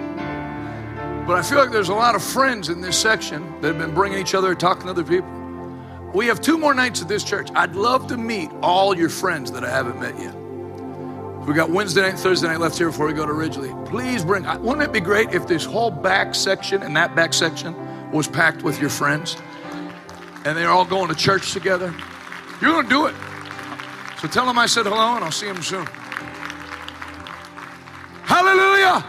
But 1.24 1.36
I 1.36 1.42
feel 1.42 1.58
like 1.58 1.70
there's 1.70 1.88
a 1.88 1.94
lot 1.94 2.16
of 2.16 2.22
friends 2.24 2.68
in 2.68 2.80
this 2.80 2.98
section 2.98 3.44
that 3.60 3.68
have 3.68 3.78
been 3.78 3.94
bringing 3.94 4.18
each 4.18 4.34
other, 4.34 4.56
talking 4.56 4.86
to 4.86 4.90
other 4.90 5.04
people. 5.04 5.30
We 6.12 6.26
have 6.26 6.40
two 6.40 6.58
more 6.58 6.74
nights 6.74 7.00
at 7.00 7.06
this 7.06 7.22
church. 7.22 7.48
I'd 7.54 7.76
love 7.76 8.08
to 8.08 8.16
meet 8.16 8.50
all 8.60 8.96
your 8.98 9.08
friends 9.08 9.52
that 9.52 9.62
I 9.62 9.70
haven't 9.70 10.00
met 10.00 10.18
yet. 10.18 10.34
We 11.46 11.54
got 11.54 11.70
Wednesday 11.70 12.02
night 12.02 12.18
Thursday 12.18 12.48
night 12.48 12.58
left 12.58 12.76
here 12.76 12.88
before 12.88 13.06
we 13.06 13.12
go 13.12 13.24
to 13.24 13.32
Ridglea. 13.32 13.88
Please 13.88 14.24
bring, 14.24 14.42
wouldn't 14.64 14.82
it 14.82 14.92
be 14.92 14.98
great 14.98 15.32
if 15.32 15.46
this 15.46 15.64
whole 15.64 15.92
back 15.92 16.34
section 16.34 16.82
and 16.82 16.96
that 16.96 17.14
back 17.14 17.32
section 17.32 17.72
was 18.10 18.26
packed 18.26 18.64
with 18.64 18.80
your 18.80 18.90
friends 18.90 19.36
and 20.44 20.58
they're 20.58 20.70
all 20.70 20.84
going 20.84 21.06
to 21.06 21.14
church 21.14 21.52
together? 21.52 21.94
You're 22.60 22.72
going 22.72 22.82
to 22.82 22.90
do 22.90 23.06
it. 23.06 23.14
So 24.24 24.30
tell 24.30 24.46
them 24.46 24.58
I 24.58 24.64
said 24.64 24.86
hello 24.86 25.16
and 25.16 25.22
I'll 25.22 25.30
see 25.30 25.44
them 25.44 25.60
soon. 25.62 25.84
Hallelujah. 28.24 29.04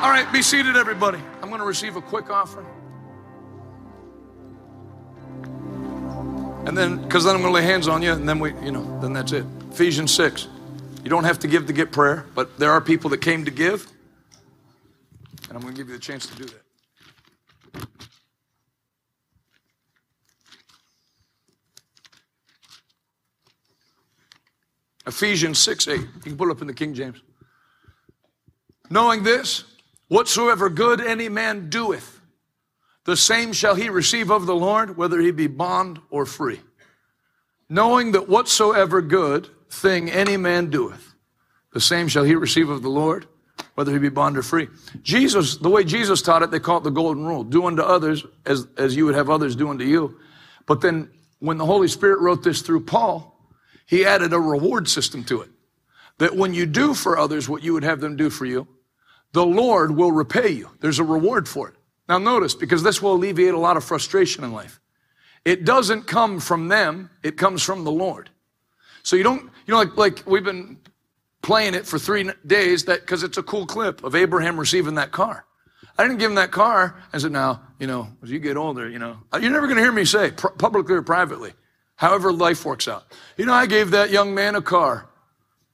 All 0.00 0.10
right, 0.10 0.24
be 0.32 0.40
seated, 0.40 0.76
everybody. 0.76 1.18
I'm 1.42 1.48
going 1.48 1.60
to 1.60 1.66
receive 1.66 1.96
a 1.96 2.00
quick 2.00 2.30
offering. 2.30 2.68
And 6.68 6.78
then, 6.78 7.02
because 7.02 7.24
then 7.24 7.34
I'm 7.34 7.42
going 7.42 7.52
to 7.52 7.56
lay 7.56 7.64
hands 7.64 7.88
on 7.88 8.00
you, 8.00 8.12
and 8.12 8.28
then 8.28 8.38
we, 8.38 8.54
you 8.62 8.70
know, 8.70 9.00
then 9.00 9.12
that's 9.12 9.32
it. 9.32 9.44
Ephesians 9.72 10.14
6. 10.14 10.46
You 11.02 11.10
don't 11.10 11.24
have 11.24 11.40
to 11.40 11.48
give 11.48 11.66
to 11.66 11.72
get 11.72 11.90
prayer, 11.90 12.24
but 12.36 12.56
there 12.56 12.70
are 12.70 12.80
people 12.80 13.10
that 13.10 13.20
came 13.20 13.44
to 13.46 13.50
give, 13.50 13.90
and 15.48 15.56
I'm 15.56 15.60
going 15.60 15.74
to 15.74 15.76
give 15.76 15.88
you 15.88 15.94
the 15.94 16.00
chance 16.00 16.24
to 16.26 16.36
do 16.36 16.44
that. 16.44 17.88
Ephesians 25.08 25.58
6 25.58 25.88
8. 25.88 26.00
You 26.00 26.06
can 26.20 26.36
pull 26.36 26.50
up 26.50 26.60
in 26.60 26.66
the 26.66 26.74
King 26.74 26.92
James. 26.92 27.20
Knowing 28.90 29.22
this, 29.22 29.64
whatsoever 30.08 30.68
good 30.68 31.00
any 31.00 31.30
man 31.30 31.70
doeth, 31.70 32.20
the 33.04 33.16
same 33.16 33.54
shall 33.54 33.74
he 33.74 33.88
receive 33.88 34.30
of 34.30 34.44
the 34.44 34.54
Lord, 34.54 34.98
whether 34.98 35.18
he 35.18 35.30
be 35.30 35.46
bond 35.46 35.98
or 36.10 36.26
free. 36.26 36.60
Knowing 37.70 38.12
that 38.12 38.28
whatsoever 38.28 39.00
good 39.00 39.48
thing 39.70 40.10
any 40.10 40.36
man 40.36 40.68
doeth, 40.68 41.14
the 41.72 41.80
same 41.80 42.08
shall 42.08 42.24
he 42.24 42.34
receive 42.34 42.68
of 42.68 42.82
the 42.82 42.90
Lord, 42.90 43.26
whether 43.76 43.92
he 43.92 43.98
be 43.98 44.10
bond 44.10 44.36
or 44.36 44.42
free. 44.42 44.68
Jesus, 45.02 45.56
the 45.56 45.70
way 45.70 45.84
Jesus 45.84 46.20
taught 46.20 46.42
it, 46.42 46.50
they 46.50 46.60
call 46.60 46.78
it 46.78 46.84
the 46.84 46.90
golden 46.90 47.24
rule. 47.24 47.44
Do 47.44 47.64
unto 47.64 47.82
others 47.82 48.26
as, 48.44 48.66
as 48.76 48.94
you 48.94 49.06
would 49.06 49.14
have 49.14 49.30
others 49.30 49.56
do 49.56 49.70
unto 49.70 49.84
you. 49.84 50.18
But 50.66 50.82
then 50.82 51.10
when 51.38 51.56
the 51.56 51.66
Holy 51.66 51.88
Spirit 51.88 52.20
wrote 52.20 52.42
this 52.42 52.60
through 52.60 52.84
Paul, 52.84 53.37
he 53.88 54.04
added 54.04 54.32
a 54.32 54.38
reward 54.38 54.86
system 54.88 55.24
to 55.24 55.40
it. 55.40 55.50
That 56.18 56.36
when 56.36 56.52
you 56.52 56.66
do 56.66 56.94
for 56.94 57.18
others 57.18 57.48
what 57.48 57.62
you 57.62 57.72
would 57.72 57.84
have 57.84 58.00
them 58.00 58.16
do 58.16 58.28
for 58.28 58.44
you, 58.44 58.68
the 59.32 59.46
Lord 59.46 59.96
will 59.96 60.12
repay 60.12 60.50
you. 60.50 60.70
There's 60.80 60.98
a 60.98 61.04
reward 61.04 61.48
for 61.48 61.68
it. 61.68 61.74
Now 62.08 62.18
notice, 62.18 62.54
because 62.54 62.82
this 62.82 63.02
will 63.02 63.14
alleviate 63.14 63.54
a 63.54 63.58
lot 63.58 63.76
of 63.76 63.84
frustration 63.84 64.44
in 64.44 64.52
life. 64.52 64.78
It 65.44 65.64
doesn't 65.64 66.02
come 66.02 66.38
from 66.38 66.68
them, 66.68 67.10
it 67.22 67.36
comes 67.36 67.62
from 67.62 67.84
the 67.84 67.90
Lord. 67.90 68.30
So 69.02 69.16
you 69.16 69.22
don't, 69.22 69.42
you 69.66 69.72
know, 69.72 69.78
like, 69.78 69.96
like 69.96 70.22
we've 70.26 70.44
been 70.44 70.78
playing 71.40 71.74
it 71.74 71.86
for 71.86 71.98
three 71.98 72.30
days 72.46 72.84
that 72.84 73.00
because 73.00 73.22
it's 73.22 73.38
a 73.38 73.42
cool 73.42 73.64
clip 73.64 74.04
of 74.04 74.14
Abraham 74.14 74.60
receiving 74.60 74.96
that 74.96 75.12
car. 75.12 75.46
I 75.96 76.02
didn't 76.02 76.18
give 76.18 76.30
him 76.30 76.34
that 76.34 76.50
car. 76.50 77.02
I 77.12 77.18
said, 77.18 77.32
now, 77.32 77.62
you 77.78 77.86
know, 77.86 78.08
as 78.22 78.30
you 78.30 78.38
get 78.38 78.56
older, 78.56 78.88
you 78.88 78.98
know, 78.98 79.16
you're 79.32 79.50
never 79.50 79.66
going 79.66 79.76
to 79.76 79.82
hear 79.82 79.92
me 79.92 80.04
say 80.04 80.30
publicly 80.30 80.94
or 80.94 81.02
privately, 81.02 81.54
however 81.98 82.32
life 82.32 82.64
works 82.64 82.86
out. 82.86 83.04
You 83.36 83.44
know, 83.44 83.52
I 83.52 83.66
gave 83.66 83.90
that 83.90 84.10
young 84.10 84.32
man 84.32 84.54
a 84.54 84.62
car. 84.62 85.08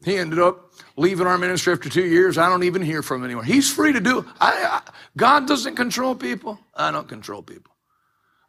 He 0.05 0.17
ended 0.17 0.39
up 0.39 0.73
leaving 0.97 1.27
our 1.27 1.37
ministry 1.37 1.73
after 1.75 1.91
two 1.91 2.05
years. 2.05 2.39
I 2.39 2.49
don't 2.49 2.63
even 2.63 2.81
hear 2.81 3.03
from 3.03 3.21
him 3.21 3.27
anymore. 3.27 3.45
He's 3.45 3.71
free 3.71 3.93
to 3.93 4.01
do. 4.01 4.27
I, 4.41 4.81
I, 4.83 4.91
God 5.17 5.47
doesn't 5.47 5.77
control 5.77 6.15
people. 6.15 6.59
I 6.75 6.91
don't 6.91 7.09
control 7.09 7.43
people. 7.43 7.73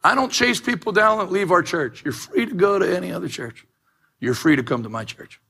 I 0.04 0.16
don't 0.16 0.32
chase 0.32 0.62
people 0.62 0.94
down 0.94 1.20
and 1.20 1.30
leave 1.32 1.52
our 1.52 1.62
church. 1.62 2.04
You're 2.06 2.14
free 2.14 2.46
to 2.46 2.54
go 2.54 2.80
to 2.80 2.96
any 2.96 3.12
other 3.12 3.28
church. 3.28 3.66
You're 4.22 4.36
free 4.36 4.56
to 4.56 4.64
come 4.64 4.84
to 4.84 4.90
my 4.90 5.04
church. 5.04 5.42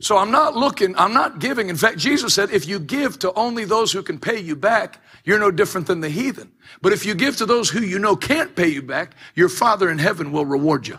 So 0.00 0.16
I'm 0.16 0.30
not 0.30 0.56
looking, 0.56 0.96
I'm 0.96 1.12
not 1.12 1.40
giving. 1.40 1.68
In 1.68 1.76
fact, 1.76 1.98
Jesus 1.98 2.32
said, 2.32 2.50
if 2.50 2.66
you 2.66 2.78
give 2.78 3.18
to 3.18 3.32
only 3.34 3.64
those 3.64 3.92
who 3.92 4.02
can 4.02 4.18
pay 4.18 4.38
you 4.38 4.56
back, 4.56 5.02
you're 5.24 5.38
no 5.38 5.50
different 5.50 5.86
than 5.86 6.00
the 6.00 6.08
heathen. 6.08 6.52
But 6.80 6.92
if 6.92 7.04
you 7.04 7.14
give 7.14 7.36
to 7.38 7.46
those 7.46 7.68
who 7.68 7.80
you 7.80 7.98
know 7.98 8.16
can't 8.16 8.54
pay 8.56 8.68
you 8.68 8.82
back, 8.82 9.14
your 9.34 9.48
Father 9.48 9.90
in 9.90 9.98
heaven 9.98 10.32
will 10.32 10.46
reward 10.46 10.86
you. 10.86 10.98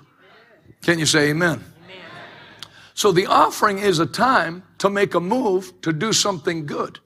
Can 0.83 0.99
you 0.99 1.06
say 1.06 1.30
amen? 1.30 1.64
amen? 1.85 1.99
So 2.93 3.11
the 3.11 3.25
offering 3.25 3.80
is 3.80 3.99
a 3.99 4.06
time 4.06 4.64
to 4.80 4.90
make 4.90 5.14
a 5.14 5.19
move 5.19 5.80
to 5.82 5.93
do 5.93 6.14
something 6.14 6.66
good. 6.66 6.99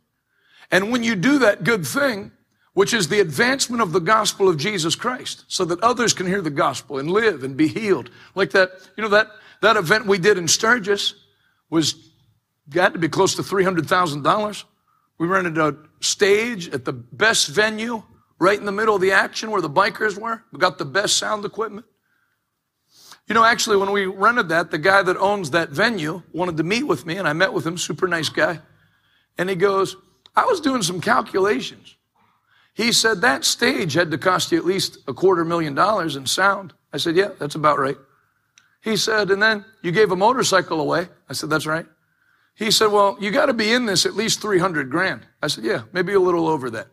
And 0.71 0.91
when 0.91 1.03
you 1.03 1.15
do 1.15 1.39
that 1.39 1.63
good 1.63 1.85
thing, 1.85 2.31
which 2.73 2.93
is 2.93 3.07
the 3.07 3.19
advancement 3.19 3.81
of 3.81 3.91
the 3.91 3.99
gospel 3.99 4.49
of 4.49 4.57
Jesus 4.57 4.95
Christ, 4.95 5.45
so 5.47 5.63
that 5.65 5.79
others 5.81 6.13
can 6.13 6.25
hear 6.25 6.41
the 6.41 6.49
gospel 6.49 6.97
and 6.97 7.09
live 7.09 7.43
and 7.43 7.55
be 7.55 7.67
healed. 7.67 8.09
Like 8.33 8.51
that, 8.51 8.71
you 8.97 9.03
know, 9.03 9.09
that, 9.09 9.27
that 9.61 9.77
event 9.77 10.07
we 10.07 10.17
did 10.17 10.37
in 10.37 10.47
Sturgis 10.47 11.13
was, 11.69 11.95
got 12.69 12.93
to 12.93 12.99
be 12.99 13.09
close 13.09 13.35
to 13.35 13.43
$300,000. 13.43 14.63
We 15.19 15.27
rented 15.27 15.57
a 15.59 15.77
stage 16.01 16.69
at 16.69 16.85
the 16.85 16.93
best 16.93 17.49
venue 17.49 18.01
right 18.39 18.57
in 18.57 18.65
the 18.65 18.71
middle 18.71 18.95
of 18.95 19.01
the 19.01 19.11
action 19.11 19.51
where 19.51 19.61
the 19.61 19.69
bikers 19.69 20.17
were. 20.17 20.43
We 20.51 20.59
got 20.59 20.79
the 20.79 20.85
best 20.85 21.17
sound 21.17 21.45
equipment. 21.45 21.85
You 23.27 23.35
know, 23.35 23.43
actually, 23.43 23.77
when 23.77 23.91
we 23.91 24.05
rented 24.05 24.49
that, 24.49 24.69
the 24.69 24.77
guy 24.77 25.01
that 25.01 25.17
owns 25.17 25.51
that 25.51 25.69
venue 25.69 26.21
wanted 26.33 26.57
to 26.57 26.63
meet 26.63 26.83
with 26.83 27.05
me, 27.05 27.17
and 27.17 27.27
I 27.27 27.33
met 27.33 27.53
with 27.53 27.65
him, 27.65 27.77
super 27.77 28.07
nice 28.07 28.29
guy. 28.29 28.59
And 29.37 29.49
he 29.49 29.55
goes, 29.55 29.95
I 30.35 30.45
was 30.45 30.59
doing 30.59 30.81
some 30.81 30.99
calculations. 30.99 31.95
He 32.73 32.91
said 32.91 33.21
that 33.21 33.45
stage 33.45 33.93
had 33.93 34.11
to 34.11 34.17
cost 34.17 34.51
you 34.51 34.57
at 34.57 34.65
least 34.65 34.97
a 35.07 35.13
quarter 35.13 35.45
million 35.45 35.75
dollars 35.75 36.15
in 36.15 36.25
sound. 36.25 36.73
I 36.91 36.97
said, 36.97 37.15
yeah, 37.15 37.29
that's 37.39 37.55
about 37.55 37.79
right. 37.79 37.97
He 38.81 38.97
said, 38.97 39.31
and 39.31 39.41
then 39.41 39.63
you 39.81 39.91
gave 39.91 40.11
a 40.11 40.15
motorcycle 40.15 40.81
away. 40.81 41.07
I 41.29 41.33
said, 41.33 41.49
that's 41.49 41.65
right. 41.65 41.85
He 42.55 42.71
said, 42.71 42.87
well, 42.87 43.17
you 43.19 43.31
got 43.31 43.45
to 43.45 43.53
be 43.53 43.71
in 43.71 43.85
this 43.85 44.05
at 44.05 44.15
least 44.15 44.41
300 44.41 44.89
grand. 44.89 45.25
I 45.41 45.47
said, 45.47 45.63
yeah, 45.63 45.83
maybe 45.93 46.13
a 46.13 46.19
little 46.19 46.47
over 46.47 46.69
that. 46.71 46.87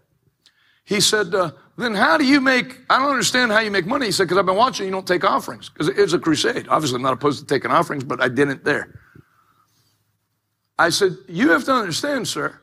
He 0.85 1.01
said, 1.01 1.35
uh, 1.35 1.53
then 1.81 1.95
how 1.95 2.17
do 2.17 2.25
you 2.25 2.41
make, 2.41 2.79
I 2.89 2.99
don't 2.99 3.11
understand 3.11 3.53
how 3.53 3.61
you 3.61 3.71
make 3.71 3.87
money. 3.87 4.07
He 4.07 4.13
said, 4.13 4.25
because 4.25 4.39
I've 4.39 4.47
been 4.47 4.57
watching 4.57 4.87
you 4.87 4.93
don't 4.93 5.07
take 5.07 5.25
offerings. 5.25 5.69
Because 5.69 5.89
it's 5.89 6.13
a 6.13 6.19
crusade. 6.19 6.67
Obviously, 6.69 6.97
I'm 6.97 7.03
not 7.03 7.13
opposed 7.13 7.41
to 7.41 7.47
taking 7.47 7.71
offerings, 7.71 8.05
but 8.05 8.21
I 8.21 8.29
didn't 8.29 8.65
there. 8.65 9.01
I 10.79 10.89
said, 10.89 11.17
you 11.29 11.51
have 11.51 11.65
to 11.65 11.73
understand, 11.73 12.27
sir, 12.27 12.59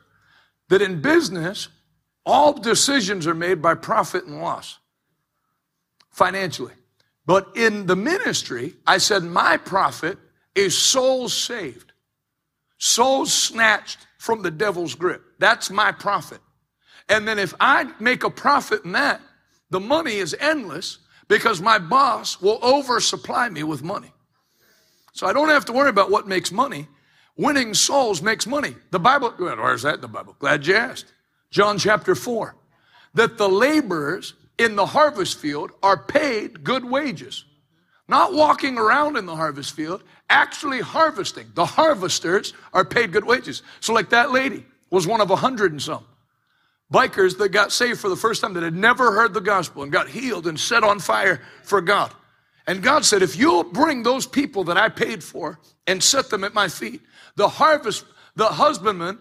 that 0.68 0.82
in 0.82 1.00
business, 1.00 1.68
all 2.26 2.52
decisions 2.52 3.26
are 3.26 3.34
made 3.34 3.62
by 3.62 3.74
profit 3.74 4.24
and 4.24 4.40
loss 4.40 4.78
financially. 6.10 6.74
But 7.24 7.56
in 7.56 7.86
the 7.86 7.96
ministry, 7.96 8.74
I 8.86 8.98
said, 8.98 9.22
my 9.22 9.56
profit 9.56 10.18
is 10.54 10.76
souls 10.76 11.32
saved, 11.32 11.92
souls 12.78 13.32
snatched 13.32 13.98
from 14.18 14.42
the 14.42 14.50
devil's 14.50 14.94
grip. 14.94 15.22
That's 15.38 15.70
my 15.70 15.92
profit. 15.92 16.40
And 17.08 17.26
then 17.26 17.38
if 17.38 17.54
I 17.60 17.90
make 18.00 18.24
a 18.24 18.30
profit 18.30 18.84
in 18.84 18.92
that, 18.92 19.20
the 19.70 19.80
money 19.80 20.16
is 20.16 20.36
endless 20.38 20.98
because 21.28 21.60
my 21.60 21.78
boss 21.78 22.40
will 22.40 22.58
oversupply 22.62 23.48
me 23.48 23.62
with 23.62 23.82
money. 23.82 24.12
So 25.12 25.26
I 25.26 25.32
don't 25.32 25.48
have 25.48 25.64
to 25.66 25.72
worry 25.72 25.90
about 25.90 26.10
what 26.10 26.26
makes 26.26 26.52
money. 26.52 26.88
Winning 27.36 27.74
souls 27.74 28.20
makes 28.22 28.46
money. 28.46 28.74
The 28.90 28.98
Bible, 28.98 29.30
where's 29.38 29.82
that 29.82 29.96
in 29.96 30.00
the 30.00 30.08
Bible? 30.08 30.36
Glad 30.38 30.66
you 30.66 30.74
asked. 30.74 31.12
John 31.50 31.78
chapter 31.78 32.14
4. 32.14 32.54
That 33.14 33.38
the 33.38 33.48
laborers 33.48 34.34
in 34.58 34.76
the 34.76 34.86
harvest 34.86 35.38
field 35.38 35.70
are 35.82 35.96
paid 35.96 36.64
good 36.64 36.84
wages. 36.84 37.44
Not 38.08 38.32
walking 38.32 38.78
around 38.78 39.16
in 39.16 39.26
the 39.26 39.36
harvest 39.36 39.74
field, 39.74 40.02
actually 40.30 40.80
harvesting. 40.80 41.46
The 41.54 41.66
harvesters 41.66 42.54
are 42.72 42.84
paid 42.84 43.12
good 43.12 43.24
wages. 43.24 43.62
So, 43.80 43.92
like 43.92 44.10
that 44.10 44.32
lady 44.32 44.64
was 44.90 45.06
one 45.06 45.20
of 45.20 45.30
a 45.30 45.36
hundred 45.36 45.72
and 45.72 45.82
some 45.82 46.04
bikers 46.92 47.36
that 47.38 47.50
got 47.50 47.72
saved 47.72 48.00
for 48.00 48.08
the 48.08 48.16
first 48.16 48.40
time 48.40 48.54
that 48.54 48.62
had 48.62 48.74
never 48.74 49.12
heard 49.12 49.34
the 49.34 49.40
gospel 49.40 49.82
and 49.82 49.92
got 49.92 50.08
healed 50.08 50.46
and 50.46 50.58
set 50.58 50.82
on 50.84 50.98
fire 50.98 51.40
for 51.62 51.80
God. 51.80 52.12
And 52.66 52.82
God 52.82 53.04
said, 53.04 53.22
if 53.22 53.36
you'll 53.36 53.64
bring 53.64 54.02
those 54.02 54.26
people 54.26 54.64
that 54.64 54.76
I 54.76 54.88
paid 54.88 55.24
for 55.24 55.58
and 55.86 56.02
set 56.02 56.28
them 56.28 56.44
at 56.44 56.54
my 56.54 56.68
feet, 56.68 57.00
the 57.36 57.48
harvest, 57.48 58.04
the 58.36 58.46
husbandman 58.46 59.18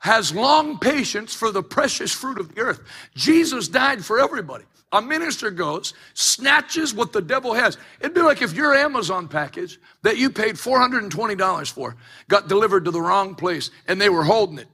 has 0.00 0.34
long 0.34 0.78
patience 0.78 1.34
for 1.34 1.50
the 1.50 1.62
precious 1.62 2.12
fruit 2.12 2.38
of 2.38 2.54
the 2.54 2.60
earth. 2.60 2.80
Jesus 3.14 3.68
died 3.68 4.04
for 4.04 4.20
everybody. 4.20 4.64
A 4.92 5.00
minister 5.00 5.50
goes, 5.50 5.94
snatches 6.14 6.92
what 6.92 7.12
the 7.12 7.22
devil 7.22 7.54
has. 7.54 7.78
It'd 8.00 8.14
be 8.14 8.22
like 8.22 8.42
if 8.42 8.54
your 8.54 8.74
Amazon 8.74 9.28
package 9.28 9.78
that 10.02 10.16
you 10.18 10.30
paid 10.30 10.56
$420 10.56 11.70
for 11.70 11.96
got 12.28 12.48
delivered 12.48 12.86
to 12.86 12.90
the 12.90 13.00
wrong 13.00 13.34
place 13.34 13.70
and 13.86 14.00
they 14.00 14.08
were 14.08 14.24
holding 14.24 14.58
it. 14.58 14.68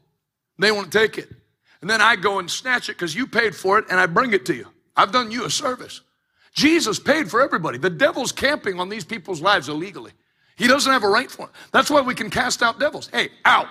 They 0.58 0.72
won't 0.72 0.92
take 0.92 1.18
it. 1.18 1.28
And 1.80 1.90
then 1.90 2.00
I 2.00 2.16
go 2.16 2.38
and 2.38 2.50
snatch 2.50 2.88
it 2.88 2.92
because 2.94 3.14
you 3.14 3.26
paid 3.26 3.54
for 3.54 3.78
it 3.78 3.86
and 3.90 4.00
I 4.00 4.06
bring 4.06 4.32
it 4.32 4.46
to 4.46 4.54
you. 4.54 4.66
I've 4.96 5.12
done 5.12 5.30
you 5.30 5.44
a 5.44 5.50
service. 5.50 6.00
Jesus 6.54 6.98
paid 6.98 7.30
for 7.30 7.42
everybody. 7.42 7.78
The 7.78 7.90
devil's 7.90 8.32
camping 8.32 8.80
on 8.80 8.88
these 8.88 9.04
people's 9.04 9.42
lives 9.42 9.68
illegally. 9.68 10.12
He 10.56 10.66
doesn't 10.68 10.90
have 10.92 11.04
a 11.04 11.08
right 11.08 11.30
for 11.30 11.46
it. 11.46 11.52
That's 11.72 11.90
why 11.90 12.00
we 12.00 12.14
can 12.14 12.30
cast 12.30 12.62
out 12.62 12.80
devils. 12.80 13.08
Hey, 13.12 13.28
out. 13.44 13.68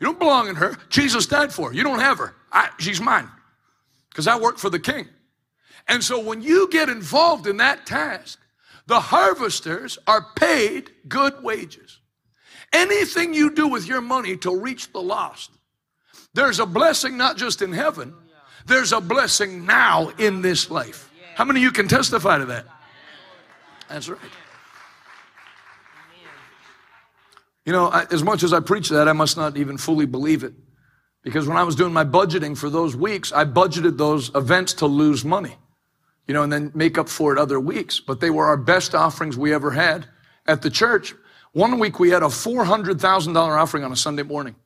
You 0.00 0.06
don't 0.06 0.18
belong 0.18 0.48
in 0.48 0.56
her. 0.56 0.76
Jesus 0.90 1.26
died 1.26 1.52
for 1.52 1.68
her. 1.70 1.74
You 1.74 1.82
don't 1.82 2.00
have 2.00 2.18
her. 2.18 2.34
I, 2.52 2.70
she's 2.78 3.00
mine. 3.00 3.28
because 4.10 4.26
I 4.26 4.38
work 4.38 4.58
for 4.58 4.70
the 4.70 4.78
king. 4.78 5.08
And 5.88 6.04
so 6.04 6.20
when 6.20 6.42
you 6.42 6.68
get 6.70 6.88
involved 6.88 7.46
in 7.46 7.56
that 7.58 7.86
task, 7.86 8.38
the 8.86 9.00
harvesters 9.00 9.98
are 10.06 10.26
paid 10.36 10.90
good 11.08 11.42
wages. 11.42 12.00
Anything 12.72 13.34
you 13.34 13.54
do 13.54 13.68
with 13.68 13.86
your 13.86 14.00
money 14.00 14.36
to 14.38 14.56
reach 14.56 14.92
the 14.92 15.00
lost, 15.02 15.50
there's 16.34 16.60
a 16.60 16.66
blessing 16.66 17.16
not 17.16 17.36
just 17.36 17.62
in 17.62 17.72
heaven, 17.72 18.14
there's 18.66 18.92
a 18.92 19.00
blessing 19.00 19.66
now 19.66 20.10
in 20.18 20.42
this 20.42 20.70
life. 20.70 21.10
How 21.34 21.44
many 21.44 21.60
of 21.60 21.64
you 21.64 21.72
can 21.72 21.88
testify 21.88 22.38
to 22.38 22.46
that? 22.46 22.66
That's 23.88 24.08
right. 24.08 24.18
You 27.64 27.72
know, 27.72 27.88
I, 27.88 28.06
as 28.10 28.22
much 28.22 28.42
as 28.42 28.52
I 28.52 28.60
preach 28.60 28.88
that, 28.90 29.08
I 29.08 29.12
must 29.12 29.36
not 29.36 29.56
even 29.56 29.76
fully 29.76 30.06
believe 30.06 30.44
it. 30.44 30.54
Because 31.22 31.46
when 31.46 31.56
I 31.56 31.64
was 31.64 31.76
doing 31.76 31.92
my 31.92 32.04
budgeting 32.04 32.56
for 32.56 32.70
those 32.70 32.96
weeks, 32.96 33.32
I 33.32 33.44
budgeted 33.44 33.98
those 33.98 34.34
events 34.34 34.72
to 34.74 34.86
lose 34.86 35.24
money, 35.24 35.56
you 36.26 36.32
know, 36.32 36.42
and 36.42 36.52
then 36.52 36.72
make 36.74 36.96
up 36.96 37.08
for 37.08 37.32
it 37.32 37.38
other 37.38 37.60
weeks. 37.60 38.00
But 38.00 38.20
they 38.20 38.30
were 38.30 38.46
our 38.46 38.56
best 38.56 38.94
offerings 38.94 39.36
we 39.36 39.52
ever 39.52 39.70
had 39.70 40.06
at 40.46 40.62
the 40.62 40.70
church. 40.70 41.14
One 41.52 41.78
week 41.78 42.00
we 42.00 42.10
had 42.10 42.22
a 42.22 42.26
$400,000 42.26 43.36
offering 43.36 43.84
on 43.84 43.92
a 43.92 43.96
Sunday 43.96 44.22
morning. 44.22 44.56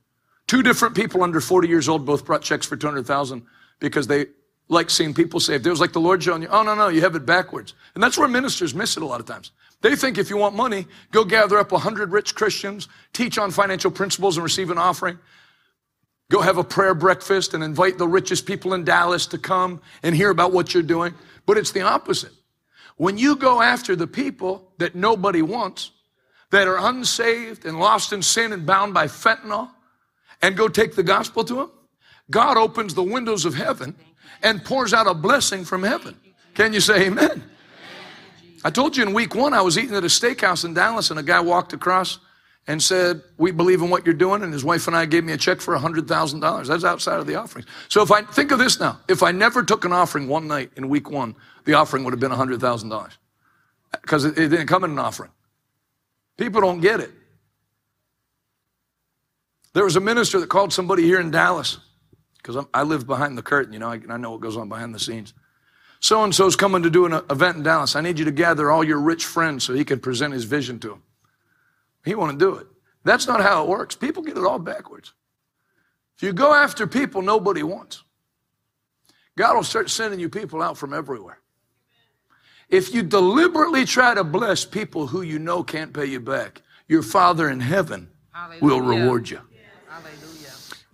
Two 0.47 0.63
different 0.63 0.95
people 0.95 1.23
under 1.23 1.41
40 1.41 1.69
years 1.69 1.89
old 1.89 2.05
both 2.05 2.25
brought 2.25 2.43
checks 2.43 2.67
for 2.67 2.77
200,000 2.77 3.43
because 3.81 4.07
they 4.07 4.27
like 4.69 4.91
seeing 4.91 5.15
people 5.15 5.41
saved. 5.41 5.67
It 5.67 5.71
was 5.71 5.81
like 5.81 5.93
the 5.93 6.01
Lord 6.01 6.23
showing 6.23 6.43
you, 6.43 6.49
oh, 6.49 6.63
no, 6.63 6.75
no, 6.75 6.89
you 6.89 7.01
have 7.03 7.15
it 7.15 7.27
backwards. 7.27 7.75
And 7.95 8.03
that's 8.03 8.19
where 8.19 8.29
ministers 8.29 8.75
miss 8.75 8.97
it 8.97 9.03
a 9.03 9.07
lot 9.07 9.21
of 9.21 9.27
times. 9.27 9.53
They 9.83 9.97
think 9.97 10.17
if 10.17 10.31
you 10.31 10.37
want 10.37 10.55
money, 10.55 10.87
go 11.11 11.25
gather 11.25 11.59
up 11.59 11.73
100 11.73 12.11
rich 12.11 12.35
Christians, 12.35 12.89
teach 13.13 13.37
on 13.37 13.51
financial 13.51 13.91
principles 13.91 14.37
and 14.37 14.45
receive 14.45 14.71
an 14.71 14.79
offering. 14.79 15.19
Go 16.31 16.41
have 16.41 16.57
a 16.57 16.65
prayer 16.65 16.95
breakfast 16.95 17.53
and 17.53 17.63
invite 17.63 17.99
the 17.99 18.09
richest 18.09 18.47
people 18.47 18.73
in 18.73 18.85
Dallas 18.85 19.27
to 19.27 19.39
come 19.39 19.83
and 20.03 20.15
hear 20.15 20.31
about 20.31 20.53
what 20.53 20.73
you're 20.73 20.83
doing. 20.83 21.15
But 21.45 21.59
it's 21.59 21.73
the 21.73 21.83
opposite. 21.83 22.33
When 22.97 23.19
you 23.19 23.37
go 23.37 23.61
after 23.61 23.95
the 23.95 24.07
people 24.07 24.73
that 24.79 24.95
nobody 24.95 25.43
wants, 25.43 25.91
that 26.51 26.69
are 26.69 26.79
unsaved 26.79 27.67
and 27.67 27.81
lost 27.81 28.13
in 28.13 28.23
sin 28.23 28.53
and 28.53 28.65
bound 28.65 28.95
by 28.95 29.07
fentanyl, 29.07 29.69
and 30.45 30.59
go 30.59 30.69
take 30.69 30.95
the 30.95 31.03
gospel 31.03 31.43
to 31.43 31.55
them, 31.55 31.71
God 32.31 32.59
opens 32.59 32.93
the 32.93 33.03
windows 33.03 33.47
of 33.47 33.55
heaven 33.55 33.97
and 34.43 34.63
pours 34.63 34.93
out 34.93 35.07
a 35.07 35.15
blessing 35.15 35.65
from 35.65 35.83
heaven. 35.83 36.21
Can 36.53 36.75
you 36.75 36.81
say 36.81 37.07
amen? 37.07 37.43
I 38.63 38.69
told 38.69 38.95
you 38.95 39.05
in 39.05 39.15
week 39.15 39.35
one, 39.35 39.55
I 39.55 39.63
was 39.63 39.79
eating 39.79 39.97
at 39.97 40.05
a 40.05 40.09
steakhouse 40.09 40.67
in 40.67 40.75
Dallas, 40.75 41.11
and 41.11 41.19
a 41.19 41.23
guy 41.23 41.41
walked 41.41 41.73
across 41.73 42.19
and 42.67 42.83
said, 42.83 43.23
We 43.39 43.53
believe 43.53 43.81
in 43.81 43.89
what 43.89 44.05
you're 44.05 44.15
doing. 44.15 44.43
And 44.43 44.53
his 44.53 44.65
wife 44.65 44.87
and 44.87 44.95
I 44.95 45.07
gave 45.07 45.25
me 45.25 45.33
a 45.33 45.39
check 45.39 45.63
for 45.63 45.75
$100,000. 45.75 46.67
That's 46.67 46.85
outside 46.85 47.21
of 47.21 47.27
the 47.27 47.37
offerings. 47.37 47.67
So 47.89 48.03
if 48.03 48.13
I 48.13 48.21
think 48.21 48.53
of 48.53 48.59
this 48.59 48.79
now, 48.79 49.01
if 49.09 49.23
I 49.23 49.33
never 49.33 49.63
took 49.63 49.87
an 49.87 49.93
offering 49.93 50.29
one 50.29 50.47
night 50.47 50.73
in 50.77 50.91
week 50.91 51.11
one, 51.11 51.35
the 51.65 51.73
offering 51.73 52.05
would 52.05 52.13
have 52.13 52.21
been 52.21 52.33
$100,000 52.33 53.11
because 54.03 54.27
it, 54.27 54.39
it 54.39 54.49
didn't 54.49 54.67
come 54.67 54.85
in 54.85 54.91
an 54.91 54.99
offering. 54.99 55.31
People 56.37 56.61
don't 56.61 56.81
get 56.81 57.01
it. 57.01 57.13
There 59.75 59.85
was 59.85 59.97
a 59.97 60.01
minister 60.01 60.41
that 60.41 60.49
called 60.49 60.73
somebody 60.73 61.03
here 61.03 61.21
in 61.21 61.31
Dallas 61.31 61.79
because 62.39 62.65
I 62.73 62.83
live 62.83 63.07
behind 63.07 63.37
the 63.37 63.43
curtain, 63.43 63.73
you 63.73 63.79
know, 63.79 63.91
I, 63.91 64.01
I 64.09 64.17
know 64.17 64.33
what 64.33 64.41
goes 64.41 64.57
on 64.57 64.69
behind 64.69 64.95
the 64.95 64.99
scenes 64.99 65.35
so 66.05 66.23
and 66.23 66.35
so's 66.35 66.55
coming 66.55 66.83
to 66.83 66.91
do 66.91 67.07
an 67.07 67.15
event 67.31 67.57
in 67.57 67.63
Dallas. 67.63 67.97
I 67.97 68.03
need 68.03 68.19
you 68.19 68.27
to 68.27 68.31
gather 68.31 68.71
all 68.71 68.85
your 68.85 69.01
rich 69.01 69.25
friends 69.25 69.65
so 69.65 69.73
he 69.73 69.87
can 69.87 70.01
present 70.01 70.35
his 70.35 70.45
vision 70.45 70.79
to 70.81 70.89
them. 70.89 71.03
He 72.05 72.15
want 72.15 72.39
to 72.39 72.45
do 72.45 72.57
it. 72.57 72.67
That's 73.05 73.27
not 73.27 73.41
how 73.41 73.63
it 73.63 73.71
works. 73.71 73.95
People 73.97 74.23
get 74.23 74.37
it 74.37 74.45
all 74.45 74.59
backwards. 74.59 75.15
If 76.19 76.23
you 76.23 76.35
go 76.35 76.53
after 76.53 76.87
people 76.87 77.23
nobody 77.23 77.63
wants, 77.63 78.03
God 79.39 79.55
will 79.57 79.63
start 79.63 79.89
sending 79.89 80.21
you 80.21 80.29
people 80.29 80.61
out 80.61 80.77
from 80.77 80.93
everywhere. 80.93 81.39
If 82.69 82.93
you 82.93 83.03
deliberately 83.03 83.87
try 83.87 84.13
to 84.13 84.25
bless 84.25 84.67
people 84.67 85.07
who 85.07 85.23
you 85.23 85.39
know 85.39 85.63
can't 85.63 85.95
pay 85.95 86.05
you 86.05 86.21
back, 86.21 86.61
your 86.87 87.03
Father 87.03 87.49
in 87.49 87.61
heaven 87.61 88.11
Hallelujah. 88.31 88.63
will 88.63 88.81
reward 88.83 89.31
you. 89.31 89.41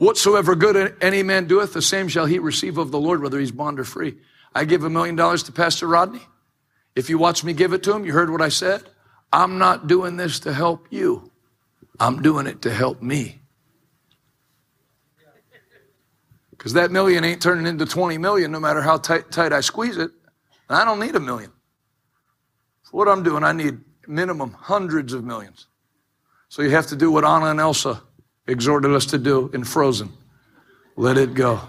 Whatsoever 0.01 0.55
good 0.55 0.97
any 1.03 1.23
man 1.23 1.47
doeth, 1.47 1.75
the 1.75 1.83
same 1.83 2.09
shall 2.09 2.25
he 2.25 2.39
receive 2.39 2.79
of 2.79 2.91
the 2.91 2.99
Lord, 2.99 3.21
whether 3.21 3.39
he's 3.39 3.51
bond 3.51 3.79
or 3.79 3.85
free. 3.85 4.17
I 4.55 4.65
give 4.65 4.83
a 4.83 4.89
million 4.89 5.15
dollars 5.15 5.43
to 5.43 5.53
Pastor 5.53 5.87
Rodney. 5.87 6.23
If 6.97 7.11
you 7.11 7.19
watch 7.19 7.45
me 7.45 7.53
give 7.53 7.75
it 7.75 7.83
to 7.83 7.95
him, 7.95 8.07
you 8.07 8.15
heard 8.15 8.31
what 8.31 8.41
I 8.41 8.49
said. 8.49 8.83
I'm 9.31 9.59
not 9.59 9.89
doing 9.89 10.17
this 10.17 10.41
to 10.41 10.55
help 10.55 10.87
you. 10.89 11.31
I'm 12.01 12.23
doing 12.23 12.47
it 12.47 12.63
to 12.63 12.73
help 12.73 13.03
me. 13.03 13.43
Because 16.53 16.73
that 16.73 16.91
million 16.91 17.23
ain't 17.23 17.43
turning 17.43 17.67
into 17.67 17.85
20 17.85 18.17
million 18.17 18.51
no 18.51 18.59
matter 18.59 18.81
how 18.81 18.97
tight, 18.97 19.31
tight 19.31 19.53
I 19.53 19.61
squeeze 19.61 19.99
it. 19.99 20.11
And 20.71 20.79
I 20.79 20.87
don't 20.87 20.99
need 20.99 21.15
a 21.15 21.21
million. 21.21 21.53
For 22.85 22.97
what 22.97 23.07
I'm 23.07 23.23
doing, 23.23 23.45
I 23.45 23.53
need 23.53 23.79
minimum 24.09 24.53
hundreds 24.53 25.13
of 25.13 25.25
millions. 25.25 25.67
So 26.49 26.63
you 26.63 26.71
have 26.71 26.87
to 26.87 26.97
do 26.97 27.11
what 27.11 27.23
Anna 27.23 27.51
and 27.51 27.61
Elsa 27.61 28.03
exhorted 28.51 28.93
us 28.93 29.07
to 29.07 29.19
do 29.19 29.51
in 29.55 29.65
Frozen 29.65 30.13
let 31.01 31.17
it 31.17 31.33
go. 31.35 31.61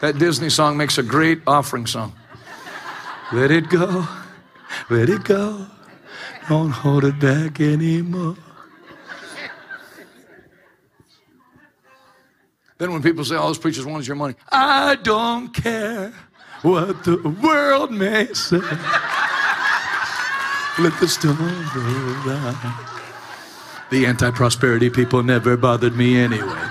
That 0.00 0.18
Disney 0.18 0.50
song 0.50 0.76
makes 0.76 0.98
a 0.98 1.02
great 1.02 1.40
offering 1.46 1.86
song. 1.86 2.12
Let 3.32 3.50
it 3.50 3.70
go, 3.70 4.06
let 4.90 5.08
it 5.08 5.24
go. 5.24 5.66
Don't 6.48 6.70
hold 6.70 7.04
it 7.04 7.18
back 7.18 7.60
anymore. 7.60 8.36
Then 12.78 12.92
when 12.92 13.02
people 13.02 13.24
say, 13.24 13.36
oh, 13.36 13.40
all 13.40 13.46
those 13.48 13.58
preachers 13.58 13.86
want 13.86 14.00
is 14.00 14.08
your 14.08 14.16
money, 14.16 14.34
I 14.50 14.96
don't 14.96 15.54
care 15.54 16.12
what 16.62 17.04
the 17.04 17.16
world 17.42 17.90
may 17.90 18.26
say. 18.32 18.58
Let 20.78 20.98
the 20.98 21.08
storm 21.08 21.38
roll 21.38 22.24
down. 22.24 22.90
The 23.90 24.06
anti 24.06 24.30
prosperity 24.30 24.88
people 24.88 25.22
never 25.22 25.56
bothered 25.56 25.96
me 25.96 26.16
anyway. 26.16 26.62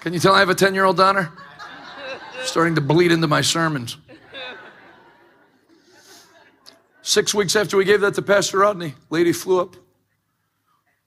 Can 0.00 0.14
you 0.14 0.20
tell 0.20 0.34
I 0.34 0.38
have 0.38 0.48
a 0.48 0.54
10 0.54 0.74
year 0.74 0.84
old 0.84 0.96
daughter? 0.96 1.30
Starting 2.44 2.74
to 2.76 2.80
bleed 2.80 3.12
into 3.12 3.26
my 3.26 3.42
sermons. 3.42 3.98
Six 7.02 7.34
weeks 7.34 7.56
after 7.56 7.76
we 7.76 7.84
gave 7.84 8.00
that 8.00 8.14
to 8.14 8.22
Pastor 8.22 8.58
Rodney, 8.58 8.94
lady 9.10 9.32
flew 9.32 9.60
up 9.60 9.76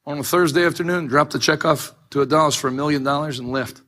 on 0.06 0.20
a 0.20 0.24
Thursday 0.24 0.66
afternoon, 0.66 1.08
dropped 1.08 1.34
the 1.34 1.40
check 1.40 1.66
off 1.66 1.94
to 2.12 2.26
Adalis 2.26 2.58
for 2.58 2.68
a 2.68 2.72
million 2.72 3.04
dollars 3.04 3.40
and 3.40 3.52
left. 3.52 3.82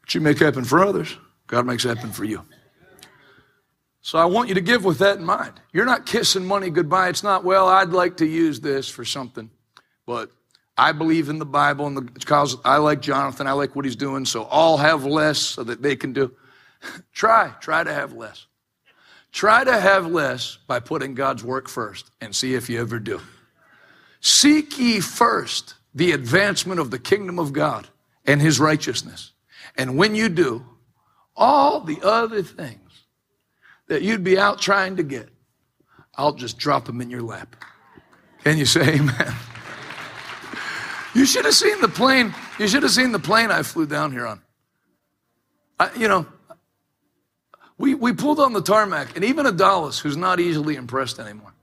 What 0.00 0.14
you 0.14 0.20
make 0.20 0.38
happen 0.38 0.64
for 0.64 0.84
others, 0.84 1.16
God 1.46 1.66
makes 1.66 1.84
happen 1.84 2.10
for 2.10 2.24
you. 2.24 2.44
So 4.08 4.18
I 4.18 4.24
want 4.24 4.48
you 4.48 4.54
to 4.54 4.62
give 4.62 4.86
with 4.86 5.00
that 5.00 5.18
in 5.18 5.24
mind. 5.26 5.60
You're 5.70 5.84
not 5.84 6.06
kissing 6.06 6.46
money 6.46 6.70
goodbye. 6.70 7.10
It's 7.10 7.22
not, 7.22 7.44
well, 7.44 7.68
I'd 7.68 7.90
like 7.90 8.16
to 8.16 8.26
use 8.26 8.58
this 8.58 8.88
for 8.88 9.04
something, 9.04 9.50
but 10.06 10.30
I 10.78 10.92
believe 10.92 11.28
in 11.28 11.38
the 11.38 11.44
Bible 11.44 11.86
and 11.86 11.94
the 11.94 12.24
cause 12.24 12.56
I 12.64 12.78
like 12.78 13.02
Jonathan. 13.02 13.46
I 13.46 13.52
like 13.52 13.76
what 13.76 13.84
he's 13.84 13.96
doing. 13.96 14.24
So 14.24 14.44
all 14.44 14.78
have 14.78 15.04
less 15.04 15.38
so 15.38 15.62
that 15.62 15.82
they 15.82 15.94
can 15.94 16.14
do. 16.14 16.32
try, 17.12 17.52
try 17.60 17.84
to 17.84 17.92
have 17.92 18.14
less. 18.14 18.46
Try 19.30 19.62
to 19.62 19.78
have 19.78 20.06
less 20.06 20.56
by 20.66 20.80
putting 20.80 21.12
God's 21.12 21.44
work 21.44 21.68
first 21.68 22.10
and 22.22 22.34
see 22.34 22.54
if 22.54 22.70
you 22.70 22.80
ever 22.80 22.98
do. 22.98 23.20
Seek 24.22 24.78
ye 24.78 25.00
first 25.00 25.74
the 25.94 26.12
advancement 26.12 26.80
of 26.80 26.90
the 26.90 26.98
kingdom 26.98 27.38
of 27.38 27.52
God 27.52 27.86
and 28.24 28.40
his 28.40 28.58
righteousness. 28.58 29.32
And 29.76 29.98
when 29.98 30.14
you 30.14 30.30
do, 30.30 30.64
all 31.36 31.80
the 31.80 32.00
other 32.02 32.42
things 32.42 32.87
that 33.88 34.02
you'd 34.02 34.24
be 34.24 34.38
out 34.38 34.60
trying 34.60 34.96
to 34.96 35.02
get, 35.02 35.28
I'll 36.14 36.32
just 36.32 36.58
drop 36.58 36.84
them 36.84 37.00
in 37.00 37.10
your 37.10 37.22
lap. 37.22 37.56
Can 38.44 38.58
you 38.58 38.66
say 38.66 38.94
amen? 38.96 39.34
You 41.14 41.26
should 41.26 41.44
have 41.44 41.54
seen 41.54 41.80
the 41.80 41.88
plane. 41.88 42.34
You 42.58 42.68
should 42.68 42.82
have 42.82 42.92
seen 42.92 43.12
the 43.12 43.18
plane 43.18 43.50
I 43.50 43.62
flew 43.62 43.86
down 43.86 44.12
here 44.12 44.26
on. 44.26 44.40
I, 45.80 45.90
you 45.94 46.08
know, 46.08 46.26
we, 47.78 47.94
we 47.94 48.12
pulled 48.12 48.40
on 48.40 48.52
the 48.52 48.60
tarmac, 48.60 49.14
and 49.16 49.24
even 49.24 49.46
Adalis, 49.46 50.00
who's 50.00 50.16
not 50.16 50.40
easily 50.40 50.74
impressed 50.76 51.18
anymore, 51.18 51.54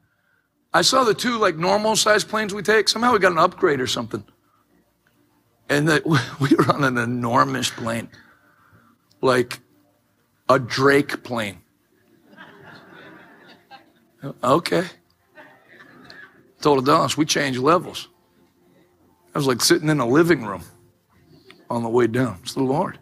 I 0.74 0.82
saw 0.82 1.04
the 1.04 1.14
two 1.14 1.38
like 1.38 1.56
normal 1.56 1.96
sized 1.96 2.28
planes 2.28 2.54
we 2.54 2.62
take. 2.62 2.90
Somehow 2.90 3.14
we 3.14 3.20
got 3.20 3.32
an 3.32 3.38
upgrade 3.38 3.80
or 3.80 3.88
something. 3.88 4.24
And 5.70 5.88
that 5.88 6.06
we 6.40 6.56
were 6.56 6.72
on 6.74 6.84
an 6.84 6.98
enormous 6.98 7.70
plane, 7.70 8.10
like 9.22 9.60
a 10.50 10.60
Drake 10.60 11.24
plane. 11.24 11.62
Okay. 14.44 14.86
Told 16.62 16.86
Adalis, 16.86 17.18
we 17.18 17.26
changed 17.26 17.60
levels. 17.60 18.08
I 19.34 19.38
was 19.38 19.48
like 19.48 19.62
sitting 19.62 19.90
in 19.90 20.00
a 20.00 20.08
living 20.08 20.46
room 20.46 20.64
on 21.70 21.84
the 21.84 21.90
way 21.90 22.08
down. 22.08 22.40
It's 22.42 22.54
the 22.54 22.64
Lord. 22.64 22.98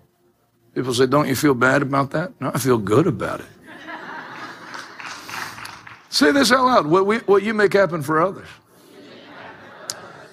People 0.73 0.93
say, 0.93 1.05
Don't 1.05 1.27
you 1.27 1.35
feel 1.35 1.53
bad 1.53 1.81
about 1.81 2.11
that? 2.11 2.31
No, 2.41 2.51
I 2.53 2.59
feel 2.59 2.77
good 2.77 3.07
about 3.07 3.41
it. 3.41 3.45
say 6.09 6.31
this 6.31 6.51
out 6.51 6.65
loud 6.65 6.87
what, 6.87 7.05
we, 7.05 7.17
what 7.19 7.43
you 7.43 7.53
make 7.53 7.73
happen 7.73 8.01
for 8.01 8.21
others, 8.21 8.47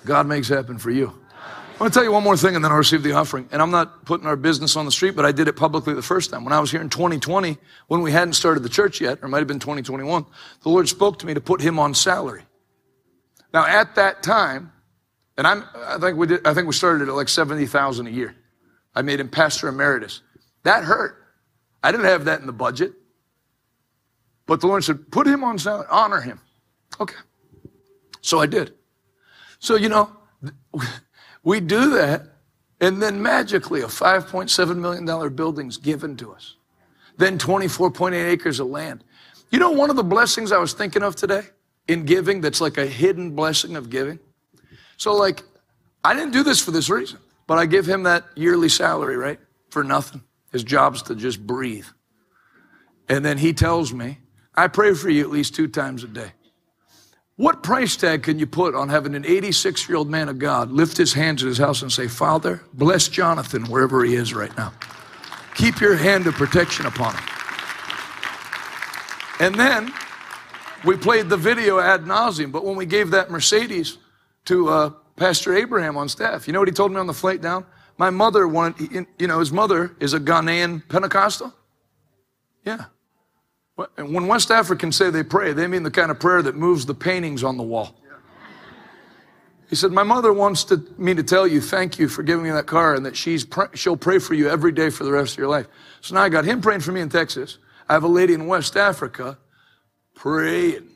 God 0.05 0.27
makes 0.27 0.49
happen 0.49 0.79
for 0.79 0.91
you. 0.91 1.20
I 1.81 1.85
want 1.85 1.95
to 1.95 1.99
tell 1.99 2.05
you 2.05 2.13
one 2.13 2.23
more 2.23 2.37
thing 2.37 2.55
and 2.57 2.63
then 2.63 2.71
I'll 2.71 2.77
receive 2.77 3.03
the 3.03 3.13
offering. 3.13 3.49
And 3.51 3.63
I'm 3.63 3.71
not 3.71 4.05
putting 4.05 4.27
our 4.27 4.37
business 4.37 4.77
on 4.77 4.85
the 4.85 4.93
street, 4.93 5.17
but 5.17 5.25
I 5.25 5.33
did 5.33 5.49
it 5.49 5.55
publicly 5.55 5.95
the 5.95 6.03
first 6.03 6.31
time. 6.31 6.45
When 6.45 6.53
I 6.53 6.61
was 6.61 6.71
here 6.71 6.83
in 6.83 6.91
2020, 6.91 7.57
when 7.89 8.03
we 8.03 8.13
hadn't 8.13 8.35
started 8.35 8.63
the 8.63 8.69
church 8.69 9.01
yet, 9.01 9.19
or 9.23 9.25
it 9.25 9.29
might 9.29 9.39
have 9.39 9.49
been 9.49 9.61
2021, 9.61 10.27
the 10.63 10.69
Lord 10.69 10.91
spoke 10.91 11.19
to 11.21 11.27
me 11.27 11.33
to 11.33 11.41
put 11.41 11.63
him 11.63 11.79
on 11.79 11.95
salary. 11.95 12.43
Now 13.55 13.65
at 13.65 13.95
that 13.95 14.23
time, 14.23 14.73
and 15.39 15.47
I'm, 15.47 15.65
I 15.75 15.97
think 15.97 16.19
we 16.19 16.27
did, 16.27 16.47
I 16.47 16.53
think 16.53 16.67
we 16.67 16.75
started 16.75 17.09
at 17.09 17.15
like 17.15 17.31
70,000 17.31 18.07
a 18.07 18.11
year. 18.11 18.37
I 18.95 19.01
made 19.01 19.19
him 19.19 19.31
pastor 19.31 19.69
emeritus. 19.69 20.21
That 20.65 20.85
hurt. 20.85 21.17
I 21.83 21.93
didn't 21.93 22.07
have 22.07 22.27
that 22.27 22.41
in 22.41 22.47
the 22.47 22.53
budget. 22.53 22.93
But 24.45 24.61
the 24.61 24.67
Lord 24.67 24.85
said, 24.85 25.11
put 25.11 25.27
him 25.27 25.43
on 25.43 25.59
salary, 25.59 25.87
honor 25.91 26.21
him. 26.21 26.41
Okay. 27.01 27.17
So 28.21 28.39
I 28.39 28.45
did. 28.45 28.75
So, 29.61 29.77
you 29.77 29.89
know, 29.89 30.15
we 31.43 31.61
do 31.61 31.91
that, 31.91 32.27
and 32.81 33.03
then 33.03 33.23
magically 33.23 33.81
a 33.81 33.87
$5.7 33.87 34.77
million 34.77 35.35
building's 35.35 35.77
given 35.77 36.17
to 36.17 36.33
us. 36.33 36.57
Then 37.17 37.39
24.8 37.39 38.15
acres 38.15 38.61
of 38.61 38.69
land. 38.69 39.05
You 39.51 39.59
know, 39.59 39.71
one 39.71 39.91
of 39.91 39.97
the 39.97 40.05
blessings 40.05 40.53
I 40.53 40.59
was 40.59 40.73
thinking 40.73 41.03
of 41.03 41.17
today 41.17 41.43
in 41.89 42.05
giving 42.05 42.41
that's 42.41 42.61
like 42.61 42.79
a 42.79 42.87
hidden 42.87 43.35
blessing 43.35 43.77
of 43.77 43.91
giving? 43.91 44.19
So, 44.97 45.15
like, 45.15 45.43
I 46.05 46.15
didn't 46.15 46.33
do 46.33 46.43
this 46.43 46.61
for 46.61 46.71
this 46.71 46.89
reason, 46.89 47.19
but 47.47 47.59
I 47.59 47.67
give 47.67 47.87
him 47.87 48.05
that 48.05 48.25
yearly 48.37 48.69
salary, 48.69 49.17
right? 49.17 49.41
For 49.71 49.83
nothing. 49.83 50.23
His 50.53 50.63
job's 50.63 51.03
to 51.03 51.15
just 51.15 51.45
breathe. 51.47 51.87
And 53.09 53.25
then 53.25 53.39
he 53.39 53.53
tells 53.53 53.93
me, 53.93 54.19
I 54.55 54.69
pray 54.69 54.95
for 54.95 55.11
you 55.11 55.23
at 55.23 55.31
least 55.31 55.55
two 55.55 55.69
times 55.69 56.05
a 56.05 56.09
day. 56.09 56.33
What 57.41 57.63
price 57.63 57.97
tag 57.97 58.25
can 58.25 58.39
you 58.39 58.47
put 58.47 58.75
on 58.75 58.91
having 58.91 59.15
an 59.15 59.25
86 59.25 59.89
year 59.89 59.97
old 59.97 60.11
man 60.11 60.29
of 60.29 60.39
God 60.39 60.71
lift 60.71 60.99
his 60.99 61.15
hands 61.15 61.41
in 61.41 61.49
his 61.49 61.57
house 61.57 61.81
and 61.81 61.91
say, 61.91 62.07
Father, 62.07 62.61
bless 62.75 63.09
Jonathan 63.09 63.65
wherever 63.65 64.05
he 64.05 64.15
is 64.15 64.35
right 64.35 64.55
now? 64.59 64.75
Keep 65.55 65.81
your 65.81 65.97
hand 65.97 66.27
of 66.27 66.35
protection 66.35 66.85
upon 66.85 67.15
him. 67.15 67.25
And 69.41 69.55
then 69.55 69.91
we 70.85 70.99
played 70.99 71.31
the 71.31 71.39
video 71.39 71.79
ad 71.79 72.05
nauseum, 72.05 72.53
but 72.53 72.63
when 72.63 72.77
we 72.77 72.85
gave 72.85 73.11
that 73.13 73.31
Mercedes 73.31 73.97
to 74.45 74.69
uh, 74.69 74.91
Pastor 75.17 75.55
Abraham 75.55 75.97
on 75.97 76.11
staff, 76.11 76.47
you 76.47 76.53
know 76.53 76.59
what 76.59 76.69
he 76.69 76.75
told 76.75 76.93
me 76.93 76.99
on 76.99 77.07
the 77.07 77.15
flight 77.15 77.41
down? 77.41 77.65
My 77.97 78.11
mother 78.11 78.47
wanted, 78.49 79.07
you 79.19 79.27
know, 79.27 79.39
his 79.39 79.51
mother 79.51 79.97
is 79.99 80.13
a 80.13 80.21
Ghanaian 80.21 80.87
Pentecostal. 80.91 81.55
Yeah. 82.67 82.85
When 83.97 84.27
West 84.27 84.51
Africans 84.51 84.97
say 84.97 85.11
they 85.11 85.23
pray, 85.23 85.53
they 85.53 85.67
mean 85.67 85.83
the 85.83 85.91
kind 85.91 86.11
of 86.11 86.19
prayer 86.19 86.43
that 86.43 86.57
moves 86.57 86.87
the 86.87 86.95
paintings 86.95 87.45
on 87.45 87.57
the 87.57 87.63
wall. 87.63 87.95
He 89.69 89.77
said, 89.77 89.93
My 89.93 90.03
mother 90.03 90.33
wants 90.33 90.65
to, 90.65 90.85
me 90.99 91.15
to 91.15 91.23
tell 91.23 91.47
you 91.47 91.61
thank 91.61 91.99
you 91.99 92.09
for 92.09 92.25
giving 92.25 92.45
me 92.45 92.51
that 92.51 92.67
car 92.67 92.95
and 92.95 93.07
that 93.07 93.17
she's 93.17 93.47
she'll 93.75 93.97
pray 93.97 94.19
for 94.19 94.35
you 94.35 94.49
every 94.49 94.73
day 94.73 94.91
for 94.91 95.05
the 95.05 95.13
rest 95.13 95.35
of 95.35 95.39
your 95.39 95.49
life. 95.49 95.67
So 96.01 96.17
now 96.17 96.23
I 96.23 96.29
got 96.29 96.45
him 96.45 96.61
praying 96.61 96.81
for 96.81 96.91
me 96.91 97.01
in 97.01 97.09
Texas. 97.09 97.59
I 97.89 97.93
have 97.93 98.03
a 98.03 98.09
lady 98.09 98.35
in 98.35 98.47
West 98.47 98.77
Africa 98.77 99.39
praying. 100.15 100.89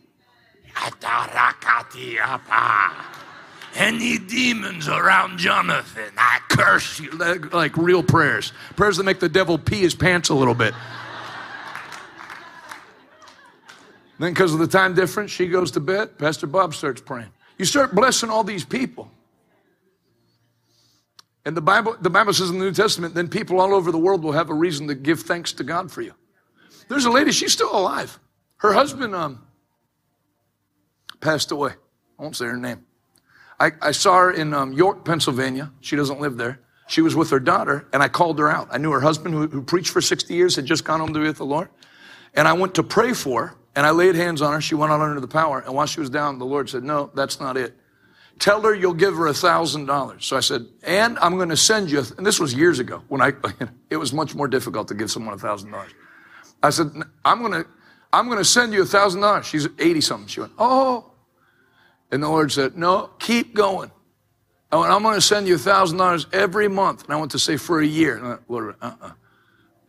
Any 3.76 4.18
demons 4.18 4.88
around 4.88 5.38
Jonathan, 5.38 6.12
I 6.16 6.40
curse 6.48 6.98
you. 6.98 7.10
Like 7.12 7.76
real 7.76 8.02
prayers. 8.02 8.52
Prayers 8.76 8.96
that 8.96 9.04
make 9.04 9.20
the 9.20 9.28
devil 9.28 9.56
pee 9.56 9.80
his 9.80 9.94
pants 9.94 10.28
a 10.30 10.34
little 10.34 10.54
bit. 10.54 10.74
Then, 14.18 14.32
because 14.32 14.52
of 14.52 14.60
the 14.60 14.66
time 14.66 14.94
difference, 14.94 15.30
she 15.30 15.48
goes 15.48 15.70
to 15.72 15.80
bed. 15.80 16.18
Pastor 16.18 16.46
Bob 16.46 16.74
starts 16.74 17.00
praying. 17.00 17.30
You 17.58 17.64
start 17.64 17.94
blessing 17.94 18.30
all 18.30 18.44
these 18.44 18.64
people. 18.64 19.10
And 21.44 21.56
the 21.56 21.60
Bible, 21.60 21.96
the 22.00 22.10
Bible 22.10 22.32
says 22.32 22.50
in 22.50 22.58
the 22.58 22.64
New 22.64 22.72
Testament, 22.72 23.14
then 23.14 23.28
people 23.28 23.60
all 23.60 23.74
over 23.74 23.92
the 23.92 23.98
world 23.98 24.22
will 24.22 24.32
have 24.32 24.50
a 24.50 24.54
reason 24.54 24.88
to 24.88 24.94
give 24.94 25.20
thanks 25.20 25.52
to 25.54 25.64
God 25.64 25.90
for 25.90 26.00
you. 26.00 26.14
There's 26.88 27.04
a 27.04 27.10
lady, 27.10 27.32
she's 27.32 27.52
still 27.52 27.74
alive. 27.74 28.18
Her 28.56 28.72
husband 28.72 29.14
um, 29.14 29.46
passed 31.20 31.50
away. 31.50 31.72
I 32.18 32.22
won't 32.22 32.36
say 32.36 32.46
her 32.46 32.56
name. 32.56 32.86
I, 33.60 33.72
I 33.80 33.90
saw 33.92 34.18
her 34.18 34.30
in 34.30 34.54
um, 34.54 34.72
York, 34.72 35.04
Pennsylvania. 35.04 35.70
She 35.80 35.96
doesn't 35.96 36.20
live 36.20 36.36
there. 36.36 36.60
She 36.86 37.00
was 37.00 37.14
with 37.14 37.30
her 37.30 37.40
daughter, 37.40 37.86
and 37.92 38.02
I 38.02 38.08
called 38.08 38.38
her 38.38 38.50
out. 38.50 38.68
I 38.70 38.78
knew 38.78 38.90
her 38.90 39.00
husband, 39.00 39.34
who, 39.34 39.46
who 39.46 39.62
preached 39.62 39.90
for 39.90 40.00
60 40.00 40.34
years, 40.34 40.56
had 40.56 40.66
just 40.66 40.84
gone 40.84 41.00
home 41.00 41.14
to 41.14 41.20
be 41.20 41.26
with 41.26 41.38
the 41.38 41.46
Lord. 41.46 41.68
And 42.34 42.46
I 42.46 42.52
went 42.52 42.74
to 42.74 42.82
pray 42.82 43.12
for 43.12 43.48
her. 43.48 43.54
And 43.76 43.84
I 43.84 43.90
laid 43.90 44.14
hands 44.14 44.40
on 44.40 44.52
her. 44.52 44.60
She 44.60 44.74
went 44.74 44.92
out 44.92 45.00
under 45.00 45.20
the 45.20 45.28
power. 45.28 45.60
And 45.60 45.74
while 45.74 45.86
she 45.86 46.00
was 46.00 46.10
down, 46.10 46.38
the 46.38 46.46
Lord 46.46 46.70
said, 46.70 46.84
No, 46.84 47.10
that's 47.14 47.40
not 47.40 47.56
it. 47.56 47.74
Tell 48.38 48.60
her 48.62 48.74
you'll 48.74 48.94
give 48.94 49.14
her 49.14 49.28
a 49.28 49.34
thousand 49.34 49.86
dollars. 49.86 50.26
So 50.26 50.36
I 50.36 50.40
said, 50.40 50.66
and 50.82 51.18
I'm 51.20 51.36
going 51.36 51.50
to 51.50 51.56
send 51.56 51.90
you, 51.90 52.02
and 52.16 52.26
this 52.26 52.40
was 52.40 52.52
years 52.52 52.80
ago 52.80 53.02
when 53.08 53.20
I, 53.20 53.32
it 53.90 53.96
was 53.96 54.12
much 54.12 54.34
more 54.34 54.48
difficult 54.48 54.88
to 54.88 54.94
give 54.94 55.10
someone 55.10 55.34
a 55.34 55.38
thousand 55.38 55.70
dollars. 55.70 55.92
I 56.62 56.70
said, 56.70 56.90
I'm 57.24 57.40
going 57.40 57.52
to, 57.52 57.66
I'm 58.12 58.26
going 58.26 58.38
to 58.38 58.44
send 58.44 58.72
you 58.72 58.82
a 58.82 58.86
thousand 58.86 59.20
dollars. 59.20 59.46
She's 59.46 59.68
80 59.78 60.00
something. 60.00 60.28
She 60.28 60.40
went, 60.40 60.52
oh. 60.58 61.12
And 62.10 62.22
the 62.22 62.28
Lord 62.28 62.50
said, 62.50 62.76
no, 62.76 63.10
keep 63.18 63.54
going. 63.54 63.90
Oh, 64.72 64.78
I 64.78 64.80
went, 64.80 64.92
I'm 64.92 65.02
going 65.02 65.14
to 65.14 65.20
send 65.20 65.46
you 65.46 65.54
a 65.54 65.58
thousand 65.58 65.98
dollars 65.98 66.26
every 66.32 66.68
month. 66.68 67.04
And 67.04 67.12
I 67.12 67.16
went 67.16 67.30
to 67.32 67.38
say 67.38 67.56
for 67.56 67.80
a 67.80 67.86
year. 67.86 68.16
And 68.16 68.26
I, 68.26 68.36
Lord, 68.48 68.74
uh-uh. 68.80 69.12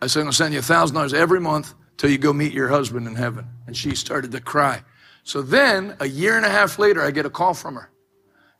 I 0.01 0.07
said, 0.07 0.19
I'm 0.19 0.25
going 0.25 0.31
to 0.31 0.37
send 0.37 0.53
you 0.53 0.59
a 0.59 0.63
thousand 0.63 0.95
dollars 0.95 1.13
every 1.13 1.39
month 1.39 1.73
till 1.97 2.09
you 2.09 2.17
go 2.17 2.31
meet 2.31 2.53
your 2.53 2.67
husband 2.67 3.07
in 3.07 3.15
heaven. 3.15 3.47
And 3.67 3.75
she 3.75 3.95
started 3.95 4.31
to 4.31 4.41
cry. 4.41 4.83
So 5.23 5.41
then, 5.41 5.97
a 5.99 6.07
year 6.07 6.37
and 6.37 6.45
a 6.45 6.49
half 6.49 6.77
later, 6.77 7.01
I 7.01 7.11
get 7.11 7.25
a 7.25 7.29
call 7.29 7.53
from 7.53 7.75
her. 7.75 7.89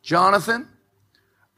Jonathan, 0.02 0.68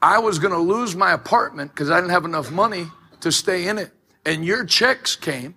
I 0.01 0.19
was 0.19 0.39
going 0.39 0.53
to 0.53 0.59
lose 0.59 0.95
my 0.95 1.11
apartment 1.11 1.71
because 1.71 1.89
I 1.89 1.95
didn't 1.95 2.11
have 2.11 2.25
enough 2.25 2.51
money 2.51 2.87
to 3.21 3.31
stay 3.31 3.67
in 3.67 3.77
it. 3.77 3.91
And 4.25 4.45
your 4.45 4.65
checks 4.65 5.15
came, 5.15 5.55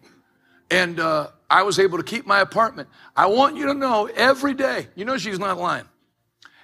and 0.70 0.98
uh, 0.98 1.28
I 1.50 1.62
was 1.62 1.78
able 1.78 1.98
to 1.98 2.04
keep 2.04 2.26
my 2.26 2.40
apartment. 2.40 2.88
I 3.14 3.26
want 3.26 3.56
you 3.56 3.66
to 3.66 3.74
know 3.74 4.08
every 4.16 4.54
day, 4.54 4.88
you 4.94 5.04
know 5.04 5.18
she's 5.18 5.38
not 5.38 5.58
lying. 5.58 5.84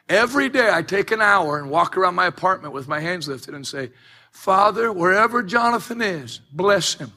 Every 0.09 0.49
day 0.49 0.71
I 0.73 0.83
take 0.83 1.11
an 1.11 1.21
hour 1.21 1.59
and 1.59 1.69
walk 1.69 1.97
around 1.99 2.15
my 2.15 2.27
apartment 2.27 2.73
with 2.73 2.89
my 2.89 2.99
hands 2.99 3.29
lifted 3.29 3.55
and 3.55 3.67
say, 3.67 3.91
Father, 4.31 4.91
wherever 4.91 5.43
Jonathan 5.43 6.01
is, 6.01 6.41
bless 6.53 6.95
him. 6.95 7.13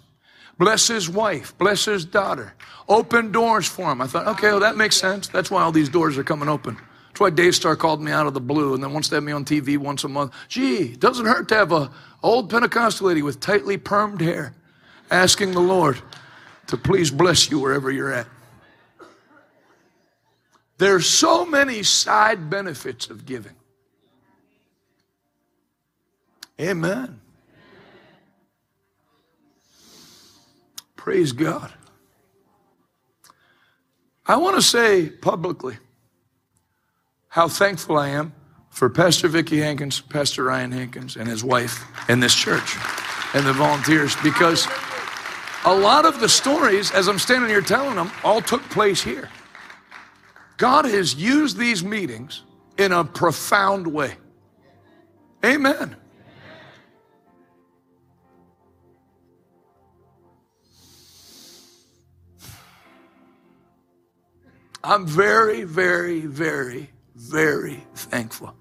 Bless 0.58 0.88
his 0.88 1.10
wife. 1.10 1.58
Bless 1.58 1.86
his 1.86 2.06
daughter. 2.06 2.54
Open 2.88 3.32
doors 3.32 3.68
for 3.68 3.92
him. 3.92 4.02
I 4.02 4.08
thought, 4.08 4.28
okay, 4.28 4.50
well, 4.50 4.60
that 4.60 4.78
makes 4.78 4.98
sense. 4.98 5.28
That's 5.28 5.50
why 5.50 5.64
all 5.64 5.72
these 5.72 5.90
doors 5.90 6.18
are 6.18 6.24
coming 6.24 6.50
open. 6.50 6.78
That's 7.08 7.20
why 7.20 7.30
Daystar 7.30 7.76
called 7.76 8.02
me 8.02 8.12
out 8.12 8.28
of 8.28 8.34
the 8.34 8.42
blue 8.42 8.74
and 8.74 8.84
then 8.84 8.94
wants 8.94 9.10
to 9.10 9.16
have 9.16 9.24
me 9.24 9.32
on 9.32 9.44
TV 9.46 9.78
once 9.78 10.04
a 10.04 10.08
month. 10.08 10.34
Gee, 10.48 10.94
it 10.94 11.00
doesn't 11.00 11.26
hurt 11.26 11.48
to 11.50 11.56
have 11.56 11.72
a 11.72 11.92
old 12.24 12.50
Pentecostal 12.50 13.08
lady 13.08 13.22
with 13.22 13.40
tightly 13.40 13.78
permed 13.78 14.22
hair 14.22 14.54
asking 15.10 15.52
the 15.52 15.60
Lord 15.60 16.00
to 16.68 16.78
please 16.78 17.12
bless 17.12 17.52
you 17.52 17.60
wherever 17.60 17.92
you're 17.92 18.14
at. 18.14 18.28
There's 20.78 21.08
so 21.08 21.46
many 21.46 21.84
side 21.84 22.50
benefits 22.50 23.10
of 23.10 23.26
giving. 23.26 23.56
Amen. 26.60 27.21
Praise 31.02 31.32
God. 31.32 31.74
I 34.28 34.38
want 34.38 34.56
to 34.56 34.62
say 34.62 35.10
publicly 35.10 35.78
how 37.28 37.48
thankful 37.48 37.98
I 37.98 38.10
am 38.10 38.36
for 38.70 38.88
Pastor 38.88 39.28
Vicki 39.28 39.58
Hankins, 39.58 40.00
Pastor 40.00 40.44
Ryan 40.44 40.72
Hankins, 40.72 41.16
and 41.16 41.28
his 41.28 41.44
wife 41.44 41.84
in 42.08 42.20
this 42.20 42.36
church 42.36 42.78
and 43.34 43.48
the 43.48 43.54
volunteers 43.54 44.16
because 44.18 44.68
a 45.66 45.74
lot 45.74 46.06
of 46.06 46.20
the 46.20 46.30
stories, 46.30 46.92
as 46.92 47.08
I'm 47.08 47.18
standing 47.18 47.50
here 47.50 47.62
telling 47.62 47.96
them, 47.96 48.12
all 48.24 48.40
took 48.40 48.62
place 48.70 49.02
here. 49.02 49.28
God 50.58 50.86
has 50.86 51.16
used 51.16 51.58
these 51.58 51.84
meetings 51.84 52.44
in 52.78 52.92
a 52.92 53.04
profound 53.04 53.88
way. 53.88 54.18
Amen. 55.44 55.96
I'm 64.84 65.06
very, 65.06 65.64
very, 65.64 66.22
very, 66.22 66.90
very 67.16 67.86
thankful 67.94 68.56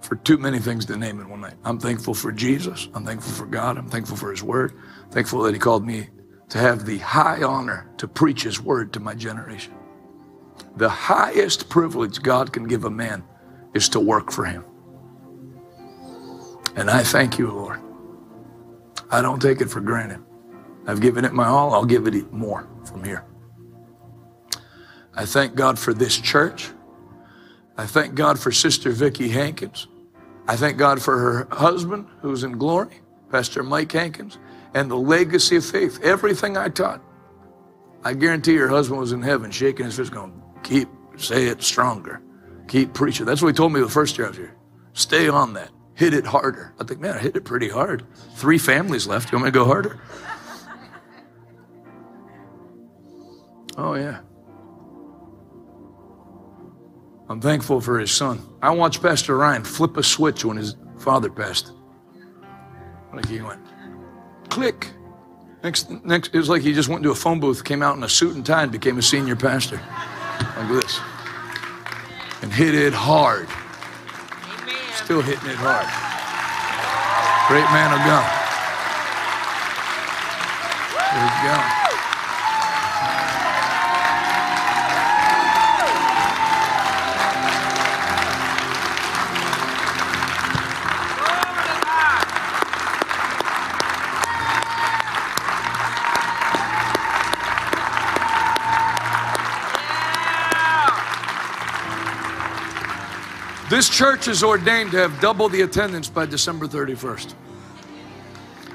for 0.00 0.16
too 0.16 0.38
many 0.38 0.58
things 0.58 0.84
to 0.86 0.96
name 0.96 1.20
in 1.20 1.28
one 1.28 1.40
night. 1.40 1.54
I'm 1.64 1.78
thankful 1.78 2.14
for 2.14 2.30
Jesus. 2.30 2.88
I'm 2.94 3.04
thankful 3.04 3.32
for 3.32 3.46
God. 3.46 3.78
I'm 3.78 3.88
thankful 3.88 4.16
for 4.16 4.30
His 4.30 4.42
Word. 4.42 4.74
Thankful 5.10 5.42
that 5.42 5.54
He 5.54 5.58
called 5.58 5.84
me 5.84 6.08
to 6.50 6.58
have 6.58 6.86
the 6.86 6.98
high 6.98 7.42
honor 7.42 7.90
to 7.98 8.06
preach 8.06 8.42
His 8.44 8.60
Word 8.60 8.92
to 8.92 9.00
my 9.00 9.14
generation. 9.14 9.74
The 10.76 10.88
highest 10.88 11.68
privilege 11.68 12.22
God 12.22 12.52
can 12.52 12.64
give 12.68 12.84
a 12.84 12.90
man 12.90 13.24
is 13.72 13.88
to 13.90 14.00
work 14.00 14.30
for 14.30 14.44
Him. 14.44 14.64
And 16.76 16.90
I 16.90 17.02
thank 17.02 17.38
you, 17.38 17.50
Lord. 17.50 17.80
I 19.10 19.22
don't 19.22 19.40
take 19.40 19.60
it 19.60 19.70
for 19.70 19.80
granted. 19.80 20.23
I've 20.86 21.00
given 21.00 21.24
it 21.24 21.32
my 21.32 21.46
all. 21.46 21.72
I'll 21.72 21.84
give 21.84 22.06
it 22.06 22.32
more 22.32 22.68
from 22.84 23.04
here. 23.04 23.24
I 25.14 25.26
thank 25.26 25.54
God 25.54 25.78
for 25.78 25.94
this 25.94 26.18
church. 26.18 26.70
I 27.76 27.86
thank 27.86 28.14
God 28.14 28.38
for 28.38 28.52
Sister 28.52 28.90
Vicki 28.90 29.28
Hankins. 29.28 29.86
I 30.46 30.56
thank 30.56 30.76
God 30.76 31.00
for 31.00 31.18
her 31.18 31.48
husband, 31.50 32.06
who's 32.20 32.44
in 32.44 32.52
glory, 32.52 33.00
Pastor 33.30 33.62
Mike 33.62 33.92
Hankins, 33.92 34.38
and 34.74 34.90
the 34.90 34.96
legacy 34.96 35.56
of 35.56 35.64
faith. 35.64 36.00
Everything 36.02 36.56
I 36.56 36.68
taught, 36.68 37.02
I 38.04 38.12
guarantee 38.12 38.56
her 38.56 38.68
husband 38.68 39.00
was 39.00 39.12
in 39.12 39.22
heaven 39.22 39.50
shaking 39.50 39.86
his 39.86 39.96
fist, 39.96 40.12
going, 40.12 40.42
Keep, 40.62 40.88
say 41.16 41.46
it 41.46 41.62
stronger. 41.62 42.20
Keep 42.68 42.92
preaching. 42.94 43.26
That's 43.26 43.42
what 43.42 43.48
he 43.48 43.54
told 43.54 43.72
me 43.72 43.80
the 43.80 43.88
first 43.88 44.18
year 44.18 44.26
I 44.26 44.30
was 44.30 44.38
here. 44.38 44.54
Stay 44.92 45.28
on 45.28 45.54
that. 45.54 45.70
Hit 45.94 46.12
it 46.12 46.26
harder. 46.26 46.74
I 46.80 46.84
think, 46.84 47.00
man, 47.00 47.14
I 47.14 47.18
hit 47.18 47.36
it 47.36 47.44
pretty 47.44 47.68
hard. 47.68 48.04
Three 48.34 48.58
families 48.58 49.06
left. 49.06 49.30
You 49.30 49.38
want 49.38 49.46
me 49.46 49.52
to 49.52 49.58
go 49.58 49.64
harder? 49.64 50.00
Oh, 53.76 53.94
yeah. 53.94 54.20
I'm 57.28 57.40
thankful 57.40 57.80
for 57.80 57.98
his 57.98 58.10
son. 58.10 58.40
I 58.62 58.70
watched 58.70 59.02
Pastor 59.02 59.36
Ryan 59.36 59.64
flip 59.64 59.96
a 59.96 60.02
switch 60.02 60.44
when 60.44 60.56
his 60.56 60.76
father 60.98 61.30
passed. 61.30 61.72
Like 63.12 63.28
he 63.28 63.40
went, 63.40 63.60
click. 64.48 64.90
Next, 65.62 65.90
next, 66.04 66.34
it 66.34 66.38
was 66.38 66.48
like 66.48 66.62
he 66.62 66.74
just 66.74 66.88
went 66.88 66.98
into 67.00 67.10
a 67.10 67.14
phone 67.14 67.40
booth, 67.40 67.64
came 67.64 67.82
out 67.82 67.96
in 67.96 68.02
a 68.02 68.08
suit 68.08 68.34
and 68.34 68.44
tie, 68.44 68.64
and 68.64 68.72
became 68.72 68.98
a 68.98 69.02
senior 69.02 69.36
pastor. 69.36 69.80
Like 70.56 70.68
this. 70.68 71.00
And 72.42 72.52
hit 72.52 72.74
it 72.74 72.92
hard. 72.92 73.48
Still 74.92 75.22
hitting 75.22 75.48
it 75.48 75.56
hard. 75.56 75.86
Great 77.48 77.64
man 77.72 77.92
of 77.92 78.00
God. 78.04 78.30
Praise 81.10 81.44
God. 81.44 81.83
This 103.74 103.88
church 103.88 104.28
is 104.28 104.44
ordained 104.44 104.92
to 104.92 104.98
have 104.98 105.20
double 105.20 105.48
the 105.48 105.62
attendance 105.62 106.08
by 106.08 106.26
December 106.26 106.68
31st. 106.68 107.34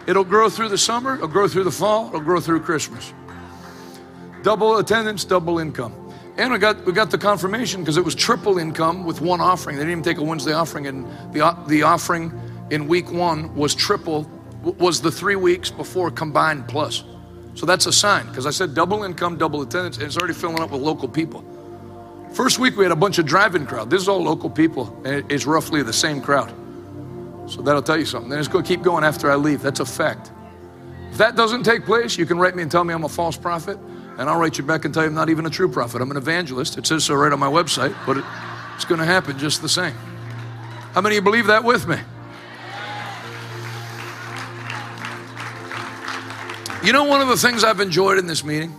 It'll 0.07 0.25
grow 0.25 0.49
through 0.49 0.67
the 0.67 0.77
summer, 0.77 1.15
it'll 1.15 1.29
grow 1.29 1.47
through 1.47 1.63
the 1.63 1.71
fall, 1.71 2.09
it'll 2.09 2.19
grow 2.19 2.41
through 2.41 2.59
Christmas. 2.59 3.13
Double 4.43 4.75
attendance, 4.75 5.23
double 5.23 5.59
income. 5.59 5.93
And 6.35 6.51
we 6.51 6.59
got 6.59 6.85
we 6.85 6.91
got 6.91 7.11
the 7.11 7.17
confirmation 7.17 7.79
because 7.79 7.95
it 7.95 8.03
was 8.03 8.13
triple 8.13 8.57
income 8.57 9.05
with 9.05 9.21
one 9.21 9.39
offering. 9.39 9.77
They 9.77 9.83
didn't 9.83 9.91
even 9.91 10.03
take 10.03 10.17
a 10.17 10.21
Wednesday 10.21 10.51
offering, 10.51 10.87
and 10.87 11.05
the 11.31 11.57
the 11.67 11.83
offering 11.83 12.37
in 12.69 12.85
week 12.85 13.09
one 13.09 13.55
was 13.55 13.73
triple, 13.73 14.29
was 14.63 14.99
the 14.99 15.11
three 15.11 15.37
weeks 15.37 15.71
before 15.71 16.11
combined 16.11 16.67
plus. 16.67 17.05
So 17.53 17.65
that's 17.65 17.85
a 17.85 17.93
sign 17.93 18.25
because 18.25 18.45
I 18.45 18.51
said 18.51 18.73
double 18.73 19.03
income, 19.03 19.37
double 19.37 19.61
attendance, 19.61 19.95
and 19.95 20.07
it's 20.07 20.17
already 20.17 20.33
filling 20.33 20.59
up 20.59 20.71
with 20.71 20.81
local 20.81 21.07
people. 21.07 21.45
First 22.33 22.59
week 22.59 22.77
we 22.77 22.83
had 22.85 22.91
a 22.91 22.95
bunch 22.95 23.17
of 23.17 23.25
driving 23.25 23.65
crowd. 23.65 23.89
This 23.89 24.01
is 24.01 24.07
all 24.07 24.21
local 24.21 24.49
people, 24.49 24.95
and 25.03 25.29
it's 25.31 25.45
roughly 25.45 25.83
the 25.83 25.93
same 25.93 26.21
crowd. 26.21 26.53
So 27.47 27.61
that'll 27.61 27.81
tell 27.81 27.97
you 27.97 28.05
something. 28.05 28.29
Then 28.29 28.39
it's 28.39 28.47
going 28.47 28.63
to 28.63 28.67
keep 28.67 28.83
going 28.83 29.03
after 29.03 29.31
I 29.31 29.35
leave. 29.35 29.61
That's 29.61 29.79
a 29.79 29.85
fact. 29.85 30.31
If 31.11 31.17
that 31.17 31.35
doesn't 31.35 31.63
take 31.63 31.85
place, 31.85 32.17
you 32.17 32.25
can 32.25 32.37
write 32.37 32.55
me 32.55 32.61
and 32.61 32.71
tell 32.71 32.83
me 32.83 32.93
I'm 32.93 33.03
a 33.03 33.09
false 33.09 33.35
prophet, 33.35 33.77
and 34.17 34.29
I'll 34.29 34.39
write 34.39 34.57
you 34.59 34.63
back 34.63 34.85
and 34.85 34.93
tell 34.93 35.03
you 35.03 35.09
I'm 35.09 35.15
not 35.15 35.29
even 35.29 35.47
a 35.47 35.49
true 35.49 35.67
prophet. 35.67 36.01
I'm 36.01 36.11
an 36.11 36.17
evangelist. 36.17 36.77
It 36.77 36.85
says 36.85 37.03
so 37.03 37.15
right 37.15 37.33
on 37.33 37.39
my 37.39 37.49
website, 37.49 37.95
but 38.05 38.17
it, 38.17 38.25
it's 38.75 38.85
going 38.85 38.99
to 38.99 39.05
happen 39.05 39.37
just 39.39 39.61
the 39.63 39.69
same. 39.69 39.95
How 40.93 41.01
many 41.01 41.17
of 41.17 41.23
you 41.23 41.23
believe 41.23 41.47
that 41.47 41.63
with 41.63 41.87
me? 41.87 41.97
You 46.83 46.93
know, 46.93 47.03
one 47.03 47.21
of 47.21 47.27
the 47.27 47.35
things 47.35 47.63
I've 47.63 47.81
enjoyed 47.81 48.19
in 48.19 48.27
this 48.27 48.43
meeting 48.43 48.73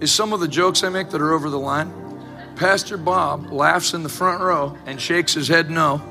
is 0.00 0.10
some 0.10 0.32
of 0.32 0.40
the 0.40 0.48
jokes 0.48 0.82
I 0.82 0.88
make 0.88 1.10
that 1.10 1.20
are 1.20 1.32
over 1.32 1.48
the 1.48 1.58
line. 1.58 2.05
Pastor 2.56 2.96
Bob 2.96 3.52
laughs 3.52 3.92
in 3.92 4.02
the 4.02 4.08
front 4.08 4.40
row 4.40 4.76
and 4.86 5.00
shakes 5.00 5.34
his 5.34 5.46
head 5.46 5.70
no. 5.70 6.02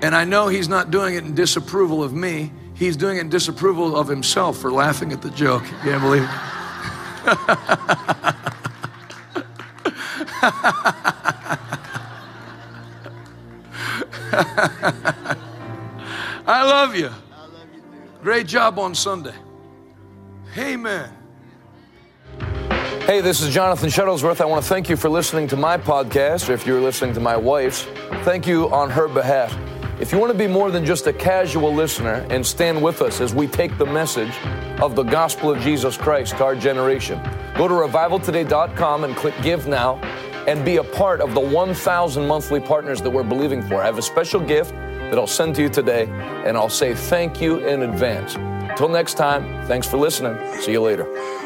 And 0.00 0.14
I 0.14 0.24
know 0.24 0.48
he's 0.48 0.68
not 0.68 0.90
doing 0.90 1.16
it 1.16 1.24
in 1.24 1.34
disapproval 1.34 2.02
of 2.02 2.12
me. 2.12 2.52
He's 2.74 2.96
doing 2.96 3.18
it 3.18 3.20
in 3.20 3.28
disapproval 3.28 3.96
of 3.96 4.08
himself 4.08 4.58
for 4.58 4.72
laughing 4.72 5.12
at 5.12 5.22
the 5.22 5.30
joke. 5.30 5.64
You 5.64 5.76
can't 5.78 6.02
believe 6.02 6.22
it. 6.22 6.28
I 16.46 16.64
love 16.64 16.96
you. 16.96 17.10
Great 18.22 18.46
job 18.46 18.78
on 18.78 18.94
Sunday. 18.94 19.34
Amen. 20.56 21.21
Hey, 23.00 23.20
this 23.20 23.40
is 23.40 23.52
Jonathan 23.52 23.88
Shuttlesworth. 23.88 24.40
I 24.40 24.44
want 24.44 24.62
to 24.62 24.68
thank 24.68 24.88
you 24.88 24.96
for 24.96 25.08
listening 25.08 25.48
to 25.48 25.56
my 25.56 25.76
podcast, 25.76 26.48
or 26.48 26.52
if 26.52 26.64
you're 26.66 26.80
listening 26.80 27.12
to 27.14 27.20
my 27.20 27.36
wife's, 27.36 27.82
thank 28.22 28.46
you 28.46 28.70
on 28.70 28.90
her 28.90 29.08
behalf. 29.08 29.56
If 30.00 30.12
you 30.12 30.18
want 30.18 30.30
to 30.30 30.38
be 30.38 30.46
more 30.46 30.70
than 30.70 30.84
just 30.86 31.08
a 31.08 31.12
casual 31.12 31.74
listener 31.74 32.24
and 32.30 32.46
stand 32.46 32.80
with 32.80 33.02
us 33.02 33.20
as 33.20 33.34
we 33.34 33.48
take 33.48 33.76
the 33.76 33.86
message 33.86 34.32
of 34.80 34.94
the 34.94 35.02
gospel 35.02 35.50
of 35.50 35.60
Jesus 35.60 35.96
Christ 35.96 36.36
to 36.36 36.44
our 36.44 36.54
generation, 36.54 37.20
go 37.56 37.66
to 37.66 37.74
revivaltoday.com 37.74 39.04
and 39.04 39.16
click 39.16 39.34
Give 39.42 39.66
Now 39.66 39.96
and 40.46 40.64
be 40.64 40.76
a 40.76 40.84
part 40.84 41.20
of 41.20 41.34
the 41.34 41.40
1,000 41.40 42.26
monthly 42.26 42.60
partners 42.60 43.02
that 43.02 43.10
we're 43.10 43.24
believing 43.24 43.62
for. 43.62 43.82
I 43.82 43.86
have 43.86 43.98
a 43.98 44.02
special 44.02 44.40
gift 44.40 44.72
that 44.72 45.18
I'll 45.18 45.26
send 45.26 45.56
to 45.56 45.62
you 45.62 45.68
today, 45.68 46.06
and 46.46 46.56
I'll 46.56 46.68
say 46.68 46.94
thank 46.94 47.40
you 47.40 47.58
in 47.58 47.82
advance. 47.82 48.36
Until 48.36 48.88
next 48.88 49.14
time, 49.14 49.66
thanks 49.66 49.88
for 49.88 49.96
listening. 49.96 50.36
See 50.60 50.72
you 50.72 50.80
later. 50.80 51.41